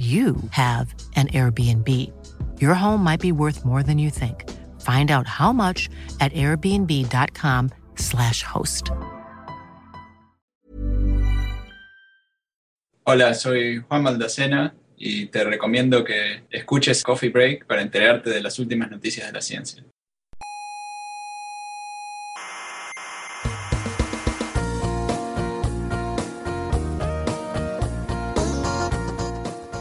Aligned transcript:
you 0.00 0.36
have 0.52 0.94
an 1.16 1.28
Airbnb. 1.28 1.86
Your 2.58 2.72
home 2.72 3.04
might 3.04 3.20
be 3.20 3.32
worth 3.32 3.66
more 3.66 3.82
than 3.82 3.98
you 3.98 4.08
think. 4.08 4.48
Find 4.80 5.10
out 5.10 5.26
how 5.26 5.52
much 5.52 5.90
at 6.20 6.32
airbnb.com/slash 6.32 8.42
host. 8.42 8.90
Hola, 13.04 13.34
soy 13.34 13.84
Juan 13.88 14.02
Maldacena 14.02 14.74
y 14.96 15.26
te 15.26 15.44
recomiendo 15.44 16.02
que 16.04 16.44
escuches 16.50 17.02
Coffee 17.02 17.28
Break 17.28 17.66
para 17.66 17.82
enterarte 17.82 18.30
de 18.30 18.40
las 18.40 18.58
últimas 18.58 18.90
noticias 18.90 19.26
de 19.26 19.32
la 19.32 19.42
ciencia. 19.42 19.84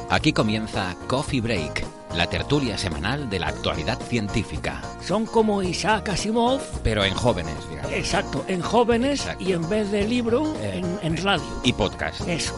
Aquí 0.10 0.34
comienza 0.34 0.96
Coffee 1.08 1.40
Break, 1.42 1.86
la 2.16 2.28
tertulia 2.28 2.78
semanal 2.78 3.30
de 3.30 3.40
la 3.40 3.48
actualidad 3.50 4.00
científica. 4.02 4.82
Son 5.06 5.26
como 5.26 5.62
Isaac 5.62 6.10
Asimov. 6.10 6.60
Pero 6.84 7.04
en 7.04 7.14
jóvenes, 7.14 7.56
digamos. 7.70 7.92
Exacto, 7.92 8.44
en 8.48 8.62
jóvenes 8.62 9.22
Exacto. 9.22 9.44
y 9.44 9.54
en 9.54 9.70
vez 9.70 9.92
de 9.92 10.08
libro, 10.08 10.56
Eh, 10.62 10.82
en, 10.82 11.00
en 11.04 11.24
radio. 11.24 11.46
Y 11.64 11.74
podcast. 11.74 12.22
Eso. 12.28 12.56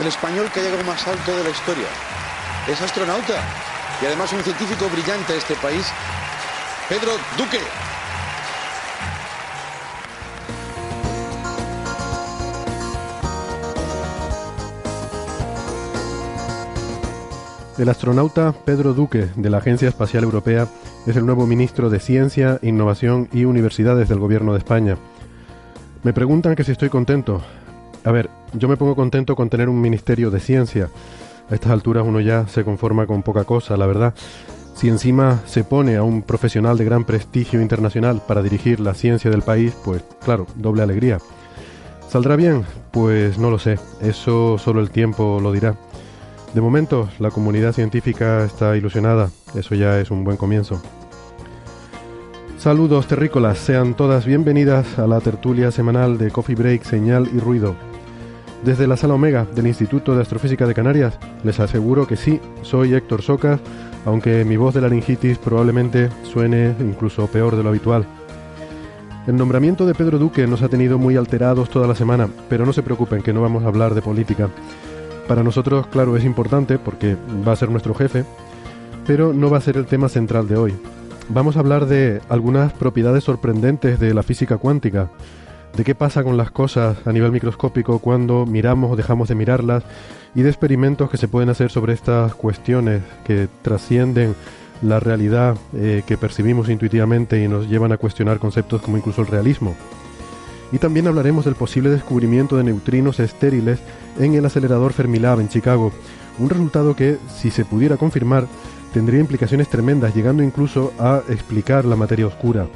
el 0.00 0.06
español 0.06 0.48
que 0.52 0.60
ha 0.60 0.62
llegado 0.62 0.84
más 0.84 1.06
alto 1.06 1.36
de 1.36 1.44
la 1.44 1.50
historia. 1.50 1.86
Es 2.68 2.80
astronauta 2.80 3.34
y 4.00 4.06
además 4.06 4.32
un 4.32 4.42
científico 4.44 4.88
brillante 4.90 5.32
de 5.32 5.38
este 5.40 5.54
país, 5.56 5.86
Pedro 6.88 7.10
Duque. 7.36 7.58
El 17.76 17.90
astronauta 17.90 18.54
Pedro 18.64 18.94
Duque, 18.94 19.28
de 19.36 19.50
la 19.50 19.58
Agencia 19.58 19.86
Espacial 19.86 20.24
Europea, 20.24 20.66
es 21.06 21.14
el 21.14 21.26
nuevo 21.26 21.46
ministro 21.46 21.90
de 21.90 22.00
Ciencia, 22.00 22.58
Innovación 22.62 23.28
y 23.34 23.44
Universidades 23.44 24.08
del 24.08 24.18
Gobierno 24.18 24.52
de 24.54 24.58
España. 24.60 24.96
Me 26.04 26.14
preguntan 26.14 26.54
que 26.54 26.64
si 26.64 26.72
estoy 26.72 26.88
contento. 26.88 27.42
A 28.02 28.12
ver, 28.12 28.30
yo 28.54 28.66
me 28.66 28.78
pongo 28.78 28.96
contento 28.96 29.36
con 29.36 29.50
tener 29.50 29.68
un 29.68 29.78
ministerio 29.78 30.30
de 30.30 30.40
ciencia. 30.40 30.88
A 31.50 31.54
estas 31.54 31.70
alturas 31.70 32.06
uno 32.06 32.20
ya 32.20 32.48
se 32.48 32.64
conforma 32.64 33.06
con 33.06 33.22
poca 33.22 33.44
cosa, 33.44 33.76
la 33.76 33.86
verdad. 33.86 34.14
Si 34.78 34.88
encima 34.88 35.40
se 35.44 35.64
pone 35.64 35.96
a 35.96 36.04
un 36.04 36.22
profesional 36.22 36.78
de 36.78 36.84
gran 36.84 37.02
prestigio 37.02 37.60
internacional 37.60 38.22
para 38.24 38.44
dirigir 38.44 38.78
la 38.78 38.94
ciencia 38.94 39.28
del 39.28 39.42
país, 39.42 39.76
pues 39.84 40.04
claro, 40.24 40.46
doble 40.54 40.84
alegría. 40.84 41.18
¿Saldrá 42.08 42.36
bien? 42.36 42.64
Pues 42.92 43.38
no 43.38 43.50
lo 43.50 43.58
sé, 43.58 43.76
eso 44.00 44.56
solo 44.56 44.80
el 44.80 44.90
tiempo 44.90 45.40
lo 45.42 45.50
dirá. 45.50 45.74
De 46.54 46.60
momento, 46.60 47.08
la 47.18 47.32
comunidad 47.32 47.72
científica 47.72 48.44
está 48.44 48.76
ilusionada, 48.76 49.30
eso 49.56 49.74
ya 49.74 49.98
es 49.98 50.12
un 50.12 50.22
buen 50.22 50.36
comienzo. 50.36 50.80
Saludos 52.56 53.08
terrícolas, 53.08 53.58
sean 53.58 53.94
todas 53.94 54.26
bienvenidas 54.26 54.96
a 55.00 55.08
la 55.08 55.20
tertulia 55.20 55.72
semanal 55.72 56.18
de 56.18 56.30
Coffee 56.30 56.54
Break, 56.54 56.84
Señal 56.84 57.28
y 57.34 57.40
Ruido. 57.40 57.74
Desde 58.64 58.86
la 58.86 58.96
sala 58.96 59.14
Omega 59.14 59.44
del 59.44 59.66
Instituto 59.66 60.14
de 60.14 60.22
Astrofísica 60.22 60.66
de 60.66 60.74
Canarias, 60.74 61.18
les 61.42 61.58
aseguro 61.58 62.06
que 62.06 62.16
sí, 62.16 62.40
soy 62.62 62.94
Héctor 62.94 63.22
Socas, 63.22 63.60
aunque 64.08 64.42
mi 64.46 64.56
voz 64.56 64.74
de 64.74 64.80
laringitis 64.80 65.36
probablemente 65.36 66.08
suene 66.22 66.74
incluso 66.80 67.26
peor 67.26 67.56
de 67.56 67.62
lo 67.62 67.68
habitual. 67.68 68.06
El 69.26 69.36
nombramiento 69.36 69.84
de 69.84 69.94
Pedro 69.94 70.18
Duque 70.18 70.46
nos 70.46 70.62
ha 70.62 70.70
tenido 70.70 70.96
muy 70.98 71.16
alterados 71.16 71.68
toda 71.68 71.86
la 71.86 71.94
semana, 71.94 72.26
pero 72.48 72.64
no 72.64 72.72
se 72.72 72.82
preocupen 72.82 73.20
que 73.20 73.34
no 73.34 73.42
vamos 73.42 73.64
a 73.64 73.68
hablar 73.68 73.94
de 73.94 74.00
política. 74.00 74.48
Para 75.26 75.42
nosotros, 75.42 75.86
claro, 75.88 76.16
es 76.16 76.24
importante 76.24 76.78
porque 76.78 77.16
va 77.46 77.52
a 77.52 77.56
ser 77.56 77.68
nuestro 77.68 77.94
jefe, 77.94 78.24
pero 79.06 79.34
no 79.34 79.50
va 79.50 79.58
a 79.58 79.60
ser 79.60 79.76
el 79.76 79.84
tema 79.84 80.08
central 80.08 80.48
de 80.48 80.56
hoy. 80.56 80.74
Vamos 81.28 81.58
a 81.58 81.60
hablar 81.60 81.84
de 81.84 82.22
algunas 82.30 82.72
propiedades 82.72 83.24
sorprendentes 83.24 84.00
de 84.00 84.14
la 84.14 84.22
física 84.22 84.56
cuántica, 84.56 85.10
de 85.76 85.84
qué 85.84 85.94
pasa 85.94 86.24
con 86.24 86.36
las 86.36 86.50
cosas 86.50 86.96
a 87.06 87.12
nivel 87.12 87.32
microscópico 87.32 87.98
cuando 87.98 88.46
miramos 88.46 88.92
o 88.92 88.96
dejamos 88.96 89.28
de 89.28 89.34
mirarlas 89.34 89.84
y 90.34 90.42
de 90.42 90.48
experimentos 90.48 91.10
que 91.10 91.16
se 91.16 91.28
pueden 91.28 91.48
hacer 91.48 91.70
sobre 91.70 91.92
estas 91.92 92.34
cuestiones 92.34 93.02
que 93.24 93.48
trascienden 93.62 94.34
la 94.82 95.00
realidad 95.00 95.56
eh, 95.74 96.02
que 96.06 96.16
percibimos 96.16 96.68
intuitivamente 96.68 97.42
y 97.42 97.48
nos 97.48 97.68
llevan 97.68 97.92
a 97.92 97.96
cuestionar 97.96 98.38
conceptos 98.38 98.82
como 98.82 98.96
incluso 98.96 99.22
el 99.22 99.28
realismo. 99.28 99.74
Y 100.70 100.78
también 100.78 101.06
hablaremos 101.06 101.44
del 101.44 101.54
posible 101.54 101.90
descubrimiento 101.90 102.56
de 102.56 102.64
neutrinos 102.64 103.20
estériles 103.20 103.78
en 104.18 104.34
el 104.34 104.44
acelerador 104.44 104.92
Fermilab 104.92 105.40
en 105.40 105.48
Chicago, 105.48 105.92
un 106.38 106.50
resultado 106.50 106.94
que, 106.94 107.18
si 107.34 107.50
se 107.50 107.64
pudiera 107.64 107.96
confirmar, 107.96 108.46
tendría 108.92 109.20
implicaciones 109.20 109.68
tremendas, 109.68 110.14
llegando 110.14 110.42
incluso 110.42 110.92
a 110.98 111.22
explicar 111.28 111.84
la 111.84 111.96
materia 111.96 112.26
oscura. 112.26 112.66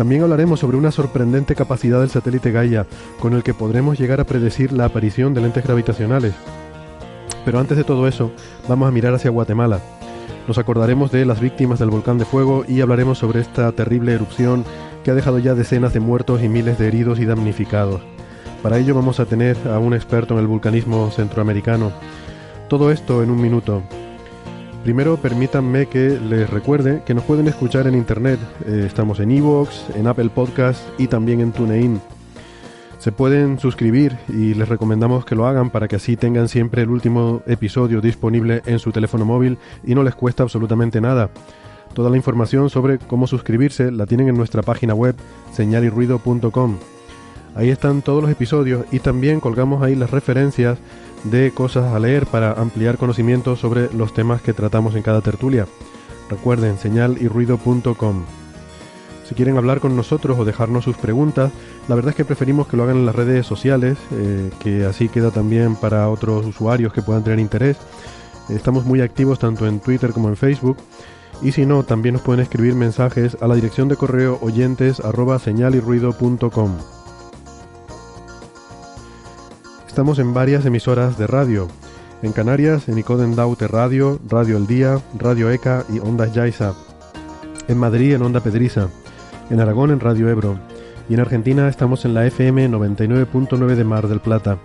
También 0.00 0.22
hablaremos 0.22 0.58
sobre 0.58 0.78
una 0.78 0.92
sorprendente 0.92 1.54
capacidad 1.54 2.00
del 2.00 2.08
satélite 2.08 2.52
Gaia, 2.52 2.86
con 3.18 3.34
el 3.34 3.42
que 3.42 3.52
podremos 3.52 3.98
llegar 3.98 4.18
a 4.18 4.24
predecir 4.24 4.72
la 4.72 4.86
aparición 4.86 5.34
de 5.34 5.42
lentes 5.42 5.62
gravitacionales. 5.62 6.32
Pero 7.44 7.58
antes 7.58 7.76
de 7.76 7.84
todo 7.84 8.08
eso, 8.08 8.32
vamos 8.66 8.88
a 8.88 8.92
mirar 8.92 9.12
hacia 9.12 9.30
Guatemala. 9.30 9.80
Nos 10.48 10.56
acordaremos 10.56 11.12
de 11.12 11.26
las 11.26 11.38
víctimas 11.38 11.80
del 11.80 11.90
volcán 11.90 12.16
de 12.16 12.24
fuego 12.24 12.64
y 12.66 12.80
hablaremos 12.80 13.18
sobre 13.18 13.40
esta 13.40 13.70
terrible 13.72 14.14
erupción 14.14 14.64
que 15.04 15.10
ha 15.10 15.14
dejado 15.14 15.38
ya 15.38 15.54
decenas 15.54 15.92
de 15.92 16.00
muertos 16.00 16.42
y 16.42 16.48
miles 16.48 16.78
de 16.78 16.88
heridos 16.88 17.18
y 17.18 17.26
damnificados. 17.26 18.00
Para 18.62 18.78
ello 18.78 18.94
vamos 18.94 19.20
a 19.20 19.26
tener 19.26 19.58
a 19.68 19.78
un 19.78 19.92
experto 19.92 20.32
en 20.32 20.40
el 20.40 20.46
vulcanismo 20.46 21.10
centroamericano. 21.10 21.92
Todo 22.68 22.90
esto 22.90 23.22
en 23.22 23.30
un 23.30 23.42
minuto. 23.42 23.82
Primero 24.82 25.18
permítanme 25.18 25.86
que 25.86 26.18
les 26.18 26.48
recuerde 26.48 27.02
que 27.04 27.12
nos 27.12 27.24
pueden 27.24 27.46
escuchar 27.48 27.86
en 27.86 27.94
internet. 27.94 28.40
Eh, 28.66 28.84
estamos 28.86 29.20
en 29.20 29.30
Evox, 29.30 29.84
en 29.94 30.06
Apple 30.06 30.30
Podcast 30.30 30.80
y 30.98 31.06
también 31.06 31.40
en 31.40 31.52
TuneIn. 31.52 32.00
Se 32.98 33.12
pueden 33.12 33.58
suscribir 33.58 34.16
y 34.28 34.54
les 34.54 34.68
recomendamos 34.68 35.26
que 35.26 35.34
lo 35.34 35.46
hagan 35.46 35.68
para 35.68 35.86
que 35.86 35.96
así 35.96 36.16
tengan 36.16 36.48
siempre 36.48 36.82
el 36.82 36.88
último 36.88 37.42
episodio 37.46 38.00
disponible 38.00 38.62
en 38.64 38.78
su 38.78 38.90
teléfono 38.90 39.26
móvil 39.26 39.58
y 39.84 39.94
no 39.94 40.02
les 40.02 40.14
cuesta 40.14 40.44
absolutamente 40.44 41.00
nada. 41.00 41.30
Toda 41.92 42.08
la 42.08 42.16
información 42.16 42.70
sobre 42.70 42.98
cómo 42.98 43.26
suscribirse 43.26 43.90
la 43.90 44.06
tienen 44.06 44.28
en 44.28 44.36
nuestra 44.36 44.62
página 44.62 44.94
web 44.94 45.14
señalirruido.com. 45.52 46.78
Ahí 47.54 47.68
están 47.68 48.00
todos 48.00 48.22
los 48.22 48.30
episodios 48.30 48.86
y 48.92 49.00
también 49.00 49.40
colgamos 49.40 49.82
ahí 49.82 49.94
las 49.94 50.10
referencias 50.10 50.78
de 51.24 51.52
cosas 51.52 51.92
a 51.92 51.98
leer 51.98 52.26
para 52.26 52.52
ampliar 52.52 52.98
conocimientos 52.98 53.60
sobre 53.60 53.92
los 53.92 54.14
temas 54.14 54.42
que 54.42 54.52
tratamos 54.52 54.94
en 54.94 55.02
cada 55.02 55.20
tertulia. 55.20 55.66
Recuerden 56.28 56.78
señalirruido.com. 56.78 58.24
Si 59.28 59.34
quieren 59.34 59.56
hablar 59.56 59.78
con 59.78 59.94
nosotros 59.94 60.38
o 60.38 60.44
dejarnos 60.44 60.84
sus 60.84 60.96
preguntas, 60.96 61.52
la 61.88 61.94
verdad 61.94 62.10
es 62.10 62.16
que 62.16 62.24
preferimos 62.24 62.66
que 62.66 62.76
lo 62.76 62.82
hagan 62.82 62.96
en 62.96 63.06
las 63.06 63.14
redes 63.14 63.46
sociales, 63.46 63.96
eh, 64.10 64.50
que 64.58 64.84
así 64.84 65.08
queda 65.08 65.30
también 65.30 65.76
para 65.76 66.08
otros 66.08 66.46
usuarios 66.46 66.92
que 66.92 67.02
puedan 67.02 67.22
tener 67.22 67.38
interés. 67.38 67.76
Estamos 68.48 68.84
muy 68.84 69.00
activos 69.00 69.38
tanto 69.38 69.68
en 69.68 69.78
Twitter 69.78 70.12
como 70.12 70.28
en 70.28 70.36
Facebook. 70.36 70.78
Y 71.42 71.52
si 71.52 71.64
no, 71.64 71.84
también 71.84 72.14
nos 72.14 72.22
pueden 72.22 72.42
escribir 72.42 72.74
mensajes 72.74 73.36
a 73.40 73.46
la 73.46 73.54
dirección 73.54 73.88
de 73.88 73.96
correo 73.96 74.38
oyentes 74.42 74.98
arroba 75.00 75.38
señalirruido.com. 75.38 76.99
Estamos 79.90 80.20
en 80.20 80.32
varias 80.32 80.64
emisoras 80.64 81.18
de 81.18 81.26
radio. 81.26 81.66
En 82.22 82.30
Canarias, 82.30 82.88
en 82.88 82.96
Icoden 82.96 83.34
Daute 83.34 83.66
Radio, 83.66 84.20
Radio 84.28 84.56
El 84.56 84.68
Día, 84.68 85.00
Radio 85.18 85.50
ECA 85.50 85.84
y 85.92 85.98
Ondas 85.98 86.32
Yaiza. 86.32 86.74
En 87.66 87.76
Madrid, 87.76 88.14
en 88.14 88.22
Onda 88.22 88.38
Pedriza. 88.38 88.88
En 89.50 89.58
Aragón, 89.58 89.90
en 89.90 89.98
Radio 89.98 90.28
Ebro. 90.28 90.60
Y 91.08 91.14
en 91.14 91.20
Argentina 91.20 91.68
estamos 91.68 92.04
en 92.04 92.14
la 92.14 92.24
FM 92.24 92.70
99.9 92.70 93.74
de 93.74 93.84
Mar 93.84 94.06
del 94.06 94.20
Plata. 94.20 94.58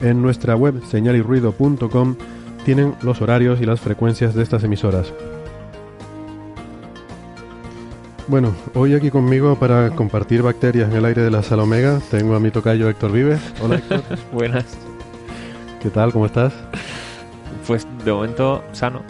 En 0.00 0.20
nuestra 0.20 0.56
web 0.56 0.82
señalirruido.com 0.90 2.16
tienen 2.64 2.96
los 3.02 3.22
horarios 3.22 3.60
y 3.60 3.64
las 3.64 3.78
frecuencias 3.78 4.34
de 4.34 4.42
estas 4.42 4.64
emisoras. 4.64 5.14
Bueno, 8.28 8.54
hoy 8.74 8.92
aquí 8.92 9.10
conmigo 9.10 9.56
para 9.58 9.88
compartir 9.88 10.42
bacterias 10.42 10.90
en 10.90 10.96
el 10.98 11.06
aire 11.06 11.22
de 11.22 11.30
la 11.30 11.42
sala 11.42 11.62
Omega 11.62 11.98
tengo 12.10 12.34
a 12.36 12.40
mi 12.40 12.50
tocayo 12.50 12.86
Héctor 12.90 13.10
Vives. 13.10 13.40
Hola 13.62 13.76
Héctor. 13.76 14.02
Buenas. 14.32 14.66
¿Qué 15.80 15.88
tal? 15.88 16.12
¿Cómo 16.12 16.26
estás? 16.26 16.52
Pues 17.66 17.86
de 18.04 18.12
momento 18.12 18.62
sano. 18.72 19.00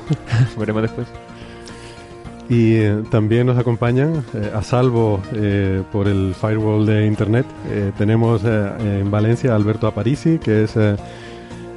Veremos 0.56 0.82
después. 0.82 1.08
Y 2.48 2.74
eh, 2.74 3.02
también 3.10 3.48
nos 3.48 3.58
acompañan, 3.58 4.24
eh, 4.34 4.52
a 4.54 4.62
salvo 4.62 5.20
eh, 5.34 5.82
por 5.90 6.06
el 6.06 6.34
firewall 6.40 6.86
de 6.86 7.06
Internet, 7.06 7.46
tenemos 7.98 8.42
en 8.44 9.10
Valencia 9.10 9.52
a 9.52 9.56
Alberto 9.56 9.88
Aparici, 9.88 10.38
que 10.38 10.64
es 10.64 10.76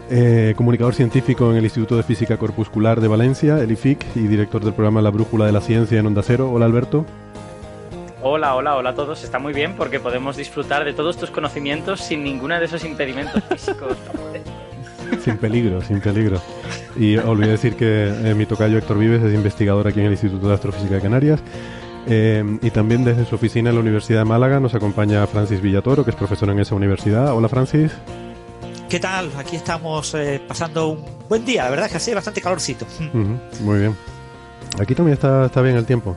eh, 0.09 0.53
comunicador 0.55 0.93
científico 0.93 1.49
en 1.51 1.57
el 1.57 1.63
Instituto 1.63 1.95
de 1.95 2.03
Física 2.03 2.37
Corpuscular 2.37 3.01
de 3.01 3.07
Valencia, 3.07 3.59
el 3.59 3.71
IFIC, 3.71 4.15
y 4.15 4.27
director 4.27 4.63
del 4.63 4.73
programa 4.73 5.01
La 5.01 5.09
Brújula 5.09 5.45
de 5.45 5.51
la 5.51 5.61
Ciencia 5.61 5.99
en 5.99 6.05
Onda 6.05 6.21
Cero. 6.23 6.51
Hola 6.51 6.65
Alberto. 6.65 7.05
Hola, 8.21 8.55
hola, 8.55 8.75
hola 8.75 8.91
a 8.91 8.95
todos. 8.95 9.23
Está 9.23 9.39
muy 9.39 9.53
bien 9.53 9.75
porque 9.75 9.99
podemos 9.99 10.37
disfrutar 10.37 10.85
de 10.85 10.93
todos 10.93 11.17
tus 11.17 11.29
conocimientos 11.29 11.99
sin 11.99 12.23
ninguno 12.23 12.57
de 12.57 12.65
esos 12.65 12.85
impedimentos 12.85 13.43
físicos. 13.43 13.97
Sin 15.23 15.37
peligro, 15.37 15.79
sin 15.81 16.01
peligro. 16.01 16.41
Y 16.97 17.17
olvidé 17.17 17.51
decir 17.51 17.75
que 17.75 18.07
eh, 18.07 18.33
mi 18.35 18.45
tocayo 18.45 18.77
Héctor 18.77 18.97
Vives 18.97 19.21
es 19.21 19.33
investigador 19.33 19.87
aquí 19.87 19.99
en 19.99 20.07
el 20.07 20.13
Instituto 20.13 20.47
de 20.47 20.53
Astrofísica 20.55 20.95
de 20.95 21.01
Canarias. 21.01 21.39
Eh, 22.07 22.43
y 22.61 22.71
también 22.71 23.03
desde 23.03 23.25
su 23.25 23.35
oficina 23.35 23.69
en 23.69 23.75
la 23.75 23.81
Universidad 23.81 24.19
de 24.19 24.25
Málaga 24.25 24.59
nos 24.59 24.75
acompaña 24.75 25.25
Francis 25.27 25.61
Villatoro, 25.61 26.03
que 26.03 26.09
es 26.09 26.15
profesor 26.15 26.49
en 26.49 26.59
esa 26.59 26.75
universidad. 26.75 27.33
Hola 27.33 27.47
Francis. 27.47 27.93
¿Qué 28.93 28.99
tal? 28.99 29.31
Aquí 29.39 29.55
estamos 29.55 30.13
eh, 30.13 30.39
pasando 30.47 30.89
un 30.89 31.03
buen 31.27 31.43
día, 31.43 31.63
la 31.63 31.71
verdad 31.71 31.87
es 31.87 31.93
que 31.93 31.97
hace 31.97 32.13
bastante 32.13 32.41
calorcito. 32.41 32.85
Ujú, 33.11 33.39
muy 33.61 33.79
bien. 33.79 33.95
Aquí 34.79 34.93
también 34.93 35.13
está, 35.15 35.47
está 35.47 35.63
bien 35.63 35.75
el 35.77 35.83
tiempo. 35.87 36.15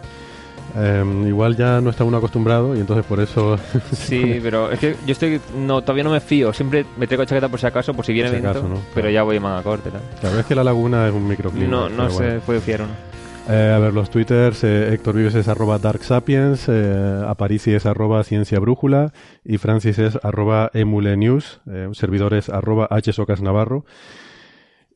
Eh, 0.76 1.02
igual 1.26 1.56
ya 1.56 1.80
no 1.80 1.88
está 1.88 2.04
uno 2.04 2.18
acostumbrado 2.18 2.76
y 2.76 2.80
entonces 2.80 3.06
por 3.06 3.18
eso... 3.20 3.58
Sí, 3.94 4.40
pero 4.42 4.70
es 4.70 4.78
que 4.78 4.94
yo 5.06 5.12
estoy 5.12 5.40
no 5.56 5.80
todavía 5.80 6.04
no 6.04 6.10
me 6.10 6.20
fío. 6.20 6.52
Siempre 6.52 6.84
me 6.98 7.06
traigo 7.06 7.24
chaqueta 7.24 7.48
por 7.48 7.58
si 7.58 7.64
acaso, 7.64 7.94
por 7.94 8.04
si 8.04 8.12
viene 8.12 8.28
Por 8.28 8.36
si 8.36 8.42
viento. 8.42 8.58
acaso, 8.58 8.68
¿no? 8.74 8.80
Pero 8.92 9.04
Claro. 9.04 9.10
ya 9.10 9.22
voy 9.22 9.40
más 9.40 9.58
a 9.58 9.62
corte. 9.62 9.90
La 9.90 9.98
verdad 10.24 10.40
es 10.40 10.44
que 10.46 10.54
la 10.54 10.64
laguna 10.64 11.08
es 11.08 11.14
un 11.14 11.26
microclima. 11.26 11.66
No, 11.68 11.88
no 11.88 12.10
sé, 12.10 12.24
bueno. 12.24 12.40
puedo 12.44 12.60
fiar 12.60 12.82
o 12.82 12.86
no. 12.88 13.15
Eh, 13.48 13.72
a 13.72 13.78
ver, 13.78 13.94
los 13.94 14.10
twitters, 14.10 14.64
eh, 14.64 14.92
Héctor 14.92 15.14
Vives 15.14 15.36
es 15.36 15.46
arroba 15.46 15.78
darksapiens, 15.78 16.68
eh, 16.68 17.22
Aparici 17.28 17.74
es 17.74 17.86
arroba 17.86 18.24
ciencia 18.24 18.58
brújula 18.58 19.12
y 19.44 19.58
Francis 19.58 20.00
es 20.00 20.18
arroba 20.24 20.72
emulenews, 20.74 21.60
eh, 21.70 21.88
servidor 21.92 22.34
es 22.34 22.48
arroba 22.48 22.88
hsocasnavarro. 22.90 23.84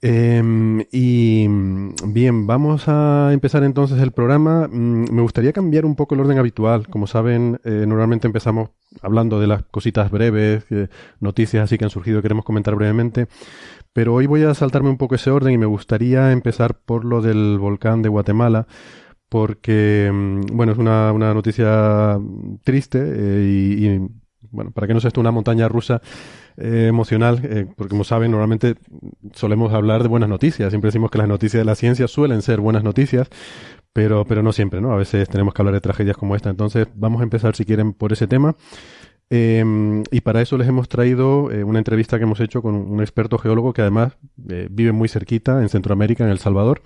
Eh, 0.03 0.43
y 0.93 1.47
mm, 1.47 1.95
bien, 2.07 2.47
vamos 2.47 2.85
a 2.89 3.31
empezar 3.33 3.63
entonces 3.65 4.01
el 4.01 4.13
programa. 4.13 4.67
Mm, 4.69 5.13
Me 5.13 5.23
gustaría 5.23 5.53
cambiar 5.53 5.85
un 5.85 5.95
poco 5.97 6.15
el 6.15 6.21
orden 6.23 6.39
habitual. 6.39 6.89
Como 6.89 7.07
saben, 7.07 7.61
eh, 7.65 7.85
normalmente 7.87 8.27
empezamos 8.27 8.71
hablando 9.03 9.41
de 9.41 9.47
las 9.47 9.63
cositas 9.65 10.11
breves, 10.11 10.65
eh, 10.71 10.89
noticias 11.21 11.65
así 11.65 11.77
que 11.79 11.85
han 11.85 11.91
surgido, 11.91 12.23
queremos 12.23 12.45
comentar 12.45 12.75
brevemente. 12.75 13.29
Pero 13.93 14.15
hoy 14.15 14.27
voy 14.27 14.43
a 14.45 14.55
saltarme 14.55 14.91
un 14.91 14.99
poco 14.99 15.17
ese 15.17 15.31
orden 15.31 15.53
y 15.55 15.59
me 15.59 15.67
gustaría 15.67 16.33
empezar 16.33 16.75
por 16.81 17.05
lo 17.05 17.21
del 17.23 17.59
volcán 17.59 18.03
de 18.03 18.09
Guatemala, 18.09 18.67
porque, 19.29 20.11
mm, 20.13 20.57
bueno, 20.57 20.73
es 20.73 20.79
una, 20.79 21.13
una 21.13 21.35
noticia 21.35 22.19
triste 22.65 23.01
eh, 23.03 23.45
y, 23.79 23.87
y, 23.87 24.09
bueno, 24.51 24.71
para 24.73 24.87
que 24.87 24.95
no 24.95 25.01
sea 25.01 25.09
esto 25.09 25.21
una 25.21 25.31
montaña 25.31 25.69
rusa 25.69 26.01
eh, 26.61 26.87
emocional, 26.89 27.41
eh, 27.43 27.67
porque 27.77 27.91
como 27.91 28.05
saben, 28.05 28.31
normalmente 28.31 28.77
solemos 29.35 29.73
hablar 29.73 30.03
de 30.03 30.09
buenas 30.09 30.29
noticias, 30.29 30.71
siempre 30.71 30.89
decimos 30.89 31.11
que 31.11 31.19
las 31.19 31.29
noticias 31.29 31.61
de 31.61 31.65
la 31.65 31.75
ciencia 31.75 32.07
suelen 32.07 32.43
ser 32.43 32.61
buenas 32.61 32.85
noticias, 32.85 33.29
pero, 33.93 34.25
pero 34.25 34.43
no 34.43 34.53
siempre, 34.53 34.81
¿no? 34.81 34.93
A 34.93 34.97
veces 34.97 35.29
tenemos 35.29 35.55
que 35.55 35.63
hablar 35.63 35.75
de 35.75 35.81
tragedias 35.81 36.17
como 36.17 36.37
esta, 36.37 36.51
entonces 36.51 36.87
vamos 36.95 37.21
a 37.21 37.25
empezar, 37.25 37.57
si 37.57 37.65
quieren, 37.65 37.93
por 37.93 38.13
ese 38.13 38.27
tema. 38.27 38.57
Eh, 39.33 40.03
y 40.11 40.21
para 40.23 40.43
eso 40.43 40.59
les 40.59 40.67
hemos 40.69 40.89
traído 40.89 41.53
eh, 41.53 41.63
una 41.63 41.79
entrevista 41.79 42.19
que 42.19 42.25
hemos 42.25 42.41
hecho 42.41 42.63
con 42.63 42.75
un 42.75 43.01
experto 43.01 43.39
geólogo 43.39 43.73
que 43.73 43.81
además 43.81 44.17
vive 44.37 44.91
muy 44.91 45.09
cerquita 45.09 45.63
en 45.63 45.69
Centroamérica, 45.69 46.25
en 46.25 46.31
El 46.31 46.39
Salvador, 46.39 46.83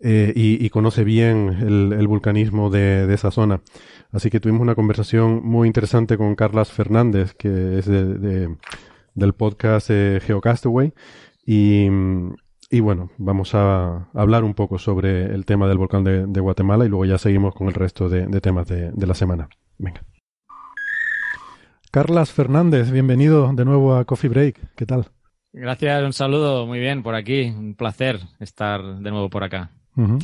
y, 0.00 0.70
conoce 0.70 1.02
bien 1.04 1.58
el, 1.60 2.06
vulcanismo 2.06 2.70
de, 2.70 3.12
esa 3.12 3.30
zona. 3.30 3.60
Así 4.12 4.30
que 4.30 4.40
tuvimos 4.40 4.62
una 4.62 4.76
conversación 4.76 5.42
muy 5.44 5.66
interesante 5.66 6.16
con 6.16 6.34
Carlas 6.36 6.70
Fernández, 6.72 7.34
que 7.34 7.78
es 7.78 7.86
de- 7.86 8.48
del 9.18 9.32
podcast 9.34 9.90
eh, 9.90 10.20
Geocastaway. 10.24 10.92
Y, 11.44 11.88
y 12.70 12.80
bueno, 12.80 13.10
vamos 13.18 13.54
a 13.54 14.08
hablar 14.14 14.44
un 14.44 14.54
poco 14.54 14.78
sobre 14.78 15.24
el 15.34 15.44
tema 15.44 15.66
del 15.68 15.78
volcán 15.78 16.04
de, 16.04 16.26
de 16.26 16.40
Guatemala 16.40 16.84
y 16.84 16.88
luego 16.88 17.04
ya 17.04 17.18
seguimos 17.18 17.54
con 17.54 17.68
el 17.68 17.74
resto 17.74 18.08
de, 18.08 18.26
de 18.26 18.40
temas 18.40 18.66
de, 18.68 18.90
de 18.92 19.06
la 19.06 19.14
semana. 19.14 19.48
Venga. 19.78 20.02
Carlas 21.90 22.32
Fernández, 22.32 22.90
bienvenido 22.90 23.50
de 23.54 23.64
nuevo 23.64 23.96
a 23.96 24.04
Coffee 24.04 24.28
Break. 24.28 24.74
¿Qué 24.76 24.84
tal? 24.86 25.06
Gracias, 25.52 26.04
un 26.04 26.12
saludo, 26.12 26.66
muy 26.66 26.78
bien, 26.78 27.02
por 27.02 27.14
aquí. 27.14 27.44
Un 27.56 27.74
placer 27.74 28.20
estar 28.38 28.82
de 28.98 29.10
nuevo 29.10 29.30
por 29.30 29.42
acá. 29.44 29.70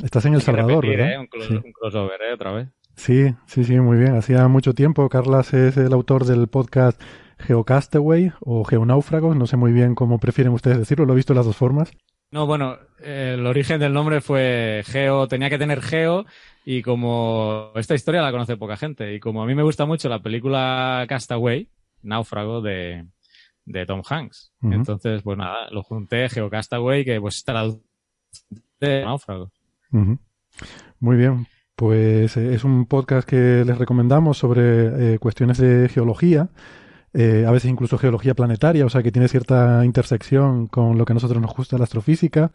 Estás 0.05 0.25
en 0.27 0.35
El 0.35 0.43
Salvador, 0.43 0.85
repetir, 0.85 0.99
¿verdad? 0.99 1.15
¿eh? 1.15 1.19
Un, 1.19 1.27
clo- 1.27 1.49
Sí. 1.49 1.55
un 1.65 1.73
crossover, 1.73 2.21
¿eh? 2.31 2.35
Otra 2.35 2.53
vez. 2.53 2.69
Sí, 2.97 3.35
sí, 3.47 3.65
sí, 3.65 3.81
muy 3.81 3.97
bien. 3.97 4.15
Hacía 4.15 4.47
mucho 4.47 4.73
tiempo. 4.73 5.09
Carlas 5.09 5.53
es 5.53 5.77
el 5.77 5.93
autor 5.93 6.27
del 6.27 6.47
podcast 6.47 7.01
Geocastaway 7.47 8.33
o 8.41 8.65
Geonáufragos. 8.65 9.37
No 9.37 9.47
sé 9.47 9.57
muy 9.57 9.73
bien 9.73 9.95
cómo 9.95 10.19
prefieren 10.19 10.53
ustedes 10.53 10.79
decirlo. 10.79 11.07
Lo 11.07 11.13
he 11.13 11.17
visto 11.17 11.33
de 11.33 11.39
las 11.39 11.47
dos 11.47 11.57
formas. 11.57 11.93
No, 12.31 12.47
bueno, 12.47 12.77
eh, 13.01 13.37
el 13.39 13.47
origen 13.47 13.79
del 13.79 13.93
nombre 13.93 14.21
fue 14.21 14.83
Geo, 14.87 15.29
tenía 15.29 15.51
que 15.51 15.59
tener 15.59 15.81
Geo 15.81 16.25
y 16.65 16.83
como 16.83 17.71
esta 17.77 17.95
historia 17.95 18.23
la 18.23 18.33
conoce 18.33 18.57
poca 18.57 18.77
gente 18.77 19.15
y 19.15 19.21
como 19.21 19.43
a 19.43 19.47
mí 19.47 19.55
me 19.55 19.63
gusta 19.63 19.87
mucho 19.87 20.09
la 20.09 20.21
película 20.21 21.05
Castaway, 21.09 21.69
Náufrago 22.03 22.61
de, 22.61 23.07
de 23.67 23.87
Tom 23.87 24.03
Hanks. 24.09 24.53
Entonces, 24.63 25.23
pues 25.23 25.39
nada, 25.39 25.71
lo 25.71 25.83
junté 25.83 26.29
Geocastaway 26.29 27.05
que 27.05 27.21
pues 27.21 27.45
traduce 27.45 27.83
Náufrago. 28.81 29.53
Muy 30.99 31.17
bien. 31.17 31.47
Pues 31.77 32.37
eh, 32.37 32.55
es 32.55 32.65
un 32.65 32.87
podcast 32.87 33.29
que 33.29 33.65
les 33.65 33.79
recomendamos 33.79 34.39
sobre 34.39 35.15
eh, 35.15 35.19
cuestiones 35.19 35.59
de 35.59 35.89
geología, 35.89 36.49
eh, 37.15 37.45
a 37.47 37.51
veces 37.53 37.71
incluso 37.71 37.97
geología 37.97 38.35
planetaria, 38.35 38.85
o 38.85 38.91
sea 38.91 39.03
que 39.03 39.13
tiene 39.13 39.29
cierta 39.29 39.85
intersección 39.85 40.67
con 40.67 40.99
lo 40.99 41.05
que 41.05 41.13
a 41.13 41.15
nosotros 41.15 41.41
nos 41.41 41.55
gusta, 41.55 41.79
la 41.79 41.85
astrofísica. 41.85 42.51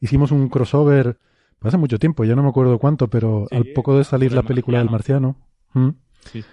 Hicimos 0.00 0.30
un 0.30 0.48
crossover 0.48 1.18
hace 1.60 1.78
mucho 1.78 1.98
tiempo, 1.98 2.24
ya 2.24 2.36
no 2.36 2.42
me 2.42 2.50
acuerdo 2.50 2.78
cuánto, 2.78 3.08
pero 3.08 3.46
Sí, 3.48 3.56
al 3.56 3.66
poco 3.74 3.96
de 3.96 4.04
salir 4.04 4.32
la 4.32 4.42
película 4.42 4.78
del 4.78 4.90
marciano. 4.90 5.36
¿Mm? 5.72 5.90
Sí. 6.30 6.44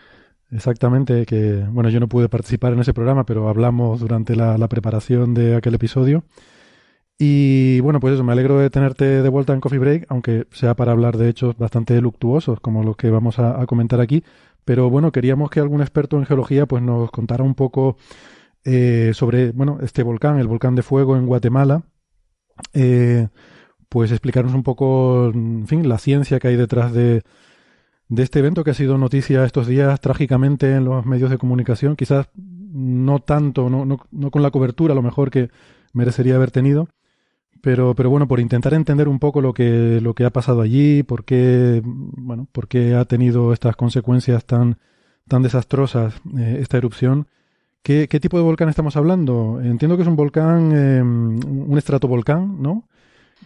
Exactamente, 0.52 1.26
que 1.26 1.66
bueno, 1.70 1.90
yo 1.90 2.00
no 2.00 2.08
pude 2.08 2.30
participar 2.30 2.74
en 2.74 2.80
ese 2.80 2.94
programa, 2.94 3.26
pero 3.26 3.50
hablamos 3.50 4.00
durante 4.00 4.36
la, 4.36 4.58
la 4.58 4.68
preparación 4.68 5.34
de 5.34 5.56
aquel 5.56 5.76
episodio. 5.76 6.24
Y 7.22 7.82
bueno, 7.82 8.00
pues 8.00 8.14
eso, 8.14 8.24
me 8.24 8.32
alegro 8.32 8.58
de 8.60 8.70
tenerte 8.70 9.22
de 9.22 9.30
vuelta 9.30 9.54
en 9.54 9.60
Coffee 9.60 9.78
Break, 9.78 10.06
aunque 10.08 10.48
sea 10.52 10.76
para 10.76 10.94
hablar 10.94 11.18
de 11.18 11.28
hechos 11.28 11.58
bastante 11.58 12.00
luctuosos, 12.00 12.62
como 12.62 12.84
los 12.84 12.96
que 12.96 13.10
vamos 13.10 13.40
a, 13.40 13.62
a 13.62 13.66
comentar 13.66 14.00
aquí. 14.00 14.24
Pero 14.66 14.90
bueno, 14.90 15.12
queríamos 15.12 15.50
que 15.50 15.60
algún 15.60 15.82
experto 15.82 16.18
en 16.18 16.26
geología 16.26 16.66
pues 16.66 16.84
nos 16.84 17.12
contara 17.12 17.44
un 17.44 17.56
poco 17.56 17.98
eh, 18.64 19.12
sobre, 19.14 19.52
bueno, 19.52 19.80
este 19.82 20.04
volcán, 20.04 20.40
el 20.40 20.48
volcán 20.48 20.76
de 20.76 20.84
fuego 20.84 21.16
en 21.18 21.26
Guatemala. 21.26 21.84
Eh, 22.74 23.28
pues 23.90 24.12
explicarnos 24.12 24.54
un 24.54 24.64
poco, 24.64 25.32
en 25.34 25.68
fin, 25.68 25.90
la 25.90 25.98
ciencia 25.98 26.40
que 26.40 26.50
hay 26.50 26.56
detrás 26.56 26.94
de, 26.94 27.24
de 28.08 28.24
este 28.24 28.40
evento 28.40 28.64
que 28.64 28.72
ha 28.72 28.76
sido 28.76 28.98
noticia 28.98 29.46
estos 29.46 29.68
días 29.68 30.00
trágicamente 30.02 30.76
en 30.76 30.86
los 30.86 31.06
medios 31.06 31.30
de 31.30 31.38
comunicación, 31.38 31.96
quizás 31.96 32.30
no 32.36 33.20
tanto, 33.20 33.70
no, 33.70 33.86
no, 33.86 34.00
no 34.12 34.32
con 34.32 34.44
la 34.44 34.52
cobertura 34.52 34.92
a 34.92 34.96
lo 34.96 35.02
mejor 35.02 35.32
que 35.32 35.50
merecería 35.94 36.36
haber 36.36 36.52
tenido, 36.52 36.88
pero, 37.62 37.96
pero 37.96 38.10
bueno, 38.10 38.28
por 38.28 38.40
intentar 38.40 38.74
entender 38.74 39.08
un 39.08 39.20
poco 39.20 39.42
lo 39.42 39.54
que, 39.54 40.00
lo 40.02 40.14
que 40.14 40.26
ha 40.26 40.30
pasado 40.30 40.62
allí, 40.62 41.04
por 41.04 41.26
qué, 41.26 41.82
bueno, 41.84 42.48
por 42.52 42.68
qué 42.68 42.96
ha 42.96 43.06
tenido 43.06 43.54
estas 43.54 43.76
consecuencias 43.76 44.46
tan, 44.46 44.78
tan 45.28 45.44
desastrosas 45.44 46.16
eh, 46.38 46.58
esta 46.62 46.78
erupción. 46.78 47.28
¿Qué, 47.84 48.08
¿Qué 48.10 48.20
tipo 48.20 48.38
de 48.38 48.44
volcán 48.44 48.70
estamos 48.70 48.98
hablando? 48.98 49.62
Entiendo 49.62 49.96
que 49.96 50.04
es 50.04 50.08
un 50.08 50.16
volcán, 50.16 50.72
eh, 50.74 51.02
un 51.02 51.78
estratovolcán, 51.78 52.62
¿no? 52.62 52.88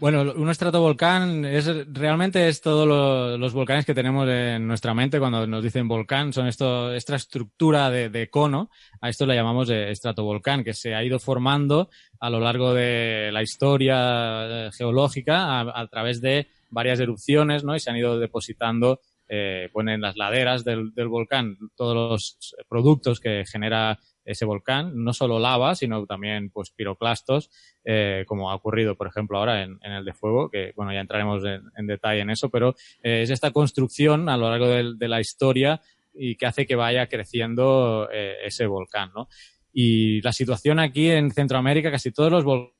Bueno, 0.03 0.33
un 0.35 0.49
estratovolcán 0.49 1.45
es 1.45 1.65
realmente 1.93 2.49
es 2.49 2.59
todos 2.59 2.85
lo- 2.85 3.37
los 3.37 3.53
volcanes 3.53 3.85
que 3.85 3.93
tenemos 3.93 4.27
en 4.27 4.67
nuestra 4.67 4.93
mente 4.93 5.17
cuando 5.17 5.47
nos 5.47 5.63
dicen 5.63 5.87
volcán, 5.87 6.33
son 6.33 6.47
esto, 6.47 6.93
esta 6.93 7.15
estructura 7.15 7.89
de, 7.89 8.09
de 8.09 8.29
cono, 8.29 8.69
a 8.99 9.07
esto 9.07 9.25
le 9.25 9.33
llamamos 9.33 9.69
eh, 9.69 9.91
estratovolcán, 9.91 10.65
que 10.65 10.73
se 10.73 10.93
ha 10.93 11.05
ido 11.05 11.19
formando 11.19 11.89
a 12.19 12.29
lo 12.29 12.41
largo 12.41 12.73
de 12.73 13.29
la 13.31 13.43
historia 13.43 14.65
eh, 14.67 14.71
geológica 14.73 15.61
a, 15.61 15.87
través 15.87 16.19
de 16.19 16.47
varias 16.69 16.99
erupciones, 16.99 17.63
¿no? 17.63 17.73
Y 17.73 17.79
se 17.79 17.89
han 17.89 17.95
ido 17.95 18.19
depositando 18.19 18.99
eh, 19.29 19.69
pues 19.71 19.87
en 19.87 20.01
las 20.01 20.17
laderas 20.17 20.65
del, 20.65 20.93
del 20.93 21.07
volcán 21.07 21.55
todos 21.77 21.95
los 21.95 22.55
productos 22.67 23.21
que 23.21 23.45
genera 23.49 23.97
ese 24.25 24.45
volcán, 24.45 25.03
no 25.03 25.13
solo 25.13 25.39
lava, 25.39 25.75
sino 25.75 26.05
también 26.05 26.49
pues 26.49 26.71
piroclastos, 26.71 27.49
eh, 27.83 28.23
como 28.27 28.51
ha 28.51 28.55
ocurrido, 28.55 28.95
por 28.95 29.07
ejemplo, 29.07 29.37
ahora 29.37 29.63
en, 29.63 29.79
el 29.83 30.05
de 30.05 30.13
fuego, 30.13 30.49
que 30.49 30.73
bueno, 30.75 30.93
ya 30.93 31.01
entraremos 31.01 31.43
en, 31.45 31.87
detalle 31.87 32.21
en 32.21 32.29
eso, 32.29 32.49
pero 32.49 32.75
eh, 33.01 33.21
es 33.23 33.29
esta 33.29 33.51
construcción 33.51 34.29
a 34.29 34.37
lo 34.37 34.49
largo 34.49 34.67
de, 34.67 35.07
la 35.07 35.19
historia 35.19 35.81
y 36.13 36.35
que 36.35 36.45
hace 36.45 36.65
que 36.65 36.75
vaya 36.75 37.07
creciendo 37.07 38.09
eh, 38.11 38.35
ese 38.45 38.65
volcán, 38.65 39.11
¿no? 39.13 39.27
Y 39.71 40.21
la 40.21 40.31
situación 40.31 40.79
aquí 40.79 41.09
en 41.09 41.31
Centroamérica, 41.31 41.91
casi 41.91 42.11
todos 42.11 42.31
los 42.31 42.43
volcanes 42.43 42.73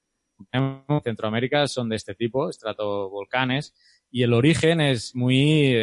en 0.52 0.84
Centroamérica 1.04 1.68
son 1.68 1.90
de 1.90 1.96
este 1.96 2.16
tipo, 2.16 2.50
estratovolcanes, 2.50 3.74
y 4.12 4.24
el 4.24 4.34
origen 4.34 4.82
es 4.82 5.16
muy, 5.16 5.74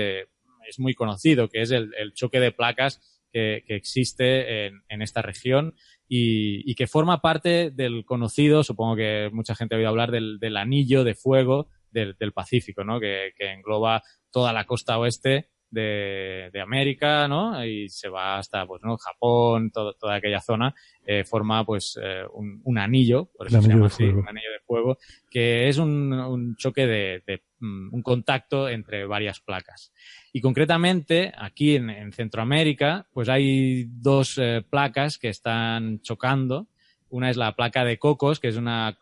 es 0.71 0.79
muy 0.79 0.95
conocido, 0.95 1.49
que 1.49 1.63
es 1.63 1.71
el, 1.71 2.13
choque 2.15 2.41
de 2.41 2.53
placas 2.53 3.01
que, 3.33 3.63
existe 3.69 4.67
en, 4.67 5.03
esta 5.03 5.23
región 5.23 5.75
y, 6.09 6.75
que 6.75 6.87
forma 6.87 7.21
parte 7.21 7.71
del 7.71 8.05
conocido, 8.05 8.65
supongo 8.65 8.97
que 8.97 9.31
mucha 9.33 9.55
gente 9.55 9.75
ha 9.75 9.79
oído 9.79 9.91
hablar 9.91 10.11
del, 10.11 10.57
anillo 10.57 11.05
de 11.05 11.15
fuego 11.15 11.69
del, 11.91 12.17
Pacífico, 12.33 12.85
¿no? 12.85 13.01
Que, 13.01 13.33
engloba 13.39 14.03
toda 14.31 14.53
la 14.53 14.65
costa 14.65 14.99
oeste 14.99 15.49
de, 15.71 16.61
América, 16.61 17.29
¿no? 17.29 17.65
Y 17.65 17.89
se 17.89 18.09
va 18.09 18.39
hasta, 18.39 18.67
pues, 18.67 18.83
¿no? 18.83 18.97
Japón, 18.97 19.71
toda 19.71 20.15
aquella 20.15 20.41
zona, 20.41 20.75
eh, 21.05 21.25
forma, 21.25 21.65
pues, 21.65 21.99
eh, 22.03 22.25
un, 22.33 22.79
anillo, 22.79 23.31
por 23.37 23.47
eso 23.47 23.61
se 23.63 23.69
llama 23.69 23.87
así, 23.87 24.05
un 24.05 24.29
anillo 24.29 24.53
de 24.53 24.61
fuego, 24.67 24.99
que 25.31 25.69
es 25.69 25.79
un, 25.79 26.55
choque 26.57 26.87
de, 26.87 27.43
mm, 27.61 27.95
un 27.95 28.03
contacto 28.03 28.69
entre 28.69 29.07
varias 29.07 29.41
placas. 29.41 29.93
Y 30.33 30.41
concretamente, 30.41 31.33
aquí 31.37 31.77
en, 31.77 32.13
Centroamérica, 32.13 33.07
pues 33.13 33.29
hay 33.29 33.87
dos 33.89 34.39
eh, 34.39 34.65
placas 34.69 35.19
que 35.19 35.29
están 35.29 36.01
chocando. 36.01 36.69
Una 37.09 37.31
es 37.31 37.37
la 37.37 37.55
placa 37.57 37.85
de 37.85 37.99
Cocos, 37.99 38.39
que 38.39 38.49
es 38.49 38.57
una 38.57 38.97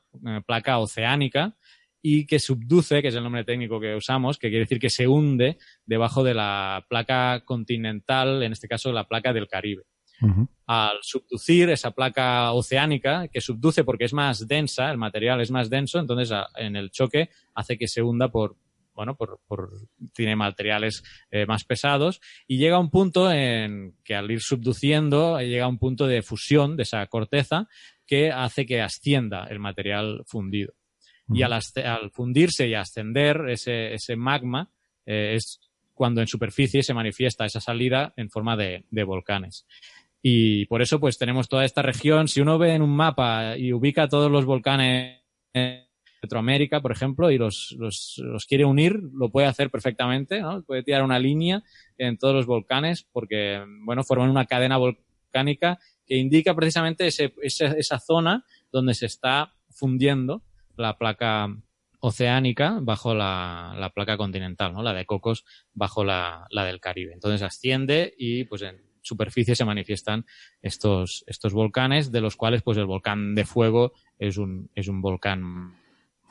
placa 0.47 0.79
oceánica, 0.79 1.55
y 2.03 2.27
que 2.27 2.39
subduce, 2.39 3.03
que 3.03 3.09
es 3.09 3.15
el 3.15 3.23
nombre 3.23 3.45
técnico 3.45 3.81
que 3.81 3.95
usamos, 3.95 4.39
que 4.39 4.49
quiere 4.49 4.65
decir 4.65 4.79
que 4.79 4.91
se 4.91 5.07
hunde 5.07 5.59
debajo 5.85 6.23
de 6.23 6.35
la 6.35 6.87
placa 6.89 7.43
continental, 7.45 8.43
en 8.43 8.53
este 8.53 8.69
caso 8.69 8.93
la 8.93 9.09
placa 9.09 9.33
del 9.33 9.49
Caribe. 9.49 9.85
Al 10.67 10.99
subducir 11.03 11.71
esa 11.71 11.93
placa 11.93 12.53
oceánica, 12.53 13.29
que 13.29 13.41
subduce 13.41 13.85
porque 13.85 14.05
es 14.05 14.13
más 14.13 14.49
densa, 14.49 14.91
el 14.91 14.99
material 14.99 15.41
es 15.41 15.53
más 15.53 15.71
denso, 15.71 16.01
entonces 16.01 16.37
en 16.57 16.75
el 16.75 16.91
choque 16.91 17.31
hace 17.55 17.79
que 17.79 17.87
se 17.87 18.03
hunda 18.03 18.29
por, 18.29 18.57
bueno, 18.95 19.17
por, 19.17 19.39
tiene 20.13 20.35
materiales 20.35 21.05
eh, 21.31 21.47
más 21.47 21.63
pesados 21.63 22.21
y 22.49 22.59
llega 22.59 22.77
a 22.77 22.81
un 22.81 22.91
punto 22.91 23.31
en 23.31 23.95
que 24.03 24.17
al 24.17 24.29
ir 24.29 24.41
subduciendo 24.41 25.41
llega 25.41 25.67
a 25.67 25.69
un 25.69 25.79
punto 25.79 26.09
de 26.09 26.23
fusión 26.23 26.77
de 26.77 26.83
esa 26.83 27.07
corteza 27.07 27.69
que 28.05 28.33
hace 28.33 28.67
que 28.67 28.83
ascienda 28.83 29.45
el 29.45 29.61
material 29.61 30.25
fundido. 30.27 30.75
Y 31.33 31.43
al, 31.43 31.61
fundirse 32.11 32.67
y 32.67 32.75
ascender 32.75 33.49
ese, 33.49 33.93
ese 33.93 34.17
magma 34.17 34.71
eh, 35.05 35.35
es 35.35 35.61
cuando 35.93 36.21
en 36.21 36.27
superficie 36.27 36.83
se 36.83 36.95
manifiesta 36.95 37.45
esa 37.45 37.61
salida 37.61 38.15
en 38.17 38.31
forma 38.31 38.57
de, 38.57 38.85
de, 38.91 39.05
volcanes. 39.05 39.67
Y 40.23 40.67
por 40.67 40.81
eso 40.81 41.01
pues 41.01 41.19
tenemos 41.19 41.49
toda 41.49 41.65
esta 41.65 41.83
región. 41.83 42.29
Si 42.29 42.41
uno 42.41 42.59
ve 42.59 42.75
en 42.75 42.83
un 42.83 42.95
mapa 42.95 43.57
y 43.59 43.73
ubica 43.73 44.09
todos 44.09 44.31
los 44.31 44.45
volcanes 44.45 45.21
en 45.53 45.89
Centroamérica, 46.21 46.81
por 46.81 46.93
ejemplo, 46.93 47.31
y 47.31 47.39
los, 47.39 47.75
los, 47.79 48.21
los, 48.25 48.47
quiere 48.47 48.65
unir, 48.65 48.99
lo 49.13 49.31
puede 49.31 49.47
hacer 49.47 49.71
perfectamente, 49.71 50.41
¿no? 50.41 50.63
Puede 50.63 50.83
tirar 50.83 51.03
una 51.03 51.19
línea 51.19 51.63
en 51.97 52.19
todos 52.19 52.35
los 52.35 52.47
volcanes 52.47 53.07
porque, 53.13 53.63
bueno, 53.85 54.03
forman 54.05 54.31
una 54.31 54.47
cadena 54.47 54.77
volcánica 54.77 55.79
que 56.07 56.17
indica 56.17 56.55
precisamente 56.55 57.07
ese, 57.07 57.35
esa, 57.43 57.67
esa 57.67 57.99
zona 57.99 58.45
donde 58.73 58.95
se 58.95 59.07
está 59.07 59.55
fundiendo 59.71 60.43
la 60.79 60.97
placa 60.97 61.49
oceánica 62.01 62.79
bajo 62.81 63.15
la, 63.15 63.75
la, 63.77 63.91
placa 63.91 64.17
continental, 64.17 64.73
¿no? 64.73 64.83
La 64.83 64.95
de 64.95 65.05
Cocos 65.05 65.45
bajo 65.75 66.05
la, 66.05 66.47
la, 66.51 66.65
del 66.65 66.81
Caribe. 66.81 67.13
Entonces 67.13 67.43
asciende 67.43 68.15
y 68.17 68.45
pues 68.45 68.63
en 68.63 68.81
superficie 69.03 69.57
se 69.57 69.65
manifiestan 69.65 70.25
estos, 70.63 71.25
estos 71.27 71.53
volcanes, 71.53 72.13
de 72.13 72.21
los 72.21 72.37
cuales 72.37 72.63
pues 72.63 72.79
el 72.79 72.87
volcán 72.87 73.35
de 73.35 73.45
fuego 73.45 73.93
es 74.19 74.37
un, 74.37 74.71
es 74.75 74.89
un 74.89 75.01
volcán. 75.01 75.75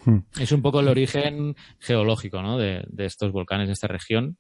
Hmm. 0.06 0.20
Es 0.40 0.52
un 0.52 0.62
poco 0.62 0.80
el 0.80 0.88
origen 0.88 1.56
geológico, 1.80 2.42
¿no? 2.42 2.58
De, 2.58 2.84
de 2.88 3.06
estos 3.06 3.32
volcanes 3.32 3.68
de 3.68 3.74
esta 3.74 3.88
región. 3.88 4.38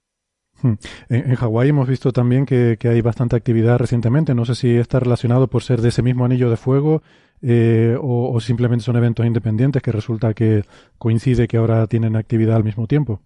Hmm. 0.61 0.73
En, 1.09 1.35
Hawái 1.35 1.69
hemos 1.69 1.87
visto 1.87 2.11
también 2.11 2.45
que, 2.45 2.77
que, 2.79 2.89
hay 2.89 3.01
bastante 3.01 3.35
actividad 3.35 3.77
recientemente. 3.77 4.33
No 4.33 4.45
sé 4.45 4.55
si 4.55 4.75
está 4.75 4.99
relacionado 4.99 5.47
por 5.47 5.63
ser 5.63 5.81
de 5.81 5.89
ese 5.89 6.01
mismo 6.01 6.25
anillo 6.25 6.49
de 6.49 6.57
fuego 6.57 7.01
eh, 7.41 7.95
o, 8.01 8.39
simplemente 8.39 8.83
son 8.83 8.95
eventos 8.95 9.25
independientes 9.25 9.81
que 9.81 9.91
resulta 9.91 10.33
que 10.33 10.63
coincide 10.97 11.47
que 11.47 11.57
ahora 11.57 11.85
tienen 11.87 12.15
actividad 12.15 12.55
al 12.55 12.63
mismo 12.63 12.87
tiempo? 12.87 13.21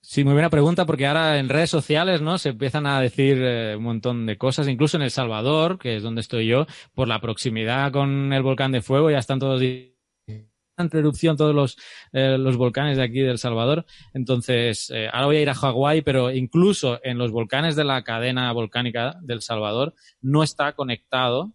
Sí, 0.00 0.24
muy 0.24 0.32
buena 0.32 0.48
pregunta, 0.48 0.86
porque 0.86 1.06
ahora 1.06 1.38
en 1.38 1.48
redes 1.48 1.70
sociales, 1.70 2.22
¿no? 2.22 2.38
Se 2.38 2.50
empiezan 2.50 2.86
a 2.86 3.00
decir 3.00 3.38
eh, 3.40 3.76
un 3.76 3.84
montón 3.84 4.26
de 4.26 4.38
cosas, 4.38 4.66
incluso 4.66 4.96
en 4.96 5.02
El 5.02 5.10
Salvador, 5.10 5.78
que 5.78 5.96
es 5.96 6.02
donde 6.02 6.22
estoy 6.22 6.46
yo, 6.46 6.66
por 6.94 7.06
la 7.06 7.20
proximidad 7.20 7.92
con 7.92 8.32
el 8.32 8.42
volcán 8.42 8.72
de 8.72 8.80
fuego, 8.80 9.10
ya 9.10 9.18
están 9.18 9.38
todos 9.38 9.60
entre 10.80 11.00
erupción 11.00 11.36
todos 11.36 11.54
los, 11.54 11.78
eh, 12.12 12.36
los 12.38 12.56
volcanes 12.56 12.96
de 12.96 13.04
aquí 13.04 13.20
del 13.20 13.38
Salvador. 13.38 13.86
Entonces, 14.14 14.92
ahora 15.12 15.26
voy 15.26 15.36
a 15.36 15.42
ir 15.42 15.50
a 15.50 15.54
Hawái, 15.54 16.02
pero 16.02 16.30
incluso 16.30 17.00
en 17.02 17.18
los 17.18 17.30
volcanes 17.30 17.76
de 17.76 17.84
la 17.84 18.02
cadena 18.02 18.52
volcánica 18.52 19.16
del 19.22 19.42
Salvador 19.42 19.94
no 20.20 20.42
está 20.42 20.72
conectado 20.72 21.52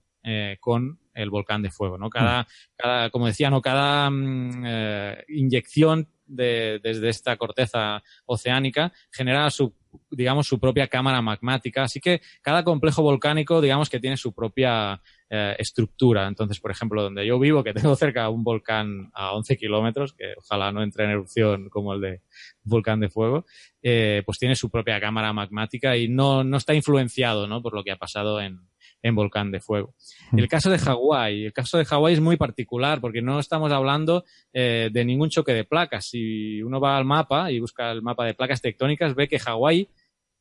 con 0.59 0.99
el 1.15 1.29
volcán 1.29 1.61
de 1.61 1.71
fuego, 1.71 1.97
¿no? 1.97 2.09
Cada, 2.09 2.45
cada 2.75 3.09
como 3.09 3.25
decía, 3.27 3.49
¿no? 3.49 3.61
Cada 3.61 4.09
mm, 4.09 4.63
eh, 4.65 5.25
inyección 5.29 6.09
de, 6.27 6.79
desde 6.83 7.09
esta 7.09 7.37
corteza 7.37 8.03
oceánica 8.25 8.91
genera 9.11 9.49
su, 9.49 9.73
digamos, 10.09 10.47
su 10.47 10.59
propia 10.59 10.87
cámara 10.87 11.21
magmática. 11.21 11.83
Así 11.83 11.99
que 11.99 12.21
cada 12.41 12.63
complejo 12.63 13.01
volcánico, 13.01 13.61
digamos, 13.61 13.89
que 13.89 13.99
tiene 13.99 14.17
su 14.17 14.33
propia 14.33 15.01
eh, 15.29 15.55
estructura. 15.57 16.27
Entonces, 16.27 16.59
por 16.59 16.71
ejemplo, 16.71 17.01
donde 17.01 17.25
yo 17.25 17.39
vivo, 17.39 17.63
que 17.63 17.73
tengo 17.73 17.95
cerca 17.95 18.29
un 18.29 18.43
volcán 18.43 19.09
a 19.13 19.33
11 19.33 19.57
kilómetros, 19.57 20.13
que 20.13 20.33
ojalá 20.37 20.71
no 20.71 20.83
entre 20.83 21.05
en 21.05 21.11
erupción 21.11 21.69
como 21.69 21.93
el 21.93 22.01
de 22.01 22.21
volcán 22.63 22.99
de 22.99 23.09
fuego, 23.09 23.45
eh, 23.81 24.21
pues 24.25 24.37
tiene 24.37 24.55
su 24.55 24.69
propia 24.69 24.99
cámara 24.99 25.33
magmática 25.33 25.97
y 25.97 26.07
no, 26.07 26.43
no 26.43 26.57
está 26.57 26.73
influenciado, 26.73 27.47
¿no? 27.47 27.61
Por 27.61 27.73
lo 27.73 27.83
que 27.83 27.91
ha 27.91 27.97
pasado 27.97 28.39
en, 28.39 28.59
en 29.05 29.13
volcán 29.13 29.51
de 29.51 29.59
fuego. 29.59 29.93
Hmm. 30.31 30.39
El 30.39 30.47
caso 30.47 30.71
de 30.71 30.79
Hawái, 30.79 31.45
el 31.45 31.53
caso 31.53 31.77
de 31.77 31.85
Hawái 31.85 32.15
es 32.15 32.19
muy 32.19 32.37
particular 32.37 32.99
porque 32.99 33.21
no 33.21 33.39
estamos 33.39 33.71
hablando 33.71 34.25
eh, 34.51 34.89
de 34.91 35.05
ningún 35.05 35.29
choque 35.29 35.53
de 35.53 35.63
placas. 35.63 36.07
Si 36.09 36.59
uno 36.63 36.79
va 36.79 36.97
al 36.97 37.05
mapa 37.05 37.51
y 37.51 37.59
busca 37.59 37.91
el 37.91 38.01
mapa 38.01 38.25
de 38.25 38.33
placas 38.33 38.61
tectónicas, 38.61 39.13
ve 39.13 39.27
que 39.27 39.37
Hawái 39.37 39.89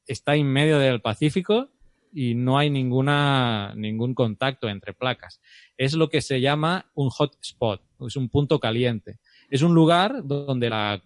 está 0.06 0.34
en 0.34 0.46
medio 0.46 0.78
del 0.78 1.02
Pacífico 1.02 1.68
y 2.10 2.34
no 2.34 2.56
hay 2.56 2.70
ninguna, 2.70 3.74
ningún 3.76 4.14
contacto 4.14 4.70
entre 4.70 4.94
placas. 4.94 5.42
Es 5.76 5.92
lo 5.92 6.08
que 6.08 6.22
se 6.22 6.40
llama 6.40 6.90
un 6.94 7.10
hotspot, 7.10 7.82
es 8.00 8.16
un 8.16 8.30
punto 8.30 8.58
caliente. 8.60 9.18
Es 9.50 9.60
un 9.60 9.74
lugar 9.74 10.22
donde 10.24 10.70
la, 10.70 11.02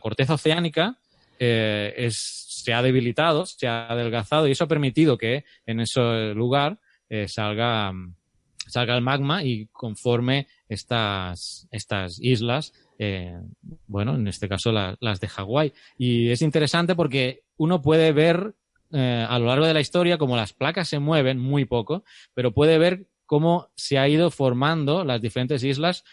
corteza 0.00 0.34
oceánica 0.34 1.00
eh, 1.40 2.08
se 2.12 2.72
ha 2.72 2.82
debilitado, 2.82 3.46
se 3.46 3.66
ha 3.66 3.88
adelgazado 3.88 4.46
y 4.46 4.52
eso 4.52 4.62
ha 4.62 4.68
permitido 4.68 5.18
que 5.18 5.44
en 5.66 5.80
ese 5.80 6.34
lugar 6.34 6.78
eh, 7.10 7.26
salga, 7.26 7.92
salga 8.68 8.94
el 8.94 9.02
magma 9.02 9.42
y 9.42 9.66
conforme 9.72 10.46
estas, 10.68 11.66
estas 11.72 12.20
islas, 12.20 12.72
eh, 13.00 13.36
bueno, 13.88 14.14
en 14.14 14.28
este 14.28 14.48
caso 14.48 14.70
las 14.72 15.20
de 15.20 15.26
Hawái. 15.26 15.72
Y 15.98 16.30
es 16.30 16.40
interesante 16.40 16.94
porque 16.94 17.42
uno 17.56 17.82
puede 17.82 18.12
ver 18.12 18.54
eh, 18.92 19.26
a 19.28 19.38
lo 19.40 19.46
largo 19.46 19.66
de 19.66 19.74
la 19.74 19.80
historia 19.80 20.18
como 20.18 20.36
las 20.36 20.52
placas 20.52 20.86
se 20.86 21.00
mueven 21.00 21.40
muy 21.40 21.64
poco, 21.64 22.04
pero 22.32 22.54
puede 22.54 22.78
ver 22.78 23.08
cómo 23.26 23.70
se 23.74 23.98
ha 23.98 24.08
ido 24.08 24.30
formando 24.30 25.04
las 25.04 25.20
diferentes 25.20 25.64
islas 25.64 26.04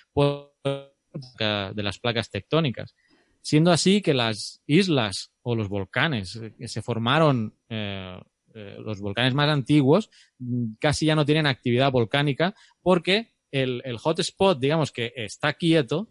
de 0.63 1.83
las 1.83 1.99
placas 1.99 2.31
tectónicas. 2.31 2.95
Siendo 3.41 3.71
así 3.71 4.01
que 4.01 4.15
las 4.15 4.63
islas 4.65 5.31
o 5.43 5.55
los 5.55 5.69
volcanes 5.69 6.41
que 6.57 6.67
se 6.67 6.81
formaron 6.81 7.53
los 8.79 8.99
volcanes 8.99 9.33
más 9.33 9.49
antiguos 9.49 10.09
mm, 10.39 10.73
casi 10.79 11.05
ya 11.05 11.15
no 11.15 11.25
tienen 11.25 11.47
actividad 11.47 11.91
volcánica 11.91 12.55
porque 12.81 13.33
el, 13.51 13.81
el 13.85 13.97
hotspot, 13.97 14.59
digamos 14.59 14.91
que 14.91 15.13
está 15.15 15.53
quieto 15.53 16.07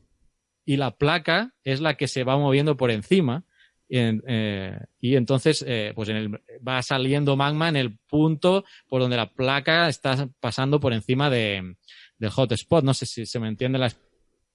y 0.66 0.76
la 0.76 0.96
placa 0.96 1.54
es 1.64 1.80
la 1.80 1.96
que 1.96 2.08
se 2.08 2.24
va 2.24 2.36
moviendo 2.36 2.76
por 2.76 2.90
encima. 2.90 3.44
Eh, 3.88 4.80
y 5.00 5.14
entonces 5.14 5.64
eh, 5.66 5.92
pues 5.94 6.08
en 6.08 6.16
el, 6.16 6.40
va 6.66 6.82
saliendo 6.82 7.36
magma 7.36 7.68
en 7.68 7.76
el 7.76 7.96
punto 7.98 8.64
por 8.88 9.00
donde 9.00 9.16
la 9.16 9.32
placa 9.32 9.88
está 9.88 10.28
pasando 10.40 10.80
por 10.80 10.92
encima 10.92 11.30
de, 11.30 11.76
del 12.18 12.30
hotspot. 12.30 12.84
No 12.84 12.94
sé 12.94 13.06
si 13.06 13.26
se 13.26 13.38
me 13.38 13.48
entiende 13.48 13.78
la 13.78 13.90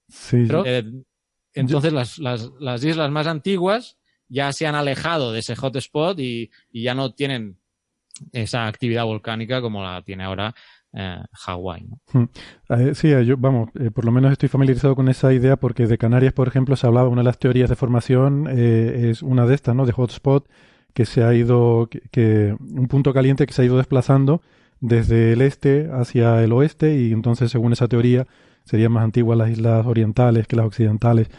sí. 0.10 0.48
entonces 1.54 1.94
las, 1.94 2.20
las, 2.20 2.52
las, 2.60 2.84
islas 2.84 3.10
más 3.10 3.28
antiguas 3.28 3.98
ya 4.28 4.52
se 4.52 4.68
han 4.68 4.76
alejado 4.76 5.32
de 5.32 5.40
ese 5.40 5.56
hotspot 5.56 6.20
y, 6.20 6.52
y 6.70 6.84
ya 6.84 6.94
no 6.94 7.14
tienen 7.14 7.61
esa 8.32 8.68
actividad 8.68 9.06
volcánica 9.06 9.62
como 9.62 9.84
la 9.84 10.01
tiene 10.04 10.24
ahora 10.24 10.54
eh, 10.94 11.18
Hawái. 11.32 11.88
Hmm. 12.12 12.24
Eh, 12.70 12.92
sí, 12.96 13.10
yo, 13.25 13.38
vamos, 13.38 13.70
eh, 13.80 13.92
por 13.92 14.06
lo 14.06 14.12
menos 14.12 14.32
estoy 14.32 14.50
familiarizado 14.50 14.96
con 14.96 15.08
esa 15.10 15.34
idea 15.34 15.56
porque 15.56 15.88
de 15.88 15.98
Canarias, 15.98 16.34
por 16.34 16.48
ejemplo, 16.48 16.75
se 16.75 16.86
hablaba, 16.88 17.08
una 17.10 17.22
de 17.22 17.25
las 17.25 17.40
teorías 17.40 17.70
de 17.70 17.75
formación 17.75 18.48
eh, 18.50 19.10
es 19.12 19.22
una 19.24 19.46
de 19.46 19.56
estas, 19.56 19.75
¿no? 19.75 19.86
De 19.86 19.94
hotspot, 19.94 20.48
que 20.94 21.06
se 21.06 21.24
ha 21.24 21.34
ido, 21.34 21.88
que, 22.12 22.56
un 22.60 22.88
punto 22.88 23.13
caliente 23.13 23.46
que 23.46 23.54
se 23.54 23.62
ha 23.62 23.66
ido 23.66 23.78
desplazando 23.78 24.42
desde 24.82 25.32
el 25.34 25.42
este 25.42 25.90
hacia 25.94 26.44
el 26.44 26.51
oeste 26.51 26.98
y 26.98 27.13
entonces, 27.13 27.51
según 27.51 27.72
esa 27.72 27.88
teoría, 27.88 28.28
serían 28.66 28.92
más 28.92 29.04
antiguas 29.04 29.38
las 29.38 29.50
islas 29.50 29.86
orientales 29.86 30.48
que 30.48 30.56
las 30.58 30.66
occidentales. 30.66 31.30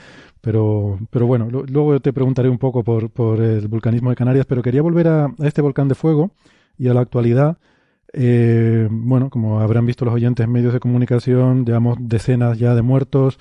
Pero, 0.41 0.99
pero 1.11 1.27
bueno, 1.27 1.49
lo- 1.51 1.65
luego 1.65 2.01
te 2.01 2.13
preguntaré 2.13 2.49
un 2.49 2.59
poco 2.59 2.83
por, 2.83 3.11
por 3.11 3.41
el 3.41 3.69
vulcanismo 3.69 4.11
de 4.11 4.17
Canarias, 4.17 4.47
pero 4.47 4.63
quería 4.63 4.83
volver 4.83 5.09
a 5.09 5.33
este 5.41 5.61
volcán 5.63 5.89
de 5.89 5.95
fuego 5.95 6.33
y 6.79 6.89
a 6.89 6.95
la 6.95 7.01
actualidad. 7.01 7.59
Eh, 8.13 8.89
bueno, 8.91 9.31
como 9.31 9.61
habrán 9.61 9.87
visto 9.87 10.05
los 10.05 10.15
oyentes 10.15 10.45
en 10.45 10.53
medios 10.53 10.73
de 10.73 10.81
comunicación, 10.81 11.65
llevamos 11.65 11.97
decenas 12.01 12.59
ya 12.59 12.75
de 12.75 12.83
muertos. 12.83 13.39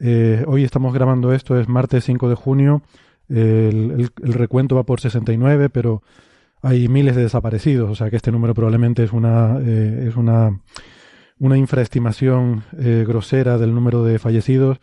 Eh, 0.00 0.44
hoy 0.46 0.64
estamos 0.64 0.92
grabando 0.92 1.32
esto, 1.32 1.58
es 1.58 1.68
martes 1.68 2.04
5 2.04 2.28
de 2.28 2.34
junio. 2.34 2.82
El, 3.28 3.92
el- 3.98 4.10
el 4.22 4.32
recuento 4.34 4.74
va 4.76 4.82
por 4.82 5.00
69, 5.00 5.70
pero 5.70 6.02
hay 6.60 6.88
miles 6.88 7.16
de 7.16 7.22
desaparecidos, 7.22 7.90
o 7.90 7.94
sea 7.94 8.10
que 8.10 8.16
este 8.16 8.30
número 8.32 8.52
probablemente 8.54 9.02
es 9.04 9.12
una, 9.12 9.58
eh, 9.60 10.06
es 10.08 10.16
una, 10.16 10.60
una 11.38 11.56
infraestimación 11.56 12.62
grosera 13.06 13.58
del 13.58 13.74
número 13.74 14.04
de 14.04 14.18
fallecidos. 14.18 14.78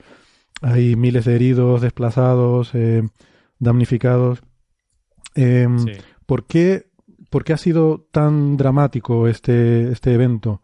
Hay 0.62 0.96
miles 0.96 1.24
de 1.26 1.36
heridos, 1.36 1.82
desplazados, 1.82 2.74
damnificados. 3.60 4.42
Em, 5.36 5.80
Sí. 5.80 5.92
¿por, 6.26 6.46
qué, 6.46 6.89
por 7.30 7.44
qué 7.44 7.54
ha 7.54 7.58
sido 7.58 8.08
tan 8.12 8.58
dramático 8.58 9.28
este, 9.28 9.92
este 9.92 10.14
evento? 10.14 10.62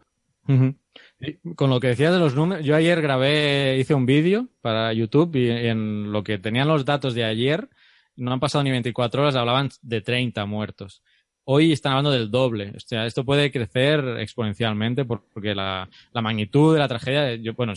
Con 1.56 1.70
lo 1.70 1.80
que 1.80 1.88
decías 1.88 2.14
de 2.14 2.20
los 2.20 2.36
números, 2.36 2.64
yo 2.66 2.76
ayer 2.76 3.02
grabé, 3.02 3.78
hice 3.80 3.94
un 3.94 4.06
vídeo 4.06 4.48
para 4.62 4.94
YouTube 4.94 5.36
y 5.36 5.50
en 5.50 6.12
lo 6.12 6.24
que 6.24 6.38
tenían 6.38 6.68
los 6.68 6.86
datos 6.86 7.14
de 7.14 7.24
ayer, 7.24 7.70
no 8.16 8.32
han 8.32 8.40
pasado 8.40 8.64
ni 8.64 8.72
24 8.72 9.22
horas, 9.24 9.36
hablaban 9.36 9.70
de 9.82 10.02
30 10.02 10.46
muertos. 10.46 11.04
Hoy 11.46 11.72
están 11.72 11.92
hablando 11.94 12.12
del 12.12 12.32
doble. 12.32 12.74
O 12.76 12.80
sea, 12.80 13.06
esto 13.06 13.24
puede 13.24 13.52
crecer 13.52 14.04
exponencialmente 14.20 15.06
por- 15.06 15.26
porque 15.34 15.54
la, 15.56 15.90
magnitud 16.14 16.74
de 16.74 16.80
la 16.80 16.88
tragedia, 16.88 17.36
yo, 17.36 17.54
bueno, 17.54 17.74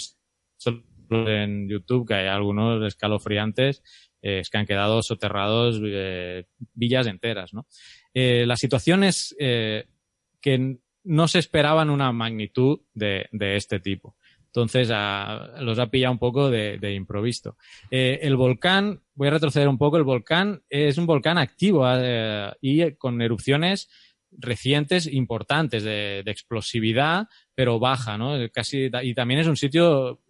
en 1.11 1.69
YouTube 1.69 2.07
que 2.07 2.15
hay 2.15 2.27
algunos 2.29 2.85
escalofriantes 2.87 3.83
eh, 4.23 4.41
es 4.41 4.51
que 4.51 4.59
han 4.59 4.67
quedado 4.67 5.03
soterrados 5.03 5.81
eh, 5.85 6.45
villas 6.75 7.07
enteras, 7.07 7.53
¿no? 7.55 7.67
Eh, 8.15 8.45
la 8.47 8.57
situación 8.57 9.05
es 9.05 9.35
eh, 9.39 9.87
que 10.41 10.79
no 11.05 11.29
se 11.29 11.39
esperaban 11.39 11.91
una 11.91 12.13
magnitud 12.13 12.81
de, 12.95 13.27
de 13.33 13.57
este 13.57 13.81
tipo. 13.81 14.17
Entonces 14.47 14.91
a- 14.93 15.57
los 15.61 15.79
ha 15.79 15.91
pillado 15.91 16.13
un 16.13 16.19
poco 16.19 16.51
de, 16.51 16.79
de 16.79 16.95
improviso. 16.95 17.57
Eh, 17.91 18.19
el 18.23 18.37
volcán, 18.37 19.03
voy 19.15 19.29
a 19.29 19.33
retroceder 19.33 19.69
un 19.69 19.79
poco, 19.79 19.97
el 19.99 20.05
volcán 20.05 20.63
es 20.69 20.99
un 20.99 21.07
volcán 21.07 21.39
activo 21.39 21.85
eh, 21.87 22.51
y 22.61 22.93
con 22.93 23.21
erupciones 23.23 23.89
recientes 24.31 25.07
importantes 25.07 25.83
de, 25.85 26.23
de 26.25 26.31
explosividad, 26.31 27.29
pero 27.55 27.79
baja, 27.79 28.19
¿no? 28.19 28.37
Casi, 28.53 28.91
y 29.03 29.15
también 29.15 29.41
es 29.41 29.47
un 29.47 29.57
sitio 29.57 30.21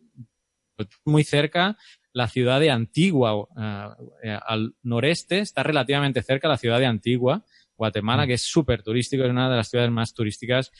muy 1.04 1.24
cerca 1.24 1.76
la 2.18 2.28
ciudad 2.28 2.60
de 2.60 2.70
Antigua, 2.70 3.46
eh, 3.56 3.86
eh, 4.24 4.38
al 4.46 4.74
noreste, 4.82 5.38
está 5.38 5.62
relativamente 5.62 6.22
cerca 6.22 6.48
la 6.48 6.56
ciudad 6.58 6.78
de 6.78 6.86
Antigua, 6.86 7.42
Guatemala, 7.76 8.26
que 8.26 8.34
es 8.34 8.42
súper 8.42 8.82
turístico, 8.82 9.24
es 9.24 9.30
una 9.30 9.48
de 9.48 9.56
las 9.56 9.68
ciudades 9.68 9.90
más 9.90 10.12
turísticas 10.12 10.70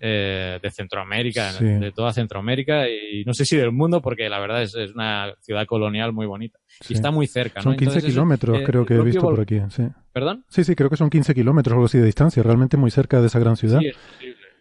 eh, 0.00 0.58
de 0.62 0.70
Centroamérica, 0.70 1.52
Sí. 1.52 1.64
de 1.64 1.90
toda 1.92 2.12
Centroamérica 2.12 2.88
y 2.88 3.24
no 3.24 3.32
sé 3.34 3.44
si 3.44 3.56
del 3.56 3.72
mundo, 3.72 4.00
porque 4.00 4.28
la 4.28 4.38
verdad 4.38 4.62
es, 4.62 4.74
es 4.76 4.92
una 4.92 5.34
ciudad 5.40 5.66
colonial 5.66 6.12
muy 6.12 6.26
bonita. 6.26 6.58
Sí. 6.80 6.92
Y 6.92 6.96
está 6.96 7.10
muy 7.10 7.26
cerca, 7.26 7.62
Son 7.62 7.72
¿no? 7.72 7.76
15 7.78 7.84
Entonces, 7.90 8.04
eso- 8.04 8.12
kilómetros, 8.14 8.60
creo 8.64 8.84
que 8.86 8.94
he 8.94 9.02
visto 9.02 9.20
por 9.22 9.40
aquí. 9.40 9.60
Sí. 9.70 9.84
¿Perdón? 10.12 10.44
sí, 10.48 10.62
sí, 10.64 10.74
creo 10.76 10.88
que 10.90 10.96
son 10.96 11.10
15 11.10 11.34
kilómetros 11.34 11.72
o 11.72 11.76
algo 11.76 11.86
así 11.86 11.98
de 11.98 12.04
distancia, 12.06 12.42
realmente 12.42 12.76
muy 12.76 12.90
cerca 12.90 13.20
de 13.20 13.26
esa 13.26 13.38
gran 13.40 13.56
ciudad. 13.56 13.80
Es 13.82 13.96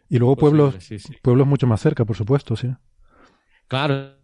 y 0.09 0.17
luego 0.19 0.35
posible, 0.35 0.63
pueblos, 0.71 0.89
pueblos 1.21 1.47
mucho 1.47 1.67
más 1.67 1.81
cerca, 1.81 2.03
por 2.05 2.15
supuesto, 2.15 2.55
sí. 2.55 2.69
Claro, 3.67 4.15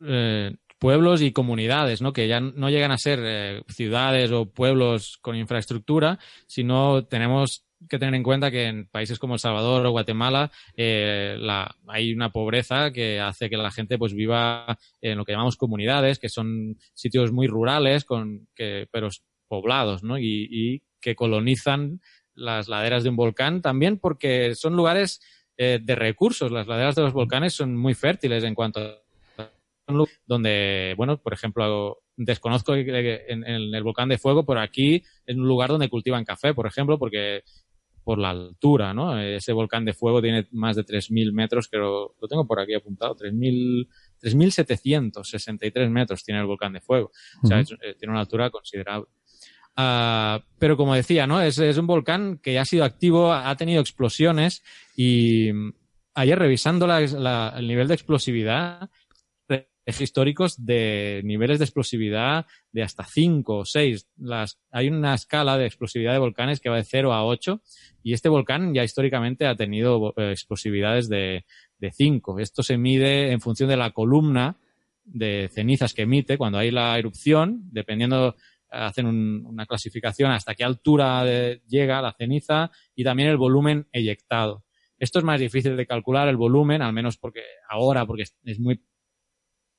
eh, 0.00 0.56
pueblos 0.86 1.20
y 1.20 1.32
comunidades, 1.32 2.00
¿no? 2.00 2.12
Que 2.12 2.28
ya 2.28 2.38
no 2.38 2.70
llegan 2.70 2.92
a 2.92 2.96
ser 2.96 3.18
eh, 3.20 3.62
ciudades 3.66 4.30
o 4.30 4.46
pueblos 4.46 5.18
con 5.20 5.34
infraestructura, 5.34 6.20
sino 6.46 7.04
tenemos 7.06 7.64
que 7.88 7.98
tener 7.98 8.14
en 8.14 8.22
cuenta 8.22 8.52
que 8.52 8.66
en 8.66 8.86
países 8.86 9.18
como 9.18 9.34
El 9.34 9.40
Salvador 9.40 9.84
o 9.84 9.90
Guatemala 9.90 10.52
eh, 10.76 11.38
la, 11.40 11.74
hay 11.88 12.12
una 12.12 12.30
pobreza 12.30 12.92
que 12.92 13.18
hace 13.18 13.50
que 13.50 13.56
la 13.56 13.72
gente 13.72 13.98
pues 13.98 14.14
viva 14.14 14.78
en 15.00 15.18
lo 15.18 15.24
que 15.24 15.32
llamamos 15.32 15.56
comunidades, 15.56 16.20
que 16.20 16.28
son 16.28 16.78
sitios 16.94 17.32
muy 17.32 17.48
rurales, 17.48 18.04
con 18.04 18.46
que, 18.54 18.86
pero 18.92 19.08
poblados, 19.48 20.04
¿no? 20.04 20.20
Y, 20.20 20.84
que 21.00 21.16
colonizan 21.16 22.00
las 22.32 22.68
laderas 22.68 23.02
de 23.02 23.10
un 23.10 23.16
volcán 23.16 23.60
también 23.60 23.98
porque 23.98 24.54
son 24.54 24.76
lugares 24.76 25.20
eh, 25.56 25.80
de 25.82 25.96
recursos. 25.96 26.52
Las 26.52 26.68
laderas 26.68 26.94
de 26.94 27.02
los 27.02 27.12
volcanes 27.12 27.54
son 27.54 27.76
muy 27.76 27.94
fértiles 27.94 28.44
en 28.44 28.54
cuanto 28.54 28.80
a 28.80 29.05
donde, 30.26 30.94
bueno, 30.96 31.18
por 31.18 31.32
ejemplo, 31.32 31.98
desconozco 32.16 32.74
en, 32.74 32.88
en 33.44 33.74
el 33.74 33.82
volcán 33.82 34.08
de 34.08 34.18
fuego, 34.18 34.44
pero 34.44 34.60
aquí 34.60 35.02
es 35.26 35.36
un 35.36 35.46
lugar 35.46 35.70
donde 35.70 35.88
cultivan 35.88 36.24
café, 36.24 36.54
por 36.54 36.66
ejemplo, 36.66 36.98
porque 36.98 37.42
por 38.02 38.18
la 38.18 38.30
altura, 38.30 38.94
¿no? 38.94 39.18
Ese 39.18 39.52
volcán 39.52 39.84
de 39.84 39.92
fuego 39.92 40.22
tiene 40.22 40.46
más 40.52 40.76
de 40.76 40.84
3.000 40.84 41.32
metros, 41.32 41.66
creo, 41.68 42.14
lo 42.20 42.28
tengo 42.28 42.46
por 42.46 42.60
aquí 42.60 42.72
apuntado, 42.74 43.16
3.000 43.16 43.88
3.763 44.22 45.90
metros 45.90 46.24
tiene 46.24 46.40
el 46.40 46.46
volcán 46.46 46.72
de 46.72 46.80
fuego. 46.80 47.10
O 47.42 47.46
sea, 47.46 47.60
es- 47.60 47.72
eh, 47.72 47.94
tiene 47.98 48.12
una 48.12 48.20
altura 48.20 48.50
considerable. 48.50 49.08
Ah, 49.76 50.40
pero 50.58 50.76
como 50.76 50.94
decía, 50.94 51.26
¿no? 51.26 51.40
Es, 51.42 51.58
es 51.58 51.76
un 51.76 51.86
volcán 51.86 52.38
que 52.42 52.58
ha 52.58 52.64
sido 52.64 52.84
activo, 52.84 53.32
ha 53.32 53.50
ha 53.50 53.56
tenido 53.56 53.80
explosiones 53.80 54.62
y 54.96 55.52
mm, 55.52 55.72
ayer 56.14 56.38
revisando 56.38 56.86
la- 56.86 57.00
la- 57.02 57.54
el 57.58 57.68
nivel 57.68 57.88
de 57.88 57.94
explosividad, 57.94 58.88
re- 59.86 60.04
históricos 60.04 60.64
de 60.64 61.20
niveles 61.24 61.58
de 61.58 61.64
explosividad 61.64 62.46
de 62.72 62.82
hasta 62.82 63.04
5 63.04 63.58
o 63.58 63.64
6. 63.64 64.08
Las, 64.18 64.58
hay 64.70 64.88
una 64.88 65.14
escala 65.14 65.56
de 65.56 65.66
explosividad 65.66 66.12
de 66.12 66.18
volcanes 66.18 66.60
que 66.60 66.68
va 66.68 66.76
de 66.76 66.84
0 66.84 67.12
a 67.12 67.24
8 67.24 67.60
y 68.02 68.12
este 68.12 68.28
volcán 68.28 68.74
ya 68.74 68.84
históricamente 68.84 69.46
ha 69.46 69.54
tenido 69.56 70.12
eh, 70.16 70.30
explosividades 70.32 71.08
de, 71.08 71.44
de 71.78 71.92
5. 71.92 72.38
Esto 72.40 72.62
se 72.62 72.76
mide 72.78 73.32
en 73.32 73.40
función 73.40 73.68
de 73.68 73.76
la 73.76 73.90
columna 73.92 74.56
de 75.04 75.48
cenizas 75.52 75.94
que 75.94 76.02
emite 76.02 76.36
cuando 76.36 76.58
hay 76.58 76.70
la 76.72 76.98
erupción, 76.98 77.62
dependiendo, 77.70 78.34
hacen 78.70 79.06
un- 79.06 79.44
una 79.46 79.64
clasificación 79.66 80.32
hasta 80.32 80.54
qué 80.56 80.64
altura 80.64 81.24
llega 81.68 82.02
la 82.02 82.12
ceniza 82.12 82.72
y 82.96 83.04
también 83.04 83.28
el 83.28 83.36
volumen 83.36 83.86
eyectado. 83.92 84.64
Esto 84.98 85.18
es 85.20 85.24
más 85.24 85.38
difícil 85.38 85.76
de 85.76 85.86
calcular, 85.86 86.26
el 86.26 86.36
volumen, 86.36 86.82
al 86.82 86.92
menos 86.92 87.16
porque 87.18 87.42
ahora, 87.68 88.04
porque 88.06 88.24
es 88.44 88.58
muy 88.58 88.80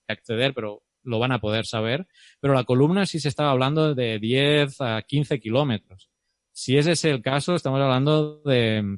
acceder, 0.07 0.53
pero 0.53 0.83
lo 1.03 1.19
van 1.19 1.31
a 1.31 1.39
poder 1.39 1.65
saber. 1.65 2.07
Pero 2.39 2.53
la 2.53 2.63
columna 2.63 3.05
sí 3.05 3.19
se 3.19 3.29
estaba 3.29 3.51
hablando 3.51 3.95
de 3.95 4.19
10 4.19 4.81
a 4.81 5.01
15 5.01 5.39
kilómetros. 5.39 6.09
Si 6.51 6.77
ese 6.77 6.93
es 6.93 7.05
el 7.05 7.21
caso, 7.21 7.55
estamos 7.55 7.79
hablando 7.79 8.41
de, 8.43 8.97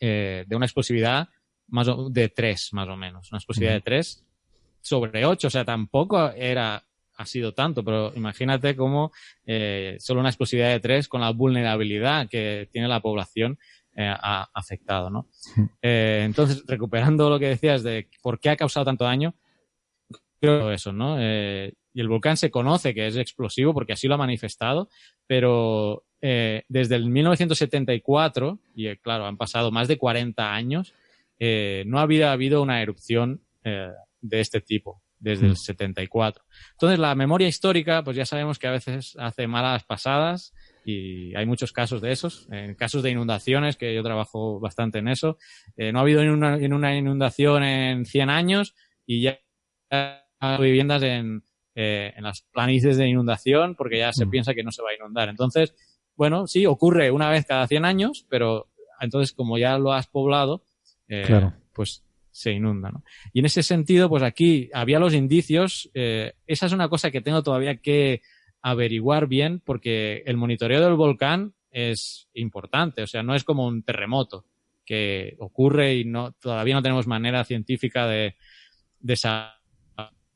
eh, 0.00 0.44
de 0.46 0.56
una 0.56 0.66
explosividad 0.66 1.28
más 1.68 1.88
o- 1.88 2.10
de 2.10 2.28
3, 2.28 2.70
más 2.72 2.88
o 2.88 2.96
menos. 2.96 3.30
Una 3.30 3.38
explosividad 3.38 3.74
de 3.74 3.80
3 3.80 4.24
sobre 4.80 5.24
8. 5.24 5.46
O 5.46 5.50
sea, 5.50 5.64
tampoco 5.64 6.30
era, 6.32 6.84
ha 7.16 7.26
sido 7.26 7.52
tanto, 7.54 7.84
pero 7.84 8.12
imagínate 8.16 8.74
cómo 8.74 9.12
eh, 9.46 9.96
solo 10.00 10.20
una 10.20 10.30
explosividad 10.30 10.70
de 10.70 10.80
3 10.80 11.06
con 11.08 11.20
la 11.20 11.30
vulnerabilidad 11.30 12.28
que 12.28 12.68
tiene 12.72 12.88
la 12.88 13.00
población 13.00 13.58
eh, 13.96 14.06
ha 14.08 14.48
afectado, 14.54 15.10
¿no? 15.10 15.26
Eh, 15.82 16.22
entonces, 16.24 16.64
recuperando 16.66 17.28
lo 17.30 17.38
que 17.38 17.48
decías 17.48 17.82
de 17.82 18.08
por 18.22 18.38
qué 18.40 18.50
ha 18.50 18.56
causado 18.56 18.84
tanto 18.86 19.04
daño, 19.04 19.34
creo 20.40 20.72
eso, 20.72 20.92
¿no? 20.92 21.16
Eh, 21.20 21.72
y 21.92 22.00
el 22.00 22.08
volcán 22.08 22.36
se 22.36 22.50
conoce 22.50 22.94
que 22.94 23.06
es 23.06 23.16
explosivo 23.16 23.74
porque 23.74 23.92
así 23.92 24.08
lo 24.08 24.14
ha 24.14 24.18
manifestado, 24.18 24.88
pero 25.26 26.04
eh, 26.20 26.62
desde 26.68 26.96
el 26.96 27.08
1974, 27.08 28.58
y 28.74 28.88
eh, 28.88 28.98
claro, 28.98 29.26
han 29.26 29.36
pasado 29.36 29.70
más 29.70 29.88
de 29.88 29.98
40 29.98 30.54
años, 30.54 30.94
eh, 31.38 31.84
no 31.86 31.98
había 31.98 32.32
habido 32.32 32.62
una 32.62 32.82
erupción 32.82 33.42
de 33.62 34.40
este 34.40 34.62
tipo 34.62 35.02
desde 35.20 35.46
el 35.46 35.56
74. 35.56 36.42
Entonces, 36.72 36.98
la 36.98 37.14
memoria 37.14 37.46
histórica, 37.46 38.02
pues 38.02 38.16
ya 38.16 38.24
sabemos 38.24 38.58
que 38.58 38.66
a 38.66 38.72
veces 38.72 39.14
hace 39.18 39.46
malas 39.46 39.84
pasadas 39.84 40.54
y 40.84 41.34
hay 41.36 41.44
muchos 41.44 41.72
casos 41.72 42.00
de 42.00 42.10
esos. 42.10 42.48
En 42.50 42.74
casos 42.74 43.02
de 43.02 43.10
inundaciones, 43.10 43.76
que 43.76 43.94
yo 43.94 44.02
trabajo 44.02 44.58
bastante 44.60 44.98
en 44.98 45.08
eso, 45.08 45.36
eh, 45.76 45.92
no 45.92 45.98
ha 45.98 46.02
habido 46.02 46.22
ni 46.22 46.28
una, 46.28 46.56
una 46.56 46.96
inundación 46.96 47.62
en 47.62 48.06
100 48.06 48.30
años 48.30 48.74
y 49.06 49.22
ya 49.22 49.38
hay 50.40 50.62
viviendas 50.62 51.02
en, 51.02 51.44
eh, 51.74 52.12
en 52.16 52.24
las 52.24 52.42
planicies 52.52 52.96
de 52.96 53.06
inundación 53.08 53.74
porque 53.76 53.98
ya 53.98 54.12
se 54.12 54.26
piensa 54.26 54.54
que 54.54 54.62
no 54.62 54.72
se 54.72 54.82
va 54.82 54.90
a 54.90 54.94
inundar. 54.94 55.28
Entonces, 55.28 55.74
bueno, 56.16 56.46
sí, 56.46 56.66
ocurre 56.66 57.10
una 57.10 57.30
vez 57.30 57.46
cada 57.46 57.66
100 57.66 57.84
años, 57.84 58.26
pero 58.28 58.68
entonces 59.00 59.32
como 59.32 59.56
ya 59.58 59.78
lo 59.78 59.92
has 59.92 60.06
poblado, 60.06 60.64
eh, 61.08 61.24
Claro. 61.26 61.54
pues 61.72 62.04
se 62.30 62.52
inunda. 62.52 62.90
¿no? 62.90 63.02
Y 63.32 63.40
en 63.40 63.46
ese 63.46 63.62
sentido, 63.62 64.08
pues 64.08 64.22
aquí 64.22 64.70
había 64.72 64.98
los 64.98 65.14
indicios. 65.14 65.90
eh, 65.94 66.34
esa 66.46 66.66
es 66.66 66.72
una 66.72 66.88
cosa 66.88 67.10
que 67.10 67.20
tengo 67.20 67.42
todavía 67.42 67.76
que 67.76 68.22
averiguar 68.62 69.26
bien 69.26 69.60
porque 69.60 70.22
el 70.26 70.36
monitoreo 70.36 70.80
del 70.82 70.94
volcán 70.94 71.54
es 71.70 72.28
importante. 72.34 73.02
O 73.02 73.06
sea, 73.06 73.22
no 73.22 73.34
es 73.34 73.44
como 73.44 73.66
un 73.66 73.82
terremoto 73.82 74.44
que 74.84 75.36
ocurre 75.38 75.94
y 75.96 76.04
no 76.04 76.32
todavía 76.32 76.74
no 76.74 76.82
tenemos 76.82 77.06
manera 77.06 77.44
científica 77.44 78.06
de, 78.06 78.36
de 78.98 79.16
saber 79.16 79.59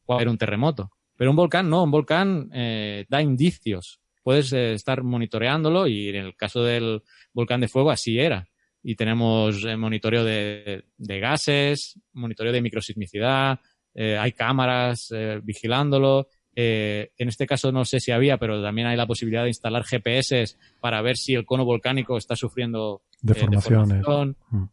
cuál 0.05 0.23
era 0.23 0.31
un 0.31 0.39
terremoto. 0.39 0.91
Pero 1.17 1.31
un 1.31 1.37
volcán 1.37 1.69
no, 1.71 1.83
un 1.85 1.91
volcán 1.91 2.51
eh, 2.53 3.05
da 3.09 3.23
indicios. 3.23 4.01
Puedes 4.23 4.53
eh, 4.53 4.73
estar 4.73 5.03
monitoreándolo 5.03 5.87
y 5.87 6.09
en 6.09 6.17
el 6.17 6.37
caso 6.37 6.63
del 6.63 7.03
volcán 7.33 7.61
de 7.61 7.69
fuego 7.69 7.91
así 7.91 8.19
era. 8.19 8.49
Y 8.83 8.97
tenemos 8.97 9.65
eh, 9.65 9.77
monitoreo 9.77 10.25
de, 10.25 10.85
de 10.97 11.21
gases, 11.21 11.99
monitoreo 12.13 12.53
de 12.53 12.61
microsismicidad, 12.63 13.61
eh, 13.95 14.19
hay 14.19 14.33
cámaras 14.33 15.09
eh, 15.15 15.41
vigilándolo. 15.43 16.29
Eh, 16.57 17.11
en 17.19 17.29
este 17.29 17.47
caso 17.47 17.73
no 17.73 17.85
sé 17.85 17.99
si 18.01 18.13
había, 18.13 18.39
pero 18.39 18.63
también 18.63 18.87
hay 18.87 18.97
la 18.97 19.07
posibilidad 19.07 19.43
de 19.43 19.49
instalar 19.49 19.85
GPS 19.85 20.47
para 20.81 21.01
ver 21.03 21.17
si 21.17 21.35
el 21.35 21.45
cono 21.45 21.65
volcánico 21.65 22.17
está 22.17 22.37
sufriendo 22.37 23.03
eh, 23.13 23.19
Deformaciones. 23.23 23.99
deformación. 23.99 24.37
Mm. 24.51 24.65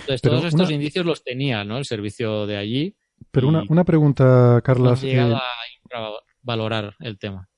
Entonces, 0.00 0.20
Pero 0.22 0.34
todos 0.36 0.44
estos 0.52 0.66
una- 0.68 0.74
indicios 0.74 1.06
los 1.06 1.22
tenía 1.24 1.64
¿no? 1.64 1.78
el 1.78 1.84
servicio 1.84 2.46
de 2.46 2.56
allí. 2.58 2.94
Pero 3.30 3.48
una, 3.48 3.62
una 3.68 3.84
pregunta, 3.84 4.60
Carlas. 4.64 5.02
han 5.02 5.08
llegado 5.08 5.34
eh, 5.34 5.36
a 5.36 5.84
infravalorar 5.84 6.94
el 7.00 7.18
tema. 7.18 7.48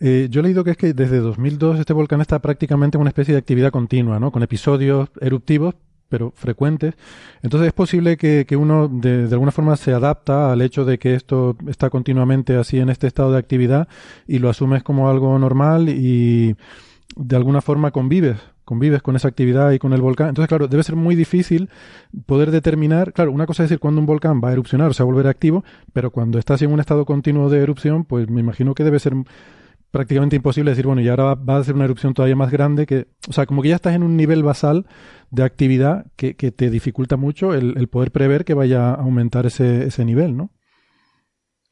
Eh, 0.00 0.28
yo 0.30 0.40
he 0.40 0.42
leído 0.44 0.62
que 0.62 0.70
es 0.72 0.76
que 0.76 0.92
desde 0.92 1.18
2002 1.18 1.80
este 1.80 1.92
volcán 1.92 2.20
está 2.20 2.40
prácticamente 2.40 2.96
en 2.96 3.00
una 3.00 3.10
especie 3.10 3.34
de 3.34 3.38
actividad 3.38 3.70
continua, 3.70 4.20
¿no? 4.20 4.30
Con 4.30 4.42
episodios 4.42 5.08
eruptivos, 5.20 5.74
pero 6.08 6.32
frecuentes. 6.36 6.94
Entonces 7.42 7.68
es 7.68 7.72
posible 7.72 8.16
que, 8.16 8.44
que 8.46 8.56
uno 8.56 8.88
de, 8.88 9.26
de 9.26 9.34
alguna 9.34 9.50
forma 9.50 9.76
se 9.76 9.92
adapta 9.92 10.52
al 10.52 10.62
hecho 10.62 10.84
de 10.84 10.98
que 10.98 11.14
esto 11.14 11.56
está 11.66 11.90
continuamente 11.90 12.56
así 12.56 12.78
en 12.78 12.90
este 12.90 13.06
estado 13.06 13.32
de 13.32 13.38
actividad 13.38 13.88
y 14.26 14.38
lo 14.38 14.50
asumes 14.50 14.82
como 14.82 15.08
algo 15.08 15.38
normal 15.38 15.88
y 15.88 16.54
de 17.16 17.36
alguna 17.36 17.60
forma 17.60 17.90
convives, 17.90 18.38
convives 18.64 19.02
con 19.02 19.16
esa 19.16 19.28
actividad 19.28 19.72
y 19.72 19.78
con 19.78 19.92
el 19.92 20.00
volcán. 20.00 20.28
Entonces, 20.28 20.48
claro, 20.48 20.68
debe 20.68 20.82
ser 20.82 20.96
muy 20.96 21.14
difícil 21.14 21.68
poder 22.26 22.50
determinar, 22.50 23.12
claro, 23.12 23.32
una 23.32 23.46
cosa 23.46 23.62
es 23.62 23.70
decir 23.70 23.80
cuando 23.80 24.00
un 24.00 24.06
volcán 24.06 24.40
va 24.42 24.50
a 24.50 24.52
erupcionar 24.52 24.90
o 24.90 24.92
se 24.92 25.02
va 25.02 25.08
a 25.08 25.12
volver 25.12 25.26
activo, 25.26 25.64
pero 25.92 26.10
cuando 26.10 26.38
estás 26.38 26.62
en 26.62 26.72
un 26.72 26.80
estado 26.80 27.04
continuo 27.04 27.48
de 27.48 27.60
erupción, 27.60 28.04
pues 28.04 28.28
me 28.28 28.40
imagino 28.40 28.74
que 28.74 28.84
debe 28.84 28.98
ser 28.98 29.14
prácticamente 29.90 30.36
imposible 30.36 30.70
decir, 30.70 30.86
bueno, 30.86 31.02
y 31.02 31.08
ahora 31.08 31.34
va, 31.34 31.58
a 31.58 31.64
ser 31.64 31.74
una 31.74 31.84
erupción 31.84 32.14
todavía 32.14 32.34
más 32.34 32.50
grande 32.50 32.86
que, 32.86 33.08
o 33.28 33.32
sea, 33.32 33.46
como 33.46 33.62
que 33.62 33.68
ya 33.68 33.76
estás 33.76 33.94
en 33.94 34.02
un 34.02 34.16
nivel 34.16 34.42
basal 34.42 34.86
de 35.30 35.44
actividad 35.44 36.06
que, 36.16 36.34
que 36.34 36.50
te 36.50 36.70
dificulta 36.70 37.16
mucho 37.16 37.54
el, 37.54 37.76
el 37.76 37.88
poder 37.88 38.10
prever 38.10 38.44
que 38.44 38.54
vaya 38.54 38.90
a 38.90 38.94
aumentar 38.94 39.44
ese, 39.44 39.84
ese 39.84 40.04
nivel, 40.04 40.36
¿no? 40.36 40.50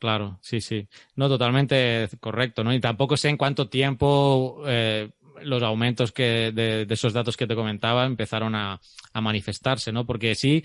Claro, 0.00 0.38
sí, 0.40 0.62
sí. 0.62 0.88
No, 1.14 1.28
totalmente 1.28 2.08
correcto, 2.20 2.64
¿no? 2.64 2.72
Y 2.72 2.80
tampoco 2.80 3.18
sé 3.18 3.28
en 3.28 3.36
cuánto 3.36 3.68
tiempo 3.68 4.62
eh, 4.66 5.10
los 5.42 5.62
aumentos 5.62 6.12
que 6.12 6.52
de, 6.52 6.86
de 6.86 6.94
esos 6.94 7.12
datos 7.12 7.36
que 7.36 7.46
te 7.46 7.54
comentaba 7.54 8.06
empezaron 8.06 8.54
a, 8.54 8.80
a 9.12 9.20
manifestarse, 9.20 9.92
¿no? 9.92 10.06
Porque 10.06 10.34
sí, 10.34 10.62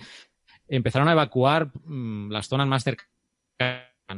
empezaron 0.68 1.08
a 1.08 1.12
evacuar 1.12 1.70
mm, 1.84 2.30
las 2.30 2.48
zonas 2.48 2.66
más 2.66 2.84
cercanas. 2.84 3.10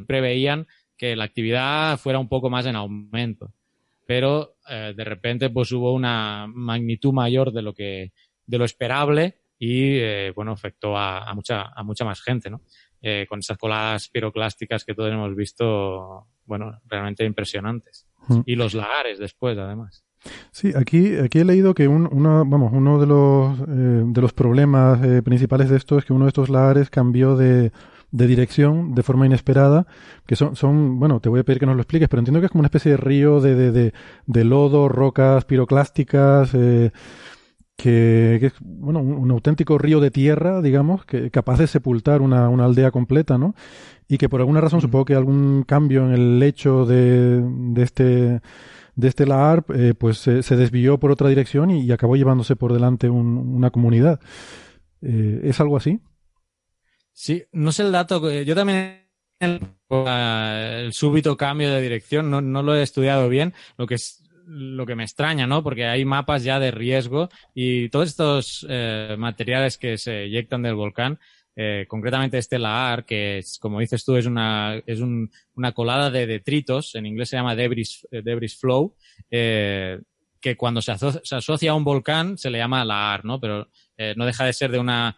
Preveían 0.06 0.66
que 0.96 1.16
la 1.16 1.24
actividad 1.24 1.98
fuera 1.98 2.18
un 2.18 2.28
poco 2.28 2.50
más 2.50 2.66
en 2.66 2.76
aumento. 2.76 3.52
Pero 4.06 4.56
eh, 4.68 4.94
de 4.96 5.04
repente 5.04 5.50
pues 5.50 5.70
hubo 5.72 5.92
una 5.92 6.46
magnitud 6.46 7.12
mayor 7.12 7.52
de 7.52 7.62
lo 7.62 7.74
que 7.74 8.12
de 8.46 8.58
lo 8.58 8.64
esperable 8.64 9.40
y 9.58 9.98
eh, 9.98 10.32
bueno 10.34 10.52
afectó 10.52 10.96
a, 10.96 11.28
a 11.28 11.34
mucha 11.34 11.62
a 11.74 11.82
mucha 11.82 12.04
más 12.04 12.22
gente, 12.22 12.48
¿no? 12.50 12.62
Eh, 13.00 13.26
con 13.28 13.38
esas 13.38 13.56
coladas 13.56 14.08
piroclásticas 14.08 14.84
que 14.84 14.94
todos 14.94 15.12
hemos 15.12 15.36
visto, 15.36 16.26
bueno, 16.44 16.80
realmente 16.86 17.24
impresionantes. 17.24 18.08
Mm. 18.26 18.40
Y 18.44 18.56
los 18.56 18.74
lagares 18.74 19.20
después, 19.20 19.56
además. 19.56 20.04
Sí, 20.50 20.72
aquí, 20.76 21.16
aquí 21.16 21.38
he 21.38 21.44
leído 21.44 21.74
que 21.74 21.88
un, 21.88 22.08
uno, 22.10 22.44
vamos, 22.44 22.72
uno 22.74 22.98
de 23.00 23.06
los, 23.06 23.58
eh, 23.60 24.02
de 24.06 24.20
los 24.20 24.32
problemas 24.32 25.02
eh, 25.04 25.22
principales 25.22 25.70
de 25.70 25.76
esto 25.76 25.98
es 25.98 26.04
que 26.04 26.12
uno 26.12 26.24
de 26.24 26.30
estos 26.30 26.48
lagares 26.50 26.90
cambió 26.90 27.36
de, 27.36 27.72
de 28.10 28.26
dirección 28.26 28.94
de 28.94 29.02
forma 29.02 29.26
inesperada, 29.26 29.86
que 30.26 30.36
son, 30.36 30.56
son, 30.56 30.98
bueno, 30.98 31.20
te 31.20 31.28
voy 31.28 31.40
a 31.40 31.44
pedir 31.44 31.60
que 31.60 31.66
nos 31.66 31.76
lo 31.76 31.82
expliques, 31.82 32.08
pero 32.08 32.20
entiendo 32.20 32.40
que 32.40 32.46
es 32.46 32.52
como 32.52 32.60
una 32.60 32.66
especie 32.66 32.92
de 32.92 32.96
río 32.96 33.40
de, 33.40 33.54
de, 33.54 33.72
de, 33.72 33.92
de 34.26 34.44
lodo, 34.44 34.88
rocas 34.88 35.44
piroclásticas, 35.44 36.50
eh, 36.54 36.90
que, 37.76 38.38
que 38.40 38.46
es, 38.46 38.54
bueno, 38.60 39.00
un, 39.00 39.12
un 39.12 39.30
auténtico 39.30 39.78
río 39.78 40.00
de 40.00 40.10
tierra, 40.10 40.60
digamos, 40.62 41.04
que 41.04 41.30
capaz 41.30 41.58
de 41.58 41.68
sepultar 41.68 42.22
una, 42.22 42.48
una 42.48 42.64
aldea 42.64 42.90
completa, 42.90 43.38
¿no? 43.38 43.54
Y 44.08 44.18
que 44.18 44.28
por 44.28 44.40
alguna 44.40 44.60
razón, 44.60 44.80
supongo 44.80 45.04
que 45.04 45.14
algún 45.14 45.62
cambio 45.64 46.04
en 46.06 46.12
el 46.12 46.38
lecho 46.40 46.86
de, 46.86 47.40
de 47.42 47.82
este 47.82 48.40
de 48.98 49.06
este 49.06 49.26
lahar, 49.26 49.64
eh, 49.76 49.94
pues 49.96 50.18
se, 50.18 50.56
desvió 50.56 50.98
por 50.98 51.12
otra 51.12 51.28
dirección 51.28 51.70
y, 51.70 51.88
acabó 51.92 52.16
llevándose 52.16 52.56
por 52.56 52.72
delante 52.72 53.08
un- 53.08 53.38
una 53.38 53.70
comunidad. 53.70 54.18
Eh, 55.02 55.40
¿Es 55.44 55.60
algo 55.60 55.76
así? 55.76 56.00
Sí, 57.12 57.44
no 57.52 57.70
sé 57.70 57.84
el 57.84 57.92
dato. 57.92 58.20
que- 58.20 58.44
Yo 58.44 58.56
también 58.56 59.06
el, 59.38 59.60
el 59.88 60.92
súbito 60.92 61.36
cambio 61.36 61.70
de 61.70 61.80
dirección 61.80 62.28
no, 62.28 62.40
no 62.40 62.64
lo 62.64 62.74
he 62.74 62.82
estudiado 62.82 63.28
bien. 63.28 63.54
Lo 63.76 63.86
que 63.86 63.94
es 63.94 64.24
lo 64.46 64.84
que 64.84 64.96
me 64.96 65.04
extraña, 65.04 65.46
¿no? 65.46 65.62
Porque 65.62 65.84
hay 65.86 66.04
mapas 66.04 66.42
ya 66.42 66.58
de 66.58 66.70
riesgo 66.72 67.28
y 67.54 67.90
todos 67.90 68.08
estos 68.08 68.66
eh, 68.68 69.14
materiales 69.16 69.76
que 69.78 69.96
se 69.98 70.24
eyectan 70.24 70.62
del 70.62 70.74
volcán, 70.74 71.20
eh, 71.60 71.86
concretamente 71.88 72.38
este 72.38 72.56
lahar, 72.56 73.04
que 73.04 73.38
es, 73.38 73.58
como 73.58 73.80
dices 73.80 74.04
tú, 74.04 74.14
es 74.16 74.26
una, 74.26 74.80
es 74.86 75.00
un- 75.00 75.28
una 75.56 75.72
colada 75.72 76.08
de 76.08 76.24
detritos, 76.26 76.94
en 76.94 77.04
inglés 77.04 77.30
se 77.30 77.36
llama 77.36 77.56
debris, 77.56 78.06
eh, 78.12 78.22
debris 78.22 78.56
flow, 78.56 78.94
eh, 79.28 79.98
que 80.40 80.56
cuando 80.56 80.80
se, 80.80 80.92
aso- 80.92 81.20
se 81.24 81.34
asocia 81.34 81.72
a 81.72 81.74
un 81.74 81.82
volcán 81.82 82.38
se 82.38 82.48
le 82.48 82.58
llama 82.58 82.84
lahar, 82.84 83.24
¿no? 83.24 83.40
Pero 83.40 83.66
no 84.16 84.24
deja 84.24 84.44
de 84.44 84.52
ser 84.52 84.70
de 84.70 84.78
una, 84.78 85.16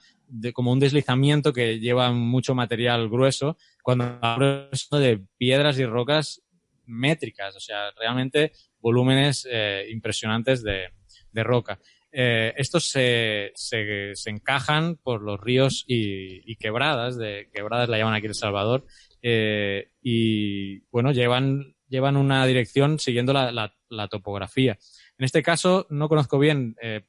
como 0.55 0.73
un 0.73 0.81
deslizamiento 0.81 1.53
que 1.53 1.79
lleva 1.79 2.11
mucho 2.13 2.55
material 2.55 3.11
grueso, 3.11 3.59
cuando 3.83 4.19
hablo 4.23 4.71
de 4.93 5.21
piedras 5.37 5.79
y 5.79 5.85
rocas 5.85 6.43
métricas, 6.87 7.55
o 7.55 7.61
sea, 7.61 7.91
realmente 7.99 8.53
volúmenes 8.81 9.47
impresionantes 9.91 10.63
de, 10.63 10.89
de 11.33 11.45
roca. 11.45 11.79
Eh, 12.13 12.53
estos 12.57 12.91
se, 12.91 13.53
se, 13.55 14.15
se 14.15 14.31
encajan 14.31 14.97
por 14.97 15.23
los 15.23 15.41
ríos 15.41 15.85
y, 15.87 16.51
y 16.51 16.57
quebradas, 16.57 17.17
de 17.17 17.49
quebradas 17.55 17.89
la 17.89 17.99
llaman 17.99 18.15
aquí 18.15 18.27
El 18.27 18.35
Salvador, 18.35 18.85
eh, 19.23 19.91
y 20.03 20.81
bueno, 20.91 21.13
llevan, 21.13 21.77
llevan 21.89 22.17
una 22.17 22.45
dirección 22.47 22.99
siguiendo 22.99 23.33
la, 23.33 23.53
la, 23.53 23.75
la 23.89 24.09
topografía. 24.09 24.79
En 25.19 25.25
este 25.25 25.43
caso, 25.43 25.87
no 25.91 26.09
conozco 26.09 26.39
bien 26.39 26.75
eh, 26.83 27.03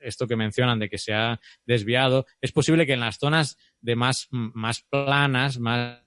esto 0.00 0.26
que 0.26 0.36
mencionan 0.36 0.78
de 0.78 0.88
que 0.88 0.98
se 0.98 1.12
ha 1.12 1.38
desviado. 1.66 2.24
Es 2.40 2.52
posible 2.52 2.86
que 2.86 2.94
en 2.94 3.00
las 3.00 3.18
zonas 3.18 3.58
de 3.80 3.96
más, 3.96 4.28
más 4.30 4.82
planas, 4.88 5.58
más 5.58 6.02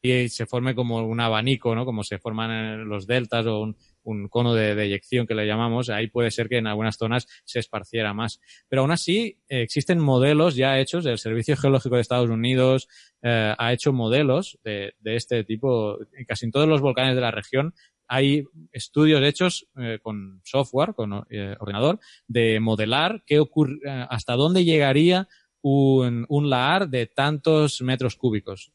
y 0.00 0.28
se 0.28 0.46
forme 0.46 0.74
como 0.74 0.98
un 0.98 1.20
abanico, 1.20 1.74
¿no? 1.74 1.84
Como 1.84 2.04
se 2.04 2.18
forman 2.18 2.50
en 2.50 2.88
los 2.88 3.06
deltas 3.06 3.46
o 3.46 3.60
un, 3.60 3.76
un 4.08 4.28
cono 4.28 4.54
de, 4.54 4.74
de 4.74 4.84
eyección 4.84 5.26
que 5.26 5.34
le 5.34 5.46
llamamos. 5.46 5.90
Ahí 5.90 6.08
puede 6.08 6.30
ser 6.30 6.48
que 6.48 6.58
en 6.58 6.66
algunas 6.66 6.96
zonas 6.96 7.26
se 7.44 7.58
esparciera 7.58 8.14
más. 8.14 8.40
Pero 8.68 8.82
aún 8.82 8.90
así, 8.90 9.38
eh, 9.48 9.62
existen 9.62 9.98
modelos 9.98 10.56
ya 10.56 10.78
hechos. 10.78 11.06
El 11.06 11.18
Servicio 11.18 11.56
Geológico 11.56 11.96
de 11.96 12.00
Estados 12.00 12.30
Unidos 12.30 12.88
eh, 13.22 13.54
ha 13.56 13.72
hecho 13.72 13.92
modelos 13.92 14.58
de, 14.64 14.94
de 15.00 15.16
este 15.16 15.44
tipo. 15.44 15.98
En 16.16 16.24
casi 16.24 16.46
en 16.46 16.52
todos 16.52 16.68
los 16.68 16.80
volcanes 16.80 17.14
de 17.14 17.20
la 17.20 17.30
región 17.30 17.74
hay 18.08 18.44
estudios 18.72 19.22
hechos 19.22 19.68
eh, 19.76 19.98
con 20.02 20.40
software, 20.42 20.94
con 20.94 21.26
eh, 21.28 21.54
ordenador, 21.60 22.00
de 22.26 22.58
modelar 22.58 23.22
qué 23.26 23.38
ocurre, 23.38 23.76
eh, 23.84 24.06
hasta 24.08 24.32
dónde 24.34 24.64
llegaría 24.64 25.28
un, 25.60 26.24
un 26.28 26.50
lahar 26.50 26.88
de 26.88 27.06
tantos 27.06 27.82
metros 27.82 28.16
cúbicos 28.16 28.72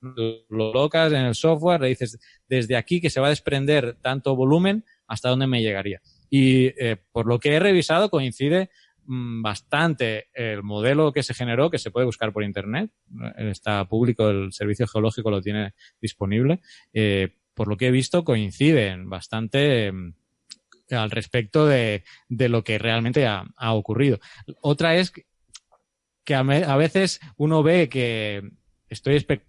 lo 0.00 0.72
colocas 0.72 1.12
en 1.12 1.22
el 1.22 1.34
software, 1.34 1.80
le 1.80 1.88
dices 1.88 2.18
desde 2.48 2.76
aquí 2.76 3.00
que 3.00 3.10
se 3.10 3.20
va 3.20 3.26
a 3.26 3.30
desprender 3.30 3.96
tanto 4.00 4.36
volumen, 4.36 4.84
hasta 5.06 5.30
dónde 5.30 5.46
me 5.46 5.62
llegaría. 5.62 6.00
Y 6.30 6.66
eh, 6.82 6.96
por 7.12 7.26
lo 7.26 7.38
que 7.38 7.54
he 7.54 7.58
revisado 7.58 8.10
coincide 8.10 8.70
mm, 9.06 9.42
bastante 9.42 10.28
el 10.34 10.62
modelo 10.62 11.12
que 11.12 11.22
se 11.22 11.34
generó, 11.34 11.70
que 11.70 11.78
se 11.78 11.90
puede 11.90 12.06
buscar 12.06 12.32
por 12.32 12.44
internet, 12.44 12.90
eh, 13.38 13.50
está 13.50 13.84
público, 13.86 14.28
el 14.28 14.52
servicio 14.52 14.86
geológico 14.86 15.30
lo 15.30 15.40
tiene 15.40 15.72
disponible. 16.00 16.60
Eh, 16.92 17.34
por 17.54 17.66
lo 17.66 17.76
que 17.76 17.88
he 17.88 17.90
visto 17.90 18.22
coinciden 18.22 19.08
bastante 19.08 19.90
mm, 19.90 20.12
al 20.90 21.10
respecto 21.10 21.66
de, 21.66 22.04
lo 22.28 22.62
que 22.62 22.78
realmente 22.78 23.26
ha, 23.26 23.44
ocurrido. 23.72 24.20
Otra 24.60 24.96
es 24.96 25.10
que- 25.10 25.24
a, 26.34 26.76
veces 26.76 27.20
uno 27.36 27.62
ve 27.62 27.88
que 27.88 28.42
estoy 28.88 29.16
espe- 29.16 29.47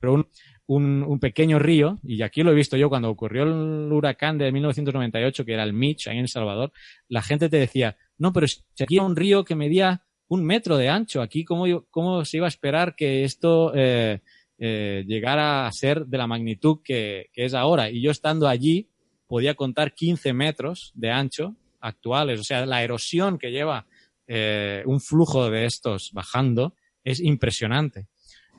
pero 0.00 0.14
un, 0.14 0.26
un, 0.66 1.02
un 1.02 1.20
pequeño 1.20 1.58
río, 1.58 1.98
y 2.02 2.22
aquí 2.22 2.42
lo 2.42 2.50
he 2.50 2.54
visto 2.54 2.76
yo 2.76 2.88
cuando 2.88 3.10
ocurrió 3.10 3.44
el 3.44 3.92
huracán 3.92 4.38
de 4.38 4.50
1998, 4.50 5.44
que 5.44 5.52
era 5.52 5.62
el 5.62 5.72
Mitch, 5.72 6.08
ahí 6.08 6.16
en 6.16 6.22
El 6.22 6.28
Salvador, 6.28 6.72
la 7.08 7.22
gente 7.22 7.48
te 7.48 7.58
decía, 7.58 7.96
no, 8.18 8.32
pero 8.32 8.46
si 8.48 8.62
aquí 8.82 8.98
hay 8.98 9.04
un 9.04 9.16
río 9.16 9.44
que 9.44 9.54
medía 9.54 10.02
un 10.30 10.44
metro 10.44 10.76
de 10.76 10.88
ancho. 10.88 11.20
Aquí, 11.20 11.44
¿cómo, 11.44 11.84
cómo 11.90 12.24
se 12.24 12.38
iba 12.38 12.46
a 12.46 12.48
esperar 12.48 12.94
que 12.94 13.24
esto 13.24 13.72
eh, 13.74 14.20
eh, 14.58 15.04
llegara 15.06 15.66
a 15.66 15.72
ser 15.72 16.06
de 16.06 16.18
la 16.18 16.28
magnitud 16.28 16.78
que, 16.84 17.30
que, 17.32 17.44
es 17.44 17.54
ahora? 17.54 17.90
Y 17.90 18.00
yo 18.00 18.12
estando 18.12 18.46
allí 18.46 18.88
podía 19.26 19.54
contar 19.54 19.92
15 19.92 20.32
metros 20.32 20.92
de 20.94 21.10
ancho 21.10 21.56
actuales. 21.80 22.38
O 22.38 22.44
sea, 22.44 22.64
la 22.64 22.82
erosión 22.82 23.38
que 23.38 23.50
lleva 23.50 23.86
eh, 24.28 24.84
un 24.86 25.00
flujo 25.00 25.50
de 25.50 25.66
estos 25.66 26.12
bajando 26.12 26.74
es 27.02 27.18
impresionante. 27.18 28.02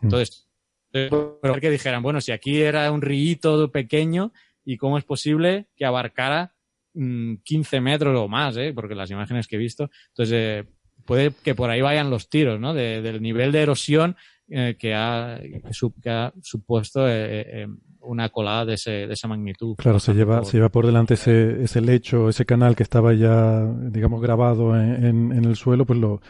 Mm. 0.01 0.03
Entonces, 0.03 0.49
pero 0.91 1.59
que 1.61 1.69
dijeran, 1.69 2.03
bueno, 2.03 2.21
si 2.21 2.31
aquí 2.31 2.61
era 2.61 2.91
un 2.91 3.01
río 3.01 3.71
pequeño, 3.71 4.31
¿y 4.65 4.77
cómo 4.77 4.97
es 4.97 5.03
posible 5.03 5.67
que 5.75 5.85
abarcara 5.85 6.53
mm, 6.93 7.35
15 7.43 7.81
metros 7.81 8.17
o 8.17 8.27
más? 8.27 8.57
¿eh? 8.57 8.73
Porque 8.75 8.95
las 8.95 9.09
imágenes 9.11 9.47
que 9.47 9.55
he 9.55 9.59
visto. 9.59 9.89
Entonces, 10.09 10.35
eh, 10.35 10.65
puede 11.05 11.31
que 11.43 11.55
por 11.55 11.69
ahí 11.69 11.81
vayan 11.81 12.09
los 12.09 12.29
tiros, 12.29 12.59
¿no? 12.59 12.73
De, 12.73 13.01
del 13.01 13.21
nivel 13.21 13.51
de 13.51 13.61
erosión 13.61 14.15
eh, 14.49 14.75
que, 14.77 14.93
ha, 14.93 15.39
que, 15.41 15.73
su, 15.73 15.93
que, 15.99 16.09
ha, 16.09 16.33
supuesto 16.41 17.07
eh, 17.07 17.67
una 18.01 18.29
colada 18.29 18.65
de, 18.65 18.73
ese, 18.73 19.07
de 19.07 19.13
esa 19.13 19.27
magnitud. 19.27 19.75
Claro, 19.77 19.99
se 19.99 20.13
lleva, 20.13 20.39
por... 20.39 20.45
se 20.45 20.57
lleva 20.57 20.69
por 20.69 20.85
delante 20.85 21.13
ese, 21.13 21.63
ese 21.63 21.79
lecho, 21.81 22.27
ese 22.27 22.45
canal 22.45 22.75
que 22.75 22.83
estaba 22.83 23.13
ya, 23.13 23.63
digamos, 23.63 24.21
grabado 24.21 24.75
en, 24.75 25.05
en, 25.05 25.31
en 25.31 25.45
el 25.45 25.55
suelo, 25.55 25.85
pues 25.85 25.99
lo, 25.99 26.21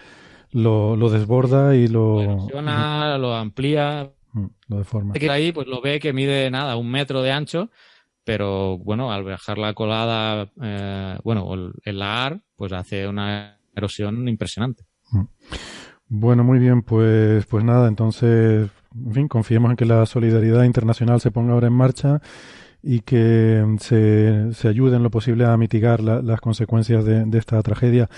lo, 0.52 0.95
lo 0.95 1.10
desborda 1.10 1.76
y 1.76 1.88
lo... 1.88 2.50
Lo, 2.50 3.17
lo 3.17 3.36
amplía. 3.36 4.12
Mm, 4.34 4.46
Lo 4.67 4.78
deforma. 4.78 5.13
Que 5.13 5.30
ahí 5.30 5.52
pues 5.52 5.67
lo 5.67 5.82
ve 5.82 6.00
que 6.00 6.13
mide 6.13 6.50
nada, 6.52 6.76
un 6.78 6.89
metro 6.89 7.22
de 7.22 7.32
ancho, 7.32 7.70
pero 8.24 8.78
bueno, 8.78 9.12
al 9.12 9.24
bajar 9.24 9.58
la 9.58 9.74
colada, 9.74 10.50
eh, 10.62 11.17
bueno, 11.24 11.54
el, 11.54 11.74
el 11.84 12.02
AR, 12.02 12.41
pues 12.56 12.72
hace 12.74 13.08
una 13.08 13.58
erosión 13.76 14.28
impresionante. 14.28 14.86
Mm. 15.12 15.24
Bueno, 16.13 16.44
muy 16.44 16.60
bien, 16.60 16.82
pues, 16.82 17.46
pues 17.46 17.63
nada, 17.63 17.88
entonces, 17.88 18.70
en 18.94 19.13
fin, 19.13 19.28
confiemos 19.30 19.72
en 19.72 19.78
que 19.78 19.86
la 19.86 20.06
solidaridad 20.06 20.63
internacional 20.63 21.22
se 21.22 21.32
ponga 21.32 21.54
ahora 21.54 21.67
en 21.67 21.74
marcha 21.74 22.22
y 22.84 23.00
que 23.00 23.63
se, 23.80 24.54
se 24.54 24.67
ayude 24.67 24.98
en 24.98 25.04
lo 25.04 25.10
posible 25.10 25.46
a 25.46 25.56
mitigar 25.56 26.02
la, 26.02 26.22
las 26.22 26.41
consecuencias 26.41 27.06
de, 27.06 27.24
de 27.24 27.38
esta 27.38 27.62
tragedia. 27.62 28.10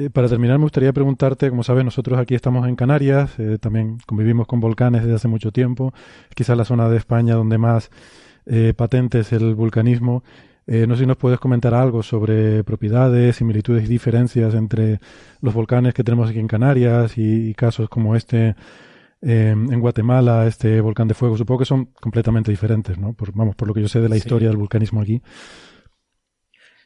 Eh, 0.00 0.10
para 0.10 0.28
terminar, 0.28 0.58
me 0.58 0.64
gustaría 0.64 0.92
preguntarte, 0.92 1.50
como 1.50 1.64
sabes, 1.64 1.84
nosotros 1.84 2.18
aquí 2.20 2.34
estamos 2.36 2.68
en 2.68 2.76
Canarias, 2.76 3.32
eh, 3.38 3.58
también 3.60 3.98
convivimos 4.06 4.46
con 4.46 4.60
volcanes 4.60 5.02
desde 5.02 5.16
hace 5.16 5.26
mucho 5.28 5.50
tiempo, 5.50 5.92
quizás 6.36 6.56
la 6.56 6.64
zona 6.64 6.88
de 6.88 6.96
España 6.96 7.34
donde 7.34 7.58
más 7.58 7.90
eh, 8.46 8.74
patente 8.76 9.20
es 9.20 9.32
el 9.32 9.56
vulcanismo. 9.56 10.22
Eh, 10.68 10.86
no 10.86 10.94
sé 10.94 11.00
si 11.00 11.06
nos 11.06 11.16
puedes 11.16 11.40
comentar 11.40 11.74
algo 11.74 12.02
sobre 12.04 12.62
propiedades, 12.62 13.36
similitudes 13.36 13.86
y 13.86 13.88
diferencias 13.88 14.54
entre 14.54 15.00
los 15.40 15.52
volcanes 15.52 15.94
que 15.94 16.04
tenemos 16.04 16.30
aquí 16.30 16.38
en 16.38 16.46
Canarias 16.46 17.18
y, 17.18 17.48
y 17.50 17.54
casos 17.54 17.88
como 17.88 18.14
este 18.14 18.54
eh, 19.20 19.50
en 19.50 19.80
Guatemala, 19.80 20.46
este 20.46 20.80
volcán 20.80 21.08
de 21.08 21.14
fuego. 21.14 21.36
Supongo 21.36 21.60
que 21.60 21.64
son 21.64 21.86
completamente 22.00 22.52
diferentes, 22.52 22.98
¿no? 22.98 23.14
Por, 23.14 23.32
vamos, 23.32 23.56
por 23.56 23.66
lo 23.66 23.74
que 23.74 23.80
yo 23.80 23.88
sé 23.88 24.00
de 24.00 24.08
la 24.10 24.14
Sí. 24.14 24.18
historia 24.20 24.48
del 24.48 24.58
vulcanismo 24.58 25.00
aquí. 25.00 25.20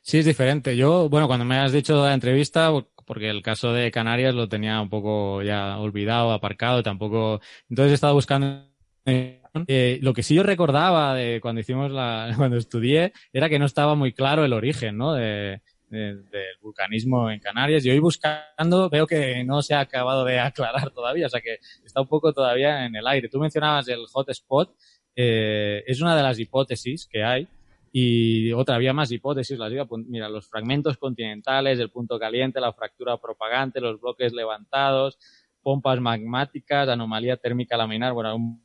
Sí, 0.04 0.18
es 0.18 0.24
diferente. 0.26 0.76
Yo, 0.76 1.08
bueno, 1.08 1.26
cuando 1.28 1.44
me 1.44 1.58
has 1.58 1.72
dicho 1.72 2.02
la 2.04 2.12
entrevista, 2.14 2.70
porque 3.04 3.30
el 3.30 3.42
caso 3.42 3.72
de 3.72 3.90
Canarias 3.90 4.34
lo 4.34 4.48
tenía 4.48 4.80
un 4.80 4.88
poco 4.88 5.42
ya 5.42 5.78
olvidado, 5.78 6.32
aparcado, 6.32 6.82
tampoco. 6.82 7.40
Entonces 7.68 7.92
he 7.92 7.94
estado 7.94 8.14
buscando. 8.14 8.66
Eh, 9.04 9.98
lo 10.00 10.14
que 10.14 10.22
sí 10.22 10.34
yo 10.34 10.42
recordaba 10.42 11.14
de 11.14 11.40
cuando 11.40 11.60
hicimos 11.60 11.90
la, 11.90 12.32
cuando 12.36 12.56
estudié, 12.56 13.12
era 13.32 13.48
que 13.48 13.58
no 13.58 13.66
estaba 13.66 13.94
muy 13.94 14.12
claro 14.12 14.44
el 14.44 14.52
origen, 14.52 14.96
¿no? 14.96 15.14
De, 15.14 15.60
de, 15.92 16.16
del 16.16 16.56
vulcanismo 16.60 17.30
en 17.30 17.38
Canarias. 17.38 17.84
Y 17.84 17.90
hoy 17.90 17.98
buscando 17.98 18.88
veo 18.88 19.06
que 19.06 19.44
no 19.44 19.62
se 19.62 19.74
ha 19.74 19.80
acabado 19.80 20.24
de 20.24 20.40
aclarar 20.40 20.90
todavía, 20.94 21.26
o 21.26 21.30
sea 21.30 21.40
que 21.40 21.58
está 21.84 22.00
un 22.00 22.08
poco 22.08 22.32
todavía 22.32 22.86
en 22.86 22.96
el 22.96 23.06
aire. 23.06 23.28
Tú 23.28 23.38
mencionabas 23.38 23.88
el 23.88 24.06
hotspot, 24.06 24.74
eh, 25.14 25.84
es 25.86 26.00
una 26.00 26.16
de 26.16 26.22
las 26.22 26.38
hipótesis 26.38 27.06
que 27.06 27.22
hay. 27.22 27.46
Y 27.94 28.52
otra, 28.52 28.76
había 28.76 28.94
más 28.94 29.12
hipótesis, 29.12 29.58
las 29.58 29.70
digo, 29.70 29.86
pues, 29.86 30.06
mira, 30.06 30.30
los 30.30 30.48
fragmentos 30.48 30.96
continentales, 30.96 31.78
el 31.78 31.90
punto 31.90 32.18
caliente, 32.18 32.58
la 32.58 32.72
fractura 32.72 33.18
propagante, 33.18 33.82
los 33.82 34.00
bloques 34.00 34.32
levantados, 34.32 35.18
pompas 35.62 36.00
magmáticas, 36.00 36.88
anomalía 36.88 37.36
térmica 37.36 37.76
laminar, 37.76 38.14
bueno, 38.14 38.34
un, 38.34 38.64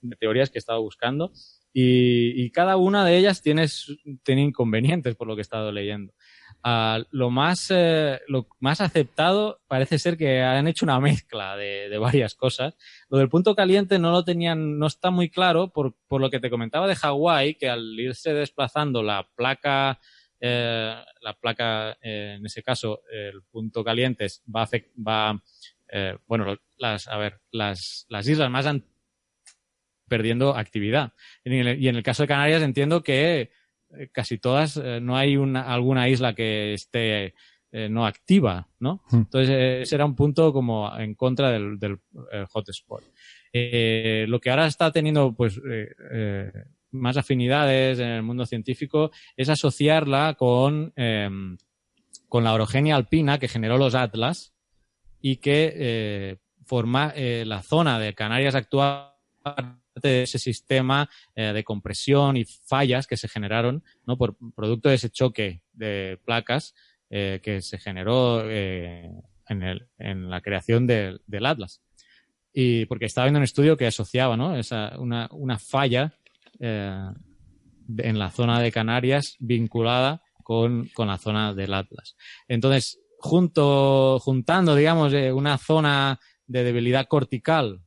de 0.00 0.16
teorías 0.16 0.48
que 0.48 0.58
he 0.58 0.60
estado 0.60 0.80
buscando. 0.80 1.30
Y, 1.74 2.42
y 2.42 2.50
cada 2.50 2.76
una 2.78 3.04
de 3.04 3.18
ellas 3.18 3.42
tiene, 3.42 3.66
tiene, 4.22 4.42
inconvenientes, 4.42 5.14
por 5.14 5.26
lo 5.26 5.34
que 5.34 5.40
he 5.40 5.42
estado 5.42 5.70
leyendo. 5.70 6.14
Uh, 6.64 7.02
lo, 7.10 7.30
más, 7.30 7.66
eh, 7.70 8.20
lo 8.28 8.46
más 8.60 8.80
aceptado 8.80 9.60
parece 9.66 9.98
ser 9.98 10.16
que 10.16 10.42
han 10.42 10.68
hecho 10.68 10.86
una 10.86 11.00
mezcla 11.00 11.56
de, 11.56 11.98
varias 11.98 12.34
cosas. 12.36 12.76
Lo 13.08 13.18
del 13.18 13.28
punto 13.28 13.56
caliente 13.56 13.98
no 13.98 14.12
lo 14.12 14.24
tenían, 14.24 14.78
no 14.78 14.86
está 14.86 15.10
muy 15.10 15.28
claro 15.28 15.72
por, 15.72 15.94
por 16.06 16.20
lo 16.20 16.30
que 16.30 16.38
te 16.38 16.50
comentaba 16.50 16.86
de 16.86 16.94
Hawái, 16.94 17.56
que 17.56 17.68
al 17.68 17.98
irse 17.98 18.32
desplazando 18.32 19.02
la 19.02 19.28
placa, 19.34 19.98
eh, 20.38 20.94
la 21.20 21.34
placa, 21.34 21.98
eh, 22.00 22.36
en 22.38 22.46
ese 22.46 22.62
caso, 22.62 23.02
el 23.10 23.42
punto 23.50 23.82
caliente 23.82 24.26
va, 24.54 24.68
va 25.06 25.42
eh, 25.94 26.16
bueno, 26.26 26.56
las, 26.78 27.06
a 27.06 27.18
ver, 27.18 27.40
las, 27.50 28.06
las 28.08 28.26
islas 28.26 28.50
más 28.50 28.66
perdiendo 30.08 30.56
actividad. 30.56 31.12
Y 31.44 31.54
en, 31.54 31.66
el, 31.66 31.82
y 31.82 31.88
en 31.88 31.96
el 31.96 32.02
caso 32.02 32.22
de 32.22 32.28
Canarias 32.28 32.62
entiendo 32.62 33.02
que 33.02 33.50
casi 34.12 34.38
todas, 34.38 34.76
eh, 34.76 35.00
no 35.00 35.16
hay 35.16 35.36
una, 35.36 35.62
alguna 35.62 36.08
isla 36.08 36.34
que 36.34 36.74
esté 36.74 37.34
eh, 37.74 37.88
no 37.88 38.04
activa, 38.04 38.68
¿no? 38.80 39.02
Mm. 39.10 39.16
Entonces, 39.16 39.50
eh, 39.50 39.82
ese 39.82 39.94
era 39.94 40.04
un 40.04 40.14
punto 40.14 40.52
como 40.52 40.94
en 40.98 41.14
contra 41.14 41.50
del, 41.50 41.78
del 41.78 41.98
hotspot. 42.50 43.02
Eh, 43.50 44.26
lo 44.28 44.40
que 44.40 44.50
ahora 44.50 44.66
está 44.66 44.92
teniendo, 44.92 45.32
pues, 45.32 45.58
eh, 45.66 46.52
más 46.90 47.16
afinidades 47.16 47.98
en 47.98 48.08
el 48.08 48.22
mundo 48.22 48.44
científico 48.44 49.10
es 49.38 49.48
asociarla 49.48 50.34
con, 50.38 50.92
em, 50.96 51.56
con 52.28 52.44
la 52.44 52.52
orogenia 52.52 52.94
alpina 52.94 53.38
que 53.38 53.48
generó 53.48 53.78
los 53.78 53.94
Atlas 53.94 54.52
y 55.22 55.36
que 55.36 56.38
forma 56.66 57.14
la 57.16 57.62
zona 57.62 57.98
de 57.98 58.12
Canarias 58.12 58.54
actual 58.54 59.12
de 60.00 60.22
ese 60.22 60.38
sistema 60.38 61.08
eh, 61.34 61.52
de 61.52 61.64
compresión 61.64 62.36
y 62.36 62.44
fallas 62.44 63.06
que 63.06 63.16
se 63.16 63.28
generaron 63.28 63.82
¿no? 64.06 64.16
por 64.16 64.36
producto 64.54 64.88
de 64.88 64.94
ese 64.96 65.10
choque 65.10 65.62
de 65.72 66.18
placas 66.24 66.74
eh, 67.10 67.40
que 67.42 67.60
se 67.60 67.78
generó 67.78 68.48
eh, 68.48 69.10
en, 69.48 69.62
el, 69.62 69.88
en, 69.98 70.30
la 70.30 70.40
creación 70.40 70.86
de, 70.86 71.18
del 71.26 71.46
Atlas. 71.46 71.82
Y 72.52 72.86
porque 72.86 73.06
estaba 73.06 73.26
viendo 73.26 73.38
un 73.38 73.44
estudio 73.44 73.76
que 73.76 73.86
asociaba 73.86 74.36
¿no? 74.36 74.56
Esa, 74.56 74.98
una, 74.98 75.28
una 75.32 75.58
falla 75.58 76.14
en 76.60 78.18
la 78.18 78.30
zona 78.30 78.60
de 78.60 78.70
Canarias 78.70 79.36
vinculada 79.40 80.22
con, 80.44 80.88
con 80.94 81.08
la 81.08 81.18
zona 81.18 81.54
del 81.54 81.74
Atlas. 81.74 82.14
Entonces, 82.46 83.00
junto, 83.18 84.18
juntando, 84.20 84.76
digamos, 84.76 85.12
una 85.12 85.58
zona 85.58 86.20
de 86.46 86.64
debilidad 86.64 87.06
cortical 87.06 87.80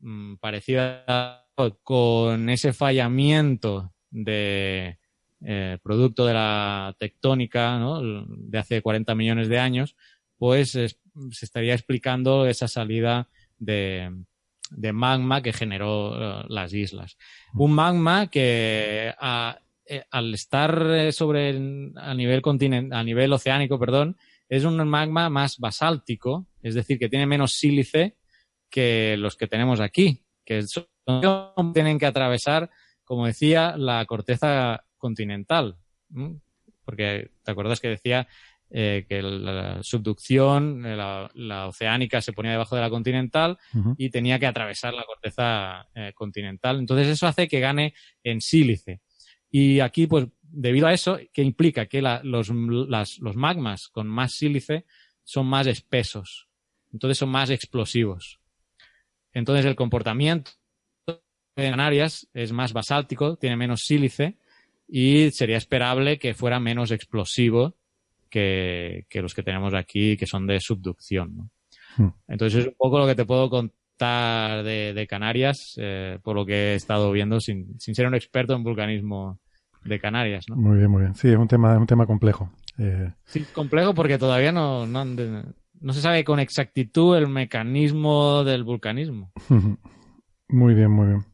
mmm, 0.00 0.36
parecida 0.36 1.43
con 1.82 2.50
ese 2.50 2.72
fallamiento 2.72 3.92
de 4.10 4.98
eh, 5.44 5.78
producto 5.82 6.26
de 6.26 6.34
la 6.34 6.96
tectónica 6.98 7.78
de 8.02 8.58
hace 8.58 8.82
40 8.82 9.14
millones 9.14 9.48
de 9.48 9.58
años, 9.58 9.96
pues 10.38 10.74
es, 10.74 10.98
se 11.30 11.44
estaría 11.44 11.74
explicando 11.74 12.46
esa 12.46 12.66
salida 12.66 13.28
de, 13.58 14.10
de 14.70 14.92
magma 14.92 15.42
que 15.42 15.52
generó 15.52 16.10
uh, 16.10 16.44
las 16.48 16.72
islas. 16.72 17.16
Un 17.54 17.72
magma 17.72 18.28
que 18.28 19.14
eh, 19.86 20.02
al 20.10 20.34
estar 20.34 21.12
sobre 21.12 21.50
a 21.96 22.14
nivel 22.14 22.42
a 22.90 23.04
nivel 23.04 23.32
oceánico, 23.32 23.78
perdón, 23.78 24.16
es 24.48 24.64
un 24.64 24.76
magma 24.88 25.28
más 25.30 25.58
basáltico, 25.58 26.46
es 26.62 26.74
decir, 26.74 26.98
que 26.98 27.08
tiene 27.08 27.26
menos 27.26 27.52
sílice 27.52 28.16
que 28.70 29.16
los 29.18 29.36
que 29.36 29.46
tenemos 29.46 29.80
aquí, 29.80 30.22
que 30.44 30.64
tienen 31.72 31.98
que 31.98 32.06
atravesar, 32.06 32.70
como 33.04 33.26
decía, 33.26 33.76
la 33.76 34.04
corteza 34.06 34.84
continental. 34.96 35.76
Porque 36.84 37.30
te 37.42 37.50
acuerdas 37.50 37.80
que 37.80 37.88
decía 37.88 38.28
eh, 38.70 39.06
que 39.08 39.22
la 39.22 39.82
subducción, 39.82 40.82
la, 40.82 41.30
la, 41.34 41.68
oceánica 41.68 42.20
se 42.20 42.32
ponía 42.32 42.52
debajo 42.52 42.74
de 42.74 42.82
la 42.82 42.90
continental 42.90 43.58
uh 43.72 43.78
-huh. 43.78 43.94
y 43.98 44.10
tenía 44.10 44.38
que 44.38 44.46
atravesar 44.46 44.94
la 44.94 45.04
corteza 45.04 45.86
eh, 45.94 46.12
continental. 46.14 46.78
Entonces 46.78 47.08
eso 47.08 47.26
hace 47.26 47.46
que 47.46 47.60
gane 47.60 47.94
en 48.22 48.40
sílice. 48.40 49.00
Y 49.50 49.80
aquí, 49.80 50.06
pues, 50.06 50.26
debido 50.42 50.86
a 50.86 50.92
eso, 50.92 51.18
que 51.32 51.42
implica 51.42 51.86
que 51.86 52.02
la, 52.02 52.20
los, 52.24 52.50
las, 52.50 53.18
los 53.20 53.36
magmas 53.36 53.88
con 53.88 54.08
más 54.08 54.32
sílice 54.32 54.84
son 55.22 55.46
más 55.46 55.66
espesos. 55.66 56.48
Entonces 56.92 57.18
son 57.18 57.28
más 57.28 57.50
explosivos. 57.50 58.40
Entonces 59.32 59.66
el 59.66 59.74
comportamiento 59.74 60.52
en 61.56 61.70
Canarias 61.70 62.26
es 62.34 62.52
más 62.52 62.72
basáltico, 62.72 63.36
tiene 63.36 63.56
menos 63.56 63.80
sílice 63.84 64.36
y 64.88 65.30
sería 65.30 65.56
esperable 65.56 66.18
que 66.18 66.34
fuera 66.34 66.60
menos 66.60 66.90
explosivo 66.90 67.74
que, 68.28 69.06
que 69.08 69.22
los 69.22 69.34
que 69.34 69.42
tenemos 69.42 69.74
aquí, 69.74 70.16
que 70.16 70.26
son 70.26 70.46
de 70.46 70.58
subducción. 70.60 71.36
¿no? 71.36 71.50
Hmm. 71.96 72.10
Entonces 72.28 72.60
es 72.60 72.66
un 72.68 72.74
poco 72.76 72.98
lo 72.98 73.06
que 73.06 73.14
te 73.14 73.24
puedo 73.24 73.48
contar 73.48 74.64
de, 74.64 74.92
de 74.92 75.06
Canarias, 75.06 75.74
eh, 75.76 76.18
por 76.22 76.34
lo 76.34 76.44
que 76.44 76.72
he 76.72 76.74
estado 76.74 77.12
viendo, 77.12 77.38
sin, 77.40 77.78
sin 77.78 77.94
ser 77.94 78.06
un 78.06 78.14
experto 78.14 78.54
en 78.54 78.64
vulcanismo 78.64 79.38
de 79.84 80.00
Canarias. 80.00 80.46
¿no? 80.48 80.56
Muy 80.56 80.78
bien, 80.78 80.90
muy 80.90 81.02
bien. 81.02 81.14
Sí, 81.14 81.28
es 81.28 81.36
un 81.36 81.46
tema, 81.48 81.74
es 81.74 81.78
un 81.78 81.86
tema 81.86 82.06
complejo. 82.06 82.50
Eh, 82.78 83.12
Sí, 83.26 83.44
complejo 83.54 83.94
porque 83.94 84.18
todavía 84.18 84.50
no, 84.50 84.84
de- 84.86 85.44
no 85.80 85.92
se 85.92 86.00
sabe 86.00 86.24
con 86.24 86.40
exactitud 86.40 87.16
el 87.16 87.28
mecanismo 87.28 88.42
del 88.42 88.64
vulcanismo. 88.64 89.30
Muy 90.48 90.74
bien, 90.74 90.90
muy 90.90 91.06
bien. 91.08 91.24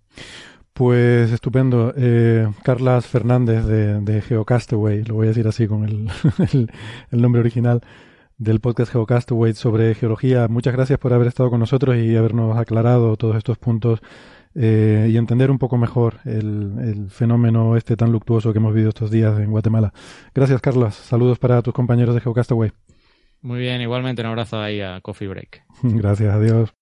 Pues 0.72 1.30
estupendo. 1.32 1.92
Eh, 1.96 2.48
Carlas 2.62 3.06
Fernández 3.06 3.64
de, 3.66 4.00
de 4.00 4.22
Geocastaway, 4.22 5.04
lo 5.04 5.14
voy 5.14 5.26
a 5.26 5.30
decir 5.30 5.46
así 5.46 5.66
con 5.66 5.84
el, 5.84 6.08
el, 6.52 6.70
el 7.10 7.22
nombre 7.22 7.40
original 7.40 7.82
del 8.38 8.60
podcast 8.60 8.92
Geocastaway 8.92 9.52
sobre 9.52 9.94
geología. 9.94 10.48
Muchas 10.48 10.72
gracias 10.72 10.98
por 10.98 11.12
haber 11.12 11.28
estado 11.28 11.50
con 11.50 11.60
nosotros 11.60 11.96
y 11.96 12.16
habernos 12.16 12.56
aclarado 12.56 13.16
todos 13.18 13.36
estos 13.36 13.58
puntos 13.58 14.00
eh, 14.54 15.08
y 15.10 15.16
entender 15.16 15.50
un 15.50 15.58
poco 15.58 15.76
mejor 15.76 16.20
el, 16.24 16.72
el 16.82 17.10
fenómeno 17.10 17.76
este 17.76 17.96
tan 17.96 18.10
luctuoso 18.10 18.52
que 18.52 18.58
hemos 18.58 18.72
vivido 18.72 18.88
estos 18.88 19.10
días 19.10 19.38
en 19.38 19.50
Guatemala. 19.50 19.92
Gracias, 20.34 20.60
Carlas. 20.60 20.94
Saludos 20.94 21.38
para 21.38 21.60
tus 21.62 21.74
compañeros 21.74 22.14
de 22.14 22.22
Geocastaway. 22.22 22.72
Muy 23.42 23.60
bien, 23.60 23.80
igualmente 23.80 24.22
un 24.22 24.28
abrazo 24.28 24.60
ahí 24.60 24.80
a 24.80 25.00
Coffee 25.00 25.28
Break. 25.28 25.62
Gracias, 25.82 26.34
adiós. 26.34 26.79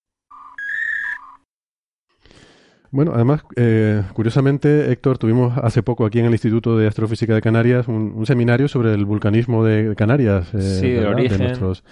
Bueno, 2.91 3.11
además, 3.13 3.41
eh, 3.55 4.01
curiosamente, 4.13 4.91
Héctor, 4.91 5.19
tuvimos 5.19 5.55
hace 5.59 5.83
poco 5.83 6.05
aquí 6.05 6.19
en 6.19 6.25
el 6.25 6.31
Instituto 6.31 6.75
de 6.77 6.87
Astrofísica 6.87 7.35
de 7.35 7.41
Canarias 7.41 7.87
un, 7.87 8.13
un 8.15 8.25
seminario 8.25 8.67
sobre 8.67 8.93
el 8.95 9.05
vulcanismo 9.05 9.63
de 9.63 9.95
Canarias. 9.95 10.51
eh, 10.55 10.61
Sí, 10.61 10.87
el 10.87 10.95
¿verdad? 11.01 11.09
De 11.09 11.15
origen. 11.21 11.41
nuestros- 11.43 11.83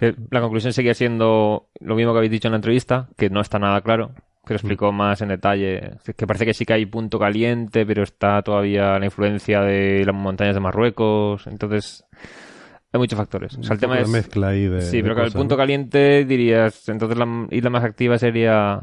Que 0.00 0.14
La 0.30 0.40
conclusión 0.40 0.72
seguía 0.72 0.94
siendo 0.94 1.68
lo 1.80 1.94
mismo 1.94 2.12
que 2.12 2.18
habéis 2.18 2.32
dicho 2.32 2.48
en 2.48 2.52
la 2.52 2.56
entrevista, 2.56 3.08
que 3.16 3.30
no 3.30 3.40
está 3.40 3.60
nada 3.60 3.80
claro, 3.82 4.10
que 4.44 4.54
lo 4.54 4.56
explicó 4.56 4.90
más 4.90 5.20
en 5.22 5.28
detalle, 5.28 5.92
que 6.16 6.26
parece 6.26 6.44
que 6.44 6.54
sí 6.54 6.64
que 6.64 6.72
hay 6.72 6.86
punto 6.86 7.20
caliente, 7.20 7.86
pero 7.86 8.02
está 8.02 8.42
todavía 8.42 8.98
la 8.98 9.04
influencia 9.04 9.60
de 9.60 10.02
las 10.04 10.14
montañas 10.14 10.54
de 10.56 10.60
Marruecos, 10.60 11.46
entonces 11.46 12.04
hay 12.92 12.98
muchos 12.98 13.16
factores. 13.16 13.56
O 13.56 13.62
sea, 13.62 13.74
el 13.74 13.80
tema 13.80 14.00
es... 14.00 14.08
mezcla 14.08 14.48
ahí 14.48 14.66
de- 14.66 14.82
sí, 14.82 14.96
de 14.96 15.02
pero 15.04 15.14
que 15.14 15.20
el 15.20 15.26
cosas, 15.28 15.38
punto 15.40 15.54
¿no? 15.54 15.58
caliente 15.58 16.24
dirías, 16.24 16.88
entonces 16.88 17.16
la 17.16 17.46
isla 17.52 17.70
más 17.70 17.84
activa 17.84 18.18
sería 18.18 18.80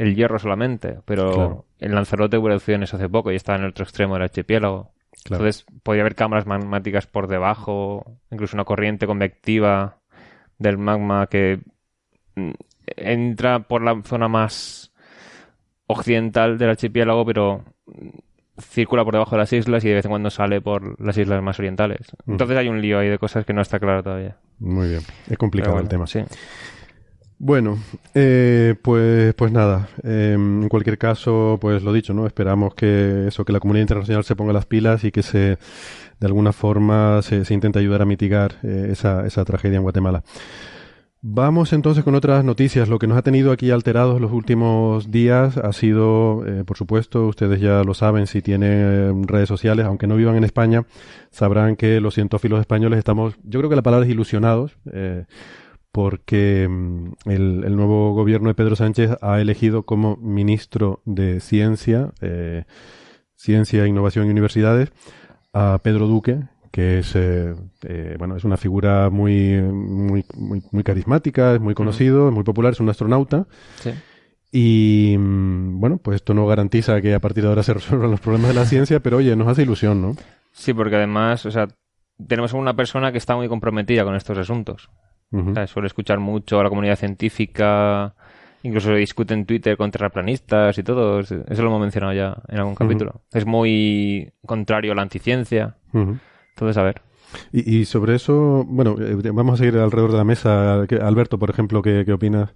el 0.00 0.14
hierro 0.16 0.38
solamente, 0.38 0.98
pero 1.04 1.32
Claro. 1.32 1.64
en 1.78 1.94
Lanzarote 1.94 2.38
hubo 2.38 2.48
erupciones 2.48 2.92
hace 2.94 3.08
poco 3.08 3.30
y 3.30 3.36
estaba 3.36 3.58
en 3.58 3.64
el 3.64 3.70
otro 3.70 3.84
extremo 3.84 4.14
del 4.14 4.22
archipiélago. 4.24 4.92
Claro. 5.24 5.44
Entonces 5.44 5.66
podría 5.82 6.02
haber 6.02 6.14
cámaras 6.14 6.46
magmáticas 6.46 7.06
por 7.06 7.26
debajo, 7.28 8.16
incluso 8.30 8.56
una 8.56 8.64
corriente 8.64 9.06
convectiva 9.06 9.98
del 10.58 10.78
magma 10.78 11.26
que 11.26 11.60
mm, 12.36 12.50
entra 12.96 13.60
por 13.60 13.82
la 13.82 14.00
zona 14.02 14.28
más 14.28 14.92
occidental 15.86 16.56
del 16.56 16.70
archipiélago, 16.70 17.26
pero 17.26 17.64
mm, 17.86 18.08
circula 18.62 19.04
por 19.04 19.12
debajo 19.14 19.32
de 19.36 19.38
las 19.42 19.52
islas 19.52 19.84
y 19.84 19.88
de 19.88 19.94
vez 19.96 20.04
en 20.06 20.10
cuando 20.10 20.30
sale 20.30 20.60
por 20.62 20.98
las 20.98 21.18
islas 21.18 21.42
más 21.42 21.58
orientales. 21.58 22.00
Mm. 22.24 22.32
Entonces 22.32 22.56
hay 22.56 22.68
un 22.68 22.80
lío 22.80 22.98
ahí 22.98 23.08
de 23.08 23.18
cosas 23.18 23.44
que 23.44 23.52
no 23.52 23.60
está 23.60 23.78
claro 23.78 24.02
todavía. 24.02 24.36
Muy 24.60 24.88
bien, 24.88 25.02
es 25.28 25.36
complicado 25.36 25.78
el 25.78 25.88
tema. 25.88 26.06
Sí. 26.06 26.20
Bueno, 27.42 27.78
eh, 28.14 28.74
pues, 28.82 29.32
pues 29.32 29.50
nada. 29.50 29.88
eh, 30.04 30.34
en 30.36 30.68
cualquier 30.68 30.98
caso, 30.98 31.56
pues 31.58 31.82
lo 31.82 31.90
dicho, 31.90 32.12
¿no? 32.12 32.26
Esperamos 32.26 32.74
que 32.74 33.28
eso, 33.28 33.46
que 33.46 33.52
la 33.54 33.60
comunidad 33.60 33.84
internacional 33.84 34.24
se 34.24 34.36
ponga 34.36 34.52
las 34.52 34.66
pilas 34.66 35.04
y 35.04 35.10
que 35.10 35.22
se, 35.22 35.56
de 36.20 36.26
alguna 36.26 36.52
forma, 36.52 37.22
se, 37.22 37.46
se 37.46 37.54
intente 37.54 37.78
ayudar 37.78 38.02
a 38.02 38.04
mitigar 38.04 38.56
eh, 38.62 38.88
esa, 38.90 39.26
esa 39.26 39.42
tragedia 39.46 39.76
en 39.76 39.82
Guatemala. 39.84 40.22
Vamos 41.22 41.72
entonces 41.72 42.04
con 42.04 42.14
otras 42.14 42.44
noticias. 42.44 42.90
Lo 42.90 42.98
que 42.98 43.06
nos 43.06 43.16
ha 43.16 43.22
tenido 43.22 43.52
aquí 43.52 43.70
alterados 43.70 44.20
los 44.20 44.32
últimos 44.32 45.10
días 45.10 45.56
ha 45.56 45.72
sido, 45.72 46.44
eh, 46.46 46.64
por 46.64 46.76
supuesto, 46.76 47.26
ustedes 47.26 47.58
ya 47.58 47.84
lo 47.84 47.94
saben 47.94 48.26
si 48.26 48.42
tienen 48.42 48.72
eh, 48.72 49.12
redes 49.26 49.48
sociales, 49.48 49.86
aunque 49.86 50.06
no 50.06 50.16
vivan 50.16 50.36
en 50.36 50.44
España, 50.44 50.84
sabrán 51.30 51.76
que 51.76 52.00
los 52.00 52.14
cientófilos 52.14 52.60
españoles 52.60 52.98
estamos, 52.98 53.34
yo 53.44 53.60
creo 53.60 53.70
que 53.70 53.76
la 53.76 53.82
palabra 53.82 54.04
es 54.04 54.12
ilusionados, 54.12 54.76
eh, 54.92 55.24
porque 55.92 56.66
mm, 56.68 57.12
el, 57.26 57.64
el 57.64 57.76
nuevo 57.76 58.14
gobierno 58.14 58.48
de 58.48 58.54
Pedro 58.54 58.76
Sánchez 58.76 59.16
ha 59.20 59.40
elegido 59.40 59.84
como 59.84 60.16
ministro 60.16 61.02
de 61.04 61.40
Ciencia, 61.40 62.12
eh, 62.20 62.64
Ciencia, 63.34 63.86
Innovación 63.86 64.26
y 64.26 64.30
Universidades 64.30 64.92
a 65.52 65.80
Pedro 65.82 66.06
Duque, 66.06 66.42
que 66.70 67.00
es 67.00 67.16
eh, 67.16 67.54
eh, 67.82 68.14
bueno 68.18 68.36
es 68.36 68.44
una 68.44 68.56
figura 68.56 69.10
muy 69.10 69.60
muy 69.60 70.24
muy, 70.34 70.62
muy 70.70 70.84
carismática, 70.84 71.54
es 71.54 71.60
muy 71.60 71.74
conocido, 71.74 72.28
es 72.28 72.34
muy 72.34 72.44
popular, 72.44 72.72
es 72.72 72.80
un 72.80 72.88
astronauta. 72.88 73.46
Sí. 73.80 73.90
Y 74.52 75.16
mm, 75.18 75.80
bueno, 75.80 75.98
pues 75.98 76.16
esto 76.16 76.34
no 76.34 76.46
garantiza 76.46 77.00
que 77.00 77.14
a 77.14 77.20
partir 77.20 77.42
de 77.42 77.48
ahora 77.48 77.62
se 77.62 77.74
resuelvan 77.74 78.10
los 78.10 78.20
problemas 78.20 78.48
de 78.48 78.54
la 78.54 78.66
ciencia, 78.66 79.00
pero 79.00 79.18
oye, 79.18 79.34
nos 79.36 79.48
hace 79.48 79.62
ilusión, 79.62 80.02
¿no? 80.02 80.16
Sí, 80.52 80.74
porque 80.74 80.96
además, 80.96 81.46
o 81.46 81.50
sea, 81.50 81.68
tenemos 82.26 82.52
una 82.52 82.74
persona 82.74 83.12
que 83.12 83.18
está 83.18 83.36
muy 83.36 83.48
comprometida 83.48 84.04
con 84.04 84.14
estos 84.14 84.36
asuntos. 84.36 84.90
O 85.50 85.54
sea, 85.54 85.66
suele 85.66 85.86
escuchar 85.86 86.18
mucho 86.18 86.58
a 86.58 86.62
la 86.64 86.68
comunidad 86.68 86.96
científica, 86.96 88.14
incluso 88.62 88.92
discute 88.94 89.32
en 89.34 89.46
Twitter 89.46 89.76
con 89.76 89.90
terraplanistas 89.90 90.76
y 90.78 90.82
todo. 90.82 91.20
Eso 91.20 91.36
lo 91.62 91.68
hemos 91.68 91.80
mencionado 91.80 92.12
ya 92.12 92.36
en 92.48 92.58
algún 92.58 92.74
capítulo. 92.74 93.22
Es 93.32 93.46
muy 93.46 94.32
contrario 94.44 94.92
a 94.92 94.94
la 94.96 95.02
anticiencia. 95.02 95.76
Entonces, 96.50 96.76
a 96.76 96.82
ver. 96.82 97.02
Y, 97.52 97.78
y 97.78 97.84
sobre 97.84 98.16
eso, 98.16 98.64
bueno, 98.66 98.96
eh, 99.00 99.16
vamos 99.32 99.54
a 99.54 99.56
seguir 99.64 99.78
alrededor 99.78 100.10
de 100.10 100.18
la 100.18 100.24
mesa. 100.24 100.84
¿Qué- 100.88 100.96
Alberto, 100.96 101.38
por 101.38 101.48
ejemplo, 101.50 101.80
¿qué, 101.80 102.02
qué 102.04 102.12
opinas? 102.12 102.54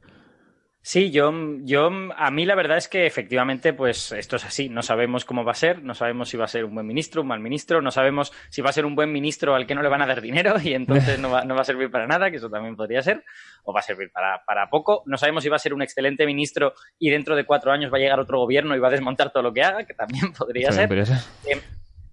Sí, 0.87 1.11
yo, 1.11 1.33
yo, 1.63 1.89
a 2.15 2.31
mí 2.31 2.45
la 2.45 2.55
verdad 2.55 2.77
es 2.77 2.89
que 2.89 3.07
efectivamente, 3.07 3.73
pues 3.73 4.13
esto 4.13 4.37
es 4.37 4.45
así. 4.45 4.69
No 4.69 4.83
sabemos 4.83 5.25
cómo 5.25 5.43
va 5.43 5.53
a 5.53 5.55
ser, 5.55 5.83
no 5.83 5.95
sabemos 5.95 6.29
si 6.29 6.37
va 6.37 6.45
a 6.45 6.49
ser 6.49 6.67
un 6.67 6.75
buen 6.75 6.87
ministro, 6.87 7.23
un 7.23 7.29
mal 7.29 7.41
ministro, 7.41 7.81
no 7.81 7.91
sabemos 7.91 8.35
si 8.51 8.61
va 8.61 8.69
a 8.69 8.73
ser 8.75 8.85
un 8.85 8.95
buen 8.95 9.11
ministro 9.11 9.55
al 9.55 9.67
que 9.67 9.75
no 9.75 9.81
le 9.81 9.89
van 9.89 10.03
a 10.03 10.07
dar 10.07 10.21
dinero 10.21 10.57
y 10.63 10.75
entonces 10.75 11.19
no 11.19 11.31
va, 11.31 11.43
no 11.47 11.55
va 11.55 11.63
a 11.63 11.65
servir 11.65 11.91
para 11.91 12.07
nada, 12.07 12.31
que 12.31 12.37
eso 12.37 12.51
también 12.51 12.77
podría 12.77 13.01
ser, 13.01 13.25
o 13.63 13.73
va 13.73 13.81
a 13.81 13.83
servir 13.83 14.13
para, 14.13 14.45
para 14.45 14.69
poco. 14.69 15.03
No 15.07 15.17
sabemos 15.17 15.43
si 15.43 15.49
va 15.49 15.57
a 15.57 15.59
ser 15.59 15.73
un 15.73 15.81
excelente 15.81 16.27
ministro 16.27 16.75
y 16.99 17.09
dentro 17.09 17.35
de 17.35 17.47
cuatro 17.47 17.73
años 17.73 17.91
va 17.91 17.97
a 17.97 18.01
llegar 18.01 18.21
otro 18.21 18.39
gobierno 18.39 18.77
y 18.77 18.79
va 18.79 18.89
a 18.89 18.91
desmontar 18.91 19.33
todo 19.33 19.43
lo 19.43 19.55
que 19.55 19.63
haga, 19.63 19.87
que 19.87 19.95
también 19.95 20.33
podría 20.39 20.71
ser. 20.71 20.93
Eh, 20.93 21.63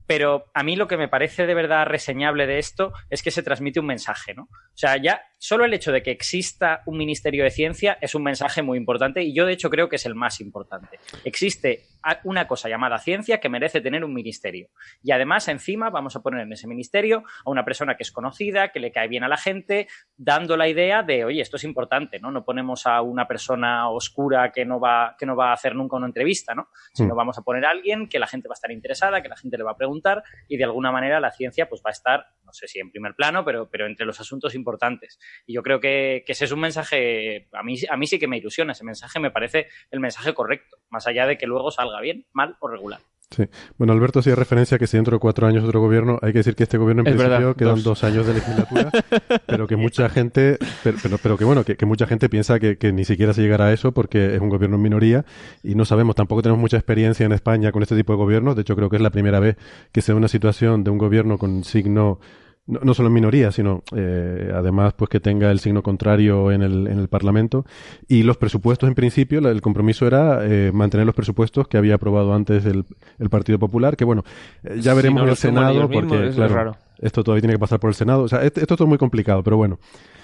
pero 0.08 0.46
a 0.54 0.64
mí 0.64 0.78
lo 0.78 0.88
que 0.88 0.96
me 0.96 1.10
parece 1.10 1.46
de 1.46 1.54
verdad 1.56 1.88
reseñable 1.88 2.48
de 2.48 2.60
esto 2.60 2.94
es 3.10 3.22
que 3.22 3.32
se 3.32 3.44
transmite 3.44 3.82
un 3.82 3.88
mensaje, 3.88 4.34
¿no? 4.34 4.44
O 4.44 4.78
sea, 4.78 4.96
ya 4.96 5.22
solo 5.42 5.66
el 5.66 5.74
hecho 5.74 5.92
de 5.92 6.04
que 6.04 6.12
exista 6.12 6.84
un 6.86 6.98
Ministerio 6.98 7.44
de 7.44 7.50
Ciencia 7.50 7.98
es 8.00 8.14
un 8.14 8.22
mensaje 8.22 8.62
muy 8.62 8.78
importante 8.78 9.24
y 9.24 9.34
yo 9.34 9.48
de 9.48 9.54
hecho 9.54 9.72
creo 9.72 9.90
que 9.90 9.96
es 9.96 10.06
el 10.06 10.14
más 10.14 10.40
importante. 10.40 11.00
Existe 11.26 11.88
una 12.24 12.48
cosa 12.48 12.70
llamada 12.70 13.00
ciencia 13.00 13.40
que 13.40 13.50
merece 13.50 13.82
tener 13.82 14.04
un 14.04 14.14
ministerio. 14.14 14.70
Y 15.04 15.12
además, 15.12 15.48
encima, 15.48 15.90
vamos 15.90 16.16
a 16.16 16.22
poner 16.22 16.42
en 16.42 16.54
ese 16.54 16.68
ministerio 16.68 17.24
a 17.46 17.50
una 17.50 17.66
persona 17.66 17.96
que 17.96 18.04
es 18.04 18.12
conocida, 18.12 18.70
que 18.70 18.80
le 18.80 18.92
cae 18.92 19.08
bien 19.08 19.24
a 19.24 19.28
la 19.28 19.38
gente, 19.38 19.88
dando 20.18 20.58
la 20.58 20.68
idea 20.68 21.04
de, 21.04 21.26
oye, 21.26 21.42
esto 21.42 21.58
es 21.58 21.64
importante, 21.64 22.20
¿no? 22.20 22.32
No 22.32 22.44
ponemos 22.44 22.86
a 22.86 23.02
una 23.02 23.28
persona 23.28 23.90
oscura 23.90 24.52
que 24.52 24.66
no 24.66 24.80
va, 24.80 25.16
que 25.18 25.26
no 25.26 25.36
va 25.36 25.50
a 25.50 25.54
hacer 25.54 25.76
nunca 25.76 25.96
una 25.98 26.08
entrevista, 26.08 26.54
¿no? 26.54 26.70
Sino 26.94 27.14
Mm. 27.14 27.18
vamos 27.18 27.38
a 27.38 27.42
poner 27.42 27.66
a 27.66 27.72
alguien 27.72 28.08
que 28.08 28.20
la 28.20 28.28
gente 28.28 28.48
va 28.48 28.54
a 28.54 28.56
estar 28.60 28.72
interesada, 28.72 29.22
que 29.22 29.30
la 29.30 29.38
gente 29.38 29.58
le 29.58 29.64
va 29.64 29.72
a 29.72 29.78
preguntar 29.78 30.24
y 30.48 30.58
de 30.58 30.64
alguna 30.64 30.92
manera 30.92 31.20
la 31.20 31.32
ciencia 31.32 31.68
pues 31.68 31.82
va 31.86 31.90
a 31.90 31.94
estar, 31.94 32.26
no 32.46 32.54
sé 32.54 32.68
si 32.68 32.80
en 32.80 32.92
primer 32.92 33.16
plano, 33.16 33.44
pero, 33.46 33.70
pero 33.70 33.86
entre 33.86 34.06
los 34.06 34.20
asuntos 34.20 34.56
importantes. 34.56 35.20
Y 35.46 35.54
yo 35.54 35.64
creo 35.64 35.80
que, 35.80 36.24
que 36.26 36.32
ese 36.34 36.46
es 36.46 36.52
un 36.52 36.60
mensaje, 36.60 37.48
a 37.54 37.64
mí, 37.64 37.76
a 37.90 37.98
mí 37.98 38.08
sí 38.08 38.20
que 38.20 38.28
me 38.28 38.38
ilusiona, 38.38 38.74
ese 38.74 38.84
mensaje 38.84 39.20
me 39.20 39.32
parece 39.32 39.68
el 39.90 40.00
mensaje 40.00 40.34
correcto, 40.34 40.78
más 40.90 41.08
allá 41.08 41.26
de 41.28 41.38
que 41.38 41.48
luego 41.48 41.72
salga 41.72 42.00
bien, 42.02 42.26
mal 42.34 42.58
o 42.60 42.68
regular. 42.68 43.00
Sí. 43.34 43.46
Bueno, 43.78 43.94
Alberto 43.94 44.20
hacía 44.20 44.36
referencia 44.36 44.76
a 44.76 44.78
que 44.78 44.88
si 44.88 44.98
dentro 44.98 45.16
de 45.16 45.22
cuatro 45.22 45.48
años 45.48 45.64
otro 45.64 45.80
gobierno, 45.80 46.20
hay 46.22 46.34
que 46.34 46.40
decir 46.40 46.54
que 46.54 46.64
este 46.64 46.78
gobierno 46.78 47.04
en 47.04 47.08
Es 47.08 47.14
principio 47.14 47.40
verdad, 47.40 47.56
quedan 47.56 47.76
dos. 47.76 47.84
dos. 47.86 48.04
años 48.04 48.28
de 48.28 48.34
legislatura, 48.34 48.92
pero 49.48 49.68
que 49.68 49.78
mucha 49.78 50.10
gente, 50.10 50.58
pero, 50.84 50.98
pero, 51.02 51.18
pero 51.18 51.38
que 51.38 51.46
bueno, 51.46 51.64
que, 51.64 51.78
que 51.78 51.86
mucha 51.86 52.06
gente 52.08 52.28
piensa 52.28 52.60
que, 52.60 52.78
que 52.78 52.92
ni 52.92 53.06
siquiera 53.06 53.34
se 53.34 53.42
llegará 53.42 53.68
a 53.68 53.72
eso 53.74 53.94
porque 53.94 54.36
es 54.36 54.42
un 54.42 54.50
gobierno 54.50 54.76
en 54.76 54.82
minoría 54.82 55.24
y 55.64 55.76
no 55.76 55.86
sabemos, 55.86 56.18
tampoco 56.18 56.42
tenemos 56.42 56.60
mucha 56.60 56.76
experiencia 56.76 57.26
en 57.26 57.32
España 57.32 57.72
con 57.72 57.82
este 57.84 57.96
tipo 57.96 58.12
de 58.12 58.18
gobiernos, 58.18 58.58
de 58.58 58.64
hecho 58.64 58.76
creo 58.76 58.90
que 58.90 58.98
es 58.98 59.02
la 59.02 59.12
primera 59.12 59.40
vez 59.40 59.56
que 59.94 60.02
se 60.02 60.12
da 60.12 60.18
una 60.18 60.28
situación 60.28 60.84
de 60.84 60.92
un 60.92 60.98
gobierno 60.98 61.38
con 61.38 61.64
signo 61.64 62.20
no, 62.68 62.80
no 62.84 62.94
solo 62.94 63.08
en 63.08 63.14
minoría, 63.14 63.52
sino 63.52 63.84
eh, 63.96 64.52
además 64.54 64.94
pues 64.94 65.10
que 65.10 65.20
tenga 65.20 65.52
el 65.52 65.60
signo 65.60 65.82
contrario 65.84 66.52
en 66.52 66.62
el, 66.62 66.88
en 66.88 67.00
el 67.00 67.08
Parlamento. 67.08 67.66
Y 68.08 68.24
los 68.24 68.38
presupuestos, 68.38 68.88
en 68.88 68.96
principio, 68.96 69.42
la- 69.42 69.50
el 69.52 69.62
compromiso 69.62 70.06
era 70.08 70.40
eh, 70.46 70.72
mantener 70.74 71.06
los 71.06 71.16
presupuestos 71.16 71.68
que 71.68 71.78
había 71.78 71.96
aprobado 71.96 72.34
antes 72.34 72.66
el, 72.66 72.86
el 73.20 73.30
Partido 73.30 73.60
Popular, 73.60 73.98
que 73.98 74.06
bueno, 74.06 74.24
eh, 74.64 74.76
ya 74.80 74.92
Si 74.92 74.96
veremos 74.98 75.20
no 75.20 75.24
en 75.26 75.30
el 75.32 75.36
Senado, 75.38 75.74
mismos, 75.88 75.92
porque 75.92 76.30
claro, 76.36 76.76
esto 77.00 77.24
todavía 77.24 77.42
tiene 77.42 77.54
que 77.56 77.60
pasar 77.60 77.80
por 77.80 77.90
el 77.90 77.96
Senado. 77.96 78.24
O 78.24 78.28
sea, 78.28 78.44
esto, 78.44 78.62
esto 78.62 78.74
es 78.76 78.78
todo 78.78 78.88
muy 78.88 78.98
complicado, 78.98 79.44
pero 79.44 79.58
bueno. 79.58 79.80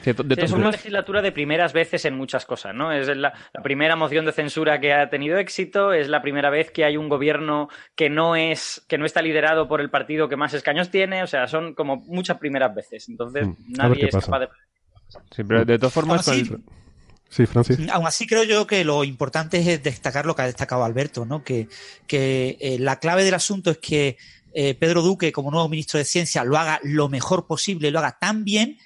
De 0.05 0.35
Sí, 0.35 0.41
es 0.41 0.51
una 0.51 0.71
legislatura 0.71 1.21
de 1.21 1.31
primeras 1.31 1.73
veces 1.73 2.05
en 2.05 2.15
muchas 2.15 2.45
cosas, 2.45 2.73
¿no? 2.73 2.91
Es 2.93 3.07
la, 3.07 3.33
la 3.53 3.61
primera 3.61 3.95
moción 3.95 4.25
de 4.25 4.31
censura 4.31 4.79
que 4.79 4.93
ha 4.93 5.09
tenido 5.09 5.37
éxito, 5.37 5.91
es 5.91 6.07
la 6.07 6.21
primera 6.21 6.49
vez 6.49 6.71
que 6.71 6.85
hay 6.85 6.95
un 6.97 7.09
gobierno 7.09 7.67
que 7.95 8.09
no 8.09 8.35
es, 8.35 8.85
que 8.87 8.97
no 8.97 9.05
está 9.05 9.21
liderado 9.21 9.67
por 9.67 9.81
el 9.81 9.89
partido 9.89 10.29
que 10.29 10.37
más 10.37 10.53
escaños 10.53 10.89
tiene, 10.91 11.23
o 11.23 11.27
sea, 11.27 11.47
son 11.47 11.73
como 11.73 11.97
muchas 11.97 12.37
primeras 12.37 12.73
veces. 12.73 13.09
Entonces, 13.09 13.47
Mm, 13.47 13.53
nadie 13.69 14.05
es 14.05 14.11
pasa. 14.11 14.25
capaz 14.27 14.39
de. 14.39 14.47
Sí, 15.35 15.43
pero 15.43 15.65
de 15.65 15.77
todas 15.79 15.93
formas, 15.93 16.27
Aún 16.27 16.37
con 16.39 16.45
así- 16.45 16.53
el- 16.53 16.77
Sí, 17.29 17.45
Francis. 17.45 17.77
Aún 17.91 18.07
así 18.07 18.25
creo 18.25 18.43
yo 18.45 18.65
que 18.65 18.85
lo 18.85 19.03
importante 19.03 19.57
es 19.57 19.83
destacar 19.83 20.25
lo 20.25 20.33
que 20.33 20.43
ha 20.43 20.45
destacado 20.45 20.85
Alberto, 20.85 21.25
¿no? 21.25 21.43
Que, 21.43 21.67
que 22.07 22.57
eh, 22.61 22.77
la 22.79 22.99
clave 22.99 23.25
del 23.25 23.33
asunto 23.33 23.69
es 23.71 23.79
que 23.79 24.15
eh, 24.53 24.75
Pedro 24.75 25.01
Duque, 25.01 25.33
como 25.33 25.51
nuevo 25.51 25.67
ministro 25.67 25.97
de 25.97 26.05
Ciencia, 26.05 26.45
lo 26.45 26.57
haga 26.57 26.79
lo 26.83 27.09
mejor 27.09 27.45
posible, 27.45 27.91
lo 27.91 27.99
haga 27.99 28.17
tan 28.17 28.45
bien 28.45 28.77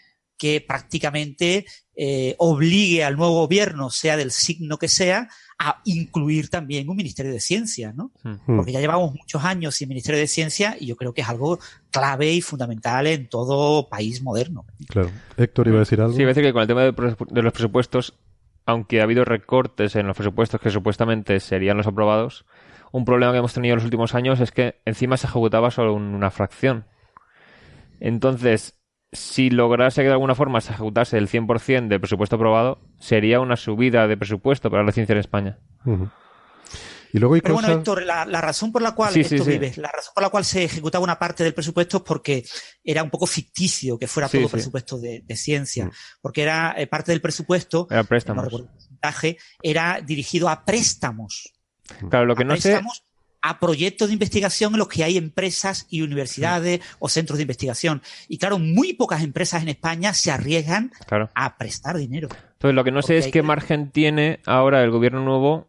que 0.41 0.59
prácticamente 0.59 1.67
eh, 1.95 2.33
obligue 2.39 3.03
al 3.03 3.15
nuevo 3.15 3.33
gobierno, 3.41 3.91
sea 3.91 4.17
del 4.17 4.31
signo 4.31 4.77
que 4.79 4.87
sea, 4.87 5.27
a 5.59 5.81
incluir 5.85 6.49
también 6.49 6.89
un 6.89 6.95
Ministerio 6.95 7.31
de 7.31 7.39
Ciencia, 7.39 7.93
¿no? 7.95 8.11
Mm. 8.23 8.55
Porque 8.55 8.71
ya 8.71 8.79
llevamos 8.79 9.13
muchos 9.13 9.43
años 9.43 9.75
sin 9.75 9.87
Ministerio 9.87 10.19
de 10.19 10.25
Ciencia 10.25 10.75
y 10.79 10.87
yo 10.87 10.95
creo 10.95 11.13
que 11.13 11.21
es 11.21 11.29
algo 11.29 11.59
clave 11.91 12.33
y 12.33 12.41
fundamental 12.41 13.05
en 13.05 13.29
todo 13.29 13.87
país 13.87 14.23
moderno. 14.23 14.65
Claro. 14.87 15.11
Héctor 15.37 15.67
iba 15.67 15.77
a 15.77 15.81
decir 15.81 16.01
algo. 16.01 16.15
Sí, 16.15 16.21
iba 16.23 16.31
a 16.31 16.33
decir 16.33 16.43
que 16.43 16.53
con 16.53 16.63
el 16.63 16.67
tema 16.67 16.81
de, 16.85 17.41
los 17.43 17.53
presupuestos, 17.53 18.15
aunque 18.65 18.99
ha 18.99 19.03
habido 19.03 19.23
recortes 19.23 19.95
en 19.95 20.07
los 20.07 20.17
presupuestos 20.17 20.59
que 20.59 20.71
supuestamente 20.71 21.39
serían 21.39 21.77
los 21.77 21.85
aprobados, 21.85 22.45
un 22.91 23.05
problema 23.05 23.31
que 23.31 23.37
hemos 23.37 23.53
tenido 23.53 23.73
en 23.73 23.77
los 23.77 23.85
últimos 23.85 24.15
años 24.15 24.39
es 24.39 24.51
que 24.51 24.81
encima 24.85 25.17
se 25.17 25.27
ejecutaba 25.27 25.69
solo 25.69 25.93
un- 25.93 26.15
una 26.15 26.31
fracción. 26.31 26.85
Entonces, 27.99 28.80
si 29.11 29.49
lograse 29.49 30.01
que 30.01 30.07
de 30.07 30.13
alguna 30.13 30.35
forma 30.35 30.61
se 30.61 30.71
ejecutase 30.71 31.17
el 31.17 31.27
100% 31.29 31.87
del 31.87 31.99
presupuesto 31.99 32.35
aprobado, 32.37 32.79
sería 32.99 33.39
una 33.39 33.57
subida 33.57 34.07
de 34.07 34.17
presupuesto 34.17 34.69
para 34.71 34.83
la 34.83 34.91
ciencia 34.91 35.13
en 35.13 35.19
España. 35.19 35.59
Y 37.13 37.19
luego 37.19 37.35
hay 37.35 37.41
Pero 37.41 37.55
cosas... 37.55 37.67
bueno, 37.67 37.79
Héctor, 37.81 38.03
la, 38.05 38.23
la 38.25 38.39
razón 38.39 38.71
por 38.71 38.81
la 38.81 38.93
cual 38.93 39.11
Sí, 39.13 39.23
sí, 39.25 39.37
la 39.37 39.91
razón 39.91 40.13
por 40.15 40.23
la 40.23 40.29
cual 40.29 40.45
se 40.45 40.63
ejecutaba 40.63 41.03
una 41.03 41.19
parte 41.19 41.43
del 41.43 41.53
presupuesto 41.53 41.97
es 41.97 42.03
porque 42.03 42.45
era 42.85 43.03
un 43.03 43.09
poco 43.09 43.27
ficticio 43.27 43.97
que 43.99 44.07
fuera 44.07 44.29
Sí, 44.29 44.37
todo 44.37 44.47
sí. 44.47 44.51
presupuesto 44.53 44.97
de, 44.97 45.21
de 45.25 45.35
ciencia, 45.35 45.85
Mm. 45.87 45.91
porque 46.21 46.41
era 46.43 46.73
eh, 46.77 46.87
parte 46.87 47.11
del 47.11 47.19
presupuesto, 47.19 47.87
Era 47.89 48.03
no 48.03 48.07
préstamos. 48.07 48.45
recuerdo 48.45 48.67
el 48.67 48.73
porcentaje, 48.73 49.37
era 49.61 49.99
dirigido 49.99 50.47
a 50.47 50.63
préstamos, 50.63 51.51
Claro, 52.09 52.25
lo 52.25 52.35
que 52.37 52.43
a 52.43 52.45
no 52.45 52.55
sé... 52.55 52.79
a 53.41 53.59
proyectos 53.59 54.07
de 54.09 54.13
investigación 54.13 54.73
en 54.73 54.79
los 54.79 54.87
que 54.87 55.03
hay 55.03 55.17
empresas 55.17 55.87
y 55.89 56.01
universidades 56.01 56.81
o 56.99 57.09
centros 57.09 57.37
de 57.37 57.43
investigación. 57.43 58.01
Y 58.27 58.37
claro, 58.37 58.59
muy 58.59 58.93
pocas 58.93 59.23
empresas 59.23 59.61
en 59.63 59.69
España 59.69 60.13
se 60.13 60.31
arriesgan 60.31 60.91
Claro. 61.07 61.29
a 61.33 61.57
prestar 61.57 61.97
dinero. 61.97 62.29
Entonces, 62.53 62.75
lo 62.75 62.83
que 62.83 62.91
no 62.91 63.01
sé 63.01 63.17
es 63.17 63.25
qué 63.25 63.31
que- 63.31 63.41
margen 63.43 63.89
tiene 63.91 64.39
ahora 64.45 64.83
el 64.83 64.91
gobierno 64.91 65.21
nuevo 65.23 65.67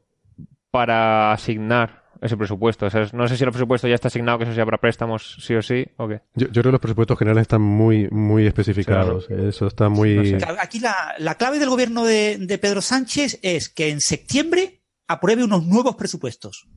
para 0.70 1.32
asignar 1.32 2.02
ese 2.20 2.36
presupuesto. 2.36 2.86
O 2.86 2.90
sea, 2.90 3.08
no 3.12 3.26
sé 3.26 3.36
si 3.36 3.42
el 3.44 3.50
presupuesto 3.50 3.88
ya 3.88 3.94
está 3.96 4.08
asignado, 4.08 4.38
que 4.38 4.44
eso 4.44 4.54
sea 4.54 4.64
para 4.64 4.78
préstamos 4.78 5.36
sí 5.44 5.54
o 5.54 5.62
sí, 5.62 5.84
o 5.96 6.06
qué. 6.08 6.20
Yo, 6.34 6.46
yo 6.46 6.62
creo 6.62 6.64
que 6.64 6.70
los 6.72 6.80
presupuestos 6.80 7.18
generales 7.18 7.42
están 7.42 7.62
muy, 7.62 8.08
muy 8.10 8.46
especificados. 8.46 9.28
Eso 9.28 9.66
está 9.66 9.88
muy... 9.88 10.14
No 10.16 10.24
sé. 10.24 10.36
Claro, 10.36 10.56
Aquí 10.60 10.78
la, 10.78 11.14
la 11.18 11.34
clave 11.34 11.58
del 11.58 11.68
gobierno 11.68 12.04
de, 12.04 12.38
de 12.38 12.58
Pedro 12.58 12.80
Sánchez 12.80 13.40
es 13.42 13.68
que 13.68 13.88
en 13.90 14.00
septiembre 14.00 14.82
apruebe 15.08 15.42
unos 15.42 15.66
nuevos 15.66 15.96
presupuestos 15.96 16.68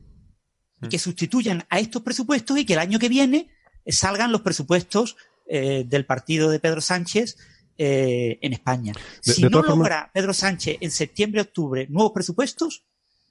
y 0.81 0.89
que 0.89 0.99
sustituyan 0.99 1.65
a 1.69 1.79
estos 1.79 2.01
presupuestos 2.01 2.57
y 2.57 2.65
que 2.65 2.73
el 2.73 2.79
año 2.79 2.99
que 2.99 3.09
viene 3.09 3.49
salgan 3.87 4.31
los 4.31 4.41
presupuestos 4.41 5.15
eh, 5.47 5.83
del 5.87 6.05
partido 6.05 6.49
de 6.49 6.59
Pedro 6.59 6.81
Sánchez 6.81 7.37
eh, 7.77 8.39
en 8.41 8.53
España. 8.53 8.93
De- 9.25 9.33
si 9.33 9.43
de 9.43 9.49
no 9.49 9.59
formas- 9.59 9.77
logra 9.77 10.11
Pedro 10.13 10.33
Sánchez 10.33 10.77
en 10.81 10.91
septiembre, 10.91 11.41
octubre 11.41 11.87
nuevos 11.89 12.11
presupuestos, 12.13 12.83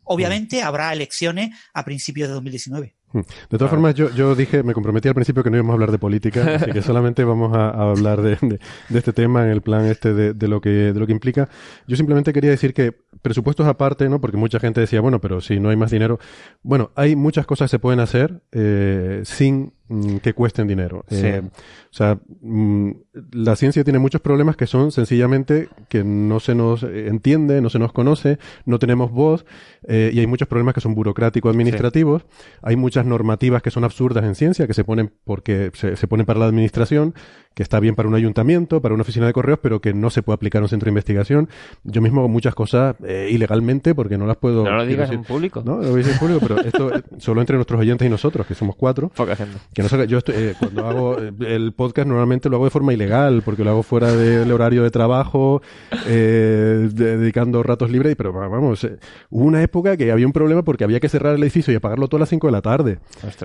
obviamente 0.04 0.62
habrá 0.62 0.92
elecciones 0.92 1.50
a 1.72 1.84
principios 1.84 2.28
de 2.28 2.34
2019. 2.34 2.94
De 3.14 3.58
todas 3.58 3.70
formas, 3.70 3.94
yo, 3.94 4.10
yo 4.10 4.34
dije, 4.34 4.62
me 4.62 4.74
comprometí 4.74 5.08
al 5.08 5.14
principio 5.14 5.42
que 5.42 5.50
no 5.50 5.56
íbamos 5.56 5.72
a 5.72 5.74
hablar 5.74 5.90
de 5.92 5.98
política, 5.98 6.56
así 6.56 6.70
que 6.72 6.82
solamente 6.82 7.22
vamos 7.24 7.56
a, 7.56 7.70
a 7.70 7.90
hablar 7.90 8.20
de, 8.22 8.36
de- 8.40 8.58
de 8.88 8.98
este 8.98 9.12
tema 9.12 9.44
en 9.44 9.50
el 9.50 9.62
plan 9.62 9.84
este 9.86 10.12
de, 10.14 10.34
de 10.34 10.48
lo 10.48 10.60
que, 10.60 10.70
de 10.70 10.94
lo 11.00 11.06
que 11.06 11.12
implica. 11.12 11.48
Yo 11.86 11.96
simplemente 11.96 12.32
quería 12.32 12.50
decir 12.50 12.74
que 12.74 12.92
presupuestos 13.22 13.66
aparte, 13.66 14.08
¿no? 14.08 14.20
Porque 14.20 14.36
mucha 14.36 14.58
gente 14.60 14.80
decía, 14.80 15.00
bueno, 15.00 15.20
pero 15.20 15.40
si 15.40 15.60
no 15.60 15.70
hay 15.70 15.76
más 15.76 15.90
dinero. 15.90 16.18
Bueno, 16.62 16.90
hay 16.96 17.16
muchas 17.16 17.46
cosas 17.46 17.70
que 17.70 17.76
se 17.76 17.78
pueden 17.78 18.00
hacer 18.00 18.42
eh, 18.52 19.20
sin 19.24 19.72
que 20.22 20.32
cuesten 20.32 20.66
dinero. 20.66 21.04
Sí. 21.08 21.16
Eh, 21.26 21.42
o 21.44 21.96
sea, 21.96 22.18
mm, 22.40 22.90
la 23.32 23.54
ciencia 23.54 23.84
tiene 23.84 23.98
muchos 23.98 24.20
problemas 24.20 24.56
que 24.56 24.66
son 24.66 24.90
sencillamente 24.92 25.68
que 25.88 26.02
no 26.04 26.40
se 26.40 26.54
nos 26.54 26.82
entiende, 26.82 27.60
no 27.60 27.70
se 27.70 27.78
nos 27.78 27.92
conoce, 27.92 28.38
no 28.64 28.78
tenemos 28.78 29.10
voz, 29.12 29.44
eh, 29.86 30.10
y 30.12 30.18
hay 30.20 30.26
muchos 30.26 30.48
problemas 30.48 30.74
que 30.74 30.80
son 30.80 30.94
burocrático-administrativos. 30.94 32.24
Hay 32.62 32.76
muchas 32.76 33.06
normativas 33.06 33.62
que 33.62 33.70
son 33.70 33.84
absurdas 33.84 34.24
en 34.24 34.34
ciencia, 34.34 34.66
que 34.66 34.74
se 34.74 34.84
ponen 34.84 35.12
porque 35.24 35.70
se, 35.74 35.96
se 35.96 36.08
ponen 36.08 36.26
para 36.26 36.40
la 36.40 36.46
administración, 36.46 37.14
que 37.54 37.62
está 37.62 37.78
bien 37.78 37.94
para 37.94 38.08
un 38.08 38.14
ayuntamiento, 38.16 38.80
para 38.82 38.94
una 38.94 39.02
oficina 39.02 39.26
de 39.26 39.32
correos, 39.32 39.60
pero 39.62 39.80
que 39.80 39.94
no 39.94 40.10
se 40.10 40.22
puede 40.22 40.34
aplicar 40.34 40.60
a 40.60 40.64
un 40.64 40.68
centro 40.68 40.86
de 40.86 40.90
investigación. 40.90 41.48
Yo 41.84 42.00
mismo 42.00 42.20
hago 42.20 42.28
muchas 42.28 42.54
cosas 42.54 42.96
eh, 43.04 43.28
ilegalmente 43.30 43.94
porque 43.94 44.18
no 44.18 44.26
las 44.26 44.38
puedo. 44.38 44.64
No 44.64 44.76
lo 44.76 44.86
digas 44.86 45.08
decir- 45.10 45.18
en 45.20 45.24
público. 45.24 45.62
No, 45.64 45.76
lo 45.76 45.90
voy 45.90 45.94
a 45.94 45.96
decir 45.98 46.14
en 46.14 46.18
público, 46.18 46.40
pero 46.40 46.60
esto 46.60 46.90
solo 47.18 47.40
entre 47.40 47.56
nuestros 47.56 47.80
oyentes 47.80 48.04
y 48.06 48.10
nosotros, 48.10 48.46
que 48.46 48.54
somos 48.54 48.74
cuatro. 48.74 49.10
Poca 49.10 49.36
gente. 49.36 49.58
Que 49.74 49.82
no 49.82 49.88
sé, 49.88 50.06
yo 50.06 50.18
estoy, 50.18 50.34
eh, 50.36 50.54
cuando 50.58 50.86
hago 50.86 51.18
eh, 51.18 51.32
el 51.48 51.72
podcast 51.72 52.06
normalmente 52.08 52.48
lo 52.48 52.56
hago 52.56 52.64
de 52.66 52.70
forma 52.70 52.92
ilegal, 52.92 53.42
porque 53.44 53.64
lo 53.64 53.70
hago 53.70 53.82
fuera 53.82 54.12
del 54.12 54.50
horario 54.52 54.82
de 54.84 54.90
trabajo, 54.90 55.62
eh, 56.06 56.88
de- 56.92 57.16
dedicando 57.18 57.62
ratos 57.62 57.90
libres, 57.90 58.14
pero 58.16 58.32
va- 58.32 58.48
vamos, 58.48 58.84
eh, 58.84 58.96
hubo 59.30 59.44
una 59.44 59.62
época 59.62 59.96
que 59.96 60.10
había 60.12 60.26
un 60.26 60.32
problema 60.32 60.62
porque 60.62 60.84
había 60.84 61.00
que 61.00 61.08
cerrar 61.08 61.34
el 61.34 61.42
edificio 61.42 61.72
y 61.72 61.76
apagarlo 61.76 62.08
todo 62.08 62.18
a 62.18 62.20
las 62.20 62.28
5 62.28 62.46
de 62.46 62.52
la 62.52 62.62
tarde. 62.62 62.98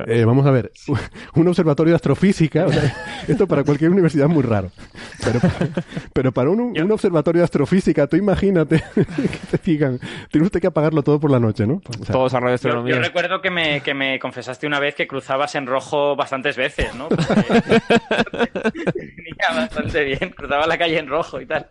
Eh, 0.08 0.24
vamos 0.26 0.46
a 0.46 0.52
ver, 0.52 0.72
un 1.36 1.48
observatorio 1.48 1.92
de 1.92 1.96
astrofísica, 1.96 2.66
o 2.66 2.72
sea, 2.72 2.94
esto 3.28 3.48
para 3.48 3.64
cualquier 3.64 3.92
universidad 3.92 4.28
es 4.28 4.34
muy 4.34 4.44
raro, 4.44 4.70
pero, 5.24 5.40
pero 6.14 6.32
para 6.32 6.50
un, 6.50 6.60
un 6.80 6.92
observatorio 6.92 7.40
de 7.42 7.46
astrofísica, 7.46 8.08
tú 8.08 8.18
imagínate 8.18 8.84
que 8.96 9.58
te 9.58 9.72
digan, 9.72 10.00
tiene 10.32 10.46
usted 10.46 10.60
que 10.62 10.68
apagarlo 10.68 11.02
todo 11.04 11.20
por 11.20 11.32
la 11.32 11.40
noche, 11.40 11.66
¿no? 11.66 11.82
O 12.00 12.06
sea, 12.06 12.14
Todos 12.14 12.34
a 12.34 12.38
Yo, 12.38 12.42
radioastronomía. 12.44 12.96
yo 12.96 13.02
recuerdo 13.02 13.42
que 13.42 13.50
me, 13.50 13.82
que 13.82 13.94
me 13.94 14.20
confesaste 14.20 14.68
una 14.68 14.80
vez 14.80 14.96
que 14.96 15.08
cruzabas 15.08 15.56
en 15.56 15.66
rojo 15.68 16.16
bastantes 16.20 16.56
veces, 16.56 16.94
¿no? 16.96 17.10
Porque- 17.10 17.82
Venía 18.94 19.50
bastante 19.56 20.04
bien, 20.04 20.30
cruzaba 20.36 20.68
la 20.68 20.78
calle 20.78 21.00
en 21.00 21.08
rojo 21.08 21.42
y 21.42 21.48
tal. 21.48 21.68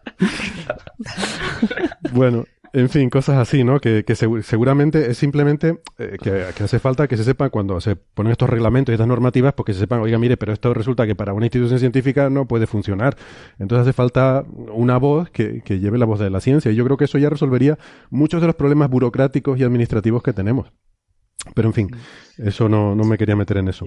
Bueno, 2.13 2.45
en 2.73 2.89
fin, 2.91 3.09
cosas 3.11 3.37
así, 3.39 3.65
¿no? 3.65 3.81
Que, 3.81 4.05
que 4.05 4.13
segu- 4.15 4.43
seguramente 4.43 5.11
es 5.11 5.19
simplemente 5.19 5.81
eh, 5.99 6.17
que, 6.23 6.45
que 6.55 6.65
hace 6.65 6.79
falta 6.79 7.09
que 7.09 7.17
se 7.17 7.25
sepa 7.25 7.49
cuando 7.51 7.81
se 7.81 7.97
ponen 7.97 8.33
estos 8.33 8.51
reglamentos 8.51 8.93
y 8.93 8.95
estas 8.95 9.07
normativas, 9.09 9.55
porque 9.55 9.73
se 9.73 9.81
sepan, 9.81 10.01
oiga, 10.01 10.19
mire, 10.19 10.37
pero 10.37 10.53
esto 10.53 10.75
resulta 10.75 11.07
que 11.07 11.15
para 11.15 11.33
una 11.33 11.47
institución 11.47 11.79
científica 11.79 12.29
no 12.31 12.47
puede 12.47 12.67
funcionar. 12.67 13.17
Entonces 13.59 13.83
hace 13.87 13.93
falta 13.93 14.45
una 14.73 14.99
voz 14.99 15.31
que, 15.31 15.63
que 15.63 15.79
lleve 15.79 15.99
la 15.99 16.07
voz 16.07 16.19
de 16.21 16.31
la 16.31 16.41
ciencia. 16.41 16.71
Y 16.71 16.75
yo 16.75 16.85
creo 16.85 16.97
que 16.97 17.05
eso 17.07 17.19
ya 17.19 17.31
resolvería 17.31 17.79
muchos 18.11 18.41
de 18.41 18.47
los 18.47 18.57
problemas 18.57 18.91
burocráticos 18.91 19.59
y 19.59 19.65
administrativos 19.65 20.23
que 20.23 20.33
tenemos. 20.33 20.71
Pero 21.55 21.69
en 21.69 21.75
fin, 21.75 21.91
eso 22.37 22.69
no, 22.69 22.95
no 22.95 23.05
me 23.05 23.17
quería 23.17 23.37
meter 23.37 23.57
en 23.59 23.69
eso. 23.69 23.87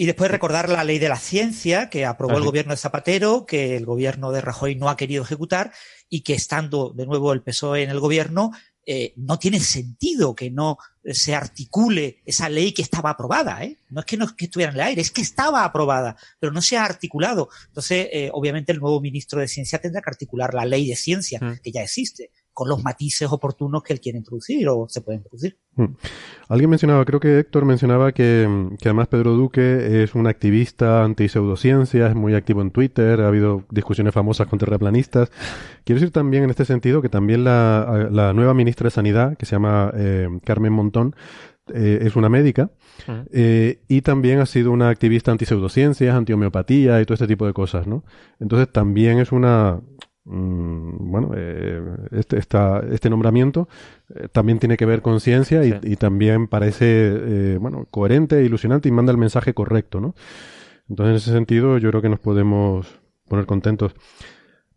Y 0.00 0.06
después 0.06 0.30
recordar 0.30 0.68
la 0.68 0.84
ley 0.84 1.00
de 1.00 1.08
la 1.08 1.18
ciencia 1.18 1.90
que 1.90 2.06
aprobó 2.06 2.36
el 2.36 2.44
gobierno 2.44 2.70
de 2.72 2.76
Zapatero, 2.76 3.44
que 3.46 3.76
el 3.76 3.84
gobierno 3.84 4.30
de 4.30 4.40
Rajoy 4.40 4.76
no 4.76 4.88
ha 4.88 4.96
querido 4.96 5.24
ejecutar 5.24 5.72
y 6.08 6.20
que 6.20 6.34
estando 6.34 6.92
de 6.94 7.04
nuevo 7.04 7.32
el 7.32 7.42
PSOE 7.42 7.82
en 7.82 7.90
el 7.90 7.98
gobierno, 7.98 8.52
eh, 8.86 9.12
no 9.16 9.40
tiene 9.40 9.58
sentido 9.58 10.36
que 10.36 10.52
no 10.52 10.78
se 11.04 11.34
articule 11.34 12.22
esa 12.24 12.48
ley 12.48 12.72
que 12.72 12.82
estaba 12.82 13.10
aprobada. 13.10 13.64
¿eh? 13.64 13.76
No 13.90 13.98
es 13.98 14.06
que 14.06 14.16
no 14.16 14.26
es 14.26 14.34
que 14.34 14.44
estuviera 14.44 14.70
en 14.70 14.78
el 14.78 14.86
aire, 14.86 15.02
es 15.02 15.10
que 15.10 15.20
estaba 15.20 15.64
aprobada, 15.64 16.16
pero 16.38 16.52
no 16.52 16.62
se 16.62 16.76
ha 16.76 16.84
articulado. 16.84 17.48
Entonces, 17.66 18.08
eh, 18.12 18.30
obviamente, 18.32 18.70
el 18.70 18.78
nuevo 18.78 19.00
ministro 19.00 19.40
de 19.40 19.48
Ciencia 19.48 19.80
tendrá 19.80 20.00
que 20.00 20.10
articular 20.10 20.54
la 20.54 20.64
ley 20.64 20.88
de 20.88 20.94
ciencia, 20.94 21.40
Mm. 21.42 21.58
que 21.60 21.72
ya 21.72 21.82
existe, 21.82 22.30
con 22.58 22.68
los 22.68 22.82
matices 22.82 23.30
oportunos 23.30 23.84
que 23.84 23.92
él 23.92 24.00
quiere 24.00 24.18
introducir 24.18 24.68
o 24.68 24.88
se 24.88 25.00
pueden 25.00 25.20
introducir. 25.20 25.56
Mm. 25.76 25.94
Alguien 26.48 26.70
mencionaba, 26.70 27.04
creo 27.04 27.20
que 27.20 27.38
Héctor 27.38 27.64
mencionaba 27.64 28.10
que, 28.10 28.48
que 28.80 28.88
además 28.88 29.06
Pedro 29.06 29.34
Duque 29.34 30.02
es 30.02 30.16
un 30.16 30.26
activista 30.26 31.04
anti-pseudociencia, 31.04 32.08
es 32.08 32.16
muy 32.16 32.34
activo 32.34 32.60
en 32.60 32.72
Twitter, 32.72 33.20
ha 33.20 33.28
habido 33.28 33.62
discusiones 33.70 34.12
famosas 34.12 34.48
con 34.48 34.58
terraplanistas. 34.58 35.30
Quiero 35.84 36.00
decir 36.00 36.12
también 36.12 36.42
en 36.42 36.50
este 36.50 36.64
sentido 36.64 37.00
que 37.00 37.08
también 37.08 37.44
la, 37.44 38.08
la 38.10 38.32
nueva 38.32 38.54
ministra 38.54 38.88
de 38.88 38.90
Sanidad, 38.90 39.36
que 39.36 39.46
se 39.46 39.52
llama 39.52 39.92
eh, 39.94 40.28
Carmen 40.44 40.72
Montón, 40.72 41.14
eh, 41.72 42.00
es 42.02 42.16
una 42.16 42.28
médica 42.28 42.70
Ujú. 43.06 43.28
eh, 43.30 43.82
y 43.86 44.00
también 44.00 44.40
ha 44.40 44.46
sido 44.46 44.72
una 44.72 44.88
activista 44.88 45.30
anti-pseudociencias, 45.30 46.12
anti-homeopatía 46.12 47.00
y 47.00 47.04
todo 47.04 47.14
este 47.14 47.28
tipo 47.28 47.46
de 47.46 47.52
cosas, 47.52 47.86
¿no? 47.86 48.02
Entonces 48.40 48.68
también 48.72 49.20
es 49.20 49.30
una... 49.30 49.80
mm, 50.28 51.10
bueno, 51.10 51.32
eh, 51.36 51.80
este, 52.12 52.38
esta- 52.38 52.82
este 52.92 53.10
nombramiento 53.10 53.68
eh, 54.14 54.28
también 54.30 54.58
tiene 54.58 54.76
que 54.76 54.86
ver 54.86 55.02
con 55.02 55.20
ciencia 55.20 55.64
y, 55.64 55.72
Sí. 55.72 55.78
y 55.82 55.96
también 55.96 56.46
parece, 56.48 56.84
eh, 56.86 57.58
bueno, 57.60 57.86
coherente, 57.90 58.42
ilusionante 58.44 58.88
y 58.88 58.92
manda 58.92 59.10
el 59.12 59.18
mensaje 59.18 59.54
correcto, 59.54 60.00
¿no? 60.00 60.14
Entonces, 60.88 61.10
en 61.10 61.16
ese 61.16 61.32
sentido, 61.32 61.78
yo 61.78 61.90
creo 61.90 62.02
que 62.02 62.08
nos 62.08 62.20
podemos 62.20 62.86
poner 63.28 63.46
contentos. 63.46 63.94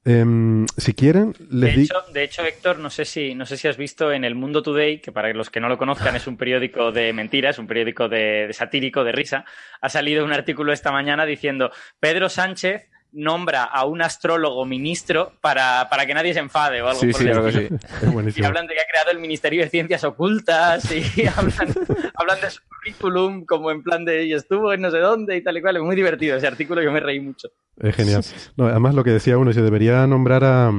Em, 0.04 0.66
si 0.78 0.94
quieren, 0.96 1.34
les 1.52 1.76
De 1.76 1.82
hecho, 1.84 1.94
de 2.12 2.24
hecho, 2.24 2.42
Héctor, 2.44 2.80
no 2.80 2.90
sé 2.90 3.06
si 3.06 3.36
no 3.36 3.46
sé 3.46 3.56
si 3.56 3.68
has 3.68 3.78
visto 3.78 4.12
en 4.12 4.24
el 4.26 4.34
Mundo 4.34 4.64
Today, 4.64 5.00
que 5.00 5.12
para 5.12 5.32
los 5.32 5.52
que 5.52 5.60
no 5.60 5.70
lo 5.70 5.78
conozcan 5.78 6.16
es 6.16 6.26
un 6.26 6.38
periódico 6.38 6.92
de 6.92 7.14
mentiras, 7.14 7.60
un 7.60 7.68
periódico 7.68 8.10
de, 8.10 8.48
de 8.48 8.54
satírico, 8.54 9.04
de 9.04 9.12
risa, 9.12 9.46
ha 9.80 9.90
salido 9.90 10.26
un 10.26 10.34
artículo 10.34 10.74
esta 10.74 10.92
mañana 10.92 11.24
diciendo 11.28 11.70
Pedro 12.00 12.30
Sánchez 12.30 12.90
nombra 13.14 13.64
a 13.64 13.86
un 13.86 14.02
astrólogo 14.02 14.66
ministro 14.66 15.34
para, 15.42 15.88
para 15.90 16.06
que 16.06 16.14
nadie 16.14 16.34
se 16.34 16.40
enfade 16.40 16.82
o 16.82 16.88
algo 16.88 17.00
Sí, 17.00 17.12
por 17.12 17.22
sí, 17.22 17.28
el 17.28 17.38
estilo. 17.38 17.80
sí. 17.80 18.28
Es 18.28 18.38
Y 18.38 18.44
hablan 18.44 18.68
de 18.68 18.74
que 18.74 18.80
ha 18.80 18.86
creado 18.90 19.12
el 19.12 19.20
Ministerio 19.20 19.64
de 19.64 19.70
Ciencias 19.70 20.04
Ocultas 20.04 20.90
y 20.92 21.04
hablan, 21.36 21.74
hablan 22.16 22.42
de 22.42 22.50
su 22.50 22.62
currículum 22.68 23.46
como 23.46 23.72
en 23.72 23.84
plan 23.84 24.06
de 24.06 24.26
y 24.26 24.34
estuvo 24.34 24.72
en 24.74 24.82
no 24.82 24.92
sé 24.92 25.00
dónde 25.00 25.36
y 25.38 25.44
tal 25.44 25.58
y 25.58 25.62
cual. 25.62 25.78
Es 25.78 25.84
muy 25.84 25.96
divertido 25.96 26.38
ese 26.38 26.48
artículo, 26.48 26.82
yo 26.82 26.92
me 26.92 27.00
reí 27.00 27.20
mucho. 27.20 27.50
Es 27.80 27.96
genial. 27.96 28.24
No, 28.58 28.68
además, 28.68 28.94
lo 28.94 29.04
que 29.04 29.12
decía 29.12 29.38
uno, 29.38 29.54
se 29.54 29.62
debería 29.62 30.06
nombrar 30.06 30.44
a. 30.44 30.72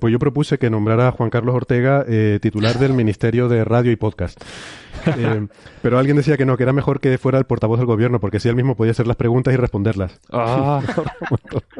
Pues 0.00 0.10
yo 0.12 0.18
propuse 0.18 0.58
que 0.58 0.70
nombrara 0.70 1.08
a 1.08 1.12
Juan 1.12 1.30
Carlos 1.30 1.54
Ortega 1.54 2.04
eh, 2.08 2.38
titular 2.42 2.78
del 2.78 2.94
Ministerio 2.94 3.48
de 3.48 3.64
Radio 3.64 3.92
y 3.92 3.96
Podcast. 3.96 4.42
Eh, 5.16 5.46
pero 5.80 5.96
alguien 5.98 6.16
decía 6.16 6.36
que 6.36 6.44
no, 6.44 6.56
que 6.56 6.64
era 6.64 6.72
mejor 6.72 7.00
que 7.00 7.16
fuera 7.18 7.38
el 7.38 7.44
portavoz 7.44 7.78
del 7.78 7.86
gobierno, 7.86 8.18
porque 8.18 8.40
si 8.40 8.48
él 8.48 8.56
mismo 8.56 8.76
podía 8.76 8.90
hacer 8.90 9.06
las 9.06 9.16
preguntas 9.16 9.54
y 9.54 9.56
responderlas. 9.56 10.20
Ah. 10.32 10.82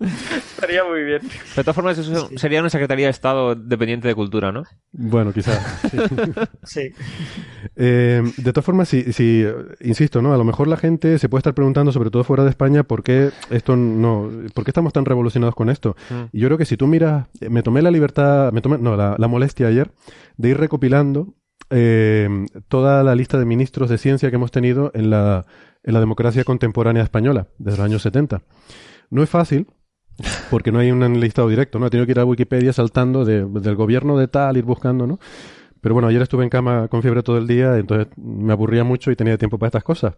Estaría 0.00 0.84
muy 0.84 1.02
bien. 1.02 1.22
De 1.56 1.62
todas 1.62 1.74
formas, 1.74 1.98
eso 1.98 2.28
sería 2.36 2.60
una 2.60 2.70
Secretaría 2.70 3.06
de 3.06 3.10
Estado 3.10 3.56
dependiente 3.56 4.06
de 4.06 4.14
Cultura, 4.14 4.52
¿no? 4.52 4.62
Bueno, 4.92 5.32
quizás. 5.32 5.60
sí. 5.90 5.98
Sí. 6.64 6.92
Eh, 7.74 8.22
de 8.36 8.52
todas 8.52 8.64
formas, 8.64 8.92
eh, 8.94 9.54
insisto, 9.80 10.22
¿no? 10.22 10.32
A 10.32 10.36
lo 10.36 10.44
mejor 10.44 10.68
la 10.68 10.76
gente 10.76 11.18
se 11.18 11.28
puede 11.28 11.40
estar 11.40 11.54
preguntando, 11.54 11.90
sobre 11.90 12.10
todo 12.10 12.22
fuera 12.22 12.44
de 12.44 12.50
España, 12.50 12.84
por 12.84 13.02
qué 13.02 13.30
esto 13.50 13.76
no, 13.76 14.30
por 14.54 14.64
qué 14.64 14.70
estamos 14.70 14.92
tan 14.92 15.04
revolucionados 15.04 15.56
con 15.56 15.68
esto. 15.68 15.96
Mm. 16.10 16.36
Y 16.36 16.40
yo 16.40 16.48
creo 16.48 16.58
que 16.58 16.64
si 16.64 16.76
tú 16.76 16.86
miras, 16.86 17.26
me 17.40 17.62
tomé 17.62 17.82
la 17.82 17.90
libertad, 17.90 18.52
me 18.52 18.60
tomé, 18.60 18.78
no, 18.78 18.96
la, 18.96 19.16
la 19.18 19.28
molestia 19.28 19.66
ayer 19.66 19.90
de 20.36 20.50
ir 20.50 20.58
recopilando 20.58 21.34
eh, 21.70 22.46
toda 22.68 23.02
la 23.02 23.14
lista 23.14 23.38
de 23.38 23.44
ministros 23.44 23.90
de 23.90 23.98
ciencia 23.98 24.30
que 24.30 24.36
hemos 24.36 24.50
tenido 24.50 24.90
en 24.94 25.10
la, 25.10 25.44
en 25.82 25.94
la 25.94 26.00
democracia 26.00 26.44
contemporánea 26.44 27.02
española, 27.02 27.48
desde 27.58 27.78
los 27.78 27.86
años 27.86 28.02
70. 28.02 28.42
No 29.10 29.22
es 29.22 29.30
fácil, 29.30 29.66
porque 30.50 30.72
no 30.72 30.78
hay 30.78 30.90
un 30.90 31.20
listado 31.20 31.48
directo, 31.48 31.78
¿no? 31.78 31.86
He 31.86 31.90
tenido 31.90 32.06
que 32.06 32.12
ir 32.12 32.18
a 32.20 32.24
Wikipedia 32.24 32.72
saltando 32.72 33.24
de- 33.24 33.44
del 33.44 33.76
gobierno 33.76 34.18
de 34.18 34.28
tal, 34.28 34.56
ir 34.56 34.64
buscando, 34.64 35.06
¿no? 35.06 35.18
Pero 35.80 35.94
bueno, 35.94 36.08
ayer 36.08 36.22
estuve 36.22 36.44
en 36.44 36.50
cama 36.50 36.88
con 36.88 37.02
fiebre 37.02 37.22
todo 37.22 37.38
el 37.38 37.46
día, 37.46 37.76
entonces 37.78 38.08
me 38.16 38.52
aburría 38.52 38.84
mucho 38.84 39.10
y 39.10 39.16
tenía 39.16 39.38
tiempo 39.38 39.58
para 39.58 39.68
estas 39.68 39.84
cosas. 39.84 40.14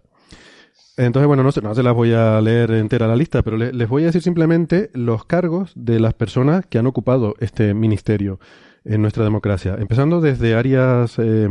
Entonces, 0.97 1.26
bueno, 1.26 1.43
no 1.43 1.53
se, 1.53 1.62
no 1.62 1.74
se 1.74 1.82
las 1.82 1.95
voy 1.95 2.12
a 2.12 2.41
leer 2.41 2.72
entera 2.72 3.07
la 3.07 3.16
lista, 3.16 3.43
pero 3.43 3.57
le- 3.57 3.72
les 3.72 3.88
voy 3.88 4.03
a 4.03 4.07
decir 4.07 4.22
simplemente 4.22 4.91
los 4.95 5.24
cargos 5.24 5.72
de 5.74 5.99
las 6.01 6.14
personas 6.14 6.66
que 6.66 6.78
han 6.78 6.86
ocupado 6.86 7.34
este 7.41 7.72
ministerio 7.74 8.38
en 8.84 9.01
nuestra 9.03 9.24
democracia. 9.24 9.76
Empezando 9.78 10.20
desde 10.20 10.55
Arias, 10.55 11.18
eh, 11.18 11.49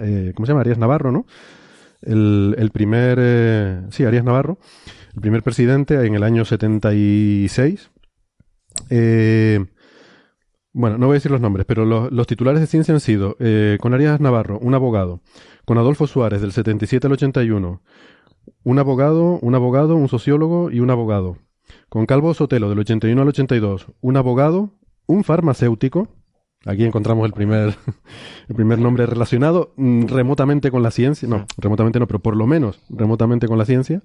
eh, 0.00 0.32
¿cómo 0.34 0.46
se 0.46 0.52
llama? 0.52 0.60
Arias 0.60 0.78
Navarro, 0.78 1.10
¿no? 1.12 1.26
El, 2.02 2.70
primer, 2.72 3.18
eh, 3.20 3.82
sí, 3.90 4.04
Arias 4.04 4.24
Navarro, 4.24 4.58
el 5.14 5.20
primer 5.20 5.42
presidente 5.42 6.06
en 6.06 6.14
el 6.14 6.22
año 6.22 6.44
76. 6.44 7.90
Eh, 8.90 9.64
bueno, 10.72 10.98
no 10.98 11.06
voy 11.06 11.14
a 11.14 11.18
decir 11.18 11.30
los 11.30 11.40
nombres, 11.40 11.66
pero 11.66 11.84
los, 11.84 12.10
los 12.10 12.26
titulares 12.26 12.60
de 12.60 12.66
ciencia 12.66 12.92
han 12.92 13.00
sido 13.00 13.36
eh, 13.38 13.78
con 13.80 13.94
Arias 13.94 14.20
Navarro, 14.20 14.58
un 14.58 14.74
abogado, 14.74 15.20
con 15.64 15.78
Adolfo 15.78 16.06
Suárez 16.06 16.40
del 16.40 16.52
77 16.52 17.06
al 17.06 17.12
81, 17.12 17.80
un 18.64 18.78
abogado, 18.78 19.38
un 19.40 19.54
abogado, 19.54 19.94
un 19.94 20.08
sociólogo 20.08 20.70
y 20.70 20.80
un 20.80 20.90
abogado. 20.90 21.38
Con 21.88 22.06
Calvo 22.06 22.34
Sotelo 22.34 22.68
del 22.68 22.80
81 22.80 23.22
al 23.22 23.28
82, 23.28 23.86
un 24.00 24.16
abogado, 24.16 24.70
un 25.06 25.22
farmacéutico. 25.22 26.08
Aquí 26.66 26.84
encontramos 26.84 27.24
el 27.26 27.32
primer, 27.32 27.76
el 28.48 28.54
primer 28.56 28.80
nombre 28.80 29.06
relacionado 29.06 29.74
mm, 29.76 30.06
remotamente 30.06 30.72
con 30.72 30.82
la 30.82 30.90
ciencia. 30.90 31.28
No, 31.28 31.46
remotamente 31.56 32.00
no, 32.00 32.08
pero 32.08 32.18
por 32.18 32.36
lo 32.36 32.46
menos 32.48 32.80
remotamente 32.88 33.46
con 33.46 33.58
la 33.58 33.64
ciencia. 33.64 34.02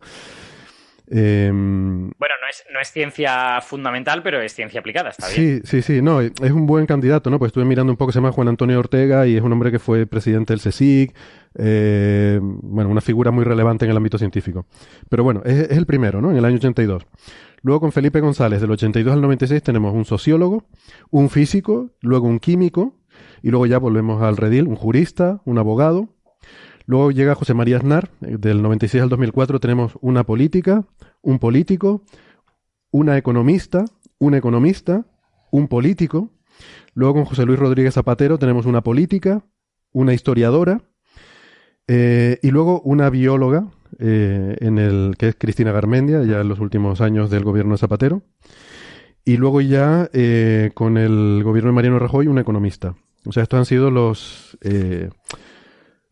Em, 1.11 2.09
Bueno, 2.17 2.35
no 2.41 2.47
es, 2.49 2.63
no 2.71 2.79
es 2.79 2.91
ciencia 2.91 3.61
fundamental, 3.61 4.21
pero 4.21 4.41
es 4.41 4.53
ciencia 4.53 4.79
aplicada, 4.79 5.09
está 5.09 5.27
bien. 5.29 5.61
Sí, 5.63 5.81
sí, 5.81 5.81
sí, 5.81 6.01
no, 6.01 6.21
es 6.21 6.51
un 6.51 6.65
buen 6.65 6.85
candidato, 6.85 7.29
¿no? 7.29 7.39
Pues 7.39 7.49
estuve 7.49 7.65
mirando 7.65 7.91
un 7.91 7.97
poco, 7.97 8.11
se 8.11 8.17
llama 8.19 8.31
Juan 8.31 8.47
Antonio 8.47 8.77
Ortega 8.79 9.25
y 9.25 9.35
es 9.35 9.41
un 9.41 9.51
hombre 9.51 9.71
que 9.71 9.79
fue 9.79 10.05
presidente 10.05 10.53
del 10.53 10.61
CSIC, 10.61 11.15
eh, 11.57 12.39
bueno, 12.41 12.89
una 12.89 13.01
figura 13.01 13.31
muy 13.31 13.43
relevante 13.43 13.85
en 13.85 13.91
el 13.91 13.97
ámbito 13.97 14.17
científico. 14.17 14.65
Pero 15.09 15.23
bueno, 15.23 15.41
es, 15.45 15.69
es 15.69 15.77
el 15.77 15.85
primero, 15.85 16.21
¿no? 16.21 16.31
En 16.31 16.37
el 16.37 16.45
año 16.45 16.57
82. 16.57 17.05
Luego 17.61 17.81
con 17.81 17.91
Felipe 17.91 18.21
González, 18.21 18.61
del 18.61 18.71
82 18.71 19.13
al 19.13 19.21
96, 19.21 19.63
tenemos 19.63 19.93
un 19.93 20.05
sociólogo, 20.05 20.65
un 21.09 21.29
físico, 21.29 21.91
luego 22.01 22.27
un 22.27 22.39
químico, 22.39 22.95
y 23.41 23.49
luego 23.49 23.65
ya 23.65 23.79
volvemos 23.79 24.21
al 24.21 24.37
redil, 24.37 24.67
un 24.67 24.75
jurista, 24.75 25.41
un 25.45 25.57
abogado. 25.57 26.09
Luego 26.89 27.11
llega 27.11 27.35
José 27.35 27.53
María 27.53 27.77
Aznar, 27.77 28.09
eh, 28.21 28.37
del 28.39 28.63
96 28.63 29.03
al 29.03 29.09
2004 29.09 29.59
tenemos 29.59 29.91
una 30.01 30.23
política, 30.23 30.85
un 31.21 31.37
político, 31.37 32.01
una 32.89 33.15
economista, 33.15 33.85
un 34.17 34.33
economista, 34.33 35.05
un 35.51 35.67
político. 35.67 36.31
Luego 36.95 37.13
con 37.13 37.25
José 37.25 37.45
Luis 37.45 37.59
Rodríguez 37.59 37.93
Zapatero 37.93 38.39
tenemos 38.39 38.65
una 38.65 38.81
política, 38.81 39.45
una 39.91 40.15
historiadora 40.15 40.81
eh, 41.87 42.39
y 42.41 42.49
luego 42.49 42.81
una 42.81 43.11
bióloga, 43.11 43.67
eh, 43.99 44.55
en 44.59 44.79
el 44.79 45.13
que 45.15 45.27
es 45.27 45.35
Cristina 45.35 45.71
Garmendia, 45.71 46.23
ya 46.23 46.41
en 46.41 46.49
los 46.49 46.57
últimos 46.57 47.01
años 47.01 47.29
del 47.29 47.43
gobierno 47.43 47.73
de 47.73 47.77
Zapatero. 47.77 48.23
Y 49.23 49.37
luego 49.37 49.61
ya 49.61 50.09
con 50.73 50.97
el 50.97 51.43
gobierno 51.43 51.69
de 51.69 51.75
Mariano 51.75 51.99
Rajoy, 51.99 52.25
un 52.25 52.39
economista. 52.39 52.95
O 53.27 53.31
sea, 53.31 53.43
estos 53.43 53.59
han 53.59 53.65
sido 53.65 53.91
los, 53.91 54.57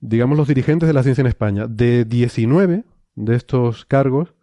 digamos, 0.08 0.38
los 0.38 0.48
dirigentes 0.48 0.88
de 0.88 0.94
la 0.94 1.04
ciencia 1.04 1.22
en 1.22 1.28
España. 1.28 1.68
De 1.68 2.06
19 2.06 2.84
de 3.16 3.36
estos 3.36 3.86
cargos, 3.86 4.34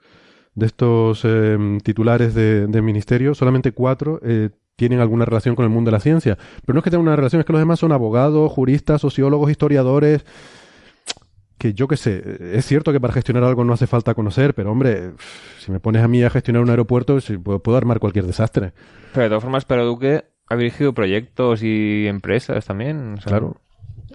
de 0.54 0.66
estos 0.66 1.22
eh, 1.24 1.78
titulares 1.82 2.34
de, 2.34 2.66
de 2.66 2.82
ministerio, 2.82 3.34
solamente 3.34 3.72
cuatro 3.72 4.20
eh, 4.22 4.50
tienen 4.76 5.00
alguna 5.00 5.24
relación 5.24 5.54
con 5.54 5.64
el 5.64 5.70
mundo 5.70 5.90
de 5.90 5.92
la 5.92 6.00
ciencia. 6.00 6.36
Pero 6.64 6.74
no 6.74 6.80
es 6.80 6.84
que 6.84 6.90
tengan 6.90 7.06
una 7.06 7.16
relación, 7.16 7.40
es 7.40 7.46
que 7.46 7.52
los 7.52 7.62
demás 7.62 7.78
son 7.78 7.92
abogados, 7.92 8.50
juristas, 8.52 9.00
sociólogos, 9.00 9.50
historiadores. 9.50 10.24
Que 11.58 11.72
yo 11.72 11.88
qué 11.88 11.96
sé, 11.96 12.56
es 12.58 12.66
cierto 12.66 12.92
que 12.92 13.00
para 13.00 13.12
gestionar 13.12 13.44
algo 13.44 13.64
no 13.64 13.72
hace 13.72 13.86
falta 13.86 14.14
conocer, 14.14 14.54
pero 14.54 14.72
hombre, 14.72 15.12
si 15.60 15.70
me 15.70 15.80
pones 15.80 16.02
a 16.02 16.08
mí 16.08 16.22
a 16.22 16.28
gestionar 16.28 16.62
un 16.62 16.68
aeropuerto, 16.68 17.20
sí, 17.20 17.38
puedo, 17.38 17.60
puedo 17.60 17.78
armar 17.78 18.00
cualquier 18.00 18.26
desastre. 18.26 18.72
Pero 19.12 19.22
de 19.22 19.28
todas 19.28 19.44
formas, 19.44 19.64
Pedro 19.64 19.86
Duque 19.86 20.24
ha 20.48 20.56
dirigido 20.56 20.92
proyectos 20.92 21.62
y 21.62 22.06
empresas 22.06 22.66
también. 22.66 23.14
o 23.14 23.20
sea, 23.20 23.30
Claro. 23.30 23.56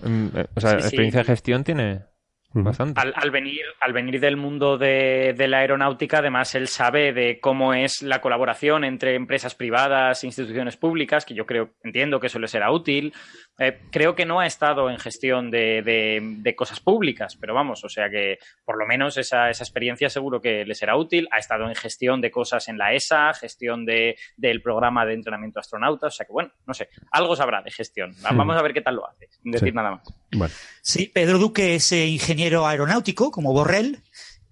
Mm, 0.01 0.27
eh, 0.37 0.47
O 0.55 0.61
sea, 0.61 0.71
Sí, 0.71 0.81
sí. 0.81 0.85
experiencia 0.87 1.19
de 1.21 1.25
gestión 1.25 1.63
tiene. 1.63 2.08
Bastante. 2.51 2.99
Al, 2.99 3.13
al 3.15 3.31
venir, 3.31 3.61
al 3.79 3.93
venir 3.93 4.19
del 4.19 4.37
mundo 4.37 4.77
de, 4.77 5.33
de 5.37 5.47
la 5.47 5.59
aeronáutica, 5.59 6.17
además, 6.19 6.55
él 6.55 6.67
sabe 6.67 7.13
de 7.13 7.39
cómo 7.39 7.73
es 7.73 8.01
la 8.01 8.21
colaboración 8.21 8.83
entre 8.83 9.15
empresas 9.15 9.55
privadas 9.55 10.23
e 10.23 10.27
instituciones 10.27 10.75
públicas, 10.77 11.25
que 11.25 11.33
yo 11.35 11.45
creo, 11.45 11.71
entiendo 11.83 12.19
que 12.19 12.27
eso 12.27 12.39
le 12.39 12.47
será 12.47 12.71
útil. 12.71 13.13
Eh, 13.59 13.77
creo 13.91 14.15
que 14.15 14.25
no 14.25 14.39
ha 14.39 14.45
estado 14.45 14.89
en 14.89 14.97
gestión 14.99 15.51
de, 15.51 15.81
de- 15.81 16.19
de 16.37 16.55
cosas 16.55 16.79
públicas, 16.79 17.35
pero 17.35 17.53
vamos, 17.53 17.83
o 17.83 17.89
sea 17.89 18.09
que 18.09 18.39
por 18.63 18.77
lo 18.79 18.85
menos 18.87 19.17
esa, 19.17 19.49
esa 19.49 19.63
experiencia 19.63 20.09
seguro 20.09 20.39
que 20.41 20.63
le 20.65 20.75
será 20.75 20.95
útil. 20.95 21.27
Ha 21.31 21.39
estado 21.39 21.67
en 21.67 21.75
gestión 21.75 22.21
de 22.21 22.31
cosas 22.31 22.67
en 22.69 22.77
la 22.77 22.93
ESA, 22.93 23.33
gestión 23.33 23.85
de, 23.85 24.17
del 24.37 24.61
programa 24.61 25.05
de 25.05 25.13
entrenamiento 25.13 25.57
de 25.59 25.61
astronautas, 25.61 26.13
o 26.13 26.15
sea 26.17 26.25
que 26.25 26.31
bueno, 26.31 26.51
no 26.65 26.73
sé, 26.73 26.87
algo 27.11 27.35
sabrá 27.35 27.61
de 27.61 27.69
gestión. 27.71 28.13
Va-. 28.25 28.31
Vamos 28.31 28.55
a 28.55 28.61
ver 28.61 28.73
qué 28.73 28.81
tal 28.81 28.95
lo 28.95 29.07
hace, 29.07 29.27
sin 29.29 29.51
decir 29.51 29.69
Sí. 29.69 29.75
nada 29.75 29.91
más. 29.91 30.03
Bueno, 30.31 30.53
Sí, 30.81 31.11
Pedro 31.13 31.37
Duque 31.37 31.75
es 31.75 31.91
eh, 31.91 32.07
ingeniero 32.39 32.65
aeronáutico, 32.65 33.31
como 33.31 33.51
Borrell, 33.53 34.01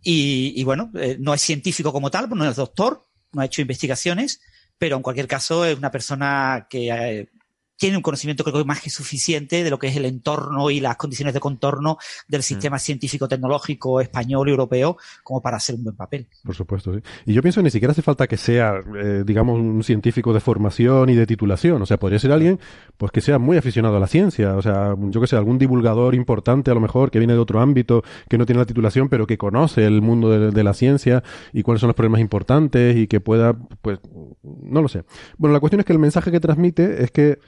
y, 0.03 0.63
bueno, 0.63 0.89
eh, 0.95 1.17
no 1.19 1.33
es 1.33 1.41
científico 1.41 1.91
como 1.91 2.09
tal, 2.09 2.29
no 2.29 2.49
es 2.49 2.55
doctor, 2.55 3.05
no 3.33 3.41
ha 3.41 3.45
hecho 3.45 3.61
investigaciones, 3.61 4.39
pero 4.77 4.95
en 4.95 5.01
cualquier 5.01 5.27
caso 5.27 5.65
es 5.65 5.77
una 5.77 5.91
persona 5.91 6.67
que 6.69 6.89
eh, 6.89 7.29
tiene 7.78 7.97
un 7.97 8.03
conocimiento 8.03 8.43
creo 8.43 8.57
que 8.57 8.65
más 8.65 8.82
que 8.82 8.89
suficiente 8.89 9.63
de 9.63 9.69
lo 9.69 9.80
que 9.80 9.88
es 9.88 9.95
el 9.95 10.05
entorno 10.05 10.69
y 10.69 10.80
las 10.80 10.97
condiciones 10.97 11.34
de 11.34 11.39
contorno 11.39 11.97
del 12.28 12.43
sistema 12.43 12.80
científico-tecnológico 12.80 14.01
español 14.01 14.47
y 14.47 14.51
europeo 14.51 14.97
como 15.23 15.41
para 15.41 15.57
hacer 15.57 15.75
un 15.75 15.84
buen 15.84 15.95
papel. 15.95 16.28
por 16.43 16.55
supuesto, 16.55 16.93
sí. 16.93 17.01
Y 17.25 17.34
yo 17.34 17.41
pienso 17.41 17.59
que 17.61 17.65
ni 17.65 17.71
siquiera 17.71 17.91
hace 17.91 18.01
falta 18.01 18.28
que 18.28 18.38
sea, 18.38 18.73
eh, 18.97 19.23
digamos, 19.25 19.59
un 19.59 19.84
científico 19.84 20.34
de 20.34 20.39
formación 20.39 21.09
y 21.09 21.15
de 21.15 21.25
titulación. 21.25 21.82
O 21.82 21.86
sea, 21.86 21.97
podría 21.97 22.19
ser 22.19 22.32
alguien 22.32 22.59
pues 22.97 23.11
que 23.11 23.21
sea 23.21 23.38
muy 23.38 23.57
aficionado 23.57 23.97
a 23.97 23.99
la 23.99 24.07
ciencia. 24.07 24.55
O 24.55 24.61
sea, 24.61 24.95
yo 24.97 25.21
que 25.21 25.28
sé, 25.28 25.36
algún 25.36 25.57
divulgador 25.57 26.15
importante 26.15 26.71
a 26.71 26.73
lo 26.73 26.80
mejor 26.80 27.11
que 27.11 27.19
viene 27.19 27.34
de 27.34 27.39
otro 27.39 27.61
ámbito, 27.61 28.03
que 28.28 28.38
no 28.38 28.45
tiene 28.45 28.59
la 28.59 28.65
titulación, 28.65 29.09
pero 29.09 29.28
que 29.28 29.38
conoce 29.38 29.86
el 29.86 30.01
mundo 30.01 30.30
de, 30.30 30.51
de 30.51 30.63
la 30.63 30.73
ciencia 30.73 31.23
y 31.53 31.61
cuáles 31.61 31.82
son 31.82 31.88
los 31.88 31.95
problemas 31.95 32.21
importantes 32.21 32.97
y 32.97 33.07
que 33.07 33.19
pueda, 33.19 33.53
pues, 33.82 33.99
no 34.43 34.82
lo 34.82 34.88
sé. 34.88 35.03
Bueno, 35.38 35.53
la 35.53 35.59
cuestión 35.59 35.80
es 35.80 35.86
que 35.86 35.93
el 35.93 35.99
mensaje 35.99 36.32
que 36.32 36.39
transmite 36.39 37.03
es 37.03 37.11
que 37.11 37.39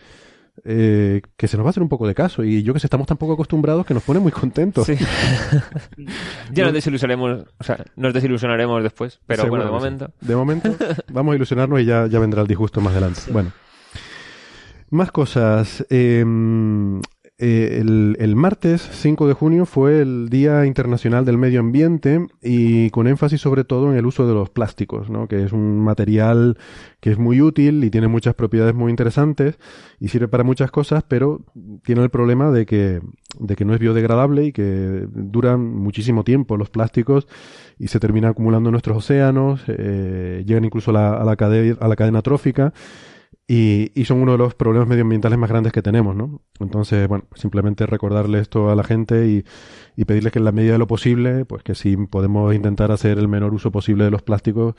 eh, 0.66 1.22
que 1.38 1.48
se 1.48 1.58
nos 1.58 1.66
va 1.66 1.70
a 1.70 1.72
hacer 1.72 1.84
un 1.84 1.90
poco 1.90 2.08
de 2.08 2.16
caso 2.16 2.44
y 2.44 2.64
yo 2.64 2.74
que 2.74 2.80
sé, 2.80 2.88
estamos 2.88 3.08
tan 3.08 3.18
poco 3.18 3.34
acostumbrados 3.34 3.86
que 3.86 3.94
nos 3.94 4.04
pone 4.04 4.20
muy 4.20 4.32
contentos. 4.32 4.86
Sí. 4.86 4.96
ya 6.52 6.66
nos 6.66 6.74
desilusionaremos, 6.74 7.46
o 7.58 7.64
sea, 7.64 7.84
nos 7.96 8.14
desilusionaremos 8.14 8.84
después, 8.84 9.20
pero 9.26 9.48
bueno, 9.48 9.66
de 9.66 9.70
sí. 9.70 9.74
momento. 9.74 10.12
De 10.22 10.36
momento, 10.36 10.76
vamos 11.12 11.34
a 11.34 11.36
ilusionarnos 11.36 11.82
y 11.82 11.86
ya, 11.86 12.08
ya 12.08 12.20
vendrá 12.20 12.42
el 12.42 12.48
disgusto 12.48 12.82
más 12.82 12.92
adelante. 12.94 13.22
Bueno. 13.32 13.52
Más 14.92 15.12
cosas. 15.12 15.86
Eh, 15.90 16.24
eh, 17.42 17.80
el, 17.80 18.18
el, 18.20 18.36
martes 18.36 18.82
5 18.92 19.26
de 19.28 19.34
junio 19.34 19.66
fue 19.66 20.02
el 20.02 20.28
Día 20.30 20.66
Internacional 20.66 21.24
del 21.24 21.38
Medio 21.38 21.62
Ambiente 21.62 22.28
y 22.42 22.90
con 22.90 23.08
énfasis 23.08 23.40
sobre 23.40 23.64
todo 23.64 23.90
en 23.90 23.98
el 23.98 24.06
uso 24.06 24.28
de 24.28 24.34
los 24.34 24.50
plásticos, 24.50 25.10
¿no? 25.10 25.30
que 25.30 25.46
es 25.46 25.54
un 25.54 25.80
material 25.80 26.58
que 27.00 27.12
es 27.12 27.18
muy 27.18 27.42
útil 27.42 27.82
y 27.86 27.90
tiene 27.90 28.10
muchas 28.10 28.36
propiedades 28.36 28.76
muy 28.76 28.90
interesantes 28.90 29.58
y 30.02 30.10
sirve 30.10 30.28
para 30.28 30.44
muchas 30.44 30.70
cosas, 30.70 31.04
pero 31.08 31.40
tiene 31.84 32.04
el 32.04 32.10
problema 32.10 32.52
de 32.52 32.66
que, 32.66 33.00
de 33.40 33.56
que 33.56 33.64
no 33.64 33.74
es 33.74 33.80
biodegradable 33.80 34.44
y 34.46 34.52
que 34.52 35.08
duran 35.10 35.62
muchísimo 35.62 36.26
tiempo 36.26 36.58
los 36.58 36.70
plásticos 36.70 37.28
y 37.78 37.88
se 37.88 38.02
terminan 38.02 38.32
acumulando 38.32 38.68
en 38.68 38.74
nuestros 38.74 38.98
océanos, 38.98 39.62
eh, 39.68 40.44
llegan 40.46 40.66
incluso 40.66 40.92
a 40.92 40.94
la, 40.94 41.14
a 41.14 41.24
la, 41.24 41.38
cadena, 41.38 41.78
a 41.80 41.88
la 41.88 41.96
cadena 41.96 42.22
trófica 42.22 42.74
y, 43.52 43.92
y, 44.00 44.06
son 44.06 44.22
uno 44.22 44.34
de 44.34 44.38
los 44.38 44.54
problemas 44.54 44.88
medioambientales 44.88 45.40
más 45.40 45.50
grandes 45.50 45.74
que 45.74 45.82
tenemos, 45.82 46.16
¿no? 46.16 46.44
Entonces, 46.60 47.08
bueno, 47.08 47.26
simplemente 47.34 47.88
recordarle 47.88 48.40
esto 48.40 48.70
a 48.70 48.76
la 48.76 48.84
gente 48.84 49.28
y, 49.28 49.44
y, 49.96 50.06
pedirles 50.06 50.32
que 50.32 50.38
en 50.38 50.46
la 50.46 50.52
medida 50.52 50.74
de 50.74 50.78
lo 50.78 50.86
posible, 50.86 51.46
pues 51.46 51.64
que 51.64 51.74
si 51.74 51.98
podemos 51.98 52.54
intentar 52.54 52.92
hacer 52.92 53.18
el 53.18 53.28
menor 53.28 53.56
uso 53.56 53.72
posible 53.72 54.04
de 54.04 54.12
los 54.12 54.22
plásticos, 54.22 54.76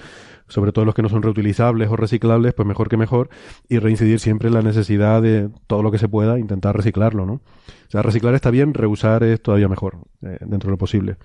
sobre 0.46 0.70
todo 0.70 0.84
los 0.84 0.94
que 0.94 1.02
no 1.02 1.08
son 1.08 1.22
reutilizables 1.22 1.90
o 1.90 1.96
reciclables, 1.96 2.54
pues 2.54 2.64
mejor 2.64 2.88
que 2.88 2.96
mejor, 2.96 3.28
y 3.68 3.80
reincidir 3.80 4.20
siempre 4.20 4.46
en 4.46 4.54
la 4.54 4.62
necesidad 4.62 5.20
de 5.20 5.50
todo 5.66 5.82
lo 5.82 5.90
que 5.90 5.98
se 5.98 6.06
pueda, 6.06 6.38
intentar 6.38 6.76
reciclarlo, 6.76 7.26
¿no? 7.26 7.32
O 7.32 7.90
sea, 7.90 8.02
reciclar 8.02 8.36
está 8.36 8.52
bien, 8.52 8.72
reusar 8.72 9.24
es 9.24 9.42
todavía 9.42 9.66
mejor, 9.66 9.98
eh, 10.22 10.38
dentro 10.42 10.68
de 10.68 10.70
lo 10.70 10.78
posible. 10.78 11.16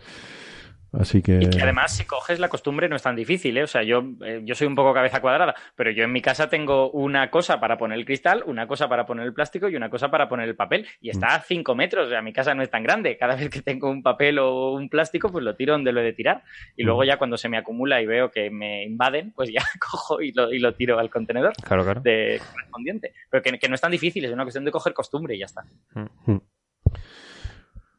Así 1.00 1.22
que... 1.22 1.40
Y 1.42 1.50
que 1.50 1.62
además, 1.62 1.96
si 1.96 2.06
coges 2.06 2.40
la 2.40 2.50
costumbre, 2.50 2.88
no 2.90 2.96
es 2.96 3.02
tan 3.02 3.16
difícil, 3.16 3.58
¿eh? 3.58 3.64
O 3.64 3.68
sea, 3.68 3.84
yo, 3.84 4.04
eh, 4.24 4.42
yo 4.44 4.56
soy 4.56 4.68
un 4.68 4.76
poco 4.76 4.94
cabeza 4.94 5.22
cuadrada, 5.22 5.56
pero 5.76 5.92
yo 5.92 6.04
en 6.04 6.12
mi 6.12 6.22
casa 6.22 6.50
tengo 6.50 6.90
una 6.92 7.30
cosa 7.30 7.60
para 7.60 7.78
poner 7.78 7.98
el 7.98 8.06
cristal, 8.06 8.44
una 8.46 8.68
cosa 8.68 8.88
para 8.88 9.06
poner 9.06 9.26
el 9.26 9.34
plástico 9.34 9.70
y 9.70 9.76
una 9.76 9.90
cosa 9.90 10.10
para 10.10 10.30
poner 10.30 10.48
el 10.48 10.56
papel. 10.56 10.88
Y 11.02 11.10
está 11.10 11.36
a 11.36 11.42
5 11.42 11.76
metros, 11.76 12.08
o 12.08 12.10
sea, 12.10 12.22
mi 12.22 12.34
casa 12.34 12.54
no 12.54 12.64
es 12.64 12.70
tan 12.70 12.84
grande. 12.84 13.18
Cada 13.18 13.36
vez 13.36 13.50
que 13.50 13.62
tengo 13.62 13.90
un 13.90 14.04
papel 14.04 14.40
o 14.40 14.74
un 14.74 14.90
plástico, 14.90 15.32
pues 15.32 15.44
lo 15.44 15.56
tiro 15.56 15.74
donde 15.74 15.92
lo 15.92 16.02
he 16.02 16.04
de 16.04 16.14
tirar. 16.14 16.44
Y 16.76 16.84
luego 16.84 17.04
ya 17.04 17.18
cuando 17.18 17.38
se 17.38 17.50
me 17.50 17.58
acumula 17.58 18.02
y 18.02 18.06
veo 18.06 18.32
que 18.32 18.50
me 18.50 18.84
invaden, 18.84 19.32
pues 19.32 19.52
ya 19.52 19.64
cojo 19.80 20.22
y 20.22 20.32
lo, 20.32 20.54
y 20.54 20.60
lo 20.60 20.74
tiro 20.74 21.00
al 21.00 21.10
contenedor 21.10 21.54
claro, 21.62 21.84
claro. 21.84 22.02
de 22.02 22.42
correspondiente. 22.52 23.14
Pero 23.30 23.44
que, 23.44 23.60
que, 23.60 23.70
no 23.70 23.76
es 23.76 23.82
tan 23.82 23.92
difícil, 23.92 24.26
es 24.26 24.32
una 24.32 24.44
cuestión 24.44 24.66
de 24.66 24.72
coger 24.72 24.94
costumbre 24.94 25.36
y 25.36 25.40
ya 25.40 25.46
está. 25.46 25.64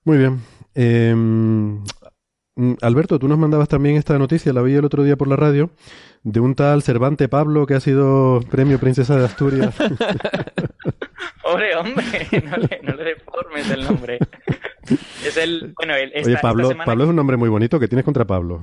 Muy 0.04 0.18
bien. 0.18 0.40
Eh, 0.74 1.14
Alberto, 2.80 3.18
tú 3.18 3.28
nos 3.28 3.38
mandabas 3.38 3.68
también 3.68 3.96
esta 3.96 4.18
noticia, 4.18 4.52
la 4.52 4.62
vi 4.62 4.74
el 4.74 4.84
otro 4.84 5.04
día 5.04 5.16
por 5.16 5.28
la 5.28 5.36
radio, 5.36 5.70
de 6.22 6.40
un 6.40 6.54
tal 6.54 6.82
Cervante 6.82 7.28
Pablo 7.28 7.66
que 7.66 7.74
ha 7.74 7.80
sido 7.80 8.40
premio 8.50 8.78
Princesa 8.78 9.16
de 9.16 9.26
Asturias. 9.26 9.74
Pobre 11.42 11.76
hombre, 11.76 12.26
no 12.44 12.56
le, 12.56 12.80
no 12.82 12.94
le 12.94 13.04
deformes 13.04 13.70
el 13.70 13.84
nombre. 13.84 14.18
Es 15.24 15.36
el, 15.36 15.74
bueno, 15.76 15.94
el, 15.94 16.12
esta, 16.14 16.30
Oye, 16.30 16.38
Pablo, 16.40 16.62
esta 16.62 16.72
semana... 16.72 16.86
Pablo 16.86 17.04
es 17.04 17.10
un 17.10 17.16
nombre 17.16 17.36
muy 17.36 17.48
bonito. 17.50 17.78
¿Qué 17.78 17.88
tienes 17.88 18.04
contra 18.04 18.24
Pablo? 18.24 18.60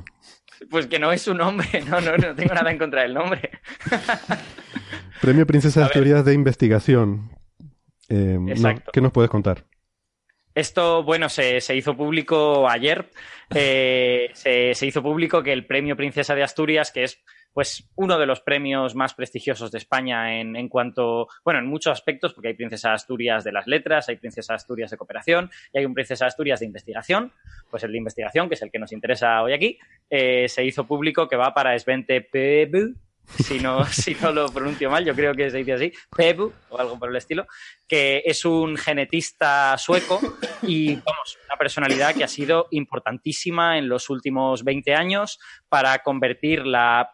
Pues 0.71 0.87
que 0.87 0.97
no 0.97 1.11
es 1.11 1.21
su 1.21 1.35
nombre, 1.35 1.67
no, 1.89 2.01
no, 2.01 2.17
no 2.17 2.35
tengo 2.35 2.53
nada 2.53 2.71
en 2.71 2.79
contra 2.79 3.03
del 3.03 3.13
nombre. 3.13 3.51
Premio 5.21 5.45
Princesa 5.45 5.81
de 5.81 5.85
Asturias 5.85 6.25
de 6.25 6.33
Investigación. 6.33 7.29
Eh, 8.09 8.37
no, 8.39 8.75
¿Qué 8.91 9.01
nos 9.01 9.11
puedes 9.11 9.29
contar? 9.29 9.65
Esto, 10.55 11.03
bueno, 11.03 11.29
se, 11.29 11.61
se 11.61 11.75
hizo 11.75 11.95
público 11.95 12.69
ayer. 12.69 13.09
Eh, 13.53 14.29
se, 14.33 14.73
se, 14.73 14.85
hizo 14.85 15.01
público 15.01 15.41
que 15.43 15.53
el 15.53 15.65
premio 15.65 15.95
Princesa 15.95 16.35
de 16.35 16.43
Asturias, 16.43 16.91
que 16.91 17.03
es 17.03 17.23
pues 17.53 17.87
uno 17.95 18.17
de 18.17 18.25
los 18.25 18.41
premios 18.41 18.95
más 18.95 19.13
prestigiosos 19.13 19.71
de 19.71 19.77
España 19.77 20.39
en, 20.39 20.55
en, 20.55 20.67
cuanto, 20.69 21.27
bueno, 21.45 21.59
en 21.59 21.67
muchos 21.67 21.91
aspectos, 21.91 22.33
porque 22.33 22.49
hay 22.49 22.53
Princesa 22.55 22.93
Asturias 22.93 23.43
de 23.43 23.51
las 23.51 23.67
letras, 23.67 24.09
hay 24.09 24.15
Princesa 24.15 24.55
Asturias 24.55 24.89
de 24.89 24.97
cooperación 24.97 25.51
y 25.71 25.77
hay 25.77 25.85
un 25.85 25.93
Princesa 25.93 26.25
Asturias 26.25 26.59
de 26.59 26.65
investigación. 26.65 27.31
Pues 27.69 27.83
el 27.83 27.91
de 27.91 27.97
investigación, 27.99 28.49
que 28.49 28.55
es 28.55 28.61
el 28.63 28.71
que 28.71 28.79
nos 28.79 28.91
interesa 28.91 29.41
hoy 29.43 29.53
aquí, 29.53 29.77
eh, 30.09 30.47
se 30.49 30.65
hizo 30.65 30.87
público 30.87 31.27
que 31.27 31.35
va 31.35 31.53
para 31.53 31.77
Svente 31.77 32.21
Pebu, 32.21 32.95
si 33.43 33.59
no, 33.59 33.85
si 33.91 34.15
no 34.15 34.31
lo 34.31 34.49
pronuncio 34.49 34.89
mal, 34.89 35.05
yo 35.05 35.15
creo 35.15 35.33
que 35.33 35.49
se 35.49 35.57
dice 35.57 35.73
así, 35.73 35.93
Pebu 36.15 36.53
o 36.69 36.79
algo 36.79 36.97
por 36.99 37.09
el 37.09 37.15
estilo, 37.15 37.45
que 37.87 38.23
es 38.25 38.45
un 38.45 38.77
genetista 38.77 39.77
sueco 39.77 40.19
y, 40.61 40.95
vamos, 40.95 41.37
una 41.45 41.57
personalidad 41.57 42.15
que 42.15 42.23
ha 42.23 42.27
sido 42.27 42.67
importantísima 42.71 43.77
en 43.77 43.89
los 43.89 44.09
últimos 44.09 44.63
20 44.63 44.95
años 44.95 45.39
para 45.69 45.99
convertir 45.99 46.65
la 46.65 47.11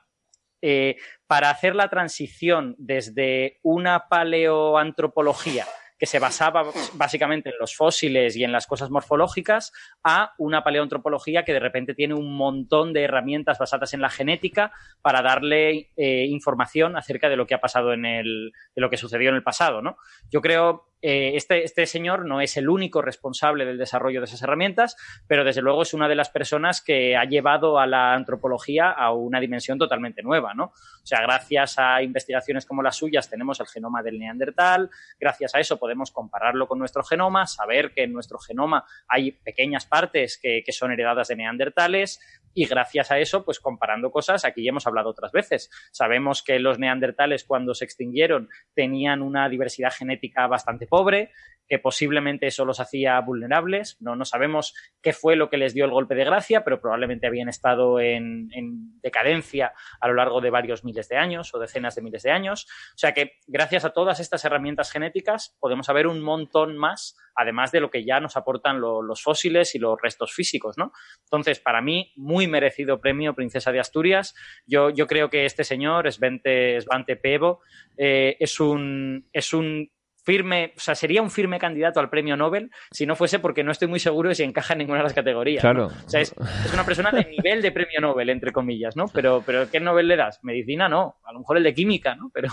eh, 0.62 0.98
para 1.26 1.52
hacer 1.52 1.74
la 1.74 1.90
transición 1.90 2.76
desde 2.78 3.60
una 3.64 4.10
paleoantropología 4.10 5.66
que 6.00 6.06
se 6.06 6.18
basaba 6.18 6.64
básicamente 6.94 7.50
en 7.50 7.56
los 7.60 7.76
fósiles 7.76 8.36
y 8.36 8.44
en 8.44 8.52
las 8.52 8.66
cosas 8.66 8.90
morfológicas, 8.90 9.74
a 10.04 10.34
una 10.38 10.64
paleoantropología 10.64 11.44
que 11.44 11.54
de 11.54 11.60
repente 11.60 11.94
tiene 11.94 12.14
un 12.14 12.36
montón 12.36 12.94
de 12.94 13.04
herramientas 13.04 13.60
basadas 13.60 13.94
en 13.94 14.02
la 14.02 14.10
genética 14.10 14.72
para 15.02 15.22
darle 15.22 15.92
eh, 15.98 16.26
información 16.28 16.96
acerca 16.96 17.30
de 17.30 17.36
lo 17.36 17.46
que 17.46 17.54
ha 17.54 17.62
pasado 17.62 17.94
en 17.94 18.06
el, 18.06 18.54
de 18.76 18.82
lo 18.82 18.90
que 18.90 18.98
sucedió 18.98 19.30
en 19.30 19.36
el 19.36 19.44
pasado, 19.44 19.82
¿no? 19.82 19.98
Yo 20.32 20.42
creo 20.42 20.89
eh, 21.02 21.32
este, 21.36 21.64
este, 21.64 21.86
señor 21.86 22.26
no 22.26 22.42
es 22.42 22.58
el 22.58 22.68
único 22.68 23.02
responsable 23.02 23.64
del 23.66 23.78
desarrollo 23.78 24.20
de 24.20 24.26
esas 24.26 24.42
herramientas, 24.42 24.98
pero 25.28 25.46
desde 25.46 25.62
luego 25.62 25.84
es 25.84 25.94
una 25.94 26.10
de 26.10 26.16
las 26.16 26.30
personas 26.30 26.82
que 26.82 27.16
ha 27.16 27.24
llevado 27.24 27.80
a 27.80 27.88
la 27.88 28.14
antropología 28.14 28.92
a 28.92 29.14
una 29.14 29.40
dimensión 29.40 29.78
totalmente 29.78 30.22
nueva, 30.24 30.54
¿no? 30.54 30.66
O 30.66 31.06
sea, 31.06 31.22
gracias 31.22 31.80
a 31.80 32.04
investigaciones 32.04 32.66
como 32.66 32.84
las 32.84 32.98
suyas 32.98 33.30
tenemos 33.30 33.60
el 33.62 33.68
genoma 33.68 34.04
del 34.04 34.20
neandertal, 34.20 34.90
gracias 35.20 35.56
a 35.56 35.60
eso 35.60 35.80
podemos 35.80 36.12
compararlo 36.12 36.68
con 36.68 36.80
nuestro 36.80 37.04
genoma, 37.04 37.48
saber 37.48 37.94
que 37.94 38.04
en 38.04 38.12
nuestro 38.12 38.38
genoma 38.38 38.84
hay 39.08 39.32
pequeñas 39.32 39.86
partes 39.86 40.38
que, 40.38 40.64
que 40.66 40.72
son 40.74 40.92
heredadas 40.92 41.30
de 41.30 41.38
neandertales 41.38 42.20
y 42.54 42.66
gracias 42.66 43.12
a 43.12 43.20
eso, 43.20 43.46
pues 43.46 43.60
comparando 43.60 44.12
cosas, 44.12 44.46
aquí 44.46 44.64
ya 44.64 44.70
hemos 44.70 44.88
hablado 44.88 45.10
otras 45.10 45.32
veces, 45.32 45.70
sabemos 45.92 46.44
que 46.44 46.60
los 46.60 46.80
neandertales 46.80 47.44
cuando 47.44 47.74
se 47.74 47.86
extinguieron 47.86 48.50
tenían 48.74 49.22
una 49.22 49.50
diversidad 49.50 49.92
genética 49.92 50.48
bastante 50.48 50.88
pobre, 50.88 51.32
que 51.70 51.78
posiblemente 51.78 52.48
eso 52.48 52.66
los 52.66 52.80
hacía 52.80 53.20
vulnerables. 53.22 53.98
No, 54.02 54.16
no 54.16 54.26
sabemos 54.26 54.74
qué 55.02 55.14
fue 55.14 55.36
lo 55.36 55.50
que 55.50 55.58
les 55.58 55.76
dio 55.76 55.86
el 55.86 55.92
golpe 55.92 56.16
de 56.16 56.26
gracia, 56.26 56.64
pero 56.64 56.82
probablemente 56.82 57.28
habían 57.28 57.48
estado 57.48 58.00
en, 58.00 58.50
en, 58.54 59.00
decadencia 59.02 59.74
a 60.02 60.08
lo 60.08 60.16
largo 60.16 60.42
de 60.42 60.50
varios 60.50 60.84
miles 60.84 61.08
de 61.08 61.18
años 61.18 61.54
o 61.54 61.60
decenas 61.60 61.96
de 61.96 62.02
miles 62.02 62.24
de 62.24 62.32
años. 62.32 62.66
O 62.96 62.98
sea 62.98 63.14
que 63.14 63.34
gracias 63.48 63.86
a 63.86 63.92
todas 63.92 64.20
estas 64.20 64.44
herramientas 64.44 64.92
genéticas 64.92 65.56
podemos 65.60 65.86
saber 65.86 66.08
un 66.08 66.22
montón 66.22 66.76
más, 66.76 67.16
además 67.36 67.72
de 67.72 67.82
lo 67.82 67.92
que 67.92 68.04
ya 68.04 68.20
nos 68.20 68.36
aportan 68.36 68.82
lo, 68.82 69.04
los 69.04 69.22
fósiles 69.22 69.76
y 69.76 69.80
los 69.80 70.02
restos 70.02 70.34
físicos, 70.34 70.78
¿no? 70.78 70.92
Entonces, 71.26 71.60
para 71.60 71.82
mí, 71.82 72.12
muy 72.16 72.39
merecido 72.48 73.00
premio 73.00 73.34
Princesa 73.34 73.72
de 73.72 73.80
Asturias. 73.80 74.36
Yo, 74.66 74.90
yo 74.90 75.08
creo 75.08 75.30
que 75.30 75.46
este 75.46 75.64
señor, 75.64 76.12
Svante, 76.12 76.80
Svante 76.82 77.16
Pevo, 77.16 77.62
eh, 77.98 78.38
es 78.40 78.60
un, 78.60 79.28
es 79.34 79.54
un 79.54 79.90
firme, 80.24 80.74
o 80.78 80.80
sea, 80.80 80.96
sería 80.96 81.22
un 81.22 81.32
firme 81.32 81.58
candidato 81.58 82.00
al 82.00 82.10
premio 82.10 82.38
Nobel 82.38 82.70
si 82.92 83.06
no 83.06 83.16
fuese 83.16 83.40
porque 83.40 83.64
no 83.64 83.72
estoy 83.72 83.88
muy 83.88 84.00
seguro 84.00 84.30
de 84.30 84.36
si 84.36 84.44
encaja 84.44 84.74
en 84.74 84.80
ninguna 84.80 85.00
de 85.00 85.06
las 85.06 85.14
categorías. 85.14 85.62
Claro. 85.62 85.90
¿no? 85.90 86.06
O 86.06 86.10
sea, 86.10 86.22
es, 86.22 86.36
es, 86.66 86.74
una 86.74 86.86
persona 86.86 87.12
de 87.12 87.26
nivel 87.26 87.62
de 87.62 87.72
premio 87.72 88.00
Nobel, 88.00 88.30
entre 88.30 88.52
comillas, 88.52 88.96
¿no? 88.96 89.08
Pero, 89.08 89.42
pero 89.46 89.70
¿qué 89.70 89.80
Nobel 89.80 90.08
le 90.08 90.18
das? 90.18 90.40
Medicina 90.44 90.88
no, 90.88 91.16
a 91.24 91.34
lo 91.34 91.40
mejor 91.40 91.58
el 91.58 91.64
de 91.64 91.74
química, 91.74 92.16
¿no? 92.16 92.30
Pero. 92.34 92.50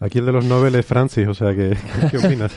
Aquí 0.00 0.18
el 0.18 0.26
de 0.26 0.32
los 0.32 0.44
Nobel 0.44 0.74
es 0.74 0.86
Francis, 0.86 1.26
o 1.26 1.34
sea, 1.34 1.54
¿qué, 1.54 1.76
qué 2.10 2.18
opinas? 2.26 2.52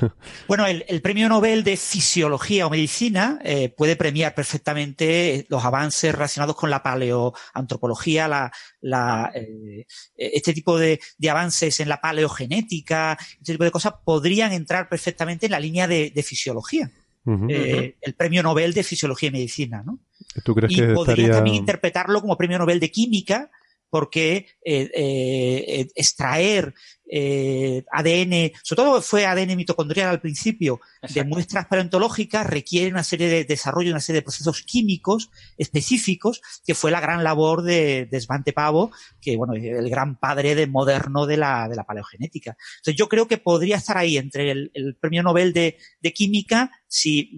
bueno, 0.48 0.66
el, 0.66 0.86
el, 0.88 1.02
premio 1.02 1.28
Nobel 1.30 1.64
de 1.64 1.78
Fisiología 1.78 2.68
o 2.68 2.70
Medicina 2.70 3.40
eh, 3.44 3.70
puede 3.70 3.96
premiar 3.96 4.36
perfectamente 4.36 5.46
los 5.50 5.64
avances 5.66 6.14
relacionados 6.14 6.56
con 6.56 6.70
la 6.70 6.84
paleoantropología, 6.84 8.28
la, 8.28 8.52
la, 8.82 9.32
eh, 9.34 9.86
este 10.16 10.54
tipo 10.54 10.78
de, 10.78 11.00
de, 11.18 11.30
avances 11.30 11.80
en 11.80 11.90
la 11.90 12.02
paleogenética, 12.02 13.18
este 13.40 13.54
tipo 13.54 13.64
de 13.64 13.72
cosas 13.72 13.94
podrían 14.06 14.52
entrar 14.52 14.88
perfectamente 14.90 15.48
en 15.48 15.52
la 15.54 15.60
línea 15.60 15.88
de, 15.88 16.12
de 16.14 16.24
fisiología. 16.24 16.92
Uh 17.24 17.34
-huh. 17.34 17.52
eh, 17.52 17.98
el 18.02 18.16
premio 18.16 18.42
Nobel 18.42 18.74
de 18.74 18.84
Fisiología 18.84 19.30
y 19.30 19.34
Medicina, 19.34 19.84
¿no? 19.86 20.00
¿Tú 20.44 20.56
crees 20.56 20.74
y 20.74 20.78
que 20.78 20.88
podría 20.88 21.14
estaría... 21.14 21.32
también 21.32 21.58
interpretarlo 21.58 22.20
como 22.20 22.36
premio 22.36 22.58
Nobel 22.58 22.80
de 22.80 22.90
Química, 22.90 23.52
porque 23.92 24.48
eh, 24.64 24.90
eh, 24.96 25.88
extraer 25.96 26.74
eh, 27.14 27.84
ADN, 27.92 28.54
sobre 28.64 28.84
todo 28.84 29.02
fue 29.02 29.26
ADN 29.26 29.58
mitocondrial 29.58 30.08
al 30.08 30.22
principio, 30.22 30.80
Exacto. 31.02 31.14
de 31.14 31.24
muestras 31.26 31.68
paleontológicas, 31.68 32.48
requiere 32.48 32.90
una 32.90 33.04
serie 33.04 33.28
de 33.28 33.44
desarrollo, 33.44 33.92
una 33.92 34.00
serie 34.00 34.20
de 34.22 34.24
procesos 34.24 34.62
químicos 34.62 35.30
específicos, 35.58 36.42
que 36.66 36.74
fue 36.74 36.90
la 36.90 37.02
gran 37.02 37.24
labor 37.24 37.64
de, 37.64 38.08
de 38.10 38.22
Svante 38.22 38.54
Pavo, 38.54 38.92
que 39.20 39.36
bueno, 39.36 39.54
el 39.56 39.90
gran 39.90 40.18
padre 40.18 40.56
de 40.56 40.68
moderno 40.68 41.26
de 41.26 41.36
la, 41.36 41.68
de 41.68 41.76
la 41.76 41.84
paleogenética. 41.84 42.56
Entonces 42.78 42.96
yo 42.98 43.10
creo 43.10 43.28
que 43.28 43.38
podría 43.38 43.76
estar 43.76 43.98
ahí 43.98 44.18
entre 44.18 44.52
el, 44.52 44.72
el 44.74 44.96
premio 44.96 45.22
Nobel 45.22 45.52
de, 45.52 45.78
de 46.00 46.14
Química, 46.14 46.72
si 46.88 47.32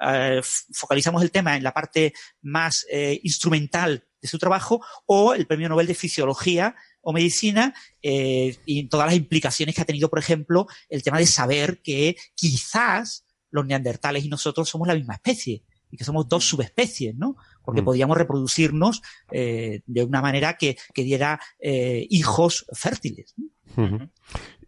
uh, 0.00 0.40
focalizamos 0.72 1.22
el 1.22 1.30
tema 1.30 1.56
en 1.56 1.62
la 1.62 1.72
parte 1.72 2.14
más 2.42 2.84
eh, 2.90 3.20
instrumental 3.22 4.04
de 4.20 4.28
su 4.28 4.38
trabajo, 4.38 4.84
o 5.06 5.34
el 5.34 5.46
premio 5.46 5.68
Nobel 5.68 5.86
de 5.86 5.94
Fisiología, 5.94 6.74
o 7.02 7.12
medicina 7.12 7.74
eh, 8.02 8.56
y 8.66 8.88
todas 8.88 9.06
las 9.06 9.16
implicaciones 9.16 9.74
que 9.74 9.82
ha 9.82 9.86
tenido, 9.86 10.08
por 10.10 10.18
ejemplo, 10.18 10.66
el 10.88 11.02
tema 11.02 11.18
de 11.18 11.26
saber 11.26 11.80
que 11.82 12.16
quizás 12.34 13.24
los 13.50 13.66
neandertales 13.66 14.24
y 14.24 14.28
nosotros 14.28 14.68
somos 14.68 14.86
la 14.88 14.94
misma 14.94 15.14
especie 15.14 15.64
y 15.90 15.96
que 15.96 16.04
somos 16.04 16.28
dos 16.28 16.44
subespecies, 16.48 17.16
¿no? 17.16 17.36
Porque 17.64 17.82
Mm. 17.82 17.84
podíamos 17.84 18.16
reproducirnos 18.16 19.02
eh, 19.32 19.80
de 19.86 20.04
una 20.04 20.22
manera 20.22 20.56
que, 20.56 20.76
que 20.94 21.02
diera 21.02 21.40
eh, 21.58 22.06
hijos 22.10 22.66
fértiles. 22.72 23.34
¿no? 23.36 23.84
Ujú. 23.84 24.08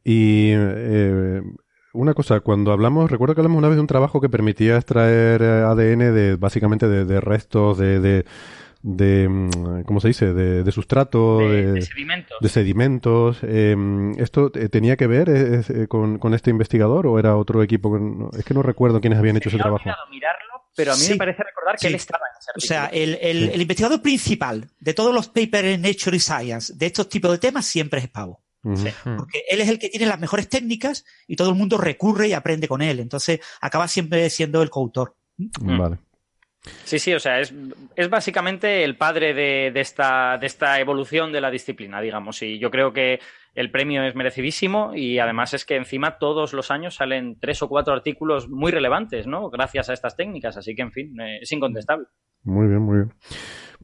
Y 0.04 0.50
eh, 0.52 1.40
una 1.92 2.14
cosa, 2.14 2.40
cuando 2.40 2.72
hablamos, 2.72 3.08
recuerdo 3.10 3.34
que 3.34 3.40
hablamos 3.40 3.58
una 3.58 3.68
vez 3.68 3.76
de 3.76 3.82
un 3.82 3.86
trabajo 3.86 4.20
que 4.20 4.28
permitía 4.28 4.76
extraer 4.76 5.42
ADN 5.42 6.12
de 6.12 6.36
básicamente 6.36 6.88
de, 6.88 7.04
de 7.04 7.20
restos 7.20 7.78
de, 7.78 8.00
de, 8.00 8.24
de, 8.82 9.28
mm, 9.28 9.82
¿cómo 9.84 10.00
se 10.00 10.08
dice? 10.08 10.32
De, 10.32 10.62
de 10.64 10.72
sustrato, 10.72 11.38
De, 11.38 11.66
de, 11.66 11.72
de 11.72 11.82
sedimentos. 11.82 12.36
de 12.40 12.48
sedimentos. 12.48 13.38
Eh, 13.42 13.76
¿Esto 14.18 14.50
tenía 14.50 14.96
que 14.96 15.06
ver 15.06 15.28
eh, 15.28 15.56
es, 15.60 15.70
eh, 15.70 15.88
con, 15.88 16.18
con 16.18 16.34
este 16.34 16.50
investigador 16.50 17.06
o 17.06 17.18
era 17.18 17.36
otro 17.36 17.62
equipo? 17.62 18.30
Es 18.36 18.44
que 18.44 18.54
no 18.54 18.62
recuerdo 18.62 19.00
quiénes 19.00 19.18
habían 19.18 19.36
hecho 19.36 19.50
Se 19.50 19.56
ese 19.56 19.64
me 19.64 19.74
ha 19.74 19.78
trabajo. 19.78 19.84
mirarlo, 20.10 20.64
pero 20.74 20.92
a 20.92 20.94
mí 20.96 21.00
Sí. 21.00 21.12
me 21.12 21.16
parece 21.18 21.42
recordar 21.42 21.74
que 21.76 21.80
Sí. 21.80 21.86
él 21.86 21.94
estaba 21.94 22.24
en 22.26 22.38
ese 22.38 22.50
O 22.56 22.60
sea, 22.60 22.86
el, 22.86 23.18
el- 23.22 23.48
Sí. 23.48 23.50
el 23.54 23.60
investigador 23.62 24.02
principal 24.02 24.68
de 24.80 24.94
todos 24.94 25.14
los 25.14 25.28
papers 25.28 25.64
en 25.68 25.82
Nature 25.82 26.16
y 26.16 26.20
Science 26.20 26.72
de 26.76 26.86
estos 26.86 27.08
tipos 27.08 27.30
de 27.30 27.38
temas 27.38 27.64
siempre 27.66 28.00
es 28.00 28.08
Pavo. 28.08 28.42
Porque 28.64 29.42
él 29.50 29.60
es 29.60 29.68
el 29.68 29.78
que 29.80 29.88
tiene 29.88 30.06
las 30.06 30.20
mejores 30.20 30.48
técnicas 30.48 31.04
y 31.26 31.34
todo 31.34 31.48
el 31.50 31.56
mundo 31.56 31.78
recurre 31.78 32.28
y 32.28 32.32
aprende 32.32 32.68
con 32.68 32.80
él. 32.80 33.00
Entonces 33.00 33.40
acaba 33.60 33.88
siempre 33.88 34.30
siendo 34.30 34.62
el 34.62 34.70
coautor. 34.70 35.16
Vale. 35.60 35.98
Sí, 36.84 36.98
sí, 36.98 37.12
o 37.12 37.18
sea, 37.18 37.40
es, 37.40 37.52
es 37.96 38.08
básicamente 38.08 38.84
el 38.84 38.96
padre 38.96 39.34
de, 39.34 39.72
de 39.72 39.80
esta, 39.80 40.38
de 40.38 40.46
esta 40.46 40.78
evolución 40.78 41.32
de 41.32 41.40
la 41.40 41.50
disciplina, 41.50 42.00
digamos. 42.00 42.40
Y 42.42 42.58
yo 42.58 42.70
creo 42.70 42.92
que 42.92 43.18
el 43.54 43.70
premio 43.70 44.04
es 44.04 44.14
merecidísimo 44.14 44.94
y 44.94 45.18
además 45.18 45.54
es 45.54 45.64
que 45.64 45.76
encima 45.76 46.18
todos 46.18 46.52
los 46.52 46.70
años 46.70 46.94
salen 46.94 47.36
tres 47.40 47.62
o 47.62 47.68
cuatro 47.68 47.92
artículos 47.92 48.48
muy 48.48 48.70
relevantes, 48.70 49.26
¿no? 49.26 49.50
Gracias 49.50 49.90
a 49.90 49.92
estas 49.92 50.16
técnicas. 50.16 50.56
Así 50.56 50.74
que, 50.74 50.82
en 50.82 50.92
fin, 50.92 51.20
eh, 51.20 51.38
es 51.42 51.50
incontestable. 51.52 52.06
Muy 52.44 52.68
bien, 52.68 52.80
muy 52.80 52.96
bien. 52.98 53.14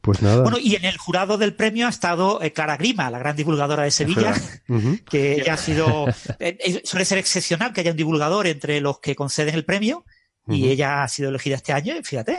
Pues 0.00 0.22
nada. 0.22 0.42
Bueno, 0.42 0.58
y 0.60 0.76
en 0.76 0.84
el 0.84 0.96
jurado 0.96 1.36
del 1.36 1.54
premio 1.54 1.86
ha 1.86 1.90
estado 1.90 2.40
eh, 2.40 2.52
Clara 2.52 2.76
Grima, 2.76 3.10
la 3.10 3.18
gran 3.18 3.34
divulgadora 3.34 3.82
de 3.82 3.90
Sevilla, 3.90 4.32
Ujú. 4.68 4.98
que 5.10 5.32
ella 5.32 5.54
ha 5.54 5.56
sido, 5.56 6.06
eh, 6.38 6.80
suele 6.84 7.04
ser 7.04 7.18
excepcional 7.18 7.72
que 7.72 7.80
haya 7.80 7.90
un 7.90 7.96
divulgador 7.96 8.46
entre 8.46 8.80
los 8.80 9.00
que 9.00 9.16
conceden 9.16 9.56
el 9.56 9.64
premio 9.64 10.04
y 10.48 10.68
ella 10.68 11.02
ha 11.02 11.08
sido 11.08 11.30
elegida 11.30 11.56
este 11.56 11.72
año, 11.72 11.96
y 11.96 12.02
fíjate. 12.02 12.38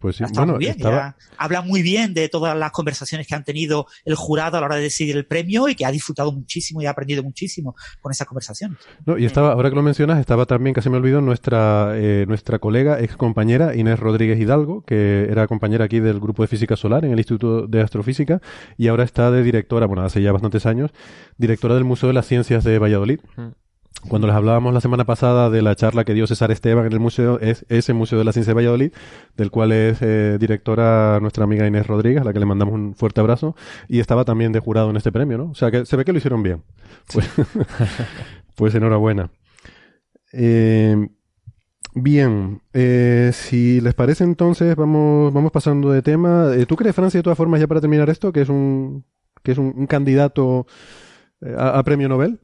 Pues 0.00 0.16
sí, 0.16 0.24
bueno, 0.32 0.54
muy 0.54 0.60
bien. 0.60 0.76
estaba, 0.78 1.14
habla 1.36 1.60
muy 1.60 1.82
bien 1.82 2.14
de 2.14 2.30
todas 2.30 2.56
las 2.56 2.72
conversaciones 2.72 3.26
que 3.26 3.34
han 3.34 3.44
tenido 3.44 3.86
el 4.06 4.14
jurado 4.14 4.56
a 4.56 4.60
la 4.60 4.66
hora 4.66 4.76
de 4.76 4.82
decidir 4.82 5.14
el 5.14 5.26
premio 5.26 5.68
y 5.68 5.74
que 5.74 5.84
ha 5.84 5.90
disfrutado 5.90 6.32
muchísimo 6.32 6.80
y 6.80 6.86
ha 6.86 6.90
aprendido 6.90 7.22
muchísimo 7.22 7.76
con 8.00 8.10
esas 8.10 8.26
conversaciones. 8.26 8.78
No, 9.04 9.18
y 9.18 9.26
estaba, 9.26 9.52
ahora 9.52 9.68
que 9.68 9.76
lo 9.76 9.82
mencionas, 9.82 10.18
estaba 10.18 10.46
también, 10.46 10.72
casi 10.72 10.88
me 10.88 10.96
olvido, 10.96 11.20
nuestra, 11.20 11.92
eh, 11.96 12.24
nuestra 12.26 12.58
colega, 12.58 12.98
ex 12.98 13.14
compañera 13.14 13.76
Inés 13.76 14.00
Rodríguez 14.00 14.40
Hidalgo, 14.40 14.84
que 14.86 15.28
era 15.30 15.46
compañera 15.46 15.84
aquí 15.84 16.00
del 16.00 16.18
grupo 16.18 16.42
de 16.42 16.48
física 16.48 16.76
solar 16.76 17.04
en 17.04 17.12
el 17.12 17.18
Instituto 17.18 17.66
de 17.66 17.82
Astrofísica 17.82 18.40
y 18.78 18.88
ahora 18.88 19.04
está 19.04 19.30
de 19.30 19.42
directora, 19.42 19.84
bueno, 19.84 20.02
hace 20.02 20.22
ya 20.22 20.32
bastantes 20.32 20.64
años, 20.64 20.92
directora 21.36 21.74
del 21.74 21.84
Museo 21.84 22.06
de 22.06 22.14
las 22.14 22.26
Ciencias 22.26 22.64
de 22.64 22.78
Valladolid. 22.78 23.20
Cuando 24.08 24.26
les 24.26 24.34
hablábamos 24.34 24.72
la 24.72 24.80
semana 24.80 25.04
pasada 25.04 25.50
de 25.50 25.60
la 25.62 25.76
charla 25.76 26.04
que 26.04 26.14
dio 26.14 26.26
César 26.26 26.50
Esteban 26.50 26.86
en 26.86 26.92
el 26.92 27.00
museo, 27.00 27.38
es 27.38 27.66
ese 27.68 27.92
Museo 27.92 28.18
de 28.18 28.24
la 28.24 28.32
Ciencia 28.32 28.52
de 28.52 28.54
Valladolid, 28.54 28.92
del 29.36 29.50
cual 29.50 29.72
es 29.72 29.98
eh, 30.00 30.38
directora 30.40 31.18
nuestra 31.20 31.44
amiga 31.44 31.66
Inés 31.66 31.86
Rodríguez, 31.86 32.22
a 32.22 32.24
la 32.24 32.32
que 32.32 32.40
le 32.40 32.46
mandamos 32.46 32.74
un 32.74 32.94
fuerte 32.94 33.20
abrazo, 33.20 33.54
y 33.88 34.00
estaba 34.00 34.24
también 34.24 34.52
de 34.52 34.60
jurado 34.60 34.90
en 34.90 34.96
este 34.96 35.12
premio, 35.12 35.36
¿no? 35.36 35.50
O 35.50 35.54
sea 35.54 35.70
que 35.70 35.84
se 35.84 35.96
ve 35.96 36.04
que 36.04 36.12
lo 36.12 36.18
hicieron 36.18 36.42
bien. 36.42 36.62
Pues, 37.12 37.28
pues 38.56 38.74
enhorabuena. 38.74 39.30
Eh, 40.32 41.08
bien, 41.94 42.62
eh, 42.72 43.30
si 43.34 43.80
les 43.80 43.94
parece 43.94 44.24
entonces 44.24 44.76
vamos, 44.76 45.32
vamos 45.32 45.52
pasando 45.52 45.90
de 45.90 46.02
tema. 46.02 46.52
Eh, 46.54 46.66
¿Tú 46.66 46.76
crees, 46.76 46.94
Francia, 46.94 47.18
de 47.18 47.22
todas 47.22 47.36
formas, 47.36 47.60
ya 47.60 47.66
para 47.66 47.80
terminar 47.80 48.08
esto, 48.08 48.32
que 48.32 48.42
es 48.42 48.48
un, 48.48 49.04
que 49.42 49.52
es 49.52 49.58
un, 49.58 49.74
un 49.76 49.86
candidato 49.86 50.66
eh, 51.42 51.54
a, 51.56 51.78
a 51.78 51.82
premio 51.84 52.08
Nobel? 52.08 52.40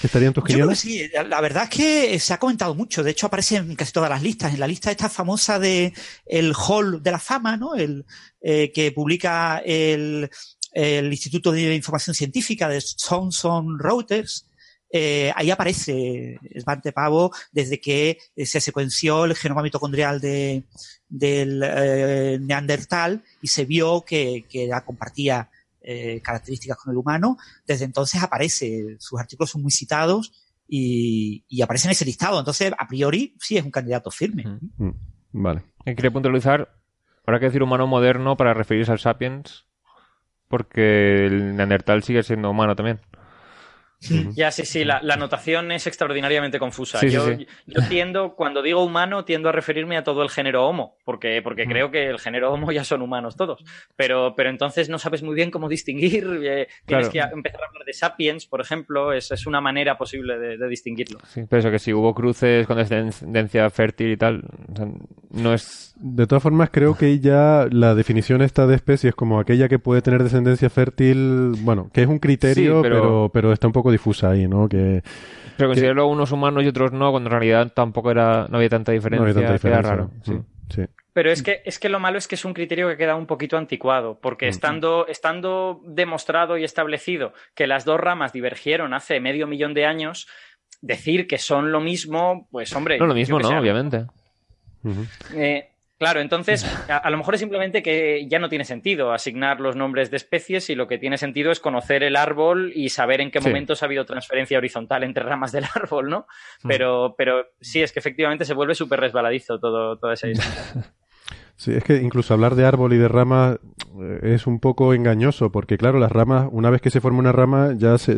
¿Que 0.00 0.06
estaría 0.06 0.28
en 0.28 0.34
tus 0.34 0.44
Yo 0.44 0.56
creo 0.56 0.68
que 0.68 0.76
quinielas? 0.76 0.78
sí, 0.78 1.08
la 1.28 1.40
verdad 1.40 1.64
es 1.64 1.70
que 1.70 2.18
se 2.18 2.34
ha 2.34 2.38
comentado 2.38 2.74
mucho, 2.74 3.02
de 3.02 3.10
hecho 3.10 3.26
aparece 3.26 3.56
en 3.56 3.74
casi 3.74 3.92
todas 3.92 4.10
las 4.10 4.22
listas, 4.22 4.52
en 4.52 4.60
la 4.60 4.66
lista 4.66 4.90
esta 4.90 5.08
famosa 5.08 5.58
de 5.58 5.92
el 6.26 6.52
Hall 6.54 7.02
de 7.02 7.10
la 7.10 7.18
Fama, 7.18 7.56
¿no? 7.56 7.74
El 7.74 8.04
eh, 8.40 8.70
que 8.72 8.92
publica 8.92 9.58
el, 9.64 10.30
el 10.72 11.06
Instituto 11.06 11.52
de 11.52 11.74
Información 11.74 12.14
Científica 12.14 12.68
de 12.68 12.82
Thomson 13.08 13.78
Reuters, 13.78 14.46
eh, 14.90 15.32
ahí 15.34 15.50
aparece 15.50 16.38
Svante 16.58 16.92
Pavo 16.92 17.30
desde 17.52 17.80
que 17.80 18.18
se 18.36 18.60
secuenció 18.60 19.26
el 19.26 19.36
genoma 19.36 19.62
mitocondrial 19.62 20.20
de, 20.20 20.64
del 21.08 21.62
eh, 21.62 22.38
Neandertal 22.40 23.22
y 23.42 23.48
se 23.48 23.64
vio 23.64 24.02
que, 24.02 24.44
que 24.48 24.66
la 24.66 24.84
compartía 24.84 25.50
eh, 25.90 26.20
características 26.20 26.76
con 26.76 26.92
el 26.92 26.98
humano. 26.98 27.38
Desde 27.66 27.86
entonces 27.86 28.22
aparece, 28.22 28.96
sus 28.98 29.18
artículos 29.18 29.48
son 29.48 29.62
muy 29.62 29.70
citados 29.70 30.32
y, 30.68 31.46
y 31.48 31.62
aparece 31.62 31.88
en 31.88 31.92
ese 31.92 32.04
listado. 32.04 32.38
Entonces, 32.38 32.72
a 32.78 32.86
priori, 32.86 33.34
sí 33.40 33.56
es 33.56 33.64
un 33.64 33.70
candidato 33.70 34.10
firme. 34.10 34.44
Mm, 34.76 34.90
Vale. 35.32 35.62
Y 35.86 35.94
quería 35.94 36.10
puntualizar, 36.10 36.76
habrá 37.24 37.40
que 37.40 37.46
decir 37.46 37.62
humano 37.62 37.86
moderno 37.86 38.36
para 38.36 38.52
referirse 38.52 38.92
al 38.92 38.98
sapiens, 38.98 39.64
porque 40.46 41.24
el 41.24 41.56
neandertal 41.56 42.02
sigue 42.02 42.22
siendo 42.22 42.50
humano 42.50 42.76
también. 42.76 43.00
Ya, 44.36 44.52
sí, 44.52 44.64
sí, 44.64 44.84
la, 44.84 45.00
la 45.02 45.16
notación 45.16 45.72
es 45.72 45.86
extraordinariamente 45.88 46.60
confusa. 46.60 47.00
Sí, 47.00 47.10
yo, 47.10 47.26
sí. 47.26 47.46
yo 47.66 47.80
tiendo, 47.88 48.34
cuando 48.36 48.62
digo 48.62 48.84
humano, 48.84 49.24
tiendo 49.24 49.48
a 49.48 49.52
referirme 49.52 49.96
a 49.96 50.04
todo 50.04 50.22
el 50.22 50.30
género 50.30 50.66
Homo, 50.68 50.96
porque, 51.04 51.40
porque 51.42 51.66
Mm. 51.66 51.68
creo 51.68 51.90
que 51.90 52.06
el 52.08 52.18
género 52.20 52.52
Homo 52.52 52.70
ya 52.70 52.84
son 52.84 53.02
humanos 53.02 53.34
todos. 53.36 53.64
Pero, 53.96 54.34
pero 54.36 54.50
entonces 54.50 54.88
no 54.88 54.98
sabes 55.00 55.22
muy 55.24 55.34
bien 55.34 55.50
cómo 55.50 55.68
distinguir. 55.68 56.24
eh, 56.44 56.68
tienes 56.86 57.08
Claro. 57.08 57.30
que 57.30 57.34
empezar 57.36 57.60
a 57.62 57.66
hablar 57.66 57.84
de 57.84 57.92
sapiens, 57.92 58.46
por 58.46 58.60
ejemplo, 58.60 59.12
es, 59.12 59.30
es 59.32 59.46
una 59.46 59.60
manera 59.60 59.98
posible 59.98 60.38
de, 60.38 60.56
de 60.58 60.68
distinguirlo. 60.68 61.18
Sí, 61.26 61.42
pero 61.48 61.58
eso 61.60 61.70
que 61.72 61.78
si 61.80 61.92
hubo 61.92 62.14
cruces 62.14 62.66
con 62.68 62.76
descendencia 62.76 63.68
fértil 63.70 64.12
y 64.12 64.16
tal, 64.16 64.44
o 64.72 64.76
sea, 64.76 64.86
no 65.30 65.54
es... 65.54 65.94
De 66.00 66.28
todas 66.28 66.42
formas, 66.44 66.70
creo 66.70 66.96
que 66.96 67.18
ya 67.18 67.66
la 67.72 67.96
definición 67.96 68.40
esta 68.42 68.68
de 68.68 68.76
especie 68.76 69.08
es 69.10 69.16
como 69.16 69.40
aquella 69.40 69.68
que 69.68 69.80
puede 69.80 70.00
tener 70.02 70.22
descendencia 70.22 70.70
fértil, 70.70 71.54
bueno, 71.62 71.90
que 71.92 72.02
es 72.02 72.08
un 72.08 72.20
criterio, 72.20 72.76
Sí, 72.76 72.82
pero... 72.82 73.00
pero- 73.02 73.30
Pero, 73.38 73.52
está 73.52 73.66
un 73.66 73.72
poco 73.72 73.87
difusa 73.90 74.30
ahí, 74.30 74.46
¿no? 74.48 74.68
Que 74.68 75.02
Pero 75.56 75.68
considerarlo 75.70 76.06
unos 76.06 76.30
humanos 76.32 76.62
y 76.64 76.68
otros 76.68 76.92
no, 76.92 77.10
cuando 77.10 77.28
en 77.28 77.32
realidad 77.32 77.72
tampoco 77.74 78.10
era, 78.10 78.46
no 78.48 78.56
había 78.58 78.68
tanta 78.68 78.92
no 78.92 78.94
diferencia, 78.94 79.26
hay 79.28 79.34
tanta 79.34 79.46
queda 79.46 79.52
diferencia. 79.54 79.90
raro. 79.90 80.10
sí. 80.24 80.32
Mm, 80.32 80.44
sí. 80.70 80.82
Pero 81.14 81.32
es 81.32 81.42
que, 81.42 81.62
es 81.64 81.80
que 81.80 81.88
lo 81.88 81.98
malo 81.98 82.16
es 82.16 82.28
que 82.28 82.36
es 82.36 82.44
un 82.44 82.54
criterio 82.54 82.86
que 82.88 82.96
queda 82.96 83.16
un 83.16 83.26
poquito 83.26 83.56
anticuado, 83.56 84.20
porque 84.20 84.46
Mm. 84.46 84.50
estando, 84.50 85.06
estando 85.08 85.80
demostrado 85.84 86.56
y 86.56 86.62
establecido 86.62 87.32
que 87.56 87.66
las 87.66 87.84
dos 87.84 87.98
ramas 87.98 88.32
divergieron 88.32 88.94
hace 88.94 89.18
medio 89.18 89.48
millón 89.48 89.74
de 89.74 89.84
años, 89.84 90.28
decir 90.80 91.26
que 91.26 91.38
son 91.38 91.72
lo 91.72 91.80
mismo, 91.80 92.46
pues 92.52 92.72
hombre. 92.76 92.98
No, 92.98 93.06
lo 93.06 93.14
mismo, 93.14 93.40
¿no? 93.40 93.48
Obviamente. 93.58 94.06
Eh, 95.34 95.68
claro, 95.98 96.20
entonces 96.20 96.64
a, 96.88 96.96
a 96.96 97.10
lo 97.10 97.16
mejor 97.18 97.34
es 97.34 97.40
simplemente 97.40 97.82
que 97.82 98.26
ya 98.28 98.38
no 98.38 98.48
tiene 98.48 98.64
sentido 98.64 99.12
asignar 99.12 99.60
los 99.60 99.76
nombres 99.76 100.10
de 100.10 100.16
especies 100.16 100.70
y 100.70 100.74
lo 100.74 100.86
que 100.88 100.98
tiene 100.98 101.18
sentido 101.18 101.50
es 101.50 101.60
conocer 101.60 102.02
el 102.02 102.16
árbol 102.16 102.72
y 102.74 102.88
saber 102.88 103.20
en 103.20 103.30
qué 103.30 103.40
Sí. 103.40 103.48
momentos 103.48 103.82
ha 103.82 103.86
habido 103.86 104.04
transferencia 104.06 104.58
horizontal 104.58 105.02
entre 105.04 105.24
ramas 105.24 105.52
del 105.52 105.64
árbol, 105.74 106.08
¿no? 106.10 106.26
Mm. 106.62 106.68
Pero, 106.68 107.14
pero 107.18 107.46
sí, 107.60 107.82
es 107.82 107.92
que 107.92 107.98
efectivamente 107.98 108.44
se 108.44 108.54
vuelve 108.54 108.74
súper 108.74 109.00
resbaladizo 109.00 109.58
todo, 109.58 109.98
toda 109.98 110.14
esa 110.14 110.28
historia. 110.28 110.92
Sí, 111.60 111.72
es 111.74 111.82
que 111.82 111.96
incluso 111.96 112.34
hablar 112.34 112.54
de 112.54 112.64
árbol 112.64 112.92
y 112.92 112.98
de 112.98 113.08
rama 113.08 113.58
eh, 114.00 114.20
es 114.22 114.46
un 114.46 114.60
poco 114.60 114.94
engañoso, 114.94 115.50
porque 115.50 115.76
claro, 115.76 115.98
las 115.98 116.12
ramas, 116.12 116.46
una 116.52 116.70
vez 116.70 116.80
que 116.80 116.90
se 116.90 117.00
forma 117.00 117.18
una 117.18 117.32
rama, 117.32 117.72
ya 117.76 117.98
se, 117.98 118.14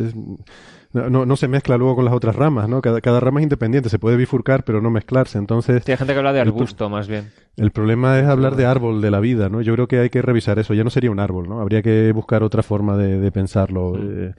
no, 0.93 1.09
no, 1.09 1.25
no 1.25 1.35
se 1.35 1.47
mezcla 1.47 1.77
luego 1.77 1.95
con 1.95 2.05
las 2.05 2.13
otras 2.13 2.35
ramas, 2.35 2.67
¿no? 2.69 2.81
Cada, 2.81 3.01
cada 3.01 3.19
rama 3.19 3.39
es 3.39 3.43
independiente, 3.43 3.89
se 3.89 3.99
puede 3.99 4.17
bifurcar, 4.17 4.63
pero 4.63 4.81
no 4.81 4.89
mezclarse. 4.91 5.37
Entonces, 5.37 5.83
Sí, 5.85 5.91
hay 5.91 5.97
gente 5.97 6.13
que 6.13 6.19
habla 6.19 6.33
de 6.33 6.41
El 6.41 6.47
arbusto, 6.49 6.89
más 6.89 7.07
bien. 7.07 7.31
el 7.57 7.71
problema 7.71 8.19
es 8.19 8.25
hablar 8.27 8.55
de 8.55 8.65
árbol 8.65 9.01
de 9.01 9.11
la 9.11 9.19
vida, 9.19 9.49
¿no? 9.49 9.61
Yo 9.61 9.73
creo 9.73 9.87
que 9.87 9.99
hay 9.99 10.09
que 10.09 10.21
revisar 10.21 10.59
eso. 10.59 10.73
Ya 10.73 10.83
no 10.83 10.89
sería 10.89 11.11
un 11.11 11.19
árbol, 11.19 11.47
¿no? 11.49 11.61
Habría 11.61 11.81
que 11.81 12.11
buscar 12.11 12.43
otra 12.43 12.63
forma 12.63 12.97
de, 12.97 13.19
de 13.19 13.31
pensarlo. 13.31 13.95
eh. 13.97 14.33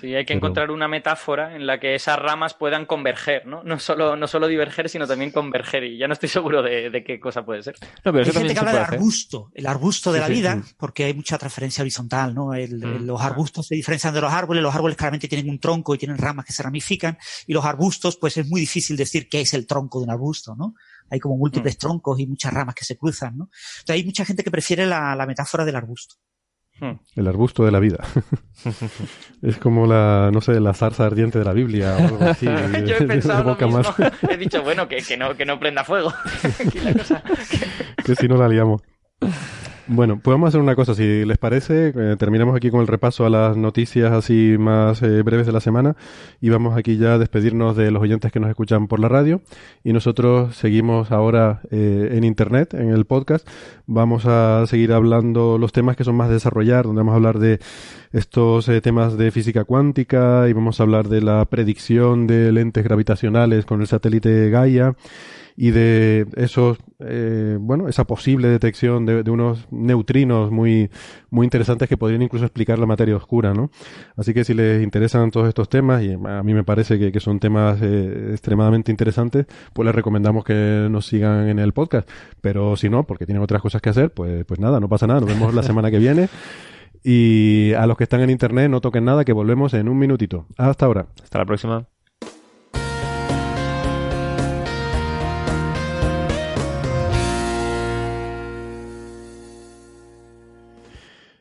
Sí, 0.00 0.14
hay 0.14 0.24
que 0.24 0.34
Pero- 0.34 0.38
encontrar 0.38 0.70
una 0.70 0.86
metáfora 0.88 1.56
en 1.56 1.66
la 1.66 1.80
que 1.80 1.94
esas 1.94 2.18
ramas 2.18 2.54
puedan 2.54 2.86
converger, 2.86 3.46
¿no? 3.46 3.62
No 3.64 3.78
solo, 3.78 4.16
no 4.16 4.26
solo 4.26 4.46
diverger, 4.46 4.88
sino 4.88 5.06
también 5.06 5.30
converger. 5.32 5.84
Y 5.84 5.98
ya 5.98 6.06
no 6.06 6.12
estoy 6.12 6.28
seguro 6.28 6.62
de, 6.62 6.90
de 6.90 7.04
qué 7.04 7.18
cosa 7.18 7.44
puede 7.44 7.62
ser. 7.62 7.74
No, 8.04 8.12
pero 8.12 8.24
Hay 8.24 8.32
gente 8.32 8.52
que 8.54 8.58
habla 8.60 8.70
puede 8.70 8.78
de 8.78 8.84
hacer. 8.84 8.94
arbusto, 8.98 9.50
el 9.54 9.66
arbusto 9.66 10.12
de 10.12 10.18
Sí, 10.18 10.20
la 10.20 10.26
sí, 10.28 10.32
vida, 10.32 10.56
mm. 10.56 10.64
porque 10.78 11.04
hay 11.04 11.14
mucha 11.14 11.38
transferencia 11.38 11.82
horizontal, 11.82 12.34
¿no? 12.34 12.54
El- 12.54 12.78
Mm. 12.78 12.96
el- 12.96 13.06
los 13.06 13.20
arbustos 13.20 13.66
se 13.66 13.74
diferencian 13.74 14.14
de 14.14 14.20
los 14.20 14.32
árboles, 14.32 14.62
los 14.62 14.74
árboles 14.74 14.96
claramente 14.96 15.28
tienen 15.28 15.50
un 15.50 15.58
tronco 15.58 15.94
y 15.94 15.98
tienen 15.98 16.18
ramas 16.18 16.44
que 16.44 16.52
se 16.52 16.62
ramifican, 16.62 17.18
y 17.46 17.52
los 17.52 17.64
arbustos, 17.64 18.16
pues 18.16 18.36
es 18.36 18.46
muy 18.48 18.60
difícil 18.60 18.96
decir 18.96 19.28
qué 19.28 19.40
es 19.40 19.54
el 19.54 19.66
tronco 19.66 19.98
de 19.98 20.04
un 20.04 20.10
arbusto, 20.10 20.54
¿no? 20.56 20.74
Hay 21.10 21.18
como 21.20 21.36
múltiples 21.36 21.78
troncos 21.78 22.20
y 22.20 22.26
muchas 22.26 22.52
ramas 22.52 22.74
que 22.74 22.84
se 22.84 22.96
cruzan, 22.98 23.36
¿no? 23.38 23.44
Entonces 23.80 23.94
hay 23.96 24.04
mucha 24.04 24.24
gente 24.24 24.44
que 24.44 24.50
prefiere 24.50 24.84
la, 24.86 25.16
la 25.16 25.26
metáfora 25.26 25.64
del 25.64 25.76
arbusto. 25.76 26.16
Hmm. 26.80 26.92
El 27.16 27.26
arbusto 27.26 27.64
de 27.64 27.72
la 27.72 27.80
vida. 27.80 28.04
es 29.42 29.56
como 29.58 29.86
la, 29.86 30.30
no 30.32 30.40
sé, 30.40 30.60
la 30.60 30.74
zarza 30.74 31.06
ardiente 31.06 31.38
de 31.38 31.44
la 31.44 31.52
Biblia 31.52 31.96
o 31.96 31.98
algo 32.06 32.24
así. 32.24 32.46
Yo 32.86 32.96
he 32.96 33.02
pensado 33.06 33.42
lo 33.42 33.50
Evoca 33.50 33.66
mismo. 33.66 33.82
más 33.98 34.12
He 34.30 34.36
dicho, 34.36 34.62
bueno, 34.62 34.86
que, 34.88 34.98
que 34.98 35.16
no, 35.16 35.36
que 35.36 35.44
no 35.44 35.58
prenda 35.58 35.84
fuego. 35.84 36.12
La 36.84 36.92
cosa- 36.94 37.22
que 38.04 38.14
si 38.14 38.28
no 38.28 38.36
la 38.36 38.48
liamos. 38.48 38.80
Bueno, 39.90 40.20
pues 40.22 40.34
vamos 40.34 40.48
a 40.48 40.48
hacer 40.48 40.60
una 40.60 40.76
cosa, 40.76 40.94
si 40.94 41.24
les 41.24 41.38
parece, 41.38 41.94
eh, 41.96 42.16
terminamos 42.18 42.54
aquí 42.54 42.70
con 42.70 42.82
el 42.82 42.86
repaso 42.86 43.24
a 43.24 43.30
las 43.30 43.56
noticias 43.56 44.12
así 44.12 44.56
más 44.58 45.00
eh, 45.00 45.22
breves 45.22 45.46
de 45.46 45.52
la 45.52 45.60
semana 45.60 45.96
y 46.42 46.50
vamos 46.50 46.76
aquí 46.76 46.98
ya 46.98 47.14
a 47.14 47.18
despedirnos 47.18 47.74
de 47.74 47.90
los 47.90 48.02
oyentes 48.02 48.30
que 48.30 48.38
nos 48.38 48.50
escuchan 48.50 48.86
por 48.86 49.00
la 49.00 49.08
radio. 49.08 49.40
Y 49.84 49.94
nosotros 49.94 50.54
seguimos 50.56 51.10
ahora 51.10 51.62
eh, 51.70 52.10
en 52.12 52.24
internet, 52.24 52.74
en 52.74 52.90
el 52.90 53.06
podcast, 53.06 53.48
vamos 53.86 54.26
a 54.26 54.66
seguir 54.66 54.92
hablando 54.92 55.56
los 55.56 55.72
temas 55.72 55.96
que 55.96 56.04
son 56.04 56.16
más 56.16 56.28
de 56.28 56.34
desarrollar, 56.34 56.84
donde 56.84 57.00
vamos 57.00 57.14
a 57.14 57.16
hablar 57.16 57.38
de 57.38 57.58
estos 58.12 58.70
temas 58.82 59.16
de 59.16 59.30
física 59.30 59.64
cuántica 59.64 60.50
y 60.50 60.52
vamos 60.52 60.80
a 60.80 60.82
hablar 60.82 61.08
de 61.08 61.22
la 61.22 61.46
predicción 61.46 62.26
de 62.26 62.52
lentes 62.52 62.84
gravitacionales 62.84 63.64
con 63.64 63.80
el 63.80 63.86
satélite 63.86 64.50
Gaia 64.50 64.96
y 65.60 65.72
de 65.72 66.28
esos, 66.36 66.78
eh, 67.00 67.58
bueno, 67.60 67.88
esa 67.88 68.04
posible 68.04 68.46
detección 68.46 69.04
de, 69.06 69.28
unos 69.28 69.66
neutrinos 69.72 70.52
muy, 70.52 70.88
muy 71.30 71.46
interesantes 71.46 71.88
que 71.88 71.96
podrían 71.96 72.22
incluso 72.22 72.44
explicar 72.44 72.78
la 72.78 72.86
materia 72.86 73.16
oscura, 73.16 73.52
¿no? 73.54 73.68
Así 74.16 74.32
que 74.32 74.44
si 74.44 74.54
les 74.54 74.84
interesan 74.84 75.32
todos 75.32 75.48
estos 75.48 75.68
temas, 75.68 76.00
y 76.04 76.12
a 76.12 76.42
mí 76.44 76.54
me 76.54 76.62
parece 76.62 76.96
que, 76.96 77.10
que 77.10 77.18
son 77.18 77.40
temas 77.40 77.80
eh, 77.82 78.28
extremadamente 78.30 78.92
interesantes, 78.92 79.46
pues 79.72 79.84
les 79.84 79.96
recomendamos 79.96 80.44
que 80.44 80.86
nos 80.88 81.06
sigan 81.06 81.48
en 81.48 81.58
el 81.58 81.72
podcast. 81.72 82.08
Pero 82.40 82.76
si 82.76 82.88
no, 82.88 83.02
porque 83.02 83.26
tienen 83.26 83.42
otras 83.42 83.60
cosas 83.60 83.82
que 83.82 83.88
hacer, 83.90 84.12
pues, 84.12 84.44
pues 84.44 84.60
nada, 84.60 84.78
no 84.78 84.88
pasa 84.88 85.08
nada, 85.08 85.18
nos 85.18 85.28
vemos 85.28 85.52
la 85.54 85.64
semana 85.64 85.90
que 85.90 85.98
viene. 85.98 86.28
Y 87.02 87.72
a 87.72 87.84
los 87.88 87.96
que 87.96 88.04
están 88.04 88.20
en 88.20 88.30
internet, 88.30 88.70
no 88.70 88.80
toquen 88.80 89.04
nada, 89.04 89.24
que 89.24 89.32
volvemos 89.32 89.74
en 89.74 89.88
un 89.88 89.98
minutito. 89.98 90.46
Hasta 90.56 90.86
ahora. 90.86 91.08
Hasta 91.20 91.38
la 91.38 91.46
próxima. 91.46 91.97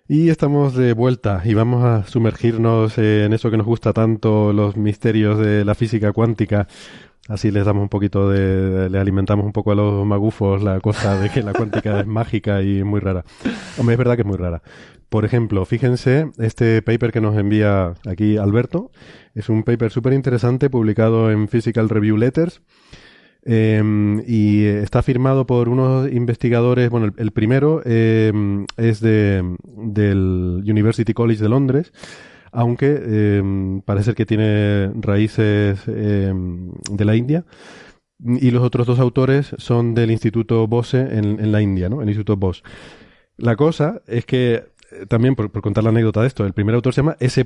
Y 0.10 0.30
estamos 0.30 0.74
de 0.74 0.94
vuelta 0.94 1.42
y 1.44 1.54
vamos 1.54 1.84
a 1.84 2.08
sumergirnos 2.08 2.98
en 2.98 3.34
eso 3.34 3.52
que 3.52 3.58
nos 3.58 3.66
gusta 3.66 3.92
tanto, 3.92 4.54
los 4.54 4.78
misterios 4.78 5.38
de 5.38 5.66
la 5.66 5.76
física 5.76 6.14
cuántica. 6.14 6.70
Así 7.28 7.52
les 7.52 7.66
damos 7.66 7.84
un 7.84 7.90
poquito 7.90 8.30
de, 8.30 8.90
le 8.90 9.00
alimentamos 9.00 9.46
un 9.46 9.52
poco 9.52 9.74
a 9.74 9.76
los 9.76 10.06
magufos 10.06 10.64
la 10.64 10.80
cosa 10.80 11.20
de 11.20 11.30
que 11.30 11.44
la 11.44 11.52
cuántica 11.52 12.00
es 12.00 12.08
mágica 12.08 12.62
y 12.62 12.86
muy 12.86 13.02
rara. 13.02 13.26
Hombre, 13.78 13.96
es 13.96 13.98
verdad 13.98 14.16
que 14.16 14.22
es 14.22 14.28
muy 14.28 14.38
rara. 14.38 14.62
Por 15.10 15.26
ejemplo, 15.26 15.66
fíjense, 15.66 16.32
este 16.38 16.82
paper 16.82 17.12
que 17.12 17.20
nos 17.20 17.36
envía 17.36 17.94
aquí 18.06 18.38
Alberto 18.38 18.92
es 19.36 19.50
un 19.50 19.64
paper 19.64 19.92
súper 19.92 20.14
interesante 20.14 20.70
publicado 20.70 21.32
en 21.32 21.50
Physical 21.50 21.90
Review 21.90 22.16
Letters. 22.16 22.62
Eh, 23.50 23.82
y 24.28 24.66
está 24.66 25.02
firmado 25.02 25.48
por 25.48 25.70
unos 25.70 26.12
investigadores. 26.12 26.90
Bueno, 26.90 27.14
el, 27.16 27.32
primero 27.32 27.82
eh, 27.86 28.34
es 28.76 29.00
de, 29.00 29.42
del 29.64 30.64
University 30.68 31.14
College 31.14 31.42
de 31.42 31.48
Londres, 31.48 31.94
aunque 32.52 33.00
eh, 33.02 33.82
parece 33.86 34.16
que 34.16 34.26
tiene 34.26 34.92
raíces 34.96 35.86
de 35.86 37.06
la 37.06 37.16
India. 37.16 37.46
Y 38.20 38.52
los 38.52 38.64
otros 38.64 38.86
dos 38.86 39.00
autores 39.00 39.56
son 39.60 39.94
del 39.94 40.12
Instituto 40.12 40.68
Bose 40.68 41.00
en, 41.00 41.40
en 41.40 41.52
la 41.52 41.62
India, 41.62 41.88
¿no? 41.88 42.02
El 42.02 42.10
Instituto 42.10 42.36
Bose. 42.36 42.64
La 43.38 43.56
cosa 43.56 44.02
es 44.08 44.26
que 44.26 44.66
también 45.08 45.36
por, 45.36 45.52
contar 45.62 45.84
la 45.84 45.90
anécdota 45.90 46.22
de 46.22 46.28
esto, 46.28 46.46
el 46.46 46.54
primer 46.54 46.76
autor 46.76 46.94
se 46.94 47.02
llama 47.02 47.18
S. 47.20 47.46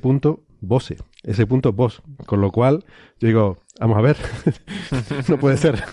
Bose, 0.60 0.98
S. 1.24 1.46
Bose, 1.46 2.02
con 2.26 2.42
lo 2.42 2.52
cual 2.52 2.86
yo 3.20 3.28
digo, 3.28 3.58
vamos 3.80 3.98
a 3.98 4.02
ver, 4.02 4.18
no 5.28 5.38
puede 5.38 5.58
ser. 5.58 5.84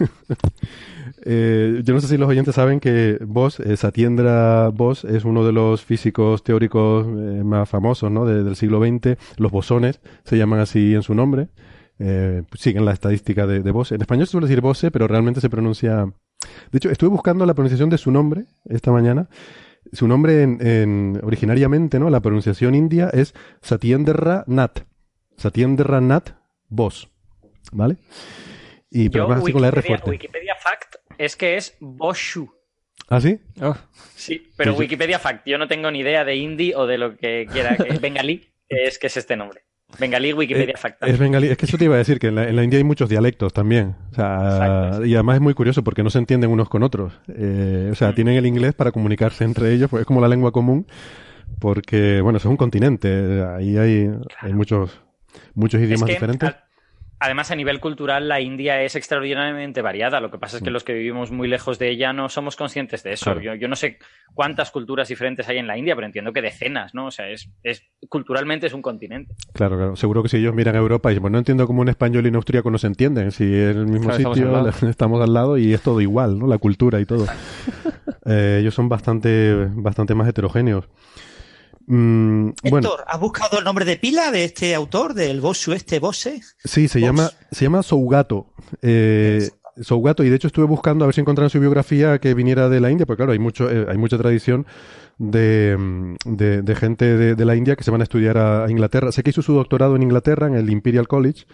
eh, 1.24 1.80
yo 1.84 1.94
no 1.94 2.00
sé 2.00 2.08
si 2.08 2.16
los 2.16 2.28
oyentes 2.28 2.54
saben 2.54 2.80
que 2.80 3.18
Bose, 3.24 3.72
eh, 3.72 3.76
Satyendra 3.76 4.68
Bose, 4.68 5.16
es 5.16 5.24
uno 5.24 5.44
de 5.44 5.52
los 5.52 5.84
físicos 5.84 6.42
teóricos 6.42 7.06
eh, 7.06 7.42
más 7.44 7.68
famosos 7.68 8.10
¿no? 8.10 8.26
de, 8.26 8.44
del 8.44 8.56
siglo 8.56 8.80
XX, 8.80 9.16
los 9.38 9.50
bosones 9.50 10.00
se 10.24 10.36
llaman 10.36 10.60
así 10.60 10.94
en 10.94 11.02
su 11.02 11.14
nombre. 11.14 11.48
Eh, 12.00 12.44
siguen 12.54 12.84
la 12.84 12.92
estadística 12.92 13.46
de, 13.46 13.60
de. 13.60 13.70
En 13.70 14.00
español 14.00 14.26
se 14.26 14.32
suele 14.32 14.46
decir 14.46 14.60
Bose, 14.60 14.90
pero 14.90 15.08
realmente 15.08 15.40
se 15.40 15.50
pronuncia. 15.50 16.06
De 16.70 16.76
hecho, 16.76 16.90
estuve 16.90 17.10
buscando 17.10 17.44
la 17.44 17.54
pronunciación 17.54 17.90
de 17.90 17.98
su 17.98 18.12
nombre 18.12 18.44
esta 18.66 18.92
mañana 18.92 19.28
su 19.92 20.08
nombre 20.08 20.42
en, 20.42 20.66
en, 20.66 21.20
originariamente, 21.22 21.98
¿no? 21.98 22.10
La 22.10 22.20
pronunciación 22.20 22.74
india 22.74 23.10
es 23.12 23.34
Satyendra 23.62 24.44
Nath. 24.46 24.80
Satyendra 25.36 26.00
Nath 26.00 26.30
Bose. 26.68 27.08
¿Vale? 27.72 27.96
Y 28.90 29.08
pero 29.10 29.24
Yo, 29.24 29.28
más 29.28 29.42
así 29.42 29.52
con 29.52 29.62
la 29.62 29.68
R 29.68 29.76
Wikipedia, 29.76 29.98
fuerte. 29.98 30.10
Wikipedia 30.10 30.54
Fact 30.56 30.94
es 31.18 31.36
que 31.36 31.56
es 31.56 31.76
Boshu. 31.80 32.50
¿Ah, 33.08 33.20
sí? 33.20 33.40
Oh, 33.60 33.76
Sí, 34.14 34.50
pero. 34.56 34.74
Wikipedia 34.74 35.18
Fact, 35.18 35.46
yo 35.46 35.58
no 35.58 35.68
tengo 35.68 35.90
ni 35.90 36.00
idea 36.00 36.24
de 36.24 36.36
hindi 36.36 36.74
o 36.74 36.86
de 36.86 36.98
lo 36.98 37.16
que 37.16 37.46
quiera 37.50 37.76
que 37.76 37.98
bengalí, 38.00 38.52
que 38.68 38.84
es 38.84 38.98
que 38.98 39.06
es 39.06 39.16
este 39.16 39.36
nombre. 39.36 39.62
Bengalí 39.98 40.32
Wikipedia 40.32 40.74
Eh. 40.74 40.94
Es 41.06 41.18
bengalí. 41.18 41.48
Es 41.48 41.56
que 41.56 41.66
eso 41.66 41.78
te 41.78 41.84
iba 41.86 41.94
a 41.94 41.98
decir, 41.98 42.18
que 42.18 42.28
en 42.28 42.34
la, 42.34 42.48
en 42.48 42.56
la 42.56 42.62
India 42.62 42.76
hay 42.76 42.84
muchos 42.84 43.08
dialectos 43.08 43.52
también. 43.52 43.96
O 44.12 44.14
sea, 44.14 44.34
Exacto, 44.52 45.06
y 45.06 45.14
además 45.14 45.36
es 45.36 45.40
muy 45.40 45.54
curioso 45.54 45.82
porque 45.82 46.02
no 46.02 46.10
se 46.10 46.18
entienden 46.18 46.50
unos 46.50 46.68
con 46.68 46.82
otros. 46.82 47.18
Eh, 47.28 47.88
o 47.90 47.94
sea, 47.94 48.10
Mm. 48.10 48.14
tienen 48.14 48.34
el 48.36 48.46
inglés 48.46 48.74
para 48.74 48.92
comunicarse 48.92 49.44
entre 49.44 49.72
ellos, 49.72 49.88
pues 49.90 50.02
es 50.02 50.06
como 50.06 50.20
la 50.20 50.28
lengua 50.28 50.52
común. 50.52 50.86
Porque, 51.58 52.20
bueno, 52.20 52.36
eso 52.36 52.48
es 52.48 52.50
un 52.50 52.56
continente. 52.58 53.42
Ahí 53.56 53.76
hay, 53.78 54.10
hay 54.40 54.52
muchos, 54.52 55.00
muchos 55.54 55.80
Es 55.80 55.86
idiomas 55.88 56.06
que, 56.06 56.12
diferentes. 56.12 56.54
Además, 57.20 57.50
a 57.50 57.56
nivel 57.56 57.80
cultural, 57.80 58.28
la 58.28 58.40
India 58.40 58.82
es 58.82 58.94
extraordinariamente 58.96 59.82
variada. 59.82 60.20
Lo 60.20 60.30
que 60.30 60.38
pasa 60.38 60.56
es 60.56 60.62
Mm. 60.62 60.64
que 60.64 60.70
los 60.70 60.84
que 60.84 60.94
vivimos 60.94 61.30
muy 61.30 61.48
lejos 61.48 61.78
de 61.78 61.90
ella 61.90 62.12
no 62.12 62.28
somos 62.28 62.56
conscientes 62.56 63.02
de 63.02 63.12
eso. 63.12 63.24
Claro. 63.24 63.40
Yo, 63.40 63.54
yo 63.54 63.68
no 63.68 63.76
sé 63.76 63.98
cuántas 64.34 64.70
culturas 64.70 65.08
diferentes 65.08 65.48
hay 65.48 65.58
en 65.58 65.66
la 65.66 65.76
India, 65.76 65.94
pero 65.94 66.06
entiendo 66.06 66.32
que 66.32 66.42
decenas, 66.42 66.94
¿no? 66.94 67.06
O 67.06 67.10
sea, 67.10 67.28
es, 67.28 67.50
es 67.62 67.82
culturalmente 68.08 68.66
es 68.66 68.72
un 68.72 68.82
continente. 68.82 69.34
Claro, 69.52 69.76
claro. 69.76 69.96
Seguro 69.96 70.22
que 70.22 70.28
si 70.28 70.36
ellos 70.38 70.54
miran 70.54 70.76
a 70.76 70.78
Europa 70.78 71.10
y 71.10 71.14
dicen, 71.14 71.22
pues 71.22 71.32
no 71.32 71.38
entiendo 71.38 71.66
cómo 71.66 71.80
un 71.82 71.88
español 71.88 72.24
y 72.26 72.28
un 72.28 72.36
austríaco 72.36 72.70
no 72.70 72.78
se 72.78 72.86
entienden. 72.86 73.30
Si 73.32 73.44
es 73.44 73.76
el 73.76 73.86
mismo 73.86 74.08
Claro, 74.10 74.16
estamos 74.32 74.36
sitio, 74.36 74.56
al 74.56 74.68
estamos 74.90 75.22
al 75.22 75.32
lado 75.34 75.58
y 75.58 75.72
es 75.74 75.82
todo 75.82 76.00
igual, 76.00 76.38
¿no? 76.38 76.46
La 76.46 76.58
cultura 76.58 77.00
y 77.00 77.04
todo. 77.06 77.26
Eh, 78.26 78.58
ellos 78.60 78.74
son 78.74 78.88
bastante, 78.88 79.54
bastante 79.72 80.14
más 80.14 80.28
heterogéneos. 80.28 80.88
Mm, 81.90 82.50
bueno, 82.64 82.88
Héctor, 82.88 83.04
¿has 83.06 83.18
buscado 83.18 83.58
el 83.58 83.64
nombre 83.64 83.86
de 83.86 83.96
pila 83.96 84.30
de 84.30 84.44
este 84.44 84.74
autor, 84.74 85.14
del 85.14 85.40
Bossu 85.40 85.72
este 85.72 85.98
Bose? 86.00 86.42
sí, 86.62 86.86
se 86.86 87.00
llama, 87.00 87.30
se 87.50 87.64
llama 87.64 87.82
Sougato. 87.82 88.46
Eh, 88.82 89.48
Sougato, 89.80 90.22
y 90.22 90.28
de 90.28 90.36
hecho 90.36 90.48
estuve 90.48 90.66
buscando 90.66 91.04
a 91.04 91.06
ver 91.06 91.14
si 91.14 91.22
encontraba 91.22 91.46
en 91.46 91.50
su 91.50 91.60
biografía 91.60 92.18
que 92.18 92.34
viniera 92.34 92.68
de 92.68 92.80
la 92.80 92.90
India, 92.90 93.06
porque 93.06 93.20
claro, 93.20 93.32
hay 93.32 93.38
mucho, 93.38 93.70
eh, 93.70 93.86
hay 93.88 93.96
mucha 93.96 94.18
tradición 94.18 94.66
de, 95.16 95.76
mm, 95.78 96.14
de, 96.26 96.60
de 96.60 96.74
gente 96.76 97.16
de, 97.16 97.34
de 97.34 97.44
la 97.46 97.56
India 97.56 97.74
que 97.74 97.84
se 97.84 97.90
van 97.90 98.02
a 98.02 98.04
estudiar 98.04 98.36
a, 98.36 98.66
a 98.66 98.70
Inglaterra. 98.70 99.10
Sé 99.10 99.22
que 99.22 99.30
hizo 99.30 99.40
su 99.40 99.54
doctorado 99.54 99.96
en 99.96 100.02
Inglaterra, 100.02 100.46
en 100.46 100.56
el 100.56 100.68
Imperial 100.68 101.08
College, 101.08 101.46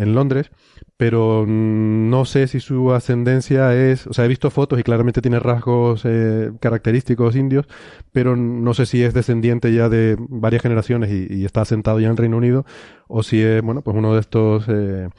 en 0.00 0.14
Londres, 0.14 0.50
pero 0.96 1.44
no 1.46 2.24
sé 2.24 2.48
si 2.48 2.58
su 2.58 2.92
ascendencia 2.92 3.74
es, 3.74 4.06
o 4.06 4.14
sea, 4.14 4.24
he 4.24 4.28
visto 4.28 4.50
fotos 4.50 4.80
y 4.80 4.82
claramente 4.82 5.20
tiene 5.20 5.38
rasgos 5.38 6.02
eh, 6.04 6.52
característicos 6.58 7.36
indios, 7.36 7.66
pero 8.10 8.34
no 8.34 8.72
sé 8.72 8.86
si 8.86 9.02
es 9.02 9.12
descendiente 9.12 9.72
ya 9.74 9.90
de 9.90 10.16
varias 10.18 10.62
generaciones 10.62 11.10
y, 11.10 11.44
está 11.44 11.62
asentado 11.62 12.00
ya 12.00 12.08
en 12.08 12.16
Reino 12.16 12.38
Unido, 12.38 12.64
o 13.08 13.22
si 13.22 13.42
es, 13.42 13.62
bueno, 13.62 13.82
pues 13.82 13.96
uno 13.96 14.14
de 14.14 14.20
estos, 14.20 14.64
eh, 14.68 15.10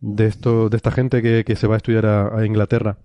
de 0.00 0.26
estos, 0.26 0.70
de 0.70 0.76
esta 0.76 0.90
gente 0.90 1.20
que, 1.20 1.44
que 1.44 1.56
se 1.56 1.66
va 1.66 1.74
a 1.74 1.76
estudiar 1.78 2.06
a, 2.06 2.46
Inglaterra. 2.46 2.96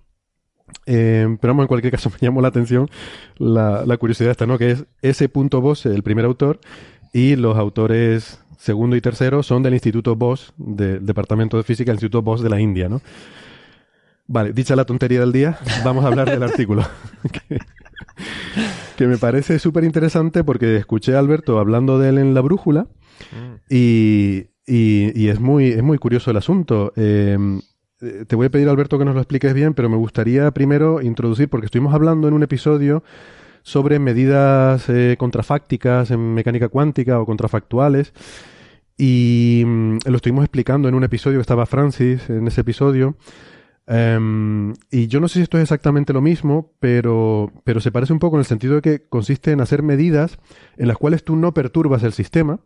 Eh, 0.86 1.38
pero 1.42 1.52
vamos, 1.52 1.64
en 1.64 1.68
cualquier 1.68 1.92
caso 1.92 2.10
me 2.14 2.18
llamó 2.20 2.42
la 2.42 2.48
atención 2.48 2.90
la, 3.38 3.84
la 3.86 3.98
curiosidad 3.98 4.32
esta, 4.32 4.46
¿no? 4.46 4.58
Que 4.58 4.72
es 4.72 4.86
S. 5.02 5.28
Bose, 5.28 5.90
el 5.90 6.04
primer 6.04 6.24
autor, 6.24 6.60
y 7.12 7.36
los 7.36 7.58
autores 7.58 8.40
segundo 8.60 8.96
y 8.96 9.02
tercero 9.02 9.42
son 9.42 9.64
del 9.64 9.74
Instituto 9.74 10.16
Bose, 10.16 10.52
del 10.58 11.04
Departamento 11.06 11.58
de 11.58 11.64
Física 11.64 11.90
del 11.92 11.96
Instituto 11.96 12.22
Bose 12.22 12.44
de 12.44 12.50
la 12.50 12.60
India, 12.60 12.90
¿no? 12.90 13.02
Vale, 14.28 14.54
dicha 14.54 14.76
la 14.76 14.86
tontería 14.86 15.22
del 15.22 15.32
día, 15.32 15.58
vamos 15.84 16.04
a 16.06 16.10
hablar 16.10 16.30
del 16.30 16.44
artículo. 16.44 16.84
que, 17.32 17.58
que 18.96 19.08
me 19.08 19.18
parece 19.18 19.58
súper 19.58 19.84
interesante 19.86 20.44
porque 20.44 20.76
escuché 20.76 21.16
a 21.16 21.20
Alberto 21.20 21.58
hablando 21.58 21.98
de 21.98 22.10
él 22.10 22.18
en 22.20 22.34
La 22.36 22.42
Brújula 22.42 22.86
y, 23.70 24.46
y- 24.68 25.12
y 25.20 25.30
es, 25.30 25.40
muy, 25.40 25.70
es 25.70 25.82
muy 25.82 25.98
curioso 25.98 26.30
el 26.32 26.38
asunto. 26.38 26.94
Eh, 26.96 27.38
eh, 28.02 28.26
te 28.28 28.36
voy 28.36 28.48
a 28.48 28.50
pedir, 28.52 28.70
Alberto, 28.70 29.00
que 29.00 29.06
nos 29.06 29.16
lo 29.16 29.22
expliques 29.22 29.54
bien, 29.54 29.74
pero 29.74 29.90
me 29.90 29.98
gustaría 29.98 30.52
primero 30.52 31.02
introducir, 31.02 31.50
porque 31.50 31.66
estuvimos 31.66 31.94
hablando 31.94 32.28
en 32.28 32.34
un 32.36 32.44
episodio 32.44 33.04
sobre 33.64 34.00
medidas 34.00 34.90
eh, 34.90 35.16
contrafácticas 35.18 36.12
en 36.12 36.34
mecánica 36.34 36.70
cuántica 36.70 37.20
o 37.20 37.26
contrafactuales. 37.26 38.14
Y 38.98 39.64
mm, 39.66 39.98
lo 40.06 40.16
estuvimos 40.18 40.44
explicando 40.44 40.90
en 40.90 40.96
un 40.96 41.04
episodio 41.04 41.40
estaba 41.40 41.66
Francis 41.66 42.30
en 42.30 42.48
ese 42.48 42.62
episodio. 42.62 43.16
Em, 43.92 44.74
y 44.92 45.08
yo 45.08 45.20
no 45.20 45.28
sé 45.28 45.36
si 45.36 45.42
esto 45.42 45.58
es 45.58 45.64
exactamente 45.64 46.14
lo 46.14 46.22
mismo, 46.22 46.74
pero, 46.80 47.52
pero 47.64 47.80
se 47.80 47.92
parece 47.92 48.14
un 48.14 48.20
poco 48.20 48.36
en 48.36 48.42
el 48.42 48.46
sentido 48.46 48.76
de 48.76 48.82
que 48.82 49.08
consiste 49.08 49.52
en 49.52 49.62
hacer 49.62 49.82
medidas 49.82 50.38
en 50.78 50.88
las 50.88 50.98
cuales 50.98 51.24
tú 51.24 51.36
no 51.36 51.56
perturbas 51.56 52.04
el 52.04 52.14
sistema, 52.14 52.60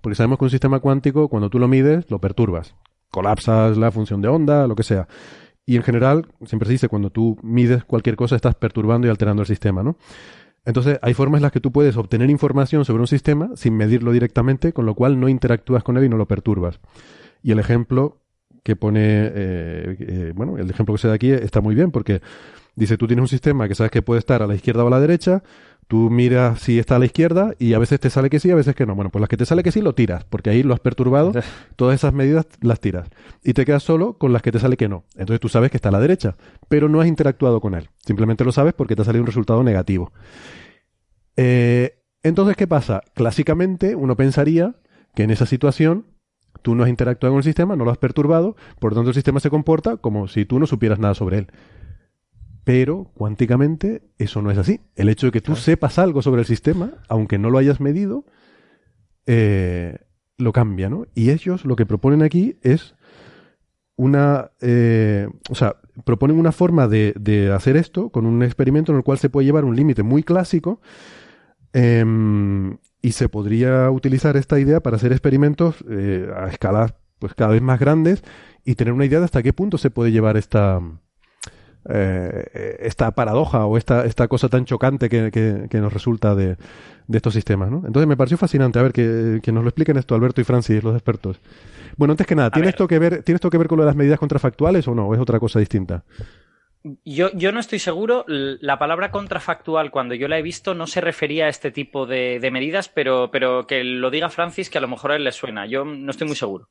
porque 0.00 0.16
sabemos 0.16 0.38
que 0.38 0.44
un 0.44 0.50
sistema 0.50 0.80
cuántico, 0.80 1.28
cuando 1.28 1.50
tú 1.50 1.58
lo 1.58 1.68
mides, 1.68 2.10
lo 2.10 2.18
perturbas. 2.18 2.76
Colapsas 3.10 3.76
la 3.76 3.90
función 3.90 4.22
de 4.22 4.28
onda, 4.28 4.66
lo 4.66 4.74
que 4.74 4.84
sea. 4.84 5.06
Y 5.66 5.76
en 5.76 5.82
general, 5.82 6.26
siempre 6.46 6.66
se 6.66 6.72
dice, 6.72 6.88
cuando 6.88 7.10
tú 7.10 7.38
mides 7.42 7.84
cualquier 7.84 8.16
cosa, 8.16 8.36
estás 8.36 8.54
perturbando 8.54 9.06
y 9.06 9.10
alterando 9.10 9.42
el 9.42 9.48
sistema, 9.48 9.82
¿no? 9.82 9.96
Entonces, 10.64 10.98
hay 11.02 11.14
formas 11.14 11.38
en 11.38 11.42
las 11.42 11.52
que 11.52 11.60
tú 11.60 11.72
puedes 11.72 11.96
obtener 11.96 12.28
información 12.30 12.84
sobre 12.84 13.00
un 13.00 13.06
sistema 13.06 13.50
sin 13.54 13.76
medirlo 13.76 14.12
directamente, 14.12 14.72
con 14.72 14.86
lo 14.86 14.94
cual 14.94 15.18
no 15.18 15.28
interactúas 15.28 15.82
con 15.82 15.96
él 15.96 16.04
y 16.04 16.08
no 16.08 16.16
lo 16.16 16.26
perturbas. 16.26 16.80
Y 17.42 17.52
el 17.52 17.58
ejemplo 17.58 18.18
que 18.62 18.76
pone, 18.76 19.00
eh, 19.02 19.96
eh, 19.98 20.32
bueno, 20.34 20.58
el 20.58 20.68
ejemplo 20.68 20.94
que 20.94 21.00
se 21.00 21.08
da 21.08 21.14
aquí 21.14 21.30
está 21.30 21.60
muy 21.60 21.74
bien 21.74 21.90
porque 21.90 22.20
dice, 22.76 22.98
tú 22.98 23.06
tienes 23.06 23.22
un 23.22 23.28
sistema 23.28 23.68
que 23.68 23.74
sabes 23.74 23.90
que 23.90 24.02
puede 24.02 24.18
estar 24.18 24.42
a 24.42 24.46
la 24.46 24.54
izquierda 24.54 24.84
o 24.84 24.88
a 24.88 24.90
la 24.90 25.00
derecha, 25.00 25.42
tú 25.90 26.08
miras 26.08 26.60
si 26.60 26.78
está 26.78 26.94
a 26.94 26.98
la 27.00 27.06
izquierda 27.06 27.52
y 27.58 27.74
a 27.74 27.80
veces 27.80 27.98
te 27.98 28.10
sale 28.10 28.30
que 28.30 28.38
sí, 28.38 28.48
a 28.48 28.54
veces 28.54 28.76
que 28.76 28.86
no. 28.86 28.94
Bueno, 28.94 29.10
pues 29.10 29.18
las 29.18 29.28
que 29.28 29.36
te 29.36 29.44
sale 29.44 29.64
que 29.64 29.72
sí 29.72 29.80
lo 29.80 29.92
tiras, 29.92 30.22
porque 30.22 30.48
ahí 30.48 30.62
lo 30.62 30.72
has 30.72 30.78
perturbado, 30.78 31.32
todas 31.74 31.96
esas 31.96 32.14
medidas 32.14 32.46
las 32.60 32.78
tiras. 32.78 33.08
Y 33.42 33.54
te 33.54 33.64
quedas 33.64 33.82
solo 33.82 34.16
con 34.16 34.32
las 34.32 34.40
que 34.40 34.52
te 34.52 34.60
sale 34.60 34.76
que 34.76 34.88
no. 34.88 35.02
Entonces 35.16 35.40
tú 35.40 35.48
sabes 35.48 35.72
que 35.72 35.78
está 35.78 35.88
a 35.88 35.92
la 35.92 35.98
derecha, 35.98 36.36
pero 36.68 36.88
no 36.88 37.00
has 37.00 37.08
interactuado 37.08 37.60
con 37.60 37.74
él. 37.74 37.88
Simplemente 38.06 38.44
lo 38.44 38.52
sabes 38.52 38.72
porque 38.72 38.94
te 38.94 39.02
ha 39.02 39.04
salido 39.04 39.24
un 39.24 39.26
resultado 39.26 39.64
negativo. 39.64 40.12
Eh, 41.36 41.98
entonces, 42.22 42.56
¿qué 42.56 42.68
pasa? 42.68 43.02
Clásicamente 43.14 43.96
uno 43.96 44.14
pensaría 44.14 44.76
que 45.16 45.24
en 45.24 45.32
esa 45.32 45.44
situación 45.44 46.04
Tú 46.62 46.74
no 46.74 46.82
has 46.82 46.90
interactuado 46.90 47.32
con 47.32 47.38
el 47.38 47.44
sistema, 47.44 47.74
no 47.74 47.84
lo 47.84 47.90
has 47.90 47.96
perturbado, 47.96 48.54
por 48.80 48.92
lo 48.92 48.96
tanto 48.96 49.10
el 49.10 49.14
sistema 49.14 49.40
se 49.40 49.48
comporta 49.48 49.96
como 49.96 50.28
si 50.28 50.44
tú 50.44 50.58
no 50.58 50.66
supieras 50.66 50.98
nada 50.98 51.14
sobre 51.14 51.38
él. 51.38 51.46
Pero 52.64 53.10
cuánticamente 53.14 54.02
eso 54.18 54.42
no 54.42 54.50
es 54.50 54.58
así. 54.58 54.80
El 54.94 55.08
hecho 55.08 55.26
de 55.26 55.32
que 55.32 55.40
tú 55.40 55.56
sepas 55.56 55.98
algo 55.98 56.22
sobre 56.22 56.42
el 56.42 56.46
sistema, 56.46 56.94
aunque 57.08 57.38
no 57.38 57.50
lo 57.50 57.58
hayas 57.58 57.80
medido, 57.80 58.26
eh, 59.26 59.98
lo 60.36 60.52
cambia, 60.52 60.88
¿no? 60.88 61.06
Y 61.14 61.30
ellos 61.30 61.64
lo 61.64 61.76
que 61.76 61.86
proponen 61.86 62.22
aquí 62.22 62.58
es 62.62 62.94
una, 63.96 64.50
eh, 64.60 65.28
o 65.50 65.54
sea, 65.54 65.76
proponen 66.04 66.38
una 66.38 66.52
forma 66.52 66.88
de, 66.88 67.12
de, 67.20 67.52
hacer 67.52 67.76
esto 67.76 68.08
con 68.08 68.24
un 68.24 68.42
experimento 68.42 68.92
en 68.92 68.98
el 68.98 69.04
cual 69.04 69.18
se 69.18 69.28
puede 69.28 69.44
llevar 69.44 69.66
un 69.66 69.76
límite 69.76 70.02
muy 70.02 70.22
clásico 70.22 70.80
em, 71.74 72.78
y 73.02 73.12
se 73.12 73.28
podría 73.28 73.90
utilizar 73.90 74.38
esta 74.38 74.58
idea 74.58 74.80
para 74.80 74.96
hacer 74.96 75.12
experimentos 75.12 75.84
eh, 75.90 76.30
a 76.34 76.48
escalas 76.48 76.94
pues 77.18 77.34
cada 77.34 77.52
vez 77.52 77.60
más 77.60 77.78
grandes 77.78 78.22
y 78.64 78.74
tener 78.74 78.94
una 78.94 79.04
idea 79.04 79.18
de 79.18 79.26
hasta 79.26 79.42
qué 79.42 79.52
punto 79.52 79.76
se 79.76 79.90
puede 79.90 80.12
llevar 80.12 80.38
esta 80.38 80.80
eh, 81.88 82.78
esta 82.80 83.10
paradoja 83.12 83.64
o 83.64 83.76
esta, 83.76 84.04
esta 84.04 84.28
cosa 84.28 84.48
tan 84.48 84.64
chocante 84.64 85.08
que, 85.08 85.30
que, 85.30 85.80
nos 85.80 85.92
resulta 85.92 86.34
de, 86.34 86.56
de, 87.06 87.16
estos 87.16 87.34
sistemas. 87.34 87.70
¿no? 87.70 87.78
Entonces 87.86 88.06
me 88.06 88.16
pareció 88.16 88.36
fascinante. 88.36 88.78
A 88.78 88.82
ver, 88.82 88.92
que, 88.92 89.40
que, 89.42 89.52
nos 89.52 89.62
lo 89.62 89.68
expliquen 89.68 89.96
esto 89.96 90.14
Alberto 90.14 90.40
y 90.40 90.44
Francis, 90.44 90.82
los 90.82 90.94
expertos. 90.94 91.40
Bueno, 91.96 92.12
antes 92.12 92.26
que 92.26 92.34
nada, 92.34 92.50
¿tiene 92.50 92.68
esto, 92.68 92.86
que 92.86 92.98
ver, 92.98 93.22
¿tiene 93.22 93.36
esto 93.36 93.50
que 93.50 93.58
ver 93.58 93.68
con 93.68 93.78
lo 93.78 93.84
de 93.84 93.88
las 93.88 93.96
medidas 93.96 94.18
contrafactuales 94.18 94.86
o 94.88 94.94
no? 94.94 95.08
¿O 95.08 95.14
es 95.14 95.20
otra 95.20 95.40
cosa 95.40 95.58
distinta? 95.58 96.04
Yo, 97.04 97.30
yo, 97.34 97.52
no 97.52 97.60
estoy 97.60 97.78
seguro. 97.78 98.24
La 98.26 98.78
palabra 98.78 99.10
contrafactual, 99.10 99.90
cuando 99.90 100.14
yo 100.14 100.28
la 100.28 100.38
he 100.38 100.42
visto, 100.42 100.74
no 100.74 100.86
se 100.86 101.02
refería 101.02 101.46
a 101.46 101.48
este 101.50 101.70
tipo 101.70 102.06
de, 102.06 102.40
de, 102.40 102.50
medidas, 102.50 102.88
pero, 102.88 103.30
pero 103.30 103.66
que 103.66 103.84
lo 103.84 104.10
diga 104.10 104.30
Francis, 104.30 104.70
que 104.70 104.78
a 104.78 104.80
lo 104.80 104.88
mejor 104.88 105.12
a 105.12 105.16
él 105.16 105.24
le 105.24 105.32
suena. 105.32 105.66
Yo 105.66 105.84
no 105.84 106.10
estoy 106.10 106.26
muy 106.26 106.36
seguro. 106.36 106.68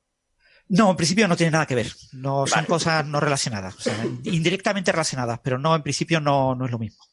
No, 0.70 0.92
en 0.92 0.96
principio 0.96 1.28
no 1.28 1.36
tiene 1.36 1.52
nada 1.52 1.66
que 1.66 1.76
ver. 1.76 1.88
No 2.14 2.46
son 2.46 2.66
cosas 2.66 3.06
no 3.06 3.20
relacionadas, 3.20 3.76
o 3.76 3.82
sea, 3.82 3.96
indirectamente 4.24 4.92
relacionadas, 4.92 5.40
pero 5.44 5.58
no, 5.58 5.76
en 5.76 5.82
principio 5.82 6.22
no, 6.22 6.56
no 6.56 6.66
es 6.66 6.72
lo 6.72 6.80
mismo. 6.80 7.04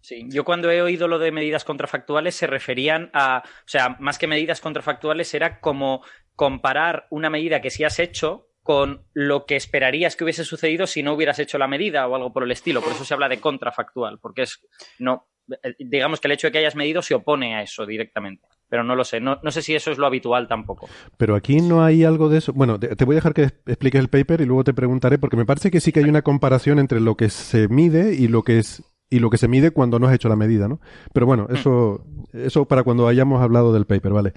Sí, 0.00 0.26
yo 0.28 0.44
cuando 0.44 0.70
he 0.70 0.82
oído 0.82 1.08
lo 1.08 1.18
de 1.18 1.32
medidas 1.32 1.64
contrafactuales 1.64 2.34
se 2.34 2.46
referían 2.46 3.10
a, 3.14 3.42
o 3.44 3.68
sea, 3.68 3.96
más 4.00 4.18
que 4.18 4.26
medidas 4.26 4.60
contrafactuales 4.60 5.32
era 5.32 5.60
como 5.60 6.02
comparar 6.34 7.06
una 7.10 7.30
medida 7.30 7.62
que 7.62 7.70
sí 7.70 7.84
has 7.84 7.98
hecho 7.98 8.48
con 8.62 9.06
lo 9.14 9.46
que 9.46 9.56
esperarías 9.56 10.16
que 10.16 10.24
hubiese 10.24 10.44
sucedido 10.44 10.86
si 10.86 11.02
no 11.02 11.14
hubieras 11.14 11.38
hecho 11.38 11.56
la 11.56 11.68
medida 11.68 12.06
o 12.06 12.14
algo 12.14 12.32
por 12.32 12.42
el 12.42 12.50
estilo. 12.50 12.82
Por 12.82 12.92
eso 12.92 13.04
se 13.04 13.14
habla 13.14 13.30
de 13.30 13.40
contrafactual, 13.40 14.18
porque 14.18 14.42
es 14.42 14.60
no 14.98 15.28
eh, 15.62 15.74
digamos 15.78 16.20
que 16.20 16.28
el 16.28 16.32
hecho 16.32 16.46
de 16.46 16.52
que 16.52 16.58
hayas 16.58 16.76
medido 16.76 17.02
se 17.02 17.14
opone 17.14 17.54
a 17.54 17.62
eso 17.62 17.86
directamente. 17.86 18.46
Pero 18.68 18.82
no 18.82 18.96
lo 18.96 19.04
sé, 19.04 19.20
no, 19.20 19.38
sé 19.50 19.62
si 19.62 19.74
eso 19.74 19.90
es 19.90 19.98
lo 19.98 20.06
habitual 20.06 20.48
tampoco. 20.48 20.88
Pero 21.16 21.34
aquí 21.36 21.60
no 21.60 21.84
hay 21.84 22.04
algo 22.04 22.28
de 22.28 22.38
eso. 22.38 22.52
Bueno, 22.52 22.80
te, 22.80 23.04
voy 23.04 23.14
a 23.14 23.18
dejar 23.18 23.34
que 23.34 23.50
expliques 23.66 24.00
el 24.00 24.08
paper 24.08 24.40
y 24.40 24.46
luego 24.46 24.64
te 24.64 24.74
preguntaré, 24.74 25.18
porque 25.18 25.36
me 25.36 25.46
parece 25.46 25.70
que 25.70 25.80
sí 25.80 25.92
que 25.92 26.00
hay 26.00 26.08
una 26.08 26.22
comparación 26.22 26.78
entre 26.78 27.00
lo 27.00 27.16
que 27.16 27.28
se 27.28 27.68
mide 27.68 28.14
y 28.14 28.28
lo 28.28 28.42
que 28.42 28.58
es 28.58 28.82
y 29.10 29.20
lo 29.20 29.30
que 29.30 29.38
se 29.38 29.46
mide 29.46 29.70
cuando 29.70 29.98
no 30.00 30.08
has 30.08 30.14
hecho 30.14 30.28
la 30.28 30.34
medida, 30.34 30.66
¿no? 30.66 30.80
Pero 31.12 31.26
bueno, 31.26 31.46
hmm. 31.48 31.54
eso, 31.54 32.04
eso 32.32 32.66
para 32.66 32.82
cuando 32.82 33.06
hayamos 33.06 33.42
hablado 33.42 33.72
del 33.72 33.86
paper, 33.86 34.12
¿vale? 34.12 34.32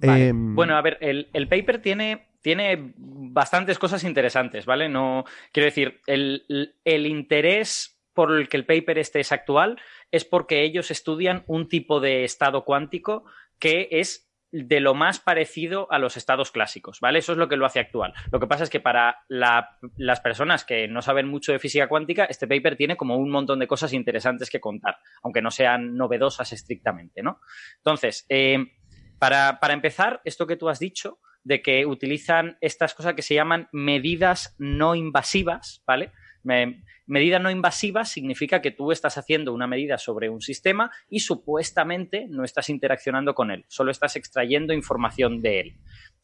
Em, 0.00 0.54
bueno, 0.54 0.76
a 0.76 0.82
ver, 0.82 0.96
el, 1.00 1.28
el 1.32 1.48
paper 1.48 1.82
tiene 1.82 2.28
tiene 2.40 2.92
bastantes 2.96 3.78
cosas 3.78 4.04
interesantes, 4.04 4.64
¿vale? 4.64 4.88
No, 4.88 5.24
quiero 5.52 5.66
decir, 5.66 6.00
el, 6.06 6.74
el, 6.84 7.06
interés 7.06 7.97
por 8.18 8.36
el 8.36 8.48
que 8.48 8.56
el 8.56 8.66
paper 8.66 8.98
este 8.98 9.20
es 9.20 9.30
actual 9.30 9.80
es 10.10 10.24
porque 10.24 10.64
ellos 10.64 10.90
estudian 10.90 11.44
un 11.46 11.68
tipo 11.68 12.00
de 12.00 12.24
estado 12.24 12.64
cuántico 12.64 13.22
que 13.60 13.86
es 13.92 14.28
de 14.50 14.80
lo 14.80 14.96
más 14.96 15.20
parecido 15.20 15.86
a 15.92 16.00
los 16.00 16.16
estados 16.16 16.50
clásicos, 16.50 16.98
¿vale? 16.98 17.20
Eso 17.20 17.30
es 17.30 17.38
lo 17.38 17.48
que 17.48 17.56
lo 17.56 17.64
hace 17.64 17.78
actual. 17.78 18.12
Lo 18.32 18.40
que 18.40 18.48
pasa 18.48 18.64
es 18.64 18.70
que 18.70 18.80
para 18.80 19.18
las 19.28 20.18
personas 20.18 20.64
que 20.64 20.88
no 20.88 21.00
saben 21.00 21.28
mucho 21.28 21.52
de 21.52 21.60
física 21.60 21.88
cuántica, 21.88 22.24
este 22.24 22.48
paper 22.48 22.76
tiene 22.76 22.96
como 22.96 23.16
un 23.18 23.30
montón 23.30 23.60
de 23.60 23.68
cosas 23.68 23.92
interesantes 23.92 24.50
que 24.50 24.58
contar, 24.58 24.96
aunque 25.22 25.40
no 25.40 25.52
sean 25.52 25.96
novedosas 25.96 26.52
estrictamente, 26.52 27.22
¿no? 27.22 27.40
Entonces, 27.76 28.26
eh, 28.28 28.58
para, 29.20 29.60
para 29.60 29.74
empezar, 29.74 30.22
esto 30.24 30.48
que 30.48 30.56
tú 30.56 30.68
has 30.68 30.80
dicho, 30.80 31.20
de 31.44 31.62
que 31.62 31.86
utilizan 31.86 32.58
estas 32.60 32.94
cosas 32.94 33.14
que 33.14 33.22
se 33.22 33.34
llaman 33.34 33.68
medidas 33.70 34.56
no 34.58 34.96
invasivas, 34.96 35.84
¿vale? 35.86 36.10
Medida 36.44 37.38
no 37.38 37.50
invasiva 37.50 38.04
significa 38.04 38.60
que 38.60 38.70
tú 38.70 38.92
estás 38.92 39.18
haciendo 39.18 39.52
una 39.52 39.66
medida 39.66 39.98
sobre 39.98 40.28
un 40.28 40.40
sistema 40.40 40.90
y 41.08 41.20
supuestamente 41.20 42.26
no 42.28 42.44
estás 42.44 42.68
interaccionando 42.68 43.34
con 43.34 43.50
él, 43.50 43.64
solo 43.68 43.90
estás 43.90 44.16
extrayendo 44.16 44.72
información 44.72 45.40
de 45.40 45.60
él. 45.60 45.76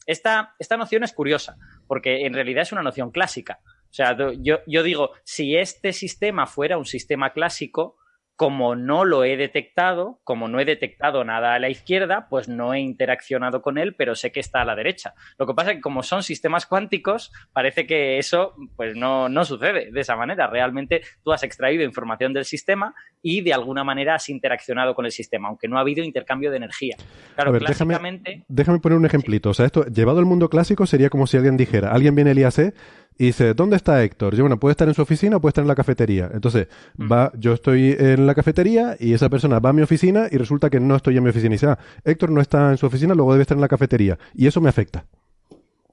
Esta, 0.06 0.54
esta 0.58 0.76
noción 0.76 1.02
es 1.04 1.12
curiosa, 1.12 1.56
porque 1.86 2.26
en 2.26 2.34
realidad 2.34 2.62
es 2.62 2.72
una 2.72 2.82
noción 2.82 3.10
clásica. 3.10 3.60
O 3.64 3.94
sea, 3.94 4.16
yo, 4.40 4.58
yo 4.66 4.82
digo, 4.82 5.12
si 5.24 5.56
este 5.56 5.92
sistema 5.92 6.46
fuera 6.46 6.78
un 6.78 6.84
sistema 6.84 7.32
clásico, 7.32 7.96
como 8.36 8.74
no 8.74 9.04
lo 9.04 9.24
he 9.24 9.36
detectado, 9.36 10.20
como 10.24 10.48
no 10.48 10.58
he 10.58 10.64
detectado 10.64 11.24
nada 11.24 11.54
a 11.54 11.58
la 11.58 11.68
izquierda, 11.68 12.26
pues 12.28 12.48
no 12.48 12.74
he 12.74 12.80
interaccionado 12.80 13.62
con 13.62 13.78
él, 13.78 13.94
pero 13.94 14.16
sé 14.16 14.32
que 14.32 14.40
está 14.40 14.62
a 14.62 14.64
la 14.64 14.74
derecha. 14.74 15.14
Lo 15.38 15.46
que 15.46 15.54
pasa 15.54 15.70
es 15.70 15.76
que 15.76 15.82
como 15.82 16.02
son 16.02 16.22
sistemas 16.22 16.66
cuánticos, 16.66 17.32
parece 17.52 17.86
que 17.86 18.18
eso 18.18 18.54
pues 18.76 18.96
no, 18.96 19.28
no 19.28 19.44
sucede 19.44 19.92
de 19.92 20.00
esa 20.00 20.16
manera. 20.16 20.48
Realmente 20.48 21.02
tú 21.22 21.32
has 21.32 21.44
extraído 21.44 21.84
información 21.84 22.32
del 22.32 22.44
sistema 22.44 22.94
y 23.22 23.40
de 23.42 23.54
alguna 23.54 23.84
manera 23.84 24.16
has 24.16 24.28
interaccionado 24.28 24.94
con 24.94 25.06
el 25.06 25.12
sistema, 25.12 25.48
aunque 25.48 25.68
no 25.68 25.78
ha 25.78 25.80
habido 25.80 26.02
intercambio 26.02 26.50
de 26.50 26.56
energía. 26.56 26.96
Claro, 27.36 27.52
clásicamente... 27.58 28.44
Déjame, 28.48 28.80
poner 28.80 28.98
un 28.98 29.06
ejemplito. 29.06 29.50
O 29.50 29.54
sea, 29.54 29.66
esto, 29.66 29.86
llevado 29.86 30.18
al 30.18 30.26
mundo 30.26 30.48
clásico, 30.50 30.86
sería 30.86 31.08
como 31.08 31.26
si 31.26 31.36
alguien 31.36 31.56
dijera, 31.56 31.92
alguien 31.92 32.14
viene 32.14 32.32
el 32.32 32.38
IAC 32.38 32.74
y 33.16 33.26
dice, 33.26 33.54
¿dónde 33.54 33.76
está 33.76 34.02
Héctor? 34.02 34.34
Yo, 34.34 34.42
bueno, 34.42 34.58
puede 34.58 34.72
estar 34.72 34.88
en 34.88 34.94
su 34.94 35.02
oficina 35.02 35.36
o 35.36 35.40
puede 35.40 35.50
estar 35.50 35.62
en 35.62 35.68
la 35.68 35.76
cafetería. 35.76 36.30
Entonces, 36.32 36.66
mm. 36.96 37.12
va, 37.12 37.32
yo 37.36 37.52
estoy 37.52 37.94
en 37.98 38.26
la 38.26 38.34
cafetería 38.34 38.96
y 38.98 39.12
esa 39.12 39.28
persona 39.28 39.60
va 39.60 39.70
a 39.70 39.72
mi 39.72 39.82
oficina 39.82 40.26
y 40.30 40.36
resulta 40.36 40.68
que 40.68 40.80
no 40.80 40.96
estoy 40.96 41.16
en 41.16 41.22
mi 41.22 41.30
oficina. 41.30 41.50
Y 41.50 41.56
dice, 41.56 41.68
ah, 41.68 41.78
Héctor 42.04 42.30
no 42.30 42.40
está 42.40 42.70
en 42.70 42.76
su 42.76 42.86
oficina, 42.86 43.14
luego 43.14 43.32
debe 43.32 43.42
estar 43.42 43.56
en 43.56 43.60
la 43.60 43.68
cafetería. 43.68 44.18
Y 44.34 44.48
eso 44.48 44.60
me 44.60 44.68
afecta. 44.68 45.06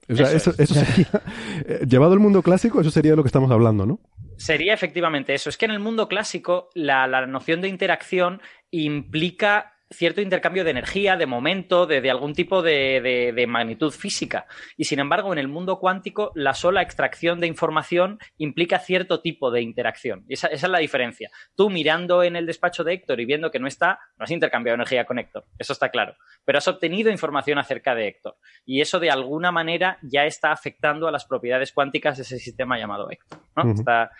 O 0.09 0.15
sea, 0.15 0.31
eso, 0.31 0.53
eso, 0.57 0.73
sería, 0.73 1.07
eh, 1.65 1.85
llevado 1.87 2.13
al 2.13 2.19
mundo 2.19 2.41
clásico, 2.41 2.81
eso 2.81 2.89
sería 2.89 3.15
lo 3.15 3.23
que 3.23 3.27
estamos 3.27 3.51
hablando, 3.51 3.85
¿no? 3.85 3.99
Sería 4.35 4.73
efectivamente 4.73 5.33
eso. 5.33 5.49
Es 5.49 5.57
que 5.57 5.65
en 5.65 5.71
el 5.71 5.79
mundo 5.79 6.07
clásico 6.07 6.69
la, 6.73 7.07
la 7.07 7.27
noción 7.27 7.61
de 7.61 7.67
interacción 7.67 8.41
implica 8.71 9.73
cierto 9.91 10.21
intercambio 10.21 10.63
de 10.63 10.71
energía, 10.71 11.17
de 11.17 11.25
momento, 11.25 11.85
de, 11.85 12.09
algún 12.09 12.33
tipo 12.33 12.61
de, 12.61 13.45
magnitud 13.47 13.91
física. 13.91 14.45
Y 14.77 14.85
sin 14.85 14.99
embargo, 14.99 15.33
en 15.33 15.39
el 15.39 15.47
mundo 15.47 15.79
cuántico, 15.79 16.31
la 16.35 16.53
sola 16.53 16.81
extracción 16.81 17.39
de 17.39 17.47
información 17.47 18.19
implica 18.37 18.79
cierto 18.79 19.21
tipo 19.21 19.51
de 19.51 19.61
interacción. 19.61 20.25
Esa, 20.29 20.47
esa, 20.47 20.67
es 20.67 20.71
la 20.71 20.79
diferencia. 20.79 21.29
Tú 21.55 21.69
mirando 21.69 22.23
en 22.23 22.35
el 22.35 22.45
despacho 22.45 22.83
de 22.83 22.93
Héctor 22.93 23.19
y 23.19 23.25
viendo 23.25 23.51
que 23.51 23.59
no 23.59 23.67
está, 23.67 23.99
no 24.17 24.23
has 24.23 24.31
intercambiado 24.31 24.75
energía 24.75 25.05
con 25.05 25.19
Héctor. 25.19 25.45
Eso 25.57 25.73
está 25.73 25.89
claro. 25.89 26.15
Pero 26.45 26.57
has 26.57 26.67
obtenido 26.67 27.11
información 27.11 27.57
acerca 27.57 27.93
de 27.93 28.07
Héctor. 28.07 28.37
Y 28.65 28.81
eso 28.81 28.99
de 28.99 29.11
alguna 29.11 29.51
manera 29.51 29.99
ya 30.01 30.25
está 30.25 30.51
afectando 30.51 31.07
a 31.07 31.11
las 31.11 31.25
propiedades 31.25 31.71
cuánticas 31.71 32.17
de 32.17 32.23
ese 32.23 32.39
sistema 32.39 32.79
llamado 32.79 33.09
Héctor. 33.09 33.39
esta, 33.73 34.11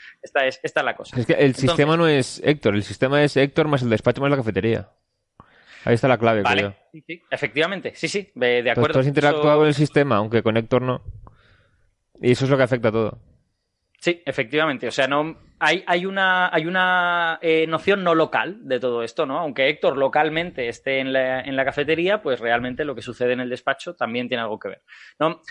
es, 0.45 0.59
esta, 0.63 0.83
la 0.83 0.95
cosa. 0.95 1.19
Es 1.19 1.25
que 1.25 1.33
el 1.33 1.55
sistema 1.55 1.97
no 1.97 2.07
es 2.07 2.41
Héctor, 2.43 2.75
el 2.75 2.83
sistema 2.83 3.23
es 3.23 3.37
Héctor 3.37 3.67
más 3.67 3.81
el 3.81 3.89
despacho 3.89 4.21
más 4.21 4.31
la 4.31 4.37
cafetería. 4.37 4.89
Ahí 5.85 5.95
está 5.95 6.07
la 6.07 6.17
clave, 6.17 6.41
vale. 6.43 6.75
Sí, 6.91 7.03
sí, 7.07 7.21
efectivamente, 7.29 7.93
sí, 7.95 8.07
sí, 8.07 8.31
de, 8.35 8.59
acuerdo. 8.59 8.69
Entonces, 8.69 8.93
tú 8.93 8.99
has 8.99 9.07
interactuado 9.07 9.59
con 9.59 9.67
el 9.67 9.73
sistema, 9.73 10.17
aunque 10.17 10.43
con 10.43 10.57
Héctor 10.57 10.81
no. 10.81 11.01
Y 12.21 12.31
eso 12.31 12.45
es 12.45 12.51
lo 12.51 12.57
que 12.57 12.63
afecta 12.63 12.89
a 12.89 12.91
todo. 12.91 13.19
Sí, 14.01 14.19
efectivamente. 14.25 14.87
O 14.87 14.91
sea, 14.91 15.07
no 15.07 15.37
hay, 15.59 15.83
hay 15.85 16.07
una, 16.07 16.51
hay 16.51 16.65
una 16.65 17.37
eh, 17.39 17.67
noción 17.67 18.03
no 18.03 18.15
local 18.15 18.57
de 18.67 18.79
todo 18.79 19.03
esto, 19.03 19.27
¿no? 19.27 19.37
Aunque 19.37 19.69
Héctor 19.69 19.95
localmente 19.95 20.67
esté 20.67 20.97
en 20.97 21.13
la, 21.13 21.41
en 21.41 21.55
la, 21.55 21.63
cafetería, 21.63 22.19
pues 22.19 22.39
realmente 22.39 22.83
lo 22.83 22.95
que 22.95 23.03
sucede 23.03 23.33
en 23.33 23.41
el 23.41 23.49
despacho 23.49 23.93
también 23.93 24.27
tiene 24.27 24.41
algo 24.41 24.57
que 24.57 24.69
ver. 24.69 24.81
¿no? 25.19 25.41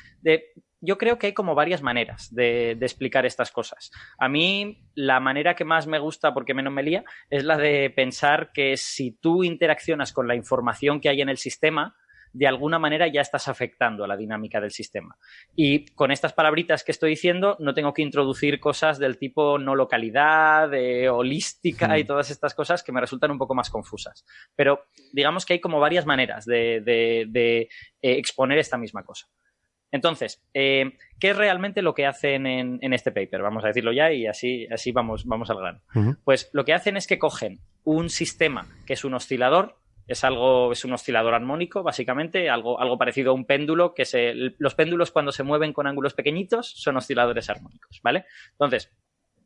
Yo 0.81 0.99
creo 0.99 1.17
que 1.17 1.29
hay 1.29 1.33
como 1.33 1.55
varias 1.55 1.81
maneras 1.81 2.35
de, 2.35 2.75
de, 2.75 2.87
explicar 2.87 3.25
estas 3.25 3.53
cosas. 3.53 3.93
A 4.19 4.29
mí, 4.29 4.83
la 4.97 5.21
manera 5.21 5.55
que 5.55 5.65
más 5.65 5.87
me 5.87 6.01
gusta, 6.01 6.35
porque 6.35 6.55
menos 6.55 6.73
me 6.73 6.83
lía, 6.83 7.05
es 7.29 7.45
la 7.45 7.57
de 7.57 7.89
pensar 7.91 8.51
que 8.53 8.77
si 8.77 9.13
tú 9.13 9.45
interaccionas 9.45 10.13
con 10.13 10.27
la 10.27 10.35
información 10.35 11.01
que 11.01 11.09
hay 11.09 11.21
en 11.21 11.29
el 11.29 11.37
sistema, 11.37 11.95
de 12.33 12.47
alguna 12.47 12.79
manera 12.79 13.09
ya 13.09 13.21
estás 13.21 13.49
afectando 13.49 14.05
a 14.05 14.09
la 14.09 14.17
dinámica 14.17 14.61
del 14.61 14.71
sistema. 14.71 15.17
Y 15.57 15.87
con 15.95 16.11
estas 16.11 16.33
palabritas 16.33 16.85
que 16.85 16.93
estoy 16.93 17.11
diciendo, 17.11 17.57
no 17.59 17.75
tengo 17.75 17.93
que 17.93 18.03
introducir 18.03 18.61
cosas 18.61 18.99
del 18.99 19.19
tipo 19.19 19.59
no 19.59 19.75
localidad, 19.75 20.73
eh, 20.75 21.09
holística 21.09 21.99
y 21.99 22.05
todas 22.05 22.31
estas 22.31 22.55
cosas 22.55 22.83
que 22.83 22.93
me 22.93 23.01
resultan 23.01 23.31
un 23.31 23.39
poco 23.39 23.55
más 23.55 23.71
confusas. 23.71 24.25
Pero 24.55 24.85
digamos 25.13 25.45
que 25.45 25.55
hay 25.55 25.61
como 25.61 25.81
varias 25.81 26.07
maneras 26.07 26.45
de, 26.45 26.81
de, 26.81 27.27
de 27.29 27.61
eh, 27.61 27.69
exponer 28.19 28.59
esta 28.59 28.79
misma 28.79 29.03
cosa. 29.03 29.27
Entonces, 29.93 30.43
eh, 30.55 30.93
¿qué 31.19 31.31
es 31.31 31.37
realmente 31.37 31.83
lo 31.83 31.95
que 31.95 32.07
hacen 32.07 32.47
en, 32.47 32.79
en, 32.81 32.93
este 32.93 33.11
paper? 33.11 33.43
Vamos 33.43 33.65
a 33.65 33.69
decirlo 33.69 33.93
ya 33.93 34.13
y 34.13 34.27
así, 34.27 34.67
así 34.71 34.93
vamos, 34.93 35.25
vamos 35.27 35.51
al 35.51 35.59
grano. 35.59 35.81
Uh 35.95 35.99
-huh. 35.99 36.19
Pues 36.25 36.49
lo 36.53 36.65
que 36.65 36.75
hacen 36.75 36.97
es 36.97 37.07
que 37.07 37.19
cogen 37.19 37.61
un 37.83 38.09
sistema 38.09 38.69
que 38.87 38.93
es 38.93 39.05
un 39.05 39.15
oscilador, 39.15 39.80
es 40.11 40.25
algo, 40.25 40.73
es 40.73 40.85
un 40.85 40.93
oscilador 40.93 41.35
armónico, 41.35 41.85
básicamente, 41.85 42.51
algo, 42.51 42.81
algo 42.81 42.99
parecido 42.99 43.31
a 43.31 43.35
un 43.35 43.45
péndulo, 43.45 43.95
que 43.95 44.05
se, 44.05 44.35
los 44.59 44.75
péndulos 44.75 45.13
cuando 45.13 45.31
se 45.31 45.45
mueven 45.45 45.73
con 45.73 45.87
ángulos 45.87 46.15
pequeñitos 46.15 46.69
son 46.69 46.97
osciladores 46.97 47.49
armónicos, 47.49 48.01
¿vale? 48.03 48.25
Entonces, 48.51 48.93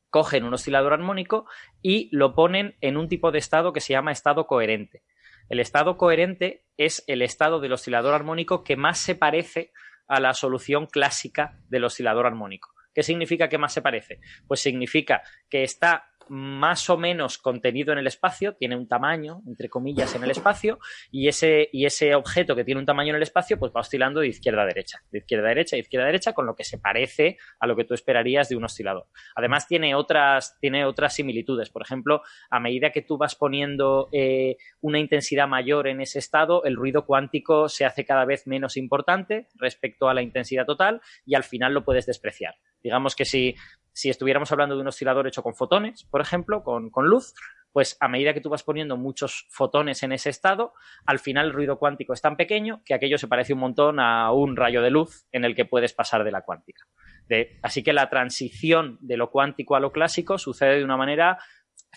cogen 0.08 0.44
un 0.44 0.54
oscilador 0.54 0.94
armónico 0.94 1.46
y 1.82 2.08
lo 2.16 2.34
ponen 2.34 2.76
en 2.80 2.96
un 2.96 3.08
tipo 3.08 3.30
de 3.30 3.40
estado 3.40 3.74
que 3.74 3.80
se 3.80 3.92
llama 3.92 4.10
estado 4.10 4.46
coherente. 4.46 5.02
El 5.50 5.60
estado 5.60 5.98
coherente 5.98 6.64
es 6.78 7.04
el 7.08 7.20
estado 7.20 7.60
del 7.60 7.74
oscilador 7.74 8.14
armónico 8.14 8.64
que 8.64 8.76
más 8.76 8.98
se 8.98 9.14
parece 9.14 9.70
a 10.08 10.18
la 10.18 10.32
solución 10.32 10.86
clásica 10.86 11.58
del 11.68 11.84
oscilador 11.84 12.24
armónico. 12.24 12.70
¿Qué 12.94 13.02
significa 13.02 13.50
que 13.50 13.58
más 13.58 13.74
se 13.74 13.82
parece? 13.82 14.20
Pues 14.46 14.60
significa 14.60 15.22
que 15.50 15.62
está 15.62 16.13
más 16.28 16.88
o 16.90 16.96
menos 16.96 17.38
contenido 17.38 17.92
en 17.92 17.98
el 17.98 18.06
espacio, 18.06 18.54
tiene 18.54 18.76
un 18.76 18.88
tamaño, 18.88 19.42
entre 19.46 19.68
comillas, 19.68 20.14
en 20.14 20.24
el 20.24 20.30
espacio, 20.30 20.78
y 21.10 21.28
ese, 21.28 21.68
y 21.72 21.86
ese 21.86 22.14
objeto 22.14 22.56
que 22.56 22.64
tiene 22.64 22.80
un 22.80 22.86
tamaño 22.86 23.10
en 23.10 23.16
el 23.16 23.22
espacio, 23.22 23.58
pues 23.58 23.72
va 23.74 23.80
oscilando 23.80 24.20
de 24.20 24.28
izquierda 24.28 24.62
a 24.62 24.66
derecha, 24.66 25.02
de 25.10 25.18
izquierda 25.18 25.46
a 25.46 25.48
derecha, 25.48 25.76
de 25.76 25.80
izquierda 25.80 26.04
a 26.04 26.08
derecha, 26.08 26.32
con 26.32 26.46
lo 26.46 26.54
que 26.54 26.64
se 26.64 26.78
parece 26.78 27.36
a 27.58 27.66
lo 27.66 27.76
que 27.76 27.84
tú 27.84 27.94
esperarías 27.94 28.48
de 28.48 28.56
un 28.56 28.64
oscilador. 28.64 29.06
Además, 29.34 29.66
tiene 29.66 29.94
otras, 29.94 30.58
tiene 30.60 30.84
otras 30.84 31.14
similitudes. 31.14 31.70
Por 31.70 31.82
ejemplo, 31.82 32.22
a 32.50 32.60
medida 32.60 32.90
que 32.90 33.02
tú 33.02 33.18
vas 33.18 33.34
poniendo 33.34 34.08
eh, 34.12 34.56
una 34.80 34.98
intensidad 34.98 35.48
mayor 35.48 35.88
en 35.88 36.00
ese 36.00 36.18
estado, 36.18 36.64
el 36.64 36.76
ruido 36.76 37.06
cuántico 37.06 37.68
se 37.68 37.84
hace 37.84 38.04
cada 38.04 38.24
vez 38.24 38.46
menos 38.46 38.76
importante 38.76 39.48
respecto 39.54 40.08
a 40.08 40.14
la 40.14 40.22
intensidad 40.22 40.66
total 40.66 41.00
y 41.24 41.34
al 41.34 41.44
final 41.44 41.74
lo 41.74 41.84
puedes 41.84 42.06
despreciar. 42.06 42.54
Digamos 42.82 43.16
que 43.16 43.24
si 43.24 43.54
si 43.94 44.10
estuviéramos 44.10 44.50
hablando 44.50 44.74
de 44.74 44.82
un 44.82 44.88
oscilador 44.88 45.26
hecho 45.28 45.42
con 45.42 45.54
fotones, 45.54 46.04
por 46.10 46.20
ejemplo, 46.20 46.64
con, 46.64 46.90
luz, 46.96 47.32
pues 47.72 47.96
a 48.00 48.08
medida 48.08 48.34
que 48.34 48.40
tú 48.40 48.50
vas 48.50 48.64
poniendo 48.64 48.96
muchos 48.96 49.46
fotones 49.50 50.02
en 50.02 50.12
ese 50.12 50.30
estado, 50.30 50.72
al 51.06 51.20
final 51.20 51.46
el 51.46 51.52
ruido 51.52 51.78
cuántico 51.78 52.12
es 52.12 52.20
tan 52.20 52.36
pequeño 52.36 52.82
que 52.84 52.94
aquello 52.94 53.18
se 53.18 53.28
parece 53.28 53.52
un 53.52 53.60
montón 53.60 54.00
a 54.00 54.32
un 54.32 54.56
rayo 54.56 54.82
de 54.82 54.90
luz 54.90 55.26
en 55.30 55.44
el 55.44 55.54
que 55.54 55.64
puedes 55.64 55.92
pasar 55.92 56.24
de 56.24 56.32
la 56.32 56.42
cuántica. 56.42 56.86
Así 57.62 57.82
que 57.82 57.92
la 57.92 58.10
transición 58.10 58.98
de 59.00 59.16
lo 59.16 59.30
cuántico 59.30 59.76
a 59.76 59.80
lo 59.80 59.92
clásico 59.92 60.38
sucede 60.38 60.78
de 60.78 60.84
una 60.84 60.96
manera 60.96 61.38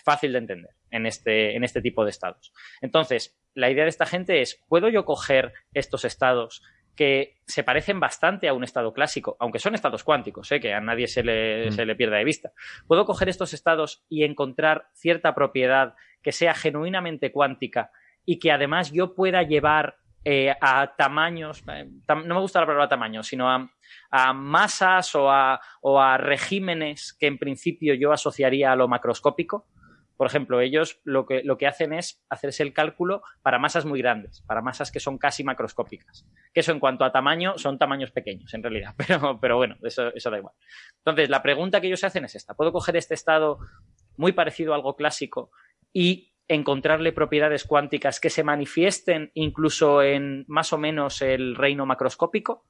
fácil 0.04 0.32
de 0.32 0.38
entender 0.38 0.70
en 0.90 1.04
este, 1.04 1.56
en 1.56 1.64
este 1.64 1.82
tipo 1.82 2.04
de 2.04 2.10
estados. 2.10 2.52
Entonces, 2.80 3.36
la 3.54 3.70
idea 3.70 3.82
de 3.82 3.90
esta 3.90 4.06
gente 4.06 4.40
es, 4.40 4.62
¿puedo 4.68 4.88
yo 4.88 5.04
coger 5.04 5.52
estos 5.74 6.04
estados 6.04 6.62
que 6.98 7.36
se 7.46 7.62
parecen 7.62 8.00
bastante 8.00 8.48
a 8.48 8.52
un 8.54 8.64
estado 8.64 8.92
clásico, 8.92 9.36
aunque 9.38 9.60
son 9.60 9.76
estados 9.76 10.02
cuánticos, 10.02 10.50
¿eh? 10.50 10.58
que 10.58 10.74
a 10.74 10.80
nadie 10.80 11.06
se 11.06 11.22
le, 11.22 11.68
mm. 11.68 11.70
se 11.70 11.86
le 11.86 11.94
pierda 11.94 12.16
de 12.16 12.24
vista. 12.24 12.50
Puedo 12.88 13.04
coger 13.04 13.28
estos 13.28 13.54
estados 13.54 14.04
y 14.08 14.24
encontrar 14.24 14.88
cierta 14.94 15.32
propiedad 15.32 15.94
que 16.24 16.32
sea 16.32 16.54
genuinamente 16.54 17.30
cuántica 17.30 17.92
y 18.24 18.40
que 18.40 18.50
además 18.50 18.90
yo 18.90 19.14
pueda 19.14 19.44
llevar 19.44 19.98
eh, 20.24 20.52
a 20.60 20.96
tamaños, 20.96 21.62
eh, 21.72 21.88
tam, 22.04 22.26
no 22.26 22.34
me 22.34 22.40
gusta 22.40 22.58
la 22.58 22.66
palabra 22.66 22.88
tamaño, 22.88 23.22
sino 23.22 23.48
a, 23.48 23.70
a 24.10 24.32
masas 24.32 25.14
o 25.14 25.30
a, 25.30 25.60
o 25.82 26.00
a 26.00 26.18
regímenes 26.18 27.12
que 27.12 27.28
en 27.28 27.38
principio 27.38 27.94
yo 27.94 28.10
asociaría 28.10 28.72
a 28.72 28.76
lo 28.76 28.88
macroscópico. 28.88 29.68
Por 30.18 30.26
ejemplo, 30.26 30.60
ellos 30.60 31.00
lo 31.04 31.26
que, 31.26 31.44
lo 31.44 31.56
que 31.56 31.68
hacen 31.68 31.92
es 31.92 32.20
hacerse 32.28 32.64
el 32.64 32.72
cálculo 32.72 33.22
para 33.40 33.60
masas 33.60 33.84
muy 33.84 34.00
grandes, 34.02 34.42
para 34.48 34.60
masas 34.60 34.90
que 34.90 34.98
son 34.98 35.16
casi 35.16 35.44
macroscópicas. 35.44 36.26
Que 36.52 36.58
eso 36.58 36.72
en 36.72 36.80
cuanto 36.80 37.04
a 37.04 37.12
tamaño 37.12 37.56
son 37.56 37.78
tamaños 37.78 38.10
pequeños, 38.10 38.52
en 38.52 38.64
realidad. 38.64 38.96
Pero, 39.06 39.38
pero 39.40 39.56
bueno, 39.56 39.76
eso, 39.84 40.12
eso 40.12 40.28
da 40.28 40.38
igual. 40.38 40.54
Entonces, 41.04 41.30
la 41.30 41.40
pregunta 41.40 41.80
que 41.80 41.86
ellos 41.86 42.02
hacen 42.02 42.24
es 42.24 42.34
esta. 42.34 42.54
¿Puedo 42.54 42.72
coger 42.72 42.96
este 42.96 43.14
estado 43.14 43.60
muy 44.16 44.32
parecido 44.32 44.72
a 44.72 44.76
algo 44.76 44.96
clásico 44.96 45.52
y 45.92 46.34
encontrarle 46.48 47.12
propiedades 47.12 47.62
cuánticas 47.62 48.18
que 48.18 48.28
se 48.28 48.42
manifiesten 48.42 49.30
incluso 49.34 50.02
en 50.02 50.44
más 50.48 50.72
o 50.72 50.78
menos 50.78 51.22
el 51.22 51.54
reino 51.54 51.86
macroscópico? 51.86 52.64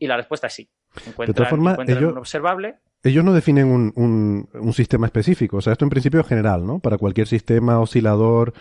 Y 0.00 0.08
la 0.08 0.16
respuesta 0.16 0.48
es 0.48 0.54
sí. 0.54 0.70
Encuentran, 1.06 1.26
de 1.28 1.34
todas 1.34 1.50
formas, 1.50 1.72
encuentran 1.74 1.98
ellos, 1.98 2.12
un 2.12 2.18
observable 2.18 2.80
ellos 3.02 3.24
no 3.24 3.32
definen 3.32 3.68
un, 3.68 3.92
un, 3.96 4.48
un, 4.52 4.72
sistema 4.72 5.06
específico, 5.06 5.58
o 5.58 5.60
sea, 5.60 5.72
esto 5.72 5.84
en 5.84 5.90
principio 5.90 6.20
es 6.20 6.26
general, 6.26 6.66
¿no? 6.66 6.80
Para 6.80 6.98
cualquier 6.98 7.26
sistema 7.26 7.78
oscilador 7.78 8.52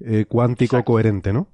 eh, 0.00 0.24
cuántico 0.26 0.76
Exacto. 0.76 0.92
coherente, 0.92 1.32
¿no? 1.32 1.48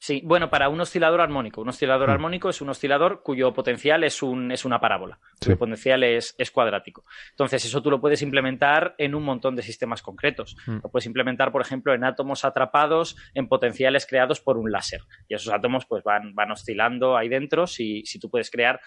Sí, 0.00 0.22
bueno, 0.24 0.48
para 0.48 0.68
un 0.68 0.80
oscilador 0.80 1.20
armónico. 1.20 1.60
Un 1.60 1.70
oscilador 1.70 2.08
mm. 2.08 2.12
armónico 2.12 2.48
es 2.48 2.60
un 2.60 2.68
oscilador 2.68 3.22
cuyo 3.24 3.52
potencial 3.52 4.04
es, 4.04 4.22
un, 4.22 4.52
es 4.52 4.64
una 4.64 4.80
parábola. 4.80 5.18
Sí. 5.40 5.46
Cuyo 5.46 5.58
potencial 5.58 6.04
es, 6.04 6.36
es, 6.38 6.52
cuadrático. 6.52 7.04
Entonces, 7.30 7.64
eso 7.64 7.82
tú 7.82 7.90
lo 7.90 8.00
puedes 8.00 8.22
implementar 8.22 8.94
en 8.98 9.16
un 9.16 9.24
montón 9.24 9.56
de 9.56 9.62
sistemas 9.62 10.00
concretos. 10.00 10.56
Mm. 10.66 10.78
Lo 10.84 10.90
puedes 10.90 11.06
implementar, 11.06 11.50
por 11.50 11.62
ejemplo, 11.62 11.94
en 11.94 12.04
átomos 12.04 12.44
atrapados 12.44 13.16
en 13.34 13.48
potenciales 13.48 14.06
creados 14.06 14.40
por 14.40 14.56
un 14.56 14.70
láser. 14.70 15.00
Y 15.26 15.34
esos 15.34 15.52
átomos 15.52 15.84
pues 15.86 16.04
van, 16.04 16.32
van 16.32 16.52
oscilando 16.52 17.16
ahí 17.16 17.28
dentro 17.28 17.66
si, 17.66 18.04
si 18.06 18.20
tú 18.20 18.30
puedes 18.30 18.52
crear 18.52 18.80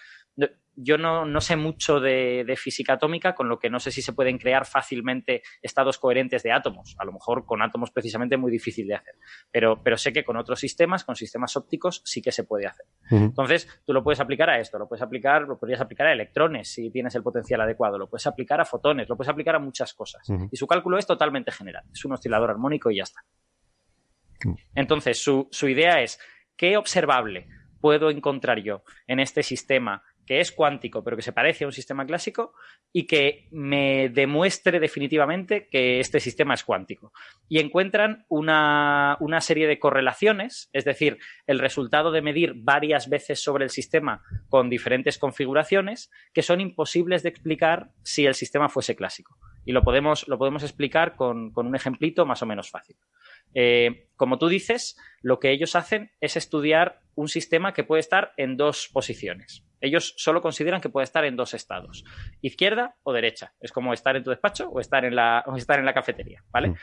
yo 0.74 0.96
no, 0.96 1.26
no 1.26 1.40
sé 1.40 1.56
mucho 1.56 2.00
de, 2.00 2.44
de, 2.46 2.56
física 2.56 2.94
atómica, 2.94 3.34
con 3.34 3.48
lo 3.48 3.58
que 3.58 3.68
no 3.68 3.78
sé 3.78 3.90
si 3.90 4.00
se 4.02 4.12
pueden 4.12 4.38
crear 4.38 4.66
fácilmente 4.66 5.42
estados 5.60 5.98
coherentes 5.98 6.42
de 6.42 6.52
átomos. 6.52 6.96
A 6.98 7.04
lo 7.04 7.12
mejor 7.12 7.44
con 7.44 7.62
átomos 7.62 7.90
precisamente 7.90 8.36
muy 8.36 8.50
difícil 8.50 8.86
de 8.86 8.94
hacer. 8.94 9.14
Pero, 9.50 9.82
pero 9.82 9.96
sé 9.96 10.12
que 10.12 10.24
con 10.24 10.36
otros 10.36 10.60
sistemas, 10.60 11.04
con 11.04 11.16
sistemas 11.16 11.56
ópticos, 11.56 12.02
sí 12.04 12.22
que 12.22 12.32
se 12.32 12.44
puede 12.44 12.66
hacer. 12.66 12.86
Uh 13.10 13.16
-huh. 13.16 13.24
Entonces, 13.24 13.68
tú 13.84 13.92
lo 13.92 14.02
puedes 14.02 14.20
aplicar 14.20 14.48
a 14.50 14.58
esto, 14.58 14.78
lo 14.78 14.88
puedes 14.88 15.02
aplicar, 15.02 15.42
lo 15.42 15.58
podrías 15.58 15.80
aplicar 15.80 16.06
a 16.06 16.12
electrones 16.12 16.72
si 16.72 16.90
tienes 16.90 17.14
el 17.14 17.22
potencial 17.22 17.60
adecuado, 17.60 17.98
lo 17.98 18.08
puedes 18.08 18.26
aplicar 18.26 18.60
a 18.60 18.64
fotones, 18.64 19.08
lo 19.08 19.16
puedes 19.16 19.28
aplicar 19.28 19.56
a 19.56 19.58
muchas 19.58 19.92
cosas. 19.92 20.28
Uh 20.28 20.34
-huh. 20.34 20.48
Y 20.50 20.56
su 20.56 20.66
cálculo 20.66 20.98
es 20.98 21.06
totalmente 21.06 21.52
general. 21.52 21.84
Es 21.92 22.04
un 22.04 22.12
oscilador 22.12 22.50
armónico 22.50 22.90
y 22.90 22.96
ya 22.96 23.04
está. 23.04 23.22
Entonces, 24.74 25.22
su, 25.22 25.48
su 25.52 25.68
idea 25.68 26.00
es, 26.02 26.18
¿qué 26.56 26.76
observable 26.76 27.46
puedo 27.80 28.10
encontrar 28.10 28.60
yo 28.62 28.84
en 29.06 29.20
este 29.20 29.42
sistema 29.42 30.02
que 30.26 30.40
es 30.40 30.52
cuántico, 30.52 31.02
pero 31.02 31.16
que 31.16 31.22
se 31.22 31.32
parece 31.32 31.64
a 31.64 31.66
un 31.66 31.72
sistema 31.72 32.06
clásico 32.06 32.54
y 32.92 33.06
que 33.06 33.48
me 33.50 34.08
demuestre 34.08 34.80
definitivamente 34.80 35.68
que 35.68 36.00
este 36.00 36.20
sistema 36.20 36.54
es 36.54 36.64
cuántico. 36.64 37.12
Y 37.48 37.58
encuentran 37.58 38.24
una, 38.28 39.16
una, 39.20 39.40
serie 39.40 39.66
de 39.66 39.78
correlaciones, 39.78 40.70
es 40.72 40.84
decir, 40.84 41.18
el 41.46 41.58
resultado 41.58 42.12
de 42.12 42.22
medir 42.22 42.54
varias 42.56 43.08
veces 43.08 43.42
sobre 43.42 43.64
el 43.64 43.70
sistema 43.70 44.22
con 44.48 44.70
diferentes 44.70 45.18
configuraciones 45.18 46.10
que 46.32 46.42
son 46.42 46.60
imposibles 46.60 47.22
de 47.22 47.30
explicar 47.30 47.90
si 48.02 48.26
el 48.26 48.34
sistema 48.34 48.68
fuese 48.68 48.94
clásico. 48.94 49.38
Y 49.64 49.72
lo 49.72 49.82
podemos, 49.82 50.28
lo 50.28 50.38
podemos 50.38 50.62
explicar 50.62 51.16
con, 51.16 51.52
con 51.52 51.66
un 51.66 51.76
ejemplito 51.76 52.26
más 52.26 52.42
o 52.42 52.46
menos 52.46 52.70
fácil. 52.70 52.96
Eh, 53.54 54.08
como 54.16 54.38
tú 54.38 54.48
dices, 54.48 54.96
lo 55.20 55.38
que 55.38 55.50
ellos 55.50 55.76
hacen 55.76 56.10
es 56.20 56.36
estudiar 56.36 57.00
un 57.14 57.28
sistema 57.28 57.72
que 57.72 57.84
puede 57.84 58.00
estar 58.00 58.32
en 58.36 58.56
dos 58.56 58.88
posiciones. 58.92 59.64
Ellos 59.82 60.14
solo 60.16 60.40
consideran 60.40 60.80
que 60.80 60.88
puede 60.88 61.04
estar 61.04 61.24
en 61.24 61.36
dos 61.36 61.52
estados, 61.52 62.04
izquierda 62.40 62.96
o 63.02 63.12
derecha. 63.12 63.52
Es 63.60 63.72
como 63.72 63.92
estar 63.92 64.16
en 64.16 64.24
tu 64.24 64.30
despacho 64.30 64.70
o 64.70 64.80
estar 64.80 65.04
en 65.04 65.14
la, 65.14 65.44
o 65.46 65.56
estar 65.56 65.78
en 65.78 65.84
la 65.84 65.92
cafetería, 65.92 66.42
¿vale? 66.50 66.68
Mm. 66.68 66.74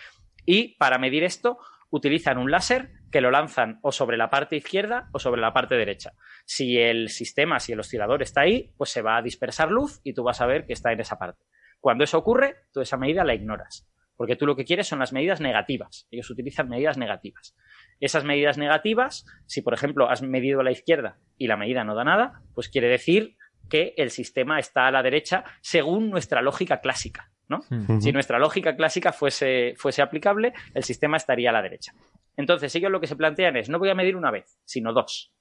Y 0.45 0.76
para 0.77 0.97
medir 0.97 1.23
esto, 1.23 1.57
utilizan 1.89 2.38
un 2.38 2.51
láser 2.51 2.91
que 3.11 3.21
lo 3.21 3.31
lanzan 3.31 3.80
o 3.81 3.91
sobre 3.91 4.17
la 4.17 4.30
parte 4.30 4.55
izquierda 4.55 5.09
o 5.11 5.19
sobre 5.19 5.41
la 5.41 5.53
parte 5.53 5.76
derecha. 5.76 6.13
Si 6.45 6.77
el 6.77 7.09
sistema, 7.09 7.59
si 7.59 7.73
el 7.73 7.80
oscilador 7.80 8.21
está 8.21 8.41
ahí, 8.41 8.71
pues 8.77 8.91
se 8.91 9.01
va 9.01 9.17
a 9.17 9.21
dispersar 9.21 9.71
luz 9.71 9.99
y 10.03 10.13
tú 10.13 10.23
vas 10.23 10.41
a 10.41 10.45
ver 10.45 10.65
que 10.65 10.73
está 10.73 10.91
en 10.91 10.99
esa 10.99 11.17
parte. 11.17 11.45
Cuando 11.80 12.03
eso 12.03 12.17
ocurre, 12.17 12.57
tú 12.71 12.81
esa 12.81 12.97
medida 12.97 13.23
la 13.23 13.34
ignoras 13.34 13.89
porque 14.19 14.35
tú 14.35 14.45
lo 14.45 14.57
que 14.57 14.65
quieres 14.65 14.85
son 14.85 14.99
las 14.99 15.13
medidas 15.13 15.39
negativas. 15.39 16.05
Ellos 16.11 16.30
utilizan 16.30 16.67
medidas 16.67 16.97
negativas. 16.97 17.55
Esas 17.99 18.23
medidas 18.23 18.57
negativas, 18.57 19.26
si 19.45 19.61
por 19.61 19.73
ejemplo 19.73 20.09
has 20.09 20.21
medido 20.21 20.61
a 20.61 20.63
la 20.63 20.71
izquierda 20.71 21.17
y 21.38 21.47
la 21.47 21.57
medida 21.57 21.84
no 21.84 21.95
da 21.95 22.03
nada, 22.03 22.41
pues 22.53 22.69
quiere 22.69 22.88
decir 22.88 23.35
que 23.69 23.93
el 23.97 24.09
sistema 24.09 24.59
está 24.59 24.88
a 24.88 24.91
la 24.91 25.03
derecha 25.03 25.43
según 25.61 26.09
nuestra 26.09 26.41
lógica 26.41 26.81
clásica. 26.81 27.31
¿no? 27.47 27.61
Si 27.99 28.11
nuestra 28.11 28.38
lógica 28.38 28.76
clásica 28.76 29.11
fuese, 29.11 29.73
fuese 29.76 30.01
aplicable, 30.01 30.53
el 30.73 30.84
sistema 30.84 31.17
estaría 31.17 31.49
a 31.49 31.53
la 31.53 31.63
derecha. 31.63 31.93
Entonces, 32.38 32.73
ellos 32.76 32.91
lo 32.91 33.01
que 33.01 33.07
se 33.07 33.15
plantean 33.15 33.57
es, 33.57 33.69
no 33.69 33.80
voy 33.80 33.89
a 33.89 33.95
medir 33.95 34.15
una 34.15 34.31
vez, 34.31 34.59
sino 34.65 34.93
dos. 34.93 35.34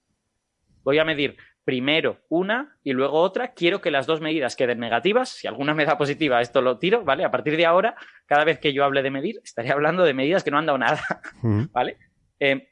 Voy 0.82 0.98
a 0.98 1.04
medir 1.04 1.36
primero 1.64 2.20
una 2.30 2.78
y 2.82 2.94
luego 2.94 3.20
otra. 3.20 3.52
Quiero 3.52 3.82
que 3.82 3.90
las 3.90 4.06
dos 4.06 4.22
medidas 4.22 4.56
queden 4.56 4.78
negativas. 4.78 5.28
Si 5.28 5.46
alguna 5.46 5.74
me 5.74 5.84
da 5.84 5.98
positiva, 5.98 6.40
esto 6.40 6.62
lo 6.62 6.78
tiro, 6.78 7.04
¿vale? 7.04 7.26
A 7.26 7.30
partir 7.30 7.58
de 7.58 7.66
ahora, 7.66 7.94
cada 8.24 8.44
vez 8.44 8.58
que 8.58 8.72
yo 8.72 8.84
hable 8.84 9.02
de 9.02 9.10
medir, 9.10 9.36
estaré 9.44 9.70
hablando 9.70 10.02
de 10.04 10.14
medidas 10.14 10.42
que 10.42 10.50
no 10.50 10.56
han 10.56 10.64
dado 10.64 10.78
nada, 10.78 11.02
¿vale? 11.72 11.98
Eh, 12.40 12.68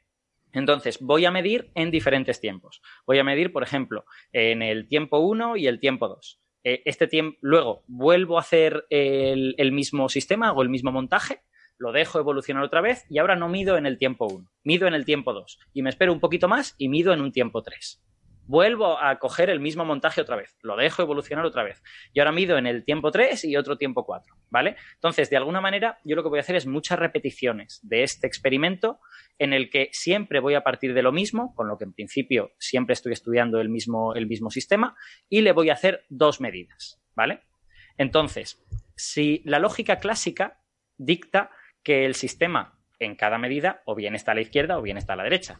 entonces, 0.53 0.99
voy 0.99 1.25
a 1.25 1.31
medir 1.31 1.71
en 1.75 1.91
diferentes 1.91 2.39
tiempos. 2.39 2.81
Voy 3.05 3.19
a 3.19 3.23
medir, 3.23 3.51
por 3.51 3.63
ejemplo, 3.63 4.05
en 4.31 4.61
el 4.61 4.87
tiempo 4.87 5.19
1 5.19 5.57
y 5.57 5.67
el 5.67 5.79
tiempo 5.79 6.07
2. 6.07 6.41
Eh, 6.63 6.81
este 6.85 7.07
tiempo, 7.07 7.37
luego 7.41 7.83
vuelvo 7.87 8.37
a 8.37 8.41
hacer 8.41 8.85
el, 8.89 9.55
el, 9.57 9.71
mismo 9.71 10.09
sistema, 10.09 10.47
hago 10.47 10.63
el 10.63 10.69
mismo 10.69 10.91
montaje, 10.91 11.41
lo 11.77 11.91
dejo 11.91 12.19
evolucionar 12.19 12.63
otra 12.63 12.81
vez 12.81 13.05
y 13.09 13.19
ahora 13.19 13.35
no 13.35 13.49
mido 13.49 13.77
en 13.77 13.85
el 13.85 13.97
tiempo 13.97 14.25
1, 14.25 14.49
mido 14.63 14.87
en 14.87 14.93
el 14.93 15.05
tiempo 15.05 15.33
2 15.33 15.59
y 15.73 15.83
me 15.83 15.89
espero 15.89 16.11
un 16.11 16.19
poquito 16.19 16.47
más 16.47 16.75
y 16.77 16.89
mido 16.89 17.13
en 17.13 17.21
un 17.21 17.31
tiempo 17.31 17.61
3 17.61 18.01
vuelvo 18.47 18.99
a 18.99 19.19
coger 19.19 19.49
el 19.49 19.59
mismo 19.59 19.85
montaje 19.85 20.21
otra 20.21 20.35
vez, 20.35 20.57
lo 20.61 20.75
dejo 20.75 21.01
evolucionar 21.01 21.45
otra 21.45 21.63
vez. 21.63 21.83
Y 22.13 22.19
ahora 22.19 22.31
mido 22.31 22.57
en 22.57 22.65
el 22.65 22.83
tiempo 22.83 23.11
3 23.11 23.45
y 23.45 23.55
otro 23.57 23.77
tiempo 23.77 24.05
4, 24.05 24.35
¿vale? 24.49 24.75
Entonces, 24.95 25.29
de 25.29 25.37
alguna 25.37 25.61
manera, 25.61 25.99
yo 26.03 26.15
lo 26.15 26.23
que 26.23 26.29
voy 26.29 26.39
a 26.39 26.41
hacer 26.41 26.55
es 26.55 26.65
muchas 26.65 26.97
repeticiones 26.97 27.79
de 27.83 28.03
este 28.03 28.25
experimento 28.25 28.99
en 29.37 29.53
el 29.53 29.69
que 29.69 29.89
siempre 29.91 30.39
voy 30.39 30.55
a 30.55 30.61
partir 30.61 30.93
de 30.93 31.03
lo 31.03 31.11
mismo, 31.11 31.53
con 31.55 31.67
lo 31.67 31.77
que 31.77 31.83
en 31.83 31.93
principio 31.93 32.53
siempre 32.57 32.93
estoy 32.93 33.13
estudiando 33.13 33.59
el 33.59 33.69
mismo, 33.69 34.15
el 34.15 34.27
mismo 34.27 34.49
sistema, 34.49 34.95
y 35.29 35.41
le 35.41 35.51
voy 35.51 35.69
a 35.69 35.73
hacer 35.73 36.05
dos 36.09 36.41
medidas, 36.41 37.01
¿vale? 37.15 37.41
Entonces, 37.97 38.63
si 38.95 39.41
la 39.45 39.59
lógica 39.59 39.97
clásica 39.97 40.61
dicta 40.97 41.51
que 41.83 42.05
el 42.05 42.15
sistema 42.15 42.79
en 42.99 43.15
cada 43.15 43.37
medida 43.37 43.81
o 43.85 43.95
bien 43.95 44.15
está 44.15 44.31
a 44.31 44.35
la 44.35 44.41
izquierda 44.41 44.77
o 44.77 44.81
bien 44.81 44.97
está 44.97 45.13
a 45.13 45.17
la 45.17 45.23
derecha, 45.23 45.59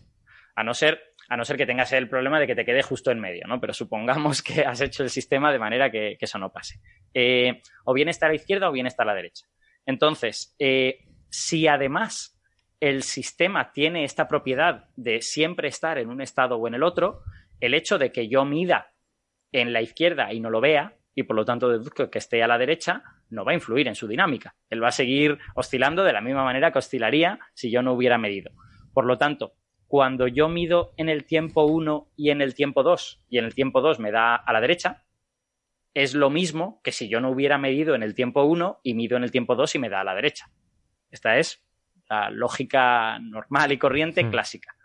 a 0.55 0.63
no 0.63 0.73
ser 0.73 1.13
a 1.29 1.37
no 1.37 1.45
ser 1.45 1.57
que 1.57 1.65
tengas 1.65 1.91
el 1.93 2.09
problema 2.09 2.39
de 2.39 2.47
que 2.47 2.55
te 2.55 2.65
quede 2.65 2.81
justo 2.81 3.11
en 3.11 3.19
medio, 3.19 3.45
¿no? 3.47 3.59
Pero 3.59 3.73
supongamos 3.73 4.41
que 4.43 4.61
has 4.61 4.81
hecho 4.81 5.03
el 5.03 5.09
sistema 5.09 5.51
de 5.51 5.59
manera 5.59 5.91
que, 5.91 6.17
eso 6.19 6.37
no 6.39 6.51
pase. 6.51 6.79
Eh, 7.13 7.61
o 7.85 7.93
bien 7.93 8.09
está 8.09 8.25
a 8.27 8.29
la 8.29 8.35
izquierda 8.35 8.69
o 8.69 8.71
bien 8.71 8.87
está 8.87 9.03
a 9.03 9.07
la 9.07 9.15
derecha. 9.15 9.47
Entonces, 9.85 10.55
eh, 10.59 11.05
si 11.29 11.67
además 11.67 12.37
el 12.79 13.03
sistema 13.03 13.71
tiene 13.71 14.03
esta 14.03 14.27
propiedad 14.27 14.85
de 14.95 15.21
siempre 15.21 15.67
estar 15.67 15.97
en 15.97 16.09
un 16.09 16.21
estado 16.21 16.57
o 16.57 16.67
en 16.67 16.75
el 16.75 16.83
otro, 16.83 17.21
el 17.59 17.73
hecho 17.73 17.97
de 17.97 18.11
que 18.11 18.27
yo 18.27 18.45
mida 18.45 18.93
en 19.51 19.73
la 19.73 19.81
izquierda 19.81 20.33
y 20.33 20.39
no 20.39 20.49
lo 20.49 20.61
vea, 20.61 20.93
y 21.15 21.23
por 21.23 21.35
lo 21.35 21.45
tanto 21.45 21.69
deduzco 21.69 22.11
que 22.11 22.19
esté 22.19 22.43
a 22.43 22.47
la 22.47 22.59
derecha, 22.59 23.01
no 23.31 23.43
va 23.43 23.51
a 23.51 23.55
influir 23.55 23.87
en 23.87 23.95
su 23.95 24.07
dinámica. 24.07 24.55
Él 24.69 24.83
va 24.83 24.89
a 24.89 24.91
seguir 24.91 25.39
oscilando 25.55 26.03
de 26.03 26.13
la 26.13 26.21
misma 26.21 26.43
manera 26.43 26.71
que 26.71 26.77
oscilaría 26.77 27.39
si 27.55 27.71
yo 27.71 27.81
no 27.81 27.93
hubiera 27.93 28.19
medido. 28.19 28.51
Por 28.93 29.05
lo 29.05 29.17
tanto, 29.17 29.53
cuando 29.87 30.27
yo 30.27 30.49
mido 30.49 30.93
en 30.97 31.09
el 31.09 31.23
tiempo 31.25 31.65
1 31.65 32.07
y 32.15 32.29
en 32.29 32.41
el 32.41 32.53
tiempo 32.53 32.83
2, 32.83 33.21
y 33.29 33.37
en 33.37 33.45
el 33.45 33.55
tiempo 33.55 33.81
2 33.81 33.99
me 33.99 34.11
da 34.11 34.35
a 34.35 34.53
la 34.53 34.61
derecha, 34.61 35.03
es 35.93 36.13
lo 36.13 36.29
mismo 36.29 36.79
que 36.83 36.91
si 36.91 37.09
yo 37.09 37.21
no 37.21 37.31
hubiera 37.31 37.57
medido 37.57 37.95
en 37.95 38.03
el 38.03 38.13
tiempo 38.13 38.43
1 38.43 38.81
y 38.83 38.93
mido 38.93 39.17
en 39.17 39.23
el 39.23 39.31
tiempo 39.31 39.55
2 39.55 39.75
y 39.75 39.79
me 39.79 39.89
da 39.89 40.01
a 40.01 40.03
la 40.03 40.13
derecha. 40.13 40.51
Esta 41.09 41.37
es 41.37 41.63
la 42.09 42.29
lógica 42.29 43.17
normal 43.19 43.71
y 43.71 43.77
corriente 43.77 44.23
Mm. 44.23 44.29
clásica. 44.29 44.75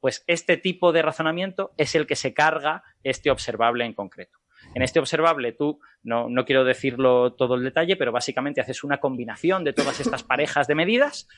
Pues 0.00 0.24
este 0.26 0.56
tipo 0.56 0.92
de 0.92 1.02
razonamiento 1.02 1.72
es 1.76 1.94
el 1.94 2.06
que 2.06 2.16
se 2.16 2.32
carga 2.34 2.82
este 3.02 3.30
observable 3.30 3.84
en 3.84 3.92
concreto. 3.92 4.38
En 4.74 4.82
este 4.82 4.98
observable 4.98 5.52
tú, 5.52 5.80
no, 6.02 6.28
no 6.28 6.44
quiero 6.44 6.64
decirlo 6.64 7.34
todo 7.34 7.54
el 7.54 7.64
detalle, 7.64 7.96
pero 7.96 8.12
básicamente 8.12 8.60
haces 8.60 8.84
una 8.84 8.98
combinación 8.98 9.64
de 9.64 9.72
todas 9.72 10.00
estas 10.00 10.22
parejas 10.24 10.66
de 10.66 10.74
medidas 10.74 11.28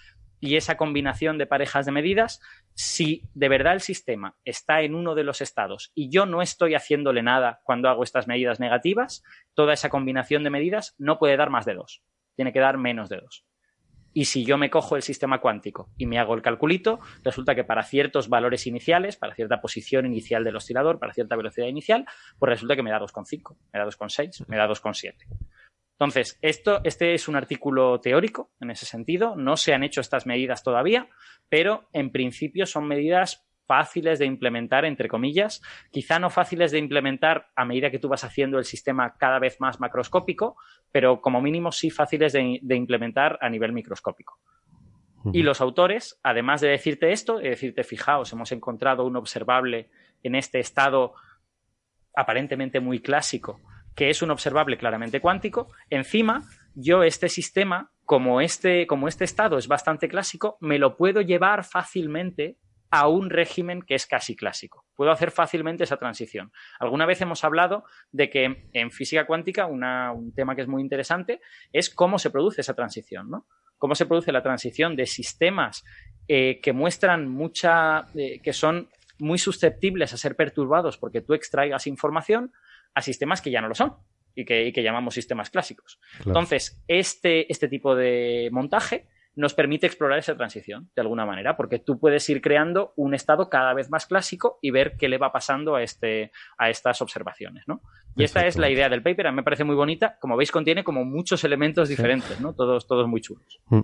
y 0.40 0.56
esa 0.56 0.76
combinación 0.76 1.38
de 1.38 1.46
parejas 1.46 1.86
de 1.86 1.92
medidas, 1.92 2.40
si 2.74 3.22
de 3.34 3.48
verdad 3.48 3.74
el 3.74 3.80
sistema 3.80 4.36
está 4.44 4.82
en 4.82 4.94
uno 4.94 5.14
de 5.14 5.24
los 5.24 5.40
estados 5.40 5.92
y 5.94 6.10
yo 6.10 6.26
no 6.26 6.42
estoy 6.42 6.74
haciéndole 6.74 7.22
nada 7.22 7.60
cuando 7.64 7.88
hago 7.88 8.02
estas 8.02 8.26
medidas 8.26 8.60
negativas, 8.60 9.22
toda 9.54 9.72
esa 9.72 9.88
combinación 9.88 10.44
de 10.44 10.50
medidas 10.50 10.94
no 10.98 11.18
puede 11.18 11.36
dar 11.36 11.50
más 11.50 11.64
de 11.64 11.74
dos, 11.74 12.02
tiene 12.36 12.52
que 12.52 12.60
dar 12.60 12.78
menos 12.78 13.08
de 13.08 13.18
dos. 13.18 13.44
Y 14.16 14.24
si 14.24 14.47
yo 14.47 14.56
me 14.56 14.70
cojo 14.70 14.97
el 14.97 15.02
sistema 15.02 15.43
cuántico 15.43 15.90
y 15.98 16.06
me 16.06 16.18
hago 16.18 16.34
el 16.34 16.40
calculito, 16.40 17.01
resulta 17.22 17.55
que 17.55 17.64
para 17.64 17.82
ciertos 17.82 18.30
valores 18.30 18.66
iniciales, 18.66 19.14
para 19.14 19.34
cierta 19.34 19.60
posición 19.60 20.06
inicial 20.06 20.43
del 20.43 20.56
oscilador, 20.56 20.98
para 20.98 21.12
cierta 21.12 21.36
velocidad 21.36 21.66
inicial, 21.66 22.06
pues 22.38 22.48
resulta 22.48 22.76
que 22.76 22.82
me 22.82 22.90
da 22.90 22.98
2,5, 22.98 23.56
me 23.74 23.78
da 23.78 23.84
2,6, 23.84 24.47
me 24.48 24.56
da 24.56 24.66
2,7. 24.66 25.16
Entonces, 25.98 26.38
esto, 26.40 26.80
este 26.84 27.12
es 27.12 27.28
un 27.28 27.36
artículo 27.36 28.01
teórico 28.01 28.52
en 28.59 28.70
ese 28.70 28.86
sentido, 28.86 29.36
no 29.36 29.59
se 29.59 29.74
han 29.74 29.84
hecho 29.84 30.01
estas 30.01 30.24
medidas 30.24 30.62
todavía, 30.62 31.10
pero 31.51 31.86
en 31.93 32.10
principio 32.10 32.64
son 32.64 32.88
medidas 32.88 33.44
fáciles 33.66 34.18
de 34.18 34.26
implementar, 34.26 34.84
entre 34.84 35.09
comillas, 35.09 35.62
quizá 35.90 36.18
no 36.18 36.30
fáciles 36.30 36.70
de 36.70 36.78
implementar 36.78 37.48
a 37.56 37.64
medida 37.64 37.90
que 37.90 37.98
tú 37.98 38.09
vas 38.09 38.24
haciendo 38.24 38.59
el 38.59 38.64
sistema 38.64 39.16
cada 39.18 39.38
vez 39.38 39.60
más 39.60 39.80
macroscópico, 39.80 40.56
pero 40.93 41.20
como 41.20 41.40
mínimo 41.40 41.72
sí 41.72 41.90
fáciles 41.90 42.32
de, 42.32 42.59
de 42.62 42.76
implementar 42.76 43.38
a 43.40 43.48
nivel 43.48 43.72
microscópico. 43.72 44.38
Y 45.32 45.43
los 45.43 45.60
autores, 45.60 46.20
además 46.22 46.60
de 46.60 46.68
decirte 46.68 47.10
esto, 47.10 47.38
de 47.38 47.51
decirte, 47.51 47.82
fijaos, 47.82 48.32
hemos 48.32 48.52
encontrado 48.52 49.05
un 49.05 49.16
observable 49.16 49.90
en 50.22 50.36
este 50.36 50.60
estado 50.60 51.14
aparentemente 52.14 52.78
muy 52.78 53.01
clásico, 53.01 53.60
que 53.94 54.09
es 54.09 54.22
un 54.22 54.30
observable 54.30 54.78
claramente 54.78 55.20
cuántico, 55.20 55.72
encima 55.90 56.44
yo 56.74 57.02
este 57.02 57.28
sistema, 57.28 57.90
como 58.05 58.40
este, 58.40 58.86
como 58.86 59.09
este 59.09 59.24
estado 59.24 59.59
es 59.59 59.66
bastante 59.66 60.09
clásico, 60.09 60.59
me 60.60 60.78
lo 60.78 60.97
puedo 60.97 61.22
llevar 61.22 61.64
fácilmente 61.64 62.56
a 62.90 63.08
un 63.08 63.30
régimen 63.30 63.82
que 63.82 63.94
es 63.94 64.06
casi 64.06 64.36
clásico. 64.36 64.84
Puedo 64.94 65.10
hacer 65.10 65.30
fácilmente 65.30 65.84
esa 65.84 65.96
transición. 65.96 66.52
Alguna 66.78 67.06
vez 67.06 67.20
hemos 67.20 67.44
hablado 67.44 67.84
de 68.12 68.30
que 68.30 68.68
en 68.72 68.90
física 68.90 69.26
cuántica 69.26 69.66
una, 69.66 70.12
un 70.12 70.32
tema 70.32 70.54
que 70.54 70.62
es 70.62 70.68
muy 70.68 70.82
interesante 70.82 71.40
es 71.72 71.90
cómo 71.90 72.18
se 72.18 72.30
produce 72.30 72.60
esa 72.60 72.74
transición, 72.74 73.30
¿no? 73.30 73.46
Cómo 73.78 73.94
se 73.94 74.06
produce 74.06 74.32
la 74.32 74.42
transición 74.42 74.96
de 74.96 75.06
sistemas 75.06 75.84
eh, 76.28 76.60
que 76.62 76.72
muestran 76.72 77.28
mucha, 77.28 78.06
eh, 78.14 78.40
que 78.40 78.52
son 78.52 78.88
muy 79.18 79.38
susceptibles 79.38 80.12
a 80.12 80.16
ser 80.16 80.36
perturbados 80.36 80.98
porque 80.98 81.20
tú 81.20 81.34
extraigas 81.34 81.86
información 81.86 82.52
a 82.94 83.02
sistemas 83.02 83.42
que 83.42 83.50
ya 83.50 83.60
no 83.60 83.68
lo 83.68 83.74
son 83.74 83.96
y 84.34 84.44
que, 84.44 84.66
y 84.66 84.72
que 84.72 84.82
llamamos 84.82 85.14
sistemas 85.14 85.50
clásicos. 85.50 85.98
Claro. 86.16 86.30
Entonces, 86.30 86.82
este, 86.88 87.50
este 87.50 87.68
tipo 87.68 87.94
de 87.94 88.48
montaje 88.52 89.08
nos 89.36 89.54
permite 89.54 89.86
explorar 89.86 90.18
esa 90.18 90.36
transición 90.36 90.90
de 90.96 91.02
alguna 91.02 91.26
manera, 91.26 91.56
porque 91.56 91.78
tú 91.78 91.98
puedes 91.98 92.28
ir 92.28 92.40
creando 92.40 92.92
un 92.96 93.14
estado 93.14 93.48
cada 93.48 93.74
vez 93.74 93.90
más 93.90 94.06
clásico 94.06 94.58
y 94.62 94.70
ver 94.70 94.96
qué 94.96 95.08
le 95.08 95.18
va 95.18 95.30
pasando 95.30 95.76
a, 95.76 95.82
este, 95.82 96.32
a 96.58 96.70
estas 96.70 97.00
observaciones. 97.02 97.64
¿no? 97.68 97.82
Y 98.16 98.24
esta 98.24 98.46
es 98.46 98.56
la 98.56 98.70
idea 98.70 98.88
del 98.88 99.02
paper, 99.02 99.28
a 99.28 99.30
mí 99.30 99.36
me 99.36 99.42
parece 99.42 99.64
muy 99.64 99.76
bonita. 99.76 100.16
Como 100.18 100.36
veis, 100.36 100.50
contiene 100.50 100.82
como 100.82 101.04
muchos 101.04 101.44
elementos 101.44 101.88
diferentes, 101.88 102.40
¿no? 102.40 102.54
todos, 102.54 102.86
todos 102.86 103.06
muy 103.06 103.20
chulos. 103.20 103.60
Mm. 103.66 103.80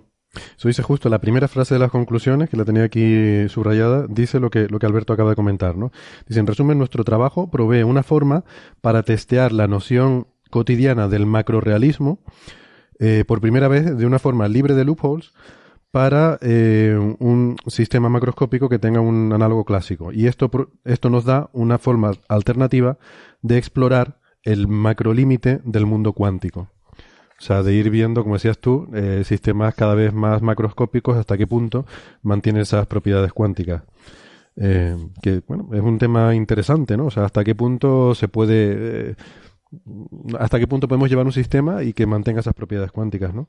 Eso 0.57 0.67
dice 0.67 0.81
justo 0.81 1.09
la 1.09 1.19
primera 1.19 1.47
frase 1.47 1.75
de 1.75 1.79
las 1.79 1.91
conclusiones, 1.91 2.49
que 2.49 2.57
la 2.57 2.65
tenía 2.65 2.83
aquí 2.83 3.47
subrayada, 3.49 4.07
dice 4.09 4.39
lo 4.39 4.49
que, 4.49 4.67
lo 4.67 4.79
que 4.79 4.87
Alberto 4.87 5.13
acaba 5.13 5.29
de 5.29 5.35
comentar, 5.35 5.77
¿no? 5.77 5.91
Dice, 6.27 6.39
en 6.39 6.47
resumen, 6.47 6.79
nuestro 6.79 7.03
trabajo 7.03 7.51
provee 7.51 7.83
una 7.83 8.01
forma 8.01 8.43
para 8.81 9.03
testear 9.03 9.51
la 9.51 9.67
noción 9.67 10.25
cotidiana 10.49 11.07
del 11.07 11.27
macrorealismo 11.27 12.19
eh, 12.99 13.23
por 13.27 13.41
primera 13.41 13.67
vez 13.67 13.97
de 13.97 14.05
una 14.05 14.19
forma 14.19 14.47
libre 14.47 14.75
de 14.75 14.85
loopholes 14.85 15.33
para 15.91 16.39
eh, 16.41 16.97
un 17.19 17.55
sistema 17.67 18.09
macroscópico 18.09 18.67
que 18.67 18.79
tenga 18.79 18.99
un 18.99 19.31
análogo 19.31 19.63
clásico. 19.63 20.11
Y 20.11 20.27
esto, 20.27 20.49
esto 20.85 21.09
nos 21.09 21.23
da 21.25 21.49
una 21.53 21.77
forma 21.77 22.13
alternativa 22.27 22.97
de 23.41 23.57
explorar 23.57 24.17
el 24.41 24.67
macrolímite 24.67 25.61
del 25.63 25.85
mundo 25.85 26.13
cuántico. 26.13 26.69
O 27.39 27.45
sea, 27.45 27.61
de 27.61 27.73
ir 27.73 27.89
viendo, 27.89 28.23
como 28.23 28.35
decías 28.35 28.57
tú, 28.57 28.87
eh, 28.93 29.23
sistemas 29.25 29.75
cada 29.75 29.95
vez 29.95 30.13
más 30.13 30.41
macroscópicos, 30.41 31.17
hasta 31.17 31.37
qué 31.37 31.45
punto 31.45 31.85
mantienen 32.21 32.63
esas 32.63 32.87
propiedades 32.87 33.33
cuánticas. 33.33 33.83
Que, 34.55 35.41
bueno, 35.47 35.69
es 35.73 35.81
un 35.81 35.97
tema 35.97 36.33
interesante, 36.35 36.95
¿no? 36.95 37.07
O 37.07 37.11
sea, 37.11 37.25
hasta 37.25 37.43
qué 37.43 37.53
punto 37.53 38.15
se 38.15 38.27
puede... 38.27 39.15
hasta 40.39 40.59
qué 40.59 40.67
punto 40.67 40.87
podemos 40.87 41.09
llevar 41.09 41.25
un 41.25 41.33
sistema 41.33 41.83
y 41.83 41.93
que 41.93 42.05
mantenga 42.05 42.39
esas 42.41 42.53
propiedades 42.53 42.91
cuánticas, 42.91 43.33
¿no? 43.33 43.47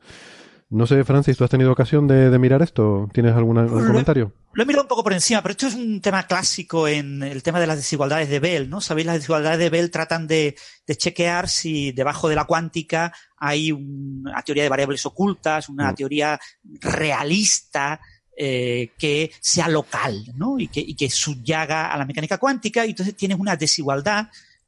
No 0.70 0.86
sé, 0.86 1.04
Francis, 1.04 1.36
¿tú 1.36 1.44
has 1.44 1.50
tenido 1.50 1.70
ocasión 1.70 2.08
de, 2.08 2.30
de 2.30 2.38
mirar 2.38 2.62
esto? 2.62 3.08
¿Tienes 3.12 3.34
alguna- 3.34 3.60
algún 3.62 3.82
Lo 3.82 3.86
comentario? 3.88 4.32
Lo 4.54 4.62
he 4.62 4.66
mirado 4.66 4.82
un 4.84 4.88
poco 4.88 5.04
por 5.04 5.12
encima, 5.12 5.42
pero 5.42 5.52
esto 5.52 5.66
es 5.66 5.74
un 5.74 6.00
tema 6.00 6.26
clásico 6.26 6.88
en 6.88 7.22
el 7.22 7.42
tema 7.42 7.60
de 7.60 7.66
las 7.66 7.76
desigualdades 7.76 8.28
de 8.30 8.40
Bell, 8.40 8.70
¿no? 8.70 8.80
Sabéis, 8.80 9.06
las 9.06 9.16
desigualdades 9.16 9.58
de 9.58 9.68
Bell 9.70 9.90
tratan 9.90 10.26
de, 10.26 10.56
de 10.86 10.96
chequear 10.96 11.48
si 11.48 11.92
debajo 11.92 12.28
de 12.30 12.34
la 12.36 12.46
cuántica 12.46 13.12
hay 13.36 13.72
una 13.72 14.40
teoría 14.42 14.62
de 14.62 14.68
variables 14.70 15.04
ocultas, 15.04 15.68
una 15.68 15.92
Mm. 15.92 15.94
teoría 15.94 16.40
realista 16.80 18.00
eh, 18.36 18.90
que 18.98 19.30
sea 19.40 19.68
local, 19.68 20.32
¿no? 20.34 20.58
Y 20.58 20.66
que, 20.68 20.80
y 20.80 20.94
que 20.96 21.08
subyaga 21.08 21.92
a 21.92 21.96
la 21.98 22.04
mecánica 22.06 22.38
cuántica, 22.38 22.84
y 22.84 22.90
entonces 22.90 23.14
tienes 23.14 23.38
una 23.38 23.54
desigualdad 23.54 24.26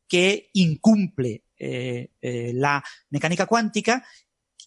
que 0.08 0.50
incumple 0.52 1.42
eh, 1.58 2.10
eh, 2.20 2.52
la 2.54 2.84
mecánica 3.10 3.46
cuántica 3.46 4.04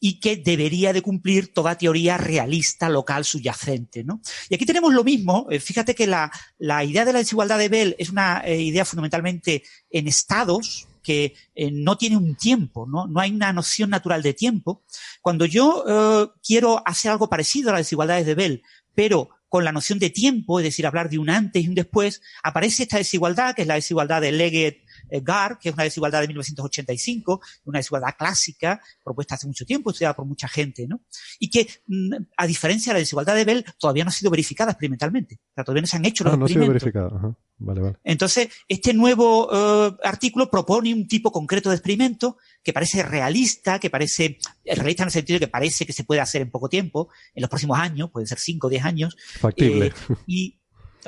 y 0.01 0.19
que 0.19 0.37
debería 0.37 0.93
de 0.93 1.01
cumplir 1.01 1.53
toda 1.53 1.77
teoría 1.77 2.17
realista 2.17 2.89
local 2.89 3.25
subyacente. 3.25 4.03
¿no? 4.03 4.21
Y 4.49 4.55
aquí 4.55 4.65
tenemos 4.65 4.93
lo 4.93 5.03
mismo. 5.03 5.47
Eh, 5.49 5.59
fíjate 5.59 5.93
que 5.93 6.07
la, 6.07 6.31
la, 6.57 6.83
idea 6.83 7.05
de 7.05 7.13
la 7.13 7.19
desigualdad 7.19 7.59
de 7.59 7.69
Bell 7.69 7.95
es 7.99 8.09
una 8.09 8.43
idea 8.47 8.85
fundamentalmente 8.85 9.63
en 9.89 10.07
estados 10.07 10.87
que 11.03 11.33
no 11.71 11.97
tiene 11.97 12.17
un 12.17 12.35
tiempo, 12.35 12.85
¿no? 12.85 13.07
no 13.07 13.19
hay 13.19 13.31
una 13.31 13.51
noción 13.51 13.89
natural 13.89 14.21
de 14.21 14.33
tiempo. 14.33 14.83
Cuando 15.21 15.45
yo 15.45 16.35
quiero 16.45 16.83
hacer 16.85 17.09
algo 17.11 17.29
parecido 17.29 17.69
a 17.69 17.73
las 17.73 17.81
desigualdades 17.81 18.27
de 18.27 18.35
Bell, 18.35 18.63
pero 18.93 19.29
con 19.49 19.65
la 19.65 19.71
noción 19.71 19.99
de 19.99 20.11
tiempo, 20.11 20.59
es 20.59 20.63
decir, 20.63 20.85
hablar 20.85 21.09
de 21.09 21.17
un 21.17 21.29
antes 21.29 21.63
y 21.63 21.67
un 21.67 21.75
después, 21.75 22.21
aparece 22.43 22.83
esta 22.83 22.97
desigualdad, 22.97 23.55
que 23.55 23.63
es 23.63 23.67
la 23.67 23.75
desigualdad 23.75 24.21
de 24.21 24.31
Leggett 24.31 24.83
GAR, 25.11 25.57
que 25.59 25.69
es 25.69 25.75
una 25.75 25.83
desigualdad 25.83 26.21
de 26.21 26.27
1985, 26.27 27.41
una 27.65 27.79
desigualdad 27.79 28.15
clásica, 28.17 28.81
propuesta 29.03 29.35
hace 29.35 29.47
mucho 29.47 29.65
tiempo, 29.65 29.89
estudiada 29.91 30.15
por 30.15 30.25
mucha 30.25 30.47
gente, 30.47 30.87
¿no? 30.87 31.01
Y 31.39 31.49
que, 31.49 31.67
mm, 31.87 32.13
a 32.37 32.47
diferencia 32.47 32.91
de 32.93 32.95
la 32.95 32.99
desigualdad 32.99 33.35
de 33.35 33.45
Bell, 33.45 33.65
todavía 33.79 34.03
no 34.03 34.09
ha 34.09 34.13
sido 34.13 34.31
verificada 34.31 34.71
experimentalmente. 34.71 35.35
O 35.35 35.53
sea, 35.55 35.63
todavía 35.63 35.81
no 35.81 35.87
se 35.87 35.97
han 35.97 36.05
hecho 36.05 36.23
los 36.23 36.33
Ah, 36.33 36.37
no 36.37 36.45
ha 36.45 36.47
sido 36.47 36.63
experimentos. 36.63 36.83
verificada. 36.83 37.17
Ajá. 37.19 37.37
Vale, 37.61 37.81
vale. 37.81 37.95
Entonces, 38.05 38.47
este 38.69 38.93
nuevo 38.93 39.49
eh, 39.51 39.97
artículo 40.05 40.49
propone 40.49 40.93
un 40.93 41.07
tipo 41.09 41.29
concreto 41.29 41.69
de 41.69 41.75
experimento 41.75 42.37
que 42.63 42.71
parece 42.71 43.03
realista, 43.03 43.79
que 43.79 43.89
parece 43.89 44.37
eh, 44.63 44.75
realista 44.75 45.03
en 45.03 45.07
el 45.07 45.11
sentido 45.11 45.39
de 45.39 45.45
que 45.45 45.51
parece 45.51 45.85
que 45.85 45.91
se 45.91 46.05
puede 46.05 46.21
hacer 46.21 46.41
en 46.41 46.51
poco 46.51 46.69
tiempo, 46.69 47.09
en 47.35 47.41
los 47.41 47.49
próximos 47.49 47.77
años, 47.77 48.11
pueden 48.11 48.27
ser 48.27 48.39
5 48.39 48.67
o 48.67 48.69
10 48.69 48.85
años, 48.85 49.17
Factible. 49.41 49.87
eh, 49.87 49.93
y 50.25 50.58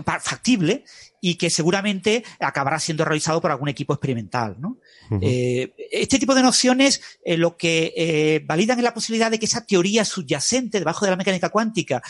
factible 0.06 0.84
y 1.22 1.36
que 1.36 1.50
seguramente 1.50 2.24
acabará 2.40 2.80
siendo 2.80 3.06
realizado 3.06 3.40
por 3.40 3.52
algún 3.52 3.70
equipo 3.70 3.94
experimental. 3.94 4.56
¿no? 4.60 4.80
Eh, 5.22 5.74
este 5.92 6.18
tipo 6.18 6.34
de 6.34 6.42
nociones 6.42 7.02
eh, 7.24 7.38
lo 7.38 7.56
que 7.56 7.94
eh, 7.96 8.42
validan 8.46 8.80
es 8.80 8.84
la 8.84 8.94
posibilidad 8.94 9.30
de 9.30 9.38
que 9.38 9.46
esa 9.46 9.66
teoría 9.66 10.04
subyacente 10.04 10.80
debajo 10.80 11.06
de 11.06 11.12
la 11.12 11.18
mecánica 11.18 11.50
cuántica 11.50 12.02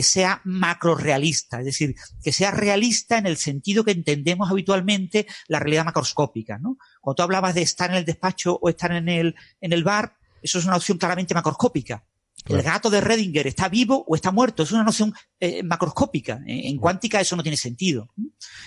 sea 0.00 0.40
macrorealista, 0.44 1.58
es 1.58 1.64
decir, 1.64 1.96
que 2.22 2.30
sea 2.30 2.52
realista 2.52 3.18
en 3.18 3.26
el 3.26 3.36
sentido 3.36 3.84
que 3.84 3.90
entendemos 3.90 4.48
habitualmente 4.48 5.26
la 5.48 5.58
realidad 5.58 5.84
macroscópica. 5.84 6.58
¿no? 6.58 6.78
Cuando 7.00 7.16
tú 7.16 7.22
hablabas 7.24 7.56
de 7.56 7.62
estar 7.62 7.90
en 7.90 7.96
el 7.96 8.04
despacho 8.04 8.56
o 8.62 8.68
estar 8.68 8.92
en 8.92 9.08
el, 9.08 9.34
en 9.60 9.72
el 9.72 9.82
bar, 9.82 10.14
eso 10.40 10.60
es 10.60 10.64
una 10.66 10.76
opción 10.76 10.98
claramente 10.98 11.34
macroscópica. 11.34 12.04
El 12.46 12.62
gato 12.62 12.90
de 12.90 13.00
Redinger 13.00 13.46
está 13.46 13.68
vivo 13.68 14.04
o 14.06 14.16
está 14.16 14.30
muerto. 14.32 14.62
Es 14.64 14.72
una 14.72 14.82
noción 14.82 15.14
eh, 15.38 15.62
macroscópica. 15.62 16.40
Eh, 16.46 16.62
En 16.68 16.76
cuántica 16.78 17.20
eso 17.20 17.36
no 17.36 17.42
tiene 17.42 17.56
sentido. 17.56 18.12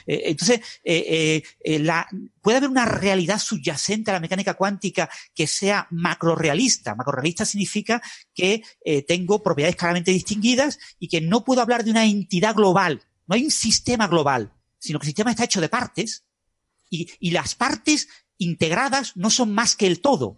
Eh, 0.08 0.24
entonces, 0.26 0.62
eh, 0.84 1.42
la- 1.82 2.08
puede 2.42 2.58
haber 2.58 2.70
una 2.70 2.86
realidad 2.86 3.38
subyacente 3.40 4.12
a 4.12 4.14
la 4.14 4.20
mecánica 4.20 4.54
cuántica 4.54 5.10
que 5.34 5.46
sea 5.48 5.88
macrorealista. 5.92 6.96
Macrorealista 6.96 7.46
significa 7.46 8.02
que 8.34 8.62
tengo 9.08 9.42
propiedades 9.44 9.76
claramente 9.76 10.12
distinguidas 10.12 10.80
y 11.00 11.08
que 11.08 11.22
no 11.22 11.44
puedo 11.44 11.62
hablar 11.62 11.84
de 11.84 11.92
una 11.92 12.06
entidad 12.06 12.56
global. 12.56 13.02
No 13.28 13.36
hay 13.36 13.44
un 13.46 13.52
sistema 13.52 14.08
global, 14.08 14.54
sino 14.78 15.00
que 15.00 15.06
el 15.06 15.10
sistema 15.10 15.32
está 15.32 15.44
hecho 15.46 15.60
de 15.62 15.70
partes 15.70 16.24
y, 16.90 17.10
y 17.20 17.32
las 17.32 17.56
partes 17.56 18.08
integradas 18.38 19.14
no 19.16 19.30
son 19.30 19.54
más 19.54 19.76
que 19.76 19.88
el 19.88 20.02
todo. 20.02 20.38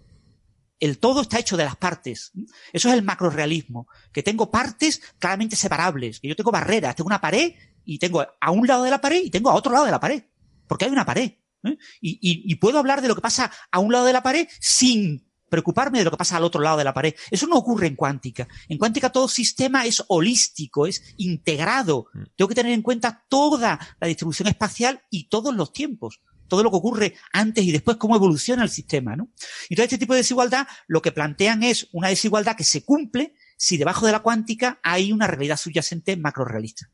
El 0.80 1.00
todo 1.00 1.22
está 1.22 1.40
hecho 1.40 1.58
de 1.58 1.66
las 1.66 1.76
partes. 1.76 2.32
Eso 2.74 2.90
es 2.90 2.94
el 2.94 3.02
macrorealismo, 3.04 3.88
que 4.12 4.24
tengo 4.24 4.52
partes 4.52 5.02
claramente 5.20 5.56
separables, 5.56 6.20
que 6.20 6.28
yo 6.28 6.36
tengo 6.36 6.52
barreras, 6.52 6.96
tengo 6.96 7.08
una 7.08 7.22
pared 7.22 7.54
y 7.86 7.98
tengo 8.00 8.26
a 8.40 8.52
un 8.52 8.68
lado 8.68 8.84
de 8.84 8.92
la 8.92 9.02
pared 9.02 9.22
y 9.24 9.30
tengo 9.32 9.50
a 9.50 9.56
otro 9.56 9.72
lado 9.72 9.86
de 9.86 9.92
la 9.92 10.00
pared, 10.00 10.24
porque 10.68 10.86
hay 10.86 10.92
una 10.92 11.06
pared. 11.06 11.32
¿eh? 11.64 11.78
Y, 12.02 12.12
y- 12.22 12.52
y 12.52 12.56
puedo 12.56 12.78
hablar 12.80 13.02
de 13.02 13.08
lo 13.08 13.16
que 13.16 13.22
pasa 13.22 13.52
a 13.72 13.80
un 13.80 13.92
lado 13.92 14.06
de 14.06 14.14
la 14.14 14.22
pared 14.24 14.48
sin 14.60 15.26
preocuparme 15.50 16.00
de 16.00 16.04
lo 16.04 16.12
que 16.12 16.18
pasa 16.18 16.36
al 16.36 16.44
otro 16.44 16.60
lado 16.62 16.78
de 16.78 16.84
la 16.84 16.94
pared. 16.94 17.16
Eso 17.32 17.48
no 17.48 17.56
ocurre 17.56 17.88
en 17.88 17.96
cuántica. 17.96 18.48
En 18.68 18.78
cuántica 18.78 19.10
todo 19.10 19.30
sistema 19.30 19.86
es 19.86 20.04
holístico, 20.10 20.86
es 20.86 21.02
integrado. 21.16 22.08
Tengo 22.36 22.50
que 22.50 22.56
tener 22.56 22.74
en 22.74 22.82
cuenta 22.82 23.26
toda 23.30 23.80
la 24.00 24.08
distribución 24.08 24.50
espacial 24.50 25.02
y 25.10 25.30
todos 25.30 25.56
los 25.56 25.72
tiempos. 25.72 26.20
Todo 26.48 26.64
lo 26.64 26.72
que 26.72 26.78
ocurre 26.78 27.14
antes 27.32 27.64
y 27.64 27.72
después, 27.72 27.98
cómo 27.98 28.16
evoluciona 28.16 28.64
el 28.64 28.70
sistema, 28.70 29.16
¿no? 29.16 29.32
Entonces, 29.70 29.94
este 29.94 29.98
tipo 29.98 30.14
de 30.14 30.20
desigualdad 30.20 30.68
lo 30.88 31.02
que 31.02 31.12
plantean 31.12 31.64
es 31.64 31.88
una 31.92 32.10
desigualdad 32.10 32.56
que 32.56 32.64
se 32.64 32.84
cumple 32.84 33.34
si 33.58 33.78
debajo 33.78 34.06
de 34.06 34.12
la 34.12 34.20
cuántica 34.20 34.80
hay 34.84 35.12
una 35.12 35.28
realidad 35.28 35.58
subyacente 35.58 36.16
macrorealista. 36.16 36.90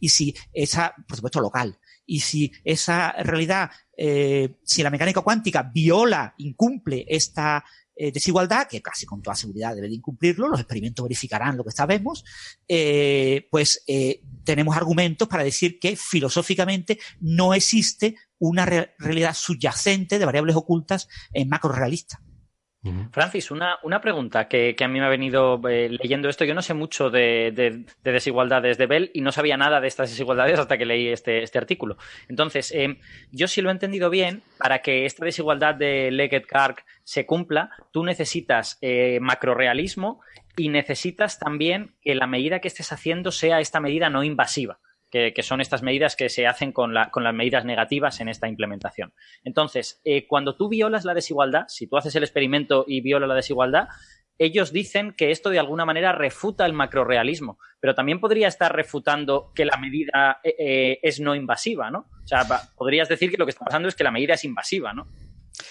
Y 0.00 0.10
si 0.10 0.34
esa, 0.52 0.94
por 1.08 1.16
supuesto, 1.16 1.40
local. 1.40 1.78
Y 2.04 2.20
si 2.20 2.52
esa 2.64 3.12
realidad, 3.12 3.70
eh, 3.96 4.56
si 4.64 4.82
la 4.82 4.90
mecánica 4.90 5.22
cuántica 5.22 5.62
viola, 5.62 6.34
incumple 6.36 7.06
esta 7.08 7.64
eh, 7.94 8.10
desigualdad, 8.10 8.66
que 8.68 8.80
casi 8.80 9.04
con 9.04 9.20
toda 9.20 9.36
seguridad 9.36 9.74
debe 9.74 9.88
de 9.88 9.94
incumplirlo, 9.94 10.48
los 10.48 10.60
experimentos 10.60 11.04
verificarán 11.04 11.58
lo 11.58 11.64
que 11.64 11.72
sabemos, 11.72 12.24
eh, 12.66 13.46
pues 13.50 13.84
eh, 13.86 14.22
tenemos 14.44 14.74
argumentos 14.76 15.28
para 15.28 15.44
decir 15.44 15.78
que 15.78 15.94
filosóficamente 15.94 16.98
no 17.20 17.52
existe 17.52 18.16
una 18.42 18.66
re- 18.66 18.94
realidad 18.98 19.34
subyacente 19.34 20.18
de 20.18 20.24
variables 20.26 20.56
ocultas 20.56 21.08
en 21.32 21.48
macrorealista. 21.48 22.20
Francis, 23.12 23.52
una, 23.52 23.76
una 23.84 24.00
pregunta 24.00 24.48
que, 24.48 24.74
que 24.74 24.82
a 24.82 24.88
mí 24.88 24.98
me 24.98 25.06
ha 25.06 25.08
venido 25.08 25.60
eh, 25.68 25.88
leyendo 25.88 26.28
esto. 26.28 26.44
Yo 26.44 26.52
no 26.52 26.62
sé 26.62 26.74
mucho 26.74 27.10
de, 27.10 27.52
de- 27.54 27.84
de 28.02 28.12
desigualdades 28.12 28.76
de 28.76 28.86
Bell 28.86 29.12
y 29.14 29.20
no 29.20 29.30
sabía 29.30 29.56
nada 29.56 29.80
de 29.80 29.86
estas 29.86 30.10
desigualdades 30.10 30.58
hasta 30.58 30.76
que 30.76 30.84
leí 30.84 31.06
este, 31.06 31.44
este 31.44 31.58
artículo. 31.58 31.96
Entonces, 32.28 32.72
eh, 32.72 32.98
yo 33.30 33.46
si 33.46 33.62
lo 33.62 33.68
he 33.68 33.72
entendido 33.72 34.10
bien, 34.10 34.42
para 34.58 34.80
que 34.82 35.06
esta 35.06 35.24
desigualdad 35.24 35.76
de 35.76 36.10
Leggett-Kark 36.10 36.84
se 37.04 37.24
cumpla, 37.24 37.70
tú 37.92 38.02
necesitas 38.02 38.78
eh, 38.80 39.20
macrorealismo 39.20 40.20
y 40.56 40.68
necesitas 40.68 41.38
también 41.38 41.94
que 42.02 42.16
la 42.16 42.26
medida 42.26 42.58
que 42.58 42.66
estés 42.66 42.90
haciendo 42.90 43.30
sea 43.30 43.60
esta 43.60 43.78
medida 43.78 44.10
no 44.10 44.24
invasiva. 44.24 44.80
Que, 45.12 45.42
son 45.42 45.60
estas 45.60 45.82
medidas 45.82 46.16
que 46.16 46.30
se 46.30 46.46
hacen 46.46 46.72
con, 46.72 46.94
la- 46.94 47.10
con 47.10 47.22
las 47.22 47.34
medidas 47.34 47.66
negativas 47.66 48.18
en 48.20 48.30
esta 48.30 48.48
implementación. 48.48 49.12
Entonces, 49.44 50.00
eh, 50.04 50.26
cuando 50.26 50.56
tú 50.56 50.70
violas 50.70 51.04
la 51.04 51.12
desigualdad, 51.12 51.66
si 51.68 51.86
tú 51.86 51.98
haces 51.98 52.16
el 52.16 52.22
experimento 52.22 52.86
y 52.88 53.02
viola 53.02 53.26
la 53.26 53.34
desigualdad, 53.34 53.88
ellos 54.38 54.72
dicen 54.72 55.12
que 55.12 55.30
esto 55.30 55.50
de 55.50 55.58
alguna 55.58 55.84
manera 55.84 56.12
refuta 56.12 56.64
el 56.64 56.72
macrorealismo, 56.72 57.58
pero 57.78 57.94
también 57.94 58.20
podría 58.20 58.48
estar 58.48 58.74
refutando 58.74 59.52
que 59.54 59.66
la 59.66 59.76
medida 59.76 60.40
eh, 60.42 60.54
eh, 60.58 60.98
es 61.02 61.20
no 61.20 61.34
invasiva, 61.34 61.90
¿no? 61.90 62.06
O 62.24 62.26
sea, 62.26 62.46
podrías 62.74 63.08
decir 63.10 63.30
que 63.30 63.36
lo 63.36 63.44
que 63.44 63.50
está 63.50 63.66
pasando 63.66 63.88
es 63.88 63.94
que 63.94 64.04
la 64.04 64.10
medida 64.10 64.32
es 64.32 64.44
invasiva, 64.44 64.94
¿no? 64.94 65.06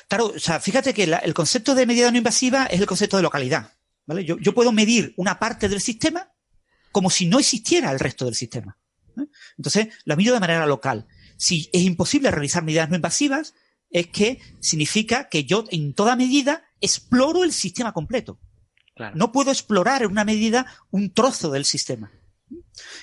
Claro, 0.07 0.27
o 0.27 0.39
sea, 0.39 0.59
fíjate 0.59 0.93
que 0.93 1.03
el 1.05 1.33
concepto 1.33 1.73
de 1.73 1.87
medida 1.87 2.11
no 2.11 2.17
invasiva 2.17 2.67
es 2.67 2.79
el 2.79 2.85
concepto 2.85 3.17
de 3.17 3.23
localidad. 3.23 3.71
¿vale? 4.05 4.23
Yo 4.23 4.53
puedo 4.53 4.71
medir 4.71 5.13
una 5.17 5.39
parte 5.39 5.67
del 5.67 5.81
sistema 5.81 6.31
como 6.91 7.09
si 7.09 7.25
no 7.25 7.39
existiera 7.39 7.91
el 7.91 7.99
resto 7.99 8.25
del 8.25 8.35
sistema. 8.35 8.77
¿Eh? 9.17 9.27
Entonces, 9.57 9.87
la 10.05 10.15
mido 10.15 10.33
de 10.33 10.39
manera 10.39 10.65
local. 10.65 11.07
Si 11.37 11.69
es 11.73 11.81
imposible 11.81 12.31
realizar 12.31 12.63
medidas 12.63 12.89
no 12.89 12.95
invasivas, 12.95 13.53
es 13.89 14.07
que 14.07 14.39
significa 14.59 15.29
que 15.29 15.43
yo 15.43 15.65
en 15.69 15.93
toda 15.93 16.15
medida 16.15 16.63
exploro 16.79 17.43
el 17.43 17.51
sistema 17.51 17.93
completo. 17.93 18.39
Claro. 18.95 19.15
No 19.15 19.31
puedo 19.31 19.51
explorar 19.51 20.03
en 20.03 20.11
una 20.11 20.25
medida 20.25 20.65
un 20.91 21.13
trozo 21.13 21.51
del 21.51 21.65
sistema. 21.65 22.11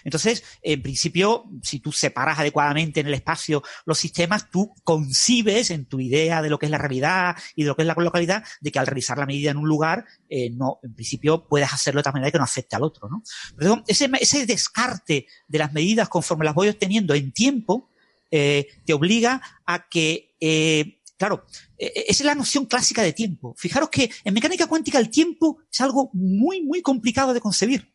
Entonces, 0.04 0.44
en 0.62 0.82
principio, 0.82 1.44
si 1.62 1.80
tú 1.80 1.92
separas 1.92 2.38
adecuadamente 2.38 3.00
en 3.00 3.06
el 3.06 3.14
espacio 3.14 3.62
los 3.84 3.98
sistemas, 3.98 4.50
tú 4.50 4.74
concibes 4.84 5.70
en 5.70 5.86
tu 5.86 6.00
idea 6.00 6.42
de 6.42 6.50
lo 6.50 6.58
que 6.58 6.66
es 6.66 6.70
la 6.70 6.78
realidad 6.78 7.36
y 7.54 7.62
de 7.62 7.68
lo 7.68 7.76
que 7.76 7.82
es 7.82 7.88
la 7.88 7.94
localidad, 7.94 8.44
de 8.60 8.72
que 8.72 8.78
al 8.78 8.86
realizar 8.86 9.18
la 9.18 9.26
medida 9.26 9.50
en 9.50 9.56
un 9.56 9.68
lugar, 9.68 10.04
eh, 10.28 10.50
no, 10.50 10.78
en 10.82 10.94
principio 10.94 11.46
puedes 11.46 11.72
hacerlo 11.72 12.00
de 12.00 12.04
tal 12.04 12.12
manera 12.14 12.30
que 12.30 12.38
no 12.38 12.44
afecte 12.44 12.76
al 12.76 12.82
otro, 12.82 13.08
¿no? 13.08 13.22
Pero 13.56 13.82
ese, 13.86 14.10
ese 14.20 14.46
descarte 14.46 15.26
de 15.46 15.58
las 15.58 15.72
medidas 15.72 16.08
conforme 16.08 16.44
las 16.44 16.54
voy 16.54 16.68
obteniendo 16.68 17.14
en 17.14 17.32
tiempo, 17.32 17.88
eh, 18.30 18.68
te 18.84 18.92
obliga 18.92 19.40
a 19.64 19.88
que, 19.88 20.34
eh, 20.40 21.00
claro, 21.16 21.46
eh, 21.78 22.04
esa 22.08 22.22
es 22.22 22.26
la 22.26 22.34
noción 22.34 22.66
clásica 22.66 23.02
de 23.02 23.12
tiempo. 23.12 23.54
Fijaros 23.56 23.88
que 23.88 24.10
en 24.24 24.34
mecánica 24.34 24.66
cuántica 24.66 24.98
el 24.98 25.10
tiempo 25.10 25.58
es 25.70 25.80
algo 25.80 26.10
muy, 26.12 26.62
muy 26.62 26.82
complicado 26.82 27.32
de 27.32 27.40
concebir. 27.40 27.92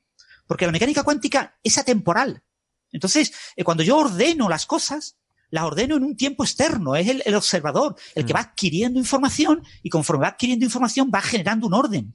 Porque 0.47 0.65
la 0.65 0.71
mecánica 0.71 1.03
cuántica 1.03 1.57
es 1.63 1.77
atemporal. 1.77 2.43
Entonces, 2.91 3.33
eh, 3.55 3.63
cuando 3.63 3.83
yo 3.83 3.97
ordeno 3.97 4.49
las 4.49 4.65
cosas, 4.65 5.17
las 5.49 5.63
ordeno 5.63 5.95
en 5.97 6.03
un 6.03 6.15
tiempo 6.17 6.43
externo, 6.43 6.95
es 6.95 7.07
el, 7.07 7.23
el 7.25 7.35
observador, 7.35 7.95
el 8.15 8.25
que 8.25 8.33
va 8.33 8.39
adquiriendo 8.41 8.99
información 8.99 9.63
y 9.81 9.89
conforme 9.89 10.23
va 10.23 10.29
adquiriendo 10.29 10.65
información 10.65 11.11
va 11.13 11.21
generando 11.21 11.67
un 11.67 11.73
orden. 11.73 12.13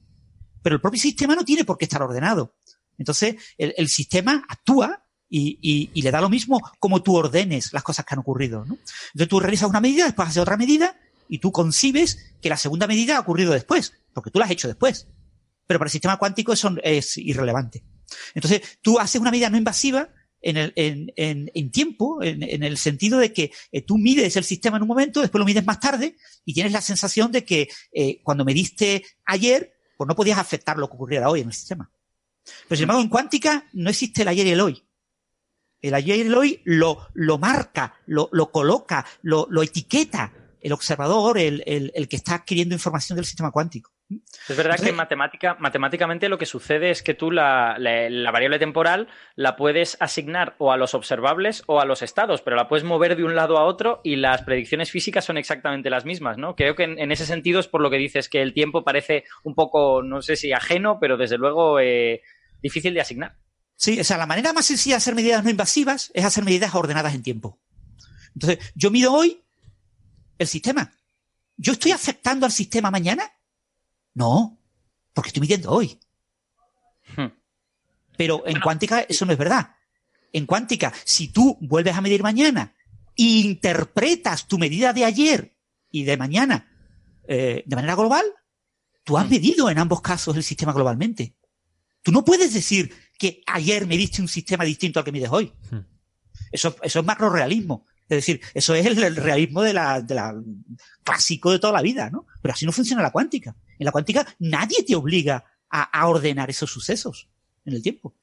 Pero 0.61 0.75
el 0.75 0.81
propio 0.81 0.99
sistema 1.01 1.35
no 1.35 1.43
tiene 1.45 1.63
por 1.65 1.77
qué 1.77 1.85
estar 1.85 2.01
ordenado. 2.01 2.55
Entonces, 2.97 3.35
el, 3.57 3.73
el 3.77 3.87
sistema 3.89 4.45
actúa 4.47 5.05
y, 5.29 5.57
y- 5.61 5.89
y 5.93 6.01
le 6.01 6.11
da 6.11 6.19
lo 6.21 6.29
mismo 6.29 6.59
como 6.79 7.01
tú 7.03 7.15
ordenes 7.15 7.71
las 7.71 7.83
cosas 7.83 8.05
que 8.05 8.13
han 8.13 8.19
ocurrido. 8.19 8.65
¿no? 8.65 8.73
Entonces 9.13 9.27
tú 9.29 9.39
realizas 9.39 9.69
una 9.69 9.79
medida, 9.79 10.05
después 10.05 10.27
haces 10.29 10.41
otra 10.41 10.57
medida 10.57 10.97
y 11.29 11.37
tú 11.37 11.51
concibes 11.51 12.33
que 12.41 12.49
la 12.49 12.57
segunda 12.57 12.87
medida 12.87 13.17
ha 13.17 13.19
ocurrido 13.21 13.53
después, 13.53 13.93
porque 14.13 14.31
tú 14.31 14.39
la 14.39 14.45
has 14.45 14.51
hecho 14.51 14.67
después. 14.67 15.07
Pero 15.67 15.77
para 15.79 15.87
el 15.87 15.91
sistema 15.91 16.17
cuántico 16.17 16.51
eso 16.51 16.71
es 16.83 17.17
irrelevante. 17.17 17.83
Entonces, 18.33 18.79
tú 18.81 18.99
haces 18.99 19.19
una 19.19 19.31
medida 19.31 19.49
no 19.49 19.57
invasiva 19.57 20.09
en, 20.41 20.57
el, 20.57 20.73
en, 20.75 21.51
en, 21.53 21.71
tiempo, 21.71 22.23
en, 22.23 22.43
en, 22.43 22.63
el 22.63 22.77
sentido 22.77 23.19
de 23.19 23.33
que 23.33 23.51
eh, 23.71 23.81
tú 23.81 23.97
mides 23.97 24.35
el 24.37 24.43
sistema 24.43 24.77
en 24.77 24.83
un 24.83 24.87
momento, 24.87 25.21
después 25.21 25.39
lo 25.39 25.45
mides 25.45 25.65
más 25.65 25.79
tarde 25.79 26.15
y 26.45 26.53
tienes 26.53 26.71
la 26.71 26.81
sensación 26.81 27.31
de 27.31 27.43
que 27.43 27.69
eh, 27.91 28.21
cuando 28.23 28.45
mediste 28.45 29.05
ayer, 29.25 29.73
pues 29.97 30.07
no 30.07 30.15
podías 30.15 30.37
afectar 30.37 30.77
lo 30.77 30.87
que 30.89 30.95
ocurriera 30.95 31.29
hoy 31.29 31.41
en 31.41 31.47
el 31.47 31.53
sistema. 31.53 31.91
Pero 32.67 32.77
sin 32.77 32.83
embargo, 32.83 33.01
en 33.01 33.09
cuántica 33.09 33.67
no 33.73 33.89
existe 33.89 34.21
el 34.21 34.29
ayer 34.29 34.47
y 34.47 34.51
el 34.51 34.61
hoy. 34.61 34.83
El 35.81 35.93
ayer 35.93 36.17
y 36.17 36.21
el 36.21 36.35
hoy 36.35 36.61
lo, 36.65 37.07
lo 37.13 37.37
marca, 37.37 37.95
lo, 38.05 38.29
lo 38.31 38.51
coloca, 38.51 39.05
lo, 39.21 39.47
lo 39.49 39.61
etiqueta 39.61 40.33
el 40.61 40.73
observador, 40.73 41.37
el, 41.37 41.63
el, 41.65 41.91
el 41.95 42.07
que 42.07 42.17
está 42.17 42.35
adquiriendo 42.35 42.75
información 42.75 43.15
del 43.15 43.25
sistema 43.25 43.51
cuántico. 43.51 43.91
Es 44.47 44.57
verdad 44.57 44.79
que 44.79 44.91
matemática, 44.91 45.55
matemáticamente 45.59 46.29
lo 46.29 46.39
que 46.39 46.47
sucede 46.47 46.89
es 46.89 47.03
que 47.03 47.13
tú 47.13 47.29
la, 47.29 47.75
la, 47.77 48.09
la, 48.09 48.31
variable 48.31 48.57
temporal 48.57 49.07
la 49.35 49.55
puedes 49.55 49.97
asignar 49.99 50.55
o 50.57 50.71
a 50.71 50.77
los 50.77 50.95
observables 50.95 51.63
o 51.67 51.79
a 51.79 51.85
los 51.85 52.01
estados, 52.01 52.41
pero 52.41 52.55
la 52.55 52.67
puedes 52.67 52.83
mover 52.83 53.15
de 53.15 53.23
un 53.23 53.35
lado 53.35 53.59
a 53.59 53.65
otro 53.65 54.01
y 54.03 54.15
las 54.15 54.41
predicciones 54.41 54.89
físicas 54.89 55.25
son 55.25 55.37
exactamente 55.37 55.91
las 55.91 56.05
mismas, 56.05 56.39
¿no? 56.39 56.55
Creo 56.55 56.75
que 56.75 56.83
en, 56.83 56.97
en 56.97 57.11
ese 57.11 57.27
sentido 57.27 57.59
es 57.59 57.67
por 57.67 57.81
lo 57.81 57.91
que 57.91 57.97
dices 57.97 58.29
que 58.29 58.41
el 58.41 58.53
tiempo 58.53 58.83
parece 58.83 59.25
un 59.43 59.53
poco, 59.53 60.01
no 60.01 60.23
sé 60.23 60.35
si 60.35 60.53
ajeno, 60.53 60.97
pero 60.99 61.15
desde 61.15 61.37
luego 61.37 61.79
eh, 61.79 62.23
difícil 62.63 62.95
de 62.95 63.01
asignar. 63.01 63.37
Sí, 63.75 63.99
o 63.99 64.03
sea, 64.03 64.17
la 64.17 64.25
manera 64.25 64.53
más 64.53 64.65
sencilla 64.65 64.95
de 64.95 64.97
hacer 64.97 65.15
medidas 65.15 65.43
no 65.43 65.51
invasivas 65.51 66.11
es 66.13 66.25
hacer 66.25 66.43
medidas 66.43 66.73
ordenadas 66.73 67.13
en 67.13 67.23
tiempo. 67.23 67.59
Entonces, 68.33 68.71
yo 68.75 68.89
mido 68.89 69.13
hoy 69.13 69.43
el 70.37 70.47
sistema. 70.47 70.91
¿Yo 71.57 71.73
estoy 71.73 71.91
afectando 71.91 72.45
al 72.45 72.51
sistema 72.51 72.89
mañana? 72.89 73.31
No, 74.19 74.59
porque 75.13 75.29
estoy 75.29 75.39
midiendo 75.39 75.71
hoy. 75.71 75.97
Hmm. 77.15 77.31
Pero 78.17 78.45
en 78.45 78.59
cuántica 78.59 78.99
eso 78.99 79.25
no 79.25 79.31
es 79.31 79.37
verdad. 79.37 79.75
En 80.33 80.45
cuántica, 80.45 80.93
si 81.05 81.29
tú 81.29 81.57
vuelves 81.61 81.95
a 81.95 82.01
medir 82.01 82.21
mañana 82.21 82.75
e 83.15 83.23
interpretas 83.23 84.45
tu 84.45 84.59
medida 84.59 84.91
de 84.91 85.05
ayer 85.05 85.55
y 85.89 86.03
de 86.03 86.17
mañana 86.17 86.69
eh, 87.29 87.63
de 87.65 87.75
manera 87.77 87.95
global, 87.95 88.25
tú 89.05 89.17
has 89.17 89.29
medido 89.29 89.69
en 89.69 89.79
ambos 89.79 90.01
casos 90.01 90.35
el 90.35 90.43
sistema 90.43 90.73
globalmente. 90.73 91.37
Tú 92.03 92.11
no 92.11 92.25
puedes 92.25 92.53
decir 92.53 92.93
que 93.17 93.41
ayer 93.47 93.87
mediste 93.87 94.21
un 94.21 94.27
sistema 94.27 94.65
distinto 94.65 94.99
al 94.99 95.05
que 95.05 95.13
mides 95.13 95.31
hoy. 95.31 95.53
Hmm. 95.71 95.85
Eso, 96.51 96.75
eso 96.83 96.99
es 96.99 97.05
macrorealismo. 97.05 97.85
Es 98.09 98.17
decir, 98.17 98.41
eso 98.53 98.75
es 98.75 98.85
el, 98.85 99.15
realismo 99.15 99.61
de 99.61 99.71
la, 99.71 100.01
de 100.01 100.15
la 100.15 100.35
clásico 101.05 101.53
de 101.53 101.59
toda 101.59 101.71
la 101.71 101.81
vida, 101.81 102.09
¿no? 102.09 102.25
Pero 102.41 102.53
así 102.53 102.65
no 102.65 102.73
funciona 102.73 103.01
la 103.01 103.11
cuántica. 103.11 103.55
En 103.79 103.85
la 103.85 103.91
cuántica 103.91 104.27
nadie 104.39 104.83
te 104.83 104.95
obliga 104.95 105.43
a, 105.69 105.83
a 105.83 106.07
ordenar 106.07 106.49
esos 106.49 106.71
sucesos 106.71 107.29
en 107.65 107.73
el 107.73 107.81
tiempo. 107.81 108.15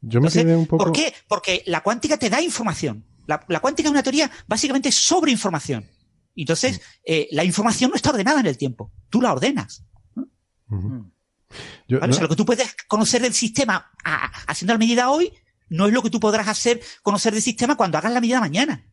Yo 0.00 0.20
me 0.20 0.26
Entonces, 0.26 0.42
quedé 0.42 0.56
un 0.56 0.66
poco... 0.66 0.84
¿Por 0.84 0.92
qué? 0.92 1.14
Porque 1.28 1.62
la 1.66 1.82
cuántica 1.82 2.16
te 2.18 2.30
da 2.30 2.40
información. 2.40 3.04
La, 3.26 3.44
la 3.48 3.60
cuántica 3.60 3.88
es 3.88 3.92
una 3.92 4.02
teoría 4.02 4.30
básicamente 4.46 4.92
sobre 4.92 5.32
información. 5.32 5.88
Entonces, 6.34 6.80
eh, 7.04 7.28
la 7.32 7.44
información 7.44 7.90
no 7.90 7.96
está 7.96 8.10
ordenada 8.10 8.40
en 8.40 8.46
el 8.46 8.56
tiempo. 8.56 8.92
Tú 9.08 9.20
la 9.20 9.32
ordenas. 9.32 9.84
¿no? 10.14 10.28
Uh 10.68 10.76
-huh. 10.76 11.12
Yo, 11.88 12.00
¿Vale? 12.00 12.08
no... 12.08 12.12
O 12.12 12.14
sea, 12.14 12.22
lo 12.22 12.28
que 12.28 12.36
tú 12.36 12.44
puedes 12.44 12.74
conocer 12.88 13.22
del 13.22 13.34
sistema 13.34 13.90
a, 14.04 14.26
haciendo 14.46 14.74
la 14.74 14.78
medida 14.78 15.10
hoy 15.10 15.32
no 15.68 15.86
es 15.86 15.92
lo 15.92 16.02
que 16.02 16.10
tú 16.10 16.20
podrás 16.20 16.48
hacer, 16.48 16.80
conocer 17.02 17.32
del 17.32 17.42
sistema 17.42 17.76
cuando 17.76 17.96
hagas 17.98 18.12
la 18.12 18.20
medida 18.20 18.40
mañana. 18.40 18.86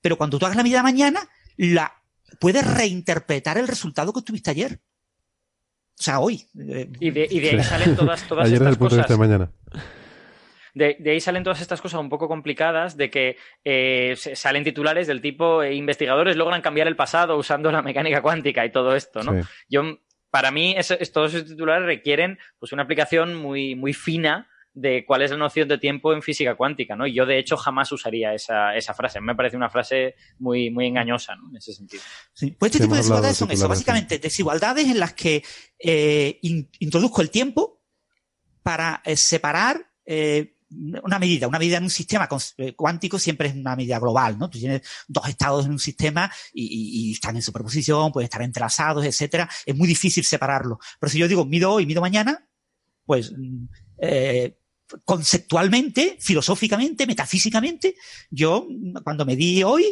Pero 0.00 0.16
cuando 0.16 0.38
tú 0.38 0.46
hagas 0.46 0.56
la 0.56 0.62
medida 0.64 0.82
mañana, 0.82 1.28
la, 1.56 2.01
puedes 2.38 2.66
reinterpretar 2.66 3.58
el 3.58 3.68
resultado 3.68 4.12
que 4.12 4.22
tuviste 4.22 4.50
ayer. 4.50 4.80
O 5.98 6.02
sea, 6.02 6.20
hoy. 6.20 6.46
Y 6.54 7.10
de, 7.10 7.28
y 7.30 7.40
de 7.40 7.50
ahí 7.50 7.62
sí. 7.62 7.68
salen 7.68 7.96
todas, 7.96 8.26
todas 8.26 8.46
ayer 8.46 8.54
estas 8.54 8.68
es 8.68 8.72
el 8.72 8.78
punto 8.78 8.96
cosas. 8.96 9.08
de 9.08 9.16
mañana. 9.16 9.50
De, 10.74 10.96
de, 10.98 11.10
ahí 11.10 11.20
salen 11.20 11.44
todas 11.44 11.60
estas 11.60 11.82
cosas 11.82 12.00
un 12.00 12.08
poco 12.08 12.28
complicadas 12.28 12.96
de 12.96 13.10
que 13.10 13.36
eh, 13.62 14.16
salen 14.16 14.64
titulares 14.64 15.06
del 15.06 15.20
tipo 15.20 15.62
eh, 15.62 15.74
investigadores 15.74 16.36
logran 16.36 16.62
cambiar 16.62 16.88
el 16.88 16.96
pasado 16.96 17.36
usando 17.36 17.70
la 17.70 17.82
mecánica 17.82 18.22
cuántica 18.22 18.64
y 18.64 18.72
todo 18.72 18.96
esto, 18.96 19.22
¿no? 19.22 19.42
Sí. 19.42 19.48
Yo, 19.68 19.98
para 20.30 20.50
mí, 20.50 20.74
todos 21.12 21.34
esos 21.34 21.48
titulares 21.48 21.84
requieren 21.84 22.38
pues, 22.58 22.72
una 22.72 22.84
aplicación 22.84 23.34
muy, 23.34 23.74
muy 23.74 23.92
fina 23.92 24.48
de 24.74 25.04
cuál 25.06 25.22
es 25.22 25.30
la 25.30 25.36
noción 25.36 25.68
de 25.68 25.78
tiempo 25.78 26.12
en 26.12 26.22
física 26.22 26.54
cuántica, 26.54 26.96
¿no? 26.96 27.06
Y 27.06 27.14
yo, 27.14 27.26
de 27.26 27.38
hecho, 27.38 27.56
jamás 27.56 27.92
usaría 27.92 28.32
esa, 28.32 28.74
esa 28.74 28.94
frase. 28.94 29.20
Me 29.20 29.34
parece 29.34 29.56
una 29.56 29.68
frase 29.68 30.14
muy, 30.38 30.70
muy 30.70 30.86
engañosa, 30.86 31.36
¿no? 31.36 31.50
En 31.50 31.56
ese 31.56 31.74
sentido. 31.74 32.02
Sí. 32.32 32.56
Pues 32.58 32.70
este 32.70 32.78
sí, 32.78 32.84
tipo 32.84 32.94
de 32.94 33.00
desigualdades 33.00 33.36
son 33.36 33.50
eso, 33.50 33.68
básicamente 33.68 34.18
desigualdades 34.18 34.86
en 34.86 34.98
las 34.98 35.12
que 35.12 35.44
eh, 35.78 36.38
in, 36.42 36.70
introduzco 36.78 37.20
el 37.20 37.30
tiempo 37.30 37.82
para 38.62 39.02
eh, 39.04 39.16
separar 39.16 39.90
eh, 40.06 40.56
una 41.02 41.18
medida, 41.18 41.48
una 41.48 41.58
medida 41.58 41.76
en 41.76 41.82
un 41.82 41.90
sistema 41.90 42.26
cuántico 42.76 43.18
siempre 43.18 43.48
es 43.48 43.54
una 43.54 43.76
medida 43.76 43.98
global, 43.98 44.38
¿no? 44.38 44.48
Tú 44.48 44.58
tienes 44.58 44.80
dos 45.06 45.28
estados 45.28 45.66
en 45.66 45.72
un 45.72 45.78
sistema 45.78 46.32
y, 46.54 46.64
y, 46.64 47.08
y 47.08 47.12
están 47.12 47.36
en 47.36 47.42
superposición, 47.42 48.10
pueden 48.10 48.24
estar 48.24 48.40
entrelazados, 48.40 49.04
etcétera. 49.04 49.50
Es 49.66 49.76
muy 49.76 49.86
difícil 49.86 50.24
separarlo. 50.24 50.78
Pero 50.98 51.10
si 51.10 51.18
yo 51.18 51.28
digo 51.28 51.44
mido 51.44 51.72
hoy, 51.72 51.84
mido 51.84 52.00
mañana, 52.00 52.48
pues 53.04 53.34
eh, 54.00 54.56
conceptualmente, 55.04 56.16
filosóficamente, 56.20 57.06
metafísicamente, 57.06 57.94
yo 58.30 58.66
cuando 59.04 59.24
me 59.24 59.36
di 59.36 59.62
hoy, 59.62 59.84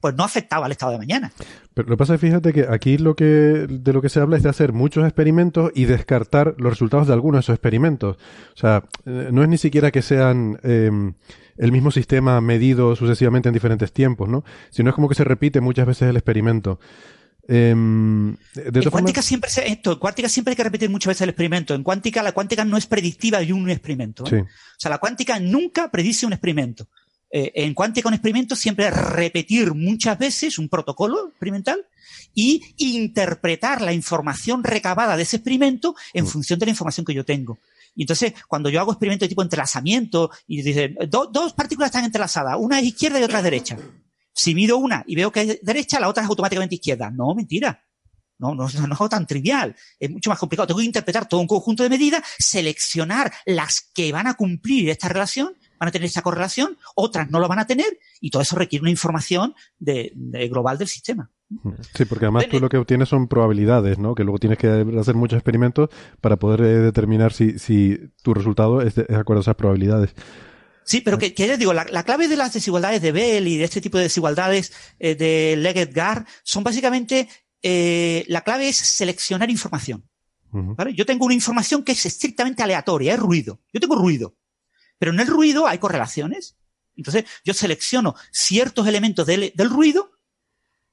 pues 0.00 0.14
no 0.14 0.24
afectaba 0.24 0.66
al 0.66 0.72
estado 0.72 0.92
de 0.92 0.98
mañana. 0.98 1.32
Pero 1.74 1.88
lo 1.88 1.96
que 1.96 1.98
pasa 1.98 2.14
es, 2.14 2.20
fíjate 2.20 2.52
que 2.52 2.66
aquí 2.68 2.98
lo 2.98 3.14
que, 3.14 3.24
de 3.24 3.92
lo 3.92 4.02
que 4.02 4.08
se 4.08 4.20
habla 4.20 4.36
es 4.36 4.42
de 4.42 4.48
hacer 4.48 4.72
muchos 4.72 5.04
experimentos 5.04 5.70
y 5.74 5.84
descartar 5.84 6.54
los 6.58 6.70
resultados 6.70 7.06
de 7.06 7.12
algunos 7.12 7.38
de 7.38 7.40
esos 7.40 7.54
experimentos. 7.54 8.16
O 8.54 8.56
sea, 8.56 8.84
no 9.04 9.42
es 9.42 9.48
ni 9.48 9.58
siquiera 9.58 9.90
que 9.90 10.02
sean 10.02 10.58
eh, 10.62 10.90
el 11.56 11.72
mismo 11.72 11.90
sistema 11.90 12.40
medido 12.40 12.96
sucesivamente 12.96 13.48
en 13.48 13.54
diferentes 13.54 13.92
tiempos, 13.92 14.28
¿no? 14.28 14.44
Sino 14.70 14.90
es 14.90 14.94
como 14.94 15.08
que 15.08 15.14
se 15.14 15.24
repite 15.24 15.60
muchas 15.60 15.86
veces 15.86 16.08
el 16.08 16.16
experimento. 16.16 16.78
Eh, 17.50 17.74
de 17.74 18.80
en 18.80 18.90
cuántica 18.90 19.22
siempre 19.22 19.48
se, 19.48 19.66
esto, 19.66 19.92
en 19.92 19.98
cuántica 19.98 20.28
siempre 20.28 20.52
hay 20.52 20.56
que 20.56 20.64
repetir 20.64 20.90
muchas 20.90 21.12
veces 21.12 21.22
el 21.22 21.30
experimento. 21.30 21.74
En 21.74 21.82
cuántica 21.82 22.22
la 22.22 22.32
cuántica 22.32 22.64
no 22.64 22.76
es 22.76 22.86
predictiva 22.86 23.40
de 23.40 23.52
un 23.52 23.70
experimento. 23.70 24.24
¿eh? 24.26 24.30
Sí. 24.30 24.36
O 24.36 24.46
sea, 24.80 24.90
la 24.90 24.98
cuántica 24.98 25.40
nunca 25.40 25.90
predice 25.90 26.26
un 26.26 26.34
experimento. 26.34 26.86
Eh, 27.30 27.52
en 27.54 27.74
cuántica 27.74 28.08
un 28.08 28.14
experimento 28.14 28.54
siempre 28.54 28.86
es 28.88 28.94
repetir 28.94 29.74
muchas 29.74 30.18
veces 30.18 30.58
un 30.58 30.68
protocolo 30.68 31.28
experimental 31.28 31.86
y 32.34 32.62
interpretar 32.76 33.80
la 33.80 33.92
información 33.92 34.62
recabada 34.62 35.16
de 35.16 35.22
ese 35.22 35.36
experimento 35.36 35.94
en 36.12 36.24
mm. 36.24 36.28
función 36.28 36.58
de 36.58 36.66
la 36.66 36.70
información 36.70 37.06
que 37.06 37.14
yo 37.14 37.24
tengo. 37.24 37.58
Y 37.96 38.02
entonces, 38.02 38.34
cuando 38.46 38.68
yo 38.68 38.80
hago 38.80 38.92
experimentos 38.92 39.26
de 39.26 39.30
tipo 39.30 39.42
entrelazamiento 39.42 40.30
y 40.46 40.62
dicen, 40.62 40.96
do, 41.08 41.26
dos 41.26 41.52
partículas 41.54 41.88
están 41.88 42.04
entrelazadas, 42.04 42.56
una 42.58 42.78
es 42.78 42.86
izquierda 42.86 43.18
y 43.18 43.24
otra 43.24 43.38
es 43.38 43.44
derecha. 43.44 43.76
Si 44.38 44.54
mido 44.54 44.76
una 44.76 45.02
y 45.04 45.16
veo 45.16 45.32
que 45.32 45.40
es 45.40 45.58
derecha, 45.62 45.98
la 45.98 46.08
otra 46.08 46.22
es 46.22 46.28
automáticamente 46.28 46.76
izquierda. 46.76 47.10
No, 47.10 47.34
mentira. 47.34 47.82
No, 48.38 48.54
no, 48.54 48.68
no, 48.68 49.04
es 49.04 49.10
tan 49.10 49.26
trivial. 49.26 49.74
Es 49.98 50.08
mucho 50.08 50.30
más 50.30 50.38
complicado. 50.38 50.68
Tengo 50.68 50.78
que 50.78 50.86
interpretar 50.86 51.28
todo 51.28 51.40
un 51.40 51.48
conjunto 51.48 51.82
de 51.82 51.88
medidas, 51.88 52.22
seleccionar 52.38 53.32
las 53.46 53.90
que 53.92 54.12
van 54.12 54.28
a 54.28 54.34
cumplir 54.34 54.90
esta 54.90 55.08
relación, 55.08 55.54
van 55.80 55.88
a 55.88 55.90
tener 55.90 56.06
esta 56.06 56.22
correlación, 56.22 56.78
otras 56.94 57.28
no 57.32 57.40
lo 57.40 57.48
van 57.48 57.58
a 57.58 57.66
tener, 57.66 57.98
y 58.20 58.30
todo 58.30 58.42
eso 58.42 58.54
requiere 58.54 58.82
una 58.82 58.92
información 58.92 59.56
de, 59.80 60.12
de 60.14 60.48
global 60.48 60.78
del 60.78 60.86
sistema. 60.86 61.32
Sí, 61.96 62.04
porque 62.04 62.26
además 62.26 62.46
tú 62.48 62.60
lo 62.60 62.68
que 62.68 62.76
obtienes 62.76 63.08
son 63.08 63.26
probabilidades, 63.26 63.98
¿no? 63.98 64.14
Que 64.14 64.22
luego 64.22 64.38
tienes 64.38 64.58
que 64.58 64.68
hacer 65.00 65.16
muchos 65.16 65.38
experimentos 65.38 65.88
para 66.20 66.36
poder 66.36 66.60
eh, 66.60 66.78
determinar 66.78 67.32
si, 67.32 67.58
si 67.58 67.98
tu 68.22 68.34
resultado 68.34 68.82
es 68.82 68.94
de, 68.94 69.02
es 69.02 69.08
de 69.08 69.16
acuerdo 69.16 69.40
a 69.40 69.42
esas 69.42 69.56
probabilidades. 69.56 70.14
Sí, 70.88 71.02
pero 71.02 71.18
que, 71.18 71.34
que 71.34 71.46
les 71.46 71.58
digo, 71.58 71.74
la, 71.74 71.84
la, 71.84 72.02
clave 72.02 72.28
de 72.28 72.36
las 72.36 72.54
desigualdades 72.54 73.02
de 73.02 73.12
Bell 73.12 73.46
y 73.46 73.58
de 73.58 73.64
este 73.64 73.82
tipo 73.82 73.98
de 73.98 74.04
desigualdades 74.04 74.72
eh, 74.98 75.14
de 75.16 75.54
Leggett-Gar 75.58 76.24
son 76.42 76.64
básicamente, 76.64 77.28
eh, 77.60 78.24
la 78.26 78.40
clave 78.40 78.70
es 78.70 78.78
seleccionar 78.78 79.50
información. 79.50 80.08
Uh 80.50 80.60
-huh. 80.60 80.76
¿vale? 80.76 80.94
Yo 80.94 81.04
tengo 81.04 81.26
una 81.26 81.34
información 81.34 81.84
que 81.84 81.92
es 81.92 82.06
estrictamente 82.06 82.62
aleatoria, 82.62 83.12
es 83.12 83.20
ruido. 83.20 83.60
Yo 83.70 83.80
tengo 83.80 83.96
ruido. 83.96 84.38
Pero 84.98 85.12
en 85.12 85.20
el 85.20 85.26
ruido 85.26 85.66
hay 85.66 85.76
correlaciones. 85.76 86.56
Entonces, 86.96 87.26
yo 87.44 87.52
selecciono 87.52 88.14
ciertos 88.32 88.86
elementos 88.86 89.26
del, 89.26 89.52
del 89.54 89.68
ruido 89.68 90.12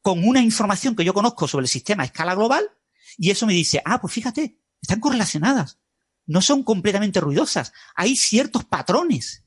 con 0.02 0.28
una 0.28 0.42
información 0.42 0.98
que 0.98 1.06
yo 1.06 1.14
conozco 1.14 1.48
sobre 1.48 1.64
el 1.64 1.70
sistema 1.70 2.04
a 2.04 2.08
escala 2.08 2.36
global 2.36 2.70
y 3.18 3.32
eso 3.32 3.48
me 3.48 3.54
dice, 3.54 3.82
ah, 3.86 4.02
pues 4.02 4.12
fíjate, 4.12 4.60
están 4.82 5.00
correlacionadas. 5.00 5.80
No 6.26 6.42
son 6.42 6.64
completamente 6.64 7.22
ruidosas. 7.22 7.72
Hay 7.96 8.18
ciertos 8.18 8.66
patrones 8.66 9.45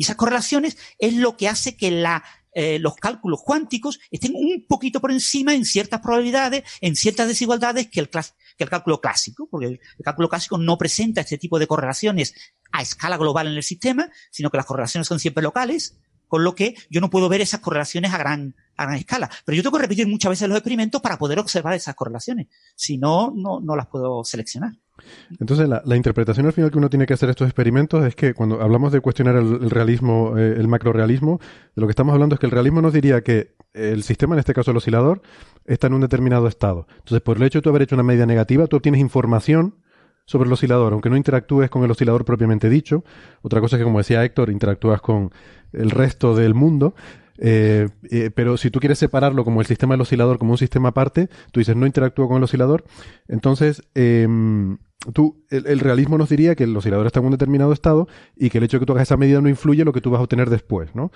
y 0.00 0.04
esas 0.04 0.16
correlaciones 0.16 0.78
es 0.98 1.12
lo 1.12 1.36
que 1.36 1.46
hace 1.46 1.76
que 1.76 1.90
la, 1.90 2.24
eh, 2.54 2.78
los 2.78 2.96
cálculos 2.96 3.42
cuánticos 3.44 4.00
estén 4.10 4.32
un 4.34 4.64
poquito 4.66 4.98
por 4.98 5.12
encima 5.12 5.52
en 5.52 5.66
ciertas 5.66 6.00
probabilidades, 6.00 6.64
en 6.80 6.96
ciertas 6.96 7.28
desigualdades 7.28 7.88
que 7.88 8.00
el, 8.00 8.08
que 8.08 8.64
el 8.64 8.70
cálculo 8.70 9.02
clásico, 9.02 9.46
porque 9.50 9.66
el, 9.66 9.72
el, 9.98 10.02
cálculo 10.02 10.30
clásico 10.30 10.56
no 10.56 10.78
presenta 10.78 11.20
este 11.20 11.36
tipo 11.36 11.58
de 11.58 11.66
correlaciones 11.66 12.34
a 12.72 12.80
escala 12.80 13.18
global 13.18 13.48
en 13.48 13.56
el 13.56 13.62
sistema, 13.62 14.08
sino 14.30 14.50
que 14.50 14.56
las 14.56 14.64
correlaciones 14.64 15.06
son 15.06 15.20
siempre 15.20 15.42
locales, 15.42 15.98
con 16.28 16.44
lo 16.44 16.54
que 16.54 16.74
yo 16.88 17.02
no 17.02 17.10
puedo 17.10 17.28
ver 17.28 17.42
esas 17.42 17.60
correlaciones 17.60 18.14
a 18.14 18.16
gran, 18.16 18.56
a 18.78 18.84
gran 18.84 18.96
escala. 18.96 19.28
Pero 19.44 19.56
yo 19.56 19.62
tengo 19.62 19.76
que 19.76 19.82
repetir 19.82 20.08
muchas 20.08 20.30
veces 20.30 20.48
los 20.48 20.56
experimentos 20.56 21.02
para 21.02 21.18
poder 21.18 21.38
observar 21.40 21.74
esas 21.74 21.94
correlaciones. 21.94 22.46
Si 22.74 22.96
no, 22.96 23.34
no, 23.36 23.60
no 23.60 23.76
las 23.76 23.88
puedo 23.88 24.24
seleccionar. 24.24 24.72
Entonces, 25.38 25.68
la, 25.68 25.96
interpretación 25.96 26.46
al 26.46 26.52
final 26.52 26.70
que 26.70 26.78
uno 26.78 26.90
tiene 26.90 27.06
que 27.06 27.14
hacer 27.14 27.30
estos 27.30 27.46
experimentos 27.46 28.04
es 28.04 28.14
que 28.14 28.34
cuando 28.34 28.60
hablamos 28.60 28.92
de 28.92 29.00
cuestionar 29.00 29.36
el, 29.36 29.62
el 29.62 29.70
realismo, 29.70 30.36
eh, 30.36 30.54
el 30.58 30.68
macrorealismo, 30.68 31.40
de 31.74 31.80
lo 31.80 31.86
que 31.86 31.92
estamos 31.92 32.12
hablando 32.12 32.34
es 32.34 32.40
que 32.40 32.46
el 32.46 32.52
realismo 32.52 32.80
nos 32.82 32.92
diría 32.92 33.22
que 33.22 33.54
el 33.72 34.02
sistema, 34.02 34.34
en 34.34 34.40
este 34.40 34.54
caso 34.54 34.70
el 34.70 34.76
oscilador, 34.76 35.22
está 35.64 35.86
en 35.86 35.94
un 35.94 36.00
determinado 36.00 36.46
estado. 36.46 36.86
Entonces, 36.98 37.20
por 37.20 37.36
el 37.36 37.42
hecho 37.44 37.58
de 37.58 37.62
tú 37.62 37.70
haber 37.70 37.82
hecho 37.82 37.94
una 37.94 38.02
medida 38.02 38.26
negativa, 38.26 38.66
tú 38.66 38.76
obtienes 38.76 39.00
información 39.00 39.74
sobre 40.30 40.46
el 40.46 40.52
oscilador, 40.52 40.92
aunque 40.92 41.10
no 41.10 41.16
interactúes 41.16 41.70
con 41.70 41.82
el 41.82 41.90
oscilador 41.90 42.24
propiamente 42.24 42.68
dicho. 42.68 43.04
Otra 43.42 43.60
cosa 43.60 43.76
es 43.76 43.80
que, 43.80 43.84
como 43.84 43.98
decía 43.98 44.24
Héctor, 44.24 44.50
interactúas 44.50 45.00
con 45.00 45.32
el 45.72 45.90
resto 45.90 46.36
del 46.36 46.54
mundo. 46.54 46.94
Eh, 47.42 47.88
eh, 48.10 48.30
pero 48.34 48.58
si 48.58 48.70
tú 48.70 48.80
quieres 48.80 48.98
separarlo 48.98 49.44
como 49.44 49.60
el 49.60 49.66
sistema 49.66 49.94
del 49.94 50.02
oscilador, 50.02 50.38
como 50.38 50.52
un 50.52 50.58
sistema 50.58 50.90
aparte, 50.90 51.28
tú 51.52 51.60
dices 51.60 51.74
no 51.74 51.86
interactúa 51.86 52.28
con 52.28 52.36
el 52.36 52.42
oscilador, 52.42 52.84
entonces 53.28 53.82
em, 53.94 54.76
tú, 55.14 55.42
el, 55.48 55.66
el 55.66 55.80
realismo 55.80 56.18
nos 56.18 56.28
diría 56.28 56.54
que 56.54 56.64
el 56.64 56.76
oscilador 56.76 57.06
está 57.06 57.20
en 57.20 57.26
un 57.26 57.32
determinado 57.32 57.72
estado 57.72 58.08
y 58.36 58.50
que 58.50 58.58
el 58.58 58.64
hecho 58.64 58.76
de 58.76 58.80
que 58.80 58.86
tú 58.86 58.92
hagas 58.92 59.08
esa 59.08 59.16
medida 59.16 59.40
no 59.40 59.48
influye 59.48 59.84
lo 59.84 59.94
que 59.94 60.02
tú 60.02 60.10
vas 60.10 60.20
a 60.20 60.22
obtener 60.22 60.50
después, 60.50 60.94
¿no? 60.94 61.10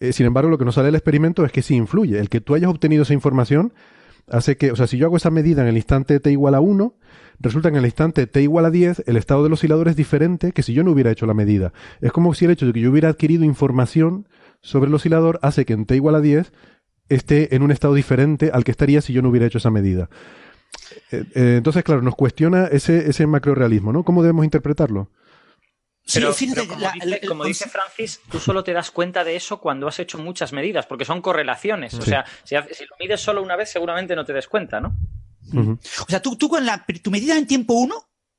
Eh, 0.00 0.12
sin 0.12 0.26
embargo, 0.26 0.50
lo 0.50 0.58
que 0.58 0.64
nos 0.64 0.74
sale 0.74 0.86
del 0.86 0.96
experimento 0.96 1.44
es 1.44 1.52
que 1.52 1.62
sí 1.62 1.76
influye. 1.76 2.18
El 2.18 2.28
que 2.28 2.40
tú 2.40 2.56
hayas 2.56 2.70
obtenido 2.70 3.04
esa 3.04 3.14
información 3.14 3.72
hace 4.30 4.56
que, 4.56 4.72
o 4.72 4.76
sea, 4.76 4.88
si 4.88 4.98
yo 4.98 5.06
hago 5.06 5.16
esa 5.16 5.30
medida 5.30 5.62
en 5.62 5.68
el 5.68 5.76
instante 5.76 6.18
t 6.18 6.30
igual 6.32 6.56
a 6.56 6.60
1, 6.60 6.94
resulta 7.38 7.70
que 7.70 7.76
en 7.76 7.84
el 7.84 7.86
instante 7.86 8.26
t 8.26 8.42
igual 8.42 8.64
a 8.64 8.70
10, 8.70 9.04
el 9.06 9.16
estado 9.16 9.44
del 9.44 9.52
oscilador 9.52 9.86
es 9.86 9.96
diferente 9.96 10.50
que 10.50 10.62
si 10.62 10.72
yo 10.72 10.82
no 10.82 10.90
hubiera 10.90 11.12
hecho 11.12 11.24
la 11.24 11.34
medida. 11.34 11.72
Es 12.00 12.10
como 12.10 12.34
si 12.34 12.44
el 12.46 12.50
hecho 12.50 12.66
de 12.66 12.72
que 12.72 12.80
yo 12.80 12.90
hubiera 12.90 13.10
adquirido 13.10 13.44
información 13.44 14.26
sobre 14.62 14.88
el 14.88 14.94
oscilador 14.94 15.38
hace 15.42 15.64
que 15.64 15.72
en 15.72 15.86
t 15.86 15.94
igual 15.96 16.14
a 16.14 16.20
10 16.20 16.52
esté 17.08 17.54
en 17.54 17.62
un 17.62 17.70
estado 17.70 17.94
diferente 17.94 18.50
al 18.52 18.64
que 18.64 18.70
estaría 18.70 19.00
si 19.00 19.12
yo 19.12 19.22
no 19.22 19.28
hubiera 19.30 19.46
hecho 19.46 19.58
esa 19.58 19.70
medida. 19.70 20.10
Eh, 21.10 21.24
eh, 21.34 21.54
entonces, 21.58 21.82
claro, 21.82 22.02
nos 22.02 22.14
cuestiona 22.14 22.66
ese, 22.66 23.08
ese 23.08 23.26
macrorealismo, 23.26 23.92
¿no? 23.92 24.04
¿Cómo 24.04 24.22
debemos 24.22 24.44
interpretarlo? 24.44 25.10
Pero, 26.12 26.32
Sí, 26.32 26.46
fíjate, 26.46 26.62
pero 26.66 26.74
como, 26.74 26.80
la- 26.80 26.92
dice, 26.92 27.26
como 27.26 27.44
Francis, 27.44 28.20
tú 28.30 28.38
solo 28.38 28.64
te 28.64 28.72
das 28.72 28.90
cuenta 28.90 29.24
de 29.24 29.36
eso 29.36 29.60
cuando 29.60 29.86
has 29.88 29.98
hecho 29.98 30.18
muchas 30.18 30.52
medidas, 30.54 30.86
porque 30.86 31.04
son 31.04 31.20
correlaciones. 31.20 31.94
O 31.94 32.02
sea, 32.02 32.24
si, 32.44 32.54
lo 32.54 32.62
mides 32.98 33.20
solo 33.20 33.42
una 33.42 33.56
vez, 33.56 33.70
seguramente 33.70 34.16
no 34.16 34.24
te 34.24 34.32
des 34.32 34.48
cuenta, 34.48 34.80
¿no? 34.80 34.96
O 35.54 36.06
sea, 36.08 36.20
tú, 36.20 36.36
tú 36.36 36.48
con 36.48 36.64
la, 36.64 36.84
tu 37.02 37.10
medida 37.10 37.36
en 37.36 37.46
tiempo 37.46 37.74
1, 37.74 37.94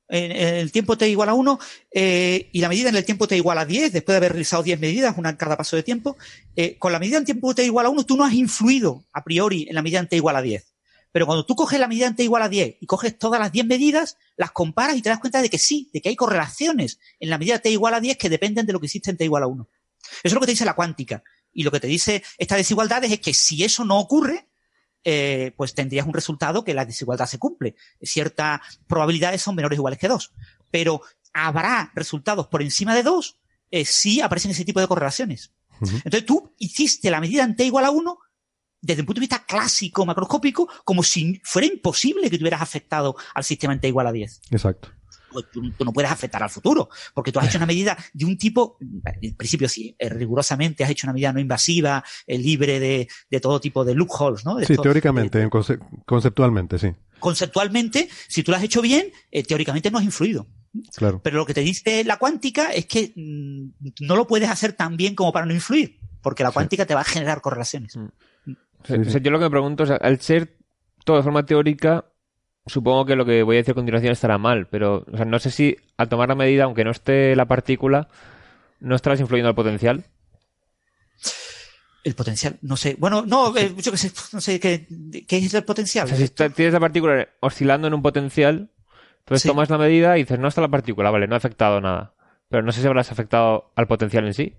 en, 0.09 0.31
el 0.31 0.71
tiempo 0.71 0.97
t 0.97 1.07
igual 1.07 1.29
a 1.29 1.33
1, 1.33 1.59
eh, 1.91 2.49
y 2.51 2.61
la 2.61 2.69
medida 2.69 2.89
en 2.89 2.95
el 2.95 3.05
tiempo 3.05 3.27
t 3.27 3.37
igual 3.37 3.57
a 3.57 3.65
10, 3.65 3.93
después 3.93 4.13
de 4.13 4.17
haber 4.17 4.31
realizado 4.33 4.63
10 4.63 4.79
medidas, 4.79 5.15
una 5.17 5.29
en 5.29 5.35
cada 5.35 5.55
paso 5.55 5.75
de 5.75 5.83
tiempo, 5.83 6.17
eh, 6.55 6.77
con 6.77 6.91
la 6.91 6.99
medida 6.99 7.17
en 7.17 7.25
tiempo 7.25 7.53
t 7.53 7.63
igual 7.63 7.85
a 7.85 7.89
1, 7.89 8.05
tú 8.05 8.17
no 8.17 8.25
has 8.25 8.33
influido 8.33 9.05
a 9.13 9.23
priori 9.23 9.67
en 9.69 9.75
la 9.75 9.81
medida 9.81 9.99
en 9.99 10.07
t 10.07 10.15
igual 10.15 10.35
a 10.35 10.41
10. 10.41 10.65
Pero 11.11 11.25
cuando 11.25 11.45
tú 11.45 11.55
coges 11.55 11.79
la 11.79 11.87
medida 11.87 12.07
en 12.07 12.15
t 12.15 12.23
igual 12.23 12.43
a 12.43 12.49
10 12.49 12.77
y 12.81 12.85
coges 12.85 13.17
todas 13.17 13.39
las 13.39 13.51
10 13.51 13.65
medidas, 13.65 14.17
las 14.35 14.51
comparas 14.51 14.95
y 14.95 15.01
te 15.01 15.09
das 15.09 15.19
cuenta 15.19 15.41
de 15.41 15.49
que 15.49 15.57
sí, 15.57 15.89
de 15.93 16.01
que 16.01 16.09
hay 16.09 16.15
correlaciones 16.15 16.99
en 17.19 17.29
la 17.29 17.37
medida 17.37 17.59
t 17.59 17.69
igual 17.69 17.93
a 17.93 17.99
10 17.99 18.17
que 18.17 18.29
dependen 18.29 18.65
de 18.65 18.73
lo 18.73 18.79
que 18.79 18.85
hiciste 18.87 19.11
en 19.11 19.17
t 19.17 19.25
igual 19.25 19.43
a 19.43 19.47
1. 19.47 19.67
Eso 20.01 20.19
es 20.23 20.33
lo 20.33 20.39
que 20.39 20.45
te 20.47 20.51
dice 20.51 20.65
la 20.65 20.75
cuántica. 20.75 21.23
Y 21.51 21.63
lo 21.63 21.71
que 21.71 21.79
te 21.79 21.87
dice 21.87 22.23
estas 22.37 22.57
desigualdades 22.57 23.11
es 23.11 23.19
que 23.19 23.33
si 23.33 23.63
eso 23.63 23.85
no 23.85 23.99
ocurre, 23.99 24.48
eh, 25.03 25.53
pues 25.55 25.73
tendrías 25.73 26.05
un 26.05 26.13
resultado 26.13 26.63
que 26.63 26.73
la 26.73 26.85
desigualdad 26.85 27.25
se 27.25 27.39
cumple. 27.39 27.75
Ciertas 28.01 28.59
probabilidades 28.87 29.41
son 29.41 29.55
menores 29.55 29.77
o 29.77 29.81
iguales 29.81 29.99
que 29.99 30.07
dos. 30.07 30.33
Pero 30.71 31.01
habrá 31.33 31.91
resultados 31.95 32.47
por 32.47 32.61
encima 32.61 32.95
de 32.95 33.03
dos 33.03 33.39
eh, 33.71 33.85
si 33.85 34.21
aparecen 34.21 34.51
ese 34.51 34.65
tipo 34.65 34.79
de 34.79 34.87
correlaciones. 34.87 35.51
Entonces 35.81 36.25
tú 36.25 36.53
hiciste 36.57 37.09
la 37.09 37.21
medida 37.21 37.43
en 37.43 37.55
t 37.55 37.63
igual 37.63 37.85
a 37.85 37.91
1 37.91 38.19
desde 38.81 39.01
un 39.01 39.05
punto 39.05 39.19
de 39.19 39.27
vista 39.27 39.45
clásico, 39.45 40.05
macroscópico, 40.05 40.69
como 40.83 41.03
si 41.03 41.41
fuera 41.43 41.67
imposible 41.67 42.29
que 42.29 42.37
tuvieras 42.37 42.61
afectado 42.61 43.15
al 43.33 43.43
sistema 43.43 43.73
en 43.73 43.79
t 43.79 43.87
igual 43.87 44.07
a 44.07 44.11
10 44.11 44.41
Exacto. 44.51 44.91
Pues 45.29 45.45
tú, 45.51 45.71
tú 45.73 45.85
no 45.85 45.93
puedes 45.93 46.11
afectar 46.11 46.41
al 46.43 46.49
futuro, 46.49 46.89
porque 47.13 47.31
tú 47.31 47.39
has 47.39 47.47
hecho 47.47 47.57
una 47.57 47.65
medida 47.67 47.97
de 48.13 48.25
un 48.25 48.37
tipo, 48.37 48.77
en 49.21 49.35
principio 49.35 49.69
sí, 49.69 49.95
eh, 49.99 50.09
rigurosamente 50.09 50.83
has 50.83 50.89
hecho 50.89 51.07
una 51.07 51.13
medida 51.13 51.31
no 51.33 51.39
invasiva, 51.39 52.03
eh, 52.27 52.37
libre 52.37 52.79
de, 52.79 53.07
de 53.29 53.39
todo 53.39 53.59
tipo 53.59 53.85
de 53.85 53.93
loopholes, 53.95 54.45
¿no? 54.45 54.55
De 54.55 54.65
Sí, 54.65 54.73
esto- 54.73 54.83
teóricamente, 54.83 55.47
conce- 55.49 55.79
conceptualmente, 56.05 56.79
sí. 56.79 56.91
conceptualmente, 57.19 58.09
si 58.27 58.43
tú 58.43 58.51
lo 58.51 58.57
has 58.57 58.63
hecho 58.63 58.81
bien, 58.81 59.11
eh, 59.31 59.43
teóricamente 59.43 59.91
no 59.91 59.97
has 59.99 60.03
influido. 60.03 60.47
Claro. 60.95 61.19
Pero 61.23 61.37
lo 61.37 61.45
que 61.45 61.53
te 61.53 61.61
dice 61.61 62.03
la 62.03 62.17
cuántica 62.17 62.71
es 62.71 62.85
que 62.85 63.11
mm, 63.15 64.05
no 64.05 64.15
lo 64.15 64.27
puedes 64.27 64.49
hacer 64.49 64.73
tan 64.73 64.97
bien 64.97 65.15
como 65.15 65.31
para 65.31 65.45
no 65.45 65.53
influir, 65.53 65.99
porque 66.21 66.43
la 66.43 66.51
cuántica 66.51 66.85
te 66.85 66.93
va 66.93 67.01
a 67.01 67.05
generar 67.05 67.41
correlaciones. 67.41 67.93
Sea, 67.93 68.09
Sí, 68.85 68.93
o 68.93 69.03
sí. 69.03 69.11
sea, 69.11 69.21
yo 69.21 69.31
lo 69.31 69.39
que 69.39 69.45
me 69.45 69.49
pregunto 69.51 69.83
es, 69.83 69.91
al 69.91 70.19
ser 70.21 70.57
todo 71.03 71.17
de 71.17 71.23
forma 71.23 71.45
teórica, 71.45 72.05
supongo 72.69 73.05
que 73.05 73.15
lo 73.15 73.25
que 73.25 73.43
voy 73.43 73.55
a 73.55 73.59
decir 73.59 73.71
a 73.71 73.75
continuación 73.75 74.11
estará 74.13 74.37
mal, 74.37 74.67
pero 74.67 75.05
o 75.11 75.15
sea, 75.17 75.25
no 75.25 75.39
sé 75.39 75.51
si 75.51 75.75
al 75.97 76.07
tomar 76.09 76.29
la 76.29 76.35
medida, 76.35 76.63
aunque 76.63 76.83
no 76.83 76.91
esté 76.91 77.35
la 77.35 77.45
partícula, 77.45 78.07
no 78.79 78.95
estarás 78.95 79.19
influyendo 79.19 79.49
al 79.49 79.55
potencial. 79.55 80.05
El 82.03 82.15
potencial, 82.15 82.57
no 82.61 82.77
sé. 82.77 82.95
Bueno, 82.97 83.23
no, 83.25 83.55
eh, 83.57 83.73
yo 83.77 83.91
qué 83.91 83.97
sé, 83.97 84.11
no 84.33 84.39
sé 84.41 84.59
qué, 84.59 84.87
qué 85.27 85.37
es 85.37 85.53
el 85.53 85.63
potencial. 85.65 86.05
O 86.05 86.07
sea, 86.07 86.17
si 86.17 86.23
está- 86.23 86.49
tienes 86.49 86.73
la 86.73 86.79
partícula 86.79 87.27
oscilando 87.41 87.87
en 87.87 87.93
un 87.93 88.01
potencial, 88.01 88.69
entonces 89.19 89.41
Sí. 89.43 89.47
tomas 89.49 89.69
la 89.69 89.77
medida 89.77 90.17
y 90.17 90.21
dices, 90.23 90.39
no 90.39 90.47
está 90.47 90.61
la 90.61 90.69
partícula, 90.69 91.11
vale, 91.11 91.27
no 91.27 91.35
ha 91.35 91.37
afectado 91.37 91.81
nada. 91.81 92.13
Pero 92.49 92.63
no 92.63 92.71
sé 92.71 92.81
si 92.81 92.87
habrás 92.87 93.11
afectado 93.11 93.71
al 93.75 93.85
potencial 93.87 94.25
en 94.25 94.33
sí. 94.33 94.55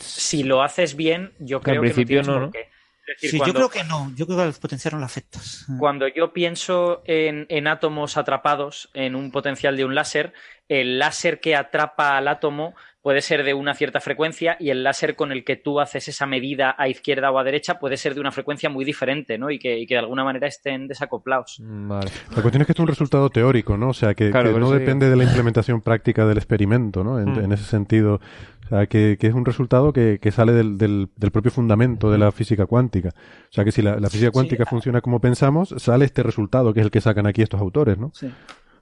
Si 0.00 0.42
lo 0.42 0.62
haces 0.62 0.94
bien, 0.96 1.32
yo 1.38 1.60
Que 1.60 1.70
creo 1.70 1.82
que 1.82 1.88
principio 1.90 2.22
no 2.22 2.22
tienes 2.22 2.26
no, 2.28 2.32
por 2.34 2.42
¿no? 2.42 2.50
qué. 2.50 2.75
Decir, 3.06 3.30
Sí, 3.30 3.38
yo 3.38 3.54
creo 3.54 3.70
que 3.70 3.84
no. 3.84 4.12
Yo 4.16 4.26
creo 4.26 4.38
que 4.38 4.44
al 4.44 4.54
potencial 4.54 4.94
no 4.94 5.00
lo 5.00 5.06
afectas. 5.06 5.66
Cuando 5.78 6.08
yo 6.08 6.32
pienso 6.32 7.02
en, 7.06 7.46
en 7.48 7.68
átomos 7.68 8.16
atrapados 8.16 8.90
en 8.94 9.14
un 9.14 9.30
potencial 9.30 9.76
de 9.76 9.84
un 9.84 9.94
láser, 9.94 10.32
el 10.68 10.98
láser 10.98 11.40
que 11.40 11.54
atrapa 11.54 12.16
al 12.16 12.28
átomo 12.28 12.74
puede 13.06 13.22
ser 13.22 13.44
de 13.44 13.54
una 13.54 13.72
cierta 13.72 14.00
frecuencia 14.00 14.56
y 14.58 14.70
el 14.70 14.82
láser 14.82 15.14
con 15.14 15.30
el 15.30 15.44
que 15.44 15.54
tú 15.54 15.78
haces 15.78 16.08
esa 16.08 16.26
medida 16.26 16.74
a 16.76 16.88
izquierda 16.88 17.30
o 17.30 17.38
a 17.38 17.44
derecha 17.44 17.78
puede 17.78 17.96
ser 17.96 18.16
de 18.16 18.20
una 18.20 18.32
frecuencia 18.32 18.68
muy 18.68 18.84
diferente, 18.84 19.38
¿no? 19.38 19.48
Y 19.48 19.60
que, 19.60 19.78
y 19.78 19.86
que 19.86 19.94
de 19.94 20.00
alguna 20.00 20.24
manera 20.24 20.48
estén 20.48 20.88
desacoplados. 20.88 21.60
Mm, 21.60 21.88
Vale. 21.88 22.10
La 22.34 22.42
cuestión 22.42 22.62
es 22.62 22.66
que 22.66 22.72
esto 22.72 22.82
es 22.82 22.86
un 22.86 22.88
resultado 22.88 23.30
teórico, 23.30 23.76
¿no? 23.76 23.90
O 23.90 23.94
sea, 23.94 24.12
que, 24.14 24.32
Claro, 24.32 24.48
que 24.48 24.54
por 24.54 24.60
no 24.60 24.72
depende 24.72 25.08
de 25.08 25.14
la 25.14 25.22
implementación 25.22 25.82
práctica 25.82 26.26
del 26.26 26.38
experimento, 26.38 27.04
¿no? 27.04 27.20
En, 27.20 27.32
Mm. 27.34 27.44
en 27.44 27.52
ese 27.52 27.62
sentido. 27.62 28.14
O 28.64 28.68
sea, 28.70 28.86
que, 28.88 29.16
que 29.20 29.28
es 29.28 29.34
un 29.34 29.44
resultado 29.44 29.92
que, 29.92 30.18
que 30.20 30.32
sale 30.32 30.50
del, 30.50 30.76
del, 30.76 31.08
del 31.14 31.30
propio 31.30 31.52
fundamento 31.52 32.10
de 32.10 32.18
la 32.18 32.32
física 32.32 32.66
cuántica. 32.66 33.10
O 33.10 33.52
sea, 33.52 33.62
que 33.62 33.70
si 33.70 33.82
la, 33.82 34.00
la 34.00 34.10
física 34.10 34.32
cuántica 34.32 34.66
funciona 34.66 35.00
como 35.00 35.20
pensamos, 35.20 35.72
sale 35.78 36.06
este 36.06 36.24
resultado, 36.24 36.74
que 36.74 36.80
es 36.80 36.86
el 36.86 36.90
que 36.90 37.00
sacan 37.00 37.28
aquí 37.28 37.40
estos 37.40 37.60
autores, 37.60 37.98
¿no? 37.98 38.10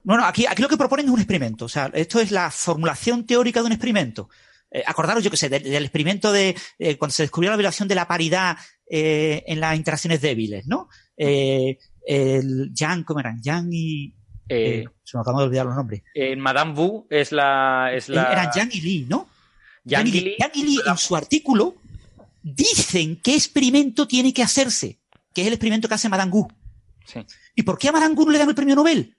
No, 0.05 0.15
no, 0.17 0.23
aquí, 0.25 0.45
aquí 0.45 0.61
lo 0.61 0.69
que 0.69 0.77
proponen 0.77 1.07
es 1.07 1.11
un 1.11 1.19
experimento. 1.19 1.65
O 1.65 1.69
sea, 1.69 1.91
esto 1.93 2.19
es 2.19 2.31
la 2.31 2.49
formulación 2.51 3.25
teórica 3.25 3.59
de 3.59 3.65
un 3.65 3.71
experimento. 3.73 4.29
Eh, 4.71 4.83
acordaros, 4.85 5.23
yo 5.23 5.31
que 5.31 5.37
sé, 5.37 5.49
del, 5.49 5.63
del 5.63 5.83
experimento 5.83 6.31
de 6.31 6.55
eh, 6.79 6.97
cuando 6.97 7.13
se 7.13 7.23
descubrió 7.23 7.49
la 7.51 7.57
violación 7.57 7.87
de 7.87 7.95
la 7.95 8.07
paridad 8.07 8.57
eh, 8.89 9.43
en 9.47 9.59
las 9.59 9.75
interacciones 9.75 10.21
débiles, 10.21 10.67
¿no? 10.67 10.89
Eh, 11.17 11.77
el 12.05 12.71
Yang, 12.73 13.03
¿cómo 13.03 13.19
eran? 13.19 13.41
Yang 13.41 13.69
y. 13.73 14.15
Eh, 14.47 14.83
eh, 14.83 14.85
se 15.03 15.17
me 15.17 15.21
acaban 15.21 15.39
de 15.39 15.45
olvidar 15.45 15.65
los 15.65 15.75
nombres. 15.75 16.03
eh, 16.13 16.35
Madame 16.35 16.73
Wu 16.73 17.07
es 17.09 17.31
la. 17.31 17.91
Es 17.93 18.09
la... 18.09 18.31
Eran 18.31 18.51
Yang 18.53 18.69
y 18.75 18.81
Lee, 18.81 19.05
¿no? 19.09 19.27
Yang 19.85 20.05
Yang 20.05 20.15
y 20.15 20.21
Lee. 20.21 20.35
Yang 20.39 20.51
y 20.53 20.63
Lee, 20.63 20.81
en 20.85 20.97
su 20.97 21.15
artículo 21.15 21.75
dicen 22.43 23.19
qué 23.23 23.33
experimento 23.33 24.07
tiene 24.07 24.33
que 24.33 24.43
hacerse, 24.43 24.99
que 25.33 25.41
es 25.41 25.47
el 25.47 25.53
experimento 25.53 25.87
que 25.87 25.95
hace 25.95 26.09
Madame 26.09 26.31
Wu. 26.31 26.47
Sí. 27.05 27.25
¿Y 27.55 27.63
por 27.63 27.79
qué 27.79 27.89
a 27.89 27.91
Madame 27.91 28.13
Wu 28.13 28.25
no 28.25 28.31
le 28.31 28.37
dan 28.37 28.49
el 28.49 28.55
premio 28.55 28.75
Nobel? 28.75 29.14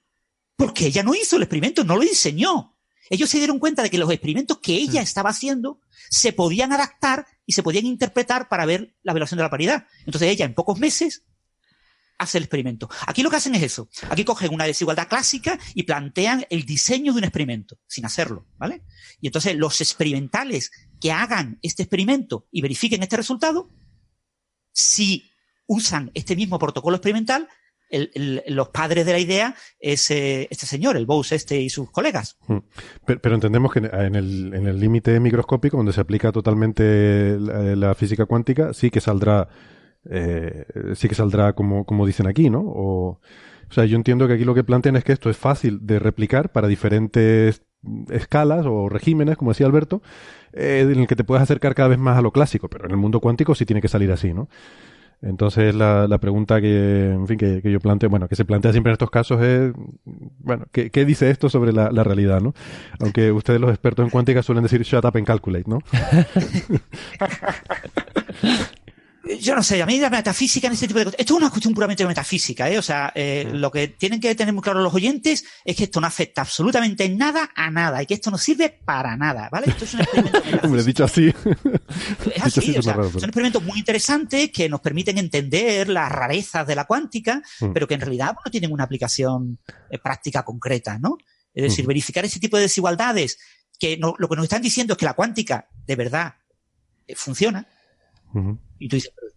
Porque 0.57 0.87
ella 0.87 1.03
no 1.03 1.15
hizo 1.15 1.37
el 1.37 1.43
experimento, 1.43 1.85
no 1.85 1.97
lo 1.97 2.03
diseñó. 2.03 2.77
Ellos 3.09 3.31
se 3.31 3.39
dieron 3.39 3.59
cuenta 3.59 3.83
de 3.83 3.91
que 3.91 3.99
los 3.99 4.11
experimentos 4.11 4.59
que 4.59 4.75
ella 4.75 5.01
estaba 5.01 5.31
haciendo 5.31 5.81
se 6.11 6.33
podían 6.33 6.73
adaptar 6.73 7.27
y 7.45 7.53
se 7.53 7.63
podían 7.63 7.87
interpretar 7.87 8.49
para 8.49 8.67
ver 8.67 8.97
la 9.03 9.13
violación 9.13 9.39
de 9.39 9.45
la 9.45 9.51
paridad. 9.51 9.87
Entonces 10.05 10.29
ella 10.29 10.45
en 10.45 10.55
pocos 10.55 10.79
meses 10.79 11.25
hace 12.19 12.39
el 12.39 12.45
experimento. 12.45 12.89
Aquí 13.07 13.23
lo 13.23 13.31
que 13.31 13.37
hacen 13.37 13.55
es 13.55 13.63
eso. 13.63 13.89
Aquí 14.11 14.25
cogen 14.25 14.53
una 14.53 14.65
desigualdad 14.65 15.09
clásica 15.09 15.59
y 15.75 15.85
plantean 15.85 16.47
el 16.51 16.65
diseño 16.65 17.13
de 17.13 17.19
un 17.19 17.25
experimento, 17.25 17.79
sin 17.87 18.05
hacerlo, 18.07 18.47
¿vale? 18.57 18.83
Y 19.21 19.27
entonces 19.29 19.55
los 19.57 19.81
experimentales 19.81 20.71
que 21.01 21.13
hagan 21.13 21.59
este 21.63 21.83
experimento 21.83 22.49
y 22.51 22.63
verifiquen 22.63 23.03
este 23.03 23.17
resultado, 23.17 23.71
si 24.73 25.31
usan 25.67 26.11
este 26.15 26.37
mismo 26.37 26.59
protocolo 26.59 26.97
experimental, 26.97 27.49
el- 27.91 28.11
el- 28.15 28.43
los 28.55 28.69
padres 28.69 29.07
de 29.07 29.13
la 29.13 29.19
idea 29.19 29.55
es 29.79 30.11
eh, 30.11 30.49
este 30.51 30.67
señor, 30.67 30.97
el 30.97 31.07
Bose 31.07 31.37
este 31.37 31.61
y 31.61 31.69
sus 31.71 31.91
colegas. 31.91 32.37
Mm. 32.49 32.59
Pero, 33.07 33.21
pero 33.21 33.35
entendemos 33.35 33.73
que 33.73 33.79
en 33.81 34.15
el 34.15 34.53
en 34.55 34.67
el 34.67 34.79
límite 34.81 35.19
microscópico, 35.21 35.77
donde 35.77 35.93
se 35.93 36.01
aplica 36.01 36.33
totalmente 36.33 37.37
la, 37.39 37.77
la 37.77 37.95
física 37.95 38.27
cuántica, 38.27 38.73
sí 38.75 38.91
que 38.91 39.01
saldrá, 39.01 39.49
eh, 40.11 40.65
sí 40.95 41.09
que 41.09 41.15
saldrá 41.15 41.53
como, 41.55 41.85
como 41.85 42.07
dicen 42.07 42.27
aquí, 42.27 42.51
¿no? 42.51 42.61
O, 42.61 43.21
o 43.69 43.73
sea, 43.73 43.85
yo 43.85 43.97
entiendo 43.97 44.27
que 44.29 44.35
aquí 44.35 44.45
lo 44.45 44.55
que 44.55 44.63
plantean 44.65 44.97
es 44.97 45.05
que 45.05 45.13
esto 45.13 45.29
es 45.31 45.37
fácil 45.37 45.81
de 45.83 45.99
replicar 45.99 46.53
para 46.53 46.69
diferentes 46.69 47.63
escalas 48.11 48.65
o 48.67 48.89
regímenes, 48.89 49.37
como 49.37 49.51
decía 49.53 49.67
Alberto, 49.67 50.03
eh, 50.53 50.81
en 50.89 51.01
el 51.01 51.07
que 51.07 51.17
te 51.17 51.25
puedes 51.25 51.43
acercar 51.43 51.75
cada 51.75 51.89
vez 51.89 51.99
más 51.99 52.17
a 52.19 52.23
lo 52.23 52.33
clásico, 52.33 52.69
pero 52.69 52.85
en 52.87 52.93
el 52.93 52.97
mundo 52.97 53.21
cuántico 53.21 53.55
sí 53.55 53.65
tiene 53.67 53.81
que 53.81 53.89
salir 53.89 54.11
así, 54.13 54.33
¿no? 54.33 54.49
Entonces 55.23 55.75
la, 55.75 56.07
la 56.07 56.19
pregunta 56.19 56.61
que, 56.61 57.13
en 57.13 57.27
fin, 57.27 57.39
que, 57.39 57.63
que 57.63 57.73
yo 57.73 57.81
planteo, 57.81 58.11
bueno, 58.11 58.29
que 58.29 58.37
se 58.37 58.45
plantea 58.45 58.73
siempre 58.73 58.91
en 58.91 58.95
estos 58.95 59.11
casos 59.11 59.43
es, 59.43 59.73
bueno, 60.39 60.67
¿qué, 60.73 60.91
qué 60.91 61.05
dice 61.05 61.31
esto 61.31 61.49
sobre 61.49 61.73
la, 61.73 61.91
la 61.91 62.05
realidad, 62.05 62.41
no? 62.41 62.55
Aunque 63.01 63.33
ustedes 63.33 63.61
los 63.61 63.71
expertos 63.71 64.05
en 64.05 64.11
cuántica 64.11 64.43
suelen 64.43 64.63
decir 64.63 64.83
shut 64.83 65.05
up 65.05 65.17
and 65.17 65.27
calculate, 65.27 65.65
¿no? 65.67 65.79
Yo 69.41 69.55
no 69.57 69.63
sé, 69.63 69.83
a 69.83 69.87
mí 69.87 69.99
la 69.99 70.09
metafísica 70.11 70.67
en 70.69 70.75
este 70.75 70.87
tipo 70.87 70.99
de 71.01 71.07
cosas. 71.07 71.21
Esto 71.21 71.35
es 71.35 71.39
una 71.41 71.51
cuestión 71.51 71.75
puramente 71.75 72.07
metafísica, 72.07 72.71
¿eh? 72.71 72.79
O 72.79 72.83
sea, 72.83 73.13
eh, 73.15 73.49
lo 73.53 73.71
que 73.71 73.89
tienen 73.89 74.21
que 74.21 74.35
tener 74.35 74.55
muy 74.55 74.63
claro 74.63 74.81
los 74.83 74.95
oyentes 74.95 75.45
es 75.65 75.77
que 75.77 75.85
esto 75.85 76.01
no 76.01 76.07
afecta 76.07 76.43
absolutamente 76.43 77.05
en 77.05 77.17
nada 77.19 77.51
a 77.55 77.71
nada 77.71 78.03
y 78.03 78.07
que 78.07 78.15
esto 78.15 78.31
no 78.31 78.39
sirve 78.39 78.69
para 78.85 79.17
nada, 79.17 79.49
¿vale? 79.51 79.67
Esto 79.69 79.85
es 79.85 79.95
un 79.95 80.01
experimento 80.01 80.43
Hombre, 80.63 80.83
dicho 80.85 81.05
así. 81.05 81.27
Es 82.35 82.43
así, 82.43 82.61
así 82.61 82.79
o 82.79 82.83
sea, 82.83 82.95
raro, 82.95 83.11
son 83.11 83.25
experimentos 83.25 83.63
muy 83.63 83.79
interesantes 83.79 84.51
que 84.53 84.69
nos 84.69 84.81
permiten 84.81 85.19
entender 85.19 85.89
las 85.89 86.11
rarezas 86.13 86.67
de 86.67 86.75
la 86.75 86.85
cuántica, 86.85 87.43
Mm. 87.61 87.73
pero 87.73 87.87
que 87.89 87.95
en 87.95 88.01
realidad 88.01 88.35
no 88.45 88.51
tienen 88.51 88.71
una 88.73 88.85
aplicación 88.85 89.59
eh, 89.91 89.99
práctica 89.99 90.45
concreta, 90.45 90.99
¿no? 90.99 91.17
Es 91.55 91.63
decir, 91.65 91.81
Ujú. 91.85 91.89
verificar 91.89 92.25
ese 92.25 92.39
tipo 92.39 92.57
de 92.57 92.65
desigualdades, 92.65 93.39
que 93.79 93.97
no- 93.97 94.15
lo 94.19 94.29
que 94.29 94.37
nos 94.37 94.45
están 94.45 94.63
diciendo 94.63 94.93
es 94.95 94.99
que 94.99 95.05
la 95.07 95.15
cuántica 95.15 95.69
de 95.87 95.97
verdad 95.97 96.35
eh, 97.09 97.15
funciona, 97.17 97.67
tú 98.89 98.97
dices, 98.97 99.13
pero, 99.15 99.33
mm, 99.33 99.36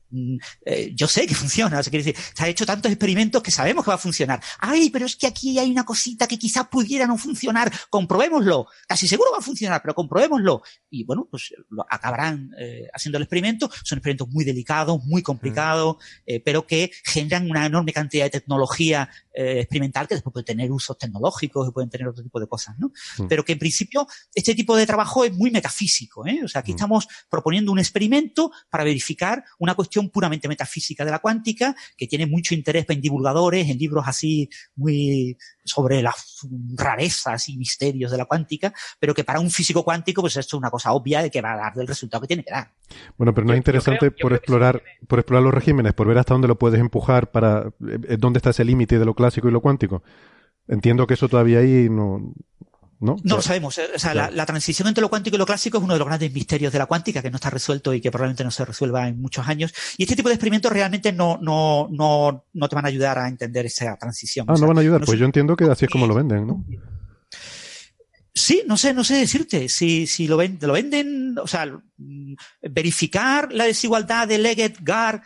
eh, 0.65 0.91
yo 0.95 1.07
sé 1.07 1.27
que 1.27 1.36
funciona. 1.44 1.80
O 1.80 1.84
sea, 1.84 1.91
quiere 1.91 2.03
decir, 2.03 2.23
se 2.34 2.44
han 2.44 2.49
hecho 2.49 2.65
tantos 2.65 2.91
experimentos 2.91 3.41
que 3.44 3.52
sabemos 3.52 3.84
que 3.84 3.90
va 3.91 3.95
a 3.95 3.99
funcionar. 3.99 4.41
Ay, 4.60 4.90
pero 4.90 5.06
es 5.06 5.15
que 5.15 5.27
aquí 5.27 5.57
hay 5.60 5.72
una 5.72 5.86
cosita 5.86 6.27
que 6.27 6.38
quizás 6.38 6.68
pudiera 6.68 7.06
no 7.07 7.18
funcionar. 7.18 7.72
Comprobémoslo. 7.90 8.68
Casi 8.88 9.07
seguro 9.07 9.31
va 9.31 9.40
a 9.40 9.41
funcionar, 9.41 9.81
pero 9.81 9.95
comprobémoslo. 9.95 10.61
Y 10.90 11.03
bueno, 11.03 11.27
pues 11.30 11.53
lo 11.69 11.86
acabarán 11.90 12.52
eh, 12.60 12.88
haciendo 12.94 13.18
el 13.18 13.23
experimento. 13.23 13.69
Son 13.84 13.98
experimentos 13.98 14.30
muy 14.30 14.45
delicados, 14.45 15.03
muy 15.03 15.22
complicados, 15.22 15.98
eh, 16.26 16.40
pero 16.40 16.65
que 16.65 16.91
generan 17.03 17.49
una 17.49 17.65
enorme 17.65 17.94
cantidad 17.94 18.26
de 18.26 18.31
tecnología 18.31 19.10
experimental 19.41 20.06
que 20.06 20.15
después 20.15 20.34
puede 20.34 20.44
tener 20.44 20.69
usos 20.69 20.98
tecnológicos 20.98 21.69
y 21.69 21.72
pueden 21.72 21.90
tener 21.90 22.10
otro 22.10 22.22
tipo 22.22 22.41
de 22.41 22.48
cosas, 22.48 22.77
¿no? 22.77 22.91
Mm. 23.19 23.27
Pero 23.27 23.45
que 23.45 23.53
en 23.53 23.60
principio 23.60 24.06
este 24.34 24.53
tipo 24.53 24.76
de 24.76 24.86
trabajo 24.86 25.23
es 25.23 25.34
muy 25.34 25.49
metafísico, 25.49 26.27
¿eh? 26.27 26.41
O 26.44 26.48
sea, 26.48 26.60
aquí 26.60 26.73
Mm. 26.73 26.76
estamos 26.76 27.07
proponiendo 27.30 27.72
un 27.72 27.80
experimento 27.80 28.52
para 28.69 28.84
verificar 28.84 29.44
una 29.57 29.76
cuestión 29.76 29.98
puramente 30.07 30.47
metafísica 30.47 31.03
de 31.03 31.11
la 31.11 31.19
cuántica 31.19 31.76
que 31.97 32.07
tiene 32.07 32.26
mucho 32.26 32.53
interés 32.55 32.85
en 32.88 33.01
divulgadores, 33.01 33.67
en 33.69 33.77
libros 33.77 34.05
así 34.07 34.47
muy 34.77 35.35
sobre 35.65 36.01
las 36.01 36.47
rarezas 36.77 37.49
y 37.49 37.57
misterios 37.57 38.11
de 38.11 38.17
la 38.17 38.26
cuántica, 38.26 38.73
pero 38.99 39.13
que 39.13 39.26
para 39.26 39.41
un 39.41 39.51
físico 39.51 39.84
cuántico 39.84 40.21
pues 40.21 40.38
esto 40.38 40.55
es 40.55 40.59
una 40.59 40.69
cosa 40.71 40.93
obvia 40.93 41.21
de 41.21 41.30
que 41.30 41.41
va 41.41 41.53
a 41.53 41.57
dar 41.57 41.73
el 41.76 41.88
resultado 41.88 42.21
que 42.21 42.27
tiene 42.27 42.43
que 42.45 42.51
dar. 42.51 42.71
Bueno, 43.17 43.34
pero 43.34 43.45
no 43.45 43.49
Yo- 43.51 43.55
es 43.55 43.57
yo 43.57 43.59
interesante 43.59 43.99
creo- 43.99 44.11
yo 44.17 44.21
por 44.21 44.34
explorar, 44.34 44.81
por 45.07 45.19
explorar 45.19 45.43
los 45.43 45.53
regímenes, 45.53 45.93
por 45.93 46.07
ver 46.07 46.17
hasta 46.17 46.34
dónde 46.34 46.47
lo 46.47 46.57
puedes 46.57 46.80
empujar 46.80 47.30
para 47.31 47.71
eh, 48.07 48.15
dónde 48.17 48.38
está 48.38 48.51
ese 48.51 48.63
límite 48.63 48.97
de 48.97 49.05
lo 49.05 49.13
clásico 49.13 49.49
y 49.49 49.51
lo 49.51 49.59
cuántico. 49.61 50.01
Entiendo 50.67 51.05
que 51.07 51.15
eso 51.15 51.27
todavía 51.27 51.59
ahí 51.59 51.88
no, 51.89 52.34
¿no? 52.99 53.17
No 53.23 53.38
lo 53.38 53.41
sabemos. 53.41 53.77
eh, 53.77 53.89
O 53.95 53.99
sea, 53.99 54.13
la, 54.13 54.45
transición 54.45 54.88
entre 54.88 55.01
lo 55.01 55.09
cuántico 55.09 55.35
y 55.35 55.39
lo 55.39 55.45
clásico 55.45 55.77
es 55.77 55.84
uno 55.84 55.93
de 55.93 55.99
los 55.99 56.07
grandes 56.07 56.31
misterios 56.34 56.73
de 56.73 56.80
la 56.80 56.85
cuántica 56.85 57.21
que 57.21 57.30
no 57.30 57.38
está 57.38 57.49
resuelto 57.49 57.93
y 57.93 58.01
que 58.01 58.11
probablemente 58.11 58.43
no 58.43 58.51
se 58.51 58.65
resuelva 58.65 59.07
en 59.07 59.21
muchos 59.21 59.47
años. 59.47 59.73
Y 59.97 60.03
este 60.03 60.15
tipo 60.15 60.30
de 60.30 60.35
experimentos 60.35 60.71
realmente 60.71 61.11
no, 61.13 61.39
no, 61.41 61.88
no, 61.91 62.45
no 62.53 62.69
te 62.69 62.76
van 62.76 62.85
a 62.85 62.89
ayudar 62.89 63.17
a 63.19 63.27
entender 63.27 63.65
esa 63.65 63.95
transición. 63.97 64.45
Ah, 64.49 64.53
O 64.53 64.57
sea, 64.57 64.61
no 64.63 64.67
van 64.67 64.77
a 64.77 64.81
ayudar. 64.81 64.99
no 65.01 65.05
Pues 65.05 65.19
yo 65.19 65.26
entiendo 65.26 65.55
que 65.55 65.65
así 65.65 65.85
es 65.85 65.91
como 65.91 66.07
lo 66.07 66.13
venden, 66.13 66.47
¿no? 66.47 66.65
Sí, 68.34 68.63
no 68.65 68.77
sé, 68.77 68.93
no 68.93 69.03
sé 69.03 69.15
decirte. 69.15 69.69
Si, 69.69 70.07
si 70.07 70.27
lo, 70.27 70.38
ven, 70.38 70.57
lo 70.61 70.73
venden, 70.73 71.38
o 71.38 71.47
sea, 71.47 71.67
verificar 72.61 73.51
la 73.51 73.65
desigualdad 73.65 74.27
de 74.27 74.38
Leggett-Gar 74.38 75.21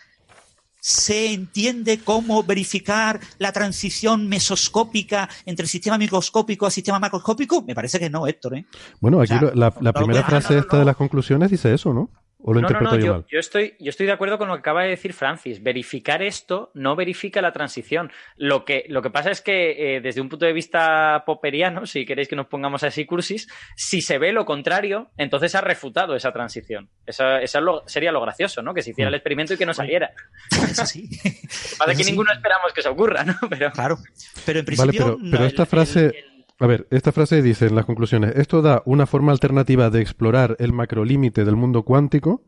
se 0.85 1.31
entiende 1.31 1.99
como 1.99 2.43
verificar 2.43 3.17
la 3.37 3.53
transición 3.53 4.27
mesoscópica 4.27 5.29
entre 5.45 5.65
sistema 5.65 5.97
microscópico 5.97 6.65
a 6.65 6.71
sistema 6.71 6.99
macroscópico. 6.99 7.61
Me 7.61 7.73
parece 7.73 7.99
que 7.99 8.09
no, 8.09 8.27
Héctor, 8.27 8.57
¿eh? 8.57 8.65
Bueno, 8.99 9.21
aquí 9.21 9.33
O 9.33 9.39
sea, 9.39 9.47
lo- 9.47 9.55
la, 9.55 9.73
la 9.79 9.91
no, 9.91 9.93
primera 9.93 10.23
frase 10.23 10.57
esta 10.57 10.77
de 10.79 10.83
las 10.83 10.97
conclusiones 10.97 11.49
dice 11.51 11.73
eso, 11.73 11.93
¿no? 11.93 12.09
¿O 12.45 12.53
lo 12.53 12.59
No, 12.61 12.67
no, 12.67 12.73
interpreto 12.77 12.95
no, 12.95 12.99
yo 12.99 13.05
yo, 13.05 13.13
mal? 13.13 13.25
yo 13.31 13.39
estoy, 13.39 13.75
yo 13.79 13.89
estoy 13.89 14.05
de 14.05 14.11
acuerdo 14.11 14.37
con 14.37 14.49
lo 14.49 14.55
que 14.55 14.59
acaba 14.59 14.83
de 14.83 14.89
decir 14.89 15.13
Francis. 15.13 15.63
Verificar 15.63 16.21
esto 16.21 16.71
no 16.73 16.95
verifica 16.95 17.41
la 17.41 17.53
transición. 17.53 18.11
Lo 18.35 18.65
que, 18.65 18.83
lo 18.89 19.01
que 19.01 19.09
pasa 19.09 19.31
es 19.31 19.41
que 19.41 19.95
eh, 19.95 20.01
desde 20.01 20.19
un 20.19 20.27
punto 20.27 20.45
de 20.45 20.51
vista 20.53 21.23
popperiano, 21.25 21.85
si 21.85 22.05
queréis 22.05 22.27
que 22.27 22.35
nos 22.35 22.47
pongamos 22.47 22.83
así 22.83 23.05
cursis, 23.05 23.47
si 23.77 24.01
se 24.01 24.17
ve 24.17 24.33
lo 24.33 24.43
contrario, 24.45 25.09
entonces 25.17 25.55
ha 25.55 25.61
refutado 25.61 26.15
esa 26.15 26.33
transición. 26.33 26.89
Eso, 27.05 27.37
eso 27.37 27.57
es 27.59 27.63
lo- 27.63 27.83
sería 27.87 28.11
lo 28.11 28.19
gracioso, 28.21 28.61
¿no? 28.61 28.73
Que 28.73 28.81
se 28.81 28.91
hiciera 28.91 29.07
el 29.07 29.15
experimento 29.15 29.53
y 29.53 29.57
que 29.57 29.65
no 29.65 29.73
saliera. 29.73 30.11
Eso 30.51 30.85
sí. 30.85 31.07
Lo 31.23 31.29
que 31.29 31.77
pasa 31.77 31.91
es 31.93 31.97
que 31.97 32.03
sí. 32.03 32.11
ninguno 32.11 32.33
esperamos 32.33 32.73
que 32.73 32.81
eso 32.81 32.91
ocurra, 32.91 33.23
¿no? 33.23 33.35
Pero 33.49 33.71
Claro. 33.71 33.97
Pero 34.45 34.59
en 34.59 34.65
Vale, 34.65 34.75
principio. 34.75 35.05
pero, 35.05 35.17
no, 35.21 35.31
pero 35.31 35.43
el- 35.43 35.49
esta 35.49 35.63
el- 35.63 35.67
frase, 35.69 36.05
el- 36.07 36.32
a 36.59 36.67
ver, 36.67 36.87
esta 36.91 37.11
frase 37.11 37.41
dice 37.41 37.65
en 37.67 37.75
las 37.75 37.85
conclusiones, 37.85 38.33
esto 38.35 38.61
da 38.61 38.81
una 38.85 39.05
forma 39.05 39.31
alternativa 39.31 39.89
de 39.89 40.01
explorar 40.01 40.55
el 40.59 40.73
macrolímite 40.73 41.43
del 41.45 41.55
mundo 41.55 41.83
cuántico. 41.83 42.45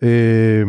Eh, 0.00 0.64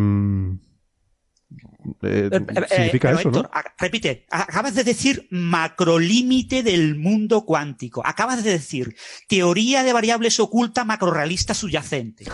eh, 2.01 2.29
Eh, 2.29 2.29
eh, 2.31 2.65
significa 2.75 3.11
eso, 3.11 3.31
¿no? 3.31 3.37
Héctor, 3.39 3.49
a- 3.53 3.63
repite, 3.79 4.25
a- 4.29 4.41
acabas 4.43 4.75
de 4.75 4.83
decir 4.83 5.27
macrolímite 5.31 6.61
del 6.63 6.95
mundo 6.95 7.45
cuántico. 7.45 8.01
Acabas 8.05 8.43
de 8.43 8.51
decir 8.51 8.95
teoría 9.29 9.83
de 9.83 9.93
variables 9.93 10.39
oculta 10.39 10.83
macrorealista 10.83 11.53
subyacente. 11.53 12.25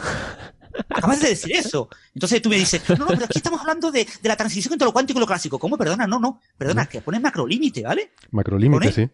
Acabas 0.90 1.22
de 1.22 1.30
decir 1.30 1.56
eso. 1.56 1.88
Entonces 2.16 2.42
tú 2.42 2.50
me 2.50 2.56
dices, 2.58 2.82
no, 2.90 2.96
no, 2.96 3.06
pero 3.08 3.26
aquí 3.26 3.38
estamos 3.38 3.62
hablando 3.62 3.92
de, 3.92 4.08
de 4.22 4.30
la 4.30 4.36
transición 4.36 4.74
entre 4.74 4.88
lo 4.88 4.92
cuántico 4.94 5.20
y 5.20 5.22
lo 5.22 5.28
clásico. 5.28 5.60
¿Cómo? 5.60 5.78
Perdona, 5.78 6.08
no, 6.08 6.20
no. 6.20 6.40
Perdona, 6.58 6.88
que 6.88 7.02
pones 7.02 7.22
macrolímite, 7.22 7.84
¿vale? 7.84 8.12
Macrolímite, 8.32 8.92
sí. 8.92 9.08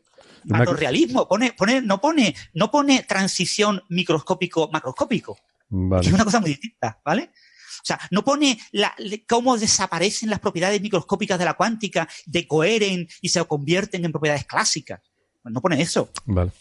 Macro- 0.46 0.58
Macrorealismo. 0.74 1.28
Pone, 1.28 1.54
pone, 1.54 1.82
no 1.82 2.00
pone, 2.02 2.36
no 2.54 2.72
pone 2.72 3.04
transición 3.04 3.82
microscópico-macroscópico. 3.90 5.38
Vale. 5.70 6.02
Que 6.02 6.08
es 6.08 6.14
una 6.14 6.26
cosa 6.26 6.40
muy 6.40 6.50
distinta, 6.52 7.00
¿vale? 7.06 7.32
O 7.82 7.86
sea, 7.86 8.00
no 8.12 8.24
pone 8.24 8.60
la, 8.72 8.94
cómo 9.28 9.58
desaparecen 9.58 10.30
las 10.30 10.40
propiedades 10.40 10.82
microscópicas 10.82 11.40
de 11.40 11.46
la 11.46 11.54
cuántica, 11.54 12.10
decoheren 12.26 13.08
y 13.22 13.30
se 13.30 13.44
convierten 13.46 14.04
en 14.04 14.12
propiedades 14.12 14.46
clásicas. 14.46 15.00
No 15.44 15.62
pone 15.62 15.82
eso. 15.82 16.12
Vale. 16.26 16.52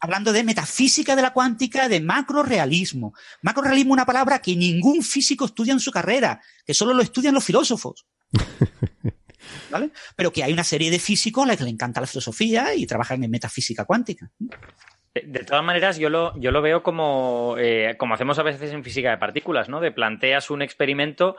Hablando 0.00 0.32
de 0.32 0.42
metafísica 0.42 1.14
de 1.14 1.22
la 1.22 1.32
cuántica, 1.32 1.88
de 1.88 2.00
macrorealismo. 2.00 3.14
Macrorealismo 3.42 3.92
es 3.92 3.96
una 3.96 4.06
palabra 4.06 4.40
que 4.40 4.56
ningún 4.56 5.02
físico 5.02 5.44
estudia 5.44 5.74
en 5.74 5.80
su 5.80 5.92
carrera, 5.92 6.40
que 6.64 6.74
solo 6.74 6.94
lo 6.94 7.02
estudian 7.02 7.34
los 7.34 7.44
filósofos. 7.44 8.06
¿Vale? 9.70 9.90
Pero 10.16 10.32
que 10.32 10.44
hay 10.44 10.52
una 10.52 10.64
serie 10.64 10.90
de 10.90 10.98
físicos 10.98 11.44
a 11.44 11.46
los 11.46 11.56
que 11.56 11.64
le 11.64 11.70
encanta 11.70 12.00
la 12.00 12.06
filosofía 12.06 12.74
y 12.74 12.86
trabajan 12.86 13.22
en 13.22 13.30
metafísica 13.30 13.84
cuántica. 13.84 14.30
De, 15.14 15.22
de 15.26 15.44
todas 15.44 15.64
maneras, 15.64 15.98
yo 15.98 16.08
lo, 16.08 16.38
yo 16.38 16.50
lo 16.50 16.62
veo 16.62 16.82
como, 16.82 17.56
eh, 17.58 17.96
como 17.98 18.14
hacemos 18.14 18.38
a 18.38 18.42
veces 18.42 18.72
en 18.72 18.84
física 18.84 19.10
de 19.10 19.18
partículas, 19.18 19.68
¿no? 19.68 19.80
De 19.80 19.92
planteas 19.92 20.50
un 20.50 20.62
experimento 20.62 21.36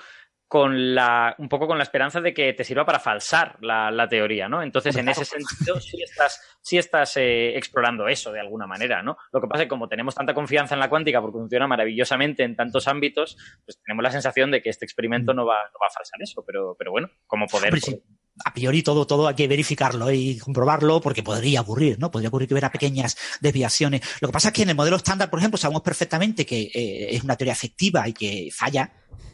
con 0.53 0.93
la, 0.93 1.33
un 1.39 1.49
poco 1.49 1.65
con 1.65 1.79
la 1.79 1.83
esperanza 1.83 2.21
de 2.21 2.31
que 2.31 2.53
te 2.53 2.63
sirva 2.63 2.85
para 2.85 2.99
falsar 2.99 3.57
la, 3.61 3.89
la 3.89 4.07
teoría, 4.07 4.47
¿no? 4.47 4.61
Entonces, 4.61 4.95
en 4.97 5.09
ese 5.09 5.25
sentido, 5.25 5.79
sí 5.81 5.99
estás, 6.03 6.57
sí 6.61 6.77
estás 6.77 7.17
eh, 7.17 7.57
explorando 7.57 8.07
eso 8.07 8.31
de 8.31 8.39
alguna 8.39 8.67
manera, 8.67 9.01
¿no? 9.01 9.17
Lo 9.31 9.41
que 9.41 9.47
pasa 9.47 9.63
es 9.63 9.65
que 9.65 9.69
como 9.69 9.89
tenemos 9.89 10.13
tanta 10.13 10.35
confianza 10.35 10.75
en 10.75 10.79
la 10.79 10.89
cuántica 10.89 11.21
porque 11.21 11.39
funciona 11.39 11.65
maravillosamente 11.65 12.43
en 12.43 12.55
tantos 12.55 12.87
ámbitos, 12.87 13.35
pues 13.65 13.81
tenemos 13.81 14.03
la 14.03 14.11
sensación 14.11 14.51
de 14.51 14.61
que 14.61 14.69
este 14.69 14.85
experimento 14.85 15.33
no 15.33 15.43
va, 15.47 15.55
no 15.55 15.79
va 15.81 15.87
a 15.87 15.93
falsar 15.93 16.21
eso, 16.21 16.43
pero, 16.45 16.75
pero 16.77 16.91
bueno, 16.91 17.09
como 17.25 17.47
poder... 17.47 17.73
Hombre, 17.73 17.81
sí. 17.81 18.03
A 18.45 18.53
priori 18.53 18.81
todo, 18.81 19.05
todo 19.05 19.27
hay 19.27 19.35
que 19.35 19.47
verificarlo 19.47 20.11
y 20.11 20.37
comprobarlo 20.39 20.99
porque 21.01 21.21
podría 21.21 21.61
ocurrir, 21.61 21.99
¿no? 21.99 22.09
Podría 22.09 22.29
ocurrir 22.29 22.47
que 22.47 22.55
hubiera 22.55 22.71
pequeñas 22.71 23.15
desviaciones. 23.41 24.01
Lo 24.21 24.27
que 24.27 24.31
pasa 24.33 24.47
es 24.49 24.53
que 24.55 24.63
en 24.63 24.69
el 24.69 24.75
modelo 24.75 24.95
estándar, 24.95 25.29
por 25.29 25.37
ejemplo, 25.39 25.57
sabemos 25.57 25.83
perfectamente 25.83 26.45
que 26.45 26.61
eh, 26.73 27.15
es 27.15 27.23
una 27.23 27.35
teoría 27.35 27.53
efectiva 27.53 28.07
y 28.07 28.13
que 28.13 28.49
falla. 28.51 28.91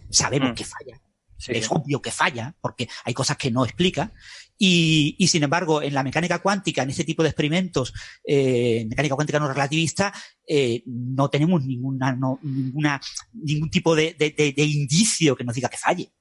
Sabemos 0.09 0.51
Mm. 0.51 0.55
que 0.55 0.65
falla. 0.65 1.01
Sí, 1.37 1.53
es 1.55 1.67
obvio 1.71 2.01
que 2.01 2.11
falla 2.11 2.53
porque 2.59 2.89
hay 3.05 3.13
cosas 3.13 3.37
que 3.37 3.49
no 3.49 3.63
explica. 3.63 4.11
Y, 4.57 5.15
y 5.17 5.27
sin 5.29 5.43
embargo, 5.43 5.81
en 5.81 5.93
la 5.93 6.03
mecánica 6.03 6.39
cuántica, 6.39 6.83
en 6.83 6.89
este 6.89 7.05
tipo 7.05 7.23
de 7.23 7.29
experimentos, 7.29 7.93
eh, 8.27 8.85
mecánica 8.89 9.15
cuántica 9.15 9.39
no 9.39 9.47
relativista, 9.47 10.11
eh, 10.45 10.83
no 10.85 11.29
tenemos 11.29 11.63
ninguna, 11.63 12.11
no, 12.11 12.39
ninguna, 12.43 12.99
ningún 13.31 13.69
tipo 13.69 13.95
de, 13.95 14.15
de- 14.19 14.31
de- 14.31 14.51
de 14.51 14.63
indicio 14.65 15.33
que 15.37 15.45
nos 15.45 15.55
diga 15.55 15.69
que 15.69 15.77
falle. 15.77 16.11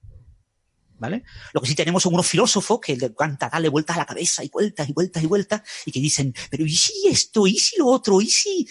¿Vale? 0.98 1.22
Lo 1.52 1.60
que 1.60 1.68
sí 1.68 1.74
tenemos 1.74 2.02
son 2.02 2.14
unos 2.14 2.26
filósofos 2.26 2.80
que 2.80 2.96
le 2.96 3.06
encanta 3.06 3.48
darle 3.48 3.68
vueltas 3.68 3.96
a 3.96 4.00
la 4.00 4.06
cabeza 4.06 4.42
y 4.42 4.48
vueltas 4.48 4.88
y 4.88 4.92
vueltas 4.92 5.22
y 5.22 5.26
vueltas 5.26 5.62
y 5.86 5.92
que 5.92 6.00
dicen, 6.00 6.34
pero 6.50 6.64
¿y 6.64 6.74
si 6.74 7.08
esto? 7.08 7.46
¿Y 7.46 7.54
si 7.54 7.78
lo 7.78 7.86
otro? 7.86 8.20
¿Y 8.20 8.26
si? 8.26 8.66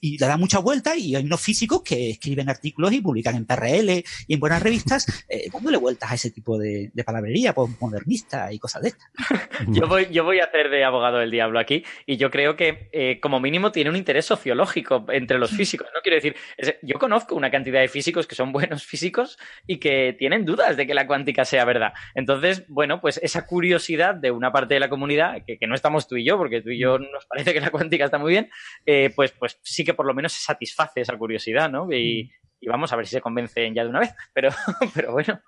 Y 0.00 0.18
le 0.18 0.26
dan 0.26 0.38
muchas 0.38 0.62
vueltas 0.62 0.96
y 0.98 1.16
hay 1.16 1.24
unos 1.24 1.40
físicos 1.40 1.82
que 1.82 2.10
escriben 2.10 2.48
artículos 2.48 2.92
y 2.92 3.00
publican 3.00 3.34
en 3.34 3.44
PRL 3.44 4.04
y 4.26 4.34
en 4.34 4.40
buenas 4.40 4.62
revistas 4.62 5.06
eh, 5.28 5.48
dándole 5.52 5.76
vueltas 5.76 6.12
a 6.12 6.14
ese 6.14 6.30
tipo 6.30 6.58
de, 6.58 6.90
de 6.92 7.04
palabrería 7.04 7.54
pues, 7.54 7.70
modernista 7.80 8.52
y 8.52 8.58
cosas 8.58 8.82
de 8.82 8.88
estas. 8.88 9.08
Yo 9.68 9.88
voy, 9.88 10.08
yo 10.10 10.24
voy 10.24 10.40
a 10.40 10.44
hacer 10.44 10.68
de 10.68 10.84
abogado 10.84 11.18
del 11.18 11.30
diablo 11.30 11.58
aquí 11.58 11.84
y 12.06 12.16
yo 12.16 12.30
creo 12.30 12.56
que 12.56 12.88
eh, 12.92 13.18
como 13.20 13.40
mínimo 13.40 13.72
tiene 13.72 13.90
un 13.90 13.96
interés 13.96 14.26
sociológico 14.26 15.06
entre 15.08 15.38
los 15.38 15.50
físicos. 15.50 15.88
No 15.94 16.00
quiero 16.02 16.16
decir, 16.16 16.36
yo 16.82 16.98
conozco 16.98 17.34
una 17.34 17.50
cantidad 17.50 17.80
de 17.80 17.88
físicos 17.88 18.26
que 18.26 18.34
son 18.34 18.52
buenos 18.52 18.84
físicos 18.84 19.38
y 19.66 19.78
que 19.78 20.14
tienen 20.18 20.44
dudas 20.44 20.76
de 20.76 20.86
que 20.86 20.94
la 20.94 21.06
cuántica 21.06 21.44
sea 21.44 21.63
verdad. 21.64 21.92
Entonces, 22.14 22.64
bueno, 22.68 23.00
pues 23.00 23.18
esa 23.22 23.46
curiosidad 23.46 24.14
de 24.14 24.30
una 24.30 24.52
parte 24.52 24.74
de 24.74 24.80
la 24.80 24.88
comunidad, 24.88 25.44
que, 25.46 25.58
que 25.58 25.66
no 25.66 25.74
estamos 25.74 26.08
tú 26.08 26.16
y 26.16 26.24
yo, 26.24 26.36
porque 26.36 26.62
tú 26.62 26.70
y 26.70 26.78
yo 26.78 26.98
nos 26.98 27.26
parece 27.26 27.52
que 27.52 27.60
la 27.60 27.70
cuántica 27.70 28.04
está 28.04 28.18
muy 28.18 28.32
bien, 28.32 28.50
eh, 28.86 29.10
pues, 29.14 29.32
pues 29.32 29.58
sí 29.62 29.84
que 29.84 29.94
por 29.94 30.06
lo 30.06 30.14
menos 30.14 30.32
se 30.32 30.42
satisface 30.42 31.00
esa 31.00 31.16
curiosidad, 31.16 31.70
¿no? 31.70 31.92
Y, 31.92 32.30
y 32.60 32.68
vamos 32.68 32.92
a 32.92 32.96
ver 32.96 33.06
si 33.06 33.12
se 33.12 33.20
convencen 33.20 33.74
ya 33.74 33.84
de 33.84 33.90
una 33.90 34.00
vez, 34.00 34.14
pero, 34.32 34.50
pero 34.94 35.12
bueno. 35.12 35.40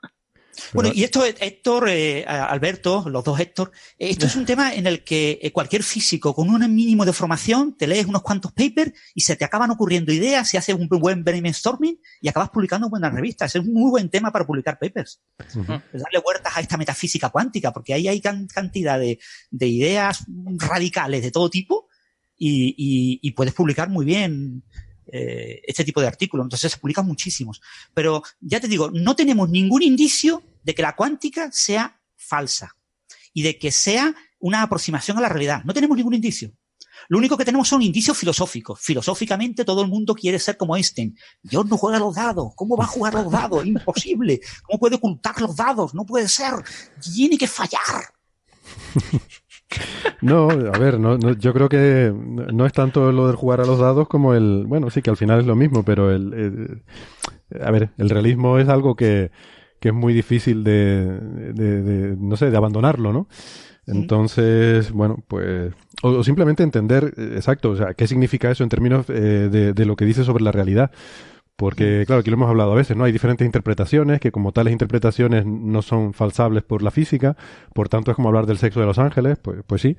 Bueno, 0.73 0.91
y 0.95 1.05
esto, 1.05 1.24
Héctor, 1.24 1.89
eh, 1.89 2.24
Alberto, 2.27 3.05
los 3.09 3.24
dos 3.24 3.39
Héctor, 3.39 3.73
eh, 3.99 4.11
esto 4.11 4.27
es 4.27 4.37
un 4.37 4.47
tema 4.47 4.74
en 4.74 4.87
el 4.87 5.05
que 5.05 5.39
eh, 5.43 5.53
cualquier 5.53 5.83
físico 5.83 6.35
con 6.35 6.49
un 6.49 6.74
mínimo 6.74 7.05
de 7.05 7.12
formación 7.12 7.77
te 7.77 7.87
lees 7.87 8.07
unos 8.07 8.23
cuantos 8.23 8.53
papers 8.53 8.93
y 9.15 9.20
se 9.20 9.37
te 9.37 9.45
acaban 9.45 9.70
ocurriendo 9.70 10.12
ideas, 10.12 10.53
y 10.55 10.57
haces 10.57 10.74
un 10.74 10.89
buen 10.89 11.24
brainstorming 11.24 12.01
y 12.20 12.28
acabas 12.28 12.51
publicando 12.51 12.89
buenas 12.89 13.12
revistas. 13.12 13.55
Es 13.55 13.62
un 13.62 13.73
muy 13.73 13.91
buen 13.91 14.09
tema 14.09 14.31
para 14.31 14.47
publicar 14.47 14.78
papers. 14.78 15.20
Darle 15.39 16.19
vueltas 16.24 16.57
a 16.57 16.61
esta 16.61 16.77
metafísica 16.77 17.31
cuántica, 17.31 17.73
porque 17.73 17.95
ahí 17.95 18.09
hay 18.09 18.20
cantidad 18.20 18.99
de, 18.99 19.19
de, 19.51 19.66
ideas 19.66 20.24
radicales 20.57 21.23
de 21.23 21.31
todo 21.31 21.51
tipo 21.51 21.89
y, 22.37 22.74
y, 22.77 23.19
y 23.23 23.31
puedes 23.33 23.55
publicar 23.55 23.89
muy 23.89 24.05
bien 24.05 24.62
eh, 25.12 25.61
este 25.66 25.85
tipo 25.85 26.01
de 26.01 26.07
artículos. 26.07 26.45
Entonces 26.45 26.73
se 26.73 26.78
publican 26.78 27.07
muchísimos. 27.07 27.61
Pero 27.95 28.23
ya 28.41 28.61
te 28.61 28.69
digo, 28.69 28.91
no 28.91 29.16
tenemos 29.16 29.49
ningún 29.49 29.83
indicio 29.83 30.43
de 30.62 30.74
que 30.74 30.83
la 30.83 30.97
cuántica 30.97 31.51
sea 31.53 32.01
falsa 32.16 32.77
y 33.33 33.43
de 33.43 33.59
que 33.59 33.70
sea 33.70 34.15
una 34.39 34.62
aproximación 34.62 35.19
a 35.19 35.20
la 35.20 35.28
realidad. 35.28 35.62
No 35.65 35.74
tenemos 35.74 35.97
ningún 35.97 36.15
indicio. 36.15 36.53
Lo 37.09 37.19
único 37.19 37.37
que 37.37 37.45
tenemos 37.45 37.69
son 37.69 37.83
indicios 37.83 38.16
filosóficos. 38.16 38.81
Filosóficamente 38.81 39.65
todo 39.65 39.83
el 39.83 39.89
mundo 39.89 40.15
quiere 40.15 40.39
ser 40.39 40.57
como 40.57 40.77
Einstein. 40.77 41.16
Dios 41.43 41.66
no 41.66 41.77
juega 41.77 41.99
los 41.99 42.15
dados. 42.15 42.53
¿Cómo 42.57 42.77
va 42.77 42.85
a 42.85 42.89
jugar 42.89 43.15
los 43.15 43.31
dados? 43.31 43.65
Imposible. 43.66 44.41
¿Cómo 44.62 44.78
puede 44.78 44.97
ocultar 44.97 45.41
los 45.41 45.55
dados? 45.55 45.95
No 45.95 46.05
puede 46.05 46.28
ser. 46.28 46.55
Tiene 47.15 47.39
que 47.39 47.47
fallar. 47.47 48.12
No, 50.22 50.48
a 50.48 50.78
ver, 50.78 50.98
no, 50.98 51.18
yo 51.18 51.52
creo 51.52 51.68
que 51.68 52.12
no 52.14 52.66
es 52.66 52.72
tanto 52.72 53.12
lo 53.12 53.28
de 53.28 53.34
jugar 53.34 53.60
a 53.60 53.66
los 53.66 53.78
dados 53.78 54.09
como 54.09 54.34
el, 54.34 54.64
bueno, 54.66 54.90
sí 54.90 55.02
que 55.02 55.10
al 55.10 55.16
final 55.16 55.40
es 55.40 55.47
lo 55.47 55.56
mismo, 55.56 55.82
pero 55.84 56.10
el, 56.10 56.82
a 57.60 57.70
ver, 57.70 57.90
el 57.98 58.10
realismo 58.10 58.59
es 58.59 58.68
algo 58.68 58.97
que, 58.97 59.30
que 59.80 59.88
es 59.88 59.94
muy 59.94 60.14
difícil 60.14 60.64
de, 60.64 61.20
de, 61.52 62.16
no 62.18 62.36
sé, 62.36 62.51
de 62.51 62.56
abandonarlo, 62.56 63.12
¿no? 63.12 63.28
Entonces, 63.86 64.90
bueno, 64.90 65.22
pues, 65.28 65.72
o, 66.02 66.24
simplemente 66.24 66.64
entender, 66.64 67.14
eh, 67.16 67.34
exacto, 67.36 67.70
o 67.70 67.76
sea, 67.76 67.94
qué 67.94 68.09
significa 68.09 68.51
eso 68.51 68.64
en 68.64 68.68
términos 68.68 69.06
eh, 69.09 69.48
de, 69.51 69.72
de 69.74 69.84
lo 69.84 69.94
que 69.94 70.05
dice 70.05 70.24
sobre 70.24 70.43
la 70.43 70.51
realidad. 70.51 70.90
Porque, 71.57 72.05
claro, 72.07 72.20
aquí 72.20 72.31
lo 72.31 72.37
hemos 72.37 72.51
hablado 72.51 72.73
a 72.73 72.77
veces, 72.77 72.97
¿no? 72.99 73.05
Hay 73.05 73.12
diferentes 73.12 73.47
interpretaciones 73.47 74.20
que 74.20 74.31
como 74.31 74.53
tales 74.53 74.73
interpretaciones 74.73 75.47
no 75.47 75.81
son 75.81 76.12
falsables 76.12 76.62
por 76.62 76.83
la 76.83 76.91
física, 76.91 77.35
por 77.73 77.89
tanto 77.89 78.11
es 78.11 78.15
como 78.15 78.28
hablar 78.28 78.45
del 78.45 78.59
sexo 78.59 78.81
de 78.81 78.87
los 78.87 78.99
ángeles, 78.99 79.39
pues, 79.39 79.62
pues 79.66 79.81
sí. 79.81 79.97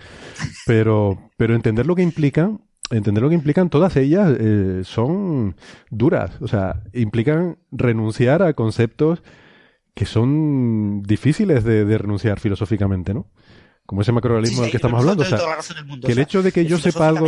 Pero, 0.67 1.31
pero 1.35 1.55
entender 1.55 1.87
lo 1.87 1.95
que 1.95 2.03
implican, 2.03 2.61
entender 2.91 3.23
lo 3.23 3.29
que 3.29 3.35
implican 3.35 3.71
todas 3.71 3.97
ellas 3.97 4.37
eh, 4.39 4.81
son 4.83 5.55
duras, 5.89 6.39
o 6.41 6.47
sea, 6.47 6.83
implican 6.93 7.57
renunciar 7.71 8.43
a 8.43 8.53
conceptos 8.53 9.23
que 9.95 10.05
son 10.05 11.01
difíciles 11.01 11.63
de, 11.63 11.97
renunciar 11.97 12.39
filosóficamente, 12.39 13.15
¿no? 13.15 13.31
Como 13.87 14.01
ese 14.01 14.11
macrorealismo 14.11 14.61
del 14.61 14.69
que 14.69 14.77
estamos 14.77 14.99
hablando. 14.99 15.23
O 15.23 15.25
sea, 15.25 15.39
que 16.05 16.11
el 16.11 16.19
hecho 16.19 16.43
de 16.43 16.51
que 16.51 16.65
yo 16.65 16.77
sepa 16.77 17.07
algo... 17.07 17.25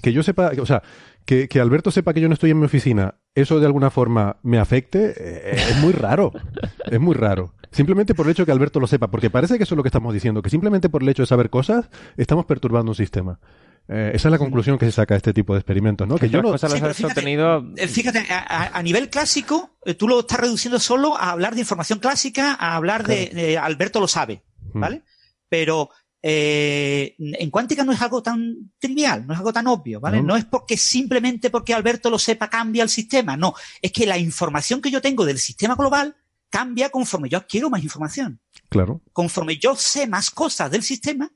Que 0.00 0.12
yo 0.12 0.22
sepa, 0.22 0.52
o 0.60 0.66
sea, 0.66 0.82
que, 1.30 1.48
que, 1.48 1.60
Alberto 1.60 1.92
sepa 1.92 2.12
que 2.12 2.20
yo 2.20 2.26
no 2.26 2.34
estoy 2.34 2.50
en 2.50 2.58
mi 2.58 2.66
oficina, 2.66 3.14
eso 3.36 3.60
de 3.60 3.66
alguna 3.66 3.90
forma 3.90 4.38
me 4.42 4.58
afecte, 4.58 5.14
eh, 5.16 5.64
es 5.70 5.76
muy 5.76 5.92
raro. 5.92 6.32
es 6.90 6.98
muy 6.98 7.14
raro. 7.14 7.54
Simplemente 7.70 8.16
por 8.16 8.26
el 8.26 8.32
hecho 8.32 8.42
de 8.42 8.46
que 8.46 8.52
Alberto 8.52 8.80
lo 8.80 8.88
sepa, 8.88 9.12
porque 9.12 9.30
parece 9.30 9.56
que 9.56 9.62
eso 9.62 9.74
es 9.74 9.76
lo 9.76 9.84
que 9.84 9.90
estamos 9.90 10.12
diciendo, 10.12 10.42
que 10.42 10.50
simplemente 10.50 10.88
por 10.88 11.04
el 11.04 11.08
hecho 11.08 11.22
de 11.22 11.28
saber 11.28 11.48
cosas, 11.48 11.88
estamos 12.16 12.46
perturbando 12.46 12.90
un 12.90 12.96
sistema. 12.96 13.38
Eh, 13.86 14.10
esa 14.12 14.26
es 14.26 14.32
la 14.32 14.38
conclusión 14.38 14.76
que 14.76 14.86
se 14.86 14.90
saca 14.90 15.14
de 15.14 15.18
este 15.18 15.32
tipo 15.32 15.52
de 15.52 15.60
experimentos, 15.60 16.08
¿no? 16.08 16.16
Que 16.16 16.28
yo 16.28 16.42
no... 16.42 16.58
fíjate, 16.58 17.86
fíjate 17.86 18.26
a, 18.28 18.82
nivel 18.82 19.08
clásico, 19.08 19.76
eh, 19.84 19.94
tú 19.94 20.08
lo 20.08 20.18
estás 20.18 20.40
reduciendo 20.40 20.80
solo 20.80 21.16
a 21.16 21.30
hablar 21.30 21.54
de 21.54 21.60
información 21.60 22.00
clásica, 22.00 22.54
a 22.54 22.74
hablar 22.74 23.06
de, 23.06 23.56
Alberto 23.56 24.00
lo 24.00 24.08
sabe, 24.08 24.42
¿vale? 24.74 25.04
Pero 25.48 25.90
eh, 26.22 27.14
en 27.18 27.50
cuántica 27.50 27.84
no 27.84 27.92
es 27.92 28.02
algo 28.02 28.22
tan 28.22 28.72
trivial, 28.78 29.26
no 29.26 29.32
es 29.32 29.38
algo 29.38 29.52
tan 29.52 29.66
obvio, 29.66 30.00
¿vale? 30.00 30.22
No. 30.22 30.36
es 30.36 30.44
porque 30.44 30.76
simplemente 30.76 31.50
porque 31.50 31.72
Alberto 31.72 32.10
lo 32.10 32.18
sepa 32.18 32.50
cambia 32.50 32.82
el 32.82 32.90
sistema, 32.90 33.36
no, 33.36 33.54
es 33.80 33.92
que 33.92 34.06
la 34.06 34.18
información 34.18 34.82
que 34.82 34.90
yo 34.90 35.00
tengo 35.00 35.24
del 35.24 35.38
sistema 35.38 35.74
global 35.74 36.16
cambia 36.50 36.90
conforme 36.90 37.28
yo 37.28 37.38
adquiero 37.38 37.70
más 37.70 37.82
información. 37.82 38.40
Claro. 38.68 39.00
Conforme 39.12 39.56
yo 39.56 39.76
sé 39.76 40.06
más 40.06 40.30
cosas 40.30 40.70
del 40.70 40.82
sistema, 40.82 41.32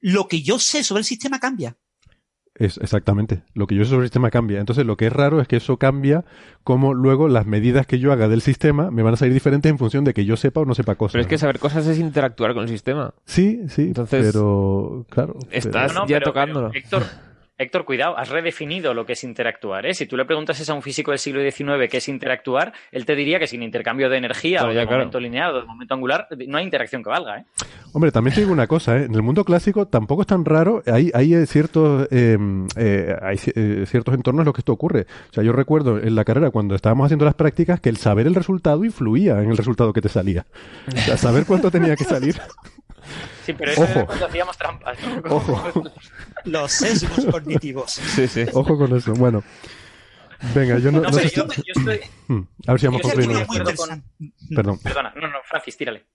lo 0.00 0.26
que 0.26 0.42
yo 0.42 0.58
sé 0.58 0.82
sobre 0.82 1.00
el 1.00 1.04
sistema 1.04 1.38
cambia. 1.38 1.76
Es 2.58 2.78
exactamente. 2.78 3.42
Lo 3.54 3.66
que 3.66 3.74
yo 3.74 3.84
sé 3.84 3.90
sobre 3.90 4.04
el 4.04 4.08
sistema 4.08 4.30
cambia. 4.30 4.60
Entonces, 4.60 4.86
lo 4.86 4.96
que 4.96 5.06
es 5.06 5.12
raro 5.12 5.40
es 5.40 5.48
que 5.48 5.56
eso 5.56 5.76
cambia 5.76 6.24
como 6.64 6.94
luego 6.94 7.28
las 7.28 7.46
medidas 7.46 7.86
que 7.86 7.98
yo 7.98 8.12
haga 8.12 8.28
del 8.28 8.40
sistema 8.40 8.90
me 8.90 9.02
van 9.02 9.14
a 9.14 9.16
salir 9.16 9.34
diferentes 9.34 9.70
en 9.70 9.78
función 9.78 10.04
de 10.04 10.14
que 10.14 10.24
yo 10.24 10.36
sepa 10.36 10.60
o 10.60 10.64
no 10.64 10.74
sepa 10.74 10.94
cosas. 10.94 11.12
Pero 11.12 11.22
es 11.22 11.28
que 11.28 11.38
saber 11.38 11.58
cosas 11.58 11.86
es 11.86 11.98
interactuar 11.98 12.54
con 12.54 12.62
el 12.62 12.68
sistema. 12.68 13.12
Sí, 13.26 13.62
sí. 13.68 13.82
Entonces, 13.82 14.32
pero 14.32 15.04
claro. 15.10 15.36
Estás 15.50 15.94
ya 16.08 16.20
tocándolo. 16.20 16.70
Héctor, 16.72 17.02
Héctor, 17.58 17.86
cuidado, 17.86 18.18
has 18.18 18.28
redefinido 18.28 18.92
lo 18.92 19.06
que 19.06 19.14
es 19.14 19.24
interactuar. 19.24 19.86
¿eh? 19.86 19.94
Si 19.94 20.06
tú 20.06 20.16
le 20.16 20.26
preguntas 20.26 20.68
a 20.68 20.74
un 20.74 20.82
físico 20.82 21.10
del 21.10 21.18
siglo 21.18 21.40
XIX 21.40 21.88
qué 21.90 21.96
es 21.96 22.08
interactuar, 22.08 22.74
él 22.92 23.06
te 23.06 23.16
diría 23.16 23.38
que 23.38 23.46
sin 23.46 23.62
intercambio 23.62 24.10
de 24.10 24.18
energía 24.18 24.62
o 24.64 24.74
de 24.74 24.84
momento 24.84 25.18
lineal 25.18 25.54
o 25.54 25.60
de 25.60 25.66
momento 25.66 25.94
angular, 25.94 26.28
no 26.46 26.58
hay 26.58 26.64
interacción 26.64 27.02
que 27.02 27.08
valga. 27.08 27.38
¿eh? 27.38 27.44
Hombre, 27.94 28.12
también 28.12 28.34
te 28.34 28.42
digo 28.42 28.52
una 28.52 28.66
cosa, 28.66 28.98
¿eh? 28.98 29.04
en 29.04 29.14
el 29.14 29.22
mundo 29.22 29.42
clásico 29.42 29.86
tampoco 29.86 30.20
es 30.20 30.26
tan 30.26 30.44
raro, 30.44 30.82
hay, 30.84 31.10
hay 31.14 31.32
eh, 31.32 31.46
ciertos 31.46 32.06
em, 32.10 32.66
eh, 32.76 33.16
hay 33.22 33.38
ciertos 33.38 34.14
entornos 34.14 34.42
en 34.42 34.44
los 34.44 34.54
que 34.54 34.60
esto 34.60 34.74
ocurre. 34.74 35.06
O 35.30 35.32
sea, 35.32 35.42
yo 35.42 35.52
recuerdo 35.52 35.98
en 35.98 36.14
la 36.14 36.24
carrera 36.24 36.50
cuando 36.50 36.74
estábamos 36.74 37.06
haciendo 37.06 37.24
las 37.24 37.34
prácticas 37.34 37.80
que 37.80 37.88
el 37.88 37.96
saber 37.96 38.26
el 38.26 38.34
resultado 38.34 38.84
influía 38.84 39.40
en 39.40 39.50
el 39.50 39.56
resultado 39.56 39.94
que 39.94 40.02
te 40.02 40.10
salía. 40.10 40.44
O 40.94 40.98
sea, 40.98 41.16
saber 41.16 41.46
cuánto 41.46 41.70
tenía 41.70 41.96
que 41.96 42.04
salir. 42.04 42.36
Sí, 43.44 43.52
pero 43.52 43.72
eso 43.72 43.82
Ojo. 43.82 44.06
cuando 44.06 44.26
hacíamos 44.26 44.56
trampas. 44.58 44.98
Ojo. 45.28 45.82
Los 46.44 46.72
sesgos 46.72 47.26
cognitivos. 47.26 47.92
Sí, 47.92 48.28
sí. 48.28 48.46
Ojo 48.52 48.76
con 48.76 48.96
eso. 48.96 49.14
Bueno. 49.14 49.42
Venga, 50.54 50.78
yo 50.78 50.92
no, 50.92 51.00
no, 51.00 51.12
sé 51.12 51.30
yo, 51.30 51.46
yo 51.46 51.62
estoy... 51.74 52.00
Hmm, 52.28 52.42
a 52.66 52.72
ver 52.72 52.80
si 52.80 52.86
vamos 52.86 53.02
construyendo. 53.02 53.46
Con... 53.46 54.04
Perdón. 54.54 54.78
Perdona, 54.80 55.12
no, 55.16 55.28
no, 55.28 55.38
Francis, 55.48 55.76
tírale. 55.76 56.06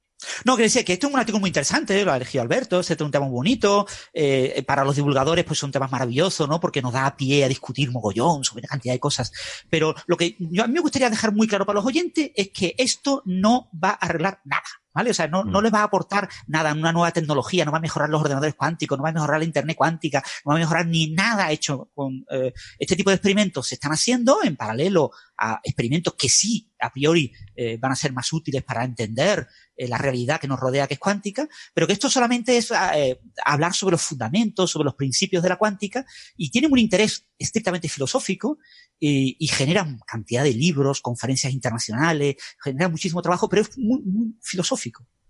No, 0.46 0.56
que 0.56 0.64
decía 0.64 0.84
que 0.84 0.94
esto 0.94 1.08
es 1.08 1.14
un 1.14 1.20
artículo 1.20 1.40
muy 1.42 1.50
interesante, 1.50 2.04
lo 2.06 2.12
ha 2.12 2.16
elegido 2.18 2.44
Alberto, 2.44 2.80
este 2.80 2.94
es 2.94 3.02
un 3.02 3.12
tema 3.12 3.26
muy 3.26 3.34
bonito, 3.34 3.88
eh, 4.14 4.64
para 4.68 4.84
los 4.84 4.96
divulgadores 4.96 5.46
pues 5.46 5.60
son 5.60 5.72
temas 5.72 5.92
maravillosos, 5.92 6.48
¿no? 6.48 6.60
Porque 6.60 6.82
nos 6.82 6.94
da 6.94 7.16
pie 7.16 7.44
a 7.44 7.48
discutir 7.48 7.92
mogollón 7.92 8.44
sobre 8.44 8.62
una 8.62 8.70
cantidad 8.70 8.94
de 8.94 9.00
cosas. 9.00 9.32
Pero 9.70 9.96
lo 10.06 10.18
que 10.18 10.36
yo, 10.40 10.64
a 10.64 10.68
mí 10.68 10.74
me 10.74 10.80
gustaría 10.82 11.10
dejar 11.10 11.34
muy 11.34 11.48
claro 11.48 11.66
para 11.66 11.78
los 11.78 11.86
oyentes 11.86 12.32
es 12.36 12.50
que 12.50 12.76
esto 12.78 13.24
no 13.26 13.70
va 13.74 13.90
a 13.90 14.06
arreglar 14.06 14.42
nada. 14.46 14.81
¿Vale? 14.94 15.12
O 15.12 15.14
sea, 15.14 15.28
no, 15.28 15.44
no 15.44 15.60
mm. 15.60 15.64
les 15.64 15.74
va 15.74 15.80
a 15.80 15.84
aportar 15.84 16.30
nada, 16.48 16.74
una 16.74 16.92
nueva 16.92 17.12
tecnología, 17.12 17.66
no 17.66 17.72
va 17.72 17.78
a 17.78 17.82
mejorar 17.82 18.10
los 18.10 18.22
ordenadores 18.22 18.56
cuánticos, 18.56 18.98
no 18.98 19.04
va 19.04 19.10
a 19.10 19.14
mejorar 19.14 19.40
la 19.40 19.46
Internet 19.46 19.78
cuántica, 19.78 20.24
no 20.46 20.52
va 20.52 20.56
a 20.56 20.60
mejorar 20.60 20.88
ni 20.88 21.12
nada 21.12 21.52
hecho 21.52 21.90
con 21.94 22.26
eh, 22.30 22.54
este 22.78 22.96
tipo 22.96 23.10
de 23.10 23.16
experimentos. 23.16 23.68
Se 23.68 23.76
están 23.76 23.92
haciendo 23.94 24.40
en 24.44 24.56
paralelo 24.56 25.12
a 25.38 25.60
experimentos 25.64 26.14
que 26.16 26.30
sí, 26.30 26.70
a 26.80 26.92
priori, 26.92 27.32
eh, 27.56 27.78
van 27.78 27.92
a 27.92 27.96
ser 27.96 28.14
más 28.14 28.32
útiles 28.32 28.64
para 28.64 28.84
entender 28.84 29.48
eh, 29.76 29.88
la 29.88 29.98
realidad 29.98 30.40
que 30.40 30.48
nos 30.48 30.60
rodea, 30.60 30.88
que 30.88 30.94
es 30.96 31.00
cuántica, 31.00 31.48
pero 31.74 31.88
que 31.88 31.94
esto 31.94 32.10
solamente 32.10 32.58
es 32.58 32.72
eh, 32.96 33.20
hablar 33.44 33.74
sobre 33.74 33.94
los 33.94 34.04
fundamentos, 34.04 34.70
sobre 34.70 34.86
los 34.86 34.96
principios 34.96 35.42
de 35.42 35.50
la 35.50 35.56
cuántica, 35.56 36.06
y 36.38 36.52
tiene 36.52 36.68
un 36.68 36.78
interés 36.78 37.26
estrictamente 37.40 37.90
filosófico 37.90 38.60
y, 39.00 39.36
y 39.40 39.48
genera 39.48 39.88
cantidad 40.06 40.44
de 40.44 40.54
libros, 40.54 41.02
conferencias 41.02 41.54
internacionales, 41.54 42.36
genera 42.64 42.88
muchísimo 42.88 43.22
trabajo, 43.24 43.50
pero 43.50 43.64
es 43.64 43.78
muy, 43.78 44.02
muy 44.04 44.36
filosófico. 44.42 44.81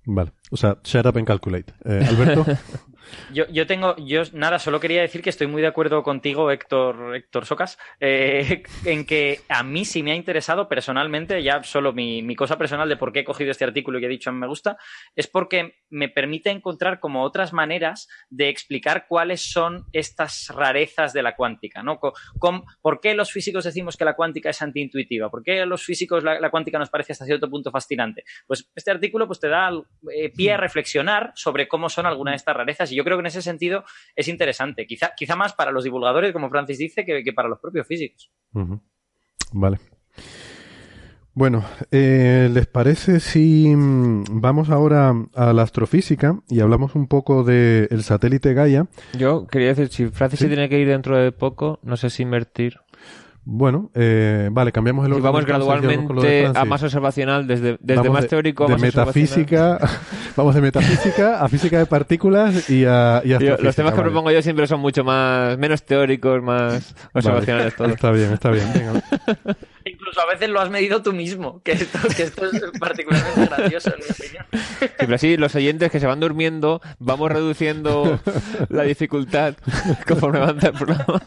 Vale, 0.05 0.33
o 0.49 0.57
sea, 0.57 0.77
shut 0.83 1.05
up 1.05 1.17
and 1.17 1.27
calculate. 1.27 1.73
Eh, 1.85 2.05
Alberto. 2.07 2.45
Yo, 3.33 3.45
yo 3.49 3.67
tengo, 3.67 3.95
yo 3.97 4.23
nada, 4.33 4.59
solo 4.59 4.79
quería 4.79 5.01
decir 5.01 5.21
que 5.21 5.29
estoy 5.29 5.47
muy 5.47 5.61
de 5.61 5.67
acuerdo 5.67 6.03
contigo, 6.03 6.51
Héctor, 6.51 7.15
Héctor 7.15 7.45
Socas, 7.45 7.77
eh, 7.99 8.63
en 8.85 9.05
que 9.05 9.41
a 9.49 9.63
mí 9.63 9.85
sí 9.85 10.03
me 10.03 10.11
ha 10.11 10.15
interesado 10.15 10.67
personalmente, 10.67 11.41
ya 11.43 11.63
solo 11.63 11.93
mi, 11.93 12.21
mi, 12.21 12.35
cosa 12.35 12.57
personal 12.57 12.89
de 12.89 12.97
por 12.97 13.11
qué 13.11 13.19
he 13.19 13.23
cogido 13.23 13.51
este 13.51 13.63
artículo 13.63 13.99
y 13.99 14.05
he 14.05 14.07
dicho 14.07 14.31
me 14.31 14.47
gusta, 14.47 14.77
es 15.15 15.27
porque 15.27 15.81
me 15.89 16.09
permite 16.09 16.49
encontrar 16.49 16.99
como 16.99 17.23
otras 17.23 17.53
maneras 17.53 18.07
de 18.29 18.49
explicar 18.49 19.05
cuáles 19.07 19.51
son 19.51 19.85
estas 19.91 20.47
rarezas 20.49 21.13
de 21.13 21.21
la 21.21 21.35
cuántica, 21.35 21.83
¿no? 21.83 21.99
Con, 21.99 22.63
¿Por 22.81 23.01
qué 23.01 23.13
los 23.13 23.31
físicos 23.31 23.63
decimos 23.63 23.97
que 23.97 24.05
la 24.05 24.15
cuántica 24.15 24.49
es 24.49 24.61
antiintuitiva? 24.61 25.29
¿Por 25.29 25.43
qué 25.43 25.61
a 25.61 25.65
los 25.65 25.83
físicos 25.83 26.23
la, 26.23 26.39
la, 26.39 26.49
cuántica 26.49 26.79
nos 26.79 26.89
parece 26.89 27.13
hasta 27.13 27.25
cierto 27.25 27.49
punto 27.49 27.71
fascinante? 27.71 28.23
Pues 28.47 28.69
este 28.75 28.91
artículo 28.91 29.27
pues 29.27 29.39
te 29.39 29.49
da 29.49 29.71
eh, 30.13 30.29
pie 30.29 30.53
a 30.53 30.57
reflexionar 30.57 31.31
sobre 31.35 31.67
cómo 31.67 31.89
son 31.89 32.05
algunas 32.05 32.33
de 32.33 32.37
estas 32.37 32.55
rarezas 32.55 32.90
y 32.91 32.95
yo 32.95 33.03
creo 33.03 33.17
que 33.17 33.21
en 33.21 33.27
ese 33.27 33.41
sentido 33.41 33.83
es 34.15 34.27
interesante. 34.27 34.85
Quizá, 34.85 35.11
quizá 35.15 35.35
más 35.35 35.53
para 35.53 35.71
los 35.71 35.83
divulgadores, 35.83 36.33
como 36.33 36.49
Francis 36.49 36.77
dice, 36.77 37.05
que, 37.05 37.23
para 37.33 37.49
los 37.49 37.59
propios 37.59 37.87
físicos. 37.87 38.31
Vale. 39.53 39.79
Bueno, 41.33 41.63
eh, 41.91 42.49
¿les 42.53 42.67
parece 42.67 43.21
si 43.21 43.73
mm, 43.73 44.41
vamos 44.41 44.69
ahora 44.69 45.13
a 45.33 45.53
la 45.53 45.61
astrofísica 45.61 46.37
y 46.49 46.59
hablamos 46.59 46.93
un 46.95 47.07
poco 47.07 47.45
del 47.45 48.03
satélite 48.03 48.53
Gaia? 48.53 48.87
Yo 49.17 49.47
quería 49.47 49.69
decir, 49.69 49.87
si 49.87 50.07
Francis 50.09 50.39
Sí. 50.39 50.45
se 50.45 50.49
tiene 50.49 50.67
que 50.67 50.77
ir 50.79 50.89
dentro 50.89 51.15
de 51.17 51.31
poco, 51.31 51.79
no 51.83 51.95
sé 51.95 52.09
si 52.09 52.23
invertir. 52.23 52.79
Bueno, 53.43 53.89
eh, 53.95 54.49
vale, 54.51 54.71
cambiamos 54.71 55.03
el 55.05 55.13
orden. 55.13 55.19
y 55.19 55.25
vamos 55.25 55.45
gradualmente 55.45 56.45
a 56.55 56.63
más 56.63 56.83
observacional, 56.83 57.47
desde, 57.47 57.77
desde 57.81 58.09
más 58.09 58.21
de- 58.23 58.27
teórico 58.27 58.65
a 58.65 58.67
de 58.67 58.73
más 58.73 58.81
metafísica, 58.83 59.79
vamos 60.37 60.53
de 60.53 60.61
metafísica 60.61 61.41
a 61.43 61.49
física 61.49 61.79
de 61.79 61.87
partículas 61.87 62.69
y 62.69 62.85
a, 62.85 63.21
y 63.25 63.33
a 63.33 63.39
Yo- 63.39 63.57
los 63.57 63.75
temas 63.75 63.93
que 63.93 63.99
vale. 63.99 64.11
propongo 64.11 64.29
yo 64.31 64.41
siempre 64.43 64.67
son 64.67 64.79
mucho 64.79 65.03
más 65.03 65.57
menos 65.57 65.83
teóricos, 65.83 66.41
más 66.43 66.93
observacionales 67.13 67.75
Vale. 67.77 67.93
Está 67.93 68.11
bien, 68.11 68.31
está 68.33 68.51
bien. 68.51 68.65
Venga. 68.75 69.03
Incluso 70.11 70.27
a 70.27 70.33
veces 70.33 70.49
lo 70.49 70.59
has 70.59 70.69
medido 70.69 71.01
tú 71.01 71.13
mismo, 71.13 71.61
que 71.63 71.71
esto, 71.71 71.99
que 72.15 72.23
esto 72.23 72.45
es 72.45 72.61
particularmente 72.79 73.45
gracioso, 73.45 73.91
en 73.93 73.99
mi 73.99 74.11
opinión. 74.11 74.45
Sí, 74.79 74.87
pero 74.97 75.15
así 75.15 75.37
los 75.37 75.55
oyentes 75.55 75.89
que 75.89 75.99
se 76.01 76.07
van 76.07 76.19
durmiendo, 76.19 76.81
vamos 76.99 77.31
reduciendo 77.31 78.19
la 78.69 78.83
dificultad 78.83 79.55
conforme 80.05 80.39
avanza 80.39 80.67
el 80.67 80.73
programa. 80.73 81.21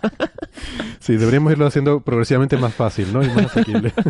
Sí, 1.00 1.16
deberíamos 1.16 1.52
irlo 1.52 1.66
haciendo 1.66 2.00
progresivamente 2.00 2.56
más 2.58 2.74
fácil, 2.74 3.10
¿no? 3.12 3.22
Y 3.22 3.28
más 3.28 3.46
asequible. 3.46 3.92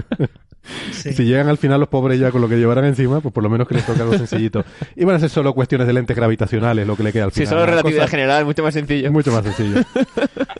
Sí. 0.92 1.12
Si 1.12 1.24
llegan 1.26 1.48
al 1.48 1.58
final 1.58 1.78
los 1.78 1.90
pobres 1.90 2.18
ya 2.18 2.30
con 2.30 2.40
lo 2.40 2.48
que 2.48 2.56
llevarán 2.56 2.86
encima, 2.86 3.20
pues 3.20 3.34
por 3.34 3.42
lo 3.42 3.50
menos 3.50 3.68
que 3.68 3.74
les 3.74 3.84
toque 3.84 4.00
algo 4.00 4.16
sencillito. 4.16 4.64
Y 4.96 5.04
van 5.04 5.16
a 5.16 5.18
ser 5.18 5.28
solo 5.28 5.52
cuestiones 5.52 5.86
de 5.86 5.92
lentes 5.92 6.16
gravitacionales 6.16 6.86
lo 6.86 6.96
que 6.96 7.02
le 7.02 7.12
queda 7.12 7.24
al 7.24 7.32
Sí, 7.32 7.40
final. 7.40 7.48
solo 7.50 7.62
Una 7.64 7.70
relatividad 7.72 8.08
general, 8.08 8.46
mucho 8.46 8.62
más 8.62 8.72
sencillo. 8.72 9.12
Mucho 9.12 9.30
más 9.30 9.44
sencillo. 9.44 9.82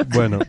bueno, 0.09 0.41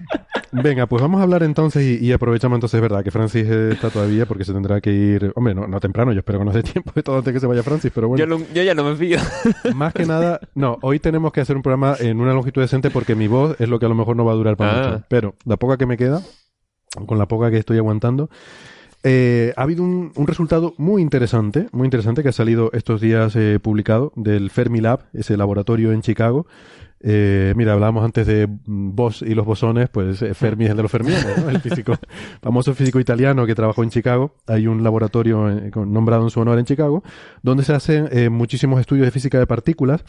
venga, 0.52 0.88
pues 0.88 1.02
vamos 1.02 1.22
a 1.22 1.24
hablar 1.24 1.42
entonces 1.44 1.84
y, 2.02 2.06
y 2.06 2.12
aprovechamos 2.12 2.58
entonces, 2.58 2.76
es 2.76 2.82
verdad, 2.82 3.02
que 3.02 3.12
Francis 3.12 3.48
está 3.72 3.90
todavía 3.90 4.26
porque 4.26 4.44
se 4.46 4.54
tendrá 4.54 4.80
que 4.82 4.92
ir, 4.92 5.32
hombre, 5.36 5.54
no, 5.56 5.68
no 5.68 5.80
temprano, 5.80 6.12
yo 6.14 6.20
espero 6.20 6.40
que 6.40 6.46
no 6.46 6.52
dé 6.52 6.64
tiempo 6.74 6.92
de 6.96 7.04
todo 7.04 7.18
antes 7.18 7.34
que 7.34 7.40
se 7.40 7.48
vaya 7.48 7.64
Francis, 7.64 7.92
pero 7.94 8.08
bueno. 8.08 8.24
Yo, 8.24 8.28
no- 8.28 8.46
yo 8.54 8.64
ya 8.64 8.74
no 8.76 8.84
me 8.84 8.96
fío. 8.96 9.18
Más 9.76 9.94
que 9.94 10.06
nada, 10.06 10.40
no, 10.56 10.78
hoy 10.82 11.00
tenemos 11.00 11.32
que 11.34 11.42
hacer 11.42 11.56
un 11.56 11.62
programa 11.62 11.96
en 12.00 12.20
una 12.20 12.34
longitud 12.34 12.62
decente 12.62 12.90
porque 12.92 13.16
mi 13.16 13.28
voz 13.28 13.56
es 13.60 13.68
lo 13.70 13.80
que 13.80 13.86
a 13.86 13.90
lo 13.90 13.96
mejor 13.96 14.16
no 14.16 14.26
va 14.26 14.32
a 14.34 14.36
durar 14.36 14.58
para 14.58 14.72
Ah. 14.72 14.92
mucho. 14.92 15.06
Pero 15.10 15.36
la 15.46 15.58
poca 15.58 15.78
que 15.78 15.86
me 15.86 15.98
queda, 15.98 16.22
con 17.06 17.18
la 17.18 17.28
poca 17.28 17.52
que 17.52 17.58
estoy 17.58 17.78
aguantando, 17.78 18.30
eh, 19.04 19.54
ha 19.56 19.62
habido 19.62 19.84
un, 19.84 20.12
un 20.16 20.28
resultado 20.28 20.74
muy 20.78 21.02
interesante, 21.02 21.68
muy 21.72 21.86
interesante 21.86 22.24
que 22.24 22.30
ha 22.30 22.34
salido 22.34 22.72
estos 22.74 23.02
días 23.02 23.36
eh, 23.36 23.60
publicado 23.62 24.12
del 24.16 24.50
Fermilab, 24.50 25.02
ese 25.14 25.38
laboratorio 25.38 25.92
en 25.92 26.02
Chicago. 26.02 26.48
Eh, 27.08 27.54
mira, 27.56 27.74
hablábamos 27.74 28.04
antes 28.04 28.26
de 28.26 28.48
Boss 28.66 29.22
y 29.22 29.36
los 29.36 29.46
bosones, 29.46 29.90
pues 29.90 30.24
eh, 30.24 30.34
Fermi 30.34 30.66
es 30.66 30.72
el 30.72 30.78
de 30.78 30.82
los 30.82 30.92
fermianos, 30.92 31.38
¿no? 31.38 31.50
el 31.52 31.62
físico, 31.62 31.94
famoso 32.42 32.74
físico 32.74 33.00
italiano 33.00 33.46
que 33.46 33.54
trabajó 33.54 33.84
en 33.84 33.92
Chicago. 33.92 34.34
Hay 34.48 34.66
un 34.66 34.84
laboratorio 34.84 35.48
eh, 35.52 35.72
nombrado 35.76 36.24
en 36.24 36.32
su 36.32 36.40
honor 36.40 36.58
en 36.58 36.66
Chicago, 36.66 37.04
donde 37.44 37.64
se 37.64 37.74
hacen 37.74 38.10
eh, 38.12 38.30
muchísimos 38.30 38.80
estudios 38.80 39.06
de 39.06 39.12
física 39.12 39.38
de 39.38 39.46
partículas 39.46 40.04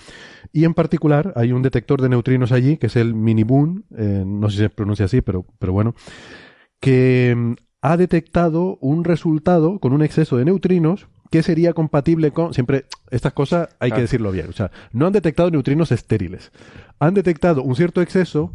y 0.54 0.64
en 0.64 0.72
particular 0.72 1.34
hay 1.36 1.52
un 1.52 1.60
detector 1.60 2.00
de 2.00 2.08
neutrinos 2.08 2.50
allí, 2.50 2.78
que 2.78 2.86
es 2.86 2.96
el 2.96 3.14
Mini-Boon, 3.14 3.84
eh, 3.98 4.24
no 4.26 4.48
sé 4.48 4.56
si 4.56 4.62
se 4.62 4.70
pronuncia 4.70 5.04
así, 5.04 5.20
pero, 5.20 5.44
pero 5.58 5.74
bueno, 5.74 5.94
que 6.80 7.34
mm, 7.36 7.52
ha 7.82 7.98
detectado 7.98 8.78
un 8.80 9.04
resultado 9.04 9.80
con 9.80 9.92
un 9.92 10.00
exceso 10.00 10.38
de 10.38 10.46
neutrinos 10.46 11.08
que 11.30 11.42
sería 11.42 11.72
compatible 11.72 12.30
con... 12.30 12.54
Siempre, 12.54 12.86
estas 13.10 13.32
cosas 13.32 13.68
hay 13.80 13.90
que 13.90 13.94
Claro. 13.94 14.02
decirlo 14.02 14.32
bien. 14.32 14.48
O 14.48 14.52
sea, 14.52 14.70
no 14.92 15.06
han 15.06 15.12
detectado 15.12 15.50
neutrinos 15.50 15.92
estériles. 15.92 16.52
Han 16.98 17.14
detectado 17.14 17.62
un 17.62 17.76
cierto 17.76 18.00
exceso 18.02 18.52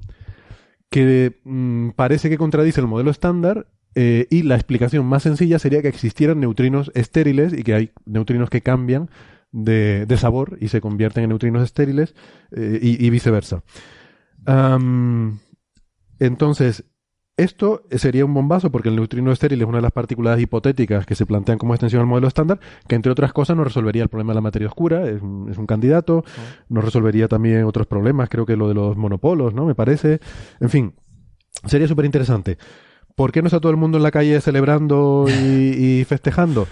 que 0.89 1.39
mm, 1.43 1.89
parece 1.91 2.29
que 2.29 2.37
contradice 2.37 2.81
el 2.81 2.87
modelo 2.87 3.11
estándar 3.11 3.67
eh, 3.95 4.27
y 4.29 4.43
la 4.43 4.55
explicación 4.55 5.05
más 5.05 5.23
sencilla 5.23 5.59
sería 5.59 5.81
que 5.81 5.87
existieran 5.89 6.39
neutrinos 6.39 6.91
estériles 6.95 7.53
y 7.53 7.63
que 7.63 7.73
hay 7.73 7.91
neutrinos 8.05 8.49
que 8.49 8.61
cambian 8.61 9.09
de, 9.51 10.05
de 10.05 10.17
sabor 10.17 10.57
y 10.61 10.69
se 10.69 10.79
convierten 10.81 11.23
en 11.23 11.29
neutrinos 11.29 11.63
estériles 11.63 12.15
eh, 12.55 12.79
y, 12.81 13.05
y 13.05 13.09
viceversa. 13.09 13.63
Entonces, 16.19 16.85
esto 17.43 17.83
sería 17.91 18.25
un 18.25 18.33
bombazo 18.33 18.71
porque 18.71 18.89
el 18.89 18.95
neutrino 18.95 19.31
estéril 19.31 19.61
es 19.61 19.67
una 19.67 19.77
de 19.77 19.81
las 19.83 19.91
particularidades 19.91 20.43
hipotéticas 20.43 21.05
que 21.05 21.15
se 21.15 21.25
plantean 21.25 21.57
como 21.57 21.73
extensión 21.73 22.01
al 22.01 22.07
modelo 22.07 22.27
estándar, 22.27 22.59
que 22.87 22.95
entre 22.95 23.11
otras 23.11 23.33
cosas 23.33 23.55
nos 23.57 23.65
resolvería 23.65 24.03
el 24.03 24.09
problema 24.09 24.31
de 24.31 24.35
la 24.35 24.41
materia 24.41 24.67
oscura, 24.67 25.07
es, 25.07 25.21
un- 25.21 25.49
es 25.49 25.57
un 25.57 25.65
candidato, 25.65 26.23
nos 26.69 26.83
resolvería 26.83 27.27
también 27.27 27.63
otros 27.65 27.87
problemas, 27.87 28.29
creo 28.29 28.45
que 28.45 28.55
lo 28.55 28.67
de 28.67 28.73
los 28.73 28.97
monopolos, 28.97 29.53
¿no? 29.53 29.65
Me 29.65 29.75
parece. 29.75 30.19
En 30.59 30.69
fin, 30.69 30.93
sería 31.65 31.87
súper 31.87 32.05
interesante. 32.05 32.57
¿Por 33.15 33.31
qué 33.31 33.41
no 33.41 33.47
está 33.47 33.59
todo 33.59 33.71
el 33.71 33.77
mundo 33.77 33.97
en 33.97 34.03
la 34.03 34.11
calle 34.11 34.39
celebrando 34.41 35.25
y, 35.27 35.99
y 36.01 36.05
festejando? 36.05 36.67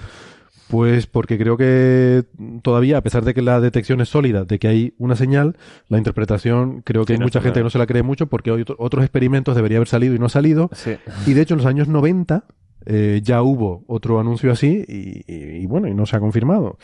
Pues 0.69 1.07
porque 1.07 1.37
creo 1.37 1.57
que 1.57 2.23
todavía, 2.61 2.97
a 2.97 3.01
pesar 3.01 3.25
de 3.25 3.33
que 3.33 3.41
la 3.41 3.59
detección 3.59 4.01
es 4.01 4.09
sólida, 4.09 4.45
de 4.45 4.59
que 4.59 4.67
hay 4.67 4.93
una 4.99 5.15
señal, 5.15 5.57
la 5.87 5.97
interpretación 5.97 6.81
creo 6.83 7.03
que 7.05 7.07
Sí, 7.07 7.13
hay 7.13 7.19
no 7.19 7.25
mucha 7.25 7.41
gente 7.41 7.59
que 7.59 7.63
no 7.63 7.69
se 7.71 7.79
la 7.79 7.87
cree 7.87 8.03
mucho 8.03 8.27
porque 8.27 8.51
hay 8.51 8.61
otro- 8.61 8.75
otros 8.77 9.03
experimentos 9.03 9.55
debería 9.55 9.77
haber 9.79 9.87
salido 9.87 10.13
y 10.13 10.19
no 10.19 10.27
ha 10.27 10.29
salido. 10.29 10.69
Sí. 10.73 10.95
Y 11.25 11.33
de 11.33 11.41
hecho 11.41 11.55
en 11.55 11.59
los 11.59 11.65
años 11.65 11.87
90 11.87 12.45
eh, 12.85 13.19
ya 13.23 13.41
hubo 13.41 13.83
otro 13.87 14.19
anuncio 14.19 14.51
así 14.51 14.85
y, 14.87 15.23
y- 15.31 15.63
y 15.63 15.65
bueno, 15.65 15.87
y 15.87 15.93
no 15.93 16.05
se 16.05 16.15
ha 16.15 16.19
confirmado. 16.19 16.77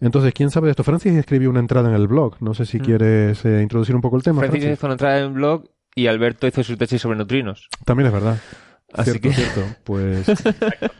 Entonces, 0.00 0.34
¿quién 0.34 0.50
sabe 0.50 0.66
de 0.66 0.72
esto? 0.72 0.84
Francis 0.84 1.14
escribió 1.14 1.48
una 1.48 1.60
entrada 1.60 1.88
en 1.88 1.94
el 1.94 2.06
blog. 2.06 2.36
No 2.40 2.52
sé 2.52 2.66
si 2.66 2.78
Mm. 2.78 2.82
quieres 2.82 3.44
eh, 3.46 3.62
introducir 3.62 3.94
un 3.94 4.02
poco 4.02 4.16
el 4.16 4.22
tema. 4.22 4.40
Francis 4.40 4.60
Francis. 4.60 4.78
hizo 4.78 4.86
una 4.86 4.94
entrada 4.94 5.18
en 5.18 5.24
el 5.24 5.30
blog 5.32 5.64
y 5.94 6.06
Alberto 6.06 6.46
hizo 6.46 6.62
su 6.62 6.76
tesis 6.76 7.00
sobre 7.00 7.16
neutrinos. 7.16 7.68
También 7.86 8.08
es 8.08 8.12
verdad. 8.12 8.36
Así 8.92 9.10
cierto, 9.10 9.28
que- 9.28 9.34
cierto. 9.34 9.62
Pues 9.84 10.26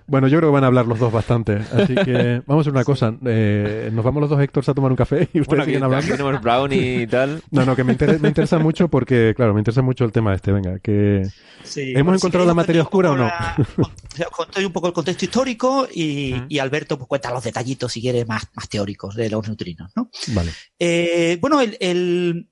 bueno, 0.06 0.26
yo 0.28 0.38
creo 0.38 0.50
que 0.50 0.54
van 0.54 0.64
a 0.64 0.66
hablar 0.66 0.86
los 0.86 0.98
dos 0.98 1.12
bastante. 1.12 1.54
Así 1.72 1.94
que 1.94 2.42
vamos 2.46 2.60
a 2.60 2.60
hacer 2.62 2.72
una 2.72 2.84
cosa. 2.84 3.14
Eh, 3.24 3.90
nos 3.92 4.04
vamos 4.04 4.20
los 4.20 4.30
dos 4.30 4.40
Héctor 4.40 4.64
a 4.66 4.74
tomar 4.74 4.90
un 4.90 4.96
café 4.96 5.28
y 5.32 5.40
ustedes 5.40 5.46
Bueno, 5.46 5.64
siguen 5.64 5.82
aquí 5.82 5.94
hablando. 5.94 6.16
tenemos 6.16 6.42
brownie 6.42 7.02
y 7.02 7.06
tal. 7.06 7.42
No, 7.50 7.64
no, 7.64 7.76
que 7.76 7.84
me 7.84 7.92
interesa, 7.92 8.18
me 8.18 8.28
interesa 8.28 8.58
mucho 8.58 8.88
porque, 8.88 9.32
claro, 9.36 9.54
me 9.54 9.60
interesa 9.60 9.82
mucho 9.82 10.04
el 10.04 10.12
tema 10.12 10.34
este. 10.34 10.52
Venga, 10.52 10.78
que 10.80 11.22
Sí, 11.62 11.90
¿Hemos 11.92 12.04
bueno, 12.04 12.16
encontrado 12.16 12.46
la 12.46 12.54
materia 12.54 12.82
oscura 12.82 13.10
o 13.12 13.16
no? 13.16 13.24
la- 13.26 13.56
os 13.78 14.36
conto 14.36 14.60
un 14.60 14.72
poco 14.72 14.86
el 14.88 14.92
contexto 14.92 15.24
histórico 15.24 15.88
y, 15.92 16.34
y 16.48 16.58
Alberto 16.58 16.96
pues, 16.98 17.08
cuenta 17.08 17.32
los 17.32 17.42
detallitos, 17.44 17.92
si 17.92 18.00
quiere, 18.00 18.24
más, 18.24 18.48
más 18.54 18.68
teóricos 18.68 19.14
de 19.16 19.30
los 19.30 19.46
neutrinos. 19.46 19.90
¿no? 19.96 20.10
vale. 20.28 20.50
Eh, 20.78 21.38
bueno, 21.40 21.60
el, 21.60 21.76
el- 21.80 22.48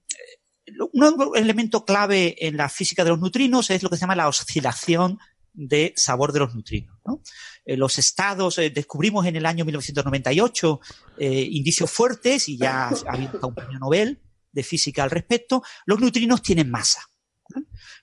un 0.92 1.36
elemento 1.36 1.84
clave 1.84 2.36
en 2.46 2.56
la 2.56 2.68
física 2.68 3.04
de 3.04 3.10
los 3.10 3.20
neutrinos 3.20 3.70
es 3.70 3.82
lo 3.82 3.90
que 3.90 3.96
se 3.96 4.00
llama 4.00 4.16
la 4.16 4.28
oscilación 4.28 5.18
de 5.54 5.94
sabor 5.96 6.32
de 6.32 6.40
los 6.40 6.54
neutrinos. 6.54 6.98
¿no? 7.06 7.20
Eh, 7.64 7.76
los 7.76 7.98
estados, 7.98 8.58
eh, 8.58 8.70
descubrimos 8.70 9.24
en 9.26 9.36
el 9.36 9.46
año 9.46 9.64
1998 9.64 10.80
eh, 11.18 11.48
indicios 11.50 11.90
fuertes 11.90 12.48
y 12.48 12.58
ya 12.58 12.88
ha 12.88 13.12
habido 13.12 13.32
hasta 13.34 13.46
un 13.46 13.54
premio 13.54 13.78
Nobel 13.78 14.20
de 14.52 14.62
física 14.62 15.04
al 15.04 15.10
respecto. 15.10 15.62
Los 15.86 16.00
neutrinos 16.00 16.42
tienen 16.42 16.70
masa. 16.70 17.00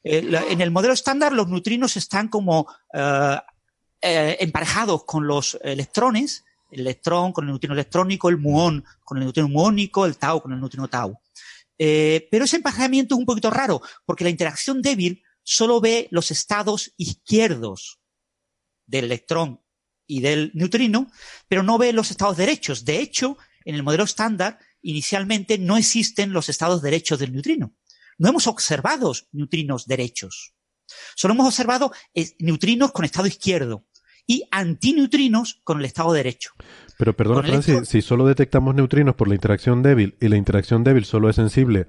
en 0.03 0.61
el 0.61 0.72
modelo 0.72 0.93
estándar 0.93 1.34
los 1.34 1.48
neutrinos 1.48 1.98
están 1.98 2.27
como 2.27 2.68
emparejados 4.02 5.03
con 5.03 5.27
los 5.27 5.57
electrones, 5.64 6.43
el 6.72 6.81
electrón 6.81 7.34
con 7.34 7.45
el 7.45 7.49
neutrino 7.52 7.73
electrónico, 7.73 8.30
el 8.30 8.38
muón 8.38 8.84
con 9.03 9.18
el 9.18 9.23
neutrino 9.26 9.48
muónico, 9.49 10.06
el 10.06 10.18
tau 10.18 10.41
con 10.41 10.53
el 10.53 10.60
neutrino 10.60 10.88
tau. 10.88 11.19
Eh, 11.84 12.28
pero 12.30 12.45
ese 12.45 12.58
emparejamiento 12.58 13.16
es 13.16 13.20
un 13.20 13.26
poquito 13.26 13.49
raro, 13.49 13.82
porque 14.06 14.24
la 14.24 14.30
interacción 14.30 14.84
débil 14.84 15.24
solo 15.41 15.82
ve 15.82 16.08
los 16.12 16.30
estados 16.30 16.94
izquierdos 16.95 17.99
del 18.86 19.06
electrón 19.06 19.62
y 20.06 20.22
del 20.22 20.52
neutrino, 20.53 21.10
pero 21.48 21.64
no 21.64 21.80
ve 21.80 21.91
los 21.91 22.12
estados 22.12 22.38
derechos. 22.38 22.86
De 22.86 22.99
hecho, 22.99 23.36
en 23.66 23.74
el 23.74 23.82
modelo 23.82 24.03
estándar, 24.03 24.60
inicialmente 24.84 25.58
no 25.58 25.76
existen 25.76 26.34
los 26.34 26.49
estados 26.49 26.84
derechos 26.84 27.18
del 27.18 27.34
neutrino. 27.34 27.74
No 28.20 28.30
hemos 28.30 28.45
observado 28.45 29.12
neutrinos 29.32 29.88
derechos. 29.88 30.53
Solo 31.16 31.34
hemos 31.34 31.48
observado 31.48 31.91
eh, 32.14 32.36
neutrinos 32.38 32.91
con 32.91 33.06
estado 33.06 33.26
izquierdo 33.26 33.88
y 34.27 34.43
antineutrinos 34.52 35.60
con 35.64 35.80
el 35.80 35.85
estado 35.85 36.14
derecho. 36.14 36.52
Pero 36.98 37.15
perdona, 37.15 37.41
Francis, 37.43 37.76
hecho- 37.76 37.85
si 37.85 38.02
solo 38.02 38.26
detectamos 38.26 38.76
neutrinos 38.76 39.15
por 39.15 39.27
la 39.27 39.35
interacción 39.35 39.81
débil 39.81 40.15
y 40.22 40.27
la 40.27 40.38
interacción 40.38 40.84
débil 40.84 41.06
solo 41.06 41.30
es 41.30 41.35
sensible 41.35 41.88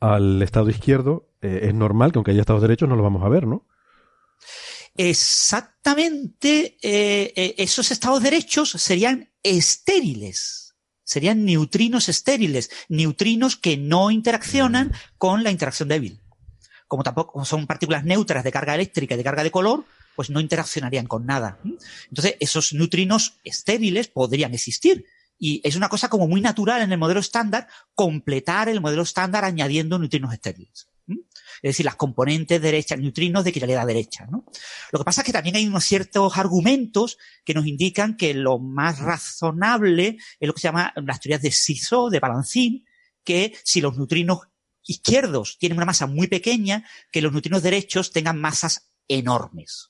al 0.00 0.40
estado 0.42 0.70
izquierdo, 0.70 1.28
eh, 1.42 1.60
es 1.64 1.74
normal 1.74 2.12
que 2.12 2.18
aunque 2.18 2.30
haya 2.32 2.40
estados 2.40 2.62
derechos 2.62 2.88
no 2.88 2.96
lo 2.96 3.02
vamos 3.02 3.22
a 3.24 3.28
ver, 3.28 3.46
¿no? 3.46 3.66
Exactamente, 4.96 6.76
eh, 6.82 7.32
eh, 7.36 7.54
esos 7.58 7.90
estados 7.90 8.22
derechos 8.22 8.70
serían 8.70 9.30
estériles, 9.42 10.74
serían 11.04 11.44
neutrinos 11.44 12.08
estériles, 12.08 12.70
neutrinos 12.88 13.56
que 13.56 13.76
no 13.76 14.10
interaccionan 14.10 14.92
con 15.16 15.42
la 15.44 15.50
interacción 15.50 15.88
débil. 15.88 16.20
Como 16.88 17.02
tampoco 17.02 17.44
son 17.44 17.66
partículas 17.66 18.04
neutras 18.04 18.42
de 18.42 18.52
carga 18.52 18.74
eléctrica 18.74 19.14
y 19.14 19.18
de 19.18 19.24
carga 19.24 19.42
de 19.44 19.50
color, 19.50 19.84
pues 20.20 20.28
no 20.28 20.40
interaccionarían 20.40 21.06
con 21.06 21.24
nada. 21.24 21.58
Entonces, 22.10 22.36
esos 22.40 22.74
neutrinos 22.74 23.38
estériles 23.42 24.08
podrían 24.08 24.52
existir. 24.52 25.06
Y 25.38 25.62
es 25.64 25.76
una 25.76 25.88
cosa 25.88 26.10
como 26.10 26.28
muy 26.28 26.42
natural 26.42 26.82
en 26.82 26.92
el 26.92 26.98
modelo 26.98 27.20
estándar 27.20 27.68
completar 27.94 28.68
el 28.68 28.82
modelo 28.82 29.00
estándar 29.00 29.46
añadiendo 29.46 29.98
neutrinos 29.98 30.34
estériles. 30.34 30.88
es 31.08 31.16
decir, 31.62 31.86
las 31.86 31.96
componentes 31.96 32.60
derechas, 32.60 32.98
neutrinos 32.98 33.44
de 33.44 33.52
quiralidad 33.52 33.86
derecha. 33.86 34.28
Lo 34.30 34.98
que 34.98 35.04
pasa 35.06 35.22
es 35.22 35.24
que 35.24 35.32
también 35.32 35.56
hay 35.56 35.66
unos 35.66 35.86
ciertos 35.86 36.36
argumentos 36.36 37.16
que 37.42 37.54
nos 37.54 37.66
indican 37.66 38.18
que 38.18 38.34
lo 38.34 38.58
más 38.58 38.98
razonable 38.98 40.18
es 40.38 40.46
lo 40.46 40.52
que 40.52 40.60
se 40.60 40.68
llama 40.68 40.92
las 40.96 41.18
teorías 41.20 41.40
de 41.40 41.50
Ciso, 41.50 42.10
de 42.10 42.20
Balancín, 42.20 42.84
que 43.24 43.56
si 43.64 43.80
los 43.80 43.96
neutrinos 43.96 44.40
izquierdos 44.84 45.56
tienen 45.58 45.78
una 45.78 45.86
masa 45.86 46.06
muy 46.06 46.26
pequeña, 46.26 46.84
que 47.10 47.22
los 47.22 47.32
neutrinos 47.32 47.62
derechos 47.62 48.12
tengan 48.12 48.38
masas 48.38 48.90
enormes. 49.08 49.89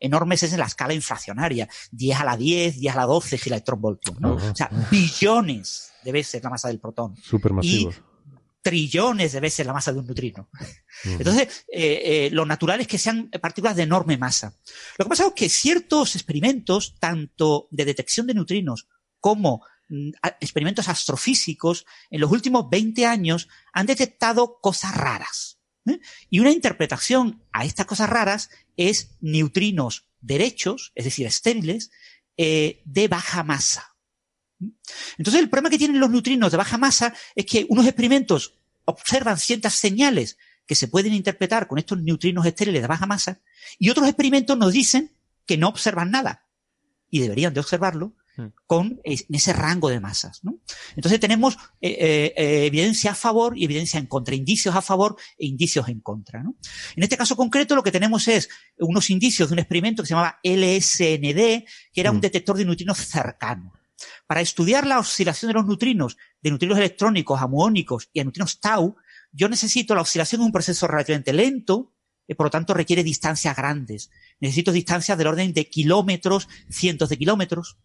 Enormes 0.00 0.42
es 0.42 0.52
en 0.52 0.60
la 0.60 0.66
escala 0.66 0.94
inflacionaria, 0.94 1.68
10 1.92 2.20
a 2.20 2.24
la 2.24 2.36
10, 2.36 2.80
10 2.80 2.94
a 2.94 2.96
la 2.96 3.06
12 3.06 3.38
gigaelectronvoltios, 3.38 4.20
¿no? 4.20 4.34
O 4.34 4.54
sea, 4.54 4.70
billones 4.90 5.92
de 6.04 6.12
veces 6.12 6.42
la 6.42 6.50
masa 6.50 6.68
del 6.68 6.80
protón. 6.80 7.16
Supermasivos. 7.16 7.96
Y 7.96 8.08
trillones 8.62 9.32
de 9.32 9.40
veces 9.40 9.66
la 9.66 9.72
masa 9.72 9.92
de 9.92 10.00
un 10.00 10.06
neutrino. 10.06 10.48
Entonces, 11.04 11.64
eh, 11.72 12.02
eh, 12.04 12.30
lo 12.32 12.44
natural 12.44 12.80
es 12.80 12.86
que 12.86 12.98
sean 12.98 13.30
partículas 13.40 13.76
de 13.76 13.84
enorme 13.84 14.18
masa. 14.18 14.54
Lo 14.98 15.04
que 15.04 15.08
pasa 15.08 15.26
es 15.28 15.32
que 15.32 15.48
ciertos 15.48 16.16
experimentos, 16.16 16.96
tanto 16.98 17.68
de 17.70 17.84
detección 17.84 18.26
de 18.26 18.34
neutrinos 18.34 18.88
como 19.20 19.62
mm, 19.88 20.10
experimentos 20.40 20.88
astrofísicos, 20.88 21.86
en 22.10 22.20
los 22.20 22.30
últimos 22.30 22.68
20 22.68 23.06
años 23.06 23.48
han 23.72 23.86
detectado 23.86 24.58
cosas 24.60 24.94
raras. 24.94 25.57
Y 26.30 26.40
una 26.40 26.50
interpretación 26.50 27.42
a 27.52 27.64
estas 27.64 27.86
cosas 27.86 28.08
raras 28.08 28.50
es 28.76 29.16
neutrinos 29.20 30.06
derechos, 30.20 30.92
es 30.94 31.04
decir, 31.04 31.26
estériles, 31.26 31.90
eh, 32.36 32.82
de 32.84 33.08
baja 33.08 33.42
masa. 33.42 33.96
Entonces, 35.16 35.40
el 35.40 35.48
problema 35.48 35.70
que 35.70 35.78
tienen 35.78 36.00
los 36.00 36.10
neutrinos 36.10 36.50
de 36.50 36.56
baja 36.56 36.78
masa 36.78 37.14
es 37.34 37.46
que 37.46 37.66
unos 37.68 37.86
experimentos 37.86 38.58
observan 38.84 39.38
ciertas 39.38 39.74
señales 39.74 40.38
que 40.66 40.74
se 40.74 40.88
pueden 40.88 41.14
interpretar 41.14 41.66
con 41.66 41.78
estos 41.78 42.00
neutrinos 42.00 42.44
estériles 42.44 42.82
de 42.82 42.88
baja 42.88 43.06
masa 43.06 43.40
y 43.78 43.90
otros 43.90 44.06
experimentos 44.06 44.56
nos 44.58 44.72
dicen 44.72 45.12
que 45.46 45.56
no 45.56 45.68
observan 45.68 46.10
nada 46.10 46.46
y 47.10 47.20
deberían 47.20 47.54
de 47.54 47.60
observarlo. 47.60 48.14
Con 48.66 49.00
es- 49.04 49.26
en 49.28 49.34
ese 49.34 49.52
rango 49.52 49.88
de 49.88 50.00
masas. 50.00 50.44
¿no? 50.44 50.58
Entonces 50.96 51.18
tenemos 51.20 51.56
eh, 51.80 51.90
eh, 52.00 52.34
eh, 52.36 52.66
evidencia 52.66 53.12
a 53.12 53.14
favor 53.14 53.56
y 53.58 53.64
evidencia 53.64 53.98
en 53.98 54.06
contra, 54.06 54.34
indicios 54.34 54.74
a 54.74 54.82
favor 54.82 55.16
e 55.38 55.46
indicios 55.46 55.88
en 55.88 56.00
contra. 56.00 56.42
¿no? 56.42 56.56
En 56.96 57.02
este 57.02 57.16
caso 57.16 57.36
concreto 57.36 57.74
lo 57.74 57.82
que 57.82 57.92
tenemos 57.92 58.28
es 58.28 58.48
unos 58.78 59.10
indicios 59.10 59.48
de 59.48 59.54
un 59.54 59.58
experimento 59.60 60.02
que 60.02 60.06
se 60.08 60.14
llamaba 60.14 60.38
LSND, 60.42 61.64
que 61.92 62.00
era 62.00 62.10
un 62.10 62.18
Mm. 62.18 62.20
detector 62.22 62.56
de 62.56 62.64
neutrinos 62.64 62.98
cercano. 62.98 63.72
Para 64.26 64.40
estudiar 64.40 64.86
la 64.86 64.98
oscilación 64.98 65.48
de 65.48 65.54
los 65.54 65.66
neutrinos, 65.66 66.16
de 66.42 66.50
neutrinos 66.50 66.78
electrónicos 66.78 67.40
a 67.40 67.46
muónicos 67.48 68.08
y 68.12 68.20
a 68.20 68.24
neutrinos 68.24 68.60
tau, 68.60 68.96
yo 69.32 69.48
necesito 69.48 69.94
la 69.94 70.02
oscilación 70.02 70.40
en 70.40 70.46
un 70.46 70.52
proceso 70.52 70.86
relativamente 70.86 71.32
lento, 71.32 71.92
y 72.30 72.34
por 72.34 72.46
lo 72.46 72.50
tanto 72.50 72.74
requiere 72.74 73.02
distancias 73.02 73.56
grandes. 73.56 74.10
Necesito 74.38 74.70
distancias 74.70 75.16
del 75.16 75.28
orden 75.28 75.52
de 75.54 75.68
kilómetros, 75.70 76.46
cientos 76.68 77.08
de 77.08 77.16
kilómetros. 77.16 77.78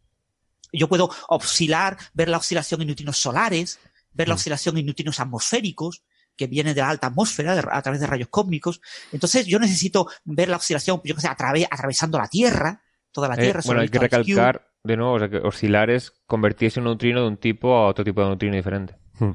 Yo 0.74 0.88
puedo 0.90 1.10
oscilar, 1.30 1.98
ver 2.14 2.30
la 2.30 2.38
oscilación 2.38 2.82
en 2.82 2.88
neutrinos 2.88 3.18
solares, 3.18 3.80
ver 4.12 4.28
la 4.28 4.34
Mm. 4.34 4.38
oscilación 4.38 4.78
en 4.78 4.86
neutrinos 4.88 5.20
atmosféricos, 5.20 6.04
que 6.36 6.48
viene 6.48 6.74
de 6.74 6.82
la 6.82 6.90
alta 6.90 7.08
atmósfera 7.08 7.56
de- 7.56 7.64
a 7.72 7.82
través 7.84 8.02
de 8.02 8.08
rayos 8.08 8.28
cósmicos. 8.30 8.82
Entonces 9.12 9.46
yo 9.46 9.60
necesito 9.60 10.08
ver 10.26 10.50
la 10.50 10.58
oscilación, 10.58 11.00
yo 11.04 11.14
que 11.16 11.22
sé, 11.22 11.28
atravesando 11.28 12.18
la 12.18 12.28
Tierra, 12.28 12.82
toda 13.12 13.28
la 13.28 13.36
Eh, 13.36 13.44
Tierra. 13.44 13.62
bueno, 13.66 13.82
hay 13.82 13.90
que 13.90 14.00
Q. 14.00 14.02
recalcar 14.04 14.68
de 14.84 14.98
nuevo 14.98 15.14
o 15.14 15.20
sea, 15.20 15.30
que 15.30 15.38
oscilar 15.38 15.90
es 15.92 16.12
convertirse 16.26 16.80
un 16.80 16.86
neutrino 16.86 17.22
de 17.22 17.28
un 17.28 17.38
tipo 17.38 17.76
a 17.76 17.88
otro 17.88 18.04
tipo 18.04 18.22
de 18.22 18.28
neutrino 18.28 18.56
diferente. 18.56 18.96
Hmm. 19.20 19.32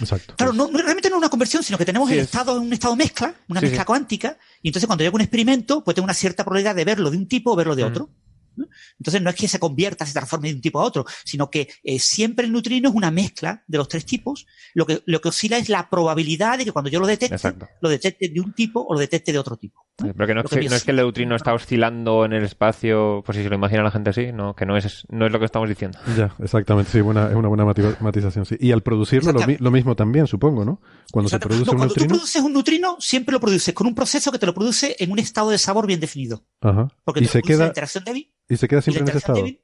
Exacto. 0.00 0.34
Claro, 0.36 0.52
no, 0.52 0.68
realmente 0.68 1.08
no 1.10 1.16
es 1.16 1.18
una 1.20 1.28
conversión, 1.28 1.62
sino 1.62 1.78
que 1.78 1.84
tenemos 1.84 2.08
Sí, 2.08 2.14
el 2.14 2.20
es- 2.20 2.24
estado 2.26 2.56
en 2.56 2.62
un 2.64 2.72
estado 2.72 2.96
mezcla, 2.96 3.34
una 3.48 3.60
Sí, 3.60 3.66
mezcla 3.66 3.82
sí. 3.82 3.86
cuántica, 3.86 4.38
y 4.62 4.68
entonces 4.68 4.86
cuando 4.86 5.04
yo 5.04 5.08
hago 5.08 5.16
un 5.16 5.20
experimento, 5.22 5.84
pues 5.84 5.94
tengo 5.94 6.04
una 6.04 6.14
cierta 6.14 6.44
probabilidad 6.44 6.74
de 6.74 6.84
verlo 6.84 7.10
de 7.10 7.16
un 7.18 7.28
tipo 7.28 7.52
o 7.52 7.56
verlo 7.56 7.76
de 7.76 7.84
Mm. 7.84 7.88
otro. 7.88 8.10
¿No? 8.56 8.66
Entonces 8.98 9.22
no 9.22 9.30
es 9.30 9.36
que 9.36 9.48
se 9.48 9.58
convierta, 9.58 10.06
se 10.06 10.12
transforme 10.12 10.48
de 10.48 10.54
un 10.54 10.60
tipo 10.60 10.80
a 10.80 10.84
otro, 10.84 11.04
sino 11.24 11.50
que 11.50 11.68
eh, 11.82 11.98
siempre 11.98 12.46
el 12.46 12.52
neutrino 12.52 12.88
es 12.88 12.94
una 12.94 13.10
mezcla 13.10 13.64
de 13.66 13.78
los 13.78 13.88
tres 13.88 14.04
tipos. 14.04 14.46
Lo 14.74 14.86
que, 14.86 15.02
lo 15.06 15.20
que 15.20 15.28
oscila 15.28 15.58
es 15.58 15.68
la 15.68 15.88
probabilidad 15.88 16.58
de 16.58 16.64
que 16.64 16.72
cuando 16.72 16.90
yo 16.90 17.00
lo 17.00 17.06
detecte, 17.06 17.34
Exacto. 17.34 17.68
lo 17.80 17.88
detecte 17.88 18.28
de 18.28 18.40
un 18.40 18.52
tipo 18.52 18.84
o 18.86 18.94
lo 18.94 19.00
detecte 19.00 19.32
de 19.32 19.38
otro 19.38 19.56
tipo. 19.56 19.86
Pero 20.16 20.26
que 20.26 20.34
no, 20.34 20.40
es 20.42 20.50
que, 20.50 20.60
que 20.60 20.68
no 20.68 20.76
es 20.76 20.84
que 20.84 20.90
el 20.90 20.96
neutrino 20.98 21.36
está 21.36 21.54
oscilando 21.54 22.24
en 22.24 22.32
el 22.32 22.44
espacio, 22.44 23.22
pues 23.24 23.36
si 23.36 23.42
se 23.44 23.48
lo 23.48 23.54
imagina 23.54 23.82
la 23.82 23.90
gente 23.90 24.10
así, 24.10 24.32
no, 24.32 24.54
que 24.54 24.66
no 24.66 24.76
es, 24.76 25.06
no 25.10 25.26
es 25.26 25.32
lo 25.32 25.38
que 25.38 25.44
estamos 25.44 25.68
diciendo. 25.68 25.98
Ya, 26.16 26.34
exactamente, 26.42 26.90
sí, 26.90 27.00
buena, 27.00 27.28
es 27.28 27.34
una 27.34 27.48
buena 27.48 27.64
mati- 27.64 27.98
matización, 28.00 28.44
sí. 28.46 28.56
Y 28.60 28.72
al 28.72 28.82
producirlo 28.82 29.32
lo, 29.58 29.70
mismo 29.70 29.94
también, 29.96 30.26
supongo, 30.26 30.64
¿no? 30.64 30.80
Cuando 31.10 31.28
se 31.28 31.38
produce 31.38 31.66
No, 31.66 31.72
un 31.72 31.76
cuando 31.78 31.94
tú 31.94 32.00
neutrino... 32.00 32.18
produces 32.18 32.42
un 32.42 32.52
neutrino, 32.52 32.96
siempre 33.00 33.32
lo 33.32 33.40
produces 33.40 33.74
con 33.74 33.86
un 33.86 33.94
proceso 33.94 34.32
que 34.32 34.38
te 34.38 34.46
lo 34.46 34.54
produce 34.54 34.96
en 34.98 35.10
un 35.12 35.18
estado 35.18 35.50
de 35.50 35.58
sabor 35.58 35.86
bien 35.86 36.00
definido. 36.00 36.44
Ajá. 36.60 36.88
Porque 37.04 37.20
Y 37.20 37.24
te 37.24 37.28
se 37.28 37.38
produce 37.40 37.52
la 37.52 37.58
queda, 37.58 37.66
interacción 37.68 38.04
débil 38.04 38.32
y 38.48 38.56
se 38.56 38.68
queda 38.68 38.80
Y 38.80 38.82
siempre 38.82 39.02
en 39.02 39.08
ese 39.08 39.18
estado. 39.18 39.38
débil- 39.38 39.60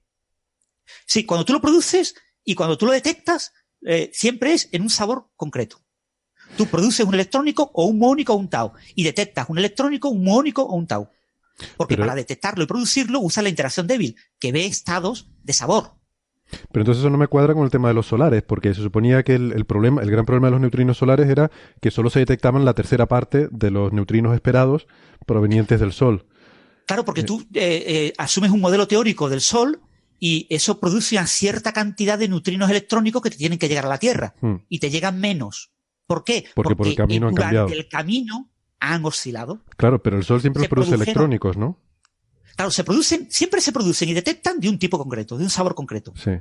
Sí, 1.07 1.25
cuando 1.25 1.45
tú 1.45 1.53
lo 1.53 1.61
produces 1.61 2.15
y 2.45 2.55
cuando 2.55 2.79
tú 2.79 2.87
lo 2.87 2.93
detectas, 2.93 3.53
eh, 3.87 4.11
siempre 4.13 4.53
es 4.55 4.69
en 4.73 4.83
un 4.83 4.91
sabor 4.91 5.29
concreto. 5.37 5.81
Tú 6.57 6.67
produces 6.67 7.07
un 7.07 7.15
electrónico 7.15 7.71
o 7.75 7.85
un 7.87 7.99
muónico 7.99 8.33
o 8.35 8.37
un 8.37 8.49
tau 8.49 8.73
y 8.95 9.05
detectas 9.05 9.49
un 9.49 9.59
electrónico, 9.59 10.09
un 10.09 10.25
muónico 10.25 10.63
o 10.63 10.75
un 10.75 10.87
tau. 10.87 11.09
Porque 11.77 11.97
Pero- 11.97 12.07
para 12.07 12.15
detectarlo 12.17 12.63
y 12.65 12.67
producirlo 12.67 13.21
usa 13.21 13.43
la 13.43 13.49
interacción 13.49 13.87
débil, 13.87 14.17
que 14.39 14.53
ve 14.53 14.67
estados 14.67 15.29
de 15.43 15.53
sabor. 15.53 15.93
Pero 16.73 16.81
entonces 16.83 17.01
eso 17.03 17.11
no 17.11 17.19
me 17.19 17.27
cuadra 17.27 17.53
con 17.53 17.65
el 17.65 17.71
tema 17.71 17.89
de 17.89 17.95
los 17.95 18.07
solares, 18.07 18.43
porque 18.43 18.75
se 18.75 18.81
suponía 18.81 19.23
que 19.23 19.35
el, 19.35 19.53
el 19.53 19.67
problema, 19.67 20.01
el 20.03 20.11
gran 20.11 20.25
problema 20.25 20.47
de 20.47 20.53
los 20.53 20.61
neutrinos 20.61 20.97
solares 20.97 21.29
era 21.29 21.51
que 21.83 21.91
solo 21.91 22.09
se 22.09 22.21
detectaban 22.21 22.65
la 22.65 22.73
tercera 22.75 23.07
parte 23.07 23.49
de 23.51 23.71
los 23.71 23.93
neutrinos 23.93 24.35
esperados 24.35 24.87
provenientes 25.27 25.79
del 25.81 25.93
Sol. 25.93 26.27
Claro, 26.87 27.05
porque 27.05 27.23
tú 27.23 27.41
eh, 27.53 27.85
eh, 27.87 28.13
asumes 28.17 28.51
un 28.51 28.61
modelo 28.61 28.89
teórico 28.89 29.29
del 29.29 29.43
Sol 29.43 29.83
y 30.19 30.47
eso 30.49 30.81
produce 30.81 31.17
una 31.17 31.27
cierta 31.27 31.73
cantidad 31.75 32.19
de 32.19 32.29
neutrinos 32.29 32.71
electrónicos 32.71 33.21
que 33.21 33.31
te 33.31 33.37
tienen 33.37 33.59
que 33.59 33.69
llegar 33.69 33.85
a 33.85 33.89
la 33.91 33.99
Tierra 33.99 34.35
Hmm. 34.41 34.55
y 34.71 34.79
te 34.79 34.89
llegan 34.91 35.21
menos. 35.21 35.71
¿Por 36.09 36.25
qué? 36.25 36.47
Porque 36.57 36.75
por 36.75 36.89
el 36.89 36.97
camino 36.97 37.27
eh, 37.27 37.29
han 37.29 37.35
durante 37.37 37.57
cambiado. 37.57 37.69
el 37.81 37.89
camino 37.89 38.51
han 38.81 39.05
oscilado. 39.05 39.61
Claro, 39.77 40.03
pero 40.03 40.17
el 40.17 40.25
Sol 40.25 40.41
siempre 40.41 40.65
Se 40.65 40.69
produce 40.69 40.95
electrónicos, 40.97 41.57
¿no? 41.57 41.79
Claro, 42.57 42.73
se 42.73 42.83
producen, 42.83 43.31
siempre 43.31 43.61
se 43.61 43.71
producen 43.71 44.09
y 44.09 44.15
detectan 44.15 44.59
de 44.59 44.69
un 44.69 44.79
tipo 44.81 44.99
concreto, 44.99 45.39
de 45.39 45.45
un 45.45 45.51
sabor 45.51 45.77
concreto. 45.77 46.13
Sí. 46.17 46.33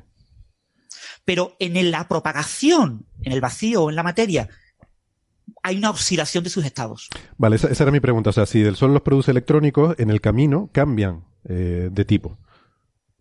Pero 1.26 1.56
en 1.60 1.92
la 1.92 2.08
propagación, 2.08 3.06
en 3.22 3.34
el 3.34 3.42
vacío 3.42 3.84
o 3.84 3.90
en 3.90 3.96
la 3.96 4.04
materia, 4.04 4.50
hay 5.64 5.78
una 5.78 5.90
oscilación 5.92 6.44
de 6.44 6.50
sus 6.50 6.66
estados. 6.66 7.10
Vale, 7.38 7.58
esa, 7.58 7.68
esa 7.68 7.84
era 7.84 7.92
mi 7.92 8.00
pregunta. 8.00 8.30
O 8.30 8.34
sea, 8.34 8.46
si 8.46 8.62
del 8.62 8.76
Sol 8.78 8.94
los 8.94 9.02
produce 9.02 9.32
electrónicos, 9.32 9.96
en 10.00 10.10
el 10.10 10.22
camino 10.22 10.70
cambian 10.72 11.26
eh, 11.44 11.90
de 11.92 12.06
tipo. 12.06 12.38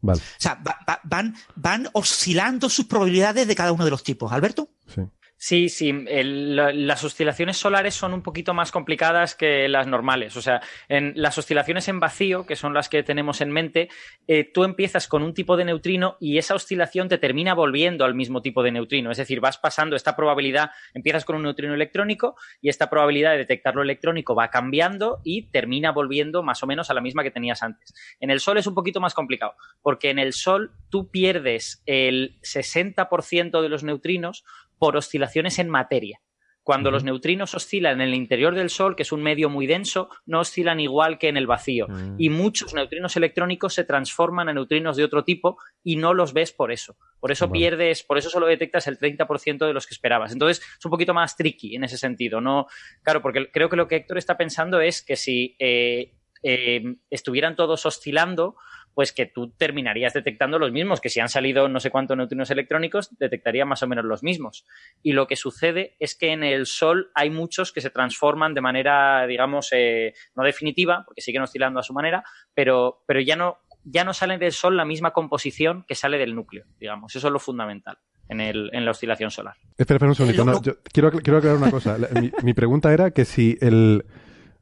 Vale, 0.00 0.20
O 0.20 0.40
sea, 0.40 0.54
va- 0.66 0.78
va- 0.88 1.00
van, 1.04 1.34
van 1.56 1.88
oscilando 1.92 2.68
sus 2.70 2.84
probabilidades 2.86 3.48
de 3.48 3.54
cada 3.56 3.72
uno 3.72 3.84
de 3.84 3.90
los 3.90 4.04
tipos. 4.04 4.30
Alberto. 4.32 4.70
sí. 4.86 5.02
Sí, 5.48 5.68
sí, 5.68 5.92
las 5.92 7.04
oscilaciones 7.04 7.56
solares 7.56 7.94
son 7.94 8.12
un 8.14 8.22
poquito 8.24 8.52
más 8.52 8.72
complicadas 8.72 9.36
que 9.36 9.68
las 9.68 9.86
normales. 9.86 10.36
O 10.36 10.42
sea, 10.42 10.60
en 10.88 11.12
las 11.14 11.38
oscilaciones 11.38 11.86
en 11.86 12.00
vacío, 12.00 12.44
que 12.46 12.56
son 12.56 12.74
las 12.74 12.88
que 12.88 13.04
tenemos 13.04 13.40
en 13.40 13.52
mente, 13.52 13.88
eh, 14.26 14.42
tú 14.42 14.64
empiezas 14.64 15.06
con 15.06 15.22
un 15.22 15.34
tipo 15.34 15.56
de 15.56 15.64
neutrino 15.64 16.16
y 16.18 16.38
esa 16.38 16.56
oscilación 16.56 17.08
te 17.08 17.18
termina 17.18 17.54
volviendo 17.54 18.04
al 18.04 18.16
mismo 18.16 18.42
tipo 18.42 18.64
de 18.64 18.72
neutrino. 18.72 19.12
Es 19.12 19.18
decir, 19.18 19.38
vas 19.38 19.56
pasando 19.56 19.94
esta 19.94 20.16
probabilidad, 20.16 20.72
empiezas 20.94 21.24
con 21.24 21.36
un 21.36 21.44
neutrino 21.44 21.74
electrónico 21.74 22.34
y 22.60 22.68
esta 22.68 22.90
probabilidad 22.90 23.30
de 23.30 23.38
detectarlo 23.38 23.82
electrónico 23.82 24.34
va 24.34 24.50
cambiando 24.50 25.20
y 25.22 25.42
termina 25.42 25.92
volviendo 25.92 26.42
más 26.42 26.64
o 26.64 26.66
menos 26.66 26.90
a 26.90 26.94
la 26.94 27.00
misma 27.00 27.22
que 27.22 27.30
tenías 27.30 27.62
antes. 27.62 27.94
En 28.18 28.30
el 28.30 28.40
Sol 28.40 28.58
es 28.58 28.66
un 28.66 28.74
poquito 28.74 28.98
más 28.98 29.14
complicado, 29.14 29.54
porque 29.80 30.10
en 30.10 30.18
el 30.18 30.32
Sol 30.32 30.72
tú 30.90 31.08
pierdes 31.08 31.84
el 31.86 32.36
60% 32.40 33.62
de 33.62 33.68
los 33.68 33.84
neutrinos 33.84 34.44
por 34.78 34.96
oscilaciones 34.96 35.58
en 35.58 35.68
materia. 35.68 36.20
Cuando 36.66 36.90
los 36.90 37.04
neutrinos 37.04 37.54
oscilan 37.54 38.00
en 38.00 38.08
el 38.08 38.14
interior 38.14 38.52
del 38.56 38.70
Sol, 38.70 38.96
que 38.96 39.04
es 39.04 39.12
un 39.12 39.22
medio 39.22 39.48
muy 39.48 39.68
denso, 39.68 40.08
no 40.26 40.40
oscilan 40.40 40.80
igual 40.80 41.16
que 41.16 41.28
en 41.28 41.36
el 41.36 41.46
vacío. 41.46 41.86
Mm. 41.86 42.16
Y 42.18 42.28
muchos 42.28 42.74
neutrinos 42.74 43.16
electrónicos 43.16 43.72
se 43.72 43.84
transforman 43.84 44.48
en 44.48 44.56
neutrinos 44.56 44.96
de 44.96 45.04
otro 45.04 45.22
tipo 45.22 45.58
y 45.84 45.94
no 45.94 46.12
los 46.12 46.32
ves 46.32 46.50
por 46.50 46.72
eso. 46.72 46.96
Por 47.20 47.30
eso 47.30 47.52
pierdes, 47.52 48.02
por 48.02 48.18
eso 48.18 48.30
solo 48.30 48.48
detectas 48.48 48.88
el 48.88 48.98
30% 48.98 49.64
de 49.64 49.72
los 49.72 49.86
que 49.86 49.94
esperabas. 49.94 50.32
Entonces 50.32 50.60
es 50.76 50.84
un 50.84 50.90
poquito 50.90 51.14
más 51.14 51.36
tricky 51.36 51.76
en 51.76 51.84
ese 51.84 51.98
sentido. 51.98 52.40
No, 52.40 52.66
claro, 53.00 53.22
porque 53.22 53.48
creo 53.52 53.68
que 53.68 53.76
lo 53.76 53.86
que 53.86 53.94
Héctor 53.94 54.18
está 54.18 54.36
pensando 54.36 54.80
es 54.80 55.02
que 55.02 55.14
si 55.14 55.54
eh, 55.60 56.14
eh, 56.42 56.96
estuvieran 57.10 57.54
todos 57.54 57.86
oscilando, 57.86 58.56
pues 58.96 59.12
que 59.12 59.26
tú 59.26 59.50
terminarías 59.50 60.14
detectando 60.14 60.58
los 60.58 60.72
mismos, 60.72 61.02
que 61.02 61.10
si 61.10 61.20
han 61.20 61.28
salido 61.28 61.68
no 61.68 61.80
sé 61.80 61.90
cuántos 61.90 62.16
neutrinos 62.16 62.50
electrónicos, 62.50 63.10
detectaría 63.18 63.66
más 63.66 63.82
o 63.82 63.86
menos 63.86 64.06
los 64.06 64.22
mismos. 64.22 64.64
Y 65.02 65.12
lo 65.12 65.26
que 65.26 65.36
sucede 65.36 65.96
es 65.98 66.16
que 66.16 66.32
en 66.32 66.42
el 66.42 66.64
Sol 66.64 67.10
hay 67.14 67.28
muchos 67.28 67.72
que 67.74 67.82
se 67.82 67.90
transforman 67.90 68.54
de 68.54 68.62
manera, 68.62 69.26
digamos, 69.26 69.68
eh, 69.72 70.14
no 70.34 70.44
definitiva, 70.44 71.02
porque 71.04 71.20
siguen 71.20 71.42
oscilando 71.42 71.78
a 71.78 71.82
su 71.82 71.92
manera, 71.92 72.24
pero, 72.54 73.02
pero 73.06 73.20
ya 73.20 73.36
no 73.36 73.58
ya 73.84 74.02
no 74.02 74.14
sale 74.14 74.38
del 74.38 74.52
Sol 74.52 74.76
la 74.78 74.84
misma 74.86 75.12
composición 75.12 75.84
que 75.86 75.94
sale 75.94 76.16
del 76.16 76.34
núcleo, 76.34 76.64
digamos. 76.80 77.14
Eso 77.14 77.28
es 77.28 77.32
lo 77.32 77.38
fundamental. 77.38 77.98
en, 78.28 78.40
el, 78.40 78.70
en 78.72 78.84
la 78.84 78.90
oscilación 78.92 79.30
solar. 79.30 79.54
Espera, 79.76 79.96
espera 79.96 80.08
un 80.08 80.14
segundito. 80.14 80.44
Lo- 80.44 80.52
no, 80.54 80.62
yo 80.62 80.72
quiero, 80.92 81.10
quiero 81.12 81.38
aclarar 81.38 81.58
una 81.58 81.70
cosa. 81.70 81.96
Mi, 82.20 82.32
mi 82.42 82.54
pregunta 82.54 82.92
era 82.92 83.10
que 83.10 83.24
si 83.24 83.56
el... 83.60 84.04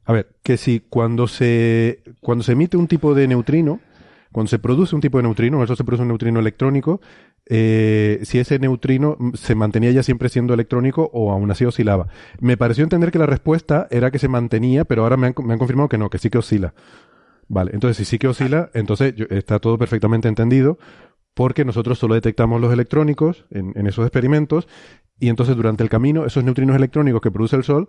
A 0.07 0.13
ver, 0.13 0.35
que 0.43 0.57
si 0.57 0.81
cuando 0.81 1.27
se, 1.27 2.03
cuando 2.21 2.43
se 2.43 2.51
emite 2.51 2.77
un 2.77 2.87
tipo 2.87 3.15
de 3.15 3.27
neutrino, 3.27 3.79
cuando 4.35 4.49
se 4.49 4.59
produce 4.59 4.93
un 4.93 4.99
tipo 4.99 5.17
de 5.17 5.23
neutrino, 5.23 5.63
eso 5.63 5.77
se 5.77 5.85
produce 5.85 6.01
un 6.01 6.09
neutrino 6.09 6.41
electrónico, 6.41 6.99
eh, 7.45 8.19
si 8.23 8.37
ese 8.37 8.59
neutrino 8.59 9.15
mm, 9.17 9.35
se 9.35 9.55
mantenía 9.55 9.91
ya 9.91 10.03
siempre 10.03 10.27
siendo 10.27 10.53
electrónico 10.53 11.09
o 11.13 11.31
aún 11.31 11.49
así 11.51 11.63
oscilaba. 11.63 12.09
Me 12.41 12.57
pareció 12.57 12.83
entender 12.83 13.11
que 13.11 13.17
la 13.17 13.27
respuesta 13.27 13.87
era 13.91 14.11
que 14.11 14.19
se 14.19 14.27
mantenía, 14.27 14.83
pero 14.83 15.03
ahora 15.03 15.15
me 15.15 15.27
han, 15.27 15.33
confirmado 15.33 15.87
que 15.87 15.97
no, 15.97 16.09
que 16.09 16.17
sí 16.17 16.29
que 16.29 16.37
oscila. 16.37 16.73
Vale, 17.47 17.71
entonces 17.73 17.95
si 17.95 18.03
sí 18.03 18.19
que 18.19 18.27
oscila, 18.27 18.71
entonces 18.73 19.13
está 19.29 19.59
todo 19.59 19.77
perfectamente 19.77 20.27
entendido, 20.27 20.79
porque 21.35 21.63
nosotros 21.65 21.99
solo 21.99 22.15
detectamos 22.15 22.59
los 22.59 22.73
electrónicos 22.73 23.45
en, 23.51 23.73
en 23.75 23.85
esos 23.85 24.03
experimentos, 24.05 24.67
y 25.19 25.29
entonces 25.29 25.55
durante 25.55 25.83
el 25.83 25.89
camino 25.89 26.25
esos 26.25 26.43
neutrinos 26.43 26.75
electrónicos 26.75 27.21
que 27.21 27.31
produce 27.31 27.55
el 27.55 27.63
Sol 27.63 27.87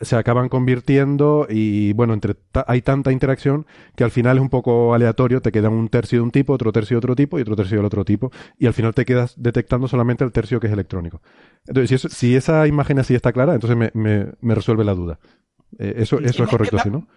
se 0.00 0.16
acaban 0.16 0.48
convirtiendo 0.48 1.46
y 1.48 1.92
bueno, 1.94 2.12
entre 2.14 2.34
ta- 2.34 2.64
hay 2.68 2.82
tanta 2.82 3.10
interacción 3.10 3.66
que 3.96 4.04
al 4.04 4.10
final 4.10 4.36
es 4.36 4.42
un 4.42 4.50
poco 4.50 4.94
aleatorio, 4.94 5.40
te 5.40 5.50
quedan 5.50 5.72
un 5.72 5.88
tercio 5.88 6.18
de 6.18 6.22
un 6.22 6.30
tipo, 6.30 6.52
otro 6.52 6.70
tercio 6.72 6.94
de 6.96 6.98
otro 6.98 7.16
tipo 7.16 7.38
y 7.38 7.42
otro 7.42 7.56
tercio 7.56 7.78
del 7.78 7.86
otro 7.86 8.04
tipo, 8.04 8.30
y 8.58 8.66
al 8.66 8.74
final 8.74 8.94
te 8.94 9.04
quedas 9.04 9.34
detectando 9.38 9.88
solamente 9.88 10.24
el 10.24 10.30
tercio 10.30 10.60
que 10.60 10.66
es 10.68 10.72
electrónico. 10.72 11.20
Entonces, 11.66 11.88
si, 11.88 11.94
eso- 11.94 12.08
si 12.10 12.36
esa 12.36 12.66
imagen 12.66 12.98
así 12.98 13.14
está 13.14 13.32
clara, 13.32 13.54
entonces 13.54 13.76
me, 13.76 13.90
me- 13.94 14.26
me 14.40 14.54
resuelve 14.54 14.84
la 14.84 14.94
duda. 14.94 15.18
Eh, 15.78 15.94
eso, 15.96 16.18
eso 16.20 16.44
es 16.44 16.50
correcto, 16.50 16.78
¿sí, 16.78 16.90
no? 16.90 17.08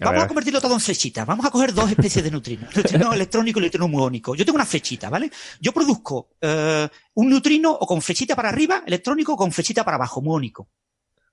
Vamos 0.00 0.24
a 0.24 0.28
convertirlo 0.28 0.60
todo 0.60 0.74
en 0.74 0.80
flechitas. 0.80 1.26
Vamos 1.26 1.44
a 1.46 1.50
coger 1.50 1.74
dos 1.74 1.90
especies 1.90 2.24
de 2.24 2.30
neutrinos. 2.30 2.74
Neutrino 2.74 3.12
electrónico 3.14 3.58
y 3.58 3.62
neutrino 3.62 3.88
muónico. 3.88 4.34
Yo 4.34 4.44
tengo 4.44 4.56
una 4.56 4.66
flechita, 4.66 5.10
¿vale? 5.10 5.30
Yo 5.60 5.72
produzco 5.72 6.30
eh, 6.40 6.88
un 7.14 7.28
neutrino 7.28 7.72
o 7.72 7.86
con 7.86 8.02
flechita 8.02 8.34
para 8.34 8.48
arriba, 8.48 8.82
electrónico, 8.86 9.34
o 9.34 9.36
con 9.36 9.52
flechita 9.52 9.84
para 9.84 9.96
abajo, 9.96 10.20
muónico. 10.20 10.68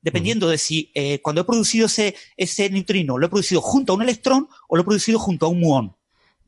Dependiendo 0.01 0.47
de 0.47 0.57
si 0.57 0.91
eh, 0.93 1.21
cuando 1.21 1.41
he 1.41 1.43
producido 1.43 1.87
ese, 1.87 2.15
ese 2.35 2.69
neutrino 2.69 3.17
lo 3.17 3.25
he 3.25 3.29
producido 3.29 3.61
junto 3.61 3.93
a 3.93 3.95
un 3.95 4.03
electrón 4.03 4.47
o 4.67 4.75
lo 4.75 4.83
he 4.83 4.85
producido 4.85 5.19
junto 5.19 5.45
a 5.45 5.49
un 5.49 5.59
muón. 5.59 5.96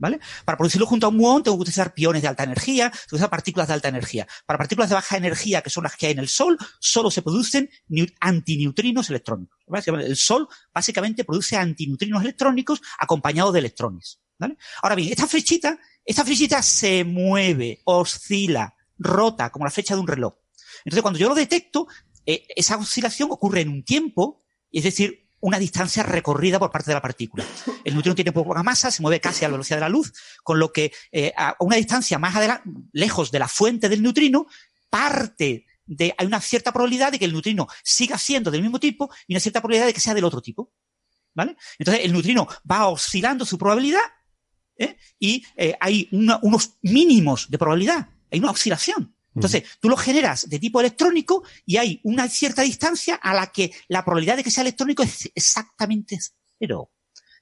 ¿Vale? 0.02 0.22
Para 0.46 0.58
producirlo 0.58 0.88
junto 0.88 1.06
a 1.08 1.10
un 1.10 1.18
muón 1.18 1.44
tengo 1.44 1.58
que 1.58 1.64
utilizar 1.64 1.94
piones 1.94 2.22
de 2.22 2.30
alta 2.30 2.44
energía, 2.46 2.90
tengo 2.90 3.02
que 3.02 3.16
utilizar 3.16 3.30
partículas 3.30 3.68
de 3.68 3.74
alta 3.74 3.90
energía. 3.90 4.26
Para 4.46 4.58
partículas 4.58 4.88
de 4.90 4.96
baja 4.96 5.18
energía, 5.18 5.62
que 5.62 5.70
son 5.70 5.84
las 5.84 5.98
que 5.98 6.06
hay 6.08 6.14
en 6.14 6.20
el 6.20 6.30
Sol, 6.30 6.58
solo 6.80 7.12
se 7.12 7.22
producen 7.22 7.70
neu- 7.90 8.16
antineutrinos 8.22 9.10
electrónicos. 9.10 9.60
El 9.88 10.16
Sol 10.16 10.48
básicamente 10.74 11.26
produce 11.26 11.58
antineutrinos 11.58 12.24
electrónicos 12.24 12.82
acompañados 12.98 13.52
de 13.52 13.60
electrones. 13.60 14.22
¿vale? 14.40 14.58
Ahora 14.82 14.96
bien, 14.96 15.10
esta 15.12 15.28
flechita, 15.28 15.78
esta 16.06 16.24
flechita 16.24 16.64
se 16.64 17.04
mueve, 17.04 17.82
oscila, 17.84 18.74
rota, 18.98 19.50
como 19.50 19.66
la 19.66 19.72
flecha 19.72 19.96
de 19.96 20.00
un 20.02 20.08
reloj. 20.08 20.36
Entonces, 20.86 21.02
cuando 21.02 21.20
yo 21.20 21.28
lo 21.28 21.36
detecto, 21.36 21.88
eh, 22.26 22.46
esa 22.56 22.78
oscilación 22.78 23.32
ocurre 23.32 23.62
en 23.62 23.70
un 23.70 23.84
tiempo, 23.84 24.46
es 24.72 24.86
decir, 24.86 25.29
una 25.42 25.60
distancia 25.60 26.04
recorrida 26.04 26.60
por 26.60 26.72
parte 26.72 26.92
de 26.92 26.96
la 26.96 27.02
partícula. 27.02 27.46
El 27.84 27.94
neutrino 27.94 28.16
tiene 28.16 28.32
poca 28.32 28.64
masa, 28.64 28.92
se 28.92 29.02
mueve 29.02 29.20
casi 29.20 29.46
a 29.46 29.48
la 29.48 29.54
velocidad 29.54 29.78
de 29.78 29.82
la 29.82 29.90
luz, 29.90 30.14
con 30.44 30.60
lo 30.60 30.72
que 30.72 30.92
eh, 31.12 31.34
a 31.36 31.56
una 31.60 31.76
distancia 31.76 32.20
más 32.20 32.36
adelante, 32.36 32.70
lejos 32.92 33.32
de 33.32 33.40
la 33.40 33.48
fuente 33.48 33.90
del 33.90 34.02
neutrino, 34.02 34.48
parte 34.90 35.66
de, 35.86 36.14
hay 36.18 36.28
una 36.28 36.42
cierta 36.42 36.72
probabilidad 36.72 37.12
de 37.12 37.20
que 37.20 37.26
el 37.26 37.32
neutrino 37.32 37.68
siga 37.84 38.18
siendo 38.18 38.52
del 38.52 38.62
mismo 38.62 38.80
tipo 38.80 39.10
y 39.28 39.34
una 39.34 39.40
cierta 39.40 39.62
probabilidad 39.62 39.88
de 39.88 39.94
que 39.94 40.00
sea 40.00 40.14
del 40.14 40.26
otro 40.26 40.42
tipo. 40.42 40.72
¿Vale? 41.34 41.56
Entonces 41.78 42.04
el 42.04 42.12
neutrino 42.12 42.48
va 42.70 42.88
oscilando 42.88 43.46
su 43.46 43.58
probabilidad 43.58 44.02
¿eh? 44.78 44.98
y 45.20 45.46
eh, 45.56 45.76
hay 45.80 46.10
unos 46.12 46.78
mínimos 46.82 47.50
de 47.50 47.58
probabilidad, 47.58 48.10
hay 48.32 48.40
una 48.40 48.52
oscilación. 48.52 49.16
Entonces, 49.40 49.64
tú 49.80 49.90
lo 49.90 49.96
generas 49.96 50.50
de 50.50 50.60
tipo 50.60 50.80
electrónico 50.80 51.44
y 51.66 51.78
hay 51.78 52.02
una 52.04 52.28
cierta 52.28 52.62
distancia 52.62 53.16
a 53.16 53.34
la 53.34 53.48
que 53.48 53.72
la 53.88 54.04
probabilidad 54.04 54.38
de 54.38 54.44
que 54.44 54.52
sea 54.52 54.62
electrónico 54.62 55.04
es 55.04 55.32
exactamente 55.34 56.20
cero. 56.60 56.92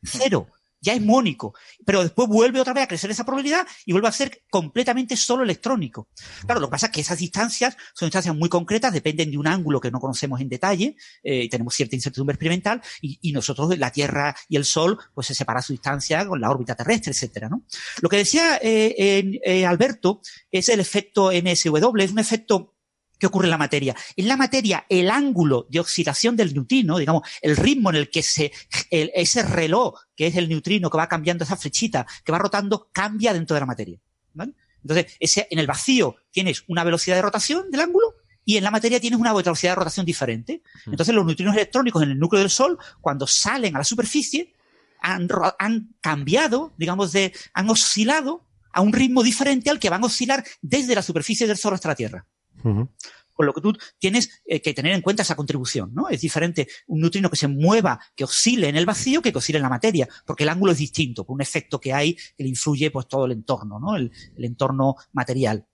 Cero. 0.04 0.48
Ya 0.88 0.94
es 0.94 1.02
mónico. 1.02 1.54
Pero 1.86 2.02
después 2.02 2.30
vuelve 2.30 2.62
otra 2.62 2.72
vez 2.72 2.86
a 2.86 2.88
crecer 2.88 3.12
esa 3.12 3.26
probabilidad 3.26 3.68
y 3.86 3.92
vuelve 3.92 4.08
a 4.08 4.12
ser 4.14 4.44
completamente 4.50 5.18
solo 5.18 5.44
electrónico. 5.44 6.08
Claro, 6.46 6.62
lo 6.62 6.68
que 6.68 6.72
pasa 6.72 6.86
es 6.86 6.92
que 6.94 7.02
esas 7.02 7.20
distancias 7.20 7.76
son 7.94 8.06
distancias 8.06 8.34
muy 8.34 8.48
concretas, 8.48 8.94
dependen 8.94 9.30
de 9.30 9.38
un 9.38 9.48
ángulo 9.48 9.82
que 9.82 9.92
no 9.92 10.00
conocemos 10.00 10.40
en 10.40 10.48
detalle, 10.48 10.96
eh, 11.24 11.50
tenemos 11.50 11.74
cierta 11.74 11.98
incertidumbre 11.98 12.36
experimental, 12.36 12.82
y, 13.02 13.34
nosotros, 13.34 13.78
la 13.78 13.92
Tierra 13.92 14.34
y 14.48 14.56
el 14.56 14.64
Sol, 14.64 14.98
pues 15.14 15.28
se 15.28 15.36
separa 15.36 15.62
su 15.62 15.74
distancia 15.74 16.26
con 16.26 16.40
la 16.40 16.50
órbita 16.50 16.74
terrestre, 16.74 17.12
etcétera, 17.12 17.50
¿no? 17.50 17.64
Lo 18.02 18.08
que 18.08 18.16
decía 18.16 18.58
eh, 18.62 19.42
eh, 19.44 19.66
Alberto 19.66 20.22
es 20.50 20.70
el 20.70 20.80
efecto 20.80 21.32
MSW, 21.32 21.98
es 22.00 22.12
un 22.12 22.20
efecto 22.20 22.77
que 23.20 23.28
ocurre 23.28 23.46
en 23.48 23.52
la 23.52 23.58
materia. 23.58 23.96
En 24.16 24.28
la 24.28 24.38
materia, 24.38 24.86
el 24.90 25.10
ángulo 25.10 25.66
de 25.70 25.80
oxidación 25.80 26.36
del 26.36 26.54
neutrino, 26.54 26.98
digamos, 26.98 27.28
el 27.42 27.58
ritmo 27.58 27.90
en 27.90 27.96
el 27.98 28.10
que 28.10 28.22
se, 28.24 28.52
el- 28.92 29.12
ese 29.16 29.44
reloj, 29.44 29.96
que 30.16 30.28
es 30.28 30.36
el 30.36 30.50
neutrino 30.50 30.90
que 30.90 30.98
va 30.98 31.08
cambiando 31.08 31.44
esa 31.44 31.58
flechita, 31.58 32.06
que 32.24 32.32
va 32.32 32.38
rotando, 32.40 32.90
cambia 32.92 33.34
dentro 33.34 33.54
de 33.56 33.60
la 33.60 33.66
materia. 33.66 34.00
¿vale? 34.34 34.54
Entonces, 34.84 35.16
ese, 35.20 35.48
en 35.50 35.60
el 35.60 35.68
vacío 35.68 36.16
tienes 36.32 36.64
una 36.68 36.84
velocidad 36.84 37.16
de 37.16 37.22
rotación 37.24 37.70
del 37.72 37.82
ángulo 37.82 38.14
y 38.46 38.56
en 38.58 38.64
la 38.64 38.72
materia 38.72 39.00
tienes 39.00 39.20
una 39.20 39.34
velocidad 39.34 39.72
de 39.72 39.76
rotación 39.76 40.06
diferente. 40.06 40.62
Entonces, 40.86 41.14
los 41.14 41.26
neutrinos 41.26 41.56
electrónicos 41.56 42.02
en 42.04 42.12
el 42.12 42.20
núcleo 42.20 42.40
del 42.42 42.50
Sol, 42.50 42.78
cuando 43.02 43.28
salen 43.28 43.76
a 43.76 43.80
la 43.80 43.84
superficie, 43.84 44.54
han, 45.02 45.28
han 45.60 45.90
cambiado, 46.02 46.74
digamos, 46.78 47.12
de, 47.12 47.34
han 47.54 47.70
oscilado 47.70 48.46
a 48.72 48.82
un 48.82 48.94
ritmo 48.94 49.24
diferente 49.24 49.70
al 49.70 49.80
que 49.80 49.90
van 49.90 50.04
a 50.04 50.06
oscilar 50.06 50.46
desde 50.62 50.96
la 50.96 51.02
superficie 51.02 51.46
del 51.48 51.58
Sol 51.58 51.74
hasta 51.74 51.90
la 51.90 51.96
Tierra. 51.96 52.26
Ujú. 52.64 52.90
Con 53.34 53.46
lo 53.46 53.54
que 53.54 53.62
tú 53.62 53.78
tienes 54.00 54.42
eh, 54.46 54.62
que 54.62 54.74
tener 54.74 54.94
en 54.94 55.02
cuenta 55.02 55.22
esa 55.22 55.36
contribución, 55.36 55.94
¿no? 55.94 56.10
Es 56.10 56.22
diferente 56.22 56.68
un 56.88 57.02
neutrino 57.02 57.30
que 57.30 57.36
se 57.38 57.48
mueva, 57.48 58.00
que 58.16 58.24
oscile 58.24 58.68
en 58.68 58.76
el 58.78 58.86
vacío, 58.88 59.22
que 59.22 59.32
que 59.32 59.38
oscile 59.38 59.58
en 59.60 59.64
la 59.64 59.70
materia, 59.70 60.08
porque 60.26 60.42
el 60.44 60.50
ángulo 60.50 60.72
es 60.72 60.80
distinto, 60.80 61.24
por 61.24 61.36
un 61.36 61.42
efecto 61.42 61.80
que 61.80 61.94
hay 61.94 62.16
que 62.16 62.44
le 62.44 62.50
influye 62.50 62.90
pues 62.90 63.08
todo 63.08 63.26
el 63.26 63.34
entorno, 63.34 63.80
¿no? 63.80 63.96
El, 63.96 64.12
el 64.36 64.44
entorno 64.46 64.96
material. 65.14 65.68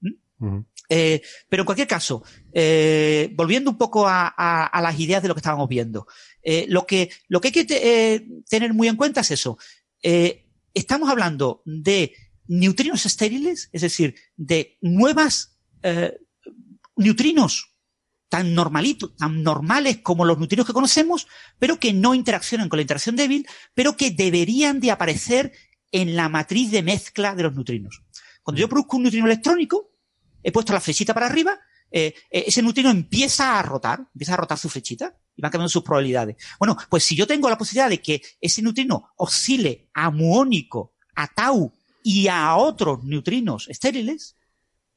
Eh, 0.90 1.22
pero 1.48 1.62
en 1.62 1.66
cualquier 1.66 1.88
caso, 1.88 2.22
eh, 2.52 3.32
volviendo 3.34 3.72
un 3.72 3.78
poco 3.78 4.06
a, 4.06 4.28
a- 4.38 4.66
a 4.66 4.82
las 4.82 5.00
ideas 5.00 5.22
de 5.22 5.30
lo 5.30 5.34
que 5.34 5.40
estábamos 5.40 5.70
viendo, 5.70 6.06
eh, 6.42 6.66
lo, 6.68 6.86
que, 6.86 7.10
lo 7.30 7.40
que 7.40 7.48
hay 7.48 7.52
que 7.54 7.64
te- 7.66 8.28
tener 8.50 8.74
muy 8.74 8.90
en 8.90 8.98
cuenta 8.98 9.22
es 9.22 9.32
eso. 9.32 9.58
Estamos 10.74 11.10
hablando 11.10 11.62
de 11.66 12.14
neutrinos 12.48 13.06
estériles, 13.06 13.70
es 13.72 13.82
decir, 13.82 14.16
de 14.36 14.78
nuevas 14.82 15.58
eh, 15.84 16.18
neutrinos 16.96 17.74
tan 18.30 18.56
normalitos, 18.56 19.16
tan 19.16 19.44
normales 19.44 20.00
como 20.00 20.26
los 20.26 20.40
neutrinos 20.40 20.66
que 20.66 20.74
conocemos, 20.74 21.28
pero 21.60 21.80
que 21.80 21.94
no 21.94 22.16
interaccionan 22.16 22.68
con 22.68 22.78
la 22.78 22.82
interacción 22.82 23.16
débil, 23.16 23.46
pero 23.76 23.96
que 23.96 24.10
deberían 24.10 24.80
de 24.80 24.90
aparecer 24.90 25.54
en 25.92 26.16
la 26.16 26.30
matriz 26.30 26.72
de 26.72 26.82
mezcla 26.82 27.36
de 27.36 27.44
los 27.44 27.54
neutrinos. 27.54 28.02
Cuando 28.42 28.60
yo 28.60 28.68
produzco 28.68 28.98
un 28.98 29.04
neutrino 29.04 29.28
electrónico, 29.28 29.92
he 30.42 30.52
puesto 30.52 30.74
la 30.74 30.82
flechita 30.82 31.14
para 31.14 31.28
arriba, 31.28 31.60
eh, 31.92 32.16
eh, 32.32 32.46
ese 32.48 32.64
neutrino 32.64 32.90
empieza 32.90 33.60
a 33.60 33.62
rotar, 33.62 34.00
empieza 34.00 34.34
a 34.34 34.38
rotar 34.38 34.58
su 34.58 34.68
flechita 34.68 35.16
y 35.36 35.42
van 35.44 35.52
cambiando 35.52 35.70
sus 35.70 35.84
probabilidades. 35.84 36.38
Bueno, 36.58 36.76
pues 36.90 37.04
si 37.04 37.16
yo 37.16 37.28
tengo 37.28 37.52
la 37.52 37.58
posibilidad 37.58 37.90
de 37.90 38.02
que 38.02 38.22
ese 38.42 38.64
neutrino 38.64 39.12
oscile 39.18 39.90
a 39.94 40.10
muónico, 40.10 40.96
a 41.14 41.28
tau 41.28 41.72
y 42.04 42.28
a 42.30 42.56
otros 42.56 43.04
neutrinos 43.04 43.70
estériles, 43.70 44.38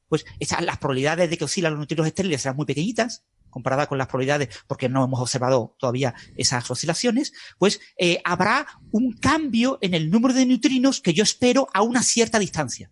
pues 0.09 0.25
esas, 0.41 0.63
las 0.63 0.79
probabilidades 0.79 1.31
de 1.31 1.39
que 1.39 1.45
oscilan 1.45 1.73
los 1.73 1.81
neutrinos 1.81 2.07
estériles 2.07 2.43
serán 2.43 2.57
muy 2.57 2.67
pequeñitas 2.67 3.25
comparadas 3.57 3.89
con 3.89 3.97
las 3.97 4.09
probabilidades, 4.09 4.51
porque 4.67 4.91
no 4.91 5.03
hemos 5.03 5.19
observado 5.19 5.77
todavía 5.79 6.15
esas 6.37 6.71
oscilaciones, 6.71 7.33
pues 7.57 7.81
eh, 7.97 8.21
habrá 8.23 8.67
un 8.91 9.13
cambio 9.13 9.79
en 9.81 9.95
el 9.95 10.11
número 10.11 10.35
de 10.35 10.45
neutrinos 10.45 11.01
que 11.01 11.15
yo 11.15 11.23
espero 11.23 11.67
a 11.73 11.81
una 11.81 12.03
cierta 12.03 12.39
distancia. 12.39 12.91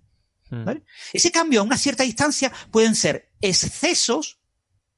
¿vale? 0.50 0.84
Ese 1.12 1.30
cambio 1.30 1.60
a 1.60 1.64
una 1.64 1.76
cierta 1.76 2.02
distancia 2.02 2.50
pueden 2.70 2.94
ser 2.94 3.30
excesos, 3.42 4.38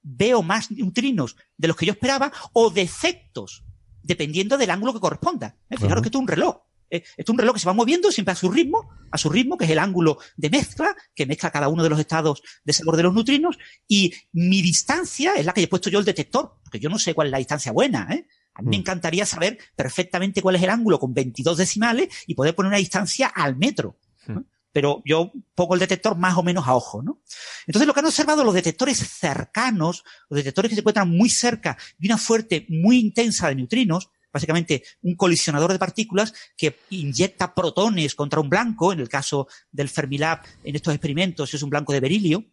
veo 0.02 0.40
más 0.44 0.70
neutrinos 0.70 1.34
de 1.56 1.66
los 1.66 1.76
que 1.76 1.86
yo 1.86 1.94
esperaba, 1.94 2.32
o 2.52 2.70
defectos, 2.70 3.64
dependiendo 4.04 4.58
del 4.58 4.70
ángulo 4.70 4.92
que 4.92 5.00
corresponda. 5.00 5.56
¿eh? 5.68 5.76
Fijaros 5.78 6.00
que 6.00 6.08
esto 6.08 6.18
es 6.18 6.22
un 6.22 6.28
reloj. 6.28 6.58
¿Eh? 6.90 7.02
Esto 7.16 7.22
es 7.22 7.28
un 7.30 7.38
reloj 7.38 7.54
que 7.54 7.60
se 7.60 7.66
va 7.66 7.72
moviendo 7.72 8.10
siempre 8.10 8.32
a 8.32 8.36
su 8.36 8.50
ritmo, 8.50 8.88
a 9.10 9.18
su 9.18 9.28
ritmo, 9.28 9.56
que 9.56 9.64
es 9.64 9.70
el 9.70 9.78
ángulo 9.78 10.18
de 10.36 10.50
mezcla, 10.50 10.94
que 11.14 11.26
mezcla 11.26 11.50
cada 11.50 11.68
uno 11.68 11.82
de 11.82 11.90
los 11.90 12.00
estados 12.00 12.42
de 12.64 12.72
sabor 12.72 12.96
de 12.96 13.02
los 13.04 13.14
neutrinos, 13.14 13.58
y 13.88 14.12
mi 14.32 14.62
distancia 14.62 15.34
es 15.34 15.44
la 15.46 15.52
que 15.52 15.62
he 15.62 15.68
puesto 15.68 15.90
yo 15.90 15.98
el 15.98 16.04
detector, 16.04 16.56
porque 16.62 16.78
yo 16.78 16.88
no 16.88 16.98
sé 16.98 17.14
cuál 17.14 17.28
es 17.28 17.32
la 17.32 17.38
distancia 17.38 17.72
buena, 17.72 18.08
¿eh? 18.12 18.26
A 18.54 18.62
mí 18.62 18.70
me 18.70 18.76
Mm. 18.78 18.80
encantaría 18.80 19.26
saber 19.26 19.58
perfectamente 19.74 20.40
cuál 20.40 20.56
es 20.56 20.62
el 20.62 20.70
ángulo 20.70 20.98
con 20.98 21.12
22 21.12 21.58
decimales 21.58 22.08
y 22.26 22.34
poder 22.34 22.54
poner 22.54 22.68
una 22.68 22.78
distancia 22.78 23.26
al 23.26 23.54
metro. 23.56 23.98
¿no? 24.28 24.44
Pero 24.72 25.02
yo 25.04 25.30
pongo 25.54 25.74
el 25.74 25.80
detector 25.80 26.16
más 26.16 26.36
o 26.36 26.42
menos 26.42 26.66
a 26.66 26.74
ojo, 26.74 27.02
¿no? 27.02 27.20
Entonces 27.66 27.86
lo 27.86 27.92
que 27.92 28.00
han 28.00 28.06
observado 28.06 28.44
los 28.44 28.54
detectores 28.54 28.98
cercanos, 28.98 30.04
los 30.30 30.38
detectores 30.38 30.70
que 30.70 30.74
se 30.74 30.80
encuentran 30.80 31.08
muy 31.10 31.28
cerca 31.28 31.76
de 31.98 32.08
una 32.08 32.18
fuerte 32.18 32.66
muy 32.68 32.98
intensa 32.98 33.48
de 33.48 33.56
neutrinos, 33.56 34.10
básicamente 34.36 34.82
un 35.02 35.16
colisionador 35.16 35.72
de 35.72 35.78
partículas 35.78 36.34
que 36.56 36.78
inyecta 36.90 37.54
protones 37.54 38.14
contra 38.14 38.40
un 38.40 38.50
blanco, 38.50 38.92
en 38.92 39.00
el 39.00 39.08
caso 39.08 39.48
del 39.72 39.88
Fermilab, 39.88 40.42
en 40.62 40.76
estos 40.76 40.94
experimentos 40.94 41.54
es 41.54 41.62
un 41.62 41.70
blanco 41.70 41.94
de 41.94 42.00
berilio, 42.00 42.44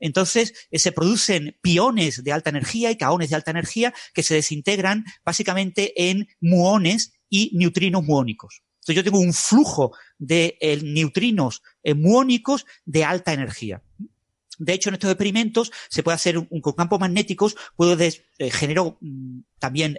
entonces 0.00 0.54
eh, 0.70 0.78
se 0.78 0.92
producen 0.92 1.56
piones 1.60 2.24
de 2.24 2.32
alta 2.32 2.50
energía 2.50 2.90
y 2.90 2.96
caones 2.96 3.30
de 3.30 3.36
alta 3.36 3.50
energía 3.50 3.94
que 4.14 4.22
se 4.22 4.34
desintegran 4.34 5.04
básicamente 5.24 6.10
en 6.10 6.28
muones 6.40 7.12
y 7.28 7.52
neutrinos 7.54 8.02
muónicos. 8.02 8.62
Entonces 8.80 8.96
yo 8.96 9.04
tengo 9.04 9.20
un 9.20 9.34
flujo 9.34 9.92
de 10.18 10.56
eh, 10.60 10.80
neutrinos 10.82 11.62
eh, 11.82 11.94
muónicos 11.94 12.66
de 12.84 13.04
alta 13.04 13.32
energía. 13.32 13.82
De 14.58 14.74
hecho, 14.74 14.90
en 14.90 14.94
estos 14.94 15.10
experimentos 15.10 15.72
se 15.88 16.02
puede 16.02 16.16
hacer 16.16 16.36
un, 16.36 16.60
con 16.60 16.74
campos 16.74 17.00
magnéticos, 17.00 17.56
puedo 17.76 17.96
generar 18.38 18.94
mm, 19.00 19.40
también 19.58 19.98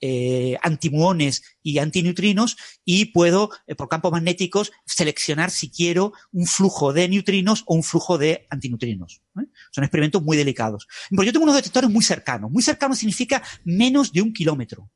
eh, 0.00 0.56
antimuones 0.62 1.42
y 1.62 1.78
antineutrinos 1.78 2.56
y 2.84 3.06
puedo, 3.06 3.50
eh, 3.66 3.74
por 3.74 3.88
campos 3.88 4.12
magnéticos, 4.12 4.72
seleccionar 4.86 5.50
si 5.50 5.70
quiero 5.70 6.12
un 6.32 6.46
flujo 6.46 6.92
de 6.92 7.08
neutrinos 7.08 7.64
o 7.66 7.74
un 7.74 7.82
flujo 7.82 8.16
de 8.16 8.46
antineutrinos. 8.50 9.22
¿eh? 9.40 9.46
Son 9.72 9.84
experimentos 9.84 10.22
muy 10.22 10.36
delicados. 10.36 10.86
Pero 11.10 11.24
yo 11.24 11.32
tengo 11.32 11.44
unos 11.44 11.56
detectores 11.56 11.90
muy 11.90 12.04
cercanos. 12.04 12.50
Muy 12.50 12.62
cercanos 12.62 12.98
significa 12.98 13.42
menos 13.64 14.12
de 14.12 14.22
un 14.22 14.32
kilómetro. 14.32 14.90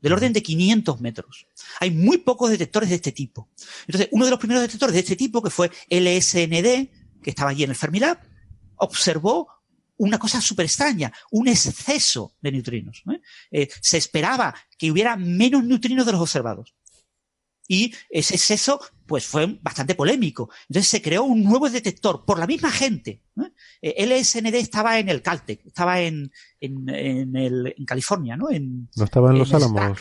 Del 0.00 0.12
orden 0.12 0.32
de 0.32 0.44
500 0.44 1.00
metros. 1.00 1.48
Hay 1.80 1.90
muy 1.90 2.18
pocos 2.18 2.50
detectores 2.50 2.88
de 2.88 2.94
este 2.94 3.10
tipo. 3.10 3.50
Entonces, 3.86 4.08
uno 4.12 4.26
de 4.26 4.30
los 4.30 4.38
primeros 4.38 4.62
detectores 4.62 4.94
de 4.94 5.00
este 5.00 5.16
tipo, 5.16 5.42
que 5.42 5.50
fue 5.50 5.72
LSND, 5.90 6.88
que 7.20 7.30
estaba 7.30 7.50
allí 7.50 7.64
en 7.64 7.70
el 7.70 7.76
Fermilab, 7.76 8.20
observó 8.76 9.48
una 9.98 10.18
cosa 10.18 10.40
súper 10.40 10.66
extraña, 10.66 11.12
un 11.30 11.48
exceso 11.48 12.34
de 12.40 12.52
neutrinos. 12.52 13.02
¿eh? 13.12 13.20
Eh, 13.50 13.68
se 13.80 13.98
esperaba 13.98 14.54
que 14.76 14.90
hubiera 14.90 15.16
menos 15.16 15.64
neutrinos 15.64 16.06
de 16.06 16.12
los 16.12 16.20
observados. 16.20 16.74
Y 17.70 17.94
ese 18.08 18.36
exceso, 18.36 18.80
pues, 19.06 19.26
fue 19.26 19.58
bastante 19.60 19.94
polémico. 19.94 20.48
Entonces 20.68 20.88
se 20.88 21.02
creó 21.02 21.24
un 21.24 21.44
nuevo 21.44 21.68
detector 21.68 22.24
por 22.24 22.38
la 22.38 22.46
misma 22.46 22.70
gente. 22.70 23.22
¿eh? 23.82 24.06
LSND 24.06 24.54
estaba 24.54 24.98
en 24.98 25.10
el 25.10 25.20
Caltech, 25.20 25.66
estaba 25.66 26.00
en, 26.00 26.32
en, 26.60 27.36
el, 27.36 27.74
en 27.76 27.84
California, 27.84 28.36
¿no? 28.36 28.50
En, 28.50 28.88
no 28.96 29.04
estaba 29.04 29.30
en 29.30 29.38
Los 29.38 29.52
Álamos. 29.52 30.00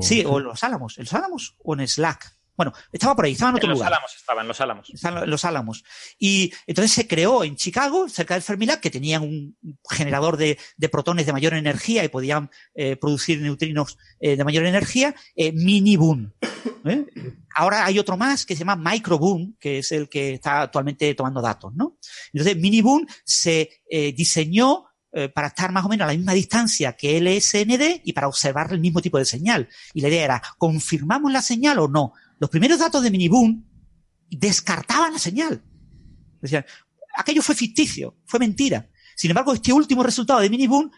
Sí, 0.00 0.24
o 0.24 0.38
en 0.38 0.44
Los 0.44 0.62
Álamos. 0.62 0.98
¿En 0.98 1.04
Los 1.04 1.14
Álamos 1.14 1.56
o 1.64 1.74
en 1.74 1.88
Slack? 1.88 2.37
Bueno, 2.58 2.72
estaba 2.90 3.14
por 3.14 3.24
ahí, 3.24 3.34
estaba 3.34 3.50
en 3.50 3.56
otro 3.56 3.70
lugar. 3.70 3.88
Los 3.88 3.96
Álamos 3.96 4.16
estaba, 4.16 4.40
en 4.42 4.48
Los 4.48 4.60
Álamos. 4.60 4.90
en 4.90 5.30
Los 5.30 5.44
Álamos. 5.44 5.84
Y 6.18 6.52
entonces 6.66 6.90
se 6.90 7.06
creó 7.06 7.44
en 7.44 7.54
Chicago, 7.54 8.08
cerca 8.08 8.34
del 8.34 8.42
Fermilab, 8.42 8.80
que 8.80 8.90
tenían 8.90 9.22
un 9.22 9.56
generador 9.88 10.36
de, 10.36 10.58
protones 10.90 11.24
de 11.24 11.32
mayor 11.32 11.54
energía 11.54 12.02
y 12.02 12.08
podían 12.08 12.50
eh, 12.74 12.96
producir 12.96 13.40
neutrinos 13.40 13.96
eh, 14.18 14.36
de 14.36 14.42
mayor 14.42 14.66
energía, 14.66 15.14
eh, 15.36 15.52
Mini 15.52 15.96
Boom. 15.96 16.34
Ahora 17.54 17.84
hay 17.84 18.00
otro 18.00 18.16
más 18.16 18.44
que 18.44 18.56
se 18.56 18.64
llama 18.64 18.74
Micro 18.74 19.18
Boom, 19.18 19.56
que 19.60 19.78
es 19.78 19.92
el 19.92 20.08
que 20.08 20.34
está 20.34 20.62
actualmente 20.62 21.14
tomando 21.14 21.40
datos, 21.40 21.72
¿no? 21.76 21.96
Entonces, 22.32 22.56
Mini 22.56 22.82
Boom 22.82 23.06
se 23.24 23.70
diseñó 24.16 24.86
para 25.32 25.48
estar 25.48 25.70
más 25.70 25.84
o 25.84 25.88
menos 25.88 26.04
a 26.04 26.08
la 26.08 26.16
misma 26.16 26.32
distancia 26.32 26.94
que 26.94 27.20
LSND 27.20 28.02
y 28.04 28.12
para 28.12 28.28
observar 28.28 28.72
el 28.72 28.80
mismo 28.80 29.00
tipo 29.00 29.16
de 29.16 29.24
señal. 29.24 29.68
Y 29.94 30.00
la 30.00 30.08
idea 30.08 30.24
era, 30.24 30.42
¿confirmamos 30.58 31.32
la 31.32 31.40
señal 31.40 31.78
o 31.78 31.88
no? 31.88 32.14
Los 32.38 32.50
primeros 32.50 32.78
datos 32.78 33.02
de 33.02 33.10
Miniboom 33.10 33.64
descartaban 34.30 35.12
la 35.12 35.18
señal. 35.18 35.62
Decían, 36.40 36.64
aquello 37.16 37.42
fue 37.42 37.54
ficticio, 37.54 38.16
fue 38.26 38.38
mentira. 38.38 38.88
Sin 39.16 39.30
embargo, 39.30 39.52
este 39.52 39.72
último 39.72 40.02
resultado 40.02 40.40
de 40.40 40.50
Miniboom 40.50 40.90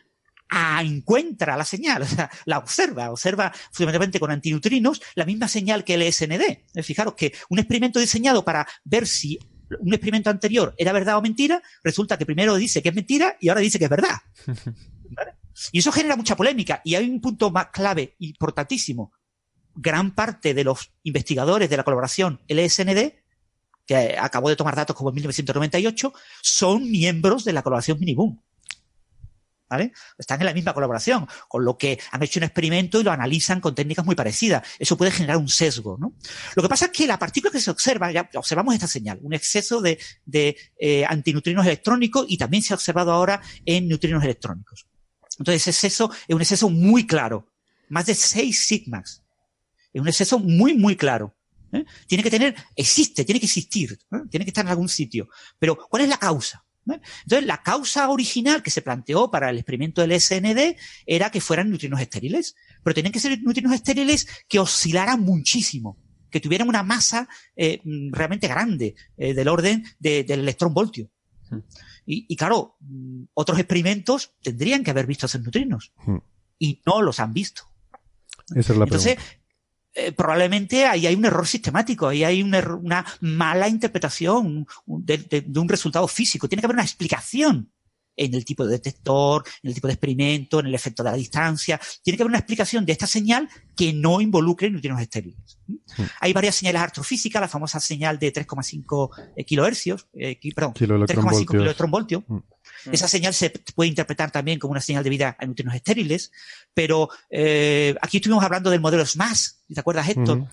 ah, 0.51 0.83
encuentra 0.85 1.57
la 1.57 1.65
señal, 1.65 2.03
o 2.03 2.07
sea, 2.07 2.31
la 2.45 2.59
observa, 2.59 3.11
observa 3.11 3.53
fundamentalmente 3.73 4.21
con 4.21 4.31
antineutrinos 4.31 5.01
la 5.15 5.25
misma 5.25 5.49
señal 5.49 5.85
que 5.85 5.95
el 5.95 6.13
SND. 6.13 6.83
Fijaros 6.83 7.15
que 7.15 7.33
un 7.49 7.59
experimento 7.59 7.99
diseñado 7.99 8.45
para 8.45 8.67
ver 8.85 9.07
si 9.07 9.39
un 9.79 9.95
experimento 9.95 10.31
anterior 10.31 10.75
era 10.77 10.93
verdad 10.93 11.17
o 11.17 11.23
mentira, 11.23 11.63
resulta 11.83 12.19
que 12.19 12.27
primero 12.27 12.57
dice 12.57 12.83
que 12.83 12.89
es 12.89 12.95
mentira 12.95 13.37
y 13.41 13.49
ahora 13.49 13.61
dice 13.61 13.79
que 13.79 13.85
es 13.85 13.91
verdad. 13.91 14.17
Y 15.73 15.81
eso 15.81 15.93
genera 15.93 16.17
mucha 16.17 16.37
polémica. 16.37 16.81
Y 16.85 16.95
hay 16.95 17.11
un 17.11 17.21
punto 17.21 17.51
más 17.51 17.67
clave, 17.67 18.15
importantísimo 18.21 19.13
gran 19.75 20.15
parte 20.15 20.55
de 20.55 20.65
los 20.65 20.93
investigadores 21.03 21.71
de 21.71 21.77
la 21.77 21.85
colaboración 21.85 22.41
LSND, 22.49 23.13
que 23.87 24.17
acabó 24.19 24.49
de 24.49 24.57
tomar 24.57 24.77
datos 24.77 24.95
como 24.95 25.11
en 25.11 25.17
1998, 25.17 26.13
son 26.43 26.91
miembros 26.91 27.45
de 27.45 27.53
la 27.53 27.63
colaboración 27.63 27.99
Miniboom. 27.99 28.39
¿Vale? 29.69 29.93
Están 30.19 30.41
en 30.41 30.47
la 30.47 30.53
misma 30.53 30.75
colaboración, 30.75 31.29
con 31.47 31.65
lo 31.65 31.79
que 31.79 32.01
han 32.11 32.21
hecho 32.25 32.41
un 32.41 32.45
experimento 32.45 33.01
y 33.01 33.05
lo 33.05 33.13
analizan 33.13 33.61
con 33.61 33.73
técnicas 33.73 34.05
muy 34.05 34.17
parecidas. 34.17 34.67
Eso 34.81 34.97
puede 34.97 35.13
generar 35.13 35.37
un 35.37 35.49
sesgo, 35.49 35.97
¿no? 35.97 36.15
Lo 36.57 36.63
que 36.63 36.69
pasa 36.69 36.87
es 36.87 36.91
que 36.91 37.07
la 37.07 37.21
partícula 37.21 37.53
que 37.53 37.61
se 37.61 37.71
observa, 37.71 38.11
ya 38.11 38.29
observamos 38.35 38.75
esta 38.75 38.89
señal, 38.89 39.21
un 39.23 39.33
exceso 39.33 39.81
de, 39.81 40.01
de 40.25 40.57
eh, 40.77 41.05
antineutrinos 41.05 41.65
electrónicos 41.65 42.27
y 42.29 42.37
también 42.37 42.65
se 42.65 42.75
ha 42.75 42.77
observado 42.77 43.13
ahora 43.13 43.41
en 43.65 43.87
neutrinos 43.87 44.25
electrónicos. 44.25 44.87
Entonces, 45.39 45.63
ese 45.63 45.71
exceso 45.71 46.13
es 46.29 46.35
un 46.35 46.43
exceso 46.43 46.69
muy 46.69 47.07
claro, 47.07 47.47
más 47.89 48.07
de 48.07 48.15
6 48.15 48.59
sigmas. 48.59 49.20
Es 49.93 50.01
un 50.01 50.09
exceso 50.09 50.39
muy, 50.39 50.75
muy 50.75 50.97
claro. 50.97 51.37
¿eh? 51.73 51.85
Tiene 52.07 52.23
que 52.23 52.31
tener, 52.31 52.55
existe, 52.77 53.25
tiene 53.25 53.41
que 53.41 53.47
existir, 53.47 53.99
¿eh? 54.13 54.19
tiene 54.31 54.45
que 54.45 54.51
estar 54.51 54.65
en 54.65 54.71
algún 54.71 54.89
sitio. 54.89 55.29
Pero, 55.59 55.77
¿cuál 55.77 56.03
es 56.03 56.09
la 56.09 56.19
causa? 56.19 56.65
¿Eh? 56.91 57.01
Entonces, 57.25 57.47
la 57.47 57.63
causa 57.63 58.09
original 58.11 58.63
que 58.63 58.71
se 58.71 58.83
planteó 58.83 59.31
para 59.31 59.51
el 59.51 59.59
experimento 59.59 60.01
del 60.01 60.19
SND 60.19 60.77
era 61.07 61.31
que 61.31 61.41
fueran 61.41 61.69
neutrinos 61.69 62.01
estériles, 62.01 62.57
pero 62.83 62.95
tenían 62.95 63.13
que 63.13 63.21
ser 63.21 63.41
neutrinos 63.43 63.73
estériles 63.73 64.27
que 64.49 64.59
oscilaran 64.59 65.21
muchísimo, 65.21 65.99
que 66.31 66.41
tuvieran 66.41 66.69
una 66.69 66.83
masa 66.83 67.29
mm, 67.57 68.13
realmente 68.13 68.49
grande, 68.49 68.95
del 69.17 69.49
orden 69.49 69.85
del 69.99 70.31
electrón 70.31 70.73
voltio. 70.73 71.11
Hmm. 71.51 71.61
Y, 72.07 72.27
y, 72.29 72.37
claro, 72.37 72.77
mm, 72.81 73.25
otros 73.35 73.59
experimentos 73.59 74.35
tendrían 74.43 74.83
que 74.83 74.91
haber 74.91 75.07
visto 75.07 75.27
esos 75.27 75.43
neutrinos 75.43 75.93
hmm. 76.07 76.17
y 76.59 76.81
no 76.87 77.03
los 77.03 77.21
han 77.21 77.33
visto. 77.33 77.65
Esa 78.55 78.73
es 78.73 78.79
la 78.79 78.85
Entonces, 78.85 79.19
eh, 79.93 80.13
probablemente 80.13 80.87
ahí 80.87 81.07
hay 81.07 81.15
un 81.15 81.25
error 81.25 81.47
sistemático, 81.47 82.09
ahí 82.09 82.23
hay 82.23 82.43
una 82.43 83.05
mala 83.21 83.69
interpretación 83.69 84.67
de, 84.87 85.45
un 85.57 85.69
resultado 85.69 86.07
físico. 86.07 86.49
Tiene 86.49 86.61
que 86.61 86.67
haber 86.67 86.77
una 86.77 86.85
explicación 86.85 87.73
en 88.17 88.35
el 88.35 88.45
tipo 88.45 88.65
de 88.65 88.73
detector, 88.73 89.45
en 89.63 89.69
el 89.69 89.75
tipo 89.75 89.87
de 89.89 89.95
experimento, 89.95 90.61
en 90.61 90.67
el 90.67 90.75
efecto 90.75 91.03
de 91.03 91.11
la 91.11 91.17
distancia. 91.17 91.81
Tiene 92.03 92.17
que 92.17 92.23
haber 92.23 92.31
una 92.31 92.39
explicación 92.39 92.85
de 92.85 92.93
esta 92.93 93.07
señal 93.07 93.49
que 93.75 93.93
no 93.93 94.21
involucre 94.21 94.71
neutrinos 94.71 95.01
estériles. 95.01 95.59
Hay 96.21 96.33
varias 96.33 96.55
señales 96.55 96.83
astrofísicas, 96.83 97.41
la 97.41 97.49
famosa 97.49 97.81
señal 97.81 98.19
de 98.19 98.33
3,5 98.33 99.45
kilohercios, 99.45 100.07
eh, 100.13 100.39
perdón, 100.55 100.75
3,5 100.75 101.91
voltios. 101.91 102.23
Mm. 102.87 102.95
Esa 102.95 103.09
señal 103.09 103.35
se 103.35 103.51
puede 103.75 103.89
interpretar 103.89 104.31
también 104.31 104.59
como 104.59 104.73
una 104.73 104.81
señal 104.81 105.05
de 105.05 105.11
vida 105.11 105.37
a 105.39 105.45
neutrinos 105.45 105.75
estériles, 105.75 106.33
pero 106.75 107.09
eh, 107.31 107.95
aquí 108.01 108.19
estuvimos 108.19 108.45
hablando 108.45 108.71
del 108.71 108.81
modelo 108.81 109.05
SMAS, 109.05 109.65
¿te 109.73 109.81
acuerdas, 109.81 110.09
Héctor? 110.09 110.47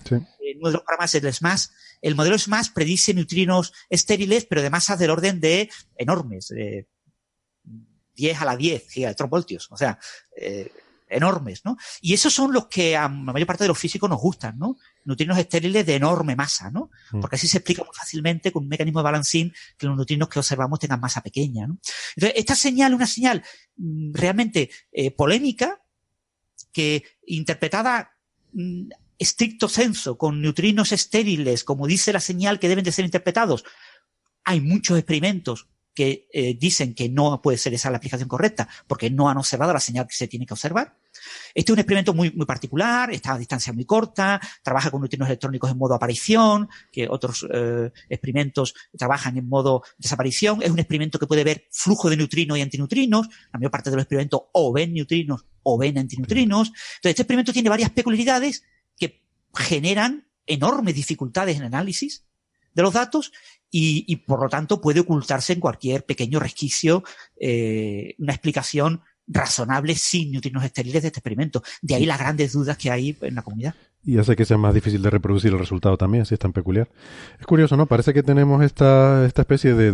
uno 0.58 0.68
de 0.68 0.72
los 0.72 0.82
programas 0.82 1.14
el 1.14 1.32
SMAS. 1.32 1.72
El 2.00 2.14
modelo 2.14 2.38
SMAS 2.38 2.70
predice 2.70 3.14
neutrinos 3.14 3.72
estériles, 3.88 4.44
pero 4.44 4.62
de 4.62 4.70
masas 4.70 4.98
del 4.98 5.10
orden 5.10 5.40
de 5.40 5.70
enormes, 5.96 6.48
de 6.48 6.86
10 8.14 8.40
a 8.40 8.44
la 8.44 8.56
10 8.56 8.90
gigaelectronvoltios, 8.90 9.68
o 9.70 9.76
sea, 9.76 9.98
eh, 10.36 10.72
enormes, 11.10 11.64
¿no? 11.64 11.76
Y 12.00 12.14
esos 12.14 12.32
son 12.32 12.52
los 12.52 12.66
que 12.66 12.96
a 12.96 13.02
la 13.02 13.08
mayor 13.08 13.46
parte 13.46 13.64
de 13.64 13.68
los 13.68 13.78
físicos 13.78 14.08
nos 14.08 14.20
gustan, 14.20 14.58
¿no? 14.58 14.76
Neutrinos 15.04 15.38
estériles 15.38 15.86
de 15.86 15.96
enorme 15.96 16.36
masa, 16.36 16.70
¿no? 16.70 16.90
Mm. 17.12 17.20
Porque 17.20 17.36
así 17.36 17.48
se 17.48 17.58
explica 17.58 17.84
muy 17.84 17.94
fácilmente 17.94 18.52
con 18.52 18.64
un 18.64 18.68
mecanismo 18.68 19.00
de 19.00 19.04
balancín 19.04 19.52
que 19.76 19.86
los 19.86 19.96
neutrinos 19.96 20.28
que 20.28 20.38
observamos 20.38 20.78
tengan 20.78 21.00
masa 21.00 21.22
pequeña, 21.22 21.66
¿no? 21.66 21.78
Entonces, 22.16 22.38
esta 22.38 22.54
señal 22.54 22.92
es 22.92 22.96
una 22.96 23.06
señal 23.06 23.42
mm, 23.76 24.14
realmente 24.14 24.70
eh, 24.92 25.10
polémica 25.10 25.80
que 26.72 27.04
interpretada 27.26 28.12
mm, 28.52 28.88
estricto 29.18 29.68
senso 29.68 30.16
con 30.16 30.40
neutrinos 30.40 30.92
estériles, 30.92 31.64
como 31.64 31.86
dice 31.86 32.12
la 32.12 32.20
señal 32.20 32.58
que 32.58 32.68
deben 32.68 32.84
de 32.84 32.92
ser 32.92 33.04
interpretados, 33.04 33.64
hay 34.44 34.60
muchos 34.60 34.96
experimentos 34.96 35.68
que 35.98 36.28
eh, 36.32 36.56
dicen 36.56 36.94
que 36.94 37.08
no 37.08 37.42
puede 37.42 37.58
ser 37.58 37.74
esa 37.74 37.90
la 37.90 37.96
aplicación 37.96 38.28
correcta 38.28 38.68
porque 38.86 39.10
no 39.10 39.28
han 39.28 39.36
observado 39.36 39.72
la 39.72 39.80
señal 39.80 40.06
que 40.06 40.14
se 40.14 40.28
tiene 40.28 40.46
que 40.46 40.54
observar. 40.54 40.96
Este 41.52 41.72
es 41.72 41.74
un 41.74 41.80
experimento 41.80 42.14
muy, 42.14 42.30
muy 42.30 42.46
particular, 42.46 43.10
está 43.10 43.32
a 43.32 43.38
distancia 43.38 43.72
muy 43.72 43.84
corta, 43.84 44.40
trabaja 44.62 44.92
con 44.92 45.00
neutrinos 45.00 45.26
electrónicos 45.26 45.72
en 45.72 45.76
modo 45.76 45.94
aparición, 45.94 46.68
que 46.92 47.08
otros 47.10 47.44
eh, 47.52 47.90
experimentos 48.08 48.76
trabajan 48.96 49.38
en 49.38 49.48
modo 49.48 49.82
desaparición. 49.98 50.62
Es 50.62 50.70
un 50.70 50.78
experimento 50.78 51.18
que 51.18 51.26
puede 51.26 51.42
ver 51.42 51.66
flujo 51.72 52.08
de 52.08 52.16
neutrinos 52.16 52.56
y 52.56 52.60
antineutrinos. 52.60 53.26
La 53.52 53.58
mayor 53.58 53.72
parte 53.72 53.90
de 53.90 53.96
los 53.96 54.04
experimentos 54.04 54.40
o 54.52 54.72
ven 54.72 54.94
neutrinos 54.94 55.46
o 55.64 55.78
ven 55.78 55.98
antineutrinos. 55.98 56.68
Entonces, 56.68 57.10
este 57.10 57.22
experimento 57.22 57.52
tiene 57.52 57.70
varias 57.70 57.90
peculiaridades 57.90 58.62
que 58.96 59.24
generan 59.52 60.28
enormes 60.46 60.94
dificultades 60.94 61.56
en 61.56 61.64
análisis 61.64 62.22
de 62.74 62.82
los 62.82 62.92
datos 62.92 63.32
y, 63.70 64.16
por 64.16 64.40
lo 64.40 64.48
tanto 64.48 64.80
puede 64.80 65.00
ocultarse 65.00 65.52
en 65.52 65.60
cualquier 65.60 66.04
pequeño 66.04 66.40
resquicio 66.40 67.04
eh, 67.38 68.14
una 68.18 68.32
explicación 68.32 69.02
razonable 69.26 69.94
sin 69.94 70.32
neutrinos 70.32 70.64
estériles 70.64 71.02
de 71.02 71.08
este 71.08 71.18
experimento. 71.18 71.62
De 71.82 71.94
ahí 71.94 72.06
las 72.06 72.18
grandes 72.18 72.52
dudas 72.52 72.78
que 72.78 72.90
hay 72.90 73.16
en 73.20 73.34
la 73.34 73.42
comunidad. 73.42 73.74
Y 74.02 74.16
hace 74.16 74.36
que 74.36 74.46
sea 74.46 74.56
más 74.56 74.74
difícil 74.74 75.02
de 75.02 75.10
reproducir 75.10 75.52
el 75.52 75.58
resultado 75.58 75.98
también, 75.98 76.24
si 76.24 76.34
es 76.34 76.40
tan 76.40 76.52
peculiar. 76.52 76.88
Es 77.38 77.46
curioso, 77.46 77.76
¿no? 77.76 77.86
Parece 77.86 78.14
que 78.14 78.22
tenemos 78.22 78.64
esta, 78.64 79.26
esta 79.26 79.42
especie 79.42 79.74
de, 79.74 79.92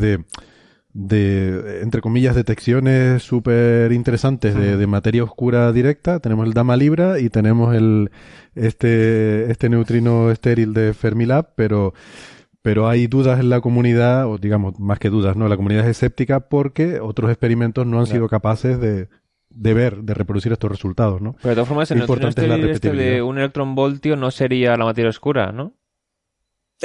de, 0.92 1.80
entre 1.82 2.00
comillas, 2.00 2.36
detecciones 2.36 3.24
súper 3.24 3.90
interesantes 3.90 4.54
de, 4.54 4.76
de, 4.76 4.86
materia 4.86 5.24
oscura 5.24 5.72
directa. 5.72 6.20
Tenemos 6.20 6.46
el 6.46 6.54
Dama 6.54 6.76
Libra 6.76 7.18
y 7.18 7.28
tenemos 7.28 7.74
el 7.74 8.12
este, 8.54 9.50
este 9.50 9.68
neutrino 9.68 10.30
estéril 10.30 10.74
de 10.74 10.94
Fermilab, 10.94 11.54
pero, 11.56 11.94
pero 12.64 12.88
hay 12.88 13.08
dudas 13.08 13.40
en 13.40 13.50
la 13.50 13.60
comunidad, 13.60 14.26
o 14.26 14.38
digamos, 14.38 14.80
más 14.80 14.98
que 14.98 15.10
dudas, 15.10 15.36
¿no? 15.36 15.48
La 15.48 15.56
comunidad 15.58 15.84
es 15.84 15.98
escéptica 15.98 16.48
porque 16.48 16.98
otros 16.98 17.30
experimentos 17.30 17.86
no 17.86 18.00
han 18.00 18.06
sido 18.06 18.26
capaces 18.26 18.80
de, 18.80 19.10
de 19.50 19.74
ver, 19.74 19.98
de 19.98 20.14
reproducir 20.14 20.50
estos 20.50 20.70
resultados, 20.70 21.20
¿no? 21.20 21.34
Pero 21.42 21.50
de 21.50 21.54
todas 21.56 21.68
formas, 21.68 21.90
el 21.90 21.98
neutrino 21.98 22.28
estéril 22.30 22.70
este 22.70 22.92
de 22.92 23.20
un 23.20 23.36
electronvoltio 23.36 24.16
no 24.16 24.30
sería 24.30 24.78
la 24.78 24.86
materia 24.86 25.10
oscura, 25.10 25.52
¿no? 25.52 25.74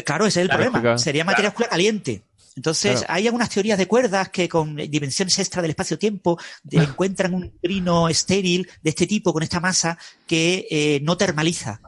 Claro, 0.03 0.26
ese 0.26 0.41
es 0.41 0.49
el 0.49 0.57
problema. 0.57 0.97
Sería 0.97 1.23
materia 1.23 1.47
oscura 1.47 1.69
caliente. 1.69 2.23
Entonces, 2.57 3.06
hay 3.07 3.27
algunas 3.27 3.49
teorías 3.49 3.77
de 3.77 3.88
cuerdas 3.88 4.27
que 4.27 4.49
con 4.49 4.76
dimensiones 4.76 5.39
extra 5.39 5.61
del 5.61 5.72
espacio-tiempo 5.72 6.38
encuentran 6.72 7.34
un 7.34 7.41
neutrino 7.43 8.10
estéril 8.10 8.68
de 8.84 8.89
este 8.89 9.07
tipo, 9.07 9.31
con 9.31 9.43
esta 9.43 9.61
masa, 9.61 9.97
que 10.27 10.68
eh, 10.69 10.99
no 11.03 11.15
termaliza 11.15 11.80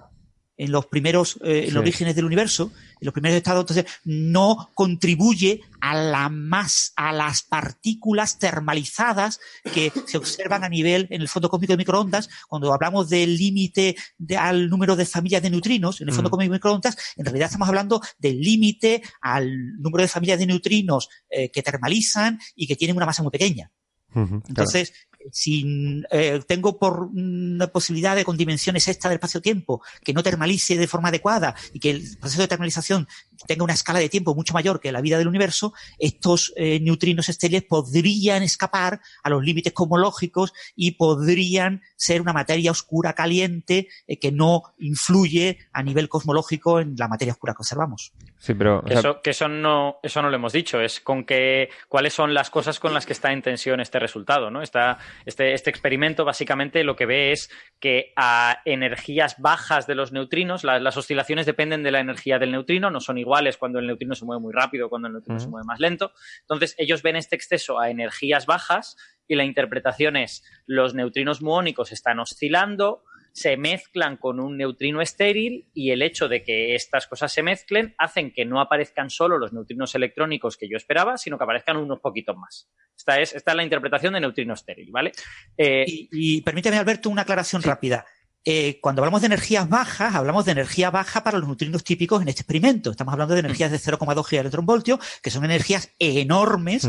en 0.62 0.72
los 0.72 0.86
primeros, 0.86 1.40
eh, 1.44 1.66
en 1.68 1.74
los 1.74 1.82
orígenes 1.82 2.16
del 2.16 2.26
universo, 2.26 2.72
en 3.00 3.06
los 3.08 3.14
primeros 3.14 3.36
estados, 3.36 3.64
entonces 3.64 3.86
no 4.04 4.70
contribuye 4.76 5.62
a 5.80 5.96
la 5.96 6.30
más, 6.30 6.94
a 6.96 7.12
las 7.12 7.42
partículas 7.42 8.38
termalizadas 8.38 9.40
que 9.74 9.92
se 10.06 10.20
observan 10.20 10.64
a 10.64 10.70
nivel 10.70 11.08
en 11.10 11.22
el 11.22 11.28
fondo 11.28 11.50
cósmico 11.50 11.74
de 11.74 11.78
microondas. 11.78 12.30
Cuando 12.48 12.72
hablamos 12.72 13.10
del 13.10 13.36
límite 13.36 13.96
al 14.38 14.70
número 14.70 14.96
de 14.96 15.08
familias 15.08 15.42
de 15.42 15.50
neutrinos 15.50 16.00
en 16.00 16.10
el 16.10 16.14
fondo 16.14 16.30
mm. 16.30 16.32
cósmico 16.32 16.52
de 16.52 16.58
microondas, 16.58 16.96
en 17.16 17.26
realidad 17.26 17.48
estamos 17.48 17.68
hablando 17.68 18.00
del 18.20 18.40
límite 18.40 19.02
al 19.20 19.82
número 19.82 20.04
de 20.04 20.10
familias 20.10 20.38
de 20.38 20.46
neutrinos 20.46 21.10
eh, 21.28 21.50
que 21.50 21.64
termalizan 21.64 22.40
y 22.56 22.68
que 22.68 22.76
tienen 22.76 22.96
una 22.96 23.08
masa 23.08 23.24
muy 23.24 23.32
pequeña. 23.32 23.72
Entonces, 24.14 24.94
si 25.32 26.04
eh, 26.12 26.42
tengo 26.48 26.78
por 26.78 27.10
una 27.14 27.68
posibilidad 27.68 28.16
de 28.16 28.26
con 28.26 28.38
dimensiones 28.38 28.88
extra 28.88 29.10
del 29.10 29.18
espacio-tiempo 29.18 29.82
que 30.04 30.14
no 30.14 30.24
termalice 30.24 30.78
de 30.78 30.88
forma 30.88 31.10
adecuada 31.10 31.56
y 31.74 31.80
que 31.80 31.92
el 31.92 32.18
proceso 32.20 32.42
de 32.42 32.48
termalización 32.48 33.08
tenga 33.48 33.64
una 33.64 33.74
escala 33.74 34.00
de 34.00 34.10
tiempo 34.10 34.36
mucho 34.36 34.54
mayor 34.54 34.80
que 34.80 34.92
la 34.92 35.02
vida 35.02 35.18
del 35.18 35.28
universo, 35.28 35.74
estos 36.00 36.54
eh, 36.56 36.80
neutrinos 36.80 37.30
estériles 37.30 37.64
podrían 37.64 38.44
escapar 38.44 39.02
a 39.24 39.30
los 39.30 39.44
límites 39.44 39.74
cosmológicos 39.74 40.54
y 40.76 40.92
podrían 40.92 41.82
ser 41.96 42.22
una 42.22 42.34
materia 42.34 42.72
oscura 42.72 43.14
caliente 43.14 43.88
eh, 44.08 44.20
que 44.20 44.32
no 44.32 44.64
influye 44.80 45.60
a 45.74 45.84
nivel 45.84 46.10
cosmológico 46.10 46.80
en 46.80 46.96
la 46.98 47.08
materia 47.08 47.34
oscura 47.34 47.54
que 47.54 47.62
observamos. 47.62 48.14
Sí, 48.38 48.54
pero 48.54 48.84
eso, 48.88 49.22
que 49.22 49.32
eso 49.32 49.48
no 49.48 50.00
eso 50.02 50.22
no 50.22 50.30
lo 50.30 50.36
hemos 50.36 50.54
dicho, 50.54 50.82
es 50.82 51.00
con 51.00 51.26
que 51.26 51.70
cuáles 51.88 52.14
son 52.14 52.34
las 52.34 52.50
cosas 52.50 52.80
con 52.80 52.94
las 52.94 53.06
que 53.06 53.14
está 53.14 53.32
en 53.32 53.42
tensión 53.42 53.80
este 53.80 54.00
resultado, 54.00 54.50
¿no? 54.50 54.62
Está 54.62 54.98
este, 55.26 55.54
este 55.54 55.70
experimento 55.70 56.26
básicamente 56.26 56.84
lo 56.84 56.96
que 56.96 57.06
ve 57.06 57.32
es 57.32 57.50
que 57.80 58.14
a 58.16 58.62
energías 58.66 59.36
bajas 59.40 59.88
de 59.88 59.96
los 59.96 60.12
neutrinos, 60.12 60.64
las 60.64 60.98
oscilaciones 60.98 61.46
dependen 61.46 61.84
de 61.84 61.92
la 61.92 62.00
energía 62.00 62.40
del 62.40 62.52
neutrino, 62.52 62.90
no 62.92 63.00
son 63.00 63.18
iguales 63.18 63.58
cuando 63.58 63.80
el 63.80 63.88
neutrino 63.88 64.16
se 64.16 64.26
mueve 64.26 64.42
muy 64.42 64.54
rápido, 64.54 64.90
cuando 64.90 65.08
el 65.08 65.14
neutrino 65.14 65.40
se 65.40 65.48
mueve 65.48 65.66
más 65.66 65.80
lento. 65.80 66.12
Entonces, 66.42 66.76
ellos 66.78 67.02
ven 67.02 67.16
este 67.16 67.36
exceso 67.36 67.80
a 67.80 67.90
energías 67.90 68.46
bajas 68.46 68.98
y 69.28 69.36
la 69.36 69.46
interpretación 69.46 70.18
es 70.18 70.44
los 70.66 70.94
neutrinos 70.94 71.42
muónicos 71.42 71.92
están 71.92 72.20
oscilando, 72.20 73.04
se 73.34 73.58
mezclan 73.58 74.18
con 74.18 74.40
un 74.40 74.58
neutrino 74.58 75.02
estéril 75.02 75.70
y 75.74 75.92
el 75.92 76.02
hecho 76.02 76.28
de 76.28 76.44
que 76.44 76.76
estas 76.76 77.08
cosas 77.08 77.32
se 77.32 77.44
mezclen 77.44 77.96
hacen 77.98 78.32
que 78.32 78.46
no 78.46 78.60
aparezcan 78.60 79.10
solo 79.10 79.38
los 79.38 79.54
neutrinos 79.54 79.96
electrónicos 79.96 80.58
que 80.58 80.70
yo 80.70 80.78
esperaba, 80.78 81.18
sino 81.18 81.38
que 81.38 81.44
aparezcan 81.44 81.78
unos 81.78 82.00
poquitos 82.00 82.36
más. 82.38 82.70
Esta 82.96 83.20
es, 83.20 83.34
esta 83.34 83.52
es 83.52 83.58
la 83.58 83.64
interpretación 83.64 84.14
de 84.14 84.22
neutrino 84.22 84.54
estéril, 84.54 84.92
¿vale? 84.92 85.12
Eh, 85.58 85.86
y, 85.88 86.42
permíteme, 86.42 86.78
Alberto, 86.78 87.10
una 87.10 87.22
aclaración 87.22 87.62
rápida. 87.62 88.06
Eh, 88.44 88.80
cuando 88.82 89.02
hablamos 89.02 89.22
de 89.22 89.28
energías 89.28 89.70
bajas, 89.70 90.16
hablamos 90.16 90.46
de 90.46 90.52
energía 90.52 90.90
baja 90.90 91.24
para 91.24 91.38
los 91.38 91.48
neutrinos 91.48 91.84
típicos 91.84 92.22
en 92.22 92.28
este 92.28 92.42
experimento. 92.42 92.92
Estamos 92.92 93.14
hablando 93.14 93.36
de 93.36 93.42
energías 93.42 93.72
de 93.72 93.78
0,2 93.78 94.26
gigaelectronvoltios, 94.26 95.00
que 95.22 95.30
son 95.30 95.46
energías 95.46 95.94
enormes, 96.00 96.88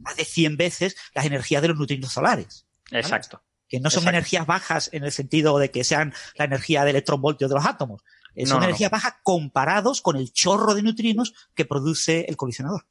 más 0.00 0.16
de 0.16 0.24
100 0.24 0.56
veces 0.56 0.96
las 1.14 1.24
energías 1.24 1.62
de 1.62 1.68
los 1.68 1.78
neutrinos 1.78 2.12
solares. 2.12 2.66
Exacto 2.90 3.42
que 3.72 3.80
no 3.80 3.88
son 3.88 4.06
energías 4.06 4.44
bajas 4.44 4.90
en 4.92 5.02
el 5.02 5.12
sentido 5.12 5.58
de 5.58 5.70
que 5.70 5.82
sean 5.82 6.12
la 6.36 6.44
energía 6.44 6.84
de 6.84 6.90
electronvoltios 6.90 7.48
de 7.48 7.54
los 7.56 7.64
átomos. 7.64 8.02
Eh, 8.34 8.44
son 8.44 8.62
energías 8.62 8.90
bajas 8.90 9.14
comparados 9.22 10.02
con 10.02 10.16
el 10.16 10.30
chorro 10.30 10.74
de 10.74 10.82
neutrinos 10.82 11.32
que 11.54 11.64
produce 11.64 12.26
el 12.28 12.36
colisionador. 12.36 12.84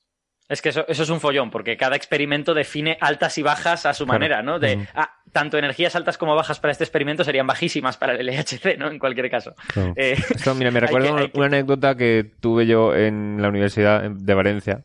Es 0.49 0.59
que 0.59 0.69
eso, 0.69 0.83
es 0.87 1.09
un 1.09 1.19
follón, 1.19 1.51
porque 1.51 1.77
cada 1.77 1.95
experimento 1.95 2.55
define 2.55 2.97
altas 2.99 3.37
y 3.37 3.43
bajas 3.43 3.85
a 3.85 3.93
su 3.93 4.07
manera, 4.07 4.41
¿no? 4.41 4.57
De, 4.57 4.87
ah, 4.95 5.11
tanto 5.31 5.59
energías 5.59 5.95
altas 5.95 6.17
como 6.17 6.35
bajas 6.35 6.59
para 6.59 6.71
este 6.71 6.83
experimento 6.83 7.23
serían 7.23 7.45
bajísimas 7.45 7.97
para 7.97 8.15
el 8.15 8.25
LHC, 8.25 8.79
¿no? 8.79 8.89
En 8.89 8.97
cualquier 8.97 9.29
caso. 9.29 9.53
Eh, 9.95 10.17
mira, 10.55 10.71
me 10.71 10.79
recuerdo 10.79 11.29
una 11.35 11.45
anécdota 11.45 11.95
que 11.95 12.31
tuve 12.39 12.65
yo 12.65 12.95
en 12.95 13.39
la 13.39 13.49
Universidad 13.49 14.09
de 14.09 14.33
Valencia, 14.33 14.83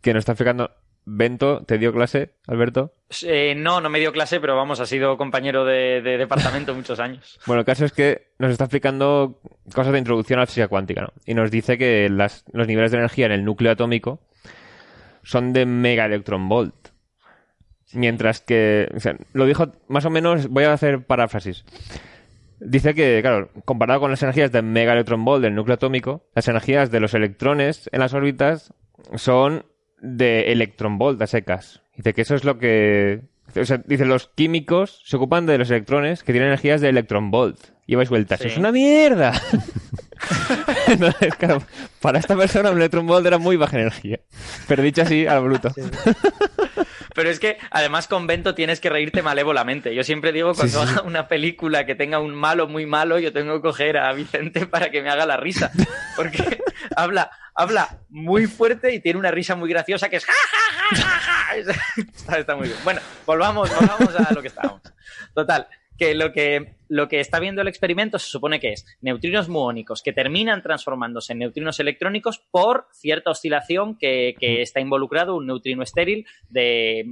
que 0.00 0.14
nos 0.14 0.20
está 0.20 0.32
explicando 0.32 0.70
Bento, 1.04 1.64
¿te 1.64 1.78
dio 1.78 1.92
clase, 1.92 2.34
Alberto? 2.46 2.94
Eh, 3.24 3.54
no, 3.56 3.80
no 3.80 3.90
me 3.90 3.98
dio 3.98 4.12
clase, 4.12 4.40
pero 4.40 4.56
vamos, 4.56 4.78
ha 4.78 4.86
sido 4.86 5.16
compañero 5.16 5.64
de, 5.64 6.00
departamento 6.00 6.74
muchos 6.76 7.00
años. 7.00 7.40
Bueno, 7.46 7.60
el 7.60 7.66
caso 7.66 7.84
es 7.84 7.92
que 7.92 8.28
nos 8.38 8.52
está 8.52 8.64
explicando 8.64 9.40
cosas 9.74 9.92
de 9.92 9.98
introducción 9.98 10.38
a 10.38 10.42
la 10.42 10.46
física 10.46 10.68
cuántica, 10.68 11.02
¿no? 11.02 11.12
Y 11.26 11.34
nos 11.34 11.50
dice 11.50 11.76
que 11.76 12.08
los 12.08 12.66
niveles 12.66 12.92
de 12.92 12.98
energía 12.98 13.26
en 13.26 13.32
el 13.32 13.44
núcleo 13.44 13.72
atómico 13.72 14.20
son 15.24 15.52
de 15.52 15.66
mega 15.66 16.06
electron 16.06 16.48
volt. 16.48 16.74
Mientras 17.94 18.40
que, 18.40 18.88
o 18.94 19.00
sea, 19.00 19.16
lo 19.32 19.44
dijo 19.44 19.72
más 19.88 20.04
o 20.04 20.10
menos, 20.10 20.48
voy 20.48 20.64
a 20.64 20.72
hacer 20.72 21.04
paráfrasis. 21.04 21.64
Dice 22.60 22.94
que, 22.94 23.18
claro, 23.22 23.50
comparado 23.64 24.00
con 24.00 24.10
las 24.12 24.22
energías 24.22 24.52
de 24.52 24.62
mega 24.62 24.92
electron 24.92 25.24
volt 25.24 25.42
del 25.42 25.54
núcleo 25.54 25.74
atómico, 25.74 26.28
las 26.34 26.46
energías 26.46 26.92
de 26.92 27.00
los 27.00 27.12
electrones 27.12 27.90
en 27.92 28.00
las 28.00 28.14
órbitas 28.14 28.72
son 29.16 29.66
de 30.02 30.52
electronvolt 30.52 31.22
a 31.22 31.26
secas. 31.26 31.80
Dice 31.96 32.12
que 32.12 32.22
eso 32.22 32.34
es 32.34 32.44
lo 32.44 32.58
que... 32.58 33.22
O 33.54 33.64
sea, 33.64 33.82
dice, 33.86 34.04
los 34.04 34.28
químicos 34.28 35.02
se 35.04 35.16
ocupan 35.16 35.46
de 35.46 35.58
los 35.58 35.70
electrones 35.70 36.22
que 36.22 36.32
tienen 36.32 36.48
energías 36.48 36.80
de 36.80 36.88
electronvolt. 36.88 37.58
Y 37.86 37.94
vais 37.94 38.08
vueltas. 38.08 38.40
¡Es 38.40 38.56
una 38.56 38.72
mierda! 38.72 39.32
para 42.00 42.18
esta 42.18 42.36
persona 42.36 42.70
un 42.70 42.78
electronvolt 42.78 43.26
era 43.26 43.38
muy 43.38 43.56
baja 43.56 43.78
energía. 43.78 44.20
Pero 44.68 44.82
dicho 44.82 45.02
así, 45.02 45.26
al 45.26 45.44
bruto. 45.44 45.70
Pero 47.14 47.30
es 47.30 47.40
que 47.40 47.58
además 47.70 48.08
con 48.08 48.26
Bento 48.26 48.54
tienes 48.54 48.80
que 48.80 48.90
reírte 48.90 49.22
malévolamente. 49.22 49.94
Yo 49.94 50.04
siempre 50.04 50.32
digo 50.32 50.54
cuando 50.54 50.80
haga 50.80 51.02
una 51.02 51.28
película 51.28 51.86
que 51.86 51.94
tenga 51.94 52.18
un 52.18 52.34
malo 52.34 52.68
muy 52.68 52.86
malo, 52.86 53.18
yo 53.18 53.32
tengo 53.32 53.54
que 53.56 53.62
coger 53.62 53.98
a 53.98 54.12
Vicente 54.12 54.66
para 54.66 54.90
que 54.90 55.02
me 55.02 55.10
haga 55.10 55.26
la 55.26 55.36
risa. 55.36 55.70
Porque 56.16 56.62
habla, 56.96 57.30
habla 57.54 57.98
muy 58.08 58.46
fuerte 58.46 58.94
y 58.94 59.00
tiene 59.00 59.18
una 59.18 59.30
risa 59.30 59.54
muy 59.54 59.68
graciosa 59.68 60.08
que 60.08 60.16
es 60.16 60.24
ja, 60.24 60.32
ja, 60.32 60.96
ja, 60.96 61.18
ja, 61.18 61.56
está, 62.16 62.38
está, 62.38 62.56
muy 62.56 62.68
bien. 62.68 62.78
Bueno, 62.84 63.00
volvamos, 63.26 63.74
volvamos 63.74 64.14
a 64.14 64.32
lo 64.32 64.42
que 64.42 64.48
estábamos. 64.48 64.82
Total, 65.34 65.66
que 66.02 66.16
lo 66.16 66.32
que 66.32 66.74
lo 66.88 67.06
que 67.06 67.20
está 67.20 67.38
viendo 67.38 67.62
el 67.62 67.68
experimento 67.68 68.18
se 68.18 68.28
supone 68.28 68.58
que 68.58 68.72
es 68.72 68.84
neutrinos 69.02 69.48
muónicos 69.48 70.02
que 70.02 70.12
terminan 70.12 70.60
transformándose 70.60 71.32
en 71.32 71.38
neutrinos 71.38 71.78
electrónicos 71.78 72.40
por 72.50 72.88
cierta 72.92 73.30
oscilación 73.30 73.96
que, 73.96 74.34
está 74.40 74.80
involucrado 74.80 75.36
un 75.36 75.46
neutrino 75.46 75.84
estéril 75.84 76.26
de 76.50 77.06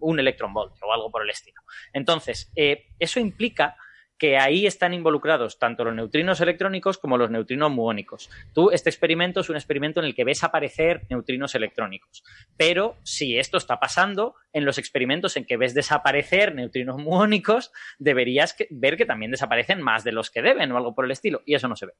un 0.00 0.18
electronvolt 0.18 0.72
o 0.82 0.92
algo 0.92 1.12
por 1.12 1.22
el 1.22 1.30
estilo. 1.30 1.62
Entonces, 1.92 2.50
eh, 2.56 2.86
eso 2.98 3.20
implica 3.20 3.76
que 4.22 4.38
ahí 4.38 4.68
están 4.68 4.94
involucrados 4.94 5.58
tanto 5.58 5.82
los 5.82 5.96
neutrinos 5.96 6.40
electrónicos 6.40 6.96
como 6.96 7.18
los 7.18 7.28
neutrinos 7.28 7.72
muónicos. 7.72 8.30
Tú, 8.54 8.70
este 8.70 8.88
experimento 8.88 9.40
es 9.40 9.50
un 9.50 9.56
experimento 9.56 9.98
en 9.98 10.06
el 10.06 10.14
que 10.14 10.22
ves 10.22 10.44
aparecer 10.44 11.02
neutrinos 11.10 11.56
electrónicos. 11.56 12.22
Pero 12.56 12.94
si 13.02 13.36
esto 13.36 13.58
está 13.58 13.80
pasando, 13.80 14.36
en 14.52 14.64
los 14.64 14.78
experimentos 14.78 15.36
en 15.36 15.44
que 15.44 15.56
ves 15.56 15.74
desaparecer 15.74 16.54
neutrinos 16.54 16.98
muónicos, 16.98 17.72
deberías 17.98 18.54
ver 18.70 18.96
que 18.96 19.06
también 19.06 19.32
desaparecen 19.32 19.82
más 19.82 20.04
de 20.04 20.12
los 20.12 20.30
que 20.30 20.40
deben 20.40 20.70
o 20.70 20.76
algo 20.76 20.94
por 20.94 21.04
el 21.04 21.10
estilo. 21.10 21.42
Y 21.44 21.56
eso 21.56 21.66
no 21.66 21.74
se 21.74 21.86
ve. 21.86 21.94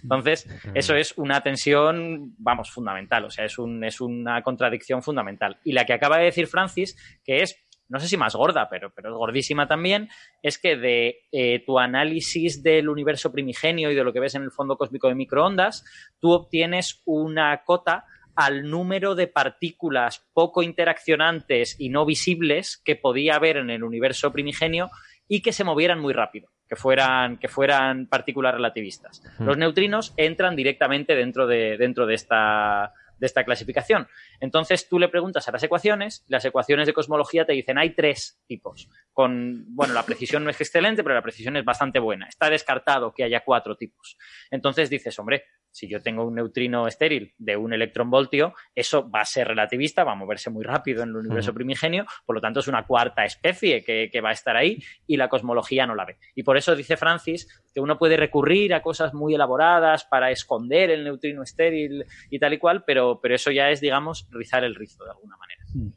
Entonces, 0.00 0.48
eso 0.74 0.94
es 0.94 1.18
una 1.18 1.40
tensión, 1.40 2.36
vamos, 2.38 2.70
fundamental. 2.70 3.24
O 3.24 3.30
sea, 3.30 3.46
es, 3.46 3.58
un, 3.58 3.82
es 3.82 4.00
una 4.00 4.44
contradicción 4.44 5.02
fundamental. 5.02 5.58
Y 5.64 5.72
la 5.72 5.86
que 5.86 5.94
acaba 5.94 6.18
de 6.18 6.26
decir 6.26 6.46
Francis, 6.46 6.96
que 7.24 7.42
es 7.42 7.64
no 7.88 8.00
sé 8.00 8.08
si 8.08 8.16
más 8.16 8.34
gorda, 8.34 8.68
pero, 8.68 8.92
pero 8.94 9.10
es 9.10 9.14
gordísima 9.14 9.66
también, 9.66 10.08
es 10.42 10.58
que 10.58 10.76
de 10.76 11.22
eh, 11.32 11.62
tu 11.64 11.78
análisis 11.78 12.62
del 12.62 12.88
universo 12.88 13.32
primigenio 13.32 13.90
y 13.90 13.94
de 13.94 14.04
lo 14.04 14.12
que 14.12 14.20
ves 14.20 14.34
en 14.34 14.42
el 14.42 14.50
fondo 14.50 14.76
cósmico 14.76 15.08
de 15.08 15.14
microondas, 15.14 15.84
tú 16.20 16.32
obtienes 16.32 17.02
una 17.04 17.62
cota 17.64 18.06
al 18.34 18.68
número 18.68 19.14
de 19.14 19.28
partículas 19.28 20.26
poco 20.32 20.62
interaccionantes 20.62 21.76
y 21.78 21.88
no 21.88 22.04
visibles 22.04 22.78
que 22.84 22.96
podía 22.96 23.36
haber 23.36 23.58
en 23.58 23.70
el 23.70 23.84
universo 23.84 24.32
primigenio 24.32 24.90
y 25.28 25.40
que 25.40 25.52
se 25.52 25.64
movieran 25.64 26.00
muy 26.00 26.12
rápido, 26.12 26.50
que 26.68 26.76
fueran, 26.76 27.38
que 27.38 27.48
fueran 27.48 28.08
partículas 28.08 28.54
relativistas. 28.54 29.22
Los 29.38 29.56
neutrinos 29.56 30.12
entran 30.16 30.56
directamente 30.56 31.14
dentro 31.14 31.46
de, 31.46 31.76
dentro 31.78 32.06
de 32.06 32.14
esta 32.14 32.92
de 33.24 33.28
esta 33.28 33.44
clasificación. 33.44 34.06
Entonces 34.38 34.86
tú 34.86 34.98
le 34.98 35.08
preguntas 35.08 35.48
a 35.48 35.52
las 35.52 35.62
ecuaciones, 35.62 36.24
las 36.28 36.44
ecuaciones 36.44 36.86
de 36.86 36.92
cosmología 36.92 37.46
te 37.46 37.54
dicen 37.54 37.78
hay 37.78 37.94
tres 37.94 38.38
tipos. 38.46 38.90
Con, 39.14 39.64
bueno, 39.74 39.94
la 39.94 40.02
precisión 40.02 40.44
no 40.44 40.50
es 40.50 40.60
excelente, 40.60 41.02
pero 41.02 41.14
la 41.14 41.22
precisión 41.22 41.56
es 41.56 41.64
bastante 41.64 41.98
buena. 41.98 42.28
Está 42.28 42.50
descartado 42.50 43.14
que 43.14 43.24
haya 43.24 43.40
cuatro 43.40 43.76
tipos. 43.76 44.18
Entonces 44.50 44.90
dices, 44.90 45.18
hombre, 45.18 45.44
si 45.74 45.88
yo 45.88 46.00
tengo 46.00 46.24
un 46.24 46.36
neutrino 46.36 46.86
estéril 46.86 47.34
de 47.36 47.56
un 47.56 47.72
electronvoltio, 47.72 48.54
eso 48.76 49.10
va 49.10 49.22
a 49.22 49.24
ser 49.24 49.48
relativista, 49.48 50.04
va 50.04 50.12
a 50.12 50.14
moverse 50.14 50.48
muy 50.48 50.62
rápido 50.64 51.02
en 51.02 51.08
el 51.08 51.16
universo 51.16 51.52
primigenio, 51.52 52.06
por 52.24 52.36
lo 52.36 52.40
tanto 52.40 52.60
es 52.60 52.68
una 52.68 52.86
cuarta 52.86 53.24
especie 53.24 53.82
que, 53.82 54.08
que, 54.10 54.20
va 54.20 54.28
a 54.28 54.32
estar 54.32 54.56
ahí 54.56 54.78
y 55.08 55.16
la 55.16 55.28
cosmología 55.28 55.84
no 55.84 55.96
la 55.96 56.04
ve. 56.04 56.16
Y 56.36 56.44
por 56.44 56.56
eso 56.56 56.76
dice 56.76 56.96
Francis 56.96 57.48
que 57.74 57.80
uno 57.80 57.98
puede 57.98 58.16
recurrir 58.16 58.72
a 58.72 58.82
cosas 58.82 59.14
muy 59.14 59.34
elaboradas 59.34 60.04
para 60.04 60.30
esconder 60.30 60.90
el 60.90 61.02
neutrino 61.02 61.42
estéril 61.42 62.04
y 62.30 62.38
tal 62.38 62.52
y 62.52 62.58
cual, 62.58 62.84
pero, 62.84 63.18
pero 63.20 63.34
eso 63.34 63.50
ya 63.50 63.70
es, 63.70 63.80
digamos, 63.80 64.28
rizar 64.30 64.62
el 64.62 64.76
rizo 64.76 65.04
de 65.04 65.10
alguna 65.10 65.36
manera. 65.36 65.94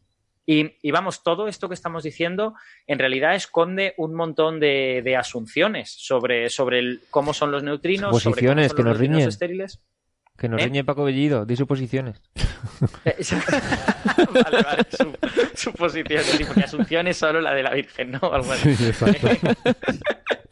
Y, 0.50 0.92
vamos, 0.92 1.24
todo 1.24 1.50
esto 1.50 1.68
que 1.68 1.74
estamos 1.74 2.04
diciendo 2.04 2.56
en 2.88 3.00
realidad 3.00 3.36
esconde 3.36 3.94
un 3.98 4.16
montón 4.16 4.62
de, 4.62 5.16
asunciones 5.20 5.92
sobre, 5.92 6.50
sobre 6.50 7.00
cómo 7.10 7.34
son 7.34 7.52
los 7.52 7.64
neutrinos, 7.64 8.24
Suposiciones 8.24 8.70
sobre 8.72 8.84
que 8.84 8.90
nos 8.90 8.98
riñen. 8.98 9.28
estériles. 9.28 9.82
Que 10.38 10.48
nos 10.48 10.62
¿Eh? 10.62 10.66
riñe 10.66 10.86
Paco 10.86 11.04
Bellido, 11.04 11.46
di 11.46 11.58
suposiciones. 11.58 12.22
vale, 13.04 14.64
vale, 14.64 14.86
suposiciones, 15.54 16.26
sí, 16.28 16.46
porque 16.46 16.62
asunción 16.62 17.08
es 17.08 17.18
solo 17.18 17.42
la 17.42 17.54
de 17.54 17.64
la 17.64 17.74
Virgen, 17.74 18.12
¿no? 18.12 18.20
Algo 18.32 18.54
así. 18.54 18.74
Sí, 18.74 18.86
exacto. 18.86 19.28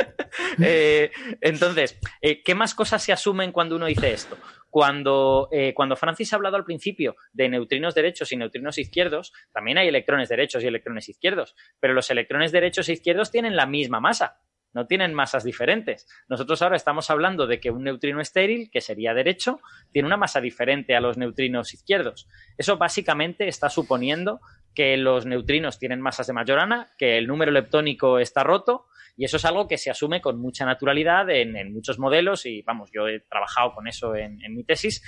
Eh, 0.61 1.11
entonces, 1.41 1.99
eh, 2.21 2.41
¿qué 2.43 2.55
más 2.55 2.73
cosas 2.73 3.03
se 3.03 3.11
asumen 3.11 3.51
cuando 3.51 3.75
uno 3.75 3.85
dice 3.85 4.11
esto? 4.11 4.37
Cuando, 4.69 5.47
eh, 5.51 5.73
cuando 5.73 5.95
Francis 5.95 6.33
ha 6.33 6.35
hablado 6.35 6.57
al 6.57 6.65
principio 6.65 7.15
de 7.31 7.49
neutrinos 7.49 7.95
derechos 7.95 8.31
y 8.31 8.37
neutrinos 8.37 8.77
izquierdos, 8.77 9.31
también 9.51 9.77
hay 9.77 9.87
electrones 9.87 10.29
derechos 10.29 10.63
y 10.63 10.67
electrones 10.67 11.07
izquierdos, 11.09 11.55
pero 11.79 11.93
los 11.93 12.09
electrones 12.09 12.51
derechos 12.51 12.89
e 12.89 12.93
izquierdos 12.93 13.31
tienen 13.31 13.55
la 13.55 13.65
misma 13.65 13.99
masa, 13.99 14.39
no 14.75 14.85
tienen 14.85 15.13
masas 15.13 15.43
diferentes. 15.43 16.05
Nosotros 16.27 16.61
ahora 16.61 16.75
estamos 16.75 17.09
hablando 17.09 17.47
de 17.47 17.59
que 17.59 17.71
un 17.71 17.85
neutrino 17.85 18.19
estéril, 18.21 18.69
que 18.69 18.81
sería 18.81 19.13
derecho, 19.13 19.61
tiene 19.91 20.05
una 20.05 20.17
masa 20.17 20.41
diferente 20.41 20.95
a 20.95 20.99
los 20.99 21.17
neutrinos 21.17 21.73
izquierdos. 21.73 22.27
Eso 22.57 22.77
básicamente 22.77 23.47
está 23.47 23.69
suponiendo 23.69 24.41
que 24.75 24.97
los 24.97 25.25
neutrinos 25.25 25.79
tienen 25.79 26.01
masas 26.01 26.27
de 26.27 26.33
Majorana, 26.33 26.91
que 26.97 27.17
el 27.17 27.25
número 27.25 27.51
leptónico 27.51 28.19
está 28.19 28.43
roto, 28.43 28.87
y 29.15 29.23
eso 29.23 29.37
es 29.37 29.45
algo 29.45 29.67
que 29.67 29.77
se 29.77 29.89
asume 29.89 30.19
con 30.19 30.39
mucha 30.39 30.65
naturalidad 30.65 31.29
en, 31.29 31.55
en 31.55 31.73
muchos 31.73 31.97
modelos, 31.97 32.45
y 32.45 32.61
vamos, 32.61 32.89
yo 32.93 33.07
he 33.07 33.21
trabajado 33.21 33.73
con 33.73 33.87
eso 33.87 34.13
en, 34.13 34.43
en 34.43 34.53
mi 34.53 34.65
tesis, 34.65 35.01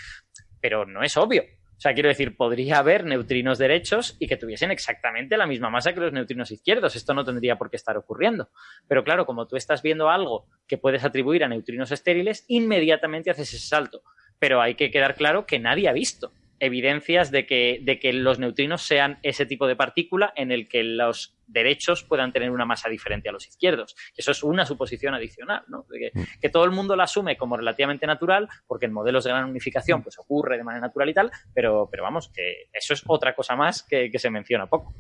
pero 0.61 0.85
no 0.85 1.03
es 1.03 1.17
obvio. 1.17 1.43
O 1.77 1.79
sea, 1.79 1.93
quiero 1.93 2.09
decir, 2.09 2.35
podría 2.35 2.79
haber 2.79 3.05
neutrinos 3.05 3.59
derechos 3.59 4.15
y 4.19 4.27
que 4.27 4.35
tuviesen 4.35 4.71
exactamente 4.71 5.37
la 5.37 5.45
misma 5.45 5.69
masa 5.69 5.93
que 5.93 5.99
los 5.99 6.11
neutrinos 6.11 6.49
izquierdos. 6.49 6.95
Esto 6.95 7.13
no 7.13 7.23
tendría 7.23 7.57
por 7.57 7.69
qué 7.69 7.75
estar 7.75 7.95
ocurriendo. 7.97 8.49
Pero 8.87 9.03
claro, 9.03 9.27
como 9.27 9.45
tú 9.45 9.57
estás 9.57 9.83
viendo 9.83 10.09
algo 10.09 10.47
que 10.67 10.79
puedes 10.79 11.03
atribuir 11.03 11.43
a 11.43 11.47
neutrinos 11.47 11.91
estériles, 11.91 12.45
inmediatamente 12.47 13.29
haces 13.29 13.53
ese 13.53 13.67
salto. 13.67 14.01
Pero 14.39 14.59
hay 14.59 14.73
que 14.73 14.89
quedar 14.89 15.13
claro 15.13 15.45
que 15.45 15.59
nadie 15.59 15.87
ha 15.87 15.93
visto 15.93 16.31
evidencias 16.59 17.31
de 17.31 17.45
que, 17.45 17.79
de 17.83 17.99
que 17.99 18.13
los 18.13 18.39
neutrinos 18.39 18.81
sean 18.81 19.19
ese 19.23 19.45
tipo 19.45 19.67
de 19.67 19.75
partícula 19.75 20.33
en 20.35 20.51
el 20.51 20.67
que 20.67 20.83
los 20.83 21.37
derechos 21.47 22.03
puedan 22.03 22.33
tener 22.33 22.51
una 22.51 22.65
masa 22.65 22.89
diferente 22.89 23.29
a 23.29 23.31
los 23.31 23.47
izquierdos. 23.47 23.95
Eso 24.15 24.31
es 24.31 24.43
una 24.43 24.65
suposición 24.65 25.13
adicional, 25.13 25.63
¿no? 25.67 25.85
De 25.89 25.99
que, 25.99 26.11
que, 26.41 26.49
todo 26.49 26.65
el 26.65 26.71
mundo 26.71 26.95
la 26.95 27.03
asume 27.03 27.37
como 27.37 27.57
relativamente 27.57 28.05
natural, 28.05 28.49
porque 28.67 28.85
en 28.85 28.93
modelos 28.93 29.23
de 29.23 29.31
gran 29.31 29.45
unificación 29.45 30.03
pues 30.03 30.19
ocurre 30.19 30.57
de 30.57 30.63
manera 30.63 30.87
natural 30.87 31.09
y 31.09 31.13
tal, 31.13 31.31
pero, 31.53 31.87
pero 31.89 32.03
vamos, 32.03 32.29
que 32.29 32.69
eso 32.73 32.93
es 32.93 33.03
otra 33.07 33.33
cosa 33.33 33.55
más 33.55 33.83
que, 33.83 34.11
que 34.11 34.19
se 34.19 34.29
menciona 34.29 34.67
poco. 34.67 34.93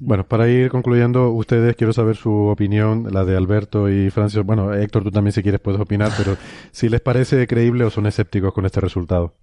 Bueno, 0.00 0.26
para 0.26 0.48
ir 0.48 0.70
concluyendo, 0.70 1.30
ustedes 1.30 1.76
quiero 1.76 1.92
saber 1.92 2.16
su 2.16 2.46
opinión, 2.46 3.08
la 3.12 3.24
de 3.24 3.36
Alberto 3.36 3.90
y 3.90 4.10
Francis. 4.10 4.42
Bueno, 4.42 4.72
Héctor, 4.74 5.04
tú 5.04 5.10
también 5.10 5.32
si 5.32 5.42
quieres 5.42 5.60
puedes 5.60 5.80
opinar, 5.80 6.10
pero 6.16 6.36
si 6.72 6.88
les 6.88 7.00
parece 7.00 7.46
creíble 7.46 7.84
o 7.84 7.90
son 7.90 8.06
escépticos 8.06 8.52
con 8.54 8.64
este 8.64 8.80
resultado. 8.80 9.34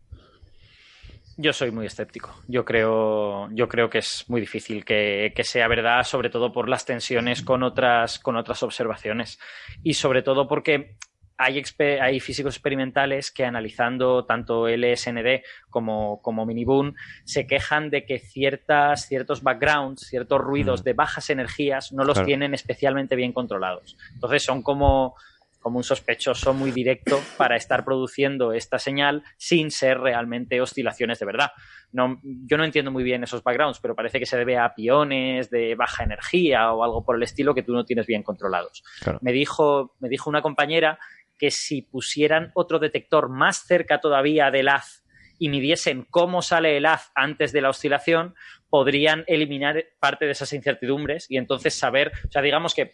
Yo 1.41 1.53
soy 1.53 1.71
muy 1.71 1.87
escéptico. 1.87 2.35
Yo 2.47 2.63
creo, 2.63 3.49
yo 3.51 3.67
creo 3.67 3.89
que 3.89 3.97
es 3.97 4.25
muy 4.27 4.39
difícil 4.41 4.85
que, 4.85 5.33
que, 5.35 5.43
sea 5.43 5.67
verdad, 5.67 6.03
sobre 6.03 6.29
todo 6.29 6.51
por 6.51 6.69
las 6.69 6.85
tensiones 6.85 7.41
con 7.41 7.63
otras, 7.63 8.19
con 8.19 8.35
otras 8.35 8.61
observaciones. 8.61 9.39
Y 9.81 9.95
sobre 9.95 10.21
todo 10.21 10.47
porque 10.47 10.97
hay, 11.41 11.63
hay 11.99 12.19
físicos 12.19 12.55
experimentales 12.55 13.31
que 13.31 13.43
analizando 13.43 14.25
tanto 14.25 14.67
LSND 14.67 15.41
como, 15.69 16.21
como 16.21 16.45
Miniboon 16.45 16.95
se 17.23 17.47
quejan 17.47 17.89
de 17.89 18.05
que 18.05 18.19
ciertas, 18.19 19.07
ciertos 19.07 19.41
backgrounds, 19.41 20.01
ciertos 20.07 20.39
ruidos 20.39 20.83
de 20.83 20.93
bajas 20.93 21.31
energías 21.31 21.91
no 21.91 22.03
los 22.03 22.15
claro. 22.15 22.27
tienen 22.27 22.53
especialmente 22.53 23.15
bien 23.15 23.33
controlados. 23.33 23.97
Entonces 24.13 24.43
son 24.43 24.61
como 24.61 25.15
como 25.61 25.77
un 25.77 25.83
sospechoso 25.83 26.53
muy 26.53 26.71
directo 26.71 27.21
para 27.37 27.55
estar 27.55 27.85
produciendo 27.85 28.51
esta 28.51 28.79
señal 28.79 29.23
sin 29.37 29.71
ser 29.71 29.99
realmente 29.99 30.59
oscilaciones 30.59 31.19
de 31.19 31.25
verdad. 31.25 31.51
No, 31.91 32.19
yo 32.23 32.57
no 32.57 32.65
entiendo 32.65 32.91
muy 32.91 33.03
bien 33.03 33.23
esos 33.23 33.43
backgrounds, 33.43 33.79
pero 33.79 33.95
parece 33.95 34.19
que 34.19 34.25
se 34.25 34.37
debe 34.37 34.57
a 34.57 34.73
piones 34.73 35.49
de 35.49 35.75
baja 35.75 36.03
energía 36.03 36.73
o 36.73 36.83
algo 36.83 37.05
por 37.05 37.15
el 37.15 37.23
estilo 37.23 37.53
que 37.53 37.63
tú 37.63 37.73
no 37.73 37.85
tienes 37.85 38.07
bien 38.07 38.23
controlados. 38.23 38.83
Claro. 39.01 39.19
Me, 39.21 39.31
dijo, 39.31 39.95
me 39.99 40.09
dijo 40.09 40.29
una 40.29 40.41
compañera 40.41 40.99
que 41.37 41.51
si 41.51 41.81
pusieran 41.83 42.51
otro 42.55 42.79
detector 42.79 43.29
más 43.29 43.65
cerca 43.65 43.99
todavía 43.99 44.51
del 44.51 44.69
haz 44.69 45.03
y 45.37 45.49
midiesen 45.49 46.05
cómo 46.09 46.41
sale 46.41 46.77
el 46.77 46.85
haz 46.85 47.11
antes 47.15 47.51
de 47.51 47.61
la 47.61 47.69
oscilación, 47.69 48.35
podrían 48.69 49.23
eliminar 49.27 49.83
parte 49.99 50.25
de 50.25 50.31
esas 50.31 50.53
incertidumbres 50.53 51.25
y 51.29 51.37
entonces 51.37 51.73
saber, 51.73 52.11
o 52.27 52.31
sea, 52.31 52.41
digamos 52.41 52.75
que 52.75 52.91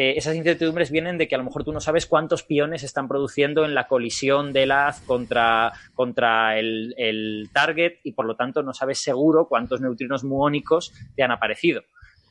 eh, 0.00 0.16
esas 0.16 0.36
incertidumbres 0.36 0.92
vienen 0.92 1.18
de 1.18 1.26
que 1.26 1.34
a 1.34 1.38
lo 1.38 1.42
mejor 1.42 1.64
tú 1.64 1.72
no 1.72 1.80
sabes 1.80 2.06
cuántos 2.06 2.44
piones 2.44 2.84
están 2.84 3.08
produciendo 3.08 3.64
en 3.64 3.74
la 3.74 3.88
colisión 3.88 4.52
del 4.52 4.70
haz 4.70 5.00
contra, 5.00 5.72
contra 5.92 6.56
el, 6.56 6.94
el, 6.96 7.50
target 7.52 7.94
y 8.04 8.12
por 8.12 8.24
lo 8.24 8.36
tanto 8.36 8.62
no 8.62 8.72
sabes 8.72 9.00
seguro 9.00 9.48
cuántos 9.48 9.80
neutrinos 9.80 10.22
muónicos 10.22 10.92
te 11.16 11.24
han 11.24 11.32
aparecido. 11.32 11.82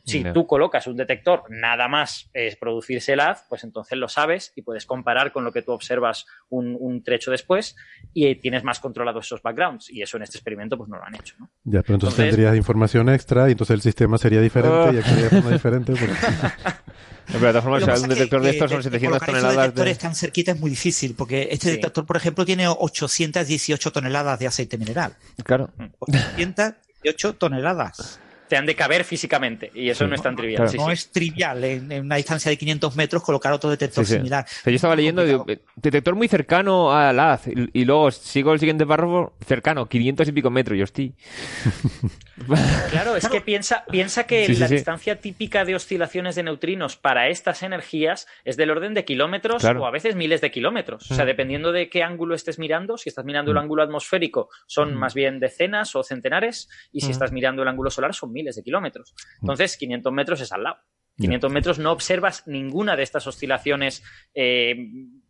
Si 0.07 0.23
no. 0.23 0.31
tú 0.31 0.47
colocas 0.47 0.87
un 0.87 0.95
detector, 0.95 1.43
nada 1.49 1.89
más 1.89 2.29
es 2.33 2.55
producirse 2.55 3.13
el 3.13 3.19
haz, 3.19 3.45
pues 3.49 3.65
entonces 3.65 3.97
lo 3.97 4.07
sabes 4.07 4.53
y 4.55 4.61
puedes 4.61 4.85
comparar 4.85 5.33
con 5.33 5.43
lo 5.43 5.51
que 5.51 5.61
tú 5.61 5.73
observas 5.73 6.25
un, 6.49 6.77
un 6.79 7.03
trecho 7.03 7.29
después 7.29 7.75
y 8.13 8.33
tienes 8.35 8.63
más 8.63 8.79
controlados 8.79 9.25
esos 9.25 9.41
backgrounds. 9.41 9.89
Y 9.89 10.01
eso 10.01 10.15
en 10.15 10.23
este 10.23 10.37
experimento 10.37 10.77
pues 10.77 10.89
no 10.89 10.97
lo 10.97 11.03
han 11.03 11.15
hecho. 11.15 11.35
¿no? 11.39 11.49
Ya, 11.65 11.81
pero 11.81 11.95
entonces, 11.95 12.19
entonces, 12.19 12.35
tendrías 12.35 12.55
información 12.55 13.09
extra 13.09 13.49
y 13.49 13.51
entonces 13.51 13.73
el 13.73 13.81
sistema 13.81 14.17
sería 14.17 14.39
diferente 14.39 14.77
oh. 14.77 14.93
y 14.93 14.97
actuaría 14.97 15.23
de 15.23 15.29
forma 15.29 15.51
diferente. 15.51 15.93
Porque... 15.99 16.13
Pero 17.27 17.39
de 17.39 17.47
todas 17.47 17.63
formas, 17.63 17.99
si 17.99 18.03
un 18.03 18.09
detector 18.09 18.39
que, 18.39 18.47
de 18.47 18.53
estos 18.53 18.71
son 18.71 18.83
700 18.83 19.21
toneladas 19.21 19.55
de... 19.55 19.61
detectores 19.61 19.97
tan 19.97 20.15
cerquita 20.15 20.51
es 20.53 20.59
muy 20.61 20.69
difícil, 20.69 21.13
porque 21.13 21.49
este 21.51 21.67
sí. 21.67 21.75
detector, 21.75 22.05
por 22.05 22.15
ejemplo, 22.15 22.45
tiene 22.45 22.69
818 22.69 23.91
toneladas 23.91 24.39
de 24.39 24.47
aceite 24.47 24.77
mineral. 24.77 25.13
Claro. 25.43 25.69
818 25.99 27.33
toneladas 27.33 28.21
te 28.47 28.57
han 28.57 28.65
de 28.65 28.75
caber 28.75 29.03
físicamente 29.03 29.71
y 29.73 29.89
eso 29.89 30.03
sí, 30.03 30.09
no 30.09 30.15
es 30.15 30.21
tan 30.21 30.35
trivial. 30.35 30.57
Claro. 30.57 30.71
Sí, 30.71 30.77
no 30.77 30.87
sí. 30.87 30.93
es 30.93 31.11
trivial 31.11 31.63
en, 31.63 31.91
en, 31.91 32.05
una 32.05 32.15
distancia 32.15 32.49
de 32.49 32.57
500 32.57 32.95
metros 32.95 33.23
colocar 33.23 33.53
otro 33.53 33.69
detector 33.69 34.05
sí, 34.05 34.15
similar. 34.15 34.45
Pero 34.63 34.71
yo 34.71 34.75
estaba 34.75 34.95
leyendo, 34.95 35.25
digo, 35.25 35.45
detector 35.75 36.15
muy 36.15 36.27
cercano 36.27 36.93
al 36.93 37.19
haz 37.19 37.47
y, 37.47 37.69
y, 37.73 37.85
luego 37.85 38.11
sigo 38.11 38.53
el 38.53 38.59
siguiente 38.59 38.85
párrafo 38.85 39.33
cercano, 39.45 39.87
500 39.87 40.27
y 40.27 40.31
pico 40.31 40.49
metros, 40.49 40.77
yo 40.77 40.83
estoy. 40.83 41.13
claro, 42.91 43.15
es 43.15 43.27
que 43.27 43.41
piensa, 43.41 43.85
piensa 43.89 44.25
que 44.25 44.47
la 44.49 44.67
distancia 44.67 45.19
típica 45.19 45.65
de 45.65 45.75
oscilaciones 45.75 46.35
de 46.35 46.43
neutrinos 46.43 46.97
para 46.97 47.29
estas 47.29 47.63
energías 47.63 48.27
es 48.45 48.57
del 48.57 48.71
orden 48.71 48.93
de 48.93 49.05
kilómetros 49.05 49.61
claro. 49.61 49.83
o 49.83 49.85
a 49.85 49.91
veces 49.91 50.15
miles 50.15 50.41
de 50.41 50.51
kilómetros. 50.51 51.09
Mm. 51.09 51.13
O 51.13 51.15
sea, 51.15 51.25
dependiendo 51.25 51.71
de 51.71 51.89
qué 51.89 52.03
ángulo 52.03 52.35
estés 52.35 52.59
mirando, 52.59 52.97
si 52.97 53.09
estás 53.09 53.25
mirando 53.25 53.51
mm. 53.51 53.55
el 53.55 53.63
ángulo 53.63 53.83
atmosférico 53.83 54.49
son 54.65 54.93
mm. 54.93 54.97
más 54.97 55.13
bien 55.13 55.39
decenas 55.39 55.95
o 55.95 56.03
centenares 56.03 56.69
y 56.91 57.01
si 57.01 57.11
estás 57.11 57.31
mirando 57.31 57.61
el 57.61 57.67
ángulo 57.67 57.89
solar 57.89 58.13
son 58.13 58.31
miles 58.37 58.55
de 58.55 58.63
kilómetros. 58.63 59.15
Entonces, 59.41 59.77
500 59.77 60.13
metros 60.13 60.41
es 60.41 60.51
al 60.51 60.63
lado. 60.63 60.77
500 61.19 61.51
metros 61.51 61.79
no 61.79 61.91
observas 61.91 62.43
ninguna 62.45 62.95
de 62.95 63.01
estas 63.01 63.25
oscilaciones 63.25 64.03
eh, 64.35 64.75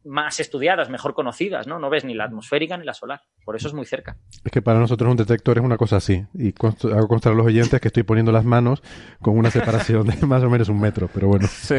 más 0.04 0.40
estudiadas, 0.40 0.90
mejor 0.90 1.14
conocidas, 1.14 1.66
¿no? 1.66 1.80
No 1.80 1.90
ves 1.90 2.04
ni 2.04 2.14
la 2.14 2.26
atmosférica 2.26 2.78
ni 2.78 2.86
la 2.86 2.94
solar. 2.94 3.22
Por 3.46 3.56
eso 3.56 3.70
es 3.70 3.74
muy 3.74 3.86
cerca. 3.86 4.18
Es 4.44 4.52
que 4.52 4.62
para 4.62 4.80
nosotros 4.80 5.10
un 5.10 5.18
detector 5.18 5.58
es 5.58 5.64
una 5.64 5.78
cosa 5.78 5.98
así. 5.98 6.26
Y 6.34 6.52
const 6.52 6.86
hago 6.86 7.08
constar 7.08 7.34
a 7.34 7.36
los 7.36 7.46
oyentes 7.46 7.80
que 7.80 7.88
estoy 7.88 8.04
poniendo 8.04 8.32
las 8.34 8.44
manos 8.44 8.84
con 9.22 9.38
una 9.38 9.50
separación 9.50 10.08
de 10.08 10.18
más 10.28 10.44
o 10.44 10.50
menos 10.50 10.68
un 10.68 10.80
metro, 10.80 11.10
pero 11.14 11.30
bueno. 11.30 11.48
Sí. 11.48 11.76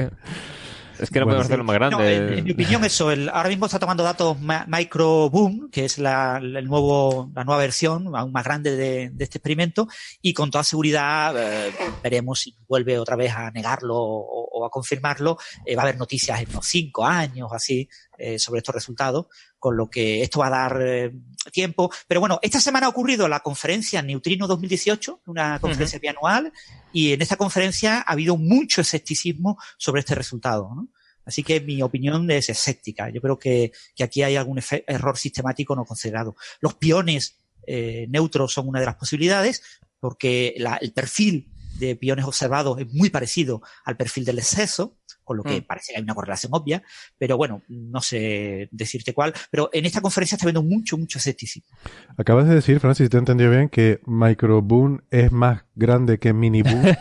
Es 0.98 1.10
que 1.10 1.20
no 1.20 1.26
bueno, 1.26 1.36
podemos 1.36 1.46
hacerlo 1.46 1.64
más 1.64 1.74
grande. 1.74 1.96
No, 1.96 2.04
en, 2.04 2.38
en, 2.38 2.44
mi 2.44 2.50
opinión, 2.52 2.84
eso, 2.84 3.10
el, 3.10 3.28
ahora 3.28 3.48
mismo 3.48 3.66
está 3.66 3.78
tomando 3.78 4.02
datos 4.02 4.36
Micro 4.66 5.30
Boom, 5.30 5.70
que 5.70 5.84
es 5.84 5.98
la, 5.98 6.38
el 6.42 6.66
nuevo, 6.66 7.30
la 7.34 7.44
nueva 7.44 7.60
versión, 7.60 8.14
aún 8.16 8.32
más 8.32 8.44
grande 8.44 8.76
de, 8.76 9.10
de 9.10 9.24
este 9.24 9.38
experimento, 9.38 9.88
y 10.20 10.32
con 10.34 10.50
toda 10.50 10.64
seguridad 10.64 11.34
eh, 11.36 11.72
veremos 12.02 12.40
si 12.40 12.56
vuelve 12.66 12.98
otra 12.98 13.16
vez 13.16 13.32
a 13.32 13.50
negarlo 13.50 13.96
o, 13.96 14.48
o 14.50 14.64
a 14.64 14.70
confirmarlo, 14.70 15.38
eh, 15.64 15.76
va 15.76 15.82
a 15.82 15.84
haber 15.84 15.98
noticias 15.98 16.40
en 16.40 16.50
unos 16.50 16.66
cinco 16.66 17.04
años, 17.04 17.48
así, 17.52 17.88
eh, 18.18 18.38
sobre 18.38 18.58
estos 18.58 18.74
resultados, 18.74 19.26
con 19.58 19.76
lo 19.76 19.88
que 19.88 20.22
esto 20.22 20.40
va 20.40 20.48
a 20.48 20.50
dar 20.50 20.82
eh, 20.82 21.12
tiempo. 21.52 21.90
Pero 22.06 22.20
bueno, 22.20 22.38
esta 22.42 22.60
semana 22.60 22.86
ha 22.86 22.90
ocurrido 22.90 23.28
la 23.28 23.40
conferencia 23.40 24.02
Neutrino 24.02 24.46
2018, 24.46 25.22
una 25.26 25.58
conferencia 25.60 25.98
bianual, 25.98 26.52
y 26.92 27.12
en 27.12 27.22
esta 27.22 27.36
conferencia 27.36 27.98
ha 27.98 28.12
habido 28.12 28.36
mucho 28.36 28.80
escepticismo 28.80 29.58
sobre 29.78 30.00
este 30.00 30.14
resultado. 30.14 30.70
¿no? 30.74 30.88
Así 31.24 31.42
que 31.42 31.60
mi 31.60 31.80
opinión 31.82 32.30
es 32.30 32.48
escéptica. 32.48 33.10
Yo 33.10 33.20
creo 33.20 33.38
que, 33.38 33.72
que 33.94 34.04
aquí 34.04 34.22
hay 34.22 34.36
algún 34.36 34.60
error 34.86 35.16
sistemático 35.16 35.76
no 35.76 35.84
considerado. 35.84 36.36
Los 36.60 36.74
piones 36.74 37.36
eh, 37.66 38.06
neutros 38.08 38.52
son 38.52 38.66
una 38.66 38.80
de 38.80 38.86
las 38.86 38.96
posibilidades, 38.96 39.62
porque 40.00 40.54
la- 40.58 40.76
el 40.76 40.92
perfil 40.92 41.48
de 41.78 41.94
piones 41.96 42.24
observados 42.24 42.80
es 42.80 42.92
muy 42.92 43.10
parecido 43.10 43.62
al 43.84 43.96
perfil 43.96 44.24
del 44.24 44.38
exceso, 44.40 44.96
con 45.28 45.36
lo 45.36 45.44
que 45.44 45.60
Mm. 45.60 45.64
parece 45.64 45.92
que 45.92 45.98
hay 45.98 46.02
una 46.02 46.14
correlación 46.14 46.50
obvia, 46.54 46.82
pero 47.16 47.36
bueno, 47.36 47.62
no 47.68 48.00
sé 48.00 48.68
decirte 48.72 49.12
cuál. 49.14 49.32
Pero 49.50 49.70
en 49.72 49.86
esta 49.86 50.00
conferencia 50.00 50.34
está 50.34 50.46
habiendo 50.46 50.62
mucho, 50.64 50.98
mucho 50.98 51.18
escepticismo. 51.18 51.68
Acabas 52.16 52.48
de 52.48 52.56
decir, 52.56 52.80
Francis, 52.80 53.04
si 53.04 53.08
te 53.10 53.16
he 53.16 53.20
entendido 53.20 53.50
bien, 53.52 53.68
que 53.68 54.00
Microboon 54.06 55.04
es 55.10 55.30
más 55.30 55.62
grande 55.76 56.18
que 56.18 56.32
Miniboon. 56.32 56.82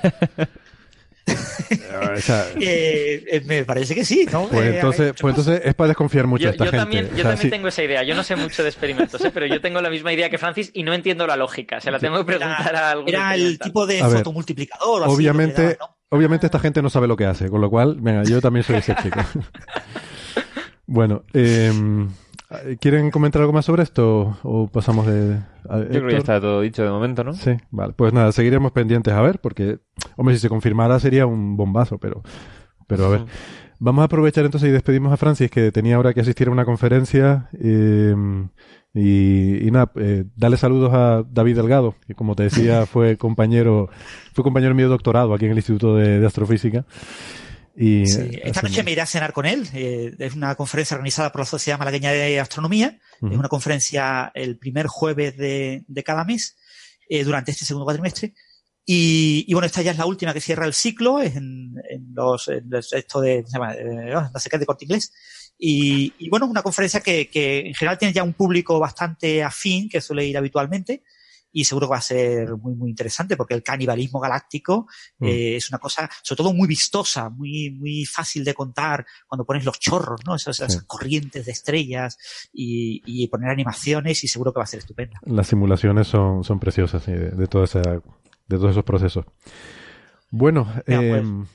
o 1.28 2.22
sea, 2.22 2.46
Eh, 2.62 3.24
eh, 3.32 3.42
me 3.46 3.66
parece 3.66 3.94
que 3.96 4.06
sí, 4.06 4.26
¿no? 4.32 4.48
pues 4.48 4.66
Eh, 4.66 4.76
entonces, 4.76 5.14
pues 5.20 5.32
entonces 5.38 5.62
es 5.66 5.74
para 5.76 5.90
desconfiar 5.90 6.26
mucho 6.28 6.44
Yo, 6.44 6.50
a 6.50 6.52
esta 6.52 6.66
yo 6.66 6.72
gente. 6.72 6.82
también, 6.84 7.06
O 7.06 7.10
yo 7.10 7.16
sea, 7.16 7.24
también 7.24 7.42
sí. 7.42 7.50
tengo 7.50 7.68
esa 7.68 7.84
idea. 7.84 8.04
Yo 8.04 8.16
no 8.16 8.24
sé 8.24 8.36
mucho 8.36 8.64
de 8.64 8.70
experimentos, 8.70 9.24
¿eh? 9.26 9.32
pero 9.34 9.46
yo 9.46 9.60
tengo 9.62 9.82
la 9.82 9.90
misma 9.90 10.14
idea 10.14 10.30
que 10.30 10.38
Francis 10.38 10.72
y 10.74 10.84
no 10.84 10.94
entiendo 10.94 11.28
la 11.28 11.36
lógica. 11.36 11.82
Se 11.82 11.92
la 11.92 12.00
tengo 12.00 12.18
que 12.20 12.24
preguntar 12.26 12.76
a 12.76 12.92
algún 12.92 13.10
era 13.10 13.36
el 13.36 13.60
tipo 13.60 13.86
de 13.86 14.00
fotomultiplicador. 14.00 15.02
o 15.02 15.06
así, 15.06 15.14
Obviamente, 15.16 15.62
daban, 15.62 15.78
¿no? 15.80 15.97
Obviamente 16.10 16.46
esta 16.46 16.60
gente 16.60 16.82
no 16.82 16.90
sabe 16.90 17.08
lo 17.08 17.16
que 17.16 17.26
hace, 17.26 17.50
con 17.50 17.62
lo 17.62 17.70
cual, 17.70 17.98
venga, 18.00 18.24
yo 18.24 18.42
también 18.42 18.64
soy 18.64 18.78
escéptico. 18.78 19.20
bueno, 20.86 21.24
eh, 21.34 21.72
¿quieren 22.80 23.12
comentar 23.12 23.42
algo 23.42 23.54
más 23.54 23.66
sobre 23.66 23.84
esto 23.84 24.38
o 24.44 24.68
pasamos 24.68 25.06
de... 25.08 25.40
a- 25.70 25.80
Yo 25.80 25.86
creo 25.90 26.08
que 26.08 26.12
ya 26.14 26.18
está 26.20 26.40
todo 26.42 26.62
dicho 26.62 26.84
de 26.84 26.90
momento, 26.90 27.24
¿no? 27.24 27.34
Sí, 27.34 27.52
vale. 27.72 27.94
Pues 27.96 28.14
nada, 28.14 28.32
seguiremos 28.32 28.72
pendientes 28.72 29.14
a 29.14 29.22
ver, 29.22 29.40
porque, 29.40 29.80
hombre, 30.16 30.36
si 30.36 30.42
se 30.42 30.50
confirmara 30.50 31.00
sería 31.00 31.26
un 31.26 31.58
bombazo, 31.58 31.98
pero, 31.98 32.22
pero 32.88 33.06
a 33.06 33.10
ver. 33.10 33.26
Vamos 33.80 34.02
a 34.02 34.06
aprovechar 34.06 34.44
entonces 34.44 34.70
y 34.70 34.72
despedimos 34.72 35.14
a 35.14 35.18
Francis, 35.18 35.52
que 35.52 35.72
tenía 35.72 35.98
ahora 35.98 36.12
que 36.14 36.22
asistir 36.22 36.48
a 36.48 36.52
una 36.52 36.66
conferencia. 36.66 37.48
eh, 37.62 38.16
y, 38.98 39.68
y 39.68 39.72
nada, 39.72 39.92
eh, 39.96 40.24
dale 40.36 40.58
saludos 40.58 40.92
a 40.92 41.24
David 41.30 41.58
Delgado, 41.58 41.96
que 42.08 42.16
como 42.16 42.36
te 42.36 42.44
decía 42.44 42.86
fue 42.92 43.18
compañero, 43.18 43.90
fue 44.34 44.44
compañero 44.44 44.74
mío 44.74 44.86
de 44.86 44.92
doctorado 44.92 45.34
aquí 45.34 45.46
en 45.46 45.52
el 45.52 45.58
Instituto 45.58 45.96
de, 45.96 46.20
de 46.20 46.26
Astrofísica. 46.26 46.86
Y, 47.76 48.08
Sí, 48.08 48.40
Esta 48.42 48.64
noche 48.64 48.84
me 48.84 48.92
iré 48.92 49.02
a 49.02 49.06
cenar 49.06 49.34
con 49.34 49.46
él. 49.46 49.68
Eh, 49.74 50.16
es 50.18 50.34
una 50.34 50.56
conferencia 50.56 50.96
organizada 50.96 51.32
por 51.32 51.42
la 51.42 51.46
Sociedad 51.46 51.78
Malagueña 51.78 52.12
de 52.12 52.40
Astronomía. 52.40 53.00
Ujú. 53.22 53.34
Es 53.34 53.38
una 53.38 53.50
conferencia 53.50 54.32
el 54.34 54.58
primer 54.58 54.88
jueves 54.88 55.38
de, 55.38 55.86
de 55.88 56.04
cada 56.04 56.24
mes 56.26 56.58
eh, 57.08 57.24
durante 57.24 57.52
este 57.52 57.66
segundo 57.66 57.86
cuatrimestre. 57.86 58.34
Y, 58.84 59.46
y 59.48 59.54
bueno, 59.54 59.68
esta 59.68 59.84
ya 59.84 59.92
es 59.92 59.98
la 59.98 60.08
última 60.08 60.34
que 60.34 60.42
cierra 60.42 60.66
el 60.66 60.74
ciclo 60.74 61.20
es 61.20 61.36
en, 61.36 61.76
en 61.90 62.14
los, 62.16 62.48
en 62.48 62.68
esto 62.74 63.22
de, 63.22 63.44
¿cómo 63.44 63.48
se 63.48 63.58
llama? 63.58 63.74
Eh, 63.76 64.14
no 64.34 64.40
sé 64.40 64.50
qué, 64.50 64.58
de 64.58 64.66
corte 64.66 64.86
inglés. 64.86 65.12
Y, 65.60 66.14
y 66.20 66.30
bueno, 66.30 66.46
es 66.46 66.52
una 66.52 66.62
conferencia 66.64 67.02
que, 67.02 67.30
que 67.30 67.60
en 67.68 67.74
general 67.74 67.98
tiene 67.98 68.14
ya 68.14 68.24
un 68.24 68.34
público 68.34 68.80
bastante 68.80 69.44
afín 69.44 69.90
que 69.90 70.02
suele 70.02 70.26
ir 70.26 70.38
habitualmente. 70.38 71.04
Y 71.50 71.64
seguro 71.64 71.88
que 71.88 71.92
va 71.92 71.98
a 71.98 72.02
ser 72.02 72.56
muy, 72.58 72.76
muy 72.76 72.90
interesante 72.92 73.36
porque 73.36 73.56
el 73.56 73.64
canibalismo 73.64 74.20
galáctico 74.20 74.86
Mm. 75.18 75.26
eh, 75.26 75.56
es 75.56 75.70
una 75.70 75.80
cosa, 75.80 76.08
sobre 76.22 76.38
todo 76.38 76.54
muy 76.54 76.68
vistosa, 76.68 77.30
muy, 77.30 77.72
muy 77.72 78.06
fácil 78.06 78.44
de 78.44 78.54
contar 78.54 79.06
cuando 79.28 79.46
pones 79.46 79.66
los 79.66 79.80
chorros, 79.80 80.20
¿no? 80.28 80.36
Esas, 80.36 80.60
esas 80.60 80.74
Sí. 80.74 80.80
corrientes 80.86 81.46
de 81.46 81.52
estrellas 81.54 82.18
y, 82.54 83.02
y 83.06 83.28
poner 83.30 83.50
animaciones 83.50 84.24
y 84.24 84.28
seguro 84.28 84.54
que 84.54 84.60
va 84.60 84.66
a 84.66 84.68
ser 84.68 84.80
estupenda. 84.80 85.20
Las 85.26 85.48
simulaciones 85.48 86.08
son, 86.08 86.44
son 86.44 86.60
preciosas 86.60 87.02
sí, 87.04 87.12
de, 87.14 87.32
de 87.32 87.48
toda 87.48 87.64
esa, 87.64 87.82
de 87.82 88.02
todos 88.58 88.72
esos 88.72 88.84
procesos. 88.84 89.26
Bueno, 90.30 90.72
Ya, 90.86 91.02
eh, 91.02 91.10
pues, 91.10 91.48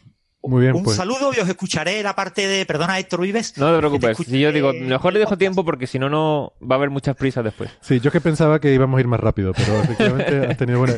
muy 0.42 0.62
bien, 0.62 0.74
Un 0.74 0.82
pues. 0.82 0.96
saludo 0.96 1.32
y 1.36 1.40
os 1.40 1.48
escucharé 1.48 2.02
la 2.02 2.14
parte 2.14 2.46
de, 2.46 2.66
perdona 2.66 2.98
Héctor 2.98 3.20
Vives. 3.20 3.56
No 3.58 3.72
te 3.72 3.78
preocupes. 3.78 4.10
escuché 4.10 4.30
Si 4.30 4.40
yo 4.40 4.52
digo, 4.52 4.72
mejor 4.72 5.12
le 5.12 5.20
dejo 5.20 5.38
tiempo 5.38 5.64
porque 5.64 5.86
si 5.86 5.98
no, 5.98 6.08
no 6.08 6.52
va 6.60 6.76
a 6.76 6.78
haber 6.78 6.90
muchas 6.90 7.16
prisas 7.16 7.44
después. 7.44 7.70
Sí, 7.80 8.00
yo 8.00 8.10
que 8.10 8.20
pensaba 8.20 8.60
que 8.60 8.72
íbamos 8.72 8.98
a 8.98 9.00
ir 9.00 9.06
más 9.06 9.20
rápido, 9.20 9.52
pero 9.54 9.80
efectivamente 9.80 10.46
has 10.50 10.56
tenido 10.56 10.78
buena... 10.78 10.94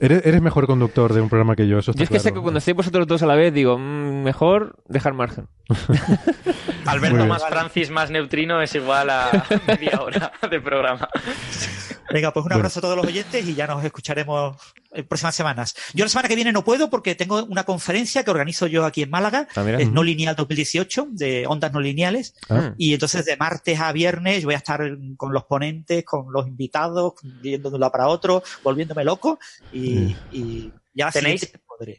Eres, 0.00 0.24
eres 0.24 0.40
mejor 0.40 0.66
conductor 0.66 1.12
de 1.12 1.20
un 1.20 1.28
programa 1.28 1.56
que 1.56 1.68
yo, 1.68 1.78
eso 1.78 1.90
está 1.90 1.98
Yo 1.98 2.04
es 2.04 2.10
que 2.10 2.20
sé 2.20 2.32
que 2.32 2.40
cuando 2.40 2.58
estéis 2.58 2.76
vosotros 2.76 3.06
dos 3.06 3.22
a 3.22 3.26
la 3.26 3.34
vez, 3.34 3.52
digo, 3.52 3.78
mm, 3.78 4.22
mejor 4.22 4.76
dejar 4.86 5.14
margen. 5.14 5.48
Alberto 6.86 7.26
más 7.26 7.46
Francis 7.46 7.90
más 7.90 8.10
neutrino 8.10 8.62
es 8.62 8.74
igual 8.74 9.10
a 9.10 9.44
media 9.66 10.00
hora 10.00 10.32
de 10.50 10.60
programa. 10.60 11.08
Venga, 12.10 12.32
pues 12.32 12.46
un 12.46 12.52
abrazo 12.52 12.78
a 12.78 12.82
todos 12.82 12.96
los 12.96 13.06
oyentes 13.06 13.46
y 13.46 13.54
ya 13.54 13.66
nos 13.66 13.84
escucharemos 13.84 14.56
próximas 15.08 15.34
semanas. 15.34 15.74
Yo 15.94 16.04
la 16.04 16.08
semana 16.08 16.28
que 16.28 16.34
viene 16.36 16.52
no 16.52 16.64
puedo 16.64 16.88
porque 16.90 17.14
tengo 17.14 17.44
una 17.44 17.64
conferencia 17.64 18.24
que 18.24 18.30
organizo 18.30 18.66
yo 18.66 18.84
aquí 18.84 19.02
en 19.02 19.10
Málaga, 19.10 19.46
Ah, 19.54 19.62
mira. 19.62 19.78
es 19.80 19.90
No 19.92 20.02
Lineal 20.02 20.34
2018, 20.36 21.08
de 21.10 21.46
ondas 21.46 21.72
no 21.72 21.80
lineales. 21.80 22.34
Ah, 22.48 22.72
Y 22.78 22.94
entonces 22.94 23.24
de 23.24 23.36
martes 23.36 23.78
a 23.80 23.92
viernes 23.92 24.44
voy 24.44 24.54
a 24.54 24.58
estar 24.58 24.80
con 25.16 25.32
los 25.32 25.44
ponentes, 25.44 26.04
con 26.04 26.32
los 26.32 26.46
invitados, 26.46 27.14
yendo 27.42 27.68
de 27.70 27.74
un 27.76 27.80
lado 27.80 27.92
para 27.92 28.08
otro, 28.08 28.42
volviéndome 28.62 29.04
loco 29.04 29.38
y, 29.72 30.16
y 30.32 30.72
ya 30.94 31.10
¿Tenéis-. 31.10 31.52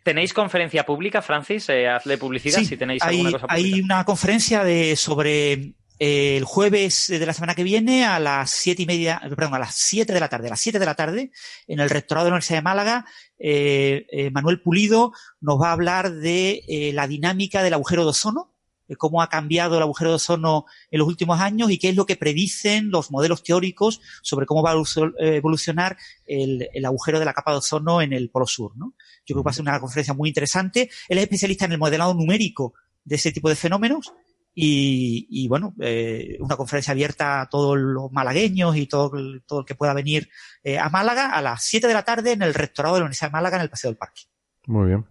¿Tenéis 0.03 0.34
conferencia 0.34 0.86
pública, 0.86 1.22
Francis? 1.22 1.70
Eh, 1.70 1.88
hazle 1.88 2.18
publicidad 2.18 2.60
Sí, 2.60 2.66
si 2.66 2.76
tenéis 2.76 3.02
hay, 3.02 3.16
alguna 3.20 3.32
cosa 3.32 3.48
pública. 3.48 3.68
hay 3.76 3.82
una 3.82 4.03
conferencia 4.03 4.64
de 4.66 4.95
sobre 4.98 5.53
eh, 5.53 5.74
el 6.00 6.46
jueves 6.46 7.08
de 7.08 7.26
la 7.26 7.34
semana 7.34 7.56
que 7.56 7.64
viene 7.64 8.06
a 8.06 8.20
las 8.20 8.52
siete 8.52 8.84
y 8.84 8.86
media, 8.86 9.22
perdón, 9.36 9.54
a 9.54 9.60
las 9.60 9.76
siete 9.76 10.14
de 10.14 10.20
la 10.22 10.30
tarde, 10.30 10.48
a 10.48 10.52
las 10.52 10.62
siete 10.62 10.80
de 10.80 10.86
la 10.86 10.96
tarde, 10.96 11.32
en 11.68 11.80
el 11.82 11.90
rectorado 11.90 12.26
de 12.26 12.30
la 12.32 12.36
Universidad 12.36 12.60
de 12.60 12.64
Málaga, 12.64 13.06
eh, 13.38 14.08
eh, 14.10 14.32
Manuel 14.32 14.62
Pulido 14.62 15.12
nos 15.42 15.60
va 15.62 15.70
a 15.70 15.74
hablar 15.74 16.12
de 16.14 16.64
eh, 16.68 16.94
la 16.94 17.06
dinámica 17.06 17.62
del 17.64 17.74
agujero 17.74 18.04
de 18.04 18.12
ozono, 18.12 18.56
de 18.88 18.96
cómo 18.96 19.22
ha 19.22 19.30
cambiado 19.30 19.76
el 19.76 19.84
agujero 19.84 20.12
de 20.12 20.16
ozono 20.16 20.66
en 20.90 21.00
los 21.00 21.08
últimos 21.08 21.40
años 21.42 21.70
y 21.70 21.78
qué 21.78 21.90
es 21.90 21.96
lo 21.96 22.06
que 22.06 22.16
predicen 22.16 22.90
los 22.90 23.12
modelos 23.12 23.44
teóricos 23.44 24.02
sobre 24.24 24.46
cómo 24.46 24.64
va 24.64 24.72
a 24.72 24.74
evolucio- 24.74 25.14
evolucionar 25.20 25.98
el, 26.26 26.70
el 26.74 26.86
agujero 26.86 27.20
de 27.20 27.26
la 27.26 27.34
capa 27.34 27.52
de 27.52 27.58
ozono 27.58 28.02
en 28.02 28.14
el 28.14 28.30
polo 28.30 28.48
sur, 28.48 28.76
¿no? 28.78 28.96
Yo 29.26 29.36
creo 29.36 29.44
que 29.44 29.46
va 29.46 29.52
a 29.52 29.54
ser 29.54 29.62
una 29.62 29.80
conferencia 29.80 30.16
muy 30.16 30.30
interesante. 30.30 30.90
Él 31.08 31.20
es 31.20 31.26
especialista 31.26 31.66
en 31.66 31.74
el 31.74 31.78
modelado 31.78 32.16
numérico 32.16 32.74
de 33.04 33.18
ese 33.18 33.32
tipo 33.32 33.48
de 33.48 33.56
fenómenos 33.56 34.12
y, 34.61 35.27
y, 35.30 35.48
bueno, 35.48 35.73
eh, 35.80 36.38
una 36.41 36.57
conferencia 36.57 36.91
abierta 36.91 37.41
a 37.41 37.49
todos 37.49 37.77
los 37.77 38.11
malagueños 38.11 38.76
y 38.76 38.88
todo 38.88 39.18
el, 39.18 39.44
todo 39.45 39.61
el 39.61 39.65
que 39.65 39.76
pueda 39.76 39.94
venir 39.94 40.30
eh, 40.64 40.77
a 40.77 40.90
Málaga 40.90 41.30
a 41.31 41.41
las 41.41 41.64
7 41.64 41.88
de 41.88 41.94
la 41.94 42.03
tarde 42.03 42.34
en 42.34 42.41
el 42.41 42.53
rectorado 42.53 42.95
de 42.95 42.99
la 42.99 43.06
Universidad 43.06 43.30
de 43.30 43.34
Málaga 43.34 43.56
en 43.57 43.64
el 43.64 43.69
Paseo 43.69 43.90
del 43.91 43.98
Parque. 43.98 44.23
muy 44.68 44.88
bien. 44.88 45.06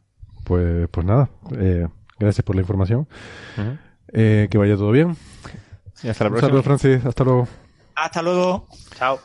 Pues, 0.45 0.89
pues 0.91 1.07
nada, 1.07 1.31
eh, 1.59 1.87
gracias 2.19 2.45
por 2.45 2.57
la 2.57 2.63
información. 2.63 3.09
Eh, 4.13 4.49
que 4.51 4.59
vaya 4.59 4.77
todo 4.77 4.91
bien. 4.93 5.17
Y 6.03 6.09
hasta 6.09 6.25
la 6.25 6.29
Un 6.31 6.33
próxima. 6.35 6.41
saludo, 6.49 6.63
Francis. 6.63 7.05
Hasta 7.07 7.25
luego. 7.25 7.49
Hasta 7.95 8.23
luego. 8.23 8.69
Chao. 8.97 9.19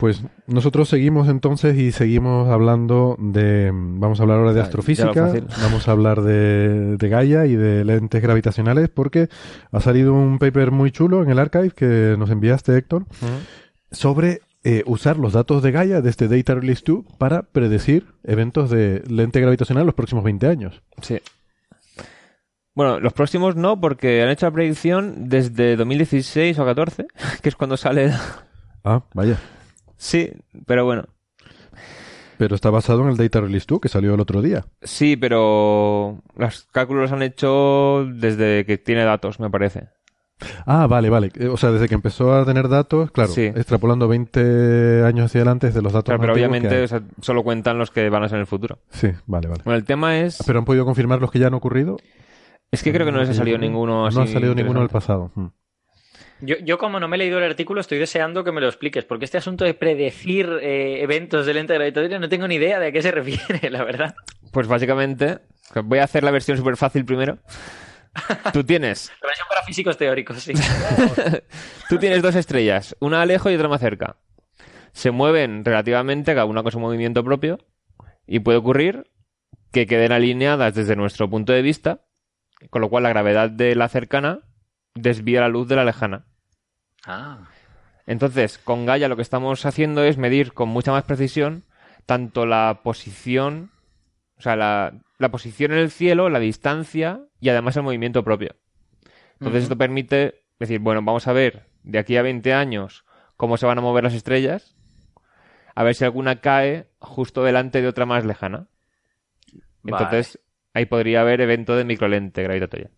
Pues 0.00 0.22
nosotros 0.46 0.88
seguimos 0.88 1.28
entonces 1.28 1.76
y 1.76 1.92
seguimos 1.92 2.48
hablando 2.48 3.16
de... 3.18 3.70
Vamos 3.70 4.18
a 4.18 4.22
hablar 4.22 4.38
ahora 4.38 4.54
de 4.54 4.62
astrofísica, 4.62 5.12
vamos 5.62 5.88
a 5.88 5.92
hablar 5.92 6.22
de, 6.22 6.96
de 6.96 7.08
Gaia 7.10 7.44
y 7.44 7.54
de 7.54 7.84
lentes 7.84 8.22
gravitacionales 8.22 8.88
porque 8.88 9.28
ha 9.70 9.80
salido 9.80 10.14
un 10.14 10.38
paper 10.38 10.70
muy 10.70 10.90
chulo 10.90 11.22
en 11.22 11.28
el 11.28 11.38
archive 11.38 11.72
que 11.72 12.16
nos 12.18 12.30
enviaste, 12.30 12.78
Héctor, 12.78 13.04
sobre 13.92 14.40
eh, 14.64 14.84
usar 14.86 15.18
los 15.18 15.34
datos 15.34 15.62
de 15.62 15.70
Gaia 15.70 16.00
de 16.00 16.08
este 16.08 16.28
Data 16.28 16.54
Release 16.54 16.82
2 16.86 17.04
para 17.18 17.42
predecir 17.42 18.06
eventos 18.24 18.70
de 18.70 19.02
lente 19.06 19.42
gravitacional 19.42 19.82
en 19.82 19.86
los 19.88 19.94
próximos 19.94 20.24
20 20.24 20.46
años. 20.46 20.82
Sí. 21.02 21.20
Bueno, 22.74 23.00
los 23.00 23.12
próximos 23.12 23.54
no, 23.54 23.78
porque 23.78 24.22
han 24.22 24.30
hecho 24.30 24.46
la 24.46 24.52
predicción 24.52 25.28
desde 25.28 25.76
2016 25.76 26.58
o 26.58 26.64
14, 26.64 27.06
que 27.42 27.48
es 27.50 27.54
cuando 27.54 27.76
sale. 27.76 28.14
Ah, 28.82 29.02
vaya. 29.12 29.38
Sí, 30.00 30.32
pero 30.66 30.86
bueno. 30.86 31.04
Pero 32.38 32.54
está 32.54 32.70
basado 32.70 33.02
en 33.02 33.10
el 33.10 33.18
Data 33.18 33.42
Release 33.42 33.66
2 33.68 33.80
que 33.82 33.88
salió 33.90 34.14
el 34.14 34.20
otro 34.20 34.40
día. 34.40 34.64
Sí, 34.80 35.14
pero 35.14 36.22
los 36.36 36.66
cálculos 36.72 37.02
los 37.02 37.12
han 37.12 37.22
hecho 37.22 38.06
desde 38.14 38.64
que 38.64 38.78
tiene 38.78 39.04
datos, 39.04 39.38
me 39.40 39.50
parece. 39.50 39.88
Ah, 40.64 40.86
vale, 40.86 41.10
vale. 41.10 41.30
Eh, 41.38 41.48
O 41.48 41.58
sea, 41.58 41.70
desde 41.70 41.86
que 41.86 41.94
empezó 41.94 42.32
a 42.32 42.46
tener 42.46 42.68
datos, 42.68 43.10
claro, 43.10 43.30
Sí. 43.30 43.42
extrapolando 43.42 44.08
20 44.08 45.02
años 45.04 45.26
hacia 45.26 45.40
adelante 45.42 45.66
desde 45.66 45.82
los 45.82 45.92
datos 45.92 46.06
Claro, 46.06 46.20
pero 46.22 46.32
obviamente 46.32 46.74
hay. 46.78 46.84
o 46.84 46.88
sea, 46.88 47.02
solo 47.20 47.42
cuentan 47.42 47.76
los 47.76 47.90
que 47.90 48.08
van 48.08 48.22
a 48.22 48.28
ser 48.30 48.36
en 48.36 48.40
el 48.40 48.46
futuro. 48.46 48.78
Sí, 48.88 49.08
vale, 49.26 49.48
vale. 49.48 49.60
Bueno, 49.62 49.76
el 49.76 49.84
tema 49.84 50.16
es... 50.18 50.42
¿Pero 50.46 50.60
han 50.60 50.64
podido 50.64 50.86
confirmar 50.86 51.20
los 51.20 51.30
que 51.30 51.40
ya 51.40 51.48
han 51.48 51.54
ocurrido? 51.54 51.98
Es 52.70 52.82
que 52.82 52.90
creo 52.90 53.04
que 53.04 53.12
no 53.12 53.18
les 53.18 53.28
ha 53.28 53.34
salido 53.34 53.58
ninguno 53.58 54.06
así 54.06 54.16
No 54.16 54.22
ha 54.22 54.26
salido 54.28 54.54
ninguno 54.54 54.80
del 54.80 54.88
pasado. 54.88 55.30
Mm. 55.34 55.46
Yo, 56.42 56.56
yo, 56.64 56.78
como 56.78 57.00
no 57.00 57.08
me 57.08 57.16
he 57.16 57.18
leído 57.18 57.38
el 57.38 57.44
artículo, 57.44 57.80
estoy 57.80 57.98
deseando 57.98 58.44
que 58.44 58.52
me 58.52 58.60
lo 58.60 58.68
expliques, 58.68 59.04
porque 59.04 59.24
este 59.24 59.38
asunto 59.38 59.64
de 59.64 59.74
predecir 59.74 60.48
eh, 60.62 61.02
eventos 61.02 61.46
de 61.46 61.54
lente 61.54 61.74
gravitatoria 61.74 62.18
no 62.18 62.28
tengo 62.28 62.48
ni 62.48 62.54
idea 62.54 62.78
de 62.78 62.88
a 62.88 62.92
qué 62.92 63.02
se 63.02 63.10
refiere, 63.10 63.70
la 63.70 63.84
verdad. 63.84 64.14
Pues 64.52 64.66
básicamente 64.66 65.40
Voy 65.84 65.98
a 65.98 66.04
hacer 66.04 66.24
la 66.24 66.30
versión 66.30 66.56
súper 66.56 66.76
fácil 66.76 67.04
primero. 67.04 67.38
Tú 68.52 68.64
tienes, 68.64 69.12
La 69.22 69.28
versión 69.28 69.46
para 69.48 69.62
físicos 69.62 69.96
teóricos, 69.96 70.42
sí. 70.42 70.52
tú 71.88 71.98
tienes 71.98 72.22
dos 72.22 72.34
estrellas, 72.34 72.96
una 72.98 73.24
lejos 73.24 73.52
y 73.52 73.54
otra 73.54 73.68
más 73.68 73.80
cerca. 73.80 74.16
Se 74.92 75.12
mueven 75.12 75.64
relativamente, 75.64 76.34
cada 76.34 76.44
una 76.44 76.64
con 76.64 76.72
su 76.72 76.80
movimiento 76.80 77.22
propio, 77.22 77.58
y 78.26 78.40
puede 78.40 78.58
ocurrir 78.58 79.04
que 79.70 79.86
queden 79.86 80.10
alineadas 80.10 80.74
desde 80.74 80.96
nuestro 80.96 81.30
punto 81.30 81.52
de 81.52 81.62
vista, 81.62 82.00
con 82.70 82.82
lo 82.82 82.90
cual 82.90 83.04
la 83.04 83.10
gravedad 83.10 83.48
de 83.48 83.76
la 83.76 83.88
cercana 83.88 84.40
desvía 84.96 85.42
la 85.42 85.48
luz 85.48 85.68
de 85.68 85.76
la 85.76 85.84
lejana. 85.84 86.26
Ah. 87.06 87.48
Entonces, 88.06 88.58
con 88.58 88.86
Gaia 88.86 89.08
lo 89.08 89.16
que 89.16 89.22
estamos 89.22 89.64
haciendo 89.66 90.02
es 90.04 90.18
medir 90.18 90.52
con 90.52 90.68
mucha 90.68 90.92
más 90.92 91.04
precisión 91.04 91.64
tanto 92.06 92.44
la 92.44 92.80
posición, 92.82 93.70
o 94.36 94.42
sea, 94.42 94.56
la, 94.56 94.94
la 95.18 95.30
posición 95.30 95.70
en 95.72 95.78
el 95.78 95.90
cielo, 95.90 96.28
la 96.28 96.40
distancia 96.40 97.20
y 97.40 97.50
además 97.50 97.76
el 97.76 97.84
movimiento 97.84 98.24
propio. 98.24 98.56
Entonces, 99.34 99.62
esto 99.64 99.78
permite 99.78 100.42
decir, 100.58 100.80
bueno, 100.80 101.02
vamos 101.02 101.28
a 101.28 101.32
ver 101.32 101.68
de 101.82 101.98
aquí 101.98 102.16
a 102.16 102.22
20 102.22 102.52
años 102.52 103.04
cómo 103.36 103.56
se 103.56 103.66
van 103.66 103.78
a 103.78 103.80
mover 103.80 104.04
las 104.04 104.14
estrellas, 104.14 104.76
a 105.74 105.84
ver 105.84 105.94
si 105.94 106.04
alguna 106.04 106.40
cae 106.40 106.88
justo 106.98 107.44
delante 107.44 107.80
de 107.80 107.88
otra 107.88 108.06
más 108.06 108.24
lejana. 108.24 108.66
Entonces, 109.84 110.40
ahí 110.74 110.86
podría 110.86 111.20
haber 111.22 111.40
evento 111.40 111.76
de 111.76 111.84
microlente 111.84 112.42
gravitatoria. 112.42 112.90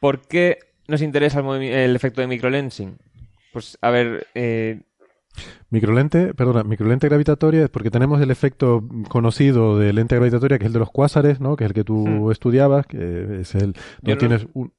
¿Por 0.00 0.28
qué 0.28 0.58
nos 0.88 1.02
interesa 1.02 1.40
el, 1.40 1.62
el 1.62 1.96
efecto 1.96 2.20
de 2.20 2.26
microlensing? 2.26 2.96
Pues, 3.52 3.78
a 3.80 3.90
ver, 3.90 4.26
eh, 4.34 4.80
Microlente, 5.70 6.34
perdona, 6.34 6.62
microlente 6.62 7.08
gravitatoria 7.08 7.64
es 7.64 7.70
porque 7.70 7.90
tenemos 7.90 8.20
el 8.20 8.30
efecto 8.30 8.84
conocido 9.08 9.78
de 9.78 9.92
lente 9.92 10.14
gravitatoria, 10.14 10.58
que 10.58 10.64
es 10.64 10.68
el 10.68 10.72
de 10.74 10.78
los 10.78 10.90
cuásares, 10.90 11.40
¿no? 11.40 11.56
Que 11.56 11.64
es 11.64 11.70
el 11.70 11.74
que 11.74 11.82
tú 11.84 12.30
estudiabas, 12.30 12.86
que 12.86 13.40
es 13.40 13.54
el... 13.56 13.70
Hmm. 13.70 14.10
No- 14.10 14.18
tienes 14.18 14.46
un... 14.54 14.72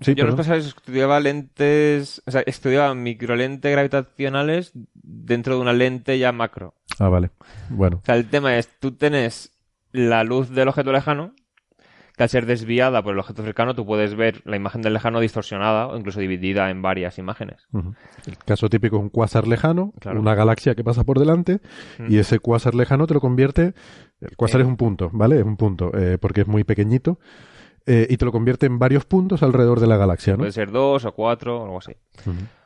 Sí, 0.00 0.14
yo 0.14 0.24
los 0.24 0.34
pasados 0.34 0.66
estudiaba 0.66 1.20
lentes, 1.20 2.22
o 2.24 2.30
sea, 2.30 2.40
estudiaba 2.46 2.94
microlentes 2.94 3.70
gravitacionales 3.70 4.72
dentro 4.94 5.56
de 5.56 5.60
una 5.60 5.74
lente 5.74 6.18
ya 6.18 6.32
macro. 6.32 6.72
Ah, 6.98 7.10
vale. 7.10 7.30
Bueno, 7.68 7.98
O 8.02 8.06
sea, 8.06 8.16
el 8.16 8.26
tema 8.30 8.56
es, 8.56 8.70
tú 8.80 8.92
tienes 8.92 9.52
la 9.92 10.24
luz 10.24 10.48
del 10.48 10.68
objeto 10.68 10.90
lejano, 10.90 11.34
que 12.20 12.24
al 12.24 12.28
ser 12.28 12.44
desviada 12.44 13.02
por 13.02 13.14
el 13.14 13.18
objeto 13.18 13.42
cercano, 13.42 13.74
tú 13.74 13.86
puedes 13.86 14.14
ver 14.14 14.42
la 14.44 14.54
imagen 14.54 14.82
del 14.82 14.92
lejano 14.92 15.20
distorsionada 15.20 15.86
o 15.86 15.96
incluso 15.96 16.20
dividida 16.20 16.68
en 16.68 16.82
varias 16.82 17.16
imágenes. 17.16 17.66
el 17.72 18.36
caso 18.44 18.68
típico 18.68 18.96
es 18.96 19.02
un 19.02 19.08
cuásar 19.08 19.48
lejano, 19.48 19.94
Claro. 20.00 20.20
una 20.20 20.34
galaxia 20.34 20.74
que 20.74 20.84
pasa 20.84 21.02
por 21.02 21.18
delante, 21.18 21.60
y 22.10 22.18
ese 22.18 22.38
cuásar 22.38 22.74
lejano 22.74 23.06
te 23.06 23.14
lo 23.14 23.20
convierte... 23.22 23.72
El 24.20 24.36
cuásar 24.36 24.60
es 24.60 24.66
un 24.66 24.76
punto, 24.76 25.08
¿vale? 25.14 25.38
Es 25.38 25.44
un 25.46 25.56
punto, 25.56 25.92
eh, 25.96 26.18
porque 26.20 26.42
es 26.42 26.46
muy 26.46 26.62
pequeñito, 26.62 27.18
eh, 27.86 28.06
y 28.10 28.18
te 28.18 28.26
lo 28.26 28.32
convierte 28.32 28.66
en 28.66 28.78
varios 28.78 29.06
puntos 29.06 29.42
alrededor 29.42 29.80
de 29.80 29.86
la 29.86 29.96
galaxia, 29.96 30.34
¿no? 30.34 30.40
Puede 30.40 30.52
ser 30.52 30.70
dos 30.70 31.06
o 31.06 31.12
cuatro 31.12 31.58
o 31.62 31.64
algo 31.64 31.78
así. 31.78 31.92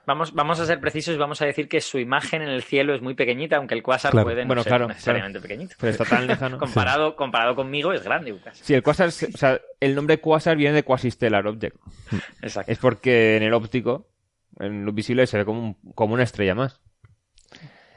Vamos, 0.06 0.34
vamos 0.34 0.60
a 0.60 0.66
ser 0.66 0.80
precisos 0.80 1.14
y 1.14 1.18
vamos 1.18 1.40
a 1.40 1.46
decir 1.46 1.66
que 1.68 1.80
su 1.80 1.98
imagen 1.98 2.42
en 2.42 2.48
el 2.50 2.62
cielo 2.62 2.94
es 2.94 3.00
muy 3.00 3.14
pequeñita, 3.14 3.56
aunque 3.56 3.74
el 3.74 3.82
cuásar 3.82 4.10
Claro. 4.10 4.26
puede 4.26 4.42
no 4.42 4.48
Bueno, 4.48 4.62
ser 4.62 4.70
claro, 4.70 4.88
necesariamente 4.88 5.40
pequeñito. 5.40 5.74
Pero 5.80 5.92
está 5.92 6.04
tan 6.04 6.26
lejano. 6.26 6.58
Comparado, 6.58 7.16
comparado 7.16 7.56
conmigo 7.56 7.92
es 7.92 8.02
grande 8.02 8.32
un 8.32 8.38
casi. 8.40 8.62
Sí, 8.64 8.74
el 8.74 8.82
cuásar, 8.82 9.08
es- 9.08 9.22
o 9.22 9.36
sea, 9.38 9.60
el 9.80 9.94
nombre 9.94 10.18
cuásar 10.20 10.56
viene 10.56 10.74
de 10.74 10.82
quasi-stellar 10.82 11.46
object. 11.46 11.76
Exacto. 12.42 12.70
Es 12.70 12.78
porque 12.78 13.36
en 13.38 13.42
el 13.44 13.54
óptico, 13.54 14.08
en 14.60 14.84
lo 14.84 14.92
visible, 14.92 15.26
se 15.26 15.38
ve 15.38 15.44
como, 15.46 15.60
un- 15.60 15.92
como 15.94 16.14
una 16.14 16.22
estrella 16.24 16.54
más. 16.54 16.80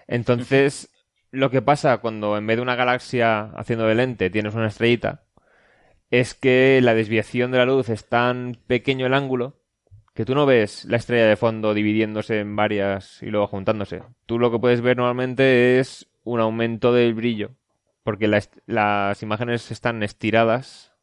Entonces, 0.07 0.89
lo 1.31 1.49
que 1.49 1.61
pasa 1.61 1.97
cuando 1.97 2.37
en 2.37 2.47
vez 2.47 2.57
de 2.57 2.61
una 2.63 2.75
galaxia 2.75 3.51
haciendo 3.57 3.85
de 3.85 3.95
lente 3.95 4.29
tienes 4.29 4.55
una 4.55 4.67
estrellita, 4.67 5.23
es 6.09 6.33
que 6.33 6.79
la 6.81 6.93
desviación 6.93 7.51
de 7.51 7.57
la 7.57 7.65
luz 7.65 7.89
es 7.89 8.07
tan 8.07 8.55
pequeño 8.67 9.05
el 9.07 9.13
ángulo 9.13 9.59
que 10.17 10.25
tú 10.25 10.35
no 10.35 10.47
ves 10.47 10.85
la 10.85 10.97
estrella 10.97 11.27
de 11.27 11.37
fondo 11.37 11.75
dividiéndose 11.75 12.39
en 12.39 12.55
varias 12.57 13.21
y 13.23 13.27
luego 13.27 13.47
juntándose. 13.47 14.01
Tú 14.25 14.39
lo 14.39 14.51
que 14.51 14.59
puedes 14.59 14.81
ver 14.81 14.97
normalmente 14.97 15.79
es 15.79 16.09
un 16.23 16.39
aumento 16.41 16.91
del 16.91 17.13
brillo, 17.13 17.51
porque 18.03 18.27
la 18.27 18.41
las 18.65 19.21
imágenes 19.23 19.71
están 19.71 20.03
estiradas, 20.03 20.93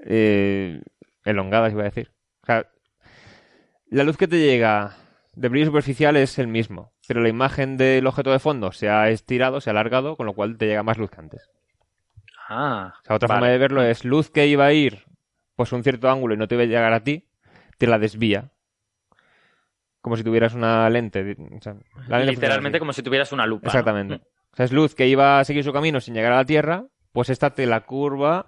eh, 0.00 0.82
elongadas, 1.24 1.72
iba 1.72 1.82
a 1.82 1.84
decir. 1.86 2.12
O 2.42 2.46
sea, 2.46 2.66
la 3.88 4.04
luz 4.04 4.16
que 4.18 4.28
te 4.28 4.38
llega 4.38 4.96
de 5.34 5.48
brillo 5.48 5.66
superficial 5.66 6.16
es 6.16 6.38
el 6.38 6.48
mismo, 6.48 6.92
pero 7.08 7.22
la 7.22 7.28
imagen 7.30 7.76
del 7.78 8.06
objeto 8.06 8.30
de 8.30 8.38
fondo 8.38 8.72
se 8.72 8.88
ha 8.90 9.08
estirado, 9.10 9.60
se 9.60 9.70
ha 9.70 9.72
alargado, 9.72 10.16
con 10.16 10.26
lo 10.26 10.34
cual 10.34 10.58
te 10.58 10.66
llega 10.66 10.82
más 10.82 10.98
luz 10.98 11.10
que 11.10 11.20
antes. 11.20 11.50
Ah, 12.48 12.94
O 13.02 13.06
sea, 13.06 13.16
otra 13.16 13.28
vale. 13.28 13.28
forma 13.28 13.48
de 13.48 13.58
verlo 13.58 13.82
es 13.82 14.04
luz 14.04 14.30
que 14.30 14.46
iba 14.46 14.64
a 14.66 14.72
ir 14.72 15.04
pues 15.56 15.72
un 15.72 15.84
cierto 15.84 16.10
ángulo 16.10 16.34
y 16.34 16.36
no 16.36 16.48
te 16.48 16.56
iba 16.56 16.64
a 16.64 16.66
llegar 16.66 16.92
a 16.92 17.04
ti, 17.04 17.28
te 17.78 17.86
la 17.86 17.98
desvía. 17.98 18.52
Como 20.00 20.16
si 20.16 20.24
tuvieras 20.24 20.54
una 20.54 20.88
lente. 20.90 21.36
o 21.38 21.60
sea, 21.62 21.76
la 22.08 22.18
lente 22.18 22.32
Literalmente 22.32 22.78
como 22.78 22.92
si 22.92 23.02
tuvieras 23.02 23.32
una 23.32 23.46
lupa. 23.46 23.66
¿no? 23.66 23.70
Exactamente. 23.70 24.14
O 24.52 24.56
sea, 24.56 24.66
es 24.66 24.72
luz 24.72 24.94
que 24.94 25.08
iba 25.08 25.40
a 25.40 25.44
seguir 25.44 25.64
su 25.64 25.72
camino 25.72 26.00
sin 26.00 26.14
llegar 26.14 26.32
a 26.32 26.36
la 26.36 26.44
Tierra, 26.44 26.86
pues 27.12 27.30
esta 27.30 27.50
te 27.50 27.66
la 27.66 27.80
curva 27.80 28.46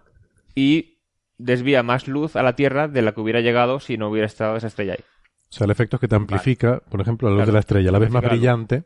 y 0.55 1.01
desvía 1.39 1.83
más 1.83 2.09
luz 2.09 2.37
a 2.37 2.43
la 2.43 2.55
Tierra 2.55 2.89
de 2.89 3.03
la 3.03 3.13
que 3.13 3.21
hubiera 3.21 3.41
llegado 3.41 3.81
si 3.81 3.97
no 3.97 4.09
hubiera 4.09 4.27
estado 4.27 4.57
esa 4.57 4.69
estrella 4.69 4.93
ahí. 4.93 5.05
O 5.49 5.53
sea, 5.53 5.65
el 5.65 5.71
efecto 5.71 5.97
es 5.97 6.01
que 6.01 6.09
te 6.09 6.17
amplifica, 6.17 6.81
por 6.91 7.01
ejemplo, 7.01 7.29
la 7.29 7.35
luz 7.35 7.39
Claro, 7.39 7.47
de 7.47 7.53
la 7.55 7.61
estrella. 7.61 7.91
La 7.91 7.99
ves 7.99 8.11
más 8.11 8.23
brillante 8.23 8.85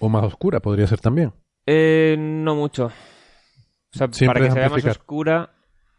o 0.00 0.08
más 0.08 0.24
oscura, 0.24 0.60
podría 0.60 0.86
ser 0.86 1.00
también. 1.00 1.32
Eh, 1.66 2.16
no 2.18 2.56
mucho. 2.56 2.86
O 2.86 3.98
sea, 3.98 4.08
Siempre 4.10 4.40
para 4.40 4.46
que 4.46 4.52
se 4.52 4.58
vea 4.58 4.68
más 4.68 4.84
oscura. 4.84 5.50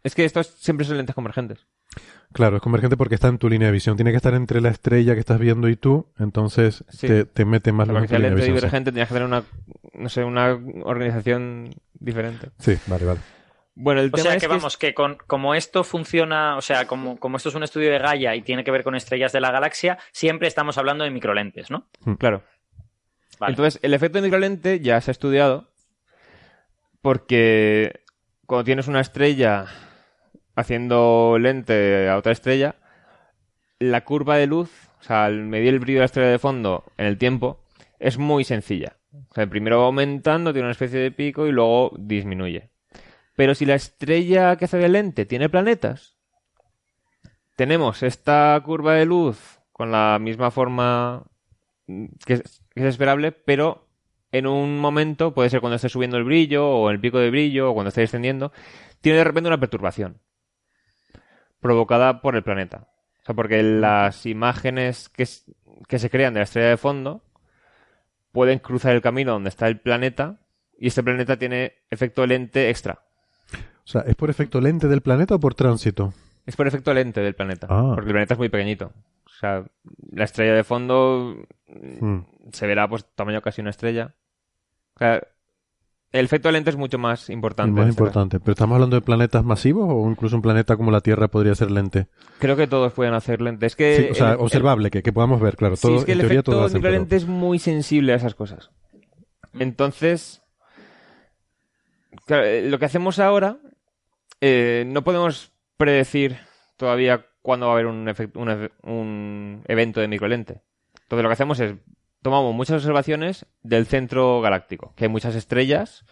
Es 0.02 0.14
que 0.14 0.24
estos 0.24 0.48
siempre 0.48 0.84
son 0.84 0.96
lentes 0.98 1.14
convergentes. 1.14 1.66
Claro, 2.34 2.56
es 2.56 2.62
convergente 2.62 2.96
porque 2.98 3.14
está 3.14 3.28
en 3.28 3.38
tu 3.38 3.48
línea 3.48 3.68
de 3.68 3.72
visión. 3.72 3.96
Tiene 3.96 4.10
que 4.10 4.16
estar 4.18 4.34
entre 4.34 4.60
la 4.60 4.68
estrella 4.68 5.14
que 5.14 5.20
estás 5.20 5.38
viendo 5.38 5.68
y 5.68 5.76
tú, 5.76 6.12
entonces 6.18 6.84
Sí. 6.90 7.06
te, 7.06 7.24
te 7.24 7.44
mete 7.46 7.72
más 7.72 7.88
en 7.88 7.94
que 7.94 8.00
línea 8.00 8.08
de 8.18 8.18
lente 8.18 8.34
visión. 8.34 8.46
sí. 8.56 8.60
divergente 8.60 8.90
tenías 8.92 9.08
que 9.08 9.14
tener 9.14 9.28
una, 9.28 9.44
no 9.94 10.08
sé, 10.08 10.24
una 10.24 10.58
organización 10.82 11.70
diferente. 11.94 12.50
Sí, 12.58 12.76
vale, 12.88 13.04
vale. 13.06 13.20
Bueno, 13.76 14.00
el 14.02 14.08
O 14.08 14.10
tema 14.10 14.22
sea 14.24 14.34
es 14.34 14.42
que 14.42 14.46
que 14.48 14.52
vamos, 14.52 14.76
que 14.76 14.94
con, 14.94 15.16
como 15.26 15.54
esto 15.54 15.82
funciona, 15.84 16.56
o 16.56 16.60
sea, 16.60 16.86
como, 16.86 17.18
como 17.18 17.36
esto 17.38 17.48
es 17.48 17.54
un 17.56 17.62
estudio 17.64 17.90
de 17.90 17.98
Gaia 17.98 18.34
y 18.36 18.42
tiene 18.42 18.62
que 18.64 18.70
ver 18.70 18.84
con 18.84 18.94
estrellas 18.94 19.32
de 19.32 19.40
la 19.40 19.50
galaxia, 19.50 19.98
siempre 20.12 20.46
estamos 20.48 20.76
hablando 20.78 21.02
de 21.04 21.10
microlentes, 21.10 21.70
¿no? 21.70 21.86
Claro. 22.18 22.42
Vale. 23.40 23.52
Entonces, 23.52 23.80
el 23.82 23.94
efecto 23.94 24.18
de 24.18 24.22
microlente 24.22 24.78
ya 24.80 25.00
se 25.00 25.10
ha 25.10 25.12
estudiado 25.12 25.70
porque 27.02 28.00
cuando 28.46 28.64
tienes 28.64 28.88
una 28.88 29.00
estrella 29.00 29.66
haciendo 30.54 31.36
lente 31.38 32.08
a 32.08 32.16
otra 32.16 32.32
estrella, 32.32 32.76
la 33.78 34.04
curva 34.04 34.36
de 34.36 34.46
luz, 34.46 34.70
o 35.00 35.02
sea, 35.02 35.24
al 35.24 35.42
medir 35.42 35.74
el 35.74 35.80
brillo 35.80 35.98
de 35.98 36.02
la 36.02 36.06
estrella 36.06 36.30
de 36.30 36.38
fondo 36.38 36.84
en 36.96 37.06
el 37.06 37.18
tiempo, 37.18 37.60
es 37.98 38.18
muy 38.18 38.44
sencilla. 38.44 38.96
O 39.12 39.34
sea, 39.34 39.46
primero 39.46 39.80
va 39.80 39.86
aumentando, 39.86 40.52
tiene 40.52 40.66
una 40.66 40.72
especie 40.72 40.98
de 40.98 41.10
pico 41.10 41.46
y 41.46 41.52
luego 41.52 41.92
disminuye. 41.98 42.70
Pero 43.36 43.54
si 43.54 43.66
la 43.66 43.74
estrella 43.74 44.56
que 44.56 44.66
hace 44.66 44.78
de 44.78 44.88
lente 44.88 45.26
tiene 45.26 45.48
planetas, 45.48 46.16
tenemos 47.56 48.02
esta 48.02 48.60
curva 48.64 48.94
de 48.94 49.06
luz 49.06 49.60
con 49.72 49.90
la 49.90 50.18
misma 50.20 50.50
forma 50.50 51.24
mm, 51.86 52.06
que 52.24 52.34
es, 52.34 52.62
que 52.74 52.80
es 52.80 52.86
esperable, 52.86 53.32
pero 53.32 53.88
en 54.32 54.48
un 54.48 54.80
momento, 54.80 55.32
puede 55.32 55.50
ser 55.50 55.60
cuando 55.60 55.76
esté 55.76 55.88
subiendo 55.88 56.16
el 56.16 56.24
brillo, 56.24 56.68
o 56.68 56.90
el 56.90 56.98
pico 56.98 57.18
de 57.18 57.30
brillo, 57.30 57.70
o 57.70 57.74
cuando 57.74 57.90
esté 57.90 58.00
descendiendo, 58.00 58.52
tiene 59.00 59.18
de 59.18 59.24
repente 59.24 59.46
una 59.46 59.60
perturbación 59.60 60.20
provocada 61.64 62.20
por 62.20 62.36
el 62.36 62.42
planeta. 62.42 62.88
O 63.22 63.24
sea, 63.24 63.34
porque 63.34 63.62
las 63.62 64.26
imágenes 64.26 65.08
que, 65.08 65.26
que 65.88 65.98
se 65.98 66.10
crean 66.10 66.34
de 66.34 66.40
la 66.40 66.44
estrella 66.44 66.68
de 66.68 66.76
fondo 66.76 67.22
pueden 68.32 68.58
cruzar 68.58 68.94
el 68.94 69.00
camino 69.00 69.32
donde 69.32 69.48
está 69.48 69.66
el 69.66 69.80
planeta, 69.80 70.40
y 70.78 70.88
este 70.88 71.02
planeta 71.02 71.38
tiene 71.38 71.72
efecto 71.88 72.26
lente 72.26 72.68
extra. 72.68 73.00
O 73.54 73.86
sea, 73.86 74.02
¿es 74.02 74.14
por 74.14 74.28
efecto 74.28 74.60
lente 74.60 74.88
del 74.88 75.00
planeta 75.00 75.36
o 75.36 75.40
por 75.40 75.54
tránsito? 75.54 76.12
Es 76.44 76.54
por 76.54 76.66
efecto 76.66 76.92
lente 76.92 77.22
del 77.22 77.34
planeta, 77.34 77.66
Ah. 77.70 77.92
porque 77.94 78.08
el 78.10 78.12
planeta 78.14 78.34
es 78.34 78.38
muy 78.38 78.50
pequeñito. 78.50 78.92
O 79.24 79.30
sea, 79.30 79.64
la 80.12 80.24
estrella 80.24 80.52
de 80.52 80.64
fondo 80.64 81.34
Hmm. 81.66 82.20
se 82.52 82.66
verá 82.66 82.86
pues 82.88 83.06
tamaño 83.14 83.40
casi 83.40 83.62
una 83.62 83.70
estrella. 83.70 84.14
O 84.96 84.98
sea, 84.98 85.22
el 86.18 86.24
efecto 86.26 86.50
lente 86.50 86.70
es 86.70 86.76
mucho 86.76 86.96
más 86.98 87.28
importante. 87.28 87.72
más 87.72 87.88
este 87.88 88.00
importante. 88.02 88.38
¿Pero 88.40 88.52
estamos 88.52 88.76
hablando 88.76 88.96
de 88.96 89.02
planetas 89.02 89.44
masivos 89.44 89.86
o 89.90 90.08
incluso 90.10 90.36
un 90.36 90.42
planeta 90.42 90.76
como 90.76 90.90
la 90.90 91.00
Tierra 91.00 91.28
podría 91.28 91.54
ser 91.54 91.70
lente? 91.70 92.06
Creo 92.38 92.56
que 92.56 92.66
todos 92.66 92.92
pueden 92.92 93.14
hacer 93.14 93.40
lente. 93.40 93.66
Es 93.66 93.74
que 93.76 93.96
Sí, 93.96 94.08
o 94.12 94.14
sea, 94.14 94.30
el- 94.32 94.38
observable, 94.38 94.90
que, 94.90 95.02
que 95.02 95.12
podamos 95.12 95.40
ver, 95.40 95.56
claro. 95.56 95.74
el- 95.74 95.78
sí, 95.78 95.88
Todo, 95.88 95.96
es 95.98 96.04
que 96.04 96.12
en 96.12 96.18
el 96.18 96.22
teoría 96.22 96.38
efecto 96.38 96.52
todo 96.52 96.64
hacen, 96.66 96.80
pero- 96.80 97.04
es 97.10 97.26
muy 97.26 97.58
sensible 97.58 98.12
a 98.12 98.16
esas 98.16 98.34
cosas. 98.34 98.70
Entonces, 99.58 100.42
claro, 102.26 102.44
eh, 102.44 102.62
lo 102.68 102.78
que 102.78 102.84
hacemos 102.84 103.18
ahora, 103.18 103.58
eh, 104.40 104.84
no 104.86 105.02
podemos 105.04 105.52
predecir 105.76 106.36
todavía 106.76 107.26
cuándo 107.42 107.66
va 107.66 107.72
a 107.72 107.74
haber 107.74 107.86
un, 107.86 108.08
un 108.84 109.62
evento 109.66 110.00
de 110.00 110.08
microlente. 110.08 110.62
Entonces 111.02 111.22
lo 111.22 111.28
que 111.28 111.32
hacemos 111.34 111.60
es, 111.60 111.74
tomamos 112.24 112.54
muchas 112.54 112.76
observaciones 112.76 113.44
del 113.62 113.84
centro 113.84 114.40
galáctico, 114.40 114.94
que 114.96 115.04
hay 115.04 115.10
muchas 115.10 115.34
estrellas, 115.34 116.06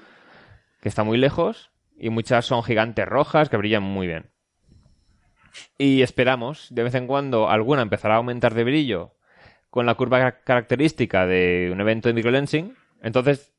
que 0.82 0.91
está 0.91 1.05
muy 1.05 1.16
lejos, 1.16 1.70
Y 1.97 2.10
muchas 2.10 2.44
son 2.47 2.62
gigantes 2.62 3.07
rojas 3.07 3.49
que 3.49 3.57
brillan 3.57 3.82
muy 3.82 4.07
bien. 4.07 4.31
Y 5.78 6.02
esperamos, 6.02 6.66
de 6.70 6.82
vez 6.82 6.94
en 6.94 7.07
cuando, 7.07 7.49
alguna 7.49 7.82
empezará 7.82 8.15
a 8.15 8.16
aumentar 8.18 8.55
de 8.55 8.65
brillo 8.65 9.15
con 9.70 9.86
la 9.86 9.94
curva 9.94 10.18
ca- 10.18 10.41
característica 10.42 11.26
de 11.26 11.70
un 11.73 11.81
evento 11.81 12.08
de 12.08 12.15
microlensing. 12.15 12.74
Entonces, 13.02 13.55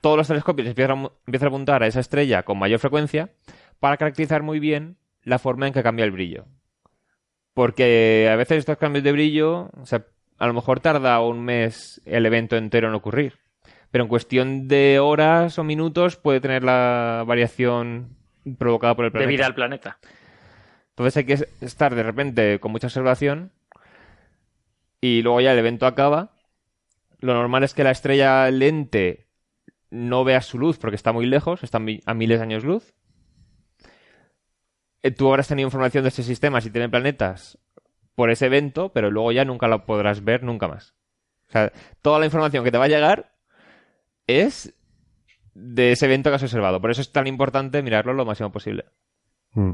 todos 0.00 0.16
los 0.16 0.26
telescopios 0.26 0.66
empiezan 0.68 1.04
a, 1.04 1.46
apuntar 1.46 1.82
a 1.82 1.86
esa 1.86 2.00
estrella 2.00 2.42
con 2.42 2.58
mayor 2.58 2.80
frecuencia 2.80 3.30
para 3.78 3.96
caracterizar 3.96 4.42
muy 4.42 4.58
bien 4.58 4.96
la 5.22 5.38
forma 5.38 5.66
en 5.66 5.72
que 5.72 5.82
cambia 5.82 6.04
el 6.04 6.12
brillo. 6.12 6.46
Porque 7.54 8.28
a 8.32 8.36
veces 8.36 8.58
estos 8.58 8.78
cambios 8.78 9.04
de 9.04 9.12
brillo, 9.12 9.70
a 10.38 10.46
lo 10.46 10.54
mejor 10.54 10.80
tarda 10.80 11.20
un 11.20 11.44
mes 11.44 12.00
el 12.04 12.26
evento 12.26 12.56
entero 12.56 12.88
en 12.88 12.94
ocurrir. 12.94 13.38
Pero 13.90 14.04
en 14.04 14.08
cuestión 14.08 14.68
de 14.68 14.98
horas 14.98 15.58
o 15.58 15.64
minutos 15.64 16.16
puede 16.16 16.40
tener 16.40 16.62
la 16.62 17.24
variación 17.26 18.16
provocada 18.58 18.94
por 18.94 19.06
el 19.06 19.12
planeta. 19.12 19.30
vida 19.30 19.46
al 19.46 19.54
planeta. 19.54 19.98
Entonces 20.90 21.16
hay 21.16 21.24
que 21.24 21.46
estar 21.60 21.94
de 21.94 22.02
repente 22.02 22.58
con 22.60 22.72
mucha 22.72 22.86
observación 22.86 23.52
y 25.00 25.22
luego 25.22 25.40
ya 25.40 25.52
el 25.52 25.58
evento 25.58 25.86
acaba. 25.86 26.32
Lo 27.20 27.34
normal 27.34 27.64
es 27.64 27.74
que 27.74 27.84
la 27.84 27.90
estrella 27.90 28.50
lente 28.50 29.26
no 29.90 30.24
vea 30.24 30.40
su 30.40 30.58
luz 30.58 30.78
porque 30.78 30.96
está 30.96 31.12
muy 31.12 31.26
lejos, 31.26 31.62
está 31.62 31.78
a 31.78 32.14
miles 32.14 32.38
de 32.38 32.42
años 32.42 32.64
luz. 32.64 32.94
Eh, 35.02 35.10
Tú 35.10 35.28
habrás 35.28 35.48
tenido 35.48 35.66
información 35.66 36.02
de 36.04 36.08
ese 36.08 36.22
sistema 36.22 36.60
si 36.60 36.70
tiene 36.70 36.88
planetas 36.88 37.58
por 38.16 38.30
ese 38.30 38.46
evento, 38.46 38.92
pero 38.92 39.12
luego 39.12 39.30
ya 39.30 39.44
nunca 39.44 39.68
lo 39.68 39.86
podrás 39.86 40.24
ver 40.24 40.42
nunca 40.42 40.66
más. 40.66 40.94
O 41.48 41.52
sea, 41.52 41.72
toda 42.02 42.18
la 42.18 42.24
información 42.24 42.64
que 42.64 42.72
te 42.72 42.78
va 42.78 42.86
a 42.86 42.88
llegar 42.88 43.36
es 44.26 44.74
de 45.54 45.92
ese 45.92 46.06
evento 46.06 46.30
que 46.30 46.36
has 46.36 46.42
observado. 46.42 46.80
Por 46.80 46.90
eso 46.90 47.00
es 47.00 47.12
tan 47.12 47.28
importante 47.28 47.82
mirarlo 47.82 48.14
lo 48.14 48.24
máximo 48.24 48.50
posible. 48.50 48.86
Mm. 49.52 49.72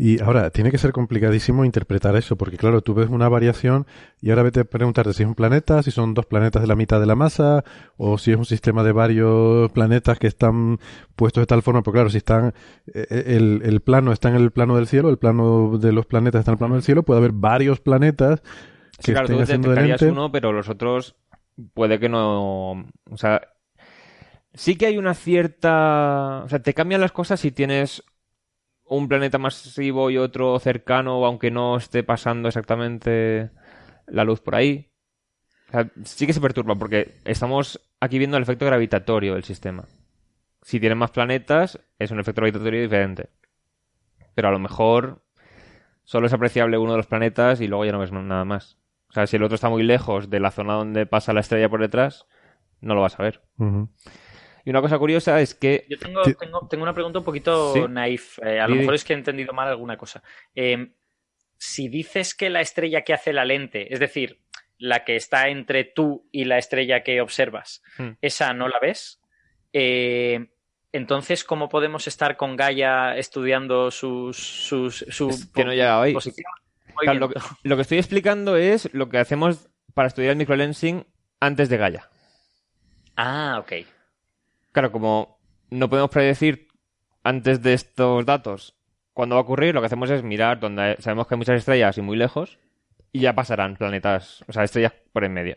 Y 0.00 0.22
ahora, 0.22 0.50
tiene 0.50 0.70
que 0.70 0.78
ser 0.78 0.92
complicadísimo 0.92 1.64
interpretar 1.64 2.14
eso, 2.14 2.36
porque 2.36 2.56
claro, 2.56 2.82
tú 2.82 2.94
ves 2.94 3.10
una 3.10 3.28
variación 3.28 3.84
y 4.20 4.30
ahora 4.30 4.44
vete 4.44 4.60
a 4.60 4.64
preguntarte 4.64 5.12
si 5.12 5.24
es 5.24 5.28
un 5.28 5.34
planeta, 5.34 5.82
si 5.82 5.90
son 5.90 6.14
dos 6.14 6.24
planetas 6.24 6.62
de 6.62 6.68
la 6.68 6.76
mitad 6.76 7.00
de 7.00 7.06
la 7.06 7.16
masa, 7.16 7.64
o 7.96 8.16
si 8.16 8.30
es 8.30 8.36
un 8.36 8.44
sistema 8.44 8.84
de 8.84 8.92
varios 8.92 9.72
planetas 9.72 10.20
que 10.20 10.28
están 10.28 10.78
puestos 11.16 11.42
de 11.42 11.46
tal 11.46 11.62
forma, 11.62 11.82
porque 11.82 11.96
claro, 11.96 12.10
si 12.10 12.18
están, 12.18 12.54
eh, 12.94 13.24
el, 13.26 13.60
el 13.64 13.80
plano 13.80 14.12
está 14.12 14.28
en 14.28 14.36
el 14.36 14.52
plano 14.52 14.76
del 14.76 14.86
cielo, 14.86 15.10
el 15.10 15.18
plano 15.18 15.78
de 15.78 15.92
los 15.92 16.06
planetas 16.06 16.38
está 16.40 16.52
en 16.52 16.54
el 16.54 16.58
plano 16.58 16.74
del 16.74 16.84
cielo, 16.84 17.02
puede 17.02 17.18
haber 17.18 17.32
varios 17.32 17.80
planetas 17.80 18.40
que 18.98 19.06
Sí, 19.06 19.12
claro, 19.12 19.24
estén 19.24 19.36
tú 19.36 19.42
haciendo 19.42 19.70
de 19.70 19.74
detectarías 19.74 20.12
uno, 20.12 20.32
pero 20.32 20.52
los 20.52 20.68
otros 20.68 21.16
puede 21.74 21.98
que 21.98 22.08
no. 22.08 22.72
O 23.10 23.16
sea, 23.16 23.42
sí 24.54 24.76
que 24.76 24.86
hay 24.86 24.98
una 24.98 25.14
cierta. 25.14 26.42
O 26.44 26.48
sea, 26.48 26.60
te 26.60 26.74
cambian 26.74 27.00
las 27.00 27.12
cosas 27.12 27.40
si 27.40 27.52
tienes 27.52 28.02
un 28.88 29.08
planeta 29.08 29.38
masivo 29.38 30.10
y 30.10 30.18
otro 30.18 30.58
cercano, 30.58 31.24
aunque 31.24 31.50
no 31.50 31.76
esté 31.76 32.02
pasando 32.02 32.48
exactamente 32.48 33.50
la 34.06 34.24
luz 34.24 34.40
por 34.40 34.54
ahí. 34.54 34.90
O 35.68 35.72
sea, 35.72 35.90
sí 36.04 36.26
que 36.26 36.32
se 36.32 36.40
perturba 36.40 36.74
porque 36.74 37.16
estamos 37.24 37.80
aquí 38.00 38.18
viendo 38.18 38.36
el 38.36 38.42
efecto 38.42 38.66
gravitatorio 38.66 39.34
del 39.34 39.44
sistema. 39.44 39.84
Si 40.62 40.80
tienen 40.80 40.98
más 40.98 41.10
planetas, 41.10 41.78
es 41.98 42.10
un 42.10 42.20
efecto 42.20 42.40
gravitatorio 42.40 42.80
diferente. 42.80 43.28
Pero 44.34 44.48
a 44.48 44.52
lo 44.52 44.58
mejor 44.58 45.22
solo 46.04 46.26
es 46.26 46.32
apreciable 46.32 46.78
uno 46.78 46.92
de 46.92 46.98
los 46.98 47.06
planetas 47.06 47.60
y 47.60 47.68
luego 47.68 47.84
ya 47.84 47.92
no 47.92 47.98
ves 47.98 48.12
nada 48.12 48.44
más. 48.44 48.78
O 49.10 49.12
sea, 49.12 49.26
si 49.26 49.36
el 49.36 49.42
otro 49.42 49.54
está 49.54 49.68
muy 49.68 49.82
lejos 49.82 50.30
de 50.30 50.40
la 50.40 50.50
zona 50.50 50.74
donde 50.74 51.06
pasa 51.06 51.32
la 51.32 51.40
estrella 51.40 51.68
por 51.68 51.80
detrás, 51.80 52.26
no 52.80 52.94
lo 52.94 53.00
vas 53.00 53.18
a 53.18 53.22
ver. 53.22 53.42
Y 54.68 54.70
una 54.70 54.82
cosa 54.82 54.98
curiosa 54.98 55.40
es 55.40 55.54
que... 55.54 55.86
Yo 55.88 55.98
tengo, 55.98 56.20
tengo, 56.38 56.68
tengo 56.68 56.82
una 56.82 56.92
pregunta 56.92 57.20
un 57.20 57.24
poquito 57.24 57.72
Sí. 57.72 57.80
naif. 57.88 58.38
Eh, 58.40 58.60
a 58.60 58.68
lo 58.68 58.74
mejor 58.74 58.92
es 58.96 59.02
que 59.02 59.14
he 59.14 59.16
entendido 59.16 59.54
mal 59.54 59.66
alguna 59.66 59.96
cosa. 59.96 60.22
Eh, 60.54 60.92
si 61.56 61.88
dices 61.88 62.34
que 62.34 62.50
la 62.50 62.60
estrella 62.60 63.00
que 63.00 63.14
hace 63.14 63.32
la 63.32 63.46
lente, 63.46 63.90
es 63.90 63.98
decir, 63.98 64.42
la 64.76 65.06
que 65.06 65.16
está 65.16 65.48
entre 65.48 65.84
tú 65.84 66.28
y 66.32 66.44
la 66.44 66.58
estrella 66.58 67.02
que 67.02 67.22
observas, 67.22 67.82
Hmm. 67.96 68.10
esa 68.20 68.52
no 68.52 68.68
la 68.68 68.78
ves, 68.78 69.22
eh, 69.72 70.50
entonces, 70.92 71.44
¿cómo 71.44 71.70
podemos 71.70 72.06
estar 72.06 72.36
con 72.36 72.54
Gaia 72.54 73.16
estudiando 73.16 73.90
sus, 73.90 74.36
sus, 74.36 74.98
su 75.08 75.30
Es 75.30 75.46
que 75.46 75.64
no 75.64 76.12
posición? 76.12 76.52
Claro, 77.00 77.20
lo, 77.20 77.28
que, 77.30 77.40
lo 77.62 77.76
que 77.76 77.82
estoy 77.82 77.96
explicando 77.96 78.56
es 78.56 78.92
lo 78.92 79.08
que 79.08 79.16
hacemos 79.16 79.70
para 79.94 80.08
estudiar 80.08 80.32
el 80.32 80.36
microlensing 80.36 81.06
antes 81.40 81.70
de 81.70 81.78
Gaia. 81.78 82.10
Ah, 83.16 83.56
ok. 83.62 83.72
Claro, 84.78 84.92
como 84.92 85.40
no 85.70 85.90
podemos 85.90 86.08
predecir 86.08 86.68
antes 87.24 87.60
de 87.62 87.72
estos 87.74 88.24
datos 88.24 88.76
cuándo 89.12 89.34
va 89.34 89.40
a 89.40 89.42
ocurrir, 89.42 89.74
lo 89.74 89.80
que 89.80 89.86
hacemos 89.86 90.08
es 90.08 90.22
mirar 90.22 90.60
donde 90.60 90.94
sabemos 91.00 91.26
que 91.26 91.34
hay 91.34 91.38
muchas 91.38 91.58
estrellas 91.58 91.98
y 91.98 92.00
muy 92.00 92.16
lejos 92.16 92.60
y 93.10 93.18
ya 93.18 93.34
pasarán 93.34 93.74
planetas, 93.74 94.44
o 94.46 94.52
sea, 94.52 94.62
estrellas 94.62 94.92
por 95.12 95.24
en 95.24 95.32
medio. 95.32 95.56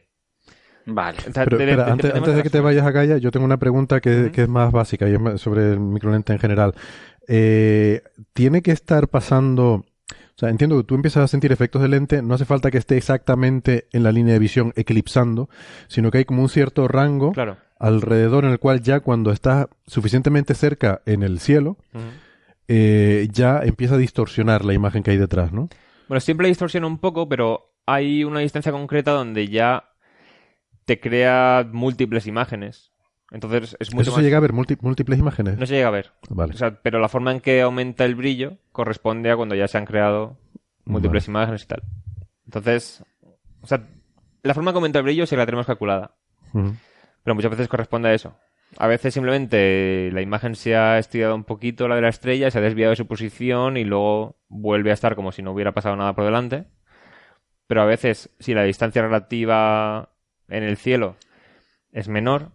Vale. 0.87 1.19
O 1.19 1.31
sea, 1.31 1.43
Pero 1.43 1.59
de- 1.59 1.65
espera, 1.65 1.85
de- 1.85 1.91
antes, 1.91 2.35
de 2.35 2.41
que 2.41 2.49
te 2.49 2.61
vayas 2.61 2.83
a 2.83 2.89
Gaia, 2.89 3.19
yo 3.19 3.29
tengo 3.29 3.45
una 3.45 3.57
pregunta 3.57 3.99
que, 4.01 4.31
es 4.35 4.49
más 4.49 4.71
básica 4.71 5.07
y 5.07 5.13
es 5.13 5.19
más 5.19 5.39
sobre 5.39 5.73
el 5.73 5.79
microlente 5.79 6.33
en 6.33 6.39
general. 6.39 6.73
Eh, 7.27 8.01
¿Tiene 8.33 8.63
que 8.63 8.71
estar 8.71 9.07
pasando... 9.07 9.85
O 10.13 10.37
sea, 10.41 10.49
entiendo 10.49 10.77
que 10.77 10.83
tú 10.85 10.95
empiezas 10.95 11.25
a 11.25 11.27
sentir 11.27 11.51
efectos 11.51 11.83
de 11.83 11.89
lente, 11.89 12.23
no 12.23 12.33
hace 12.33 12.45
falta 12.45 12.71
que 12.71 12.79
esté 12.79 12.97
exactamente 12.97 13.87
en 13.91 14.01
la 14.01 14.11
línea 14.11 14.33
de 14.33 14.39
visión 14.39 14.73
eclipsando, 14.75 15.47
sino 15.87 16.09
que 16.09 16.17
hay 16.17 16.25
como 16.25 16.41
un 16.41 16.49
cierto 16.49 16.87
rango 16.87 17.33
Claro. 17.33 17.57
Alrededor 17.81 18.45
en 18.45 18.51
el 18.51 18.59
cual 18.59 18.81
ya 18.81 18.99
cuando 18.99 19.31
estás 19.31 19.67
suficientemente 19.87 20.53
cerca 20.53 21.01
en 21.05 21.23
el 21.23 21.39
cielo, 21.39 21.77
eh, 22.67 23.27
ya 23.31 23.61
empieza 23.63 23.95
a 23.95 23.97
distorsionar 23.97 24.63
la 24.63 24.73
imagen 24.73 25.03
que 25.03 25.11
hay 25.11 25.17
detrás, 25.17 25.51
¿no? 25.51 25.67
Bueno, 26.07 26.19
siempre 26.21 26.47
distorsiona 26.47 26.87
un 26.87 26.99
poco, 26.99 27.27
pero 27.27 27.73
hay 27.85 28.23
una 28.23 28.39
distancia 28.41 28.71
concreta 28.71 29.11
donde 29.11 29.47
ya 29.47 29.89
te 30.85 30.99
crea 30.99 31.67
múltiples 31.71 32.27
imágenes. 32.27 32.91
Entonces 33.31 33.75
es 33.79 33.93
mucho 33.93 34.01
Eso 34.03 34.11
más... 34.11 34.17
se 34.17 34.23
llega 34.23 34.37
a 34.37 34.41
ver 34.41 34.51
múlti- 34.53 34.77
múltiples 34.81 35.17
imágenes. 35.19 35.57
No 35.57 35.65
se 35.65 35.75
llega 35.75 35.87
a 35.87 35.91
ver. 35.91 36.11
Vale. 36.29 36.53
O 36.53 36.57
sea, 36.57 36.81
pero 36.81 36.99
la 36.99 37.07
forma 37.09 37.31
en 37.31 37.39
que 37.39 37.61
aumenta 37.61 38.05
el 38.05 38.15
brillo 38.15 38.57
corresponde 38.71 39.31
a 39.31 39.35
cuando 39.37 39.55
ya 39.55 39.67
se 39.67 39.77
han 39.77 39.85
creado 39.85 40.37
múltiples 40.85 41.27
imágenes 41.27 41.63
y 41.63 41.67
tal. 41.67 41.81
Entonces, 42.45 43.03
o 43.61 43.67
sea, 43.67 43.87
la 44.43 44.53
forma 44.53 44.71
en 44.71 44.73
que 44.73 44.77
aumenta 44.77 44.99
el 44.99 45.05
brillo 45.05 45.25
sí 45.25 45.31
que 45.31 45.37
la 45.37 45.45
tenemos 45.45 45.65
calculada. 45.65 46.11
Ujú. 46.53 46.73
Pero 47.23 47.35
muchas 47.35 47.51
veces 47.51 47.67
corresponde 47.67 48.09
a 48.09 48.13
eso. 48.13 48.35
A 48.77 48.87
veces 48.87 49.13
simplemente 49.13 50.09
la 50.13 50.21
imagen 50.21 50.55
se 50.55 50.75
ha 50.75 50.97
estirado 50.97 51.35
un 51.35 51.43
poquito, 51.43 51.87
la 51.87 51.95
de 51.95 52.01
la 52.01 52.09
estrella, 52.09 52.49
se 52.49 52.59
ha 52.59 52.61
desviado 52.61 52.91
de 52.91 52.95
su 52.95 53.05
posición 53.05 53.75
y 53.75 53.83
luego 53.83 54.37
vuelve 54.47 54.91
a 54.91 54.93
estar 54.93 55.15
como 55.15 55.31
si 55.31 55.41
no 55.41 55.51
hubiera 55.51 55.73
pasado 55.73 55.95
nada 55.95 56.13
por 56.13 56.23
delante. 56.23 56.65
Pero 57.67 57.81
a 57.81 57.85
veces, 57.85 58.29
si 58.39 58.53
la 58.53 58.63
distancia 58.63 59.01
relativa 59.01 60.09
en 60.47 60.63
el 60.63 60.77
cielo 60.77 61.15
es 61.91 62.07
menor, 62.07 62.51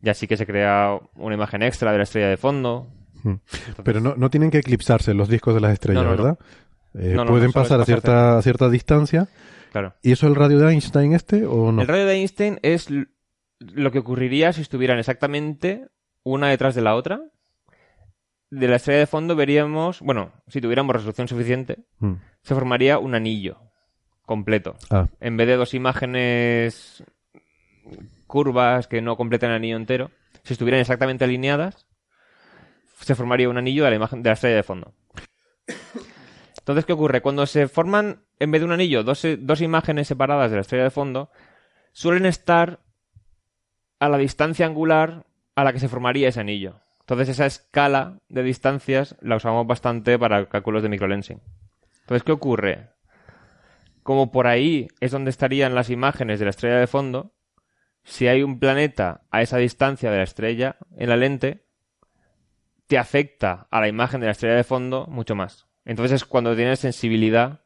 ya 0.00 0.14
sí 0.14 0.26
que 0.26 0.36
se 0.36 0.46
crea 0.46 0.98
una 1.14 1.34
imagen 1.34 1.62
extra 1.62 1.92
de 1.92 1.98
la 1.98 2.04
estrella 2.04 2.28
de 2.28 2.36
fondo. 2.36 2.88
Mm. 3.22 3.34
Pero 3.84 4.00
no, 4.00 4.14
no 4.16 4.30
tienen 4.30 4.50
que 4.50 4.58
eclipsarse 4.58 5.14
los 5.14 5.28
discos 5.28 5.54
de 5.54 5.60
las 5.60 5.72
estrellas, 5.72 6.04
No, 6.04 6.10
no, 6.10 6.16
no. 6.16 6.22
¿verdad? 6.22 6.38
Eh, 6.94 7.16
pueden 7.26 7.52
pasar 7.52 7.80
a 7.80 7.84
cierta, 7.84 8.38
a 8.38 8.42
cierta 8.42 8.68
distancia. 8.68 9.28
Claro. 9.72 9.94
¿Y 10.02 10.12
eso 10.12 10.26
es 10.26 10.30
el 10.30 10.36
radio 10.36 10.58
de 10.58 10.70
Einstein 10.72 11.14
este 11.14 11.46
o 11.46 11.72
no? 11.72 11.80
El 11.82 11.88
radio 11.88 12.04
de 12.04 12.14
Einstein 12.14 12.58
es 12.62 12.88
lo 13.74 13.90
que 13.90 13.98
ocurriría 14.00 14.52
si 14.52 14.62
estuvieran 14.62 14.98
exactamente 14.98 15.86
una 16.22 16.48
detrás 16.48 16.74
de 16.74 16.82
la 16.82 16.94
otra. 16.94 17.20
De 18.50 18.68
la 18.68 18.76
estrella 18.76 19.00
de 19.00 19.06
fondo 19.06 19.34
veríamos, 19.34 20.00
bueno, 20.00 20.32
si 20.48 20.60
tuviéramos 20.60 20.94
resolución 20.94 21.26
suficiente, 21.28 21.78
Mm. 22.00 22.14
se 22.42 22.54
formaría 22.54 22.98
un 22.98 23.14
anillo 23.14 23.58
completo. 24.26 24.76
Ah, 24.90 25.06
En 25.20 25.36
vez 25.36 25.46
de 25.46 25.56
dos 25.56 25.74
imágenes 25.74 27.02
curvas 28.26 28.86
que 28.88 29.00
no 29.02 29.16
completan 29.16 29.50
el 29.50 29.56
anillo 29.56 29.76
entero, 29.76 30.10
si 30.44 30.52
estuvieran 30.54 30.80
exactamente 30.80 31.24
alineadas, 31.24 31.86
se 33.00 33.14
formaría 33.14 33.48
un 33.48 33.58
anillo 33.58 33.84
de 33.84 33.90
la 33.90 33.96
imagen 33.96 34.22
de 34.22 34.30
la 34.30 34.34
estrella 34.34 34.56
de 34.56 34.62
fondo. 34.62 34.94
Entonces, 36.58 36.84
¿qué 36.84 36.92
ocurre? 36.92 37.22
Cuando 37.22 37.44
se 37.46 37.66
forman, 37.68 38.24
en 38.38 38.50
vez 38.52 38.60
de 38.60 38.66
un 38.66 38.72
anillo, 38.72 39.02
dos, 39.02 39.26
dos 39.40 39.60
imágenes 39.60 40.06
separadas 40.08 40.50
de 40.50 40.56
la 40.56 40.60
estrella 40.60 40.84
de 40.84 40.90
fondo, 40.90 41.30
suelen 41.92 42.24
estar 42.26 42.80
a 44.02 44.08
la 44.08 44.18
distancia 44.18 44.66
angular 44.66 45.26
a 45.54 45.62
la 45.62 45.72
que 45.72 45.78
se 45.78 45.88
formaría 45.88 46.28
ese 46.28 46.40
anillo. 46.40 46.80
Entonces, 47.02 47.28
esa 47.28 47.46
escala 47.46 48.18
de 48.28 48.42
distancias 48.42 49.14
la 49.20 49.36
usamos 49.36 49.64
bastante 49.64 50.18
para 50.18 50.48
cálculos 50.48 50.82
de 50.82 50.88
microlensing. 50.88 51.40
Entonces, 52.00 52.24
¿qué 52.24 52.32
ocurre? 52.32 52.88
Como 54.02 54.32
por 54.32 54.48
ahí 54.48 54.88
es 54.98 55.12
donde 55.12 55.30
estarían 55.30 55.76
las 55.76 55.88
imágenes 55.88 56.40
de 56.40 56.46
la 56.46 56.50
estrella 56.50 56.78
de 56.78 56.88
fondo, 56.88 57.32
si 58.02 58.26
hay 58.26 58.42
un 58.42 58.58
planeta 58.58 59.22
a 59.30 59.40
esa 59.40 59.58
distancia 59.58 60.10
de 60.10 60.16
la 60.16 60.24
estrella 60.24 60.78
en 60.96 61.08
la 61.08 61.16
lente, 61.16 61.64
te 62.88 62.98
afecta 62.98 63.68
a 63.70 63.80
la 63.80 63.86
imagen 63.86 64.18
de 64.18 64.26
la 64.26 64.32
estrella 64.32 64.56
de 64.56 64.64
fondo 64.64 65.06
mucho 65.06 65.36
más. 65.36 65.68
Entonces 65.84 66.16
es 66.16 66.24
cuando 66.24 66.56
tienes 66.56 66.80
sensibilidad 66.80 67.60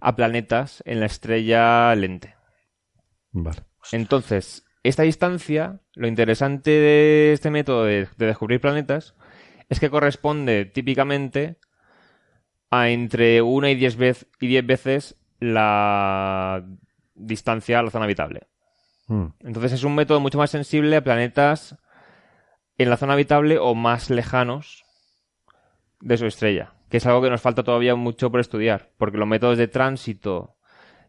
a 0.00 0.16
planetas 0.16 0.82
en 0.86 1.00
la 1.00 1.06
estrella 1.06 1.94
lente. 1.96 2.34
vale. 3.32 3.60
Entonces, 3.92 4.64
esta 4.84 5.02
distancia, 5.02 5.80
lo 5.94 6.06
interesante 6.06 6.70
de 6.70 7.32
este 7.32 7.50
método 7.50 7.84
de, 7.84 8.06
de 8.16 8.26
descubrir 8.26 8.60
planetas 8.60 9.14
es 9.68 9.80
que 9.80 9.90
corresponde 9.90 10.66
típicamente 10.66 11.56
a 12.70 12.90
entre 12.90 13.40
1 13.40 13.68
y 13.68 13.74
10 13.74 13.96
vez, 13.96 14.26
y 14.40 14.46
10 14.46 14.66
veces 14.66 15.16
la 15.40 16.64
distancia 17.14 17.78
a 17.78 17.82
la 17.82 17.90
zona 17.90 18.04
habitable. 18.04 18.46
Mm. 19.06 19.26
Entonces 19.40 19.72
es 19.72 19.84
un 19.84 19.94
método 19.94 20.20
mucho 20.20 20.38
más 20.38 20.50
sensible 20.50 20.96
a 20.96 21.04
planetas 21.04 21.76
en 22.76 22.90
la 22.90 22.96
zona 22.96 23.14
habitable 23.14 23.58
o 23.58 23.74
más 23.74 24.10
lejanos 24.10 24.84
de 26.00 26.18
su 26.18 26.26
estrella, 26.26 26.74
que 26.90 26.98
es 26.98 27.06
algo 27.06 27.22
que 27.22 27.30
nos 27.30 27.40
falta 27.40 27.62
todavía 27.62 27.94
mucho 27.94 28.30
por 28.30 28.40
estudiar, 28.40 28.90
porque 28.98 29.16
los 29.16 29.28
métodos 29.28 29.56
de 29.56 29.68
tránsito 29.68 30.56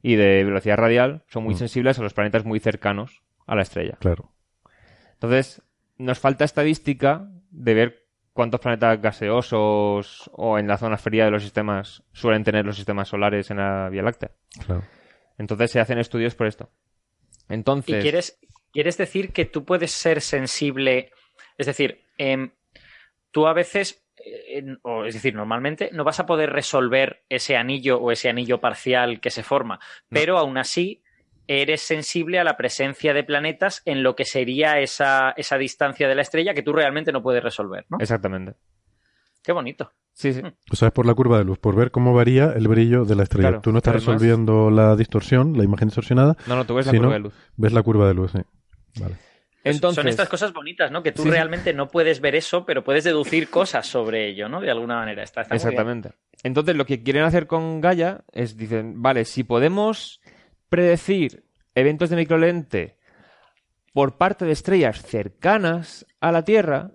y 0.02 0.16
de 0.16 0.44
velocidad 0.45 0.78
radial 0.78 1.24
son 1.28 1.44
muy 1.44 1.56
Mm. 1.56 1.58
sensibles 1.58 2.00
a 2.00 2.04
los 2.04 2.14
planetas 2.14 2.45
muy 2.45 2.60
cercanos 2.62 3.25
a 3.45 3.56
la 3.56 3.61
estrella. 3.61 3.98
Claro. 3.99 4.32
Entonces, 5.14 5.61
nos 5.98 6.19
falta 6.19 6.45
estadística 6.45 7.30
de 7.51 7.74
ver 7.74 8.06
cuántos 8.33 8.59
planetas 8.59 9.01
gaseosos 9.01 10.30
o 10.33 10.59
en 10.59 10.67
la 10.67 10.77
zona 10.77 10.98
fría 10.98 11.25
de 11.25 11.32
los 11.32 11.41
sistemas 11.41 12.03
suelen 12.11 12.43
tener 12.43 12.65
los 12.65 12.75
sistemas 12.75 13.07
solares 13.07 13.49
en 13.49 13.57
la 13.57 13.88
Vía 13.90 14.03
Láctea. 14.03 14.32
Claro. 14.65 14.83
Entonces 15.38 15.72
se 15.72 15.80
hacen 15.80 15.99
estudios 15.99 16.35
por 16.35 16.48
esto. 16.48 16.69
Entonces, 17.48 17.99
¿Y 17.99 18.01
quieres, 18.01 18.40
quieres 18.74 18.98
decir 18.98 19.32
que 19.32 19.45
tú 19.45 19.64
puedes 19.64 19.91
ser 19.91 20.19
sensible? 20.19 21.11
Es 21.57 21.67
decir, 21.67 22.01
em, 22.17 22.51
tú 23.32 23.48
a 23.48 23.53
veces, 23.53 24.06
eh, 24.25 24.65
o 24.82 25.06
es 25.06 25.14
decir, 25.14 25.33
normalmente 25.33 25.90
no 25.93 26.03
vas 26.03 26.19
a 26.19 26.25
poder 26.25 26.49
resolver 26.49 27.24
ese 27.30 27.56
anillo 27.56 27.99
o 27.99 28.11
ese 28.11 28.27
anillo 28.27 28.59
parcial 28.59 29.22
que 29.22 29.30
se 29.30 29.43
forma, 29.43 29.80
pero 30.09 30.38
aún 30.38 30.57
así 30.57 31.03
eres 31.48 31.82
sensible 31.82 32.40
a 32.40 32.43
la 32.43 32.57
presencia 32.57 33.14
de 33.14 33.24
planetas 33.24 33.82
en 33.85 34.03
lo 34.03 34.15
que 34.15 34.25
sería 34.25 34.80
esa, 34.80 35.32
esa 35.38 35.57
distancia 35.57 36.07
de 36.07 36.15
la 36.15 36.22
estrella 36.22 36.53
que 36.53 36.64
tú 36.64 36.74
realmente 36.74 37.11
no 37.11 37.22
puedes 37.22 37.43
resolver, 37.43 37.85
¿no? 37.90 37.98
exactamente. 37.99 38.53
Qué 39.43 39.51
bonito. 39.51 39.91
Sí, 40.14 40.33
sí. 40.33 40.41
O 40.72 40.75
sea, 40.75 40.88
es 40.88 40.93
por 40.93 41.06
la 41.06 41.14
curva 41.14 41.38
de 41.38 41.43
luz, 41.43 41.59
por 41.59 41.75
ver 41.75 41.91
cómo 41.91 42.14
varía 42.14 42.53
el 42.56 42.67
brillo 42.67 43.06
de 43.06 43.15
la 43.15 43.24
estrella. 43.24 43.49
Claro, 43.49 43.61
Tú 43.61 43.72
no 43.72 43.77
estás 43.77 43.93
resolviendo 43.95 44.72
la 44.72 44.95
distorsión, 44.95 45.56
la 45.57 45.64
imagen 45.64 45.90
distorsionada, 45.90 46.35
No, 46.48 46.56
no, 46.56 46.65
tú 46.65 46.74
ves 46.75 46.88
la 46.88 46.93
curva 46.93 47.14
de 47.14 47.19
luz. 47.19 47.33
ves 47.57 47.74
la 47.74 47.83
curva 47.83 48.07
de 48.07 48.14
luz, 48.14 48.32
sí. 48.32 48.40
Vale. 48.99 49.15
Entonces, 49.64 49.95
Son 49.95 50.07
estas 50.07 50.30
cosas 50.30 50.53
bonitas, 50.53 50.91
¿no? 50.91 51.01
Que 51.03 51.11
tú 51.11 51.24
Sí, 51.24 51.30
realmente 51.30 51.74
no 51.74 51.88
puedes 51.90 52.22
ver 52.22 52.35
eso, 52.35 52.65
pero 52.65 52.83
puedes 52.83 53.03
deducir 53.03 53.49
cosas 53.49 53.85
sobre 53.88 54.30
ello, 54.30 54.48
¿no? 54.48 54.61
De 54.61 54.69
alguna 54.72 54.95
manera. 54.98 55.24
Está, 55.24 55.41
está 55.41 55.56
muy 55.56 55.59
bien. 55.59 55.69
Exactamente. 55.74 56.11
Entonces, 56.43 56.75
lo 56.75 56.85
que 56.85 57.01
quieren 57.03 57.24
hacer 57.24 57.48
con 57.48 57.82
Gaia 57.82 58.24
es, 58.32 58.56
dicen, 58.57 59.01
vale, 59.01 59.25
si 59.25 59.43
podemos 59.43 60.22
predecir 60.76 61.45
eventos 61.74 62.10
de 62.10 62.18
microlente 62.18 62.98
por 63.94 64.18
parte 64.18 64.44
de 64.44 64.52
estrellas 64.52 65.02
cercanas 65.02 66.06
a 66.20 66.34
la 66.34 66.44
Tierra, 66.44 66.92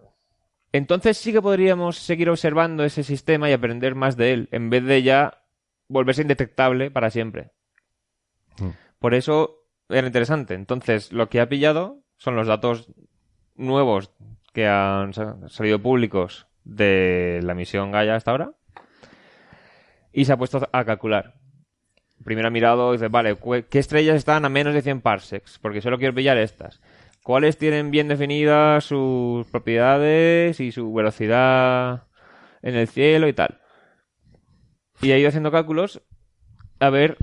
entonces 0.71 1.17
sí 1.17 1.33
que 1.33 1.41
podríamos 1.41 1.97
seguir 1.97 2.29
observando 2.29 2.85
ese 2.85 3.03
sistema 3.05 3.49
y 3.49 3.55
aprender 3.55 3.95
más 3.95 4.19
de 4.19 4.35
él, 4.35 4.49
en 4.53 4.69
vez 4.69 4.85
de 4.85 5.03
ya 5.03 5.43
volverse 5.89 6.21
indetectable 6.23 6.91
para 6.91 7.11
siempre. 7.11 7.53
Mm. 8.59 8.69
Por 8.99 9.15
eso 9.15 9.65
era 9.89 10.07
interesante. 10.07 10.53
Entonces, 10.53 11.11
lo 11.11 11.31
que 11.31 11.41
ha 11.41 11.49
pillado 11.49 12.05
son 12.19 12.37
los 12.37 12.47
datos 12.47 12.93
nuevos 13.55 14.13
que 14.53 14.67
han 14.69 15.15
sa- 15.15 15.49
salido 15.49 15.81
públicos 15.81 16.49
de 16.65 17.41
la 17.43 17.55
misión 17.55 17.93
Gaia 17.93 18.15
hasta 18.15 18.31
ahora 18.31 18.53
y 20.13 20.27
se 20.27 20.33
ha 20.35 20.37
puesto 20.37 20.69
a 20.71 20.85
calcular. 20.85 21.40
Primero 22.25 22.49
ha 22.49 22.51
mirado 22.51 22.91
y 22.93 22.97
dice, 22.97 23.09
vale, 23.09 23.37
¿qué 23.71 23.79
estrellas 23.79 24.17
están 24.17 24.45
a 24.45 24.49
menos 24.49 24.75
de 24.75 24.83
100 24.83 25.01
parsecs? 25.01 25.59
Porque 25.59 25.81
solo 25.81 25.99
quiero 25.99 26.15
pillar 26.15 26.37
estas. 26.37 26.81
¿Cuáles 27.23 27.59
tienen 27.59 27.91
bien 27.91 28.09
definidas 28.09 28.85
sus 28.85 29.47
propiedades 29.47 30.61
y 30.61 30.73
su 30.73 30.93
velocidad 30.93 32.05
en 32.63 32.75
el 32.75 32.89
cielo 32.89 33.29
y 33.29 33.33
tal? 33.33 33.61
Y 35.01 35.13
ha 35.13 35.19
ido 35.19 35.29
haciendo 35.29 35.51
cálculos 35.51 36.03
a 36.79 36.91
ver 36.91 37.17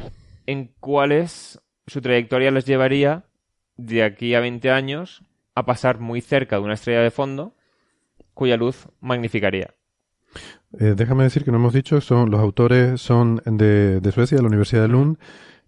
en 0.45 0.73
cuáles 0.79 1.61
su 1.85 2.01
trayectoria 2.01 2.51
les 2.51 2.65
llevaría 2.65 3.25
de 3.75 4.03
aquí 4.03 4.33
a 4.33 4.39
20 4.39 4.71
años 4.71 5.23
a 5.55 5.65
pasar 5.65 5.99
muy 5.99 6.21
cerca 6.21 6.57
de 6.57 6.63
una 6.63 6.73
estrella 6.73 7.01
de 7.01 7.11
fondo 7.11 7.55
cuya 8.33 8.57
luz 8.57 8.87
magnificaría. 8.99 9.76
Eh, 10.79 10.93
déjame 10.95 11.23
decir 11.23 11.43
que 11.43 11.51
no 11.51 11.57
hemos 11.57 11.73
dicho, 11.73 12.01
son 12.01 12.29
los 12.29 12.39
autores 12.39 12.99
son 13.01 13.41
de, 13.45 13.99
de 14.01 14.11
Suecia, 14.11 14.35
de 14.37 14.41
la 14.43 14.47
Universidad 14.49 14.81
de 14.83 14.87
Lund. 14.89 15.17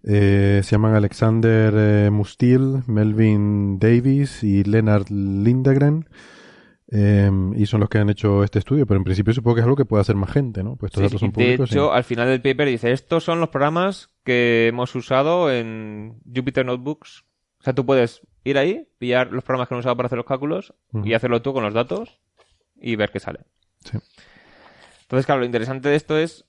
Eh, 0.02 0.60
se 0.62 0.70
llaman 0.72 0.94
Alexander 0.94 1.72
eh, 1.76 2.10
Mustil, 2.10 2.82
Melvin 2.86 3.78
Davis 3.78 4.42
y 4.42 4.62
Leonard 4.64 5.08
Lindegren. 5.10 6.08
Eh, 6.92 7.30
y 7.56 7.66
son 7.66 7.80
los 7.80 7.88
que 7.88 7.98
han 7.98 8.10
hecho 8.10 8.42
este 8.42 8.58
estudio, 8.58 8.84
pero 8.84 8.98
en 8.98 9.04
principio 9.04 9.32
supongo 9.32 9.54
que 9.54 9.60
es 9.60 9.64
algo 9.64 9.76
que 9.76 9.84
puede 9.84 10.00
hacer 10.00 10.16
más 10.16 10.32
gente, 10.32 10.64
¿no? 10.64 10.74
Pues 10.76 10.90
estos 10.90 11.02
Sí, 11.02 11.04
datos 11.06 11.20
son 11.20 11.28
de 11.28 11.32
públicos. 11.34 11.70
hecho, 11.70 11.86
y- 11.92 11.96
al 11.96 12.02
final 12.04 12.26
del 12.28 12.42
paper 12.42 12.66
dice, 12.68 12.90
estos 12.90 13.22
son 13.22 13.38
los 13.38 13.48
programas 13.50 14.08
que 14.24 14.66
hemos 14.68 14.92
usado 14.96 15.52
en 15.52 16.18
Jupyter 16.34 16.66
Notebooks. 16.66 17.24
O 17.60 17.62
sea, 17.62 17.74
tú 17.74 17.86
puedes 17.86 18.22
ir 18.42 18.58
ahí, 18.58 18.88
pillar 18.98 19.30
los 19.32 19.44
programas 19.44 19.68
que 19.68 19.74
hemos 19.74 19.82
usado 19.84 19.96
para 19.96 20.06
hacer 20.06 20.16
los 20.16 20.26
cálculos 20.26 20.74
y 21.04 21.12
hacerlo 21.12 21.42
tú 21.42 21.52
con 21.52 21.62
los 21.62 21.74
datos 21.74 22.18
y 22.80 22.96
ver 22.96 23.10
qué 23.12 23.20
sale. 23.20 23.40
Sí. 23.84 23.98
Entonces, 25.10 25.26
claro, 25.26 25.40
lo 25.40 25.46
interesante 25.46 25.88
de 25.88 25.96
esto 25.96 26.16
es... 26.16 26.44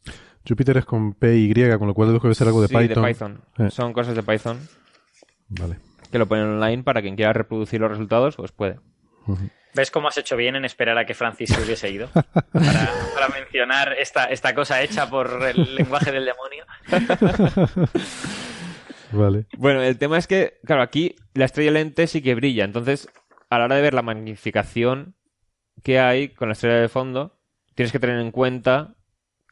Jupyter 0.47 0.77
es 0.77 0.85
con 0.85 1.15
PY, 1.15 1.51
con 1.79 1.87
lo 1.87 1.95
cual 1.95 2.13
debe 2.13 2.35
ser 2.35 2.45
algo 2.45 2.61
de 2.61 2.67
sí, 2.67 2.77
Python. 2.77 3.03
Python. 3.03 3.41
Eh. 3.57 3.71
Son 3.71 3.91
cosas 3.91 4.15
de 4.15 4.21
Python 4.21 4.59
Vale. 5.49 5.77
que 6.11 6.19
lo 6.19 6.27
ponen 6.27 6.45
online 6.45 6.83
para 6.83 7.01
quien 7.01 7.15
quiera 7.15 7.33
reproducir 7.33 7.81
los 7.81 7.89
resultados, 7.89 8.35
pues 8.35 8.51
puede. 8.51 8.79
¿Ves 9.73 9.89
cómo 9.89 10.09
has 10.09 10.17
hecho 10.19 10.37
bien 10.37 10.55
en 10.55 10.63
esperar 10.63 10.95
a 10.99 11.07
que 11.07 11.15
Francis 11.15 11.49
se 11.49 11.59
hubiese 11.59 11.89
ido? 11.89 12.09
Para, 12.13 12.91
para 13.15 13.29
mencionar 13.29 13.93
esta, 13.93 14.25
esta 14.25 14.53
cosa 14.53 14.83
hecha 14.83 15.09
por 15.09 15.41
el 15.43 15.73
lenguaje 15.73 16.11
del 16.11 16.25
demonio. 16.25 16.65
Vale. 19.11 19.45
Bueno, 19.57 19.81
el 19.81 19.97
tema 19.97 20.19
es 20.19 20.27
que, 20.27 20.59
claro, 20.65 20.83
aquí 20.83 21.15
la 21.33 21.45
estrella 21.45 21.71
lente 21.71 22.05
sí 22.05 22.21
que 22.21 22.35
brilla. 22.35 22.63
Entonces, 22.63 23.09
a 23.49 23.57
la 23.57 23.65
hora 23.65 23.77
de 23.77 23.81
ver 23.81 23.95
la 23.95 24.03
magnificación 24.03 25.15
que 25.81 25.99
hay 25.99 26.29
con 26.29 26.49
la 26.49 26.53
estrella 26.53 26.79
de 26.79 26.89
fondo, 26.89 27.40
tienes 27.75 27.91
que 27.91 27.99
tener 27.99 28.19
en 28.19 28.31
cuenta 28.31 28.95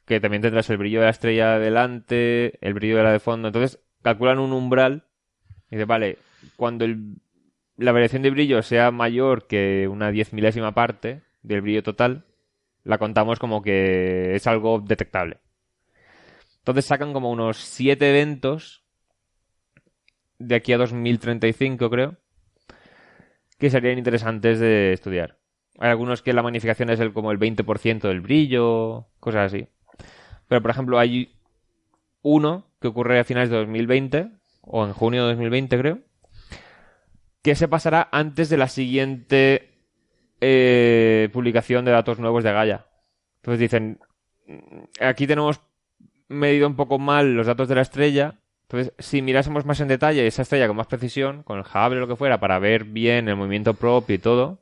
que 0.05 0.19
también 0.19 0.41
tendrás 0.41 0.69
el 0.69 0.77
brillo 0.77 0.99
de 0.99 1.05
la 1.05 1.11
estrella 1.11 1.53
de 1.53 1.65
delante, 1.65 2.65
el 2.65 2.73
brillo 2.73 2.97
de 2.97 3.03
la 3.03 3.11
de 3.11 3.19
fondo. 3.19 3.47
Entonces, 3.49 3.79
calculan 4.01 4.39
un 4.39 4.53
umbral 4.53 5.05
y 5.69 5.75
dice, 5.75 5.85
vale, 5.85 6.17
cuando 6.55 6.85
la 7.77 7.91
variación 7.91 8.21
de 8.23 8.31
brillo 8.31 8.61
sea 8.61 8.91
mayor 8.91 9.47
que 9.47 9.87
una 9.87 10.11
diez 10.11 10.33
milésima 10.33 10.73
parte 10.73 11.21
del 11.43 11.61
brillo 11.61 11.83
total, 11.83 12.25
la 12.83 12.97
contamos 12.97 13.39
como 13.39 13.61
que 13.61 14.35
es 14.35 14.47
algo 14.47 14.79
detectable. 14.79 15.37
Entonces 16.59 16.85
sacan 16.85 17.13
como 17.13 17.31
unos 17.31 17.57
siete 17.57 18.09
eventos 18.09 18.83
de 20.39 20.55
aquí 20.55 20.73
a 20.73 20.77
2035, 20.77 21.89
creo, 21.89 22.17
que 23.57 23.69
serían 23.69 23.97
interesantes 23.97 24.59
de 24.59 24.93
estudiar. 24.93 25.38
Hay 25.79 25.89
algunos 25.89 26.21
que 26.21 26.33
la 26.33 26.43
magnificación 26.43 26.89
es 26.89 26.99
el, 26.99 27.13
como 27.13 27.31
el 27.31 27.39
20% 27.39 28.01
del 28.01 28.21
brillo, 28.21 29.07
cosas 29.19 29.53
así. 29.53 29.67
Pero, 30.47 30.61
por 30.61 30.71
ejemplo, 30.71 30.99
hay 30.99 31.35
uno 32.21 32.67
que 32.81 32.89
ocurre 32.89 33.19
a 33.19 33.23
finales 33.23 33.49
de 33.49 33.57
2020, 33.57 34.29
o 34.61 34.85
en 34.85 34.93
junio 34.93 35.23
de 35.23 35.29
2020, 35.29 35.77
creo, 35.77 35.99
que 37.41 37.55
se 37.55 37.67
pasará 37.67 38.09
antes 38.11 38.49
de 38.49 38.57
la 38.57 38.67
siguiente 38.67 39.69
eh, 40.41 41.29
publicación 41.31 41.85
de 41.85 41.91
datos 41.91 42.19
nuevos 42.19 42.43
de 42.43 42.51
Gaia. 42.51 42.85
Entonces 43.37 43.59
dicen, 43.59 43.99
"Mm, 44.47 44.83
aquí 45.01 45.27
tenemos 45.27 45.61
medido 46.27 46.67
un 46.67 46.75
poco 46.75 46.99
mal 46.99 47.33
los 47.35 47.47
datos 47.47 47.67
de 47.67 47.75
la 47.75 47.81
estrella, 47.81 48.39
entonces, 48.69 48.93
si 48.99 49.23
mirásemos 49.23 49.65
más 49.65 49.79
en 49.79 49.87
detalle 49.87 50.27
esa 50.27 50.43
estrella 50.43 50.67
con 50.67 50.77
más 50.77 50.85
precisión, 50.85 51.41
con 51.41 51.57
el 51.57 51.65
Hubble 51.65 51.97
o 51.97 52.01
lo 52.01 52.07
que 52.07 52.15
fuera, 52.15 52.39
para 52.39 52.59
ver 52.59 52.83
bien 52.83 53.27
el 53.27 53.35
movimiento 53.35 53.73
propio 53.73 54.15
y 54.15 54.19
todo, 54.19 54.61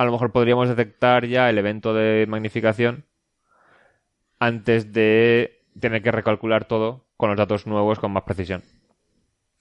a 0.00 0.04
lo 0.06 0.12
mejor 0.12 0.32
podríamos 0.32 0.66
detectar 0.66 1.26
ya 1.26 1.50
el 1.50 1.58
evento 1.58 1.92
de 1.92 2.24
magnificación 2.26 3.04
antes 4.38 4.94
de 4.94 5.62
tener 5.78 6.02
que 6.02 6.10
recalcular 6.10 6.64
todo 6.64 7.04
con 7.18 7.28
los 7.28 7.36
datos 7.36 7.66
nuevos 7.66 7.98
con 7.98 8.10
más 8.10 8.22
precisión. 8.22 8.62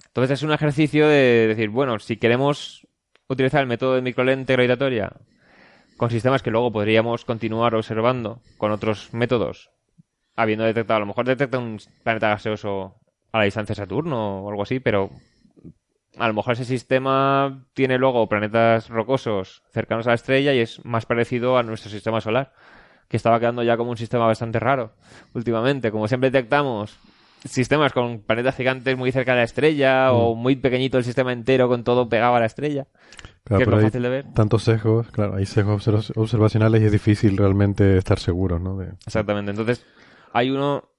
Entonces 0.07 0.39
es 0.39 0.43
un 0.43 0.53
ejercicio 0.53 1.09
de 1.09 1.47
decir, 1.49 1.67
bueno, 1.67 1.99
si 1.99 2.15
queremos 2.15 2.87
utilizar 3.27 3.59
el 3.59 3.67
método 3.67 3.95
de 3.95 4.01
microlente 4.01 4.53
gravitatoria 4.53 5.11
con 5.97 6.09
sistemas 6.09 6.41
que 6.41 6.51
luego 6.51 6.71
podríamos 6.71 7.25
continuar 7.25 7.75
observando 7.75 8.41
con 8.57 8.71
otros 8.71 9.13
métodos, 9.13 9.71
habiendo 10.37 10.63
detectado, 10.63 10.95
a 10.95 11.01
lo 11.01 11.07
mejor 11.07 11.25
detecta 11.25 11.59
un 11.59 11.81
planeta 12.01 12.29
gaseoso 12.29 12.95
a 13.33 13.39
la 13.39 13.43
distancia 13.43 13.73
de 13.73 13.81
Saturno 13.81 14.45
o 14.45 14.49
algo 14.49 14.63
así, 14.63 14.79
pero 14.79 15.09
a 16.19 16.27
lo 16.27 16.33
mejor 16.33 16.53
ese 16.53 16.65
sistema 16.65 17.65
tiene 17.73 17.97
luego 17.97 18.27
planetas 18.29 18.89
rocosos 18.89 19.63
cercanos 19.71 20.05
a 20.07 20.11
la 20.11 20.15
estrella 20.15 20.53
y 20.53 20.59
es 20.59 20.83
más 20.85 21.05
parecido 21.05 21.57
a 21.57 21.63
nuestro 21.63 21.89
sistema 21.89 22.21
solar, 22.21 22.53
que 23.07 23.17
estaba 23.17 23.39
quedando 23.39 23.63
ya 23.63 23.77
como 23.77 23.91
un 23.91 23.97
sistema 23.97 24.27
bastante 24.27 24.59
raro 24.59 24.93
últimamente. 25.33 25.91
Como 25.91 26.07
siempre 26.07 26.29
detectamos 26.29 26.99
sistemas 27.45 27.93
con 27.93 28.19
planetas 28.19 28.55
gigantes 28.55 28.97
muy 28.97 29.11
cerca 29.11 29.31
de 29.31 29.37
la 29.39 29.43
estrella 29.45 30.11
o 30.11 30.35
muy 30.35 30.55
pequeñito 30.57 30.97
el 30.97 31.03
sistema 31.05 31.31
entero 31.31 31.67
con 31.69 31.83
todo 31.83 32.09
pegado 32.09 32.35
a 32.35 32.39
la 32.39 32.45
estrella. 32.45 32.85
Claro, 33.45 33.59
que 33.59 33.63
es 33.63 33.69
pero 33.69 33.81
fácil 33.81 34.03
de 34.03 34.09
ver. 34.09 34.25
tantos 34.35 34.63
sesgos, 34.63 35.07
claro, 35.11 35.35
hay 35.35 35.45
sesgos 35.45 35.87
observ- 35.87 36.11
observacionales 36.17 36.81
y 36.81 36.85
es 36.85 36.91
difícil 36.91 37.37
realmente 37.37 37.97
estar 37.97 38.19
seguro, 38.19 38.59
¿no? 38.59 38.77
De- 38.77 38.91
Exactamente. 39.07 39.51
Entonces, 39.51 39.85
hay 40.33 40.51
uno 40.51 40.89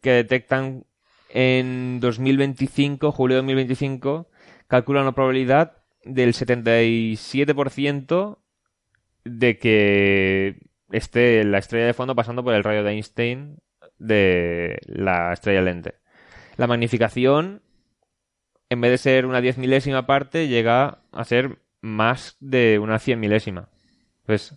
que 0.00 0.10
detectan 0.12 0.84
en 1.28 1.98
2025, 2.00 3.10
julio 3.12 3.34
de 3.36 3.38
2025, 3.42 4.28
calculan 4.68 5.02
una 5.02 5.14
probabilidad 5.14 5.82
del 6.04 6.34
77% 6.34 8.38
de 9.24 9.58
que 9.58 10.58
esté 10.90 11.44
la 11.44 11.58
estrella 11.58 11.86
de 11.86 11.94
fondo 11.94 12.14
pasando 12.14 12.44
por 12.44 12.54
el 12.54 12.64
rayo 12.64 12.84
de 12.84 12.92
Einstein 12.92 13.58
de 13.98 14.78
la 14.86 15.32
estrella 15.32 15.62
lente. 15.62 15.94
La 16.56 16.66
magnificación, 16.66 17.62
en 18.68 18.80
vez 18.80 18.90
de 18.90 18.98
ser 18.98 19.26
una 19.26 19.40
diez 19.40 19.58
milésima 19.58 20.06
parte, 20.06 20.48
llega 20.48 20.98
a 21.10 21.24
ser 21.24 21.58
más 21.80 22.36
de 22.40 22.78
una 22.78 22.98
cien 22.98 23.20
milésima. 23.20 23.68
Pues, 24.26 24.56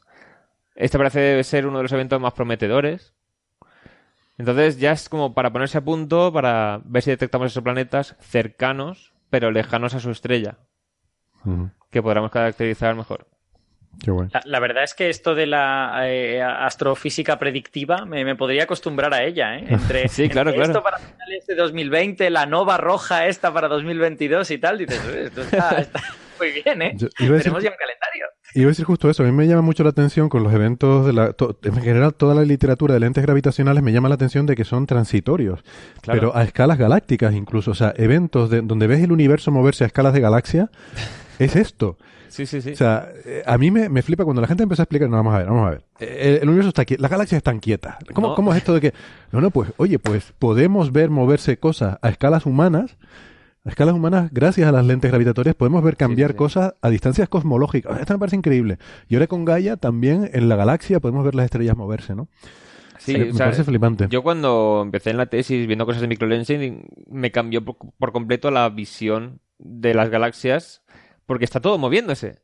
este 0.76 0.98
parece 0.98 1.44
ser 1.44 1.66
uno 1.66 1.78
de 1.78 1.84
los 1.84 1.92
eventos 1.92 2.22
más 2.22 2.34
prometedores. 2.34 3.14
Entonces 4.38 4.80
ya 4.80 4.92
es 4.92 5.10
como 5.10 5.34
para 5.34 5.52
ponerse 5.52 5.80
a 5.80 5.84
punto 5.84 6.32
para 6.32 6.82
ver 6.86 7.02
si 7.02 7.10
detectamos 7.10 7.52
esos 7.52 7.64
planetas 7.64 8.16
cercanos, 8.20 9.14
pero 9.30 9.52
lejanos 9.52 9.94
a 9.94 10.00
su 10.00 10.12
estrella, 10.12 10.58
Ujú. 11.46 11.70
que 11.92 12.02
podamos 12.02 12.32
caracterizar 12.32 12.96
mejor. 12.96 13.28
Qué 14.04 14.12
bueno. 14.12 14.30
La, 14.32 14.42
la 14.46 14.60
verdad 14.60 14.84
es 14.84 14.94
que 14.94 15.10
esto 15.10 15.34
de 15.34 15.48
la 15.48 16.02
eh, 16.08 16.40
astrofísica 16.42 17.40
predictiva 17.40 18.06
me, 18.06 18.24
me 18.24 18.36
podría 18.36 18.64
acostumbrar 18.64 19.12
a 19.14 19.24
ella, 19.24 19.58
¿eh? 19.58 19.66
Entre, 19.70 20.08
Sí, 20.10 20.30
claro, 20.30 20.52
entre 20.52 20.66
claro. 20.66 20.72
esto 20.80 20.84
para 20.84 21.00
finales 21.00 21.48
de 21.48 21.56
2020, 21.56 22.30
la 22.30 22.46
nova 22.46 22.78
roja 22.78 23.26
esta 23.28 23.52
para 23.52 23.68
2022 23.68 24.52
y 24.52 24.58
tal, 24.60 24.78
dices, 24.78 25.02
"Uy, 25.08 25.20
esto 25.26 25.42
está, 25.42 25.70
está 25.80 26.00
muy 26.40 26.52
bien, 26.52 26.82
¿eh? 26.82 26.94
Yo 26.98 27.08
iba 27.20 27.36
a 27.36 27.38
decir- 27.38 27.44
Tenemos 27.44 27.64
ya 27.64 27.70
un 27.72 27.76
calendario. 27.78 28.26
Iba 28.56 28.68
a 28.68 28.70
decir 28.70 28.86
justo 28.86 29.10
eso, 29.10 29.24
a 29.24 29.26
mí 29.26 29.32
me 29.32 29.46
llama 29.46 29.62
mucho 29.62 29.84
la 29.84 29.90
atención 29.90 30.30
con 30.30 30.42
los 30.44 30.54
eventos 30.54 31.06
de 31.06 31.14
la... 31.14 31.34
to- 31.34 31.60
en 31.64 31.76
general, 31.82 32.14
toda 32.16 32.34
la 32.34 32.44
literatura 32.44 32.94
de 32.94 33.02
lentes 33.02 33.24
gravitacionales 33.24 33.84
me 33.84 33.92
llama 33.92 34.08
la 34.10 34.16
atención 34.16 34.46
de 34.46 34.56
que 34.56 34.64
son 34.64 34.86
transitorios, 34.88 35.64
Claro. 36.02 36.20
pero 36.20 36.36
a 36.36 36.44
escalas 36.44 36.78
galácticas 36.78 37.34
incluso, 37.36 37.72
o 37.72 37.76
sea, 37.76 37.94
eventos 37.98 38.50
de, 38.50 38.62
donde 38.62 38.88
ves 38.88 39.02
el 39.02 39.12
universo 39.12 39.52
moverse 39.52 39.84
a 39.84 39.88
escalas 39.88 40.14
de 40.14 40.22
galaxia, 40.22 40.70
es 41.40 41.56
esto. 41.56 41.98
Sí, 42.30 42.46
sí, 42.46 42.62
sí. 42.62 42.72
O 42.72 42.76
sea, 42.76 43.10
eh, 43.26 43.42
a 43.46 43.58
mí 43.58 43.72
me, 43.72 43.90
me 43.90 44.02
flipa 44.02 44.24
cuando 44.24 44.42
la 44.42 44.48
gente 44.48 44.64
empezó 44.64 44.82
a 44.82 44.86
explicar, 44.86 45.10
no, 45.10 45.16
vamos 45.18 45.34
a 45.34 45.38
ver, 45.40 45.48
vamos 45.48 45.68
a 45.68 45.70
ver. 45.72 45.82
Eh, 46.00 46.18
El, 46.30 46.36
el 46.44 46.48
universo 46.50 46.70
está 46.70 46.86
quieto, 46.86 47.02
las 47.02 47.10
galaxias 47.12 47.38
están 47.38 47.60
quietas. 47.60 47.96
¿Cómo, 48.14 48.30
No. 48.30 48.36
¿Cómo 48.36 48.52
es 48.52 48.58
esto 48.58 48.74
de 48.74 48.82
que, 48.82 48.94
no, 49.32 49.42
no, 49.42 49.50
pues, 49.50 49.70
oye, 49.78 49.98
pues 50.00 50.34
podemos 50.38 50.92
ver 50.92 51.10
moverse 51.10 51.58
cosas 51.58 51.98
a 52.02 52.10
escalas 52.10 52.46
humanas, 52.46 52.98
a 53.68 53.70
escalas 53.70 53.94
humanas, 53.94 54.30
gracias 54.32 54.68
a 54.68 54.72
las 54.72 54.86
lentes 54.86 55.12
gravitatorias, 55.12 55.54
podemos 55.54 55.84
ver 55.84 55.98
cambiar 55.98 56.32
sí. 56.32 56.38
cosas 56.38 56.76
a 56.82 56.90
distancias 56.90 57.28
cosmológicas. 57.28 58.00
Esto 58.00 58.14
me 58.14 58.20
parece 58.20 58.38
increíble. 58.38 58.78
Y 59.10 59.16
ahora 59.16 59.28
con 59.28 59.44
Gaia 59.44 59.76
también 59.76 60.30
en 60.34 60.48
la 60.48 60.56
galaxia 60.56 61.02
podemos 61.02 61.26
ver 61.26 61.36
las 61.36 61.46
estrellas 61.46 61.76
moverse, 61.76 62.16
¿no? 62.16 62.30
Sí, 62.98 63.18
me 63.18 63.32
o 63.32 63.34
sea, 63.34 63.48
parece 63.48 63.66
flipante. 63.66 64.08
Yo 64.10 64.24
cuando 64.24 64.82
empecé 64.84 65.10
en 65.10 65.18
la 65.18 65.26
tesis 65.26 65.68
viendo 65.68 65.86
cosas 65.86 66.02
de 66.02 66.08
microlensing, 66.08 66.88
me 67.10 67.32
cambió 67.32 67.64
por, 67.64 67.76
por 67.98 68.14
completo 68.14 68.52
la 68.52 68.70
visión 68.70 69.42
de 69.60 69.94
las 69.94 70.10
galaxias 70.10 70.82
porque 71.26 71.44
está 71.44 71.60
todo 71.60 71.78
moviéndose. 71.78 72.40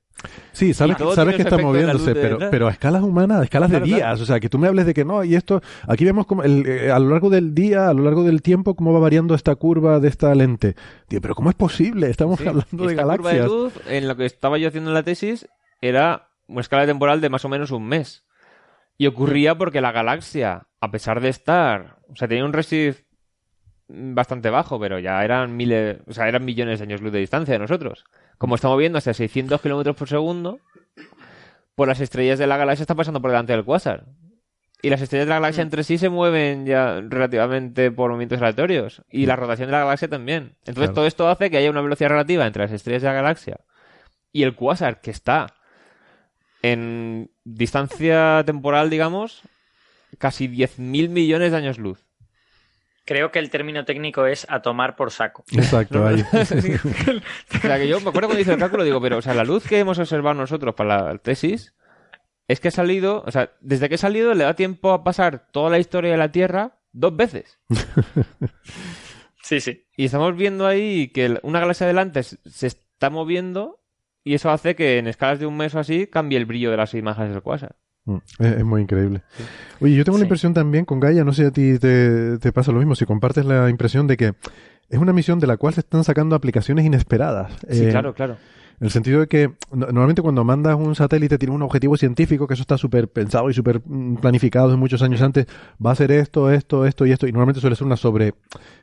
Sí, 0.54 0.74
sabes, 0.74 0.96
todo 0.98 1.14
sabes 1.16 1.36
que 1.36 1.42
está 1.42 1.58
moviéndose, 1.58 2.14
de 2.14 2.22
pero, 2.22 2.38
pero 2.50 2.68
a 2.68 2.72
escalas 2.72 3.04
humanas, 3.04 3.42
a 3.42 3.44
escalas 3.44 3.70
Claro, 3.70 3.84
de 3.86 3.90
días. 3.92 4.00
claro. 4.02 4.22
O 4.22 4.26
sea, 4.26 4.40
que 4.40 4.48
tú 4.50 4.58
me 4.58 4.68
hables 4.68 4.86
de 4.86 4.94
que 4.94 5.04
no, 5.04 5.24
y 5.24 5.36
esto, 5.36 5.62
aquí 5.88 6.06
vemos 6.06 6.26
como 6.26 6.44
el, 6.44 6.66
eh, 6.66 6.92
a 6.92 7.00
lo 7.00 7.10
largo 7.10 7.30
del 7.30 7.54
día, 7.54 7.90
a 7.90 7.94
lo 7.94 8.04
largo 8.04 8.24
del 8.24 8.42
tiempo, 8.42 8.76
cómo 8.76 8.94
va 8.94 9.00
variando 9.00 9.36
esta 9.36 9.56
curva 9.56 10.00
de 10.00 10.08
esta 10.08 10.34
lente. 10.34 10.76
Tío, 11.10 11.20
pero 11.20 11.36
¿cómo 11.36 11.50
es 11.50 11.56
posible? 11.56 12.10
Estamos 12.10 12.40
Sí, 12.40 12.48
hablando 12.48 12.86
de 12.86 12.92
esta 12.94 13.04
curva 13.04 13.32
de 13.32 13.38
galaxias. 13.40 13.48
luz, 13.48 13.74
en 13.88 14.08
lo 14.08 14.16
que 14.16 14.26
estaba 14.26 14.58
yo 14.58 14.68
haciendo 14.70 14.92
en 14.92 14.94
la 14.94 15.04
tesis, 15.04 15.48
era 15.82 16.30
una 16.48 16.62
escala 16.62 16.86
temporal 16.86 17.20
de 17.20 17.30
más 17.30 17.44
o 17.44 17.50
menos 17.50 17.72
un 17.72 17.86
mes. 17.88 18.24
Y 18.98 19.08
ocurría 19.08 19.58
porque 19.58 19.82
la 19.82 19.92
galaxia, 19.92 20.68
a 20.80 20.92
pesar 20.92 21.20
de 21.20 21.30
estar, 21.30 21.98
o 22.10 22.16
sea, 22.16 22.28
tenía 22.28 22.46
un 22.46 22.54
redshift 22.54 23.02
bastante 23.94 24.50
bajo, 24.50 24.80
pero 24.80 25.00
ya 25.00 25.24
eran 25.24 25.56
miles, 25.56 25.98
o 26.08 26.14
sea, 26.14 26.28
eran 26.28 26.44
millones 26.44 26.80
de 26.80 26.84
años 26.84 27.02
luz 27.02 27.12
de 27.12 27.20
distancia 27.20 27.54
de 27.54 27.60
nosotros. 27.60 28.06
Como 28.38 28.56
está 28.56 28.68
moviéndose 28.68 29.12
a 29.12 29.14
600 29.14 29.62
kilómetros 29.62 29.96
por 29.96 30.10
segundo, 30.10 30.60
pues 31.76 31.88
las 31.88 32.00
estrellas 32.00 32.40
de 32.40 32.48
la 32.48 32.58
galaxia 32.58 32.84
están 32.84 32.98
pasando 32.98 33.22
por 33.22 33.32
delante 33.32 33.54
del 33.54 33.64
cuásar. 33.64 34.06
Y 34.82 34.90
las 34.90 35.02
estrellas 35.02 35.28
de 35.28 35.30
la 35.30 35.40
galaxia 35.40 35.62
entre 35.62 35.84
sí 35.84 35.98
se 35.98 36.10
mueven 36.10 36.66
ya 36.66 37.00
relativamente 37.02 37.90
por 37.90 38.10
movimientos 38.10 38.42
aleatorios. 38.42 39.02
Y 39.10 39.26
la 39.28 39.38
rotación 39.38 39.68
de 39.68 39.72
la 39.72 39.80
galaxia 39.80 40.10
también. 40.10 40.56
Entonces 40.66 40.76
Claro. 40.76 40.94
todo 40.94 41.08
esto 41.08 41.30
hace 41.30 41.50
que 41.50 41.58
haya 41.58 41.70
una 41.70 41.82
velocidad 41.82 42.10
relativa 42.10 42.46
entre 42.46 42.64
las 42.64 42.72
estrellas 42.74 43.02
de 43.02 43.08
la 43.08 43.14
galaxia 43.14 43.62
y 44.34 44.44
el 44.44 44.56
cuásar, 44.56 45.00
que 45.00 45.12
está 45.12 45.54
en 46.62 47.32
distancia 47.46 48.44
temporal, 48.46 48.90
digamos, 48.90 49.44
casi 50.18 50.48
10.000 50.48 51.10
millones 51.10 51.52
de 51.52 51.58
años 51.58 51.78
luz. 51.78 52.03
Creo 53.06 53.32
que 53.32 53.40
el 53.40 53.50
término 53.50 53.84
técnico 53.86 54.26
es 54.26 54.46
a 54.50 54.62
tomar 54.62 54.96
por 54.96 55.12
saco. 55.12 55.44
Exacto, 55.52 56.06
ahí. 56.08 56.24
o 56.34 56.46
sea, 56.46 57.78
que 57.78 57.88
yo 57.88 58.00
me 58.00 58.10
acuerdo 58.10 58.30
cuando 58.30 58.40
hice 58.40 58.54
el 58.54 58.60
cálculo, 58.60 58.84
digo, 58.84 59.02
pero, 59.02 59.18
o 59.18 59.22
sea, 59.22 59.34
la 59.34 59.44
luz 59.44 59.68
que 59.68 59.80
hemos 59.80 60.00
observado 60.00 60.36
nosotros 60.36 60.74
para 60.76 61.12
la 61.12 61.18
tesis 61.18 61.74
es 62.48 62.60
que 62.60 62.70
ha 62.70 62.72
salido, 62.72 63.24
o 63.26 63.32
sea, 63.32 63.52
desde 63.62 63.90
que 63.90 63.96
ha 63.96 63.98
salido 64.00 64.34
le 64.34 64.44
da 64.44 64.56
tiempo 64.56 64.92
a 64.92 65.04
pasar 65.04 65.48
toda 65.52 65.70
la 65.70 65.80
historia 65.80 66.12
de 66.12 66.18
la 66.18 66.32
Tierra 66.32 66.80
dos 66.92 67.16
veces. 67.16 67.60
Sí, 69.46 69.60
sí. 69.60 69.86
Y 69.98 70.06
estamos 70.06 70.38
viendo 70.38 70.66
ahí 70.66 71.10
que 71.10 71.38
una 71.44 71.60
galaxia 71.60 71.86
adelante 71.86 72.24
se 72.24 72.38
se 72.46 72.68
está 73.04 73.10
moviendo 73.10 73.84
y 74.24 74.36
eso 74.36 74.50
hace 74.50 74.74
que 74.76 74.98
en 74.98 75.08
escalas 75.08 75.40
de 75.40 75.46
un 75.46 75.58
mes 75.58 75.76
o 75.76 75.80
así 75.80 76.08
cambie 76.08 76.38
el 76.38 76.46
brillo 76.46 76.72
de 76.72 76.78
las 76.78 76.94
imágenes 76.94 77.32
del 77.32 77.42
cuásar. 77.42 77.76
Mm, 78.06 78.16
Es, 78.40 78.58
es 78.58 78.66
muy 78.66 78.82
increíble. 78.82 79.22
Oye, 79.80 79.96
yo 79.96 80.04
tengo 80.04 80.18
la 80.18 80.24
impresión 80.26 80.54
también 80.54 80.86
con 80.86 81.00
Gaia, 81.00 81.24
no 81.24 81.32
sé 81.34 81.44
si 81.44 81.48
a 81.48 81.52
ti 81.52 81.80
te, 81.80 82.38
te 82.38 82.52
pasa 82.52 82.72
lo 82.72 82.80
mismo, 82.80 82.96
si 82.96 83.06
compartes 83.06 83.46
la 83.46 83.70
impresión 83.70 84.08
de 84.08 84.18
que 84.18 84.34
es 84.90 85.00
una 85.00 85.14
misión 85.14 85.40
de 85.40 85.48
la 85.48 85.58
cual 85.58 85.74
se 85.74 85.80
están 85.80 86.04
sacando 86.04 86.36
aplicaciones 86.36 86.86
inesperadas. 86.86 87.52
Sí, 87.70 87.86
Eh, 87.86 87.90
claro, 87.90 88.14
claro. 88.14 88.38
En 88.80 88.86
el 88.88 88.92
sentido 88.92 89.22
de 89.22 89.28
que 89.28 89.48
no- 89.72 89.86
normalmente 89.86 90.22
cuando 90.22 90.44
mandas 90.44 90.76
un 90.76 90.96
satélite 90.96 91.38
tiene 91.38 91.54
un 91.56 91.62
objetivo 91.62 91.96
científico, 91.96 92.48
que 92.48 92.56
eso 92.56 92.62
está 92.62 92.78
súper 92.78 93.08
pensado 93.08 93.50
y 93.50 93.54
súper 93.54 93.82
mm, 93.86 94.16
planificado 94.16 94.70
de 94.70 94.76
muchos 94.76 95.02
años 95.04 95.22
antes, 95.22 95.46
va 95.84 95.92
a 95.92 95.96
ser 95.96 96.12
esto, 96.12 96.52
esto, 96.52 96.86
esto 96.86 97.06
y 97.06 97.12
esto, 97.12 97.28
y 97.28 97.32
normalmente 97.32 97.62
suele 97.62 97.76
ser 97.78 97.86
una 97.88 97.96
sobre, 97.96 98.34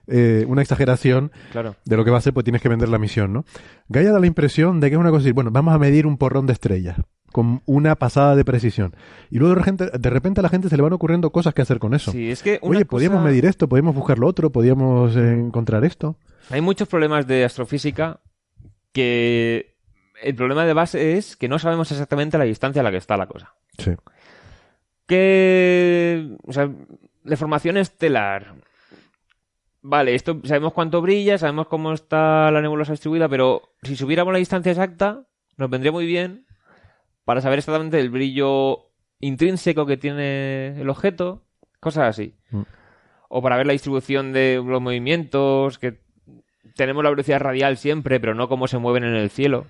eh, 0.07 0.45
una 0.49 0.63
exageración 0.63 1.33
Claro. 1.53 1.75
de 1.85 1.97
lo 1.97 2.05
que 2.05 2.11
va 2.11 2.19
a 2.19 2.21
ser, 2.23 2.33
pues 2.33 2.45
tienes 2.45 2.63
que 2.63 2.69
vender 2.71 2.89
la 2.89 2.99
misión, 2.99 3.33
¿no? 3.33 3.45
Gaia 3.89 4.13
da 4.13 4.21
la 4.21 4.27
impresión 4.27 4.81
de 4.81 4.89
que 4.89 4.95
es 4.95 5.01
una 5.01 5.11
cosa 5.11 5.23
así, 5.25 5.33
bueno, 5.33 5.51
vamos 5.51 5.75
a 5.75 5.79
medir 5.79 6.07
un 6.07 6.17
porrón 6.17 6.47
de 6.47 6.55
estrellas 6.55 6.97
con 7.33 7.63
una 7.67 7.97
pasada 7.97 8.37
de 8.37 8.45
precisión. 8.45 8.95
Y 9.31 9.39
luego 9.39 9.55
de 9.55 9.61
repente, 9.61 9.91
de 9.99 10.11
repente 10.11 10.41
a 10.41 10.43
la 10.43 10.49
gente 10.49 10.69
se 10.69 10.77
le 10.77 10.83
van 10.83 10.93
ocurriendo 10.93 11.31
cosas 11.31 11.55
que 11.55 11.63
hacer 11.63 11.79
con 11.79 11.95
eso. 11.95 12.13
Sí, 12.13 12.31
es 12.31 12.43
que 12.43 12.59
Oye, 12.63 12.85
podíamos 12.85 13.23
medir 13.23 13.47
esto, 13.47 13.69
podíamos 13.69 13.95
buscar 13.95 14.19
lo 14.19 14.27
otro, 14.27 14.51
podíamos 14.51 15.17
encontrar 15.17 15.85
esto. 15.85 16.17
Hay 16.51 16.61
muchos 16.61 16.89
problemas 16.89 17.27
de 17.27 17.45
astrofísica 17.45 18.21
que 18.93 19.77
el 20.23 20.35
problema 20.35 20.65
de 20.65 20.73
base 20.73 21.17
es 21.17 21.37
que 21.37 21.49
no 21.49 21.59
sabemos 21.59 21.91
exactamente 21.93 22.39
la 22.39 22.45
distancia 22.45 22.81
a 22.81 22.83
la 22.83 22.91
que 22.91 22.97
está 22.97 23.17
la 23.17 23.27
cosa. 23.27 23.55
Sí. 23.79 23.93
Que, 25.07 26.37
o 26.47 26.53
sea, 26.53 26.71
de 27.25 27.37
formación 27.37 27.77
estelar. 27.77 28.55
Vale, 29.83 30.15
esto 30.15 30.41
sabemos 30.45 30.73
cuánto 30.73 31.01
brilla, 31.01 31.39
sabemos 31.39 31.69
cómo 31.69 31.93
está 31.93 32.51
la 32.51 32.61
nebulosa 32.61 32.93
distribuida, 32.93 33.29
pero 33.29 33.73
si 33.83 33.97
subiéramos 33.97 34.33
la 34.33 34.39
distancia 34.39 34.73
exacta, 34.73 35.27
nos 35.57 35.71
vendría 35.71 35.93
muy 35.93 36.07
bien 36.07 36.47
para 37.25 37.41
saber 37.41 37.59
exactamente 37.59 38.01
el 38.01 38.11
brillo 38.11 38.87
intrínseco 39.21 39.87
que 39.87 39.97
tiene 39.97 40.81
el 40.81 40.89
objeto, 40.89 41.43
cosas 41.81 42.09
así. 42.09 42.35
Mm. 42.51 42.63
O 43.29 43.43
para 43.43 43.57
ver 43.57 43.67
la 43.67 43.73
distribución 43.73 44.33
de 44.33 44.63
los 44.65 44.81
movimientos, 44.81 45.79
que 45.79 46.01
tenemos 46.75 47.05
la 47.05 47.11
velocidad 47.11 47.41
radial 47.41 47.77
siempre, 47.77 48.19
pero 48.21 48.35
no 48.35 48.49
cómo 48.49 48.67
se 48.67 48.79
mueven 48.79 49.05
en 49.05 49.15
el 49.15 49.31
cielo. 49.31 49.67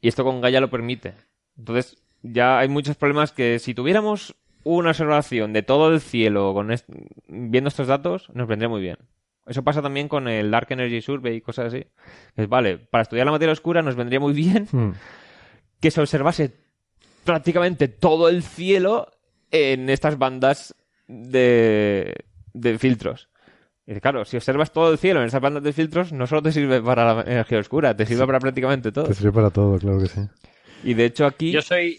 Y 0.00 0.08
esto 0.08 0.24
con 0.24 0.40
Gaia 0.40 0.60
lo 0.60 0.70
permite. 0.70 1.14
Entonces, 1.56 2.02
ya 2.22 2.58
hay 2.58 2.68
muchos 2.68 2.96
problemas 2.96 3.32
que 3.32 3.58
si 3.58 3.74
tuviéramos 3.74 4.34
una 4.64 4.90
observación 4.90 5.52
de 5.52 5.62
todo 5.62 5.92
el 5.92 6.00
cielo 6.00 6.52
con 6.54 6.70
est- 6.72 6.88
viendo 7.28 7.68
estos 7.68 7.86
datos, 7.86 8.28
nos 8.34 8.48
vendría 8.48 8.68
muy 8.68 8.80
bien. 8.80 8.96
Eso 9.46 9.62
pasa 9.64 9.80
también 9.82 10.08
con 10.08 10.28
el 10.28 10.50
Dark 10.50 10.66
Energy 10.70 11.00
Survey 11.00 11.36
y 11.36 11.40
cosas 11.40 11.66
así. 11.72 11.86
Que 12.36 12.42
es, 12.42 12.48
vale, 12.48 12.78
para 12.78 13.02
estudiar 13.02 13.24
la 13.26 13.32
materia 13.32 13.52
oscura 13.52 13.82
nos 13.82 13.96
vendría 13.96 14.20
muy 14.20 14.34
bien 14.34 14.68
Mm. 14.72 14.90
Que 15.80 15.90
se 15.90 16.00
observase 16.00 16.52
prácticamente 17.24 17.88
todo 17.88 18.28
el 18.28 18.42
cielo 18.42 19.08
en 19.50 19.90
estas 19.90 20.18
bandas 20.18 20.74
de, 21.06 22.14
de 22.52 22.78
filtros. 22.78 23.28
Y 23.86 24.00
claro, 24.00 24.24
si 24.26 24.36
observas 24.36 24.70
todo 24.70 24.92
el 24.92 24.98
cielo 24.98 25.20
en 25.20 25.28
esas 25.28 25.40
bandas 25.40 25.62
de 25.62 25.72
filtros, 25.72 26.12
no 26.12 26.26
solo 26.26 26.42
te 26.42 26.52
sirve 26.52 26.82
para 26.82 27.14
la 27.14 27.22
energía 27.22 27.58
oscura, 27.58 27.96
te 27.96 28.04
sirve 28.04 28.26
para 28.26 28.38
prácticamente 28.38 28.92
todo. 28.92 29.04
Te 29.04 29.14
sirve 29.14 29.32
para 29.32 29.50
todo, 29.50 29.78
claro 29.78 29.98
que 29.98 30.08
sí. 30.08 30.20
Y 30.84 30.94
de 30.94 31.06
hecho 31.06 31.24
aquí... 31.24 31.50
Yo 31.52 31.62
soy, 31.62 31.98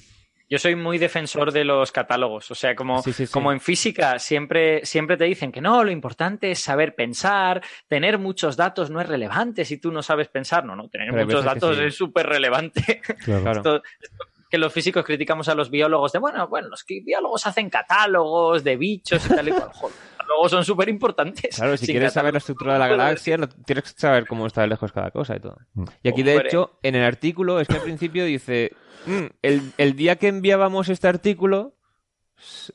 Yo 0.50 0.58
soy 0.58 0.76
muy 0.76 0.98
defensor 0.98 1.52
de 1.52 1.64
los 1.64 1.92
catálogos. 1.92 2.50
O 2.50 2.56
sea, 2.56 2.76
como, 2.76 3.02
Sí, 3.04 3.14
sí, 3.14 3.28
sí. 3.28 3.32
como 3.32 3.52
en 3.52 3.60
física 3.62 4.18
siempre, 4.18 4.84
siempre 4.86 5.16
te 5.16 5.26
dicen 5.26 5.52
que 5.52 5.62
no, 5.62 5.84
lo 5.84 5.92
importante 5.92 6.50
es 6.52 6.60
saber 6.60 6.96
pensar, 6.96 7.62
tener 7.88 8.18
muchos 8.18 8.58
datos 8.58 8.90
no 8.90 9.00
es 9.00 9.08
relevante 9.08 9.64
si 9.66 9.78
tú 9.78 9.92
no 9.92 10.02
sabes 10.02 10.28
pensar. 10.28 10.66
No, 10.66 10.76
no, 10.76 10.90
tener 10.90 11.12
Pero 11.12 11.26
muchos 11.26 11.44
datos 11.46 11.78
es 11.78 11.96
súper 11.96 12.26
relevante. 12.28 13.02
Claro. 13.24 13.42
Claro. 13.44 13.52
Esto- 13.60 13.84
esto 14.02 14.24
que 14.50 14.58
los 14.58 14.74
físicos 14.74 15.06
criticamos 15.06 15.48
a 15.48 15.56
los 15.56 15.70
biólogos 15.70 16.12
de, 16.12 16.20
bueno, 16.20 16.48
bueno, 16.48 16.70
los 16.70 16.84
biólogos 16.88 17.46
hacen 17.46 17.70
catálogos 17.70 18.64
de 18.64 18.78
bichos 18.78 19.26
y 19.26 19.30
tal 19.30 19.48
y 19.48 19.52
cual. 19.52 19.70
Catálogos 20.18 20.52
son 20.52 20.66
súper 20.66 20.90
importantes. 20.90 21.56
Claro, 21.56 21.78
si 21.78 21.88
quieres 21.88 22.14
saber 22.14 22.34
la 22.34 22.40
estructura 22.40 22.74
de 22.74 22.80
la 22.80 22.88
galaxia, 22.88 23.38
tienes 23.66 23.84
que 23.84 24.00
saber 24.00 24.28
cómo 24.28 24.48
está 24.48 24.62
de 24.62 24.68
lejos 24.68 24.92
cada 24.92 25.12
cosa 25.12 25.36
y 25.36 25.40
todo. 25.40 25.58
Mm. 25.74 25.84
Y 26.04 26.10
aquí, 26.10 26.24
de 26.24 26.38
hecho, 26.38 26.80
en 26.84 26.96
el 26.96 27.04
artículo, 27.04 27.60
es 27.60 27.68
que 27.68 27.76
al 27.76 27.82
principio 27.82 28.26
dice, 28.26 28.72
"Mm, 29.06 29.26
el, 29.42 29.74
el 29.78 29.96
día 29.96 30.18
que 30.18 30.28
enviábamos 30.28 30.90
este 30.90 31.08
artículo 31.08 31.76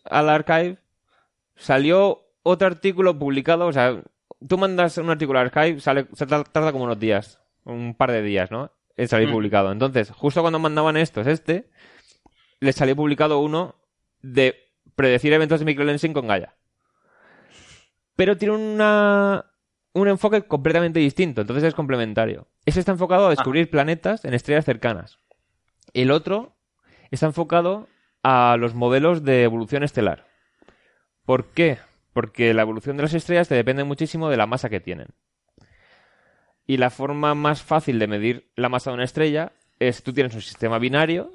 al 0.05 0.29
archive, 0.29 0.79
salió 1.57 2.25
otro 2.43 2.67
artículo 2.67 3.19
publicado, 3.19 3.67
o 3.67 3.73
sea, 3.73 4.03
tú 4.47 4.59
mandas 4.59 4.99
un 4.99 5.11
artículo 5.11 5.39
al 5.39 5.47
archive, 5.47 5.81
sale, 5.81 6.05
tarda 6.05 6.73
como 6.73 6.85
unos 6.85 6.99
días, 6.99 7.41
un 7.65 7.95
par 7.95 8.13
de 8.13 8.23
días, 8.23 8.51
¿no? 8.51 8.71
En 8.97 9.09
salir 9.09 9.29
Mm. 9.29 9.33
publicado. 9.33 9.73
Entonces, 9.73 10.11
justo 10.11 10.41
cuando 10.41 10.59
mandaban 10.59 10.97
estos, 10.97 11.27
este, 11.27 11.71
les 12.61 12.77
salió 12.77 12.95
publicado 12.97 13.41
uno 13.41 13.75
de 14.23 14.57
predecir 14.95 15.33
eventos 15.33 15.59
de 15.61 15.67
microlensing 15.67 16.13
con 16.13 16.29
Gaia. 16.29 16.55
Pero 18.17 18.37
tiene 18.37 18.55
una, 18.55 19.47
un 19.93 20.09
enfoque 20.09 20.43
completamente 20.43 21.01
distinto, 21.01 21.41
entonces 21.41 21.65
es 21.65 21.75
complementario. 21.75 22.47
Ese 22.65 22.81
está 22.81 22.93
enfocado 22.93 23.27
a 23.27 23.31
descubrir 23.31 23.69
planetas 23.69 24.25
en 24.25 24.35
estrellas 24.35 24.65
cercanas. 24.65 25.19
El 25.93 26.11
otro 26.11 26.57
está 27.11 27.27
enfocado 27.27 27.89
a 28.23 28.57
los 28.59 28.75
modelos 28.75 29.25
de 29.25 29.43
evolución 29.43 29.83
estelar. 29.83 30.27
¿Por 31.25 31.51
qué? 31.51 31.79
Porque 32.13 32.55
la 32.55 32.63
evolución 32.63 32.97
de 32.97 33.03
las 33.03 33.15
estrellas 33.15 33.49
te 33.49 33.55
depende 33.57 33.83
muchísimo 33.85 34.31
de 34.31 34.37
la 34.37 34.47
masa 34.47 34.69
que 34.71 34.81
tienen. 34.81 35.09
Y 36.67 36.79
la 36.79 36.91
forma 36.91 37.35
más 37.35 37.63
fácil 37.63 37.99
de 37.99 38.07
medir 38.07 38.51
la 38.57 38.69
masa 38.69 38.91
de 38.91 38.95
una 38.95 39.05
estrella 39.05 39.53
es 39.79 40.03
tú 40.03 40.13
tienes 40.13 40.35
un 40.35 40.41
sistema 40.41 40.79
binario 40.79 41.31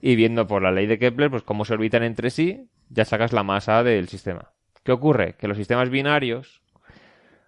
y 0.00 0.16
viendo 0.16 0.46
por 0.46 0.62
la 0.62 0.72
ley 0.72 0.86
de 0.86 0.98
Kepler 0.98 1.30
pues 1.30 1.42
cómo 1.42 1.64
se 1.64 1.74
orbitan 1.74 2.02
entre 2.02 2.30
sí, 2.30 2.68
ya 2.88 3.04
sacas 3.04 3.32
la 3.32 3.42
masa 3.42 3.82
del 3.82 4.08
sistema. 4.08 4.52
¿Qué 4.82 4.92
ocurre? 4.92 5.34
Que 5.34 5.46
los 5.46 5.56
sistemas 5.56 5.90
binarios 5.90 6.62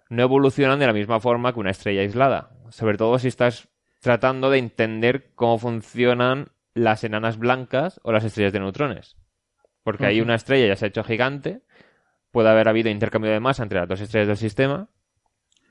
no 0.09 0.23
evolucionan 0.23 0.79
de 0.79 0.87
la 0.87 0.93
misma 0.93 1.19
forma 1.19 1.53
que 1.53 1.59
una 1.59 1.71
estrella 1.71 2.01
aislada, 2.01 2.51
sobre 2.69 2.97
todo 2.97 3.17
si 3.19 3.27
estás 3.27 3.67
tratando 3.99 4.49
de 4.49 4.59
entender 4.59 5.31
cómo 5.35 5.57
funcionan 5.57 6.49
las 6.73 7.03
enanas 7.03 7.37
blancas 7.37 7.99
o 8.03 8.11
las 8.11 8.23
estrellas 8.23 8.53
de 8.53 8.59
neutrones. 8.59 9.15
Porque 9.83 10.05
ahí 10.05 10.19
Ujú. 10.19 10.25
una 10.25 10.35
estrella 10.35 10.67
ya 10.67 10.75
se 10.75 10.85
ha 10.85 10.87
hecho 10.89 11.03
gigante, 11.03 11.61
puede 12.31 12.49
haber 12.49 12.67
habido 12.67 12.89
intercambio 12.89 13.31
de 13.31 13.39
masa 13.39 13.63
entre 13.63 13.79
las 13.79 13.87
dos 13.87 14.01
estrellas 14.01 14.27
del 14.27 14.37
sistema, 14.37 14.89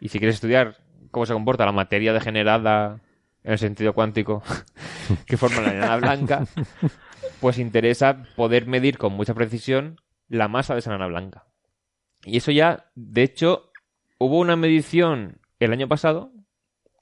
y 0.03 0.09
si 0.09 0.19
quieres 0.19 0.35
estudiar 0.35 0.79
cómo 1.13 1.27
se 1.27 1.33
comporta 1.33 1.65
la 1.65 1.71
materia 1.71 2.13
degenerada 2.13 3.01
en 3.45 3.53
el 3.53 3.59
sentido 3.59 3.93
cuántico 3.93 4.43
que 5.27 5.37
forma 5.37 5.63
la 5.63 5.75
enana 5.75 5.97
blanca, 5.97 6.45
pues 7.41 7.59
interesa 7.59 8.25
poder 8.35 8.67
medir 8.67 8.99
con 8.99 9.13
mucha 9.13 9.33
precisión 9.33 10.01
la 10.29 10.49
masa 10.49 10.75
de 10.75 10.81
esa 10.81 10.91
enana 10.91 11.07
blanca. 11.07 11.45
Y 12.25 12.39
eso 12.39 12.51
ya, 12.51 12.91
de 12.97 13.23
hecho, 13.23 13.71
hubo 14.19 14.41
una 14.41 14.57
medición 14.57 15.39
el 15.61 15.73
año 15.73 15.87
pasado, 15.87 16.33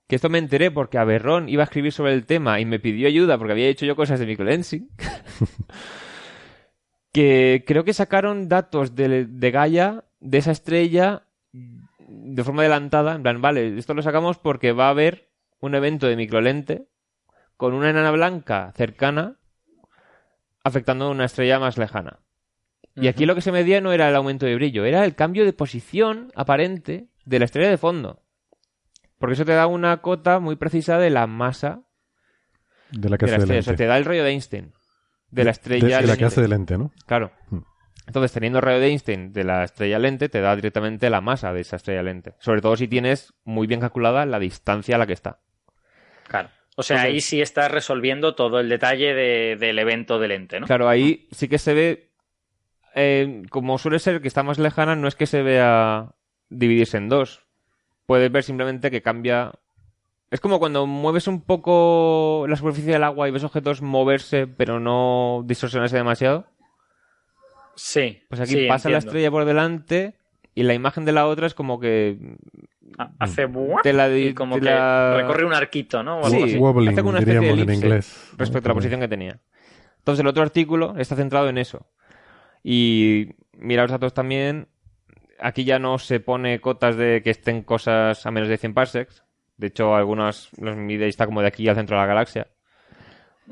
que 0.07 0.17
esto 0.17 0.29
me 0.29 0.37
enteré 0.37 0.71
porque 0.71 0.99
Aberrón 0.99 1.49
iba 1.49 1.63
a 1.63 1.65
escribir 1.65 1.93
sobre 1.93 2.13
el 2.13 2.27
tema 2.27 2.61
y 2.61 2.67
me 2.67 2.81
pidió 2.81 3.09
ayuda 3.09 3.39
porque 3.39 3.53
había 3.53 3.69
hecho 3.69 3.87
yo 3.87 3.97
cosas 3.97 4.21
de 4.21 4.27
microlensing. 4.27 4.91
que 7.13 7.65
creo 7.67 7.83
que 7.83 7.95
sacaron 7.95 8.51
datos 8.51 8.95
de, 8.95 9.25
de 9.25 9.51
Gaia, 9.51 10.05
de 10.21 10.37
esa 10.37 10.51
estrella, 10.51 11.25
de 12.13 12.45
forma 12.45 12.63
adelantada. 12.63 13.15
En 13.15 13.23
plan, 13.23 13.41
vale, 13.41 13.79
esto 13.79 13.95
lo 13.95 14.03
sacamos 14.03 14.39
porque 14.39 14.73
va 14.73 14.87
a 14.87 14.91
haber 14.91 15.31
un 15.61 15.75
evento 15.75 16.07
de 16.07 16.17
microlente 16.17 16.87
con 17.57 17.75
una 17.75 17.91
enana 17.91 18.11
blanca 18.11 18.73
cercana 18.77 19.37
afectando 20.65 21.07
a 21.07 21.11
una 21.11 21.25
estrella 21.27 21.59
más 21.59 21.79
lejana. 21.79 22.19
Y 22.97 23.09
aquí 23.09 23.25
lo 23.25 23.35
que 23.35 23.41
se 23.41 23.53
medía 23.53 23.81
no 23.81 23.93
era 23.93 24.09
el 24.09 24.17
aumento 24.17 24.45
de 24.47 24.55
brillo, 24.57 24.85
era 24.85 25.05
el 25.05 25.15
cambio 25.15 25.45
de 25.45 25.53
posición 25.53 26.31
aparente 26.35 27.09
de 27.25 27.39
la 27.39 27.45
estrella 27.47 27.71
de 27.71 27.79
fondo. 27.79 28.23
Porque 29.19 29.35
eso 29.35 29.45
te 29.45 29.53
da 29.53 29.67
una 29.67 29.99
cota 30.03 30.39
muy 30.41 30.57
precisa 30.57 30.99
de 30.99 31.09
la 31.11 31.27
masa 31.27 31.83
De 32.91 33.09
la 33.09 33.17
que 33.17 33.27
de 33.27 33.33
la 33.33 33.37
hace 33.39 33.47
de 33.47 33.59
estrella. 33.59 33.61
O 33.61 33.63
sea, 33.63 33.77
te 33.77 33.87
da 33.87 33.97
el 33.97 34.05
rollo 34.05 34.25
de 34.25 34.31
Einstein. 34.31 34.73
De 35.31 35.45
la 35.45 35.49
De- 35.49 35.51
estrella 35.53 35.87
de 35.87 35.91
la 35.93 36.01
que 36.01 36.07
lente. 36.09 36.25
hace 36.25 36.41
de 36.43 36.49
lente, 36.49 36.77
¿no? 36.79 36.91
Claro. 37.07 37.31
Mm. 37.51 37.59
Entonces, 38.11 38.33
teniendo 38.33 38.59
el 38.59 38.65
rayo 38.65 38.81
de 38.81 38.89
Einstein 38.89 39.33
de 39.33 39.45
la 39.45 39.63
estrella 39.63 40.01
lente, 40.01 40.29
te 40.29 40.41
da 40.41 40.57
directamente 40.57 41.09
la 41.11 41.21
masa 41.21 41.53
de 41.53 41.61
esa 41.61 41.77
estrella 41.77 42.03
lente. 42.03 42.35
Sobre 42.41 42.61
todo 42.61 42.75
si 42.75 42.89
tienes 42.89 43.33
muy 43.45 43.69
bien 43.69 43.79
calculada 43.79 44.27
la 44.27 44.41
distancia 44.41 44.97
a 44.97 44.99
la 44.99 45.07
que 45.07 45.13
está. 45.13 45.39
Claro. 46.27 46.49
O 46.75 46.83
sea, 46.83 46.97
Entonces- 46.97 47.15
ahí 47.15 47.21
sí 47.21 47.41
estás 47.41 47.71
resolviendo 47.71 48.35
todo 48.35 48.59
el 48.59 48.69
detalle 48.69 49.15
de- 49.15 49.57
del 49.61 49.79
evento 49.79 50.19
del 50.19 50.33
ente, 50.33 50.59
¿no? 50.59 50.67
Claro, 50.67 50.89
ahí 50.89 51.29
sí 51.31 51.47
que 51.47 51.59
se 51.59 51.73
ve. 51.75 52.11
eh, 52.97 53.43
como 53.51 53.79
suele 53.79 54.01
ser 54.01 54.21
que 54.21 54.27
está 54.27 54.43
más 54.43 54.59
lejana, 54.59 54.97
no 54.97 55.07
es 55.07 55.15
que 55.15 55.27
se 55.27 55.43
vea 55.45 56.09
dividirse 56.49 56.97
en 56.97 57.09
dos. 57.09 57.47
Puedes 58.07 58.33
ver 58.33 58.43
simplemente 58.43 58.91
que 58.91 59.01
cambia. 59.03 59.53
Es 60.33 60.41
como 60.41 60.59
cuando 60.59 60.85
mueves 60.87 61.29
un 61.29 61.43
poco 61.43 62.47
la 62.49 62.57
superficie 62.57 62.93
del 62.95 63.05
agua 63.05 63.29
y 63.29 63.31
ves 63.31 63.45
objetos 63.45 63.81
moverse, 63.81 64.49
pero 64.49 64.81
no 64.81 65.45
distorsionarse 65.47 65.97
demasiado. 65.97 66.47
Sí. 67.83 68.23
Pues 68.29 68.41
aquí 68.43 68.53
sí, 68.53 68.67
pasa 68.69 68.91
la 68.91 68.99
estrella 68.99 69.31
por 69.31 69.45
delante 69.47 70.15
y 70.55 70.65
la 70.65 70.75
imagen 70.75 71.05
de 71.07 71.13
la 71.13 71.27
otra 71.27 71.47
es 71.47 71.55
como 71.55 71.81
que 71.81 72.19
Ah, 72.99 73.13
Hace 73.21 73.47
buah, 73.47 73.81
te 73.83 73.93
la 73.93 74.15
y 74.15 74.35
como 74.35 74.57
te 74.57 74.63
que 74.63 74.67
la- 74.67 75.15
recorre 75.17 75.45
un 75.47 75.55
arquito, 75.55 76.03
¿no? 76.03 76.19
O 76.21 76.27
algo 76.27 76.39
Sí, 76.39 76.43
así. 76.43 76.57
Wobbling, 76.59 76.89
hace 76.91 77.01
como 77.01 77.11
una 77.11 77.21
especie 77.21 77.41
de 77.41 77.63
en 77.63 77.73
inglés. 77.73 78.31
respecto 78.37 78.69
a 78.69 78.71
la 78.71 78.75
posición 78.75 79.01
que 79.01 79.09
tenía. 79.09 79.41
Entonces 79.99 80.21
el 80.21 80.27
otro 80.27 80.43
artículo 80.43 80.95
está 80.99 81.15
centrado 81.17 81.49
en 81.49 81.57
eso. 81.57 81.87
Y 82.63 83.29
mira 83.57 83.83
los 83.83 83.91
datos 83.93 84.13
también. 84.13 84.69
Aquí 85.39 85.65
ya 85.65 85.79
no 85.79 85.99
se 85.99 86.21
pone 86.21 86.61
cotas 86.61 86.97
de 86.97 87.23
que 87.23 87.31
estén 87.31 87.63
cosas 87.63 88.27
a 88.27 88.31
menos 88.31 88.49
de 88.49 88.59
100 88.59 88.75
parsecs. 88.75 89.25
De 89.57 89.69
hecho, 89.69 89.95
algunos 89.95 90.51
los 90.59 90.77
mide 90.77 91.07
y 91.07 91.11
está 91.11 91.27
como 91.27 91.41
de 91.43 91.49
aquí 91.49 91.67
al 91.69 91.77
centro 91.77 91.97
de 91.97 92.03
la 92.03 92.07
galaxia. 92.09 92.49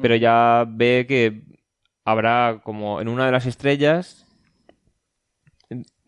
Pero 0.03 0.17
ya 0.17 0.65
ve 0.69 1.07
que 1.09 1.43
habrá 2.11 2.61
como 2.63 3.01
en 3.01 3.09
una 3.09 3.27
de 3.27 3.33
las 3.33 3.47
estrellas, 3.47 4.27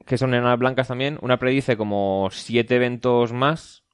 que 0.07 0.19
son 0.19 0.35
enanas 0.35 0.59
blancas 0.59 0.89
también, 0.89 1.19
una 1.21 1.39
predice 1.39 1.77
como 1.77 2.29
siete 2.33 2.77
eventos 2.77 3.33
más 3.33 3.85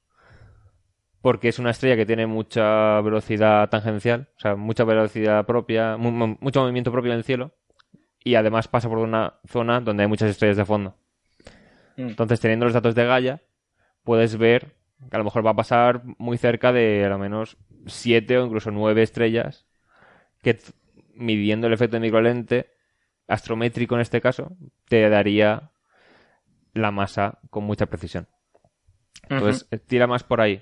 porque 1.21 1.49
es 1.49 1.59
una 1.59 1.71
estrella 1.71 1.97
que 1.97 2.05
tiene 2.05 2.25
mucha 2.25 3.01
velocidad 3.01 3.69
tangencial, 3.69 4.29
o 4.37 4.39
sea, 4.39 4.55
mucha 4.55 4.85
velocidad 4.85 5.45
propia, 5.45 5.97
mu- 5.97 6.11
mu- 6.11 6.37
mucho 6.39 6.61
movimiento 6.61 6.91
propio 6.91 7.11
en 7.11 7.17
el 7.17 7.23
cielo, 7.25 7.51
y 8.23 8.35
además 8.35 8.69
pasa 8.69 8.87
por 8.87 8.99
una 8.99 9.33
zona 9.45 9.81
donde 9.81 10.03
hay 10.03 10.09
muchas 10.09 10.29
estrellas 10.29 10.55
de 10.55 10.63
fondo. 10.63 10.95
Mm. 11.97 12.09
Entonces, 12.09 12.39
teniendo 12.39 12.65
los 12.65 12.73
datos 12.73 12.95
de 12.95 13.05
Gaia, 13.05 13.41
puedes 14.03 14.37
ver 14.37 14.75
que 15.09 15.15
a 15.15 15.19
lo 15.19 15.25
mejor 15.25 15.45
va 15.45 15.51
a 15.51 15.55
pasar 15.55 16.03
muy 16.17 16.37
cerca 16.37 16.71
de 16.71 17.03
a 17.05 17.09
lo 17.09 17.17
menos 17.17 17.57
siete 17.87 18.37
o 18.37 18.45
incluso 18.45 18.71
nueve 18.71 19.03
estrellas 19.03 19.65
que 20.41 20.57
midiendo 21.17 21.67
el 21.67 21.73
efecto 21.73 21.97
de 21.97 22.01
microlente, 22.01 22.71
astrométrico 23.27 23.95
en 23.95 24.01
este 24.01 24.21
caso, 24.21 24.55
te 24.87 25.09
daría 25.09 25.71
la 26.73 26.91
masa 26.91 27.39
con 27.49 27.63
mucha 27.63 27.87
precisión. 27.87 28.27
Entonces, 29.29 29.67
tira 29.87 30.07
más 30.07 30.23
por 30.23 30.41
ahí. 30.41 30.61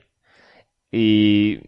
Y 0.91 1.59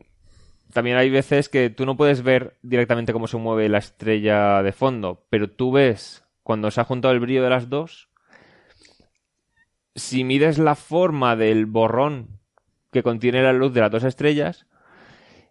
también 0.74 0.98
hay 0.98 1.09
veces 1.09 1.49
que 1.49 1.69
tú 1.69 1.85
no 1.85 1.98
puedes 1.98 2.22
ver 2.24 2.57
directamente 2.61 3.14
cómo 3.14 3.27
se 3.27 3.38
mueve 3.38 3.69
la 3.69 3.80
estrella 3.80 4.61
de 4.64 4.72
fondo, 4.72 5.25
pero 5.30 5.49
tú 5.49 5.72
ves 5.72 6.24
cuando 6.43 6.72
se 6.72 6.82
ha 6.82 6.85
juntado 6.85 7.14
el 7.14 7.19
brillo 7.19 7.43
de 7.43 7.49
las 7.49 7.69
dos, 7.69 8.09
si 9.95 10.24
mides 10.24 10.59
la 10.59 10.75
forma 10.75 11.35
del 11.35 11.66
borrón 11.66 12.40
que 12.91 13.03
contiene 13.03 13.41
la 13.41 13.53
luz 13.53 13.74
de 13.74 13.82
las 13.82 13.91
dos 13.91 14.03
estrellas, 14.03 14.67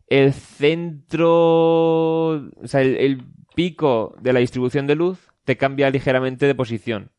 el 0.08 0.32
centro, 0.32 1.28
o 2.28 2.66
sea, 2.66 2.80
el, 2.80 2.96
el 2.96 3.24
pico 3.54 4.14
de 4.20 4.32
la 4.32 4.40
distribución 4.40 4.86
de 4.86 4.94
luz 4.94 5.18
te 5.44 5.56
cambia 5.56 5.90
ligeramente 5.90 6.46
de 6.46 6.54
posición. 6.54 7.10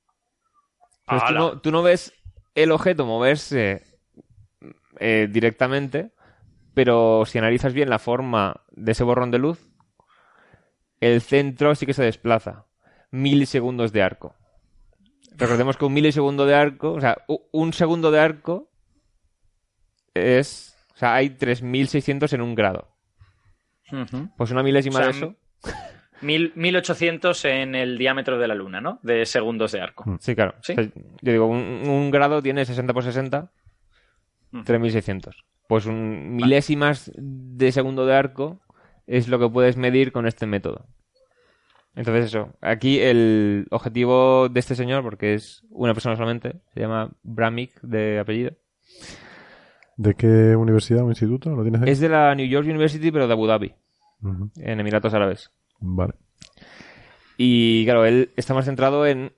Entonces, 1.07 1.29
tú, 1.29 1.33
no, 1.33 1.61
tú 1.61 1.71
no 1.71 1.83
ves 1.83 2.13
el 2.53 2.71
objeto 2.71 3.05
moverse 3.05 3.83
eh, 4.99 5.27
directamente, 5.31 6.11
pero 6.73 7.23
si 7.25 7.37
analizas 7.37 7.73
bien 7.73 7.89
la 7.89 7.99
forma 7.99 8.61
de 8.71 8.91
ese 8.91 9.03
borrón 9.03 9.31
de 9.31 9.39
luz, 9.39 9.69
el 10.99 11.21
centro 11.21 11.75
sí 11.75 11.85
que 11.85 11.93
se 11.93 12.03
desplaza. 12.03 12.65
Milisegundos 13.11 13.93
de 13.93 14.03
arco. 14.03 14.35
Recordemos 15.35 15.77
que 15.77 15.85
un 15.85 15.93
milisegundo 15.93 16.45
de 16.45 16.55
arco, 16.55 16.93
o 16.93 17.01
sea, 17.01 17.17
un 17.51 17.73
segundo 17.73 18.11
de 18.11 18.19
arco 18.19 18.69
es. 20.13 20.76
O 20.97 20.99
sea, 20.99 21.13
hay 21.15 21.29
3600 21.29 22.33
en 22.33 22.41
un 22.41 22.55
grado. 22.55 22.89
Pues 24.35 24.51
una 24.51 24.63
milésima 24.63 24.99
O 24.99 25.03
sea, 25.03 25.11
de 25.11 25.17
eso. 25.17 25.35
Mil, 26.21 26.51
1800 26.55 27.45
en 27.45 27.75
el 27.75 27.97
diámetro 27.97 28.37
de 28.39 28.47
la 28.47 28.55
Luna, 28.55 28.81
¿no? 28.81 28.99
De 29.03 29.25
segundos 29.25 29.71
de 29.71 29.81
arco. 29.81 30.17
Sí, 30.19 30.35
claro. 30.35 30.55
¿Sí? 30.61 30.73
O 30.73 30.75
sea, 30.75 30.85
yo 31.21 31.31
digo, 31.31 31.45
un, 31.45 31.59
un 31.87 32.11
grado 32.11 32.41
tiene 32.41 32.65
60 32.65 32.93
por 32.93 33.03
60, 33.03 33.51
Mm. 34.51 34.63
3600. 34.63 35.43
Pues 35.67 35.85
un 35.85 36.35
milésimas 36.35 37.11
de 37.15 37.71
segundo 37.71 38.05
de 38.05 38.15
arco 38.15 38.61
es 39.05 39.27
lo 39.27 39.39
que 39.39 39.49
puedes 39.49 39.75
medir 39.77 40.11
con 40.11 40.25
este 40.25 40.45
método. 40.45 40.87
Entonces 41.95 42.25
eso, 42.27 42.53
aquí 42.61 42.99
el 42.99 43.67
objetivo 43.71 44.49
de 44.49 44.59
este 44.59 44.75
señor, 44.75 45.03
porque 45.03 45.33
es 45.33 45.63
una 45.69 45.93
persona 45.93 46.15
solamente, 46.15 46.61
se 46.73 46.79
llama 46.79 47.11
Bramik 47.23 47.81
de 47.81 48.19
apellido, 48.19 48.51
¿De 49.97 50.13
qué 50.13 50.55
universidad 50.55 51.03
o 51.03 51.09
instituto? 51.09 51.55
¿Lo 51.55 51.63
tienes 51.63 51.81
ahí? 51.81 51.89
es 51.89 51.99
de 51.99 52.09
la 52.09 52.33
New 52.35 52.47
York 52.47 52.65
University 52.65 53.11
pero 53.11 53.27
de 53.27 53.33
Abu 53.33 53.47
Dhabi, 53.47 53.73
en 54.57 54.79
Emiratos 54.79 55.13
Árabes. 55.13 55.51
Vale. 55.79 56.13
Y 57.37 57.83
claro, 57.85 58.05
él 58.05 58.31
está 58.35 58.53
más 58.53 58.65
centrado 58.65 59.05
en 59.05 59.33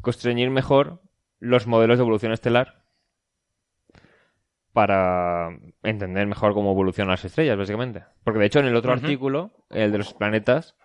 constreñir 0.00 0.50
mejor 0.50 1.02
los 1.38 1.66
modelos 1.66 1.98
de 1.98 2.02
evolución 2.02 2.32
estelar 2.32 2.86
para 4.72 5.48
entender 5.82 6.26
mejor 6.26 6.52
cómo 6.52 6.72
evolucionan 6.72 7.12
las 7.12 7.24
estrellas, 7.24 7.56
básicamente. 7.56 8.04
Porque 8.24 8.40
de 8.40 8.46
hecho, 8.46 8.60
en 8.60 8.66
el 8.66 8.76
otro 8.76 8.92
artículo, 8.92 9.52
el 9.70 9.90
de 9.90 9.98
los 9.98 10.12
planetas, 10.12 10.76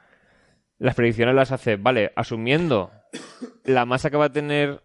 las 0.77 0.95
predicciones 0.95 1.35
las 1.35 1.51
hace, 1.51 1.75
vale, 1.75 2.13
asumiendo 2.15 2.91
la 3.65 3.85
masa 3.85 4.09
que 4.09 4.17
va 4.17 4.25
a 4.25 4.31
tener, 4.31 4.81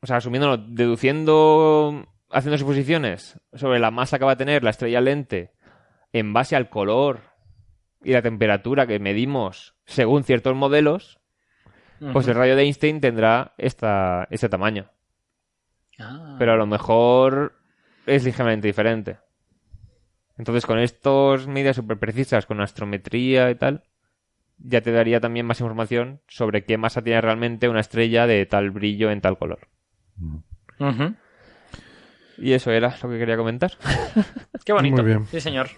o 0.00 0.06
sea, 0.06 0.16
asumiendo, 0.18 0.48
no, 0.48 0.56
deduciendo, 0.58 2.06
haciendo 2.32 2.58
suposiciones 2.58 3.40
sobre 3.52 3.78
la 3.78 3.90
masa 3.90 4.18
que 4.18 4.24
va 4.24 4.32
a 4.32 4.36
tener 4.36 4.64
la 4.64 4.70
estrella 4.70 5.00
lente 5.00 5.52
en 6.12 6.32
base 6.32 6.56
al 6.56 6.68
color 6.68 7.20
y 8.02 8.12
la 8.12 8.22
temperatura 8.22 8.86
que 8.86 8.98
medimos 8.98 9.74
según 9.84 10.24
ciertos 10.24 10.56
modelos, 10.56 11.20
pues 12.12 12.26
el 12.26 12.34
rayo 12.34 12.56
de 12.56 12.62
Einstein 12.62 13.00
tendrá 13.00 13.54
esta, 13.58 14.26
este 14.30 14.48
tamaño. 14.48 14.90
Ah. 16.00 16.34
Pero 16.38 16.52
a 16.52 16.56
lo 16.56 16.66
mejor 16.66 17.54
es 18.06 18.24
ligeramente 18.24 18.66
diferente. 18.66 19.18
Entonces, 20.36 20.66
con 20.66 20.78
estas 20.78 21.46
medidas 21.46 21.76
súper 21.76 21.98
precisas, 21.98 22.46
con 22.46 22.60
astrometría 22.60 23.50
y 23.50 23.54
tal, 23.54 23.84
ya 24.58 24.80
te 24.80 24.90
daría 24.90 25.20
también 25.20 25.46
más 25.46 25.60
información 25.60 26.20
sobre 26.26 26.64
qué 26.64 26.78
masa 26.78 27.02
tiene 27.02 27.20
realmente 27.20 27.68
una 27.68 27.80
estrella 27.80 28.26
de 28.26 28.44
tal 28.46 28.70
brillo 28.70 29.10
en 29.10 29.20
tal 29.20 29.38
color. 29.38 29.68
Y 32.38 32.52
eso 32.52 32.70
era 32.70 32.94
lo 33.02 33.08
que 33.10 33.18
quería 33.18 33.36
comentar. 33.36 33.72
Qué 34.64 34.72
bonito. 34.72 34.96
Muy 35.02 35.04
bien. 35.12 35.26
Sí, 35.30 35.40
señor. 35.40 35.68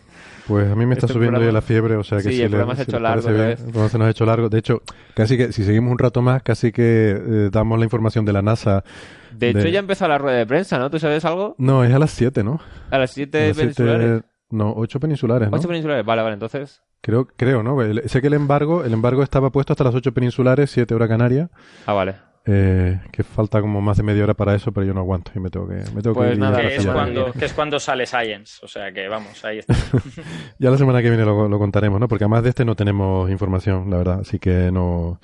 Pues 0.46 0.70
a 0.70 0.74
mí 0.74 0.84
me 0.84 0.92
está 0.94 1.06
Este 1.06 1.14
subiendo 1.14 1.38
programa- 1.38 1.46
ya 1.46 1.52
la 1.52 1.62
fiebre, 1.62 1.96
o 1.96 2.04
sea 2.04 2.18
que 2.18 2.24
Sí, 2.24 2.32
si 2.34 2.42
el 2.42 2.42
le- 2.42 2.48
programa 2.50 2.74
se 2.76 2.82
ha 2.82 2.84
si 2.84 2.90
hecho 2.90 3.00
largo 3.00 3.28
bien, 3.28 3.40
vez. 3.40 3.60
el 3.60 3.64
programa 3.66 3.88
se 3.88 3.98
nos 3.98 4.06
ha 4.06 4.10
hecho 4.10 4.26
largo. 4.26 4.48
De 4.50 4.58
hecho, 4.58 4.82
casi 5.14 5.36
que 5.38 5.52
si 5.52 5.64
seguimos 5.64 5.90
un 5.90 5.98
rato 5.98 6.20
más, 6.22 6.42
casi 6.42 6.70
que 6.70 7.10
eh, 7.16 7.48
damos 7.50 7.78
la 7.78 7.84
información 7.84 8.24
de 8.26 8.32
la 8.34 8.42
NASA. 8.42 8.84
De 9.32 9.48
hecho, 9.50 9.66
ya 9.68 9.78
empezó 9.80 10.06
la 10.06 10.18
rueda 10.18 10.36
de 10.38 10.46
prensa, 10.46 10.78
¿no? 10.78 10.90
¿Tú 10.90 10.98
sabes 10.98 11.24
algo? 11.24 11.54
No, 11.58 11.82
es 11.82 11.92
a 11.94 11.98
las 11.98 12.10
7, 12.10 12.44
¿no? 12.44 12.60
A 12.90 12.98
las 12.98 13.10
7 13.12 13.38
A 13.42 13.46
las 13.48 13.56
siete- 13.56 13.74
peninsulares. 13.74 14.22
No, 14.50 14.72
8 14.76 15.00
peninsulares, 15.00 15.50
¿no? 15.50 15.56
8 15.56 15.66
peninsulares, 15.66 16.04
vale, 16.04 16.22
vale, 16.22 16.34
entonces. 16.34 16.82
Creo, 17.00 17.26
creo, 17.36 17.62
¿no? 17.62 17.76
Sé 18.06 18.20
que 18.20 18.26
el 18.28 18.34
embargo, 18.34 18.84
el 18.84 18.92
embargo 18.92 19.22
estaba 19.22 19.50
puesto 19.50 19.72
hasta 19.72 19.82
las 19.84 19.94
8 19.94 20.12
peninsulares, 20.12 20.70
7 20.70 20.94
hora 20.94 21.08
canaria. 21.08 21.50
Ah, 21.86 21.94
vale. 21.94 22.14
Eh, 22.46 23.00
que 23.10 23.24
falta 23.24 23.62
como 23.62 23.80
más 23.80 23.96
de 23.96 24.02
media 24.02 24.22
hora 24.24 24.34
para 24.34 24.54
eso, 24.54 24.70
pero 24.70 24.84
yo 24.86 24.92
no 24.92 25.00
aguanto 25.00 25.32
y 25.34 25.40
me 25.40 25.48
tengo 25.48 25.66
que, 25.66 25.76
me 25.94 26.02
tengo 26.02 26.14
Pues 26.14 26.28
que 26.28 26.34
ir 26.34 26.38
nada, 26.38 26.60
Que 26.60 26.76
es, 26.76 26.86
cuando, 26.86 27.32
que 27.32 27.44
es 27.46 27.52
cuando 27.54 27.80
sale 27.80 28.04
Science. 28.06 28.58
O 28.62 28.68
sea 28.68 28.92
que 28.92 29.08
vamos, 29.08 29.42
ahí 29.44 29.58
está. 29.60 29.74
Ya 30.58 30.70
la 30.70 30.76
semana 30.76 31.00
que 31.00 31.08
viene 31.08 31.24
lo, 31.24 31.48
lo 31.48 31.58
contaremos, 31.58 31.98
¿no? 32.00 32.06
Porque 32.08 32.24
además 32.24 32.42
de 32.42 32.50
este 32.50 32.64
no 32.66 32.76
tenemos 32.76 33.30
información, 33.30 33.88
la 33.90 33.96
verdad. 33.96 34.20
Así 34.20 34.38
que 34.38 34.70
no. 34.70 35.20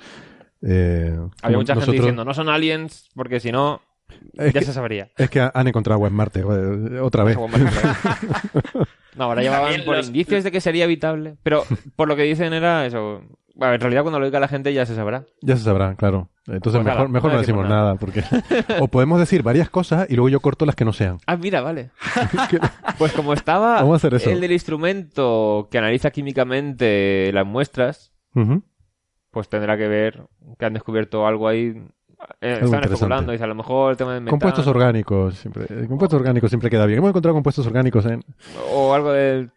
Eh, 0.63 1.15
Había 1.43 1.57
mucha 1.57 1.75
gente 1.75 1.91
diciendo, 1.91 2.25
no 2.25 2.33
son 2.33 2.49
aliens, 2.49 3.09
porque 3.15 3.39
si 3.39 3.51
no, 3.51 3.81
Es 4.33 4.53
ya 4.53 4.59
que- 4.59 4.65
se 4.65 4.73
sabría. 4.73 5.11
Es 5.17 5.29
que 5.29 5.47
han 5.53 5.67
encontrado 5.67 5.95
agua 5.97 6.07
en 6.07 6.15
Marte, 6.15 6.43
otra 6.43 7.23
vez. 7.23 7.37
No, 9.15 9.25
ahora 9.25 9.41
llevaban 9.41 9.73
por 9.85 9.97
los- 9.97 10.07
indicios 10.07 10.43
de 10.43 10.51
que 10.51 10.61
sería 10.61 10.85
habitable. 10.85 11.35
Pero 11.43 11.65
por 11.97 12.07
lo 12.07 12.15
que 12.15 12.23
dicen 12.23 12.53
era 12.53 12.85
eso. 12.85 13.21
Bueno, 13.61 13.75
en 13.75 13.81
realidad, 13.81 14.01
cuando 14.01 14.19
lo 14.19 14.25
diga 14.25 14.39
la 14.39 14.47
gente 14.47 14.73
ya 14.73 14.87
se 14.87 14.95
sabrá. 14.95 15.25
Ya 15.39 15.55
se 15.55 15.61
sabrá, 15.61 15.93
claro. 15.93 16.29
Entonces 16.47 16.81
Pues 16.81 16.83
mejor, 16.83 17.01
nada, 17.01 17.07
mejor 17.09 17.31
no 17.31 17.37
decimos 17.37 17.69
nada, 17.69 17.93
porque 17.93 18.23
o 18.79 18.87
podemos 18.87 19.19
decir 19.19 19.43
varias 19.43 19.69
cosas 19.69 20.09
y 20.09 20.15
luego 20.15 20.29
yo 20.29 20.39
corto 20.39 20.65
las 20.65 20.75
que 20.75 20.83
no 20.83 20.93
sean. 20.93 21.19
Ah, 21.27 21.37
mira, 21.37 21.61
vale. 21.61 21.91
Pues 22.97 23.13
como 23.13 23.33
estaba 23.33 23.75
Vamos 23.75 23.93
a 23.93 23.97
hacer 23.97 24.15
eso. 24.15 24.31
el 24.31 24.41
del 24.41 24.51
instrumento 24.51 25.67
que 25.69 25.77
analiza 25.77 26.09
químicamente 26.09 27.29
las 27.33 27.45
muestras, 27.45 28.11
pues 29.29 29.47
tendrá 29.47 29.77
que 29.77 29.87
ver 29.87 30.23
que 30.57 30.65
han 30.65 30.73
descubierto 30.73 31.27
algo 31.27 31.47
ahí. 31.47 31.75
Eh, 32.39 32.59
estaban 32.61 32.83
especulando, 32.83 33.31
dice, 33.31 33.43
a 33.43 33.47
lo 33.47 33.55
mejor 33.55 33.91
el 33.91 33.97
tema 33.97 34.13
del 34.13 34.21
metano, 34.23 34.31
Compuestos 34.39 34.67
orgánicos, 34.67 35.35
siempre. 35.35 35.65
El 35.69 35.87
compuesto 35.87 36.15
orgánico 36.17 36.47
siempre 36.47 36.69
queda 36.69 36.85
bien. 36.85 36.99
Hemos 36.99 37.09
encontrado 37.09 37.33
compuestos 37.35 37.65
orgánicos 37.67 38.05
en. 38.05 38.23
o 38.73 38.93
algo 38.93 39.11
del... 39.11 39.51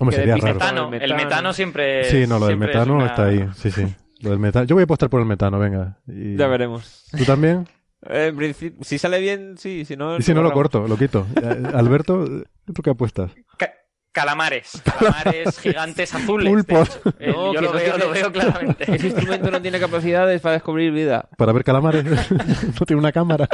Hombre, 0.00 0.16
sería 0.16 0.34
del 0.34 0.42
raro. 0.42 0.54
metano, 0.54 0.90
Metano, 0.90 1.04
el 1.14 1.16
metano 1.24 1.52
siempre. 1.52 2.04
Sí, 2.04 2.26
no, 2.26 2.38
lo 2.38 2.46
del 2.46 2.56
siempre 2.56 2.70
es 2.70 2.76
metano 2.76 2.94
una- 2.96 3.06
está 3.06 3.24
ahí. 3.26 3.48
Sí, 3.54 3.70
sí. 3.70 3.86
Lo 4.20 4.30
del 4.30 4.38
metano. 4.38 4.64
Yo 4.66 4.74
voy 4.74 4.82
a 4.82 4.84
apostar 4.84 5.08
por 5.10 5.20
el 5.20 5.26
metano, 5.26 5.58
venga. 5.58 5.98
Y- 6.08 6.36
Ya 6.36 6.46
veremos. 6.48 7.04
¿Tú 7.16 7.24
también? 7.24 7.68
Eh, 8.08 8.26
en 8.28 8.36
principio, 8.36 8.82
si 8.84 8.96
sale 8.98 9.20
bien, 9.20 9.56
sí, 9.58 9.84
si 9.84 9.96
no... 9.96 10.16
Y 10.18 10.22
si 10.22 10.32
no 10.34 10.42
lo 10.42 10.52
corto, 10.52 10.86
lo 10.88 10.96
quito. 10.96 11.26
Eh, 11.42 11.62
Alberto, 11.74 12.24
¿tú 12.72 12.82
qué 12.82 12.90
apuestas? 12.90 13.32
Ca- 13.56 13.72
calamares. 14.22 14.82
Calamares 14.84 15.58
gigantes 15.60 16.14
azules. 16.14 16.48
Pulpos. 16.48 17.00
Eh, 17.18 17.32
No, 17.32 17.52
yo 17.54 17.60
lo 17.60 17.68
no 17.68 17.72
veo, 17.74 17.82
tiene- 17.94 17.98
lo 18.04 18.10
veo 18.10 18.32
claramente. 18.32 18.84
Ese 18.94 19.06
instrumento 19.08 19.50
no 19.50 19.62
tiene 19.62 19.78
capacidades 19.80 20.40
para 20.40 20.54
descubrir 20.54 20.92
vida. 20.92 21.28
Para 21.36 21.52
ver 21.52 21.64
calamares. 21.64 22.04
no 22.80 22.86
tiene 22.86 23.00
una 23.00 23.12
cámara. 23.12 23.48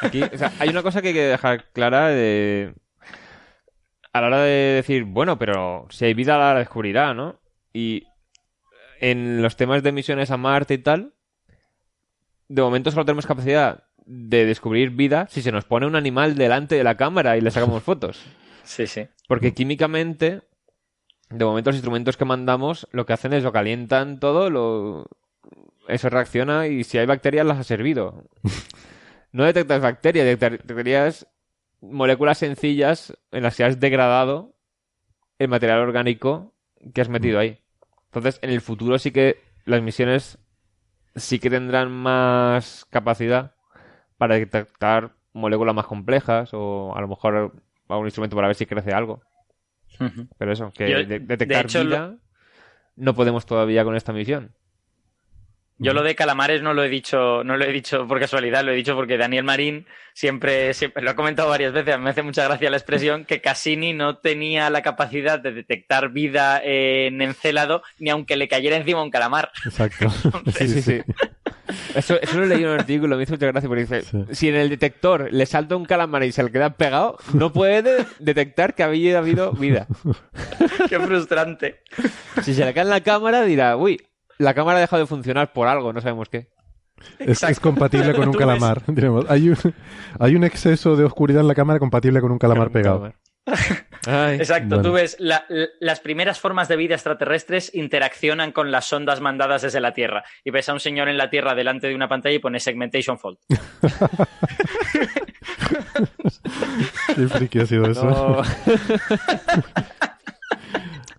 Aquí, 0.00 0.22
o 0.22 0.38
sea, 0.38 0.52
hay 0.58 0.68
una 0.70 0.82
cosa 0.82 1.02
que 1.02 1.08
hay 1.08 1.14
que 1.14 1.22
dejar 1.24 1.70
clara 1.72 2.08
de... 2.08 2.74
A 4.12 4.20
la 4.20 4.26
hora 4.26 4.40
de 4.42 4.50
decir, 4.76 5.04
bueno, 5.04 5.38
pero 5.38 5.86
si 5.90 6.04
hay 6.04 6.12
vida 6.14 6.36
la 6.36 6.54
descubrirá, 6.58 7.14
¿no? 7.14 7.40
Y 7.72 8.04
en 9.00 9.40
los 9.40 9.56
temas 9.56 9.82
de 9.82 9.90
misiones 9.92 10.30
a 10.30 10.36
Marte 10.36 10.74
y 10.74 10.78
tal, 10.78 11.14
de 12.48 12.60
momento 12.60 12.90
solo 12.90 13.06
tenemos 13.06 13.26
capacidad 13.26 13.84
de 14.04 14.44
descubrir 14.44 14.90
vida 14.90 15.26
si 15.30 15.40
se 15.40 15.50
nos 15.50 15.64
pone 15.64 15.86
un 15.86 15.96
animal 15.96 16.34
delante 16.34 16.74
de 16.74 16.84
la 16.84 16.96
cámara 16.98 17.36
y 17.38 17.40
le 17.40 17.50
sacamos 17.50 17.82
fotos. 17.82 18.22
Sí, 18.64 18.86
sí. 18.86 19.08
Porque 19.32 19.54
químicamente, 19.54 20.42
de 21.30 21.44
momento 21.46 21.70
los 21.70 21.76
instrumentos 21.76 22.18
que 22.18 22.26
mandamos 22.26 22.86
lo 22.92 23.06
que 23.06 23.14
hacen 23.14 23.32
es 23.32 23.42
lo 23.42 23.50
calientan 23.50 24.20
todo, 24.20 24.50
lo... 24.50 25.06
eso 25.88 26.10
reacciona 26.10 26.66
y 26.66 26.84
si 26.84 26.98
hay 26.98 27.06
bacterias 27.06 27.46
las 27.46 27.58
ha 27.58 27.64
servido. 27.64 28.24
No 29.32 29.44
detectas 29.44 29.80
bacterias, 29.80 30.26
detectar- 30.26 30.58
detectarías 30.60 31.26
moléculas 31.80 32.36
sencillas 32.36 33.16
en 33.30 33.42
las 33.44 33.56
que 33.56 33.64
has 33.64 33.80
degradado 33.80 34.54
el 35.38 35.48
material 35.48 35.78
orgánico 35.78 36.52
que 36.92 37.00
has 37.00 37.08
metido 37.08 37.38
ahí. 37.38 37.58
Entonces, 38.10 38.38
en 38.42 38.50
el 38.50 38.60
futuro 38.60 38.98
sí 38.98 39.12
que 39.12 39.40
las 39.64 39.80
misiones 39.80 40.36
sí 41.16 41.38
que 41.38 41.48
tendrán 41.48 41.90
más 41.90 42.84
capacidad 42.90 43.54
para 44.18 44.34
detectar 44.34 45.14
moléculas 45.32 45.74
más 45.74 45.86
complejas 45.86 46.50
o 46.52 46.94
a 46.94 47.00
lo 47.00 47.08
mejor 47.08 47.54
algún 47.92 48.06
instrumento 48.06 48.36
para 48.36 48.48
ver 48.48 48.56
si 48.56 48.66
crece 48.66 48.92
algo. 48.92 49.22
Pero 50.38 50.52
eso, 50.52 50.72
que 50.72 50.90
Yo, 50.90 50.96
de- 50.98 51.04
de 51.06 51.18
detectar 51.20 51.66
lo- 51.84 51.84
vida 51.84 52.14
no 52.96 53.14
podemos 53.14 53.46
todavía 53.46 53.84
con 53.84 53.94
esta 53.96 54.12
misión. 54.12 54.54
Yo 55.78 55.94
lo 55.94 56.04
de 56.04 56.14
calamares 56.14 56.62
no 56.62 56.74
lo 56.74 56.84
he 56.84 56.88
dicho, 56.88 57.42
no 57.42 57.56
lo 57.56 57.64
he 57.64 57.72
dicho 57.72 58.06
por 58.06 58.20
casualidad, 58.20 58.62
lo 58.62 58.70
he 58.70 58.76
dicho 58.76 58.94
porque 58.94 59.16
Daniel 59.18 59.42
Marín 59.42 59.86
siempre, 60.12 60.74
siempre 60.74 61.02
lo 61.02 61.10
ha 61.10 61.16
comentado 61.16 61.48
varias 61.48 61.72
veces, 61.72 61.98
me 61.98 62.10
hace 62.10 62.22
mucha 62.22 62.44
gracia 62.44 62.70
la 62.70 62.76
expresión 62.76 63.24
que 63.24 63.40
Cassini 63.40 63.92
no 63.92 64.18
tenía 64.18 64.70
la 64.70 64.82
capacidad 64.82 65.40
de 65.40 65.50
detectar 65.50 66.10
vida 66.10 66.60
en 66.62 67.20
Encélado 67.20 67.82
ni 67.98 68.10
aunque 68.10 68.36
le 68.36 68.46
cayera 68.46 68.76
encima 68.76 69.02
un 69.02 69.10
calamar. 69.10 69.50
Exacto. 69.64 70.06
Sí, 70.56 70.68
sí, 70.68 70.82
sí. 70.82 71.00
Eso, 71.94 72.20
eso 72.20 72.40
lo 72.40 72.46
leí 72.46 72.62
en 72.62 72.70
un 72.70 72.78
artículo, 72.80 73.16
me 73.16 73.22
hizo 73.22 73.32
mucha 73.34 73.46
gracia 73.46 73.68
porque 73.68 73.82
dice, 73.82 74.02
Sí. 74.02 74.24
si 74.32 74.48
en 74.48 74.56
el 74.56 74.68
detector 74.68 75.28
le 75.32 75.46
salta 75.46 75.76
un 75.76 75.84
calamar 75.84 76.24
y 76.24 76.32
se 76.32 76.42
le 76.42 76.50
queda 76.50 76.70
pegado, 76.70 77.16
no 77.34 77.52
puede 77.52 78.04
detectar 78.18 78.74
que 78.74 78.82
había 78.82 79.18
habido 79.18 79.52
vida. 79.52 79.86
Qué 80.88 80.98
frustrante. 80.98 81.80
Si 82.42 82.54
se 82.54 82.64
le 82.64 82.74
cae 82.74 82.82
en 82.84 82.90
la 82.90 83.00
cámara 83.00 83.42
dirá, 83.42 83.76
uy, 83.76 84.00
la 84.38 84.54
cámara 84.54 84.78
ha 84.78 84.80
dejado 84.80 85.00
de 85.02 85.06
funcionar 85.06 85.52
por 85.52 85.68
algo, 85.68 85.92
no 85.92 86.00
sabemos 86.00 86.28
qué. 86.28 86.48
Es, 87.18 87.42
es 87.42 87.58
compatible 87.60 88.12
con 88.14 88.28
un 88.28 88.34
calamar. 88.38 88.82
diremos. 88.88 89.24
Hay, 89.28 89.48
un, 89.50 89.56
hay 90.18 90.36
un 90.36 90.44
exceso 90.44 90.96
de 90.96 91.04
oscuridad 91.04 91.40
en 91.42 91.48
la 91.48 91.54
cámara 91.54 91.78
compatible 91.78 92.20
con 92.20 92.32
un 92.32 92.38
calamar 92.38 92.68
Un 92.68 92.72
pegado. 92.72 92.98
calamar. 93.00 93.18
Ay. 94.06 94.36
Exacto, 94.36 94.68
Bueno. 94.76 94.82
tú 94.82 94.92
ves, 94.92 95.16
la- 95.18 95.44
la- 95.48 95.68
las 95.80 96.00
primeras 96.00 96.38
formas 96.40 96.68
de 96.68 96.76
vida 96.76 96.94
extraterrestres 96.94 97.74
interaccionan 97.74 98.52
con 98.52 98.70
las 98.70 98.86
sondas 98.86 99.20
mandadas 99.20 99.62
desde 99.62 99.80
la 99.80 99.92
Tierra. 99.94 100.24
Y 100.44 100.50
ves 100.50 100.68
a 100.68 100.72
un 100.74 100.80
señor 100.80 101.08
en 101.08 101.16
la 101.18 101.28
Tierra 101.30 101.54
delante 101.54 101.88
de 101.88 101.94
una 101.94 102.08
pantalla 102.08 102.34
y 102.36 102.38
pone 102.40 102.60
segmentation 102.60 103.18
fault. 103.18 103.40
Qué 107.14 107.28
friki 107.28 107.60
ha 107.60 107.66
sido 107.66 107.90
eso. 107.90 108.04
No. 108.04 108.42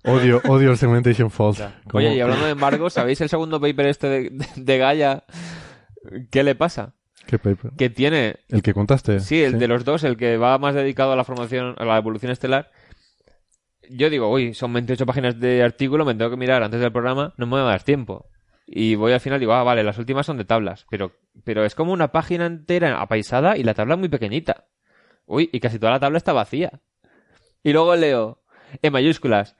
Odio, 0.05 0.41
odio 0.49 0.71
el 0.71 0.77
segmentation. 0.77 1.29
Como- 1.29 1.53
Oye, 1.93 2.13
y 2.15 2.19
hablando 2.19 2.43
de 2.45 2.51
embargo, 2.51 2.89
¿sabéis 2.89 3.21
el 3.21 3.29
segundo 3.29 3.61
paper 3.61 3.85
este 3.85 4.07
de, 4.09 4.29
de, 4.31 4.45
de 4.57 4.77
Gaia? 4.77 5.23
¿Qué 6.29 6.43
le 6.43 6.55
pasa? 6.55 6.93
¿Qué 7.33 7.39
paper? 7.39 7.71
Que 7.75 7.89
tiene... 7.89 8.35
El 8.47 8.61
que 8.61 8.75
contaste. 8.75 9.19
Sí, 9.19 9.41
el 9.41 9.57
de 9.57 9.67
los 9.67 9.83
dos, 9.83 10.03
el 10.03 10.17
que 10.17 10.37
va 10.37 10.59
más 10.59 10.75
dedicado 10.75 11.13
a 11.13 11.15
la 11.15 11.23
formación, 11.23 11.73
a 11.79 11.83
la 11.83 11.97
evolución 11.97 12.31
estelar. 12.31 12.69
Yo 13.89 14.11
digo, 14.11 14.29
uy, 14.29 14.53
son 14.53 14.71
28 14.71 15.03
páginas 15.07 15.39
de 15.39 15.63
artículo, 15.63 16.05
me 16.05 16.13
tengo 16.13 16.29
que 16.29 16.37
mirar 16.37 16.61
antes 16.61 16.79
del 16.79 16.91
programa, 16.91 17.33
no 17.37 17.47
me 17.47 17.53
va 17.53 17.63
a 17.63 17.71
dar 17.71 17.81
tiempo. 17.81 18.29
Y 18.67 18.93
voy 18.93 19.13
al 19.13 19.19
final 19.19 19.39
digo, 19.39 19.53
ah, 19.53 19.63
vale, 19.63 19.83
las 19.83 19.97
últimas 19.97 20.27
son 20.27 20.37
de 20.37 20.45
tablas, 20.45 20.85
pero, 20.91 21.13
pero 21.43 21.65
es 21.65 21.73
como 21.73 21.91
una 21.91 22.11
página 22.11 22.45
entera 22.45 23.01
apaisada 23.01 23.57
y 23.57 23.63
la 23.63 23.73
tabla 23.73 23.95
es 23.95 23.99
muy 23.99 24.09
pequeñita. 24.09 24.67
Uy, 25.25 25.49
y 25.51 25.59
casi 25.59 25.79
toda 25.79 25.93
la 25.93 25.99
tabla 25.99 26.19
está 26.19 26.33
vacía. 26.33 26.81
Y 27.63 27.73
luego 27.73 27.95
leo, 27.95 28.43
en 28.83 28.93
mayúsculas, 28.93 29.55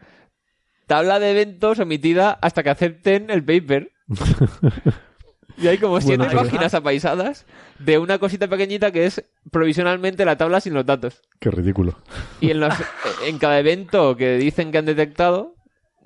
tabla 0.86 1.18
de 1.18 1.32
eventos 1.32 1.80
omitida 1.80 2.38
hasta 2.40 2.62
que 2.62 2.70
acepten 2.70 3.32
el 3.32 3.44
paper. 3.44 3.94
Y 5.58 5.68
hay 5.68 5.78
como 5.78 6.00
siete 6.02 6.18
Bueno, 6.18 6.32
pero- 6.32 6.44
páginas 6.44 6.74
apaisadas 6.74 7.46
de 7.80 7.98
una 7.98 8.18
cosita 8.18 8.48
pequeñita 8.48 8.92
que 8.92 9.06
es 9.06 9.24
provisionalmente 9.52 10.26
la 10.26 10.38
tabla 10.38 10.60
sin 10.62 10.74
los 10.74 10.86
datos. 10.86 11.22
Qué 11.40 11.52
ridículo. 11.52 11.98
Y 12.42 12.52
en, 12.52 12.60
los- 12.60 12.74
en 13.26 13.38
cada 13.40 13.60
evento 13.60 14.16
que 14.18 14.38
dicen 14.38 14.72
que 14.72 14.78
han 14.80 14.86
detectado, 14.86 15.56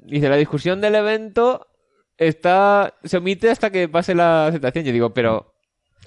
dice 0.04 0.30
la 0.30 0.36
discusión 0.36 0.82
del 0.82 0.96
evento 0.96 1.68
está 2.18 2.94
se 3.04 3.18
omite 3.18 3.50
hasta 3.52 3.70
que 3.70 3.88
pase 3.88 4.16
la 4.16 4.48
aceptación. 4.48 4.86
Yo 4.86 4.92
digo, 4.92 5.14
pero 5.14 5.54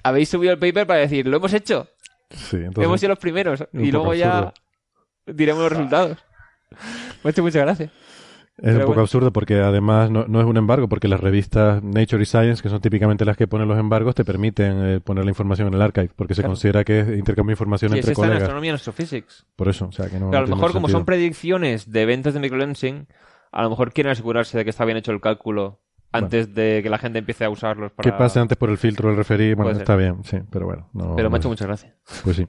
habéis 0.02 0.28
subido 0.28 0.52
el 0.52 0.58
paper 0.58 0.86
para 0.86 1.00
decir, 1.00 1.26
lo 1.26 1.36
hemos 1.36 1.52
hecho, 1.52 1.88
Sí, 2.30 2.56
entonces. 2.56 2.84
hemos 2.84 3.00
sido 3.00 3.10
los 3.10 3.18
primeros 3.18 3.64
y 3.72 3.90
luego 3.90 4.14
ya 4.14 4.38
absurdo. 4.38 4.54
diremos 5.26 5.62
los 5.62 5.72
resultados. 5.72 6.18
Me 7.22 7.28
ha 7.28 7.30
hecho 7.30 7.42
mucha 7.42 7.60
gracia. 7.60 7.90
Es 8.62 8.72
un 8.72 8.80
poco 8.80 8.86
bueno. 8.88 9.02
absurdo 9.02 9.32
porque 9.32 9.58
además 9.60 10.10
no, 10.10 10.26
no 10.26 10.40
es 10.40 10.46
un 10.46 10.56
embargo, 10.56 10.88
porque 10.88 11.08
las 11.08 11.20
revistas 11.20 11.82
Nature 11.82 12.22
y 12.22 12.26
Science, 12.26 12.62
que 12.62 12.68
son 12.68 12.80
típicamente 12.80 13.24
las 13.24 13.36
que 13.36 13.46
ponen 13.46 13.66
los 13.68 13.78
embargos, 13.78 14.14
te 14.14 14.24
permiten 14.24 14.84
eh, 14.86 15.00
poner 15.00 15.24
la 15.24 15.30
información 15.30 15.68
en 15.68 15.74
el 15.74 15.82
archive, 15.82 16.10
porque 16.14 16.34
se 16.34 16.42
Claro. 16.42 16.50
considera 16.52 16.84
que 16.84 17.00
es 17.00 17.08
intercambio 17.08 17.50
de 17.50 17.54
información 17.54 17.92
Y 17.92 17.98
entre 17.98 18.12
está 18.12 18.22
en 18.22 18.26
colegas. 18.28 18.42
astronomía 18.42 18.68
y 18.68 18.70
en 18.70 18.74
astrophysics. 18.74 19.46
Por 19.56 19.68
eso, 19.68 19.86
o 19.88 19.92
sea, 19.92 20.08
que 20.08 20.18
no. 20.20 20.30
Pero 20.30 20.44
a 20.44 20.46
lo 20.46 20.54
mejor, 20.56 20.72
como 20.72 20.88
son 20.88 21.04
predicciones 21.04 21.90
de 21.90 22.02
eventos 22.02 22.34
de 22.34 22.40
microlensing, 22.40 23.06
a 23.52 23.62
lo 23.62 23.70
mejor 23.70 23.92
quieren 23.92 24.12
asegurarse 24.12 24.58
de 24.58 24.64
que 24.64 24.70
está 24.70 24.84
bien 24.84 24.96
hecho 24.98 25.12
el 25.12 25.20
cálculo 25.20 25.80
antes 26.12 26.52
de 26.54 26.80
que 26.82 26.90
la 26.90 26.98
gente 26.98 27.20
empiece 27.20 27.44
a 27.44 27.50
usarlos 27.50 27.92
para... 27.92 28.10
Que 28.10 28.16
pase 28.18 28.40
antes 28.40 28.58
por 28.58 28.68
el 28.68 28.78
filtro 28.78 29.08
del 29.08 29.16
referí, 29.16 29.54
bueno, 29.54 29.70
está 29.70 29.94
bien, 29.96 30.24
sí, 30.24 30.38
pero 30.50 30.66
bueno. 30.66 30.88
No, 30.92 31.14
Pero 31.16 31.30
me 31.30 31.36
ha 31.36 31.38
hecho 31.38 31.46
es- 31.48 31.52
mucha 31.52 31.66
gracia. 31.66 31.94
Pues 32.24 32.36
sí. 32.36 32.46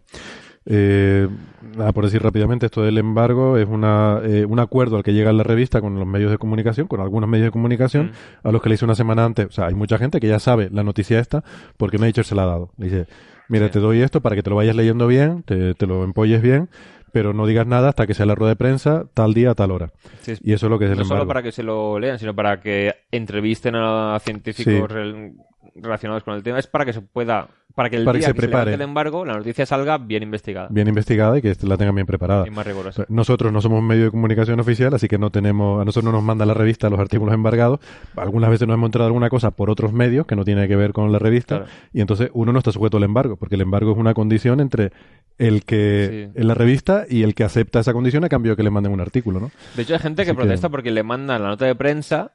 Eh, 0.66 1.28
nada, 1.76 1.92
por 1.92 2.06
decir 2.06 2.22
rápidamente, 2.22 2.68
esto 2.68 2.84
del 2.84 2.98
embargo 3.00 3.58
es 3.58 3.68
una, 3.68 4.20
eh, 4.24 4.46
un 4.46 4.60
acuerdo 4.60 4.98
al 4.98 5.04
que 5.04 5.14
llega 5.14 5.34
la 5.34 5.44
revista 5.44 5.82
con 5.82 5.96
los 5.98 6.08
medios 6.08 6.30
de 6.32 6.38
comunicación, 6.38 6.88
con 6.88 7.02
algunos 7.02 7.28
medios 7.30 7.46
de 7.48 7.52
comunicación, 7.52 8.08
Mm. 8.44 8.48
a 8.48 8.52
los 8.52 8.62
que 8.62 8.70
le 8.70 8.76
hice 8.76 8.86
una 8.86 8.96
semana 8.96 9.26
antes. 9.26 9.48
O 9.48 9.52
sea, 9.52 9.66
hay 9.68 9.74
mucha 9.74 9.98
gente 9.98 10.20
que 10.20 10.28
ya 10.28 10.40
sabe 10.40 10.70
la 10.72 10.84
noticia 10.84 11.20
esta 11.20 11.44
porque 11.78 11.98
Nature 11.98 12.24
se 12.24 12.36
la 12.36 12.44
ha 12.44 12.48
dado. 12.48 12.70
Le 12.78 12.86
dice, 12.86 13.08
mira, 13.50 13.68
Sí. 13.68 13.74
te 13.74 13.80
doy 13.80 14.02
esto 14.02 14.22
para 14.22 14.36
que 14.36 14.44
te 14.44 14.50
lo 14.52 14.56
vayas 14.56 14.76
leyendo 14.76 15.08
bien, 15.08 15.44
te, 15.44 15.74
te 15.74 15.88
lo 15.88 16.04
empolles 16.04 16.42
bien, 16.42 16.70
pero 17.12 17.34
no 17.34 17.46
digas 17.48 17.66
nada 17.68 17.90
hasta 17.90 18.06
que 18.08 18.14
sea 18.14 18.26
la 18.26 18.36
rueda 18.36 18.52
de 18.52 18.56
prensa, 18.56 19.06
tal 19.14 19.34
día, 19.34 19.54
tal 19.56 19.72
hora. 19.72 19.92
Sí, 20.22 20.34
Y 20.44 20.54
eso 20.54 20.68
es 20.68 20.70
lo 20.70 20.78
que 20.80 20.86
es 20.86 20.92
el 20.92 20.98
no 20.98 21.04
embargo. 21.04 21.22
solo 21.24 21.28
para 21.28 21.44
que 21.44 21.52
se 21.52 21.64
lo 21.64 22.00
lean, 22.00 22.20
sino 22.20 22.34
para 22.36 22.60
que 22.62 22.94
entrevisten 23.12 23.74
a 23.76 24.18
científicos 24.22 24.90
Sí. 24.92 25.34
Rel- 25.62 25.72
relacionados 25.84 26.24
con 26.24 26.34
el 26.36 26.44
tema. 26.44 26.60
Es 26.60 26.68
para 26.68 26.86
que 26.86 26.94
se 26.94 27.02
pueda, 27.02 27.48
para 27.76 27.90
que 27.90 27.96
el 27.98 28.04
Para 28.06 28.14
que 28.16 28.20
día 28.20 28.28
se 28.28 28.34
que 28.34 28.42
se 28.42 28.48
prepare. 28.48 28.72
levante 28.72 28.84
el 28.84 28.90
embargo, 28.90 29.26
la 29.26 29.34
noticia 29.34 29.66
salga 29.66 29.98
bien 29.98 30.24
investigada 30.24 30.68
Bien 30.72 30.88
investigada 30.88 31.38
y 31.38 31.42
que 31.42 31.56
la 31.64 31.78
tengan 31.78 31.96
bien 31.96 32.06
preparada. 32.08 32.48
y 32.48 32.52
más 32.52 32.66
rigurosa. 32.66 33.06
Nosotros 33.10 33.52
no 33.54 33.62
somos 33.62 33.80
un 33.80 33.88
medio 33.88 34.06
de 34.06 34.12
comunicación 34.12 34.60
oficial, 34.60 34.94
así 34.94 35.08
que 35.08 35.18
no 35.18 35.30
tenemos, 35.30 35.82
a 35.82 35.86
nosotros 35.86 36.06
no 36.12 36.18
nos 36.18 36.24
manda 36.24 36.46
la 36.46 36.54
revista 36.54 36.90
los 36.90 37.00
artículos 37.00 37.34
embargados. 37.34 37.80
Algunas 38.18 38.50
veces 38.50 38.68
nos 38.68 38.76
hemos 38.76 38.88
enterado 38.88 39.08
alguna 39.08 39.30
cosa 39.30 39.52
por 39.52 39.70
otros 39.70 39.94
medios 39.94 40.26
que 40.26 40.36
no 40.36 40.44
tiene 40.44 40.68
que 40.68 40.76
ver 40.76 40.92
con 40.94 41.12
la 41.12 41.20
revista, 41.20 41.60
Claro. 41.60 41.72
y 41.94 42.02
entonces 42.02 42.30
uno 42.34 42.52
no 42.52 42.60
está 42.60 42.72
sujeto 42.72 42.98
al 42.98 43.04
embargo, 43.04 43.38
porque 43.38 43.56
el 43.56 43.62
embargo 43.62 43.92
es 43.94 43.98
una 43.98 44.14
condición 44.14 44.60
entre 44.60 44.92
el 45.38 45.64
que 45.66 46.30
Sí. 46.34 46.40
en 46.40 46.48
la 46.48 46.54
revista 46.54 47.06
y 47.10 47.24
el 47.24 47.34
que 47.34 47.44
acepta 47.44 47.80
esa 47.80 47.94
condición 47.94 48.24
a 48.24 48.30
cambio 48.30 48.52
de 48.52 48.56
que 48.58 48.64
le 48.64 48.70
manden 48.70 48.92
un 48.92 49.02
artículo, 49.02 49.40
¿no? 49.40 49.50
De 49.76 49.82
hecho, 49.84 49.94
hay 49.94 50.00
gente 50.00 50.24
que 50.24 50.32
Así 50.32 50.38
que- 50.38 50.42
protesta 50.44 50.70
porque 50.70 50.92
le 50.92 51.02
mandan 51.04 51.42
la 51.42 51.48
nota 51.50 51.66
de 51.66 51.74
prensa 51.74 52.34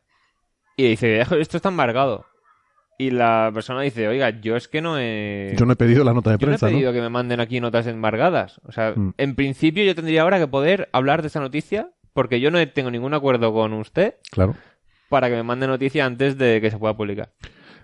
y 0.77 0.89
dice, 0.89 1.21
"Ejo, 1.21 1.37
esto 1.37 1.57
está 1.59 1.69
embargado. 1.69 2.25
Y 2.99 3.11
la 3.11 3.51
persona 3.53 3.83
dice, 3.83 4.09
oiga, 4.09 4.31
yo 4.41 4.57
es 4.57 4.69
que 4.69 4.81
no 4.81 4.99
he... 4.99 5.55
Yo 5.59 5.67
no 5.67 5.73
he 5.75 5.77
pedido 5.77 6.03
la 6.03 6.15
nota 6.15 6.31
de 6.31 6.39
Yo 6.39 6.47
no 6.47 6.53
he 6.53 6.57
prensa, 6.57 6.67
¿no? 6.67 6.73
pedido 6.73 6.93
que 6.95 7.01
me 7.03 7.11
manden 7.11 7.41
aquí 7.41 7.61
notas 7.61 7.87
embargadas. 7.87 8.61
O 8.65 8.73
sea, 8.73 8.93
Mm. 8.97 9.13
en 9.19 9.35
principio 9.35 9.85
yo 9.85 9.95
tendría 9.95 10.23
ahora 10.23 10.39
que 10.39 10.47
poder 10.47 10.89
hablar 10.93 11.21
de 11.23 11.29
esa 11.29 11.41
noticia 11.41 11.91
porque 12.15 12.41
yo 12.41 12.51
no 12.51 12.67
tengo 12.69 12.91
ningún 12.91 13.13
acuerdo 13.13 13.53
con 13.53 13.75
usted 13.75 14.15
Claro. 14.31 14.55
para 15.11 15.29
que 15.29 15.35
me 15.37 15.43
mande 15.43 15.67
noticia 15.67 16.07
antes 16.07 16.39
de 16.39 16.61
que 16.63 16.71
se 16.71 16.79
pueda 16.79 16.97
publicar. 16.97 17.31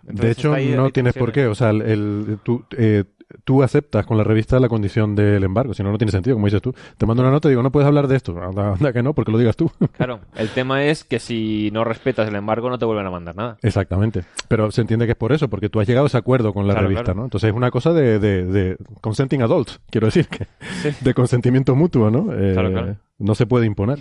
de 0.02 0.30
hecho, 0.30 0.56
no 0.56 0.90
tienes 0.90 1.12
por 1.14 1.30
qué. 1.30 1.46
O 1.46 1.54
sea, 1.54 1.70
el, 1.70 1.82
el- 1.82 2.38
tú, 2.42 2.64
eh, 2.78 3.04
tú 3.44 3.62
aceptas 3.62 4.06
con 4.06 4.16
la 4.16 4.24
revista 4.24 4.58
la 4.60 4.68
condición 4.68 5.14
del 5.14 5.42
embargo. 5.44 5.74
Si 5.74 5.82
no, 5.82 5.90
no 5.92 5.98
tiene 5.98 6.10
sentido, 6.12 6.36
como 6.36 6.46
dices 6.46 6.62
tú. 6.62 6.74
Te 6.96 7.06
mando 7.06 7.22
una 7.22 7.30
nota 7.32 7.48
y 7.48 7.52
digo, 7.52 7.62
no 7.62 7.70
puedes 7.72 7.86
hablar 7.86 8.08
de 8.08 8.16
esto. 8.16 8.36
Anda, 8.42 8.72
anda 8.72 8.92
que 8.92 9.02
no, 9.02 9.14
porque 9.14 9.32
lo 9.32 9.38
digas 9.38 9.56
tú. 9.56 9.70
Claro, 9.96 10.20
el 10.36 10.48
tema 10.48 10.84
es 10.84 11.04
que 11.04 11.18
si 11.18 11.70
no 11.72 11.84
respetas 11.84 12.28
el 12.28 12.34
embargo 12.34 12.68
no 12.70 12.78
te 12.78 12.84
vuelven 12.84 13.06
a 13.06 13.10
mandar 13.10 13.36
nada. 13.36 13.56
Exactamente. 13.62 14.24
Pero 14.48 14.70
se 14.70 14.80
entiende 14.80 15.06
que 15.06 15.12
es 15.12 15.18
por 15.18 15.32
eso, 15.32 15.48
porque 15.48 15.68
tú 15.68 15.80
has 15.80 15.86
llegado 15.86 16.06
a 16.06 16.08
ese 16.08 16.16
acuerdo 16.18 16.52
con 16.52 16.66
la 16.66 16.72
Claro, 16.74 16.88
revista, 16.88 17.04
claro. 17.04 17.20
¿no? 17.20 17.24
Entonces 17.26 17.50
es 17.50 17.54
una 17.56 17.70
cosa 17.70 17.92
de, 17.92 18.18
de, 18.18 18.44
de 18.46 18.76
consenting 19.00 19.42
adults, 19.42 19.80
quiero 19.90 20.06
decir, 20.06 20.26
que 20.28 20.46
de 21.00 21.14
consentimiento 21.14 21.74
mutuo, 21.76 22.10
¿no? 22.10 22.32
Eh, 22.32 22.52
Claro, 22.52 22.70
claro. 22.72 22.96
No 23.18 23.34
se 23.36 23.46
puede 23.46 23.66
imponer. 23.66 23.98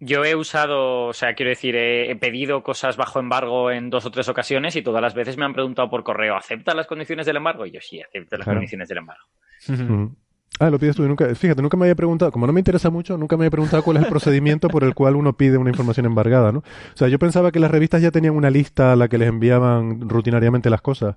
Yo 0.00 0.24
he 0.24 0.36
usado, 0.36 1.06
o 1.06 1.12
sea, 1.12 1.34
quiero 1.34 1.50
decir, 1.50 1.74
he, 1.74 2.10
he 2.10 2.16
pedido 2.16 2.62
cosas 2.62 2.96
bajo 2.96 3.18
embargo 3.18 3.70
en 3.72 3.90
dos 3.90 4.04
o 4.06 4.10
tres 4.12 4.28
ocasiones 4.28 4.76
y 4.76 4.82
todas 4.82 5.02
las 5.02 5.14
veces 5.14 5.36
me 5.36 5.44
han 5.44 5.54
preguntado 5.54 5.90
por 5.90 6.04
correo, 6.04 6.36
¿acepta 6.36 6.74
las 6.74 6.86
condiciones 6.86 7.26
del 7.26 7.36
embargo? 7.36 7.66
Y 7.66 7.72
yo 7.72 7.80
sí, 7.80 8.00
acepto 8.00 8.36
las 8.36 8.44
Claro. 8.44 8.58
condiciones 8.58 8.88
del 8.88 8.98
embargo. 8.98 9.24
Ujú. 9.68 10.14
Ah, 10.60 10.70
lo 10.70 10.78
pides 10.78 10.96
tú 10.96 11.04
y 11.04 11.08
nunca, 11.08 11.32
fíjate, 11.34 11.62
nunca 11.62 11.76
me 11.76 11.84
había 11.84 11.94
preguntado, 11.94 12.32
como 12.32 12.46
no 12.46 12.52
me 12.52 12.60
interesa 12.60 12.90
mucho, 12.90 13.16
nunca 13.18 13.36
me 13.36 13.42
había 13.44 13.50
preguntado 13.50 13.82
cuál 13.82 13.96
es 13.98 14.04
el 14.04 14.08
procedimiento 14.08 14.68
por 14.68 14.82
el 14.82 14.94
cual 14.94 15.14
uno 15.16 15.36
pide 15.36 15.56
una 15.58 15.70
información 15.70 16.06
embargada, 16.06 16.50
¿no? 16.52 16.60
O 16.60 16.96
sea, 16.96 17.08
yo 17.08 17.18
pensaba 17.18 17.52
que 17.52 17.60
las 17.60 17.70
revistas 17.70 18.00
ya 18.02 18.10
tenían 18.10 18.34
una 18.34 18.50
lista 18.50 18.92
a 18.92 18.96
la 18.96 19.08
que 19.08 19.18
les 19.18 19.28
enviaban 19.28 20.08
rutinariamente 20.08 20.68
las 20.70 20.80
cosas. 20.80 21.16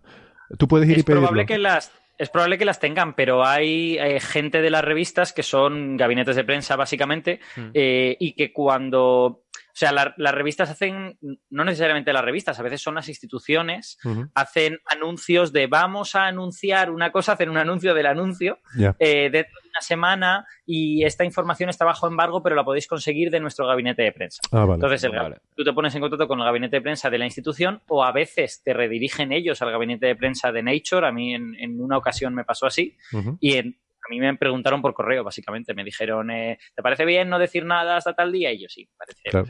Tú 0.59 0.67
puedes 0.67 0.87
ir 0.89 0.97
y 0.97 0.99
Es 0.99 1.05
pedirlo. 1.05 1.21
probable 1.27 1.45
que 1.47 1.57
las 1.57 1.91
es 2.21 2.29
probable 2.29 2.57
que 2.57 2.65
las 2.65 2.79
tengan, 2.79 3.13
pero 3.15 3.43
hay 3.45 3.97
eh, 3.97 4.19
gente 4.19 4.61
de 4.61 4.69
las 4.69 4.83
revistas 4.83 5.33
que 5.33 5.43
son 5.43 5.97
gabinetes 5.97 6.35
de 6.35 6.43
prensa 6.43 6.75
básicamente 6.75 7.39
Mm. 7.55 7.69
eh, 7.73 8.15
y 8.19 8.33
que 8.33 8.53
cuando 8.53 9.41
o 9.73 9.75
sea, 9.75 9.91
la- 9.91 10.13
las 10.17 10.33
revistas 10.33 10.69
hacen, 10.69 11.17
no 11.49 11.63
necesariamente 11.63 12.13
las 12.13 12.23
revistas, 12.25 12.59
a 12.59 12.63
veces 12.63 12.81
son 12.81 12.95
las 12.95 13.07
instituciones, 13.09 13.97
hacen 14.35 14.79
anuncios 14.85 15.53
de 15.53 15.67
vamos 15.67 16.15
a 16.15 16.27
anunciar 16.27 16.91
una 16.91 17.11
cosa, 17.11 17.33
hacen 17.33 17.49
un 17.49 17.57
anuncio 17.57 17.93
del 17.93 18.05
anuncio 18.05 18.59
eh, 18.99 19.29
dentro 19.31 19.53
de 19.63 19.69
una 19.69 19.81
semana 19.81 20.45
y 20.65 21.03
esta 21.05 21.23
información 21.23 21.69
está 21.69 21.85
bajo 21.85 22.07
embargo, 22.07 22.43
pero 22.43 22.55
la 22.55 22.63
podéis 22.63 22.87
conseguir 22.87 23.31
de 23.31 23.39
nuestro 23.39 23.65
gabinete 23.67 24.01
de 24.03 24.11
prensa. 24.11 24.41
Ah, 24.51 24.59
vale. 24.65 24.73
Entonces, 24.75 25.03
el- 25.05 25.11
Vale. 25.11 25.37
tú 25.55 25.63
te 25.63 25.73
pones 25.73 25.93
en 25.95 26.01
contacto 26.01 26.27
con 26.27 26.39
el 26.39 26.45
gabinete 26.45 26.77
de 26.77 26.81
prensa 26.81 27.09
de 27.09 27.17
la 27.17 27.25
institución 27.25 27.81
o 27.87 28.03
a 28.03 28.11
veces 28.11 28.61
te 28.63 28.73
redirigen 28.73 29.31
ellos 29.31 29.61
al 29.61 29.71
gabinete 29.71 30.05
de 30.07 30.15
prensa 30.15 30.51
de 30.51 30.63
Nature. 30.63 31.07
A 31.07 31.11
mí 31.11 31.33
en, 31.33 31.55
en 31.59 31.79
una 31.81 31.97
ocasión 31.97 32.33
me 32.35 32.43
pasó 32.43 32.65
así 32.65 32.97
y 33.39 33.53
en- 33.57 33.77
mí 34.11 34.19
me 34.19 34.35
preguntaron 34.37 34.81
por 34.81 34.93
correo, 34.93 35.23
básicamente. 35.23 35.73
Me 35.73 35.83
dijeron, 35.83 36.29
eh, 36.31 36.57
¿te 36.75 36.83
parece 36.83 37.05
bien 37.05 37.29
no 37.29 37.39
decir 37.39 37.65
nada 37.65 37.97
hasta 37.97 38.13
tal 38.13 38.31
día? 38.31 38.51
Y 38.53 38.61
yo 38.61 38.67
sí, 38.69 38.87
me 38.91 38.95
parece 38.97 39.21
Claro. 39.29 39.47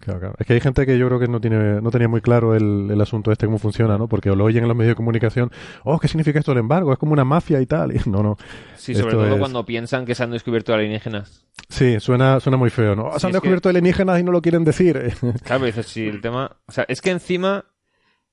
Claro, 0.00 0.20
claro. 0.20 0.34
Es 0.38 0.46
que 0.46 0.52
hay 0.52 0.60
gente 0.60 0.84
que 0.84 0.98
yo 0.98 1.06
creo 1.06 1.18
que 1.18 1.28
no 1.28 1.40
tiene, 1.40 1.80
no 1.80 1.90
tenía 1.90 2.08
muy 2.08 2.20
claro 2.20 2.54
el, 2.54 2.90
el 2.90 3.00
asunto 3.00 3.32
este, 3.32 3.46
cómo 3.46 3.58
funciona, 3.58 3.96
¿no? 3.96 4.06
Porque 4.06 4.28
lo 4.28 4.44
oyen 4.44 4.64
en 4.64 4.68
los 4.68 4.76
medios 4.76 4.90
de 4.90 4.96
comunicación, 4.96 5.50
oh, 5.84 5.98
¿qué 5.98 6.08
significa 6.08 6.38
esto 6.38 6.50
del 6.50 6.58
embargo? 6.58 6.92
Es 6.92 6.98
como 6.98 7.12
una 7.14 7.24
mafia 7.24 7.58
y 7.60 7.66
tal. 7.66 7.92
Y 7.96 8.10
no, 8.10 8.22
no. 8.22 8.36
Sí, 8.76 8.94
sobre 8.94 9.12
todo 9.12 9.26
es- 9.32 9.38
cuando 9.38 9.64
piensan 9.64 10.04
que 10.04 10.14
se 10.14 10.22
han 10.22 10.30
descubierto 10.32 10.74
alienígenas. 10.74 11.46
Sí, 11.70 11.98
suena, 12.00 12.38
suena 12.40 12.58
muy 12.58 12.68
feo, 12.68 12.94
¿no? 12.94 13.12
Sí, 13.14 13.20
se 13.20 13.26
han 13.26 13.32
que- 13.32 13.36
descubierto 13.36 13.68
alienígenas 13.70 14.20
y 14.20 14.24
no 14.24 14.32
lo 14.32 14.42
quieren 14.42 14.64
decir. 14.64 14.94
Claro, 15.22 15.40
pero 15.44 15.64
dices, 15.66 15.86
si 15.86 16.06
el 16.06 16.20
tema... 16.20 16.54
O 16.66 16.72
sea, 16.72 16.84
es 16.86 17.00
que 17.00 17.10
encima 17.10 17.64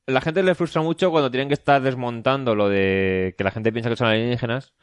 la 0.08 0.20
gente 0.20 0.44
le 0.44 0.56
frustra 0.56 0.82
mucho 0.82 1.10
cuando 1.10 1.32
tienen 1.32 1.48
que 1.48 1.54
estar 1.54 1.82
desmontando 1.82 2.54
lo 2.54 2.68
de 2.68 3.34
que 3.38 3.44
la 3.46 3.52
gente 3.52 3.72
piensa 3.72 3.90
que 3.90 3.96
son 3.96 4.08
alienígenas 4.08 4.74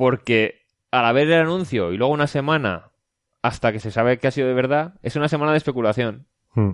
porque 0.00 0.62
al 0.90 1.12
ver 1.14 1.26
el 1.30 1.42
anuncio 1.42 1.92
y 1.92 1.98
luego 1.98 2.14
una 2.14 2.26
semana 2.26 2.90
hasta 3.42 3.70
que 3.70 3.80
se 3.80 3.90
sabe 3.90 4.16
que 4.16 4.28
ha 4.28 4.30
sido 4.30 4.48
de 4.48 4.54
verdad, 4.54 4.94
es 5.02 5.14
una 5.14 5.28
semana 5.28 5.50
de 5.52 5.58
especulación. 5.58 6.26
Hmm. 6.54 6.70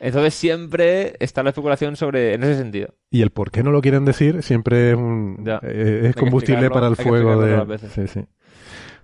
Entonces 0.00 0.32
siempre 0.32 1.16
está 1.20 1.42
la 1.42 1.50
especulación 1.50 1.96
sobre 1.96 2.32
en 2.32 2.42
ese 2.42 2.56
sentido. 2.56 2.94
Y 3.10 3.20
el 3.20 3.28
por 3.28 3.50
qué 3.50 3.62
no 3.62 3.72
lo 3.72 3.82
quieren 3.82 4.06
decir 4.06 4.42
siempre 4.42 4.92
es 4.92 4.96
un 4.96 5.44
Ya. 5.44 5.60
eh, 5.62 6.04
es 6.04 6.16
combustible 6.16 6.70
para 6.70 6.86
el 6.86 6.96
fuego 6.96 7.42
de 7.42 7.78
sí, 7.78 8.08
sí. 8.08 8.24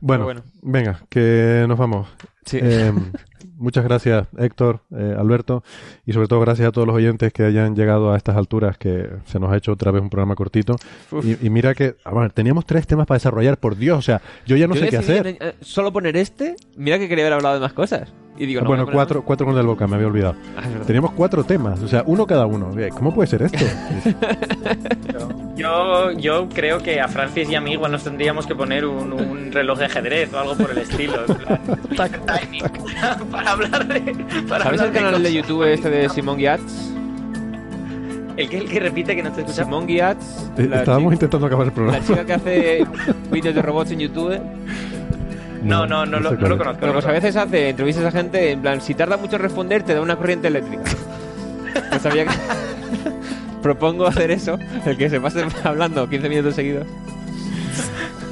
Bueno, 0.01 0.25
bueno. 0.25 0.43
venga, 0.63 1.03
que 1.11 1.67
nos 1.69 1.79
vamos. 1.79 2.09
Sí. 2.47 2.59
Eh, 2.63 2.91
muchas 3.57 3.85
gracias, 3.85 4.29
Héctor, 4.39 4.81
eh, 4.97 5.15
Alberto, 5.19 5.63
y 6.05 6.13
sobre 6.13 6.29
todo 6.29 6.41
gracias 6.41 6.69
a 6.69 6.73
todos 6.73 6.87
los 6.87 6.97
oyentes 6.97 7.33
que 7.33 7.43
hayan 7.45 7.75
llegado 7.75 8.13
a 8.13 8.17
estas 8.17 8.37
alturas, 8.37 8.79
que 8.79 9.09
se 9.27 9.39
nos 9.41 9.51
ha 9.53 9.57
hecho 9.57 9.73
otra 9.73 9.91
vez 9.91 10.03
un 10.03 10.11
programa 10.11 10.35
cortito. 10.35 10.77
Y, 11.23 11.47
y 11.47 11.51
mira 11.51 11.75
que, 11.75 11.97
a 12.05 12.15
ver, 12.15 12.33
teníamos 12.33 12.67
tres 12.67 12.87
temas 12.87 13.07
para 13.07 13.17
desarrollar, 13.17 13.59
por 13.59 13.77
Dios, 13.77 13.99
o 13.99 14.03
sea, 14.03 14.21
yo 14.47 14.57
ya 14.57 14.67
no 14.67 14.75
Yo 14.75 14.81
sé 14.83 14.89
qué 14.89 14.97
hacer. 14.99 15.27
en- 15.27 15.37
eh, 15.41 15.55
solo 15.61 15.93
poner 15.93 16.17
este, 16.17 16.57
mira 16.77 16.99
que 16.99 17.09
quería 17.09 17.25
haber 17.25 17.35
hablado 17.35 17.55
de 17.57 17.61
más 17.61 17.73
cosas. 17.73 18.13
Y 18.39 18.45
digo, 18.47 18.61
no, 18.61 18.69
bueno, 18.69 18.87
cuatro, 18.91 19.23
cuatro 19.23 19.47
con 19.47 19.57
el 19.57 19.65
volcán, 19.67 19.89
me 19.89 19.97
había 19.97 20.09
olvidado. 20.09 20.35
Ah. 20.57 20.63
Teníamos 20.87 21.13
cuatro 21.13 21.43
temas, 21.45 21.83
o 21.83 21.89
sea, 21.89 22.03
uno 22.07 22.27
cada 22.27 22.45
uno. 22.47 22.79
Eh, 22.79 22.91
¿Cómo 22.91 23.15
puede 23.15 23.27
ser 23.29 23.43
esto? 23.43 23.65
Yo, 25.57 26.11
yo 26.13 26.49
creo 26.51 26.81
que 26.83 27.01
a 27.01 27.09
Francis 27.09 27.49
y 27.49 27.55
a 27.55 27.63
mí 27.63 27.73
igual 27.73 27.91
nos 27.91 28.05
tendríamos 28.05 28.47
que 28.47 28.55
poner 28.55 28.85
un, 28.85 29.11
un 29.15 29.51
reloj 29.53 29.79
de 29.79 29.87
ajedrez 29.87 30.31
o 30.35 30.39
algo 30.39 30.55
por 30.55 30.71
el 30.71 30.79
estilo. 30.79 31.25
en 31.27 31.97
plan, 31.97 32.11
timing, 32.27 32.63
para 33.31 33.53
hablar 33.53 33.87
de. 33.89 34.01
Para 34.47 34.65
¿Sabes 34.65 34.81
hablar 34.83 34.87
el 34.89 34.93
canal 34.93 35.13
de 35.23 35.29
cosas. 35.31 35.33
YouTube 35.33 35.63
este 35.73 35.89
de 35.91 36.09
Simón 36.11 36.37
Giats? 36.39 36.93
El 38.37 38.51
que, 38.51 38.59
el 38.59 38.69
que 38.69 38.81
repite 38.81 39.17
que 39.17 39.23
no 39.23 39.33
te 39.33 39.41
escucha. 39.41 39.65
Simón 39.65 39.87
Giats. 39.89 40.51
Eh, 40.59 40.69
Estábamos 40.75 41.09
chi- 41.11 41.15
intentando 41.15 41.47
acabar 41.47 41.67
el 41.69 41.73
programa. 41.73 41.99
La 42.01 42.05
chica 42.05 42.27
que 42.27 42.33
hace 42.35 42.87
vídeos 43.33 43.55
de 43.55 43.63
robots 43.63 43.91
en 43.93 44.01
YouTube. 44.01 44.39
No, 45.63 45.87
no, 45.87 46.07
no, 46.07 46.21
lo, 46.21 46.31
sé 46.31 46.37
no 46.37 46.49
lo 46.49 46.59
conozco. 46.59 46.81
Pero 46.81 46.93
no 46.93 46.93
pues 46.95 47.05
lo 47.05 47.11
a 47.11 47.15
veces 47.15 47.37
hace 47.37 47.71
entrevistas 47.71 48.05
a 48.05 48.11
gente, 48.11 48.51
en 48.53 48.63
plan, 48.63 48.81
si 48.81 48.95
tarda 48.95 49.17
mucho 49.17 49.37
en 49.37 49.43
responder, 49.43 49.83
te 49.83 49.95
da 49.95 50.01
una 50.01 50.17
corriente 50.17 50.49
eléctrica. 50.49 50.85
Pues 51.91 52.01
sabía 52.01 52.25
que... 52.25 52.31
Propongo 53.63 54.07
hacer 54.07 54.31
eso, 54.31 54.59
el 54.87 54.97
que 54.97 55.11
se 55.11 55.21
pase 55.21 55.45
hablando 55.65 56.09
15 56.09 56.29
minutos 56.29 56.55
seguidos. 56.55 56.87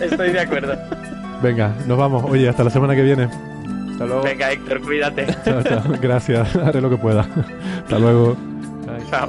Estoy 0.01 0.33
de 0.33 0.41
acuerdo. 0.41 0.77
Venga, 1.43 1.75
nos 1.87 1.99
vamos. 1.99 2.25
Oye, 2.25 2.49
hasta 2.49 2.65
la 2.65 2.71
semana 2.71 2.95
que 2.95 3.03
viene. 3.03 3.29
Hasta 3.91 4.07
luego. 4.07 4.23
Venga, 4.23 4.51
Héctor, 4.53 4.81
cuídate. 4.81 5.27
Chao, 5.45 5.63
chao. 5.63 5.83
Gracias, 6.01 6.57
haré 6.57 6.81
lo 6.81 6.89
que 6.89 6.97
pueda. 6.97 7.27
Hasta 7.83 7.99
luego. 7.99 8.37
Chao. 9.11 9.29